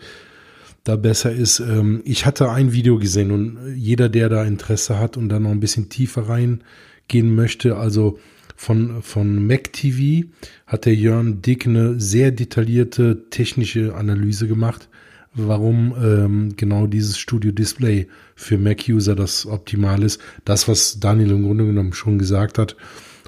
da 0.83 0.95
besser 0.95 1.31
ist. 1.31 1.59
Ähm, 1.59 2.01
ich 2.05 2.25
hatte 2.25 2.49
ein 2.49 2.71
Video 2.71 2.97
gesehen 2.97 3.31
und 3.31 3.75
jeder, 3.75 4.07
der 4.07 4.29
da 4.29 4.45
Interesse 4.45 4.97
hat 4.99 5.17
und 5.17 5.29
da 5.29 5.39
noch 5.39 5.51
ein 5.51 5.59
bisschen 5.59 5.89
tiefer 5.89 6.29
reingehen 6.29 7.35
möchte, 7.35 7.75
also 7.75 8.19
von, 8.55 9.01
von 9.01 9.47
Mac 9.47 9.71
TV 9.71 10.27
hat 10.67 10.85
der 10.85 10.93
Jörn 10.93 11.41
Dick 11.41 11.65
eine 11.65 11.99
sehr 11.99 12.31
detaillierte 12.31 13.29
technische 13.29 13.95
Analyse 13.95 14.47
gemacht, 14.47 14.89
warum 15.33 15.93
ähm, 16.01 16.53
genau 16.55 16.87
dieses 16.87 17.17
Studio 17.17 17.51
Display 17.51 18.07
für 18.35 18.57
Mac-User 18.57 19.15
das 19.15 19.45
optimal 19.45 20.03
ist. 20.03 20.19
Das, 20.45 20.67
was 20.67 20.99
Daniel 20.99 21.31
im 21.31 21.43
Grunde 21.43 21.65
genommen 21.65 21.93
schon 21.93 22.19
gesagt 22.19 22.57
hat, 22.57 22.75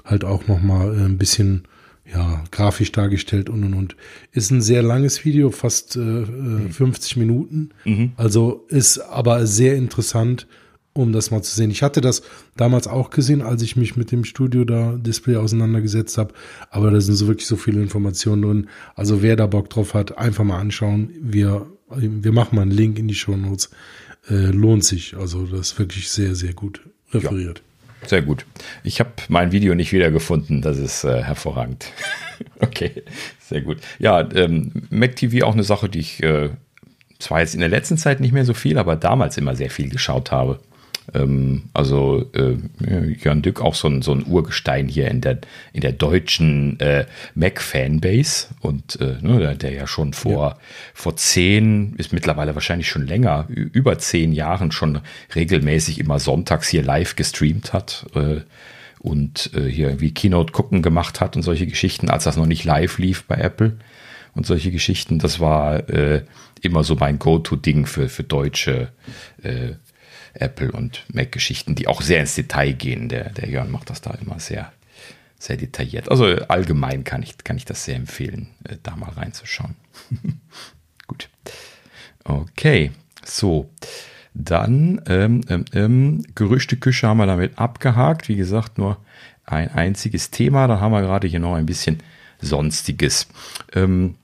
halt 0.04 0.24
auch 0.24 0.46
nochmal 0.48 0.94
äh, 0.94 1.04
ein 1.04 1.18
bisschen 1.18 1.62
ja, 2.04 2.42
grafisch 2.50 2.92
dargestellt 2.92 3.48
und 3.48 3.64
und 3.64 3.74
und. 3.74 3.96
Ist 4.32 4.50
ein 4.50 4.60
sehr 4.60 4.82
langes 4.82 5.24
Video, 5.24 5.50
fast 5.50 5.96
äh, 5.96 6.24
50 6.70 7.16
äh, 7.16 7.20
Minuten. 7.20 7.70
Mhm. 7.84 8.12
Also 8.16 8.66
ist 8.68 8.98
aber 8.98 9.46
sehr 9.46 9.76
interessant 9.76 10.46
um 10.94 11.12
das 11.12 11.30
mal 11.30 11.42
zu 11.42 11.54
sehen. 11.54 11.70
Ich 11.70 11.82
hatte 11.82 12.00
das 12.00 12.22
damals 12.56 12.86
auch 12.86 13.10
gesehen, 13.10 13.42
als 13.42 13.62
ich 13.62 13.76
mich 13.76 13.96
mit 13.96 14.12
dem 14.12 14.24
Studio 14.24 14.64
da 14.64 14.92
Display 14.92 15.36
auseinandergesetzt 15.36 16.18
habe, 16.18 16.34
aber 16.70 16.90
da 16.90 17.00
sind 17.00 17.14
so 17.14 17.28
wirklich 17.28 17.46
so 17.46 17.56
viele 17.56 17.80
Informationen 17.80 18.42
drin. 18.42 18.68
Also 18.94 19.22
wer 19.22 19.36
da 19.36 19.46
Bock 19.46 19.70
drauf 19.70 19.94
hat, 19.94 20.18
einfach 20.18 20.44
mal 20.44 20.58
anschauen. 20.58 21.10
Wir, 21.20 21.66
wir 21.96 22.32
machen 22.32 22.56
mal 22.56 22.62
einen 22.62 22.70
Link 22.70 22.98
in 22.98 23.08
die 23.08 23.14
Show 23.14 23.36
Notes. 23.36 23.70
Äh, 24.28 24.46
lohnt 24.46 24.84
sich. 24.84 25.16
Also 25.16 25.46
das 25.46 25.72
ist 25.72 25.78
wirklich 25.78 26.08
sehr, 26.08 26.34
sehr 26.34 26.52
gut 26.52 26.80
referiert. 27.12 27.62
Ja, 28.02 28.08
sehr 28.08 28.22
gut. 28.22 28.46
Ich 28.84 29.00
habe 29.00 29.10
mein 29.28 29.52
Video 29.52 29.74
nicht 29.74 29.92
wiedergefunden. 29.92 30.62
Das 30.62 30.78
ist 30.78 31.04
äh, 31.04 31.22
hervorragend. 31.22 31.86
okay, 32.60 33.02
sehr 33.40 33.62
gut. 33.62 33.78
Ja, 33.98 34.28
ähm, 34.34 34.72
Mac 34.90 35.16
TV 35.16 35.46
auch 35.46 35.54
eine 35.54 35.64
Sache, 35.64 35.88
die 35.88 36.00
ich 36.00 36.22
äh, 36.22 36.50
zwar 37.18 37.40
jetzt 37.40 37.54
in 37.54 37.60
der 37.60 37.68
letzten 37.68 37.96
Zeit 37.96 38.20
nicht 38.20 38.32
mehr 38.32 38.44
so 38.44 38.54
viel, 38.54 38.78
aber 38.78 38.96
damals 38.96 39.36
immer 39.38 39.56
sehr 39.56 39.70
viel 39.70 39.88
geschaut 39.88 40.30
habe. 40.30 40.60
Ähm, 41.14 41.64
also 41.72 42.30
äh, 42.34 42.56
Jörn 43.22 43.42
Dück 43.42 43.60
auch 43.60 43.74
so 43.74 43.88
ein, 43.88 44.02
so 44.02 44.12
ein 44.12 44.26
Urgestein 44.26 44.88
hier 44.88 45.10
in 45.10 45.20
der, 45.20 45.38
in 45.72 45.80
der 45.80 45.92
deutschen 45.92 46.78
äh, 46.80 47.06
Mac-Fanbase 47.34 48.48
und 48.60 49.00
äh, 49.00 49.16
ne, 49.20 49.56
der, 49.56 49.72
ja 49.72 49.86
schon 49.86 50.12
vor, 50.12 50.50
ja. 50.50 50.58
vor 50.94 51.16
zehn, 51.16 51.94
ist 51.96 52.12
mittlerweile 52.12 52.54
wahrscheinlich 52.54 52.88
schon 52.88 53.06
länger, 53.06 53.46
über 53.48 53.98
zehn 53.98 54.32
Jahren 54.32 54.72
schon 54.72 55.00
regelmäßig 55.34 55.98
immer 55.98 56.18
sonntags 56.18 56.68
hier 56.68 56.82
live 56.82 57.16
gestreamt 57.16 57.72
hat. 57.72 58.06
Äh, 58.14 58.40
und 58.98 59.50
äh, 59.54 59.64
hier 59.64 60.00
wie 60.00 60.14
Keynote 60.14 60.52
gucken 60.52 60.80
gemacht 60.80 61.20
hat 61.20 61.34
und 61.34 61.42
solche 61.42 61.66
Geschichten, 61.66 62.08
als 62.08 62.22
das 62.22 62.36
noch 62.36 62.46
nicht 62.46 62.64
live 62.64 62.98
lief 62.98 63.24
bei 63.24 63.34
Apple 63.34 63.76
und 64.34 64.46
solche 64.46 64.70
Geschichten. 64.70 65.18
Das 65.18 65.40
war 65.40 65.88
äh, 65.88 66.22
immer 66.60 66.84
so 66.84 66.94
mein 66.94 67.18
Go-To-Ding 67.18 67.86
für, 67.86 68.08
für 68.08 68.22
deutsche 68.22 68.92
äh, 69.42 69.72
Apple 70.34 70.72
und 70.72 71.04
Mac-Geschichten, 71.12 71.74
die 71.74 71.88
auch 71.88 72.02
sehr 72.02 72.20
ins 72.20 72.34
Detail 72.34 72.72
gehen. 72.72 73.08
Der, 73.08 73.30
der 73.30 73.48
Jörn 73.48 73.70
macht 73.70 73.90
das 73.90 74.00
da 74.00 74.12
immer 74.12 74.40
sehr, 74.40 74.72
sehr 75.38 75.56
detailliert. 75.56 76.10
Also 76.10 76.24
allgemein 76.24 77.04
kann 77.04 77.22
ich, 77.22 77.38
kann 77.38 77.56
ich 77.56 77.64
das 77.64 77.84
sehr 77.84 77.96
empfehlen, 77.96 78.48
äh, 78.64 78.76
da 78.82 78.96
mal 78.96 79.10
reinzuschauen. 79.10 79.76
Gut. 81.06 81.28
Okay, 82.24 82.92
so. 83.24 83.70
Dann 84.34 85.02
ähm, 85.06 85.42
ähm, 85.48 85.64
ähm, 85.74 86.24
Gerüchteküche 86.34 87.06
haben 87.06 87.18
wir 87.18 87.26
damit 87.26 87.58
abgehakt. 87.58 88.28
Wie 88.28 88.36
gesagt, 88.36 88.78
nur 88.78 88.96
ein 89.44 89.70
einziges 89.70 90.30
Thema. 90.30 90.66
Da 90.68 90.80
haben 90.80 90.92
wir 90.92 91.02
gerade 91.02 91.28
hier 91.28 91.40
noch 91.40 91.54
ein 91.54 91.66
bisschen 91.66 91.98
sonstiges. 92.40 93.28
Ähm, 93.74 94.14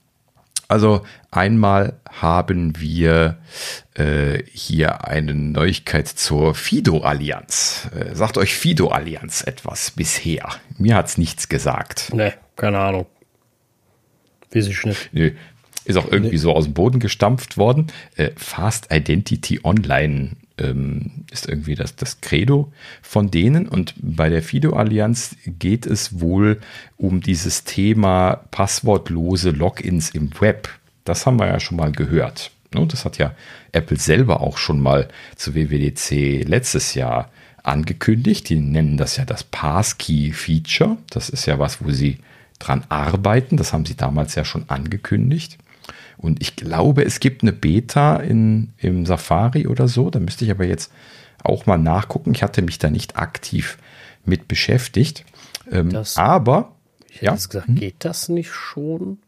also 0.68 1.02
einmal 1.30 1.98
haben 2.10 2.78
wir 2.78 3.38
äh, 3.94 4.42
hier 4.52 5.06
eine 5.06 5.34
Neuigkeit 5.34 6.06
zur 6.06 6.54
Fido-Allianz. 6.54 7.88
Äh, 7.94 8.14
sagt 8.14 8.36
euch 8.36 8.54
Fido-Allianz 8.54 9.42
etwas 9.42 9.90
bisher? 9.92 10.48
Mir 10.76 10.94
hat's 10.96 11.16
nichts 11.18 11.48
gesagt. 11.48 12.10
Nee, 12.12 12.34
keine 12.56 12.78
Ahnung. 12.78 13.06
Weiß 14.52 14.66
ich 14.66 14.84
nicht. 14.84 15.08
Nö. 15.12 15.32
Ist 15.84 15.96
auch 15.96 16.10
irgendwie 16.10 16.32
nee. 16.32 16.36
so 16.36 16.52
aus 16.52 16.64
dem 16.64 16.74
Boden 16.74 17.00
gestampft 17.00 17.56
worden. 17.56 17.86
Äh, 18.16 18.30
Fast 18.36 18.92
Identity 18.92 19.60
Online 19.64 20.32
ähm, 20.58 21.24
ist 21.30 21.48
irgendwie 21.48 21.74
das, 21.74 21.96
das 21.96 22.20
Credo 22.20 22.72
von 23.02 23.30
denen. 23.30 23.68
Und 23.68 23.94
bei 23.96 24.28
der 24.28 24.42
Fido-Allianz 24.42 25.36
geht 25.46 25.86
es 25.86 26.20
wohl 26.20 26.60
um 26.96 27.20
dieses 27.20 27.64
Thema 27.64 28.44
passwortlose 28.50 29.50
Logins 29.50 30.10
im 30.10 30.30
Web. 30.40 30.68
Das 31.04 31.26
haben 31.26 31.38
wir 31.38 31.46
ja 31.46 31.60
schon 31.60 31.76
mal 31.76 31.92
gehört. 31.92 32.50
Ne, 32.74 32.86
das 32.86 33.04
hat 33.04 33.16
ja 33.18 33.34
Apple 33.72 33.98
selber 33.98 34.40
auch 34.40 34.58
schon 34.58 34.80
mal 34.80 35.08
zu 35.36 35.54
WWDC 35.54 36.46
letztes 36.46 36.94
Jahr 36.94 37.30
angekündigt. 37.62 38.48
Die 38.48 38.56
nennen 38.56 38.96
das 38.96 39.16
ja 39.16 39.24
das 39.24 39.44
Passkey-Feature. 39.44 40.98
Das 41.10 41.28
ist 41.28 41.46
ja 41.46 41.58
was, 41.58 41.82
wo 41.82 41.90
sie 41.90 42.18
dran 42.58 42.84
arbeiten. 42.88 43.56
Das 43.56 43.72
haben 43.72 43.86
sie 43.86 43.96
damals 43.96 44.34
ja 44.34 44.44
schon 44.44 44.64
angekündigt. 44.68 45.58
Und 46.18 46.42
ich 46.42 46.56
glaube, 46.56 47.04
es 47.04 47.20
gibt 47.20 47.42
eine 47.42 47.52
Beta 47.52 48.16
in, 48.16 48.72
im 48.76 49.06
Safari 49.06 49.66
oder 49.66 49.88
so. 49.88 50.10
Da 50.10 50.18
müsste 50.18 50.44
ich 50.44 50.50
aber 50.50 50.64
jetzt 50.64 50.92
auch 51.42 51.66
mal 51.66 51.78
nachgucken. 51.78 52.32
Ich 52.34 52.42
hatte 52.42 52.60
mich 52.60 52.78
da 52.78 52.90
nicht 52.90 53.16
aktiv 53.16 53.78
mit 54.24 54.48
beschäftigt. 54.48 55.24
Ähm, 55.70 55.90
das, 55.90 56.16
aber. 56.16 56.72
Ich 57.08 57.16
hätte 57.16 57.26
ja? 57.26 57.34
gesagt, 57.34 57.68
hm? 57.68 57.74
geht 57.76 57.96
das 58.00 58.28
nicht 58.28 58.50
schon? 58.50 59.18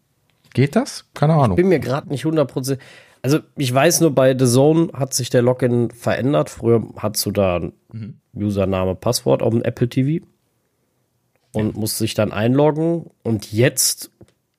Geht 0.53 0.75
das? 0.75 1.07
Keine 1.15 1.35
Ahnung. 1.35 1.53
Ich 1.53 1.63
bin 1.63 1.69
mir 1.69 1.79
gerade 1.79 2.09
nicht 2.09 2.25
100%. 2.25 2.79
Also, 3.23 3.39
ich 3.57 3.73
weiß 3.73 4.01
nur, 4.01 4.15
bei 4.15 4.37
The 4.37 4.47
Zone 4.47 4.89
hat 4.93 5.15
sich 5.15 5.31
der 5.31 5.43
Login 5.43 5.91
verändert. 5.91 6.51
Früher 6.51 6.83
hast 6.97 7.25
du 7.25 7.31
da 7.31 7.61
mhm. 7.93 8.17
Username, 8.35 8.95
Passwort 8.97 9.43
auf 9.43 9.51
dem 9.51 9.63
Apple 9.63 9.89
TV 9.89 10.25
und 11.53 11.75
ja. 11.75 11.81
musst 11.81 11.99
sich 11.99 12.15
dann 12.15 12.33
einloggen. 12.33 13.11
Und 13.23 13.53
jetzt 13.53 14.11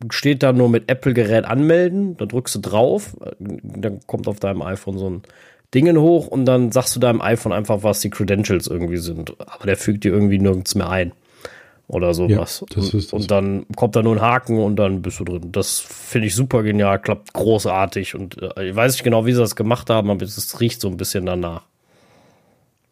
steht 0.10 0.44
da 0.44 0.54
nur 0.54 0.70
mit 0.70 0.90
Apple-Gerät 0.90 1.46
anmelden, 1.46 2.18
da 2.18 2.26
drückst 2.26 2.56
du 2.56 2.60
drauf, 2.60 3.16
dann 3.40 4.00
kommt 4.08 4.28
auf 4.28 4.40
deinem 4.40 4.62
iPhone 4.62 4.98
so 4.98 5.10
ein 5.10 5.22
Dingen 5.74 5.98
hoch 6.00 6.28
und 6.28 6.46
dann 6.46 6.72
sagst 6.72 6.96
du 6.96 7.00
deinem 7.00 7.22
iPhone 7.22 7.54
einfach, 7.54 7.84
was 7.84 8.02
die 8.02 8.10
Credentials 8.10 8.68
irgendwie 8.68 8.98
sind. 8.98 9.34
Aber 9.40 9.66
der 9.66 9.78
fügt 9.78 10.04
dir 10.04 10.12
irgendwie 10.12 10.40
nirgends 10.40 10.76
mehr 10.76 10.90
ein. 10.90 11.14
Oder 11.88 12.14
sowas. 12.14 12.64
Ja, 12.70 12.82
das. 12.82 13.12
Und 13.12 13.32
dann 13.32 13.66
kommt 13.76 13.98
da 13.98 14.02
nur 14.02 14.16
ein 14.16 14.22
Haken 14.22 14.60
und 14.60 14.78
dann 14.78 15.02
bist 15.02 15.20
du 15.20 15.26
drin. 15.26 15.52
Das 15.52 15.80
finde 15.80 16.28
ich 16.28 16.36
super 16.36 16.64
genial, 16.64 17.00
klappt 17.00 17.34
großartig. 17.34 18.16
Und 18.16 18.42
äh, 18.42 18.70
ich 18.70 18.76
weiß 18.76 18.94
nicht 18.94 19.04
genau, 19.04 19.26
wie 19.26 19.34
sie 19.34 19.42
das 19.42 19.58
gemacht 19.58 19.90
haben, 19.90 20.10
aber 20.10 20.24
es 20.24 20.60
riecht 20.62 20.80
so 20.80 20.88
ein 20.88 20.96
bisschen 20.96 21.26
danach. 21.26 21.64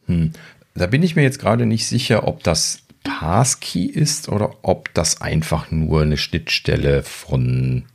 Hm. 0.08 0.34
Da 0.76 0.88
bin 0.88 1.02
ich 1.02 1.16
mir 1.16 1.24
jetzt 1.24 1.40
gerade 1.40 1.66
nicht 1.66 1.88
sicher, 1.88 2.28
ob 2.28 2.44
das 2.44 2.84
Passkey 3.04 3.86
ist 3.86 4.30
oder 4.30 4.58
ob 4.62 4.94
das 4.94 5.22
einfach 5.22 5.72
nur 5.72 6.02
eine 6.02 6.18
Schnittstelle 6.18 7.04
von, 7.04 7.86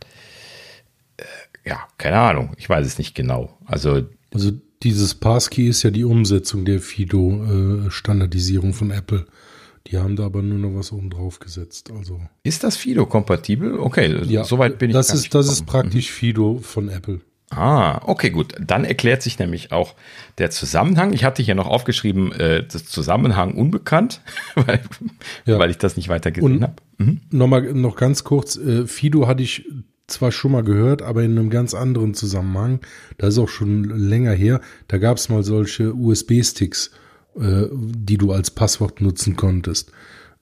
äh, 1.17 1.25
ja, 1.69 1.81
keine 1.99 2.19
Ahnung, 2.19 2.53
ich 2.57 2.69
weiß 2.69 2.87
es 2.87 2.99
nicht 2.99 3.15
genau. 3.15 3.59
Also, 3.67 4.03
also 4.33 4.53
dieses 4.83 5.15
Passkey 5.15 5.69
ist 5.69 5.83
ja 5.83 5.91
die 5.91 6.05
Umsetzung 6.05 6.65
der 6.65 6.81
Fido-Standardisierung 6.81 8.71
äh, 8.71 8.75
von 8.75 8.91
Apple. 8.91 9.27
Die 9.87 9.99
haben 9.99 10.17
da 10.17 10.25
aber 10.25 10.43
nur 10.43 10.59
noch 10.59 10.79
was 10.79 10.93
oben 10.93 11.11
drauf 11.11 11.39
gesetzt. 11.41 11.91
Also 11.91 12.21
ist 12.43 12.65
das 12.65 12.77
Fido-kompatibel? 12.77 13.79
Okay, 13.79 14.25
ja, 14.25 14.45
soweit 14.45 14.79
bin 14.79 14.91
ich. 14.91 14.95
Das 14.95 15.13
ist, 15.13 15.35
das 15.35 15.49
ist 15.49 15.67
praktisch 15.67 16.11
mhm. 16.11 16.15
Fido 16.15 16.59
von 16.63 16.89
Apple. 16.89 17.21
Ah, 17.57 18.01
okay, 18.07 18.31
gut. 18.31 18.55
Dann 18.61 18.85
erklärt 18.85 19.23
sich 19.23 19.39
nämlich 19.39 19.73
auch 19.73 19.95
der 20.39 20.51
Zusammenhang. 20.51 21.13
Ich 21.13 21.25
hatte 21.25 21.43
hier 21.43 21.55
noch 21.55 21.69
aufgeschrieben, 21.69 22.33
äh, 22.33 22.67
das 22.67 22.85
Zusammenhang 22.87 23.55
unbekannt, 23.55 24.21
weil, 24.55 24.81
ja. 25.45 25.59
weil 25.59 25.71
ich 25.71 25.79
das 25.79 25.97
nicht 25.97 26.09
weiter 26.09 26.31
gesehen 26.31 26.63
habe. 26.63 26.75
Mhm. 26.99 27.21
Nochmal 27.31 27.63
noch 27.75 27.97
ganz 27.97 28.25
kurz, 28.25 28.57
äh, 28.57 28.87
Fido 28.87 29.27
hatte 29.27 29.43
ich 29.43 29.65
zwar 30.07 30.33
schon 30.33 30.53
mal 30.53 30.65
gehört, 30.65 31.03
aber 31.03 31.23
in 31.23 31.39
einem 31.39 31.51
ganz 31.51 31.75
anderen 31.75 32.15
Zusammenhang. 32.15 32.81
Das 33.19 33.35
ist 33.35 33.39
auch 33.39 33.49
schon 33.49 33.85
länger 33.85 34.33
her. 34.33 34.61
Da 34.89 34.99
gab 34.99 35.17
es 35.17 35.29
mal 35.29 35.43
solche 35.43 35.95
USB-Sticks, 35.95 36.91
äh, 37.39 37.67
die 37.73 38.19
du 38.19 38.33
als 38.33 38.51
Passwort 38.51 39.01
nutzen 39.01 39.37
konntest. 39.37 39.93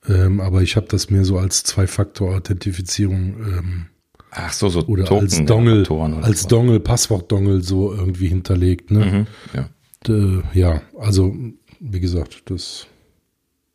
Ähm, 0.08 0.40
aber 0.40 0.62
ich 0.62 0.76
habe 0.76 0.86
das 0.88 1.10
mir 1.10 1.24
so 1.24 1.38
als 1.38 1.62
Zwei-Faktor-Authentifizierung 1.62 3.36
ähm, 3.40 3.86
Ach 4.34 4.52
so, 4.52 4.70
so 4.70 4.80
oder 4.86 5.04
Token 5.04 5.24
als 5.24 5.44
Dongle, 5.44 5.86
oder 5.86 6.24
als 6.24 6.46
Dongle, 6.46 6.80
Passwort-Dongle 6.80 7.60
so 7.60 7.92
irgendwie 7.92 8.28
hinterlegt. 8.28 8.90
Ne? 8.90 9.04
Mhm, 9.04 9.26
ja. 9.54 9.68
D 10.06 10.42
ja, 10.54 10.80
also 10.98 11.34
wie 11.80 12.00
gesagt, 12.00 12.50
das. 12.50 12.86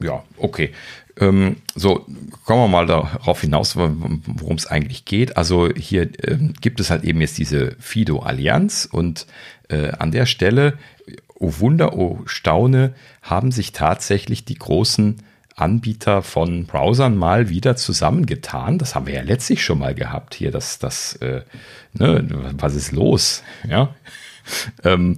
Ja, 0.01 0.23
okay. 0.37 0.71
Ähm, 1.19 1.57
so, 1.75 2.05
kommen 2.45 2.63
wir 2.63 2.67
mal 2.67 2.87
darauf 2.87 3.41
hinaus, 3.41 3.75
worum 3.75 4.55
es 4.55 4.65
eigentlich 4.65 5.05
geht. 5.05 5.37
Also 5.37 5.69
hier 5.75 6.03
äh, 6.23 6.37
gibt 6.59 6.79
es 6.79 6.89
halt 6.89 7.03
eben 7.03 7.21
jetzt 7.21 7.37
diese 7.37 7.75
Fido-Allianz 7.79 8.87
und 8.91 9.27
äh, 9.69 9.91
an 9.91 10.11
der 10.11 10.25
Stelle, 10.25 10.77
oh 11.35 11.53
Wunder, 11.59 11.95
oh 11.95 12.21
Staune, 12.25 12.93
haben 13.21 13.51
sich 13.51 13.73
tatsächlich 13.73 14.45
die 14.45 14.55
großen 14.55 15.17
Anbieter 15.57 16.21
von 16.21 16.67
Browsern 16.67 17.17
mal 17.17 17.49
wieder 17.49 17.75
zusammengetan. 17.75 18.77
Das 18.77 18.93
haben 18.93 19.07
wir 19.07 19.15
ja 19.15 19.23
letztlich 19.23 19.63
schon 19.63 19.79
mal 19.79 19.95
gehabt 19.95 20.35
hier. 20.35 20.51
Das, 20.51 20.77
das, 20.77 21.15
äh, 21.15 21.41
ne, 21.93 22.53
was 22.57 22.75
ist 22.75 22.91
los? 22.93 23.43
Ja. 23.67 23.95
Ähm, 24.85 25.17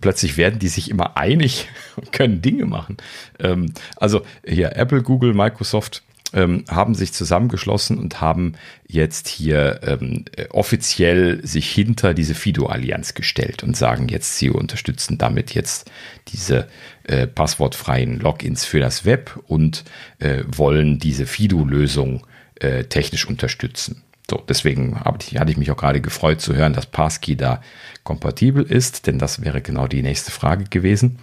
plötzlich 0.00 0.36
werden 0.36 0.58
die 0.58 0.66
sich 0.66 0.90
immer 0.90 1.16
einig 1.16 1.68
und 1.96 2.10
können 2.10 2.42
Dinge 2.42 2.64
machen. 2.66 2.96
Ähm, 3.38 3.72
also 3.96 4.22
hier 4.44 4.74
Apple, 4.74 5.02
Google, 5.02 5.32
Microsoft 5.32 6.02
ähm, 6.34 6.64
haben 6.68 6.94
sich 6.94 7.12
zusammengeschlossen 7.12 7.98
und 7.98 8.20
haben 8.20 8.54
jetzt 8.86 9.28
hier 9.28 9.80
ähm, 9.82 10.24
offiziell 10.50 11.44
sich 11.46 11.70
hinter 11.70 12.12
diese 12.12 12.34
Fido-Allianz 12.34 13.14
gestellt 13.14 13.62
und 13.62 13.76
sagen 13.76 14.08
jetzt, 14.08 14.36
sie 14.36 14.50
unterstützen 14.50 15.16
damit 15.16 15.54
jetzt 15.54 15.90
diese 16.28 16.68
äh, 17.04 17.26
passwortfreien 17.26 18.18
Logins 18.18 18.64
für 18.64 18.80
das 18.80 19.04
Web 19.04 19.40
und 19.46 19.84
äh, 20.18 20.42
wollen 20.46 20.98
diese 20.98 21.26
Fido-Lösung 21.26 22.26
äh, 22.56 22.84
technisch 22.84 23.26
unterstützen. 23.26 24.02
So, 24.30 24.42
deswegen 24.48 24.98
ich, 25.20 25.38
hatte 25.38 25.50
ich 25.50 25.58
mich 25.58 25.70
auch 25.70 25.76
gerade 25.76 26.00
gefreut 26.00 26.40
zu 26.40 26.54
hören, 26.54 26.72
dass 26.72 26.86
Passkey 26.86 27.36
da 27.36 27.60
kompatibel 28.04 28.62
ist, 28.62 29.06
denn 29.06 29.18
das 29.18 29.42
wäre 29.42 29.60
genau 29.60 29.86
die 29.86 30.02
nächste 30.02 30.30
Frage 30.30 30.64
gewesen, 30.64 31.18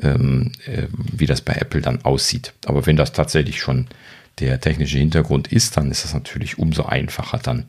ähm, 0.00 0.52
äh, 0.66 0.86
wie 0.92 1.26
das 1.26 1.42
bei 1.42 1.54
Apple 1.54 1.80
dann 1.80 2.04
aussieht. 2.04 2.52
Aber 2.66 2.86
wenn 2.86 2.96
das 2.96 3.12
tatsächlich 3.12 3.60
schon 3.60 3.86
der 4.40 4.60
technische 4.60 4.98
Hintergrund 4.98 5.52
ist, 5.52 5.76
dann 5.76 5.90
ist 5.90 6.04
es 6.04 6.14
natürlich 6.14 6.58
umso 6.58 6.84
einfacher 6.84 7.38
dann, 7.38 7.66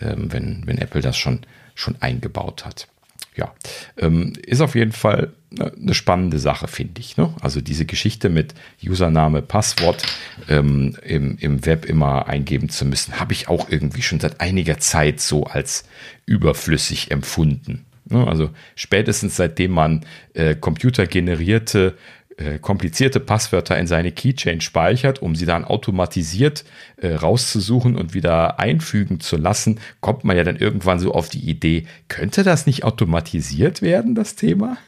ähm, 0.00 0.32
wenn, 0.32 0.62
wenn 0.66 0.78
Apple 0.78 1.00
das 1.00 1.16
schon, 1.16 1.40
schon 1.74 1.96
eingebaut 2.00 2.64
hat. 2.64 2.88
Ja, 3.36 3.54
ähm, 3.96 4.32
ist 4.44 4.60
auf 4.60 4.74
jeden 4.74 4.92
Fall 4.92 5.32
eine 5.56 5.94
spannende 5.94 6.38
Sache, 6.38 6.68
finde 6.68 7.00
ich. 7.00 7.16
Ne? 7.16 7.32
Also 7.40 7.60
diese 7.60 7.86
Geschichte 7.86 8.28
mit 8.28 8.54
Username, 8.82 9.42
Passwort 9.42 10.02
ähm, 10.48 10.96
im, 11.02 11.38
im 11.38 11.64
Web 11.64 11.86
immer 11.86 12.26
eingeben 12.26 12.68
zu 12.68 12.84
müssen, 12.84 13.20
habe 13.20 13.32
ich 13.32 13.48
auch 13.48 13.68
irgendwie 13.70 14.02
schon 14.02 14.20
seit 14.20 14.40
einiger 14.40 14.78
Zeit 14.78 15.20
so 15.20 15.44
als 15.44 15.84
überflüssig 16.26 17.12
empfunden. 17.12 17.86
Ne? 18.10 18.26
Also 18.26 18.50
spätestens 18.74 19.36
seitdem 19.36 19.72
man 19.72 20.04
äh, 20.34 20.54
computergenerierte 20.54 21.96
äh, 22.38 22.60
komplizierte 22.60 23.18
Passwörter 23.18 23.76
in 23.78 23.88
seine 23.88 24.12
Keychain 24.12 24.60
speichert, 24.60 25.20
um 25.20 25.34
sie 25.34 25.44
dann 25.44 25.64
automatisiert 25.64 26.64
äh, 26.96 27.14
rauszusuchen 27.14 27.96
und 27.96 28.14
wieder 28.14 28.60
einfügen 28.60 29.18
zu 29.18 29.36
lassen, 29.36 29.80
kommt 30.00 30.22
man 30.22 30.36
ja 30.36 30.44
dann 30.44 30.56
irgendwann 30.56 31.00
so 31.00 31.12
auf 31.12 31.28
die 31.28 31.50
Idee, 31.50 31.86
könnte 32.06 32.44
das 32.44 32.66
nicht 32.66 32.84
automatisiert 32.84 33.82
werden, 33.82 34.14
das 34.14 34.36
Thema? 34.36 34.78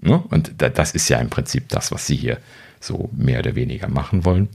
Ne? 0.00 0.22
Und 0.30 0.52
da, 0.58 0.68
das 0.68 0.92
ist 0.92 1.08
ja 1.08 1.18
im 1.18 1.30
Prinzip 1.30 1.68
das, 1.68 1.90
was 1.90 2.06
sie 2.06 2.14
hier 2.16 2.38
so 2.78 3.10
mehr 3.12 3.40
oder 3.40 3.56
weniger 3.56 3.88
machen 3.88 4.24
wollen. 4.24 4.48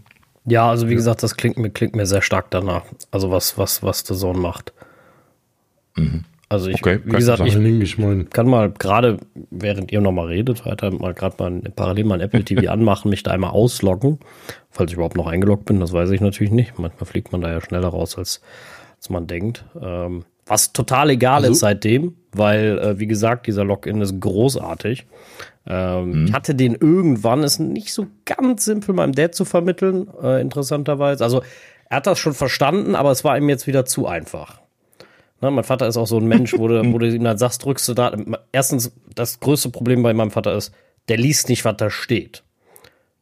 Ja, 0.46 0.70
also 0.70 0.88
wie 0.88 0.96
gesagt, 0.96 1.24
das 1.24 1.36
klingt 1.36 1.58
mir, 1.58 1.72
klingt 1.72 1.96
mir 1.96 2.06
sehr 2.06 2.22
stark 2.22 2.52
danach. 2.52 2.84
Also 3.12 3.32
was, 3.32 3.58
was, 3.58 3.84
was 3.84 4.06
der 4.06 4.16
Sohn 4.16 4.40
macht. 4.40 4.72
Mhm. 5.96 6.24
Also 6.48 6.70
ich, 6.70 6.76
okay, 6.76 7.00
wie 7.04 7.16
gesagt, 7.16 7.42
ich, 7.44 7.56
ich 7.56 7.98
mein. 7.98 8.30
kann 8.30 8.48
mal 8.48 8.72
gerade, 8.72 9.18
während 9.50 9.92
ihr 9.92 10.00
nochmal 10.00 10.28
redet, 10.28 10.66
weiter 10.66 10.92
mal 10.92 11.14
gerade 11.14 11.36
mal 11.40 11.62
parallel 11.76 12.06
mal 12.06 12.16
ein 12.16 12.22
Apple 12.22 12.44
TV 12.44 12.68
anmachen, 12.72 13.10
mich 13.10 13.24
da 13.24 13.32
einmal 13.32 13.50
ausloggen, 13.52 14.20
falls 14.70 14.92
ich 14.92 14.96
überhaupt 14.96 15.18
noch 15.18 15.28
eingeloggt 15.28 15.66
bin, 15.66 15.80
das 15.80 15.92
weiß 15.92 16.12
ich 16.12 16.22
natürlich 16.22 16.54
nicht. 16.54 16.78
Manchmal 16.78 17.06
fliegt 17.06 17.32
man 17.32 17.42
da 17.42 17.52
ja 17.52 17.62
schneller 17.62 17.88
raus, 17.88 18.18
als, 18.18 18.42
als 18.98 19.10
man 19.10 19.26
denkt. 19.26 19.66
Ähm, 19.82 20.24
was 20.46 20.74
total 20.74 21.10
egal 21.10 21.38
also, 21.38 21.52
ist 21.52 21.60
seitdem, 21.60 22.16
weil, 22.32 22.78
äh, 22.78 23.00
wie 23.00 23.08
gesagt, 23.08 23.48
dieser 23.48 23.64
Login 23.64 24.02
ist 24.02 24.20
großartig. 24.20 25.08
Ähm, 25.66 26.12
mhm. 26.12 26.28
Ich 26.28 26.34
hatte 26.34 26.54
den 26.54 26.76
irgendwann, 26.76 27.42
ist 27.42 27.58
nicht 27.58 27.92
so 27.92 28.06
ganz 28.26 28.66
simpel 28.66 28.94
meinem 28.94 29.14
Dad 29.14 29.34
zu 29.34 29.46
vermitteln, 29.46 30.08
äh, 30.22 30.40
interessanterweise. 30.40 31.24
Also 31.24 31.42
er 31.90 31.98
hat 31.98 32.08
das 32.08 32.20
schon 32.20 32.36
verstanden, 32.36 32.94
aber 32.94 33.10
es 33.10 33.24
war 33.24 33.36
ihm 33.38 33.50
jetzt 33.50 33.66
wieder 33.66 33.86
zu 33.86 34.06
einfach. 34.06 34.62
Ne, 35.46 35.52
mein 35.52 35.64
Vater 35.64 35.88
ist 35.88 35.96
auch 35.96 36.08
so 36.08 36.18
ein 36.18 36.28
Mensch, 36.28 36.58
wo 36.58 36.68
du, 36.68 36.82
wo 36.94 36.98
du 36.98 37.08
ihm 37.08 37.24
dann 37.24 37.38
sagst, 37.38 37.64
drückst 37.64 37.88
du 37.88 37.94
da. 37.94 38.16
Erstens, 38.52 38.92
das 39.14 39.40
größte 39.40 39.70
Problem 39.70 40.02
bei 40.02 40.14
meinem 40.14 40.32
Vater 40.32 40.56
ist, 40.56 40.74
der 41.08 41.18
liest 41.18 41.50
nicht, 41.50 41.66
was 41.66 41.78
da 41.78 41.92
steht. 41.92 42.44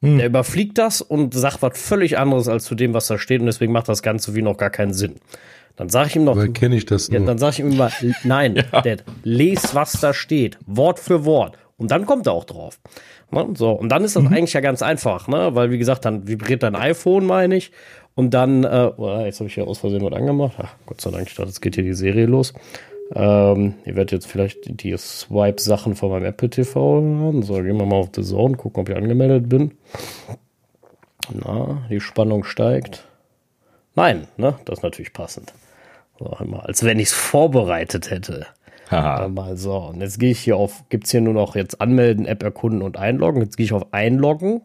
Hm. 0.02 0.20
Der 0.20 0.28
überfliegt 0.28 0.78
das 0.78 1.02
und 1.02 1.34
sagt 1.34 1.62
was 1.62 1.78
völlig 1.78 2.18
anderes 2.18 2.48
als 2.48 2.64
zu 2.64 2.76
dem, 2.76 2.94
was 2.94 3.08
da 3.08 3.18
steht, 3.18 3.42
und 3.42 3.48
deswegen 3.48 3.74
macht 3.74 3.90
das 3.90 4.02
Ganze 4.02 4.36
wie 4.36 4.42
noch 4.42 4.56
gar 4.56 4.70
keinen 4.70 4.94
Sinn. 4.94 5.16
Dann 5.76 5.90
sage 5.90 6.10
ich 6.10 6.16
ihm 6.16 6.24
noch. 6.24 6.38
kenne 6.54 6.76
ich 6.78 6.86
das 6.86 7.10
ja, 7.10 7.20
Dann 7.20 7.38
sage 7.38 7.54
ich 7.54 7.60
ihm 7.60 7.72
immer, 7.72 7.92
nein, 8.24 8.56
ja. 8.72 8.82
Dad, 8.82 9.04
les, 9.24 9.76
was 9.76 9.94
da 10.00 10.14
steht, 10.14 10.58
Wort 10.66 11.00
für 11.00 11.26
Wort. 11.26 11.58
Und 11.76 11.92
dann 11.92 12.06
kommt 12.06 12.28
er 12.28 12.34
auch 12.34 12.46
drauf. 12.46 12.80
Ne? 13.32 13.48
So, 13.56 13.72
und 13.72 13.90
dann 13.90 14.04
ist 14.06 14.16
das 14.16 14.24
mhm. 14.24 14.34
eigentlich 14.34 14.54
ja 14.54 14.62
ganz 14.62 14.82
einfach, 14.82 15.28
ne? 15.28 15.56
Weil, 15.56 15.72
wie 15.72 15.80
gesagt, 15.80 16.06
dann 16.06 16.28
vibriert 16.28 16.64
dein 16.64 16.76
iPhone, 16.76 17.26
meine 17.26 17.58
ich. 17.58 17.72
Und 18.16 18.34
dann, 18.34 18.64
äh, 18.64 18.92
oh, 18.96 19.20
jetzt 19.20 19.40
habe 19.40 19.50
ich 19.50 19.56
ja 19.56 19.64
aus 19.64 19.80
Versehen 19.80 20.04
was 20.04 20.14
angemacht. 20.14 20.56
Ach, 20.60 20.76
Gott 20.86 21.02
sei 21.02 21.12
Dank, 21.12 21.28
ich 21.28 21.36
dachte, 21.36 21.50
jetzt 21.50 21.62
geht 21.62 21.76
hier 21.76 21.84
die 21.84 21.94
Serie 21.94 22.26
los. 22.26 22.54
Ähm, 23.16 23.76
ihr 23.86 23.96
werdet 23.96 24.12
jetzt 24.12 24.28
vielleicht 24.28 24.82
die 24.82 24.96
Swipe-Sachen 24.96 25.96
von 25.96 26.12
meinem 26.12 26.26
Apple 26.26 26.50
TV 26.50 27.02
hören. 27.02 27.44
So, 27.44 27.56
gehen 27.56 27.78
wir 27.78 27.86
mal 27.86 27.98
auf 27.98 28.10
The 28.16 28.24
Zone, 28.24 28.56
gucken, 28.56 28.82
ob 28.82 28.90
ich 28.90 28.96
angemeldet 28.96 29.50
bin. 29.50 29.72
Na, 31.32 31.86
die 31.90 32.00
Spannung 32.00 32.44
steigt. 32.44 33.08
Nein, 33.96 34.28
ne? 34.38 34.56
Das 34.66 34.80
ist 34.80 34.84
natürlich 34.84 35.14
passend. 35.14 35.54
So, 36.20 36.28
einmal, 36.32 36.62
als 36.62 36.84
wenn 36.84 37.00
ich 37.00 37.10
es 37.10 37.14
vorbereitet 37.14 38.10
hätte. 38.12 38.48
Haha. 38.90 39.28
Mal 39.28 39.58
so. 39.58 39.78
Und 39.78 40.02
jetzt 40.02 40.20
gehe 40.20 40.32
ich 40.32 40.40
hier 40.40 40.58
auf, 40.58 40.84
gibt 40.90 41.06
es 41.06 41.12
hier 41.12 41.22
nur 41.22 41.34
noch 41.34 41.56
jetzt 41.56 41.82
anmelden, 41.82 42.26
App 42.26 42.44
erkunden 42.44 42.82
und 42.82 42.98
einloggen. 42.98 43.42
Jetzt 43.42 43.58
gehe 43.58 43.66
ich 43.66 43.74
auf 43.74 43.94
einloggen. 43.94 44.62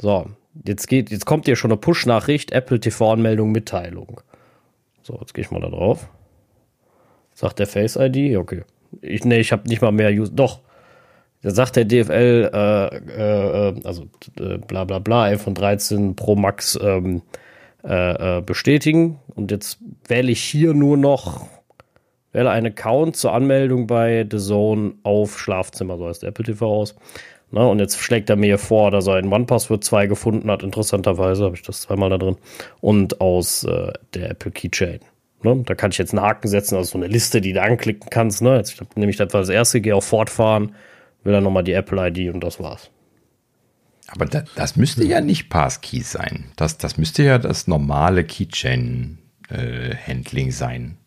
So, 0.00 0.26
jetzt 0.64 0.86
geht, 0.88 1.10
jetzt 1.10 1.26
kommt 1.26 1.46
hier 1.46 1.56
schon 1.56 1.70
eine 1.70 1.78
Push-Nachricht, 1.78 2.52
Apple 2.52 2.80
TV-Anmeldung, 2.80 3.52
Mitteilung. 3.52 4.20
So, 5.02 5.18
jetzt 5.20 5.34
gehe 5.34 5.44
ich 5.44 5.50
mal 5.50 5.60
da 5.60 5.68
drauf. 5.68 6.08
Sagt 7.34 7.58
der 7.58 7.66
Face 7.66 7.96
ID? 7.96 8.36
Okay. 8.36 8.64
Ich, 9.00 9.24
nee, 9.24 9.40
ich 9.40 9.52
habe 9.52 9.68
nicht 9.68 9.82
mal 9.82 9.92
mehr 9.92 10.10
Use. 10.10 10.32
Doch. 10.32 10.60
Da 11.42 11.50
sagt 11.50 11.76
der 11.76 11.86
DFL, 11.86 12.50
äh, 12.52 12.96
äh, 12.96 13.80
also 13.84 14.04
äh, 14.38 14.58
bla 14.58 14.84
bla 14.84 14.98
bla, 14.98 15.24
iPhone 15.24 15.54
13 15.54 16.14
Pro 16.14 16.36
Max 16.36 16.78
ähm, 16.82 17.22
äh, 17.82 18.38
äh, 18.38 18.42
bestätigen. 18.42 19.18
Und 19.34 19.50
jetzt 19.50 19.78
wähle 20.06 20.30
ich 20.30 20.42
hier 20.42 20.74
nur 20.74 20.98
noch, 20.98 21.46
wähle 22.32 22.50
einen 22.50 22.66
Account 22.66 23.16
zur 23.16 23.32
Anmeldung 23.32 23.86
bei 23.86 24.26
The 24.30 24.36
Zone 24.36 24.94
auf 25.02 25.38
Schlafzimmer, 25.38 25.96
so 25.96 26.08
heißt 26.08 26.24
Apple 26.24 26.44
TV 26.44 26.66
aus. 26.66 26.94
Na, 27.52 27.64
und 27.64 27.80
jetzt 27.80 27.98
schlägt 27.98 28.30
er 28.30 28.36
mir 28.36 28.58
vor, 28.58 28.92
dass 28.92 29.08
er 29.08 29.18
in 29.18 29.32
OnePassword 29.32 29.82
2 29.82 30.06
gefunden 30.06 30.48
hat. 30.50 30.62
Interessanterweise 30.62 31.44
habe 31.44 31.56
ich 31.56 31.62
das 31.62 31.80
zweimal 31.80 32.10
da 32.10 32.18
drin. 32.18 32.36
Und 32.80 33.20
aus 33.20 33.64
äh, 33.64 33.92
der 34.14 34.30
Apple 34.30 34.52
Keychain. 34.52 35.00
Ne? 35.42 35.64
Da 35.66 35.74
kann 35.74 35.90
ich 35.90 35.98
jetzt 35.98 36.14
einen 36.14 36.22
Haken 36.22 36.46
setzen, 36.48 36.76
also 36.76 36.92
so 36.92 36.98
eine 36.98 37.08
Liste, 37.08 37.40
die 37.40 37.52
du 37.52 37.60
anklicken 37.60 38.08
kannst. 38.10 38.40
Ne? 38.42 38.56
Jetzt 38.56 38.80
nehme 38.96 39.10
ich 39.10 39.16
das 39.16 39.34
als 39.34 39.48
erste, 39.48 39.80
gehe 39.80 39.96
auf 39.96 40.04
Fortfahren, 40.04 40.76
will 41.24 41.32
dann 41.32 41.42
nochmal 41.42 41.64
die 41.64 41.72
Apple 41.72 42.08
ID 42.08 42.32
und 42.32 42.44
das 42.44 42.60
war's. 42.60 42.90
Aber 44.06 44.26
das, 44.26 44.44
das 44.54 44.76
müsste 44.76 45.02
ja 45.04 45.20
nicht 45.20 45.48
Passkey 45.48 46.02
sein. 46.02 46.52
Das, 46.56 46.78
das 46.78 46.98
müsste 46.98 47.24
ja 47.24 47.38
das 47.38 47.66
normale 47.68 48.24
Keychain-Handling 48.24 50.48
äh, 50.48 50.52
sein. 50.52 50.98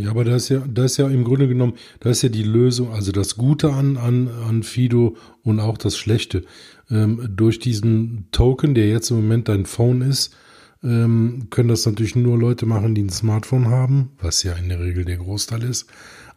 Ja, 0.00 0.10
aber 0.10 0.24
da 0.24 0.36
ist 0.36 0.48
ja, 0.48 0.62
da 0.66 0.84
ist 0.84 0.96
ja 0.96 1.08
im 1.08 1.24
Grunde 1.24 1.46
genommen, 1.46 1.74
da 2.00 2.08
ist 2.08 2.22
ja 2.22 2.30
die 2.30 2.42
Lösung, 2.42 2.90
also 2.92 3.12
das 3.12 3.36
Gute 3.36 3.72
an, 3.72 3.98
an, 3.98 4.28
an 4.48 4.62
Fido 4.62 5.16
und 5.42 5.60
auch 5.60 5.76
das 5.76 5.98
Schlechte. 5.98 6.44
Ähm, 6.90 7.28
durch 7.36 7.58
diesen 7.58 8.28
Token, 8.32 8.74
der 8.74 8.88
jetzt 8.88 9.10
im 9.10 9.16
Moment 9.16 9.48
dein 9.48 9.66
Phone 9.66 10.00
ist, 10.00 10.34
ähm, 10.82 11.48
können 11.50 11.68
das 11.68 11.84
natürlich 11.84 12.16
nur 12.16 12.38
Leute 12.38 12.64
machen, 12.64 12.94
die 12.94 13.02
ein 13.02 13.10
Smartphone 13.10 13.68
haben, 13.68 14.12
was 14.18 14.42
ja 14.42 14.54
in 14.54 14.70
der 14.70 14.80
Regel 14.80 15.04
der 15.04 15.18
Großteil 15.18 15.62
ist. 15.64 15.86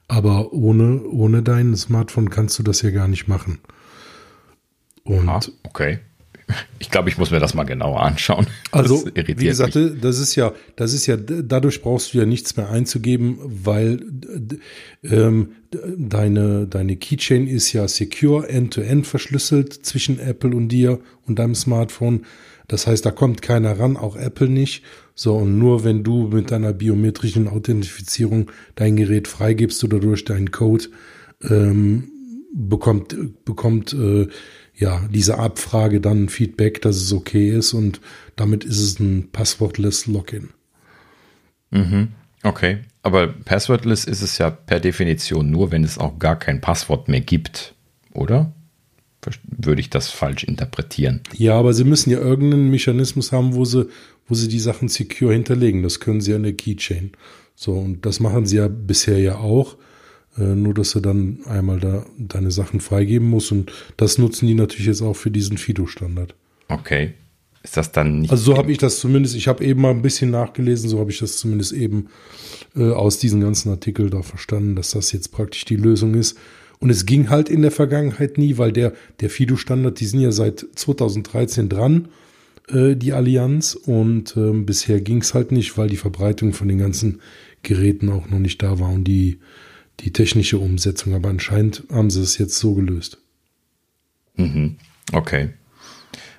Aber 0.09 0.51
ohne, 0.51 1.01
ohne 1.03 1.41
dein 1.41 1.73
Smartphone 1.77 2.29
kannst 2.29 2.59
du 2.59 2.63
das 2.63 2.81
ja 2.81 2.91
gar 2.91 3.07
nicht 3.07 3.29
machen. 3.29 3.59
Und 5.05 5.29
ah, 5.29 5.39
okay. 5.63 5.99
Ich 6.79 6.91
glaube, 6.91 7.09
ich 7.09 7.17
muss 7.17 7.31
mir 7.31 7.39
das 7.39 7.53
mal 7.53 7.63
genauer 7.63 8.01
anschauen. 8.01 8.47
Also, 8.71 9.05
wie 9.15 9.33
gesagt, 9.35 9.75
mich. 9.75 9.93
das 10.01 10.19
ist 10.19 10.35
ja, 10.35 10.53
das 10.75 10.93
ist 10.93 11.05
ja, 11.05 11.15
dadurch 11.15 11.81
brauchst 11.81 12.13
du 12.13 12.17
ja 12.17 12.25
nichts 12.25 12.57
mehr 12.57 12.69
einzugeben, 12.69 13.39
weil 13.41 14.01
ähm, 15.03 15.49
deine, 15.71 16.67
deine 16.67 16.97
Keychain 16.97 17.47
ist 17.47 17.71
ja 17.73 17.87
secure, 17.87 18.49
end-to-end 18.49 19.05
-end 19.05 19.07
verschlüsselt 19.07 19.85
zwischen 19.85 20.19
Apple 20.19 20.55
und 20.55 20.69
dir 20.69 20.99
und 21.25 21.39
deinem 21.39 21.55
Smartphone. 21.55 22.25
Das 22.67 22.87
heißt, 22.87 23.05
da 23.05 23.11
kommt 23.11 23.41
keiner 23.41 23.79
ran, 23.79 23.97
auch 23.97 24.15
Apple 24.15 24.49
nicht. 24.49 24.83
So, 25.15 25.35
und 25.37 25.59
nur 25.59 25.83
wenn 25.83 26.03
du 26.03 26.27
mit 26.27 26.51
deiner 26.51 26.73
biometrischen 26.73 27.47
Authentifizierung 27.47 28.51
dein 28.75 28.95
Gerät 28.95 29.27
freigibst 29.27 29.83
oder 29.83 29.99
durch 29.99 30.25
deinen 30.25 30.51
Code, 30.51 30.85
ähm, 31.43 32.09
bekommt, 32.53 33.15
bekommt 33.45 33.93
äh, 33.93 34.27
ja, 34.75 35.01
diese 35.09 35.37
Abfrage 35.37 36.01
dann 36.01 36.29
Feedback, 36.29 36.81
dass 36.81 36.97
es 36.97 37.13
okay 37.13 37.49
ist 37.49 37.73
und 37.73 38.01
damit 38.35 38.63
ist 38.63 38.79
es 38.79 38.99
ein 38.99 39.29
passwortless 39.31 40.07
Login. 40.07 40.49
Mhm. 41.71 42.09
Okay, 42.43 42.79
aber 43.01 43.27
passwordless 43.27 44.05
ist 44.05 44.21
es 44.21 44.37
ja 44.37 44.49
per 44.49 44.79
Definition 44.79 45.49
nur, 45.49 45.71
wenn 45.71 45.83
es 45.83 45.97
auch 45.97 46.19
gar 46.19 46.37
kein 46.37 46.61
Passwort 46.61 47.07
mehr 47.07 47.21
gibt, 47.21 47.75
oder? 48.13 48.53
Würde 49.45 49.79
ich 49.79 49.89
das 49.89 50.09
falsch 50.09 50.43
interpretieren? 50.43 51.21
Ja, 51.33 51.57
aber 51.57 51.73
sie 51.73 51.85
müssen 51.85 52.09
ja 52.09 52.19
irgendeinen 52.19 52.69
Mechanismus 52.69 53.31
haben, 53.31 53.53
wo 53.53 53.63
sie, 53.63 53.87
wo 54.27 54.35
sie 54.35 54.49
die 54.49 54.59
Sachen 54.59 54.89
secure 54.89 55.31
hinterlegen. 55.31 55.81
Das 55.81 56.01
können 56.01 56.19
sie 56.19 56.33
an 56.33 56.43
der 56.43 56.53
Keychain. 56.53 57.13
So, 57.55 57.71
und 57.71 58.05
das 58.05 58.19
machen 58.19 58.45
sie 58.45 58.57
ja 58.57 58.67
bisher 58.67 59.19
ja 59.19 59.37
auch. 59.37 59.77
Äh, 60.37 60.55
nur, 60.55 60.73
dass 60.73 60.95
er 60.95 61.01
dann 61.01 61.39
einmal 61.45 61.79
da 61.79 62.05
deine 62.17 62.51
Sachen 62.51 62.79
freigeben 62.79 63.29
muss 63.29 63.51
und 63.51 63.71
das 63.97 64.17
nutzen 64.17 64.47
die 64.47 64.55
natürlich 64.55 64.87
jetzt 64.87 65.01
auch 65.01 65.15
für 65.15 65.31
diesen 65.31 65.57
Fido-Standard. 65.57 66.35
Okay. 66.69 67.13
Ist 67.61 67.77
das 67.77 67.91
dann 67.91 68.19
nicht. 68.19 68.31
Also 68.31 68.43
so 68.43 68.57
habe 68.57 68.71
ich 68.71 68.77
das 68.77 68.99
zumindest, 68.99 69.35
ich 69.35 69.47
habe 69.47 69.63
eben 69.63 69.81
mal 69.81 69.91
ein 69.91 70.01
bisschen 70.01 70.31
nachgelesen, 70.31 70.89
so 70.89 70.99
habe 70.99 71.11
ich 71.11 71.19
das 71.19 71.37
zumindest 71.37 71.71
eben 71.71 72.07
äh, 72.75 72.91
aus 72.91 73.19
diesem 73.19 73.39
ganzen 73.39 73.69
Artikel 73.69 74.09
da 74.09 74.21
verstanden, 74.21 74.75
dass 74.75 74.91
das 74.91 75.11
jetzt 75.13 75.31
praktisch 75.31 75.63
die 75.65 75.77
Lösung 75.77 76.15
ist. 76.15 76.37
Und 76.79 76.89
es 76.89 77.05
ging 77.05 77.29
halt 77.29 77.47
in 77.47 77.61
der 77.61 77.71
Vergangenheit 77.71 78.37
nie, 78.37 78.57
weil 78.57 78.73
der, 78.73 78.91
der 79.21 79.29
Fido-Standard, 79.29 79.97
die 80.01 80.05
sind 80.05 80.19
ja 80.19 80.33
seit 80.33 80.65
2013 80.75 81.69
dran, 81.69 82.09
äh, 82.67 82.97
die 82.97 83.13
Allianz. 83.13 83.75
Und 83.75 84.35
äh, 84.35 84.51
bisher 84.51 84.99
ging 84.99 85.21
es 85.21 85.33
halt 85.33 85.53
nicht, 85.53 85.77
weil 85.77 85.87
die 85.87 85.95
Verbreitung 85.95 86.51
von 86.51 86.67
den 86.67 86.79
ganzen 86.79 87.21
Geräten 87.61 88.09
auch 88.09 88.29
noch 88.29 88.39
nicht 88.39 88.61
da 88.61 88.79
war 88.79 88.89
und 88.89 89.05
die 89.05 89.39
die 89.99 90.13
technische 90.13 90.57
Umsetzung. 90.57 91.13
Aber 91.13 91.29
anscheinend 91.29 91.83
haben 91.91 92.09
sie 92.09 92.21
es 92.21 92.37
jetzt 92.37 92.57
so 92.57 92.73
gelöst. 92.73 93.17
Mhm. 94.35 94.77
Okay. 95.11 95.49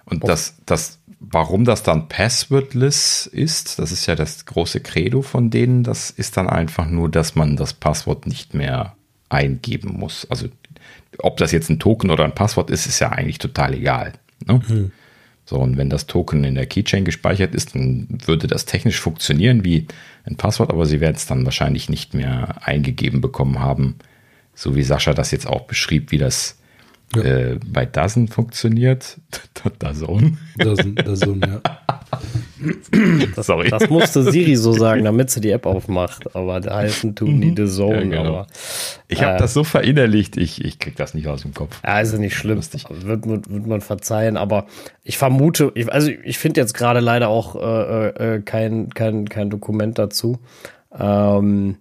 Und 0.05 0.25
oh. 0.25 0.27
das, 0.27 0.57
das, 0.67 0.99
warum 1.21 1.65
das 1.65 1.83
dann 1.83 2.09
passwordless 2.09 3.27
ist, 3.27 3.79
das 3.79 3.93
ist 3.93 4.07
ja 4.07 4.15
das 4.15 4.45
große 4.45 4.81
Credo 4.81 5.23
von 5.23 5.51
denen, 5.51 5.83
das 5.83 6.11
ist 6.11 6.37
dann 6.37 6.49
einfach 6.49 6.89
nur, 6.89 7.11
dass 7.11 7.35
man 7.35 7.57
das 7.57 7.73
Passwort 7.73 8.27
nicht 8.27 8.55
mehr 8.55 8.97
eingeben 9.29 9.99
muss. 9.99 10.27
Also 10.31 10.49
ob 11.19 11.37
das 11.39 11.53
jetzt 11.53 11.71
ein 11.71 11.79
Token 11.79 12.11
oder 12.11 12.25
ein 12.25 12.35
Passwort 12.35 12.71
ist, 12.71 12.87
ist 12.87 12.99
ja 12.99 13.11
eigentlich 13.11 13.39
total 13.39 13.75
egal. 13.75 14.13
Ne? 14.47 14.61
Mhm. 14.69 14.93
So, 15.47 15.59
und 15.59 15.77
wenn 15.77 15.91
das 15.91 16.07
Token 16.07 16.43
in 16.45 16.55
der 16.55 16.67
Keychain 16.67 17.05
gespeichert 17.05 17.55
ist, 17.55 17.75
dann 17.75 18.09
würde 18.25 18.47
das 18.47 18.65
technisch 18.65 18.99
funktionieren 19.01 19.65
wie 19.65 19.87
ein 20.25 20.37
Passwort, 20.37 20.71
aber 20.71 20.87
sie 20.87 21.01
werden 21.01 21.17
es 21.17 21.27
dann 21.27 21.45
wahrscheinlich 21.45 21.91
nicht 21.91 22.15
mehr 22.15 22.67
eingegeben 22.67 23.21
bekommen 23.21 23.59
haben, 23.59 23.97
so 24.55 24.75
wie 24.75 24.83
Sascha 24.83 25.13
das 25.13 25.33
jetzt 25.33 25.47
auch 25.47 25.63
beschrieb, 25.63 26.13
wie 26.13 26.19
das 26.19 26.59
ja. 27.17 27.23
äh, 27.23 27.59
bei 27.67 27.87
Dozen 27.87 28.29
funktioniert. 28.29 29.19
Dazone. 29.79 30.37
Dozen, 30.59 30.95
Dazone, 30.95 31.41
ja. 31.47 31.61
Das, 33.35 33.47
Sorry. 33.47 33.69
Das 33.69 33.89
musste 33.89 34.23
Siri 34.31 34.57
so 34.57 34.73
sagen, 34.73 35.05
damit 35.05 35.31
sie 35.31 35.41
die 35.41 35.51
App 35.51 35.67
aufmacht. 35.67 36.35
Aber 36.35 36.61
da 36.61 36.77
heißen 36.77 37.15
tun 37.15 37.41
die 37.41 37.55
The 37.57 37.71
Zone. 37.71 37.97
Ja, 37.97 38.01
genau. 38.03 38.25
aber, 38.25 38.47
ich 39.09 39.23
habe 39.23 39.37
äh, 39.37 39.39
das 39.39 39.55
so 39.55 39.65
verinnerlicht, 39.65 40.37
ich, 40.37 40.65
ich 40.65 40.79
krieg 40.79 40.97
das 40.97 41.15
nicht 41.15 41.27
aus 41.29 41.43
dem 41.43 41.55
Kopf. 41.55 41.81
Ja, 41.85 42.01
ist 42.01 42.13
ja 42.13 42.19
nicht 42.19 42.37
schlimm. 42.37 42.61
Wird, 42.61 43.27
wird, 43.27 43.51
wird 43.51 43.67
man 43.67 43.81
verzeihen. 43.81 44.37
Aber 44.37 44.67
ich 45.03 45.19
vermute, 45.19 45.73
ich, 45.75 45.93
also 45.93 46.11
ich 46.25 46.39
finde 46.39 46.61
jetzt 46.61 46.75
gerade 46.75 47.01
leider 47.01 47.29
auch 47.29 47.57
äh, 47.57 48.09
äh, 48.37 48.43
kein, 48.43 48.91
kein, 48.91 49.29
kein 49.29 49.51
Dokument 49.51 49.99
dazu. 49.99 50.39
Ähm, 50.97 51.77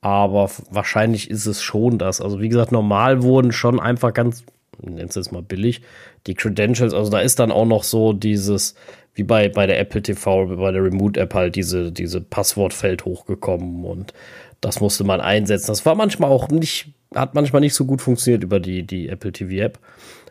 aber 0.00 0.50
wahrscheinlich 0.70 1.30
ist 1.30 1.46
es 1.46 1.62
schon 1.62 1.98
das. 1.98 2.20
Also 2.20 2.40
wie 2.40 2.48
gesagt, 2.48 2.72
normal 2.72 3.22
wurden 3.22 3.52
schon 3.52 3.80
einfach 3.80 4.14
ganz, 4.14 4.44
nennst 4.82 5.16
es 5.16 5.30
mal 5.30 5.42
billig, 5.42 5.82
die 6.26 6.34
Credentials, 6.34 6.94
also 6.94 7.10
da 7.10 7.20
ist 7.20 7.38
dann 7.38 7.52
auch 7.52 7.66
noch 7.66 7.84
so 7.84 8.12
dieses, 8.12 8.74
wie 9.14 9.24
bei, 9.24 9.48
bei 9.48 9.66
der 9.66 9.78
Apple 9.78 10.02
TV, 10.02 10.46
bei 10.56 10.72
der 10.72 10.84
Remote-App 10.84 11.34
halt 11.34 11.56
diese, 11.56 11.92
diese 11.92 12.20
Passwortfeld 12.20 13.04
hochgekommen 13.04 13.84
und 13.84 14.14
das 14.60 14.80
musste 14.80 15.04
man 15.04 15.20
einsetzen. 15.20 15.68
Das 15.68 15.86
war 15.86 15.94
manchmal 15.94 16.30
auch 16.30 16.48
nicht 16.48 16.92
hat 17.14 17.34
manchmal 17.34 17.60
nicht 17.60 17.74
so 17.74 17.84
gut 17.84 18.00
funktioniert 18.00 18.42
über 18.42 18.60
die, 18.60 18.84
die 18.84 19.08
Apple 19.08 19.32
TV 19.32 19.62
App. 19.64 19.78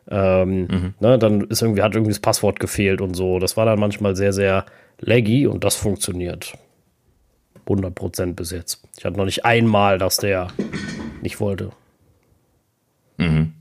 Ähm, 0.09 0.61
mhm. 0.61 0.93
ne, 0.99 1.19
dann 1.19 1.41
ist 1.41 1.61
irgendwie, 1.61 1.81
hat 1.81 1.93
irgendwie 1.93 2.11
das 2.11 2.19
Passwort 2.19 2.59
gefehlt 2.59 3.01
und 3.01 3.15
so. 3.15 3.39
Das 3.39 3.57
war 3.57 3.65
dann 3.65 3.79
manchmal 3.79 4.15
sehr, 4.15 4.33
sehr 4.33 4.65
laggy 4.99 5.45
und 5.47 5.63
das 5.63 5.75
funktioniert. 5.75 6.53
100% 7.69 8.33
bis 8.33 8.51
jetzt. 8.51 8.81
Ich 8.97 9.05
hatte 9.05 9.17
noch 9.17 9.25
nicht 9.25 9.45
einmal, 9.45 9.97
dass 9.97 10.17
der 10.17 10.47
nicht 11.21 11.39
wollte. 11.39 11.71
Mhm. 13.17 13.53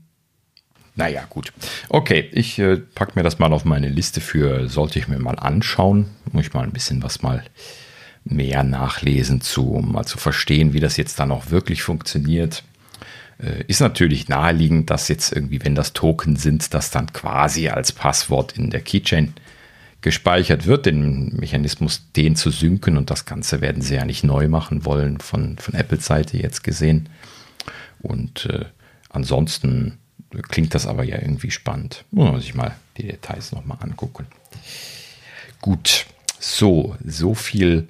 Naja, 0.95 1.23
gut. 1.29 1.53
Okay, 1.87 2.29
ich 2.33 2.59
äh, 2.59 2.77
packe 2.77 3.13
mir 3.15 3.23
das 3.23 3.39
mal 3.39 3.53
auf 3.53 3.63
meine 3.63 3.87
Liste 3.87 4.19
für, 4.19 4.67
sollte 4.67 4.99
ich 4.99 5.07
mir 5.07 5.19
mal 5.19 5.39
anschauen. 5.39 6.07
Muss 6.31 6.47
ich 6.47 6.53
mal 6.53 6.63
ein 6.63 6.73
bisschen 6.73 7.01
was 7.03 7.21
mal 7.21 7.43
mehr 8.25 8.63
nachlesen 8.63 9.39
zu, 9.39 9.71
um 9.71 9.93
mal 9.93 10.05
zu 10.05 10.17
verstehen, 10.17 10.73
wie 10.73 10.81
das 10.81 10.97
jetzt 10.97 11.19
dann 11.19 11.31
auch 11.31 11.51
wirklich 11.51 11.83
funktioniert. 11.83 12.63
Äh, 13.41 13.63
ist 13.67 13.79
natürlich 13.79 14.27
naheliegend, 14.27 14.89
dass 14.89 15.07
jetzt 15.07 15.31
irgendwie, 15.31 15.63
wenn 15.63 15.75
das 15.75 15.93
Token 15.93 16.35
sind, 16.35 16.73
das 16.73 16.91
dann 16.91 17.13
quasi 17.13 17.69
als 17.69 17.91
Passwort 17.91 18.57
in 18.57 18.69
der 18.69 18.81
Keychain 18.81 19.33
gespeichert 20.01 20.65
wird, 20.65 20.85
den 20.85 21.35
Mechanismus, 21.35 22.11
den 22.15 22.35
zu 22.35 22.51
synken 22.51 22.97
und 22.97 23.09
das 23.09 23.25
Ganze 23.25 23.61
werden 23.61 23.81
sie 23.81 23.95
ja 23.95 24.05
nicht 24.05 24.23
neu 24.23 24.47
machen 24.47 24.85
wollen, 24.85 25.19
von, 25.19 25.57
von 25.57 25.73
Apple-Seite 25.73 26.37
jetzt 26.37 26.63
gesehen. 26.63 27.09
Und 28.01 28.45
äh, 28.45 28.65
ansonsten 29.09 29.97
klingt 30.47 30.73
das 30.73 30.87
aber 30.87 31.03
ja 31.03 31.17
irgendwie 31.17 31.51
spannend. 31.51 32.05
Muss 32.11 32.43
ich 32.43 32.55
mal 32.55 32.75
die 32.97 33.07
Details 33.07 33.51
nochmal 33.51 33.77
angucken. 33.81 34.27
Gut, 35.61 36.05
so, 36.39 36.95
so 37.03 37.33
viel 37.33 37.87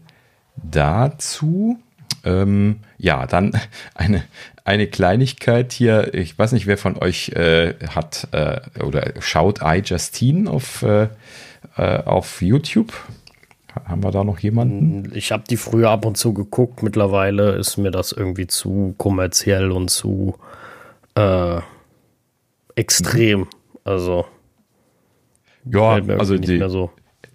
dazu. 0.55 1.79
Ähm, 2.23 2.79
ja, 2.97 3.27
dann 3.27 3.59
eine, 3.93 4.23
eine 4.63 4.87
Kleinigkeit 4.87 5.73
hier. 5.73 6.13
Ich 6.13 6.37
weiß 6.37 6.53
nicht, 6.53 6.65
wer 6.65 6.77
von 6.77 6.97
euch 6.97 7.29
äh, 7.29 7.75
hat 7.89 8.27
äh, 8.31 8.61
oder 8.81 9.13
schaut 9.19 9.59
iJustine 9.61 10.49
auf, 10.49 10.81
äh, 10.81 11.09
äh, 11.77 12.03
auf 12.03 12.41
YouTube. 12.41 12.93
Haben 13.85 14.03
wir 14.03 14.11
da 14.11 14.23
noch 14.23 14.39
jemanden? 14.39 15.11
Ich 15.13 15.31
habe 15.31 15.43
die 15.49 15.57
früher 15.57 15.89
ab 15.89 16.05
und 16.05 16.17
zu 16.17 16.33
geguckt. 16.33 16.83
Mittlerweile 16.83 17.51
ist 17.51 17.77
mir 17.77 17.91
das 17.91 18.11
irgendwie 18.11 18.47
zu 18.47 18.95
kommerziell 18.97 19.71
und 19.71 19.89
zu 19.89 20.35
äh, 21.15 21.61
extrem. 22.75 23.47
Also. 23.83 24.25
Ja, 25.65 26.01
also 26.17 26.37
die, 26.37 26.57
so 26.67 26.89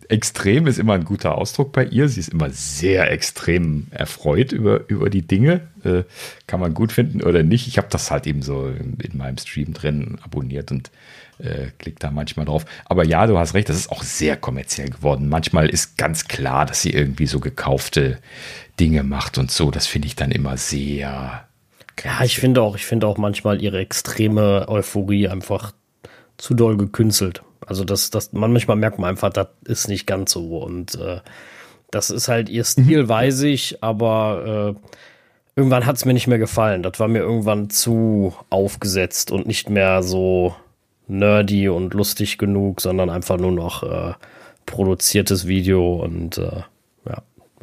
extrem 0.08 0.66
ist 0.66 0.78
immer 0.78 0.94
ein 0.94 1.04
guter 1.04 1.36
Ausdruck 1.36 1.72
bei 1.72 1.84
ihr. 1.84 2.08
Sie 2.08 2.20
ist 2.20 2.32
immer 2.32 2.50
sehr 2.50 3.10
extrem 3.10 3.86
erfreut 3.90 4.52
über, 4.52 4.88
über 4.88 5.10
die 5.10 5.26
Dinge. 5.26 5.68
Äh, 5.82 6.04
kann 6.46 6.60
man 6.60 6.74
gut 6.74 6.92
finden 6.92 7.22
oder 7.22 7.42
nicht. 7.42 7.66
Ich 7.66 7.78
habe 7.78 7.88
das 7.90 8.10
halt 8.10 8.26
eben 8.26 8.42
so 8.42 8.68
in 8.68 9.16
meinem 9.16 9.38
Stream 9.38 9.72
drin 9.72 10.18
abonniert 10.22 10.70
und 10.72 10.90
äh, 11.38 11.68
klick 11.78 12.00
da 12.00 12.10
manchmal 12.10 12.46
drauf. 12.46 12.64
Aber 12.84 13.04
ja, 13.04 13.26
du 13.26 13.38
hast 13.38 13.54
recht, 13.54 13.68
das 13.68 13.76
ist 13.76 13.90
auch 13.90 14.02
sehr 14.02 14.36
kommerziell 14.36 14.90
geworden. 14.90 15.28
Manchmal 15.28 15.68
ist 15.68 15.98
ganz 15.98 16.28
klar, 16.28 16.66
dass 16.66 16.82
sie 16.82 16.90
irgendwie 16.90 17.26
so 17.26 17.40
gekaufte 17.40 18.18
Dinge 18.78 19.02
macht 19.02 19.38
und 19.38 19.50
so. 19.50 19.70
Das 19.70 19.86
finde 19.86 20.06
ich 20.06 20.16
dann 20.16 20.30
immer 20.30 20.56
sehr. 20.56 21.46
Ja, 22.02 22.24
ich 22.24 22.38
finde 22.38 22.62
auch, 22.62 22.76
ich 22.76 22.86
finde 22.86 23.06
auch 23.06 23.18
manchmal 23.18 23.62
ihre 23.62 23.78
extreme 23.78 24.68
Euphorie 24.68 25.28
einfach 25.28 25.72
zu 26.36 26.54
doll 26.54 26.76
gekünstelt. 26.76 27.42
Also 27.66 27.84
das, 27.84 28.10
das, 28.10 28.32
manchmal 28.32 28.76
merkt 28.76 28.98
man 28.98 29.10
einfach, 29.10 29.30
das 29.30 29.48
ist 29.64 29.88
nicht 29.88 30.06
ganz 30.06 30.32
so. 30.32 30.58
Und 30.58 30.96
äh, 30.96 31.20
das 31.90 32.10
ist 32.10 32.28
halt 32.28 32.48
ihr 32.48 32.64
Stil, 32.64 33.04
mhm. 33.04 33.08
weiß 33.08 33.42
ich, 33.42 33.82
aber 33.82 34.76
äh, 34.76 34.90
irgendwann 35.56 35.86
hat 35.86 35.96
es 35.96 36.04
mir 36.04 36.14
nicht 36.14 36.26
mehr 36.26 36.38
gefallen. 36.38 36.82
Das 36.82 36.98
war 36.98 37.08
mir 37.08 37.20
irgendwann 37.20 37.70
zu 37.70 38.34
aufgesetzt 38.50 39.30
und 39.30 39.46
nicht 39.46 39.70
mehr 39.70 40.02
so 40.02 40.54
nerdy 41.06 41.68
und 41.68 41.94
lustig 41.94 42.38
genug, 42.38 42.80
sondern 42.80 43.10
einfach 43.10 43.38
nur 43.38 43.52
noch 43.52 43.82
äh, 43.82 44.14
produziertes 44.66 45.46
Video 45.46 45.96
und 45.96 46.38
äh, 46.38 46.62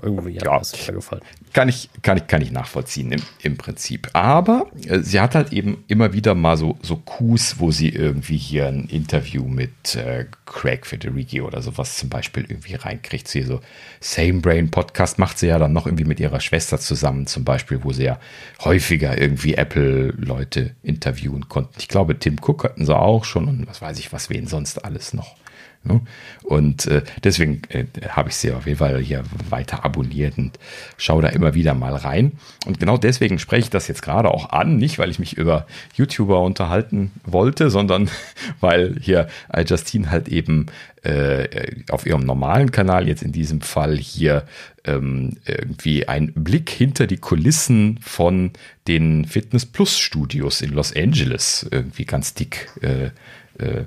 irgendwie 0.01 0.35
hat 0.37 0.45
ja, 0.45 0.57
das 0.57 0.87
mir 0.87 0.93
gefallen. 0.95 1.21
Kann 1.53 1.67
ich, 1.67 1.89
kann 2.01 2.17
ich, 2.17 2.27
kann 2.27 2.41
ich 2.41 2.51
nachvollziehen 2.51 3.11
im, 3.11 3.21
im 3.41 3.57
Prinzip. 3.57 4.09
Aber 4.13 4.67
äh, 4.87 4.99
sie 4.99 5.19
hat 5.19 5.35
halt 5.35 5.51
eben 5.51 5.83
immer 5.87 6.13
wieder 6.13 6.33
mal 6.33 6.55
so, 6.55 6.77
so 6.81 6.95
Coups, 6.95 7.59
wo 7.59 7.71
sie 7.71 7.89
irgendwie 7.89 8.37
hier 8.37 8.67
ein 8.67 8.85
Interview 8.85 9.45
mit 9.45 9.95
äh, 9.95 10.25
Craig 10.45 10.85
Federici 10.85 11.41
oder 11.41 11.61
sowas 11.61 11.97
zum 11.97 12.09
Beispiel 12.09 12.45
irgendwie 12.47 12.75
reinkriegt. 12.75 13.27
Sie 13.27 13.41
so 13.41 13.59
Same 13.99 14.39
Brain 14.39 14.71
Podcast 14.71 15.19
macht 15.19 15.39
sie 15.39 15.47
ja 15.47 15.59
dann 15.59 15.73
noch 15.73 15.85
irgendwie 15.85 16.05
mit 16.05 16.19
ihrer 16.19 16.39
Schwester 16.39 16.79
zusammen, 16.79 17.27
zum 17.27 17.43
Beispiel, 17.43 17.83
wo 17.83 17.91
sie 17.91 18.03
ja 18.03 18.19
häufiger 18.63 19.19
irgendwie 19.19 19.55
Apple-Leute 19.55 20.75
interviewen 20.83 21.49
konnten. 21.49 21.73
Ich 21.79 21.87
glaube, 21.87 22.17
Tim 22.17 22.37
Cook 22.41 22.63
hatten 22.63 22.85
sie 22.85 22.97
auch 22.97 23.25
schon 23.25 23.47
und 23.47 23.67
was 23.67 23.81
weiß 23.81 23.99
ich, 23.99 24.13
was 24.13 24.29
wen 24.29 24.47
sonst 24.47 24.85
alles 24.85 25.13
noch. 25.13 25.35
Ne? 25.83 26.01
Und 26.43 26.85
äh, 26.85 27.01
deswegen 27.23 27.61
äh, 27.69 27.85
habe 28.09 28.29
ich 28.29 28.35
sie 28.35 28.51
auf 28.51 28.67
jeden 28.67 28.77
Fall 28.77 28.99
hier 28.99 29.23
weiter 29.49 29.83
abonniert 29.83 30.37
und 30.37 30.59
schaue 30.97 31.23
da 31.23 31.29
immer 31.29 31.55
wieder 31.55 31.73
mal 31.73 31.95
rein. 31.95 32.33
Und 32.67 32.79
genau 32.79 32.97
deswegen 32.97 33.39
spreche 33.39 33.63
ich 33.63 33.69
das 33.71 33.87
jetzt 33.87 34.03
gerade 34.03 34.29
auch 34.29 34.49
an, 34.51 34.77
nicht 34.77 34.99
weil 34.99 35.09
ich 35.09 35.17
mich 35.17 35.37
über 35.37 35.65
YouTuber 35.95 36.41
unterhalten 36.41 37.11
wollte, 37.23 37.71
sondern 37.71 38.09
weil 38.59 38.95
hier 39.01 39.27
Justine 39.67 40.11
halt 40.11 40.27
eben 40.27 40.67
äh, 41.03 41.83
auf 41.89 42.05
ihrem 42.05 42.21
normalen 42.21 42.71
Kanal 42.71 43.07
jetzt 43.07 43.23
in 43.23 43.31
diesem 43.31 43.61
Fall 43.61 43.97
hier 43.97 44.45
ähm, 44.83 45.37
irgendwie 45.45 46.07
einen 46.07 46.31
Blick 46.33 46.69
hinter 46.69 47.07
die 47.07 47.17
Kulissen 47.17 47.99
von 48.03 48.51
den 48.87 49.25
Fitness 49.25 49.65
Plus 49.65 49.97
Studios 49.97 50.61
in 50.61 50.73
Los 50.73 50.95
Angeles 50.95 51.67
irgendwie 51.71 52.05
ganz 52.05 52.35
dick 52.35 52.69
äh, 52.81 53.09
äh, 53.57 53.83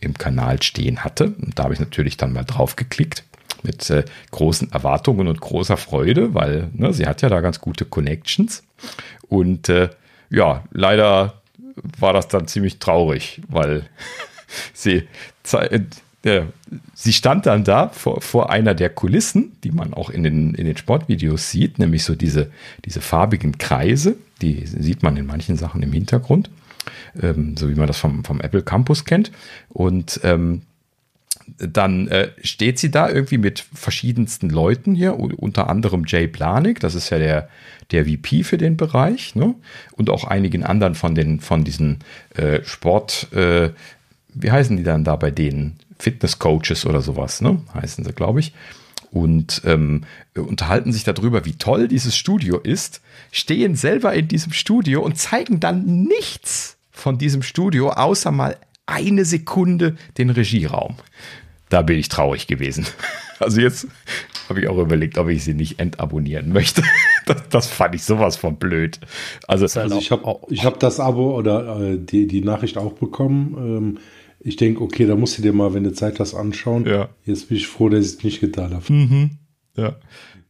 im 0.00 0.14
Kanal 0.14 0.62
stehen 0.62 1.04
hatte. 1.04 1.34
Und 1.40 1.58
da 1.58 1.64
habe 1.64 1.74
ich 1.74 1.80
natürlich 1.80 2.16
dann 2.16 2.32
mal 2.32 2.44
drauf 2.44 2.76
geklickt 2.76 3.24
mit 3.62 3.88
äh, 3.90 4.04
großen 4.30 4.72
Erwartungen 4.72 5.28
und 5.28 5.40
großer 5.40 5.76
Freude, 5.76 6.34
weil 6.34 6.68
ne, 6.72 6.92
sie 6.92 7.06
hat 7.06 7.22
ja 7.22 7.28
da 7.28 7.40
ganz 7.40 7.60
gute 7.60 7.84
Connections. 7.84 8.62
Und 9.28 9.68
äh, 9.68 9.90
ja, 10.30 10.64
leider 10.70 11.40
war 11.98 12.12
das 12.12 12.28
dann 12.28 12.46
ziemlich 12.46 12.78
traurig, 12.78 13.40
weil 13.48 13.84
sie, 14.72 15.08
äh, 16.22 16.42
sie 16.94 17.12
stand 17.12 17.46
dann 17.46 17.64
da 17.64 17.88
vor, 17.88 18.20
vor 18.20 18.50
einer 18.50 18.74
der 18.74 18.90
Kulissen, 18.90 19.52
die 19.64 19.72
man 19.72 19.94
auch 19.94 20.10
in 20.10 20.22
den, 20.22 20.54
in 20.54 20.66
den 20.66 20.76
Sportvideos 20.76 21.50
sieht, 21.50 21.78
nämlich 21.78 22.04
so 22.04 22.14
diese, 22.14 22.50
diese 22.84 23.00
farbigen 23.00 23.58
Kreise, 23.58 24.16
die 24.42 24.66
sieht 24.66 25.02
man 25.02 25.16
in 25.16 25.26
manchen 25.26 25.56
Sachen 25.56 25.82
im 25.82 25.92
Hintergrund 25.92 26.50
ähm, 27.20 27.56
so 27.56 27.68
wie 27.68 27.74
man 27.74 27.86
das 27.86 27.98
vom, 27.98 28.24
vom 28.24 28.40
Apple 28.40 28.62
Campus 28.62 29.04
kennt. 29.04 29.30
Und 29.68 30.20
ähm, 30.24 30.62
dann 31.58 32.08
äh, 32.08 32.30
steht 32.42 32.78
sie 32.78 32.90
da 32.90 33.08
irgendwie 33.08 33.38
mit 33.38 33.60
verschiedensten 33.72 34.50
Leuten 34.50 34.94
hier, 34.94 35.18
unter 35.18 35.68
anderem 35.68 36.04
Jay 36.06 36.28
Planik, 36.28 36.80
das 36.80 36.94
ist 36.94 37.10
ja 37.10 37.18
der, 37.18 37.48
der 37.90 38.06
VP 38.06 38.44
für 38.44 38.58
den 38.58 38.76
Bereich, 38.76 39.34
ne? 39.34 39.54
und 39.92 40.10
auch 40.10 40.24
einigen 40.24 40.64
anderen 40.64 40.94
von 40.94 41.14
den 41.14 41.40
von 41.40 41.64
diesen 41.64 41.98
äh, 42.36 42.62
Sport, 42.64 43.32
äh, 43.32 43.70
wie 44.32 44.50
heißen 44.50 44.76
die 44.76 44.84
dann 44.84 45.04
da 45.04 45.16
bei 45.16 45.30
denen? 45.30 45.78
Fitness 45.98 46.38
Coaches 46.38 46.86
oder 46.86 47.00
sowas, 47.02 47.40
ne? 47.40 47.60
heißen 47.74 48.04
sie, 48.04 48.12
glaube 48.12 48.40
ich. 48.40 48.54
Und 49.10 49.62
ähm, 49.64 50.02
unterhalten 50.34 50.92
sich 50.92 51.02
darüber, 51.02 51.44
wie 51.44 51.54
toll 51.54 51.88
dieses 51.88 52.16
Studio 52.16 52.58
ist, 52.58 53.00
stehen 53.32 53.74
selber 53.74 54.14
in 54.14 54.28
diesem 54.28 54.52
Studio 54.52 55.02
und 55.02 55.18
zeigen 55.18 55.58
dann 55.58 56.04
nichts 56.04 56.76
von 57.00 57.18
diesem 57.18 57.42
Studio, 57.42 57.90
außer 57.90 58.30
mal 58.30 58.56
eine 58.86 59.24
Sekunde 59.24 59.96
den 60.18 60.30
Regieraum. 60.30 60.96
Da 61.68 61.82
bin 61.82 61.98
ich 61.98 62.08
traurig 62.08 62.46
gewesen. 62.46 62.86
Also 63.42 63.62
jetzt 63.62 63.88
habe 64.50 64.60
ich 64.60 64.68
auch 64.68 64.76
überlegt, 64.76 65.16
ob 65.16 65.30
ich 65.30 65.42
sie 65.42 65.54
nicht 65.54 65.80
entabonnieren 65.80 66.52
möchte. 66.52 66.82
Das, 67.26 67.48
das 67.48 67.66
fand 67.68 67.94
ich 67.94 68.02
sowas 68.02 68.36
von 68.36 68.56
blöd. 68.56 68.98
Also, 69.46 69.64
also 69.80 69.98
ich 69.98 70.10
habe 70.10 70.40
ich 70.48 70.64
hab 70.64 70.80
das 70.80 70.98
Abo 71.00 71.38
oder 71.38 71.80
äh, 71.80 71.98
die, 71.98 72.26
die 72.26 72.42
Nachricht 72.42 72.76
auch 72.76 72.94
bekommen. 72.94 73.54
Ähm, 73.56 73.98
ich 74.40 74.56
denke, 74.56 74.82
okay, 74.82 75.06
da 75.06 75.16
musst 75.16 75.38
du 75.38 75.42
dir 75.42 75.52
mal, 75.52 75.72
wenn 75.72 75.84
du 75.84 75.92
Zeit 75.92 76.18
hast, 76.18 76.34
anschauen. 76.34 76.86
Ja. 76.86 77.08
Jetzt 77.24 77.48
bin 77.48 77.58
ich 77.58 77.66
froh, 77.66 77.88
dass 77.88 78.04
ich 78.04 78.12
es 78.12 78.24
nicht 78.24 78.40
getan 78.40 78.74
habe. 78.74 78.92
Mhm. 78.92 79.30
Ja. 79.76 79.96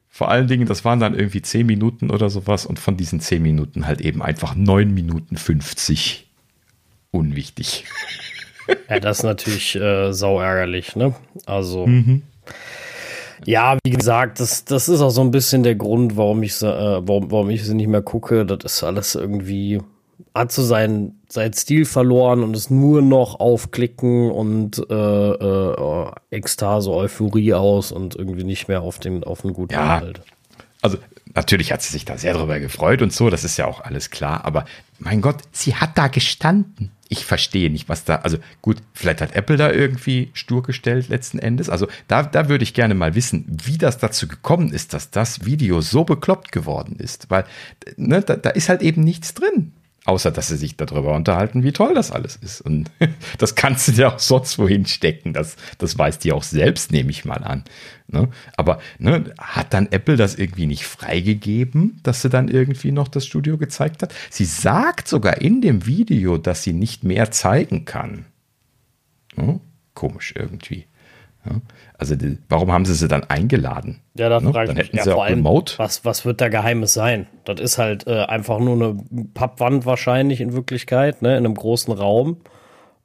Vor 0.08 0.30
allen 0.30 0.48
Dingen, 0.48 0.66
das 0.66 0.84
waren 0.84 1.00
dann 1.00 1.14
irgendwie 1.14 1.42
10 1.42 1.66
Minuten 1.66 2.10
oder 2.10 2.30
sowas 2.30 2.66
und 2.66 2.78
von 2.78 2.96
diesen 2.96 3.20
10 3.20 3.42
Minuten 3.42 3.86
halt 3.86 4.00
eben 4.00 4.22
einfach 4.22 4.54
9 4.54 4.94
Minuten 4.94 5.36
50 5.36 6.29
unwichtig. 7.10 7.84
Ja, 8.88 9.00
das 9.00 9.18
ist 9.18 9.24
natürlich 9.24 9.76
äh, 9.76 10.12
sau 10.12 10.40
ärgerlich, 10.40 10.96
ne? 10.96 11.14
Also. 11.46 11.86
Mhm. 11.86 12.22
Ja, 13.46 13.78
wie 13.84 13.90
gesagt, 13.90 14.38
das, 14.38 14.64
das 14.64 14.88
ist 14.88 15.00
auch 15.00 15.10
so 15.10 15.22
ein 15.22 15.30
bisschen 15.30 15.62
der 15.62 15.74
Grund, 15.74 16.16
warum 16.16 16.42
ich, 16.42 16.60
äh, 16.62 16.66
warum, 16.66 17.30
warum 17.30 17.50
ich 17.50 17.64
sie 17.64 17.74
nicht 17.74 17.88
mehr 17.88 18.02
gucke. 18.02 18.44
Das 18.44 18.74
ist 18.74 18.84
alles 18.84 19.14
irgendwie, 19.14 19.80
hat 20.34 20.52
so 20.52 20.62
seinen, 20.62 21.20
seinen 21.28 21.54
Stil 21.54 21.86
verloren 21.86 22.42
und 22.42 22.54
ist 22.54 22.70
nur 22.70 23.00
noch 23.00 23.40
aufklicken 23.40 24.30
und 24.30 24.84
äh, 24.90 24.94
äh, 24.94 26.10
Ekstase, 26.30 26.90
Euphorie 26.90 27.54
aus 27.54 27.92
und 27.92 28.14
irgendwie 28.14 28.44
nicht 28.44 28.68
mehr 28.68 28.82
auf 28.82 28.98
den, 28.98 29.24
auf 29.24 29.40
den 29.42 29.54
guten 29.54 29.72
ja. 29.72 30.02
Also 30.82 30.98
natürlich 31.34 31.72
hat 31.72 31.82
sie 31.82 31.92
sich 31.92 32.04
da 32.04 32.18
sehr 32.18 32.34
drüber 32.34 32.60
gefreut 32.60 33.00
und 33.02 33.12
so, 33.12 33.30
das 33.30 33.44
ist 33.44 33.56
ja 33.56 33.66
auch 33.66 33.80
alles 33.80 34.10
klar, 34.10 34.44
aber 34.44 34.64
mein 35.00 35.20
Gott, 35.20 35.42
sie 35.52 35.74
hat 35.74 35.98
da 35.98 36.08
gestanden. 36.08 36.92
Ich 37.08 37.24
verstehe 37.24 37.70
nicht, 37.70 37.88
was 37.88 38.04
da, 38.04 38.16
also 38.16 38.38
gut, 38.62 38.76
vielleicht 38.94 39.20
hat 39.20 39.34
Apple 39.34 39.56
da 39.56 39.72
irgendwie 39.72 40.30
stur 40.32 40.62
gestellt 40.62 41.08
letzten 41.08 41.40
Endes. 41.40 41.68
Also 41.68 41.88
da, 42.06 42.22
da 42.22 42.48
würde 42.48 42.62
ich 42.62 42.72
gerne 42.72 42.94
mal 42.94 43.16
wissen, 43.16 43.46
wie 43.64 43.78
das 43.78 43.98
dazu 43.98 44.28
gekommen 44.28 44.72
ist, 44.72 44.94
dass 44.94 45.10
das 45.10 45.44
Video 45.44 45.80
so 45.80 46.04
bekloppt 46.04 46.52
geworden 46.52 46.96
ist. 46.96 47.28
Weil 47.28 47.44
ne, 47.96 48.22
da, 48.22 48.36
da 48.36 48.50
ist 48.50 48.68
halt 48.68 48.82
eben 48.82 49.02
nichts 49.02 49.34
drin. 49.34 49.72
Außer, 50.06 50.30
dass 50.30 50.48
sie 50.48 50.56
sich 50.56 50.76
darüber 50.76 51.14
unterhalten, 51.14 51.62
wie 51.62 51.72
toll 51.72 51.94
das 51.94 52.10
alles 52.10 52.36
ist. 52.36 52.62
Und 52.62 52.90
das 53.38 53.54
kannst 53.54 53.86
du 53.88 53.92
dir 53.92 54.08
auch 54.08 54.18
sonst 54.18 54.58
wohin 54.58 54.86
stecken. 54.86 55.34
Das, 55.34 55.56
das 55.76 55.98
weiß 55.98 56.18
die 56.18 56.32
auch 56.32 56.42
selbst, 56.42 56.90
nehme 56.90 57.10
ich 57.10 57.26
mal 57.26 57.44
an. 57.44 57.64
Ne? 58.08 58.28
Aber 58.56 58.80
ne, 58.98 59.32
hat 59.38 59.74
dann 59.74 59.88
Apple 59.90 60.16
das 60.16 60.36
irgendwie 60.36 60.66
nicht 60.66 60.84
freigegeben, 60.84 62.00
dass 62.02 62.22
sie 62.22 62.30
dann 62.30 62.48
irgendwie 62.48 62.92
noch 62.92 63.08
das 63.08 63.26
Studio 63.26 63.58
gezeigt 63.58 64.02
hat? 64.02 64.14
Sie 64.30 64.46
sagt 64.46 65.06
sogar 65.06 65.42
in 65.42 65.60
dem 65.60 65.86
Video, 65.86 66.38
dass 66.38 66.62
sie 66.62 66.72
nicht 66.72 67.04
mehr 67.04 67.30
zeigen 67.30 67.84
kann. 67.84 68.24
Ne? 69.36 69.60
Komisch 69.94 70.34
irgendwie. 70.36 70.86
Ja? 71.44 71.60
Also 72.00 72.16
die, 72.16 72.38
warum 72.48 72.72
haben 72.72 72.86
sie 72.86 72.94
sie 72.94 73.08
dann 73.08 73.24
eingeladen? 73.24 74.00
Ja, 74.14 74.30
da 74.30 74.40
ne? 74.40 74.50
frage 74.50 74.72
ich 74.72 74.90
mich 74.90 75.04
ja, 75.04 75.12
vor 75.12 75.24
allem, 75.24 75.44
was, 75.44 76.02
was 76.06 76.24
wird 76.24 76.40
da 76.40 76.48
Geheimes 76.48 76.94
sein? 76.94 77.26
Das 77.44 77.60
ist 77.60 77.76
halt 77.76 78.06
äh, 78.06 78.24
einfach 78.24 78.58
nur 78.58 78.74
eine 78.74 78.96
Pappwand 79.34 79.84
wahrscheinlich 79.84 80.40
in 80.40 80.54
Wirklichkeit, 80.54 81.20
ne, 81.20 81.36
in 81.36 81.44
einem 81.44 81.54
großen 81.54 81.92
Raum. 81.92 82.38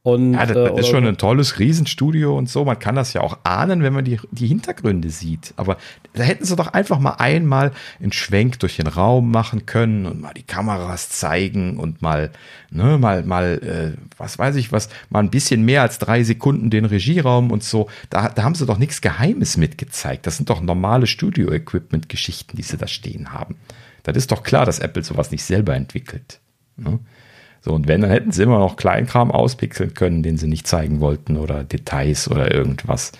Und, 0.06 0.34
ja, 0.34 0.45
das, 0.45 0.53
das 0.53 0.72
äh, 0.72 0.80
ist 0.82 0.90
schon 0.90 1.08
ein 1.08 1.17
tolles 1.17 1.58
Riesenstudio 1.58 2.38
und 2.38 2.48
so. 2.48 2.64
Man 2.64 2.77
kann 2.77 2.93
das 2.93 3.14
ja 3.14 3.22
auch 3.22 3.40
ahnen, 3.43 3.82
wenn 3.82 3.92
man 3.92 4.06
die, 4.06 4.19
die 4.30 4.45
Hintergründe 4.45 5.09
sieht. 5.09 5.56
Aber 5.56 5.77
da 6.14 6.22
hätten 6.22 6.45
sie 6.45 6.56
doch 6.56 6.67
einfach 6.67 7.00
mal 7.00 7.16
einmal 7.17 7.72
einen 8.00 8.11
Schwenk 8.11 8.59
durch 8.59 8.75
den 8.75 8.85
Raum 8.85 9.32
machen 9.32 9.66
können 9.66 10.06
und 10.06 10.22
mal 10.22 10.35
die 10.35 10.43
Kameras 10.43 11.09
zeigen 11.09 11.77
und 11.77 12.03
mal, 12.03 12.30
ne, 12.69 13.00
mal, 13.00 13.24
mal, 13.24 13.95
äh, 13.98 14.00
was 14.16 14.38
weiß 14.38 14.58
ich 14.58 14.72
was, 14.72 14.90
mal 15.09 15.22
ein 15.22 15.32
bisschen 15.32 15.66
mehr 15.66 15.82
als 15.82 15.98
drei 15.98 16.24
Sekunden 16.24 16.69
den 16.69 16.85
Regieraum 16.85 17.50
und 17.50 17.64
so. 17.64 17.90
Da, 18.11 18.30
da 18.30 18.43
haben 18.43 18.53
sie 18.53 18.67
doch 18.67 18.77
nichts 18.77 19.01
Geheimes 19.01 19.58
mitgezeigt. 19.58 20.27
Das 20.27 20.38
sind 20.38 20.51
doch 20.51 20.61
normale 20.61 21.08
Studio-Equipment-Geschichten, 21.08 22.56
die 22.56 22.61
sie 22.61 22.77
da 22.77 22.85
stehen 22.85 23.34
haben. 23.34 23.56
Das 24.03 24.16
ist 24.16 24.32
doch 24.32 24.43
klar, 24.43 24.67
dass 24.67 24.77
Apple 24.77 25.03
sowas 25.03 25.32
nicht 25.32 25.43
selber 25.43 25.74
entwickelt. 25.75 26.42
Ne? 26.77 27.00
So, 27.66 27.74
und 27.74 27.88
wenn, 27.88 28.02
dann 28.02 28.11
hätten 28.11 28.32
sie 28.32 28.44
immer 28.44 28.60
noch 28.60 28.76
Kleinkram 28.76 29.32
auspixeln 29.32 29.95
können, 29.95 30.22
den 30.22 30.38
sie 30.38 30.45
nicht 30.45 30.68
zeigen 30.68 31.00
wollten 31.00 31.35
oder 31.35 31.64
Details 31.64 32.30
oder 32.30 32.53
irgendwas. 32.53 33.11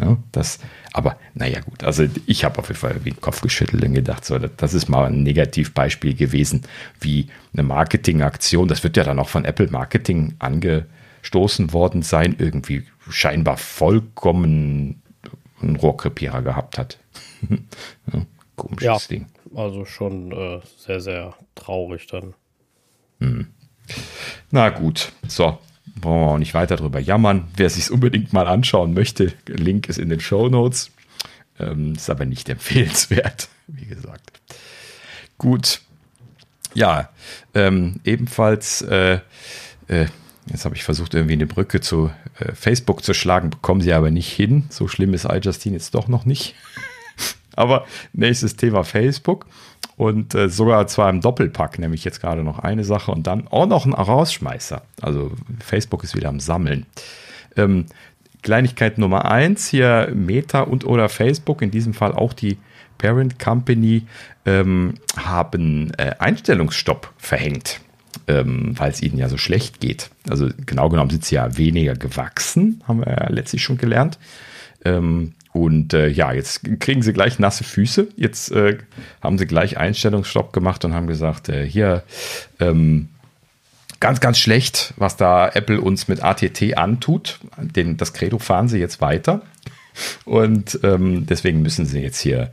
Ja, 0.00 0.16
das, 0.30 0.60
aber 0.92 1.16
naja, 1.34 1.58
gut. 1.58 1.82
Also 1.82 2.06
ich 2.26 2.44
habe 2.44 2.60
auf 2.60 2.68
jeden 2.68 2.78
Fall 2.78 3.04
wie 3.04 3.10
den 3.10 3.20
Kopf 3.20 3.40
geschüttelt 3.40 3.82
und 3.82 3.94
gedacht, 3.94 4.24
so, 4.24 4.38
das 4.38 4.72
ist 4.72 4.88
mal 4.88 5.06
ein 5.06 5.24
Negativbeispiel 5.24 6.14
gewesen, 6.14 6.62
wie 7.00 7.26
eine 7.52 7.64
Marketingaktion. 7.64 8.68
Das 8.68 8.84
wird 8.84 8.96
ja 8.96 9.02
dann 9.02 9.18
auch 9.18 9.28
von 9.28 9.44
Apple 9.44 9.66
Marketing 9.68 10.36
angestoßen 10.38 11.72
worden 11.72 12.02
sein, 12.02 12.36
irgendwie 12.38 12.84
scheinbar 13.10 13.56
vollkommen 13.56 15.02
einen 15.60 15.74
Rohrkrepierer 15.74 16.42
gehabt 16.42 16.78
hat. 16.78 17.00
ja, 18.12 18.26
komisches 18.54 18.84
ja, 18.84 18.98
Ding. 19.10 19.26
Also 19.56 19.84
schon 19.84 20.30
äh, 20.30 20.60
sehr, 20.76 21.00
sehr 21.00 21.34
traurig 21.56 22.06
dann. 22.06 22.34
Hm. 23.18 23.48
Na 24.50 24.68
gut, 24.70 25.12
so. 25.26 25.58
Brauchen 26.00 26.20
wir 26.20 26.26
auch 26.28 26.38
nicht 26.38 26.54
weiter 26.54 26.76
drüber 26.76 27.00
jammern. 27.00 27.48
Wer 27.56 27.70
sich 27.70 27.90
unbedingt 27.90 28.32
mal 28.32 28.46
anschauen 28.46 28.94
möchte, 28.94 29.32
Link 29.46 29.88
ist 29.88 29.98
in 29.98 30.08
den 30.08 30.20
Show 30.20 30.48
Notes. 30.48 30.92
Ähm, 31.58 31.94
ist 31.94 32.08
aber 32.08 32.24
nicht 32.24 32.48
empfehlenswert, 32.48 33.48
wie 33.66 33.86
gesagt. 33.86 34.40
Gut. 35.38 35.80
Ja, 36.74 37.08
ähm, 37.54 38.00
ebenfalls, 38.04 38.82
äh, 38.82 39.20
äh, 39.88 40.06
jetzt 40.46 40.64
habe 40.64 40.76
ich 40.76 40.84
versucht, 40.84 41.14
irgendwie 41.14 41.32
eine 41.32 41.46
Brücke 41.46 41.80
zu 41.80 42.10
äh, 42.38 42.52
Facebook 42.52 43.02
zu 43.02 43.14
schlagen, 43.14 43.50
bekommen 43.50 43.80
sie 43.80 43.92
aber 43.92 44.10
nicht 44.10 44.30
hin. 44.30 44.66
So 44.68 44.86
schlimm 44.86 45.14
ist 45.14 45.24
iJustine 45.24 45.76
jetzt 45.76 45.94
doch 45.94 46.08
noch 46.08 46.24
nicht. 46.24 46.54
aber 47.58 47.84
nächstes 48.12 48.56
Thema 48.56 48.84
Facebook. 48.84 49.46
Und 49.96 50.34
äh, 50.34 50.48
sogar 50.48 50.86
zwar 50.86 51.10
im 51.10 51.20
Doppelpack, 51.20 51.78
nämlich 51.78 52.04
jetzt 52.04 52.20
gerade 52.20 52.44
noch 52.44 52.60
eine 52.60 52.84
Sache 52.84 53.10
und 53.10 53.26
dann 53.26 53.48
auch 53.48 53.66
noch 53.66 53.84
ein 53.84 53.92
Rausschmeißer. 53.92 54.82
Also 55.02 55.32
Facebook 55.58 56.04
ist 56.04 56.14
wieder 56.14 56.28
am 56.28 56.38
Sammeln. 56.38 56.86
Ähm, 57.56 57.86
Kleinigkeit 58.42 58.98
Nummer 58.98 59.30
eins 59.30 59.68
hier 59.68 60.12
Meta 60.14 60.60
und 60.60 60.84
oder 60.84 61.08
Facebook, 61.08 61.62
in 61.62 61.72
diesem 61.72 61.94
Fall 61.94 62.12
auch 62.12 62.32
die 62.32 62.58
Parent 62.96 63.38
Company, 63.38 64.06
ähm, 64.46 64.94
haben 65.16 65.92
äh, 65.98 66.14
Einstellungsstopp 66.18 67.12
verhängt, 67.16 67.80
ähm, 68.28 68.78
weil 68.78 68.92
es 68.92 69.02
ihnen 69.02 69.18
ja 69.18 69.28
so 69.28 69.36
schlecht 69.36 69.80
geht. 69.80 70.10
Also 70.28 70.48
genau 70.66 70.88
genommen 70.88 71.10
sind 71.10 71.24
sie 71.24 71.34
ja 71.34 71.56
weniger 71.56 71.94
gewachsen, 71.94 72.82
haben 72.86 73.00
wir 73.00 73.08
ja 73.08 73.28
letztlich 73.30 73.62
schon 73.62 73.78
gelernt. 73.78 74.18
Ähm, 74.84 75.34
und 75.52 75.94
äh, 75.94 76.08
ja, 76.08 76.32
jetzt 76.32 76.62
kriegen 76.80 77.02
sie 77.02 77.12
gleich 77.12 77.38
nasse 77.38 77.64
Füße. 77.64 78.08
Jetzt 78.16 78.52
äh, 78.52 78.78
haben 79.22 79.38
sie 79.38 79.46
gleich 79.46 79.78
Einstellungsstopp 79.78 80.52
gemacht 80.52 80.84
und 80.84 80.94
haben 80.94 81.06
gesagt, 81.06 81.48
äh, 81.48 81.66
hier 81.66 82.02
ähm, 82.60 83.08
ganz, 84.00 84.20
ganz 84.20 84.38
schlecht, 84.38 84.94
was 84.96 85.16
da 85.16 85.48
Apple 85.48 85.80
uns 85.80 86.08
mit 86.08 86.22
ATT 86.22 86.76
antut. 86.76 87.40
Den, 87.58 87.96
das 87.96 88.12
Credo 88.12 88.38
fahren 88.38 88.68
sie 88.68 88.78
jetzt 88.78 89.00
weiter. 89.00 89.42
Und 90.24 90.78
ähm, 90.84 91.26
deswegen 91.26 91.62
müssen 91.62 91.86
sie 91.86 92.00
jetzt 92.00 92.20
hier 92.20 92.52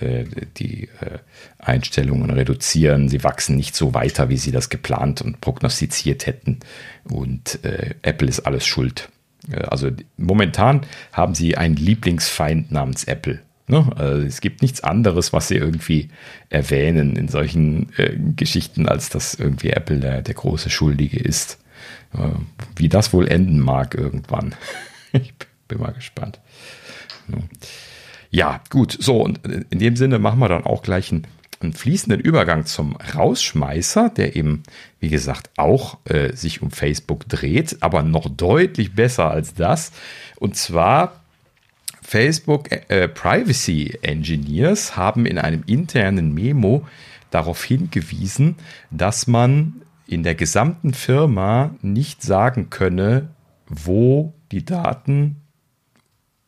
äh, 0.00 0.24
die 0.56 0.84
äh, 1.00 1.18
Einstellungen 1.58 2.30
reduzieren. 2.30 3.08
Sie 3.08 3.24
wachsen 3.24 3.56
nicht 3.56 3.74
so 3.74 3.94
weiter, 3.94 4.28
wie 4.28 4.38
sie 4.38 4.52
das 4.52 4.70
geplant 4.70 5.22
und 5.22 5.40
prognostiziert 5.40 6.26
hätten. 6.26 6.60
Und 7.04 7.62
äh, 7.64 7.94
Apple 8.02 8.28
ist 8.28 8.40
alles 8.40 8.64
schuld. 8.64 9.10
Also 9.68 9.90
momentan 10.16 10.82
haben 11.12 11.34
sie 11.34 11.56
einen 11.56 11.76
Lieblingsfeind 11.76 12.70
namens 12.70 13.04
Apple. 13.04 13.40
Ne? 13.66 13.86
Also 13.96 14.26
es 14.26 14.40
gibt 14.40 14.62
nichts 14.62 14.82
anderes, 14.82 15.32
was 15.32 15.48
sie 15.48 15.56
irgendwie 15.56 16.08
erwähnen 16.48 17.16
in 17.16 17.28
solchen 17.28 17.92
äh, 17.96 18.16
Geschichten, 18.34 18.88
als 18.88 19.10
dass 19.10 19.34
irgendwie 19.34 19.70
Apple 19.70 20.00
der, 20.00 20.22
der 20.22 20.34
große 20.34 20.70
Schuldige 20.70 21.18
ist. 21.18 21.58
Äh, 22.14 22.30
wie 22.76 22.88
das 22.88 23.12
wohl 23.12 23.28
enden 23.28 23.60
mag 23.60 23.94
irgendwann. 23.94 24.54
ich 25.12 25.34
bin 25.68 25.78
mal 25.78 25.92
gespannt. 25.92 26.40
Ja, 28.30 28.62
gut. 28.70 28.96
So, 28.98 29.22
und 29.22 29.40
in 29.46 29.78
dem 29.78 29.96
Sinne 29.96 30.18
machen 30.18 30.38
wir 30.38 30.48
dann 30.48 30.64
auch 30.64 30.82
gleich 30.82 31.12
einen 31.12 31.26
einen 31.60 31.72
fließenden 31.72 32.20
Übergang 32.20 32.66
zum 32.66 32.96
Rausschmeißer, 32.96 34.10
der 34.10 34.36
eben, 34.36 34.62
wie 35.00 35.08
gesagt, 35.08 35.50
auch 35.56 35.98
äh, 36.04 36.32
sich 36.34 36.62
um 36.62 36.70
Facebook 36.70 37.28
dreht, 37.28 37.78
aber 37.80 38.02
noch 38.02 38.28
deutlich 38.28 38.94
besser 38.94 39.30
als 39.30 39.54
das. 39.54 39.92
Und 40.36 40.56
zwar 40.56 41.20
Facebook 42.02 42.70
äh, 42.70 43.08
Privacy 43.08 43.98
Engineers 44.02 44.96
haben 44.96 45.26
in 45.26 45.38
einem 45.38 45.64
internen 45.66 46.32
Memo 46.32 46.86
darauf 47.30 47.62
hingewiesen, 47.64 48.56
dass 48.90 49.26
man 49.26 49.82
in 50.06 50.22
der 50.22 50.34
gesamten 50.34 50.94
Firma 50.94 51.74
nicht 51.82 52.22
sagen 52.22 52.70
könne, 52.70 53.28
wo 53.66 54.32
die 54.52 54.64
Daten 54.64 55.36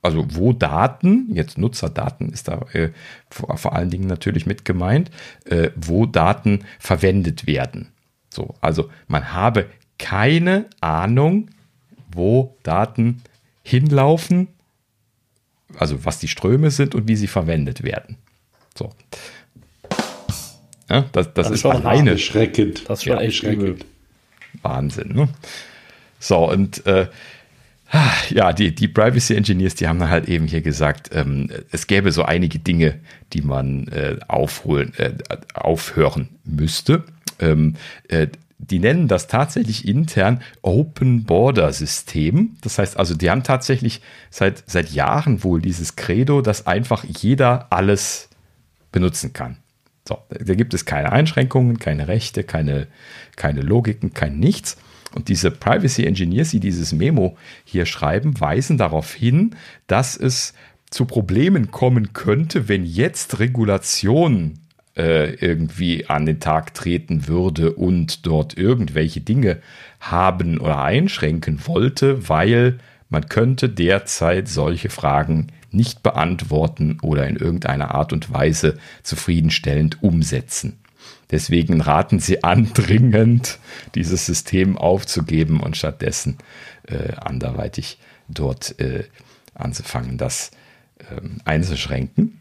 also 0.03 0.27
wo 0.31 0.53
Daten, 0.53 1.35
jetzt 1.35 1.59
Nutzerdaten 1.59 2.31
ist 2.31 2.49
da 2.49 2.67
äh, 2.73 2.91
vor, 3.29 3.57
vor, 3.59 3.75
allen 3.75 3.91
Dingen 3.91 4.07
natürlich 4.07 4.47
mit 4.47 4.65
gemeint, 4.65 5.11
äh, 5.45 5.71
wo 5.77 6.07
Daten 6.07 6.65
verwendet 6.79 7.47
werden. 7.47 7.89
So, 8.31 8.55
also 8.61 8.89
man 9.09 9.33
habe 9.33 9.67
keine 9.99 10.67
Ahnung, 10.81 11.51
wo 12.13 12.57
Daten 12.63 13.23
hinlaufen, 13.63 14.49
also 15.77 16.05
was 16.05 16.19
die 16.19 16.29
Ströme 16.29 16.71
sind 16.71 16.95
und 16.95 17.07
wie 17.07 17.17
sie 17.17 17.27
verwendet 17.27 17.83
werden. 17.83 18.17
So. 18.77 18.91
Ja, 20.89 21.05
das, 21.13 21.33
das, 21.35 21.49
das 21.49 21.51
ist 21.51 21.67
alleine 21.67 22.19
schreckend. 22.19 22.89
Das 22.89 23.01
ist 23.01 23.05
schon 23.05 23.13
ja, 23.13 23.21
echt 23.21 23.37
schreckend. 23.37 23.85
Wahnsinn. 24.63 25.13
Ne? 25.15 25.29
So, 26.19 26.51
und 26.51 26.85
äh, 26.87 27.07
ja, 28.31 28.53
die, 28.53 28.75
die 28.75 28.89
Privacy 28.89 29.35
Engineers, 29.35 29.75
die 29.75 29.89
haben 29.89 30.09
halt 30.09 30.29
eben 30.29 30.47
hier 30.47 30.61
gesagt, 30.61 31.11
ähm, 31.13 31.49
es 31.71 31.87
gäbe 31.87 32.13
so 32.13 32.23
einige 32.23 32.59
Dinge, 32.59 33.01
die 33.33 33.43
man 33.43 33.89
äh, 33.89 34.17
aufholen, 34.29 34.93
äh, 34.97 35.13
aufhören 35.55 36.29
müsste. 36.45 37.05
Ähm, 37.41 37.75
äh, 38.09 38.29
die 38.59 38.79
nennen 38.79 39.09
das 39.09 39.27
tatsächlich 39.27 39.89
intern 39.89 40.43
Open 40.63 41.25
Border 41.25 41.73
System. 41.73 42.57
Das 42.61 42.79
heißt 42.79 42.97
also, 42.97 43.15
die 43.15 43.31
haben 43.31 43.43
tatsächlich 43.43 44.03
seit, 44.29 44.63
seit 44.67 44.91
Jahren 44.91 45.43
wohl 45.43 45.63
dieses 45.63 45.97
Credo, 45.97 46.43
dass 46.43 46.67
einfach 46.67 47.05
jeder 47.05 47.67
alles 47.71 48.29
benutzen 48.93 49.33
kann. 49.33 49.57
So, 50.07 50.19
da 50.29 50.55
gibt 50.55 50.75
es 50.75 50.85
keine 50.85 51.13
Einschränkungen, 51.13 51.79
keine 51.79 52.09
Rechte, 52.09 52.45
keine, 52.45 52.87
keine 53.37 53.63
Logiken, 53.63 54.13
kein 54.13 54.39
nichts. 54.39 54.77
Und 55.15 55.29
diese 55.29 55.51
Privacy 55.51 56.05
Engineers, 56.05 56.51
die 56.51 56.61
dieses 56.61 56.93
Memo 56.93 57.37
hier 57.65 57.87
schreiben, 57.87 58.41
weisen 58.41 58.79
darauf 58.79 59.13
hin, 59.13 59.57
dass 59.87 60.17
es 60.17 60.55
zu 60.91 61.05
Problemen 61.05 61.71
kommen 61.71 62.13
könnte, 62.13 62.69
wenn 62.69 62.85
jetzt 62.85 63.39
Regulationen 63.39 64.61
äh, 64.97 65.35
irgendwie 65.35 66.07
an 66.07 66.27
den 66.27 66.41
Tag 66.41 66.75
treten 66.75 67.29
würde 67.29 67.73
und 67.73 68.27
dort 68.27 68.59
irgendwelche 68.59 69.21
Dinge 69.21 69.61
haben 70.01 70.59
oder 70.59 70.83
einschränken 70.83 71.61
wollte, 71.67 72.29
weil 72.29 72.79
man 73.09 73.29
könnte 73.29 73.69
derzeit 73.69 74.49
solche 74.49 74.91
Fragen 74.91 75.49
nicht 75.71 76.03
beantworten 76.03 76.99
oder 77.03 77.27
in 77.29 77.37
irgendeiner 77.37 77.95
Art 77.95 78.13
und 78.13 78.33
Weise 78.33 78.79
zufriedenstellend 79.03 80.03
umsetzen. 80.03 80.79
Deswegen 81.31 81.81
raten 81.81 82.19
sie 82.19 82.43
andringend, 82.43 83.59
dieses 83.95 84.27
System 84.27 84.77
aufzugeben 84.77 85.61
und 85.61 85.77
stattdessen 85.77 86.39
äh, 86.87 87.13
anderweitig 87.15 87.99
dort 88.29 88.79
äh, 88.81 89.05
anzufangen, 89.55 90.19
das 90.19 90.51
ähm, 91.11 91.41
einzuschränken. 91.45 92.41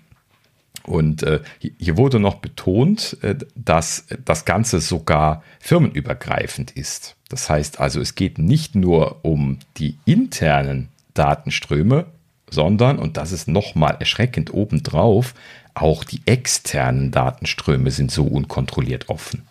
Und 0.84 1.24
äh, 1.24 1.42
hier 1.78 1.98
wurde 1.98 2.20
noch 2.20 2.36
betont, 2.36 3.18
äh, 3.22 3.36
dass 3.56 4.06
das 4.26 4.46
Ganze 4.46 4.80
sogar 4.80 5.44
firmenübergreifend 5.60 6.72
ist. 6.72 7.16
Das 7.30 7.50
heißt 7.50 7.80
also, 7.80 8.02
es 8.02 8.16
geht 8.16 8.40
nicht 8.40 8.76
nur 8.76 9.24
um 9.24 9.60
die 9.78 9.98
internen 10.06 10.90
Datenströme, 11.14 12.08
sondern, 12.50 12.98
und 12.98 13.18
das 13.18 13.32
ist 13.32 13.48
nochmal 13.48 13.98
erschreckend 14.00 14.54
obendrauf, 14.54 15.36
auch 15.82 16.04
die 16.04 16.22
externen 16.26 17.12
Datenströme 17.12 17.92
sind 17.92 18.12
so 18.12 18.26
unkontrolliert 18.26 19.10
offen. 19.10 19.44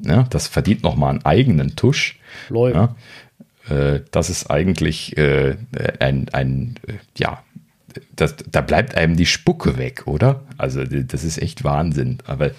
Ja, 0.00 0.24
das 0.24 0.46
verdient 0.46 0.82
nochmal 0.82 1.10
einen 1.10 1.24
eigenen 1.24 1.76
Tusch. 1.76 2.18
Ja, 2.50 2.94
äh, 3.68 4.00
das 4.10 4.30
ist 4.30 4.50
eigentlich 4.50 5.16
äh, 5.16 5.56
ein, 6.00 6.28
ein 6.32 6.78
äh, 6.86 6.94
ja, 7.16 7.42
das, 8.14 8.36
da 8.50 8.60
bleibt 8.60 8.94
einem 8.94 9.16
die 9.16 9.26
Spucke 9.26 9.78
weg, 9.78 10.02
oder? 10.06 10.42
Also 10.58 10.84
das 10.84 11.24
ist 11.24 11.38
echt 11.38 11.64
Wahnsinn. 11.64 12.18
Aber 12.26 12.50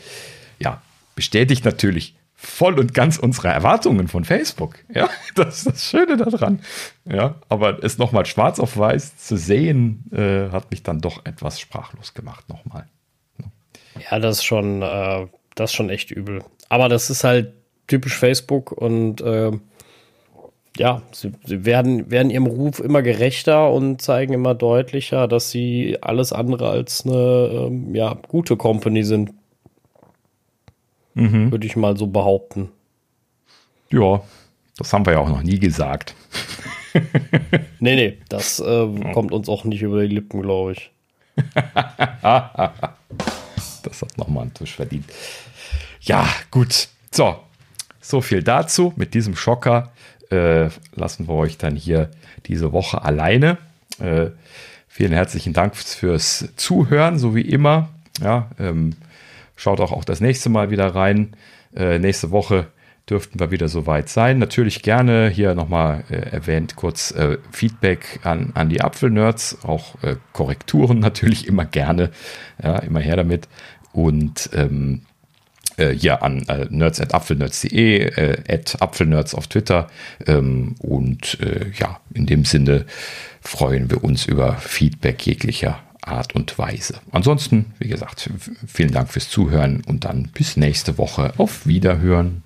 ja, 0.59 0.81
bestätigt 1.15 1.63
natürlich 1.63 2.15
voll 2.39 2.79
und 2.79 2.93
ganz 2.93 3.17
unsere 3.17 3.47
Erwartungen 3.47 4.07
von 4.07 4.23
Facebook. 4.23 4.75
Ja, 4.93 5.09
das 5.35 5.57
ist 5.57 5.67
das 5.67 5.83
Schöne 5.83 6.17
daran. 6.17 6.59
Ja, 7.03 7.35
aber 7.49 7.83
es 7.83 7.97
nochmal 7.97 8.27
schwarz 8.27 8.59
auf 8.59 8.77
weiß 8.77 9.17
zu 9.17 9.35
sehen, 9.37 10.05
äh, 10.11 10.51
hat 10.51 10.69
mich 10.69 10.83
dann 10.83 11.01
doch 11.01 11.25
etwas 11.25 11.59
sprachlos 11.59 12.13
gemacht 12.13 12.47
nochmal. 12.47 12.85
Ja, 14.11 14.19
das 14.19 14.37
ist 14.37 14.43
schon, 14.43 14.83
äh, 14.83 15.25
das 15.55 15.71
ist 15.71 15.75
schon 15.75 15.89
echt 15.89 16.11
übel. 16.11 16.43
Aber 16.69 16.89
das 16.89 17.09
ist 17.09 17.23
halt 17.23 17.53
typisch 17.87 18.15
Facebook 18.15 18.71
und 18.71 19.19
äh, 19.21 19.51
ja, 20.77 21.01
sie, 21.11 21.31
sie, 21.43 21.65
werden, 21.65 22.11
werden 22.11 22.29
ihrem 22.29 22.45
Ruf 22.45 22.79
immer 22.79 23.01
gerechter 23.01 23.71
und 23.71 23.99
zeigen 23.99 24.33
immer 24.33 24.53
deutlicher, 24.53 25.27
dass 25.27 25.49
sie 25.49 25.97
alles 26.01 26.33
andere 26.33 26.69
als 26.69 27.03
eine 27.03 27.49
ähm, 27.51 27.95
ja, 27.95 28.15
gute 28.27 28.57
Company 28.57 29.03
sind. 29.03 29.31
Mhm. 31.17 31.51
Würde 31.51 31.65
ich 31.65 31.75
mal 31.75 31.97
so 31.97 32.07
behaupten. 32.07 32.69
Ja, 33.89 34.21
das 34.77 34.93
haben 34.93 35.05
wir 35.05 35.13
ja 35.13 35.19
auch 35.19 35.29
noch 35.29 35.43
nie 35.43 35.59
gesagt. 35.59 36.15
nee, 37.79 37.95
nee, 37.95 38.17
das 38.29 38.59
äh, 38.59 38.87
kommt 39.13 39.31
uns 39.31 39.49
auch 39.49 39.63
nicht 39.63 39.81
über 39.81 40.01
die 40.01 40.13
Lippen, 40.13 40.41
glaube 40.41 40.73
ich. 40.73 40.91
das 41.63 42.21
hat 44.01 44.17
nochmal 44.17 44.43
einen 44.43 44.53
Tisch 44.53 44.75
verdient. 44.75 45.05
Ja, 46.01 46.27
gut. 46.51 46.89
So, 47.11 47.37
so 47.99 48.21
viel 48.21 48.43
dazu. 48.43 48.93
Mit 48.95 49.13
diesem 49.13 49.35
Schocker 49.35 49.91
äh, 50.29 50.69
lassen 50.93 51.27
wir 51.27 51.33
euch 51.33 51.57
dann 51.57 51.75
hier 51.75 52.11
diese 52.45 52.73
Woche 52.73 53.03
alleine. 53.03 53.57
Äh, 53.99 54.27
vielen 54.87 55.13
herzlichen 55.13 55.53
Dank 55.53 55.75
fürs 55.75 56.49
Zuhören, 56.55 57.17
so 57.17 57.35
wie 57.35 57.41
immer. 57.41 57.89
Ja, 58.21 58.49
ähm, 58.59 58.95
schaut 59.57 59.81
auch, 59.81 59.91
auch 59.91 60.05
das 60.05 60.21
nächste 60.21 60.49
Mal 60.49 60.71
wieder 60.71 60.95
rein. 60.95 61.35
Äh, 61.75 61.99
nächste 61.99 62.31
Woche 62.31 62.67
dürften 63.09 63.39
wir 63.39 63.51
wieder 63.51 63.67
soweit 63.67 64.09
sein. 64.09 64.39
Natürlich 64.39 64.81
gerne 64.81 65.29
hier 65.29 65.55
nochmal 65.55 66.03
äh, 66.09 66.15
erwähnt 66.15 66.75
kurz 66.75 67.11
äh, 67.11 67.37
Feedback 67.51 68.19
an, 68.23 68.51
an 68.53 68.69
die 68.69 68.81
Apfelnerds, 68.81 69.59
auch 69.63 70.01
äh, 70.03 70.15
Korrekturen 70.33 70.99
natürlich 71.01 71.47
immer 71.47 71.65
gerne, 71.65 72.11
ja, 72.63 72.77
immer 72.79 72.99
her 72.99 73.17
damit. 73.17 73.49
Und 73.91 74.49
ähm, 74.53 75.01
äh, 75.77 75.91
hier 75.91 76.21
an 76.21 76.43
äh, 76.49 76.67
nerds 76.69 76.99
at 76.99 77.13
apfelnerds.de, 77.13 77.99
äh, 77.99 78.43
at 78.47 78.81
apfelnerds 78.81 79.33
auf 79.33 79.47
Twitter. 79.47 79.87
Ähm, 80.25 80.75
und 80.79 81.39
äh, 81.39 81.71
ja, 81.77 81.99
in 82.13 82.25
dem 82.25 82.45
Sinne 82.45 82.85
freuen 83.41 83.89
wir 83.89 84.03
uns 84.03 84.25
über 84.25 84.55
Feedback 84.55 85.25
jeglicher 85.25 85.79
Art 86.07 86.35
und 86.35 86.57
Weise. 86.57 86.99
Ansonsten, 87.11 87.73
wie 87.79 87.87
gesagt, 87.87 88.29
vielen 88.67 88.91
Dank 88.91 89.09
fürs 89.09 89.29
Zuhören 89.29 89.81
und 89.87 90.05
dann 90.05 90.29
bis 90.33 90.57
nächste 90.57 90.97
Woche. 90.97 91.33
Auf 91.37 91.67
Wiederhören. 91.67 92.43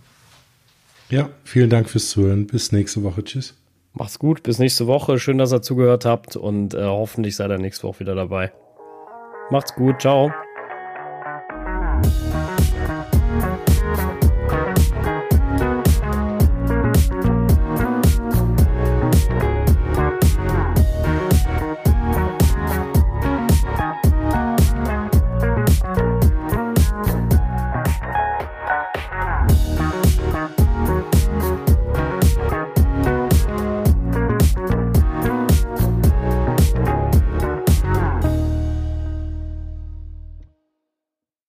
Ja, 1.10 1.30
vielen 1.44 1.70
Dank 1.70 1.90
fürs 1.90 2.10
Zuhören. 2.10 2.48
Bis 2.48 2.72
nächste 2.72 3.04
Woche. 3.04 3.24
Tschüss. 3.24 3.56
Macht's 3.94 4.20
gut. 4.20 4.44
Bis 4.44 4.60
nächste 4.60 4.88
Woche. 4.88 5.20
Schön, 5.20 5.38
dass 5.38 5.52
ihr 5.52 5.62
zugehört 5.62 6.06
habt 6.06 6.36
und 6.36 6.74
äh, 6.74 6.84
hoffentlich 6.84 7.36
seid 7.36 7.52
ihr 7.52 7.58
nächste 7.58 7.88
Woche 7.88 8.02
wieder 8.02 8.16
dabei. 8.16 8.52
Macht's 9.50 9.76
gut. 9.76 10.02
Ciao. 10.02 10.32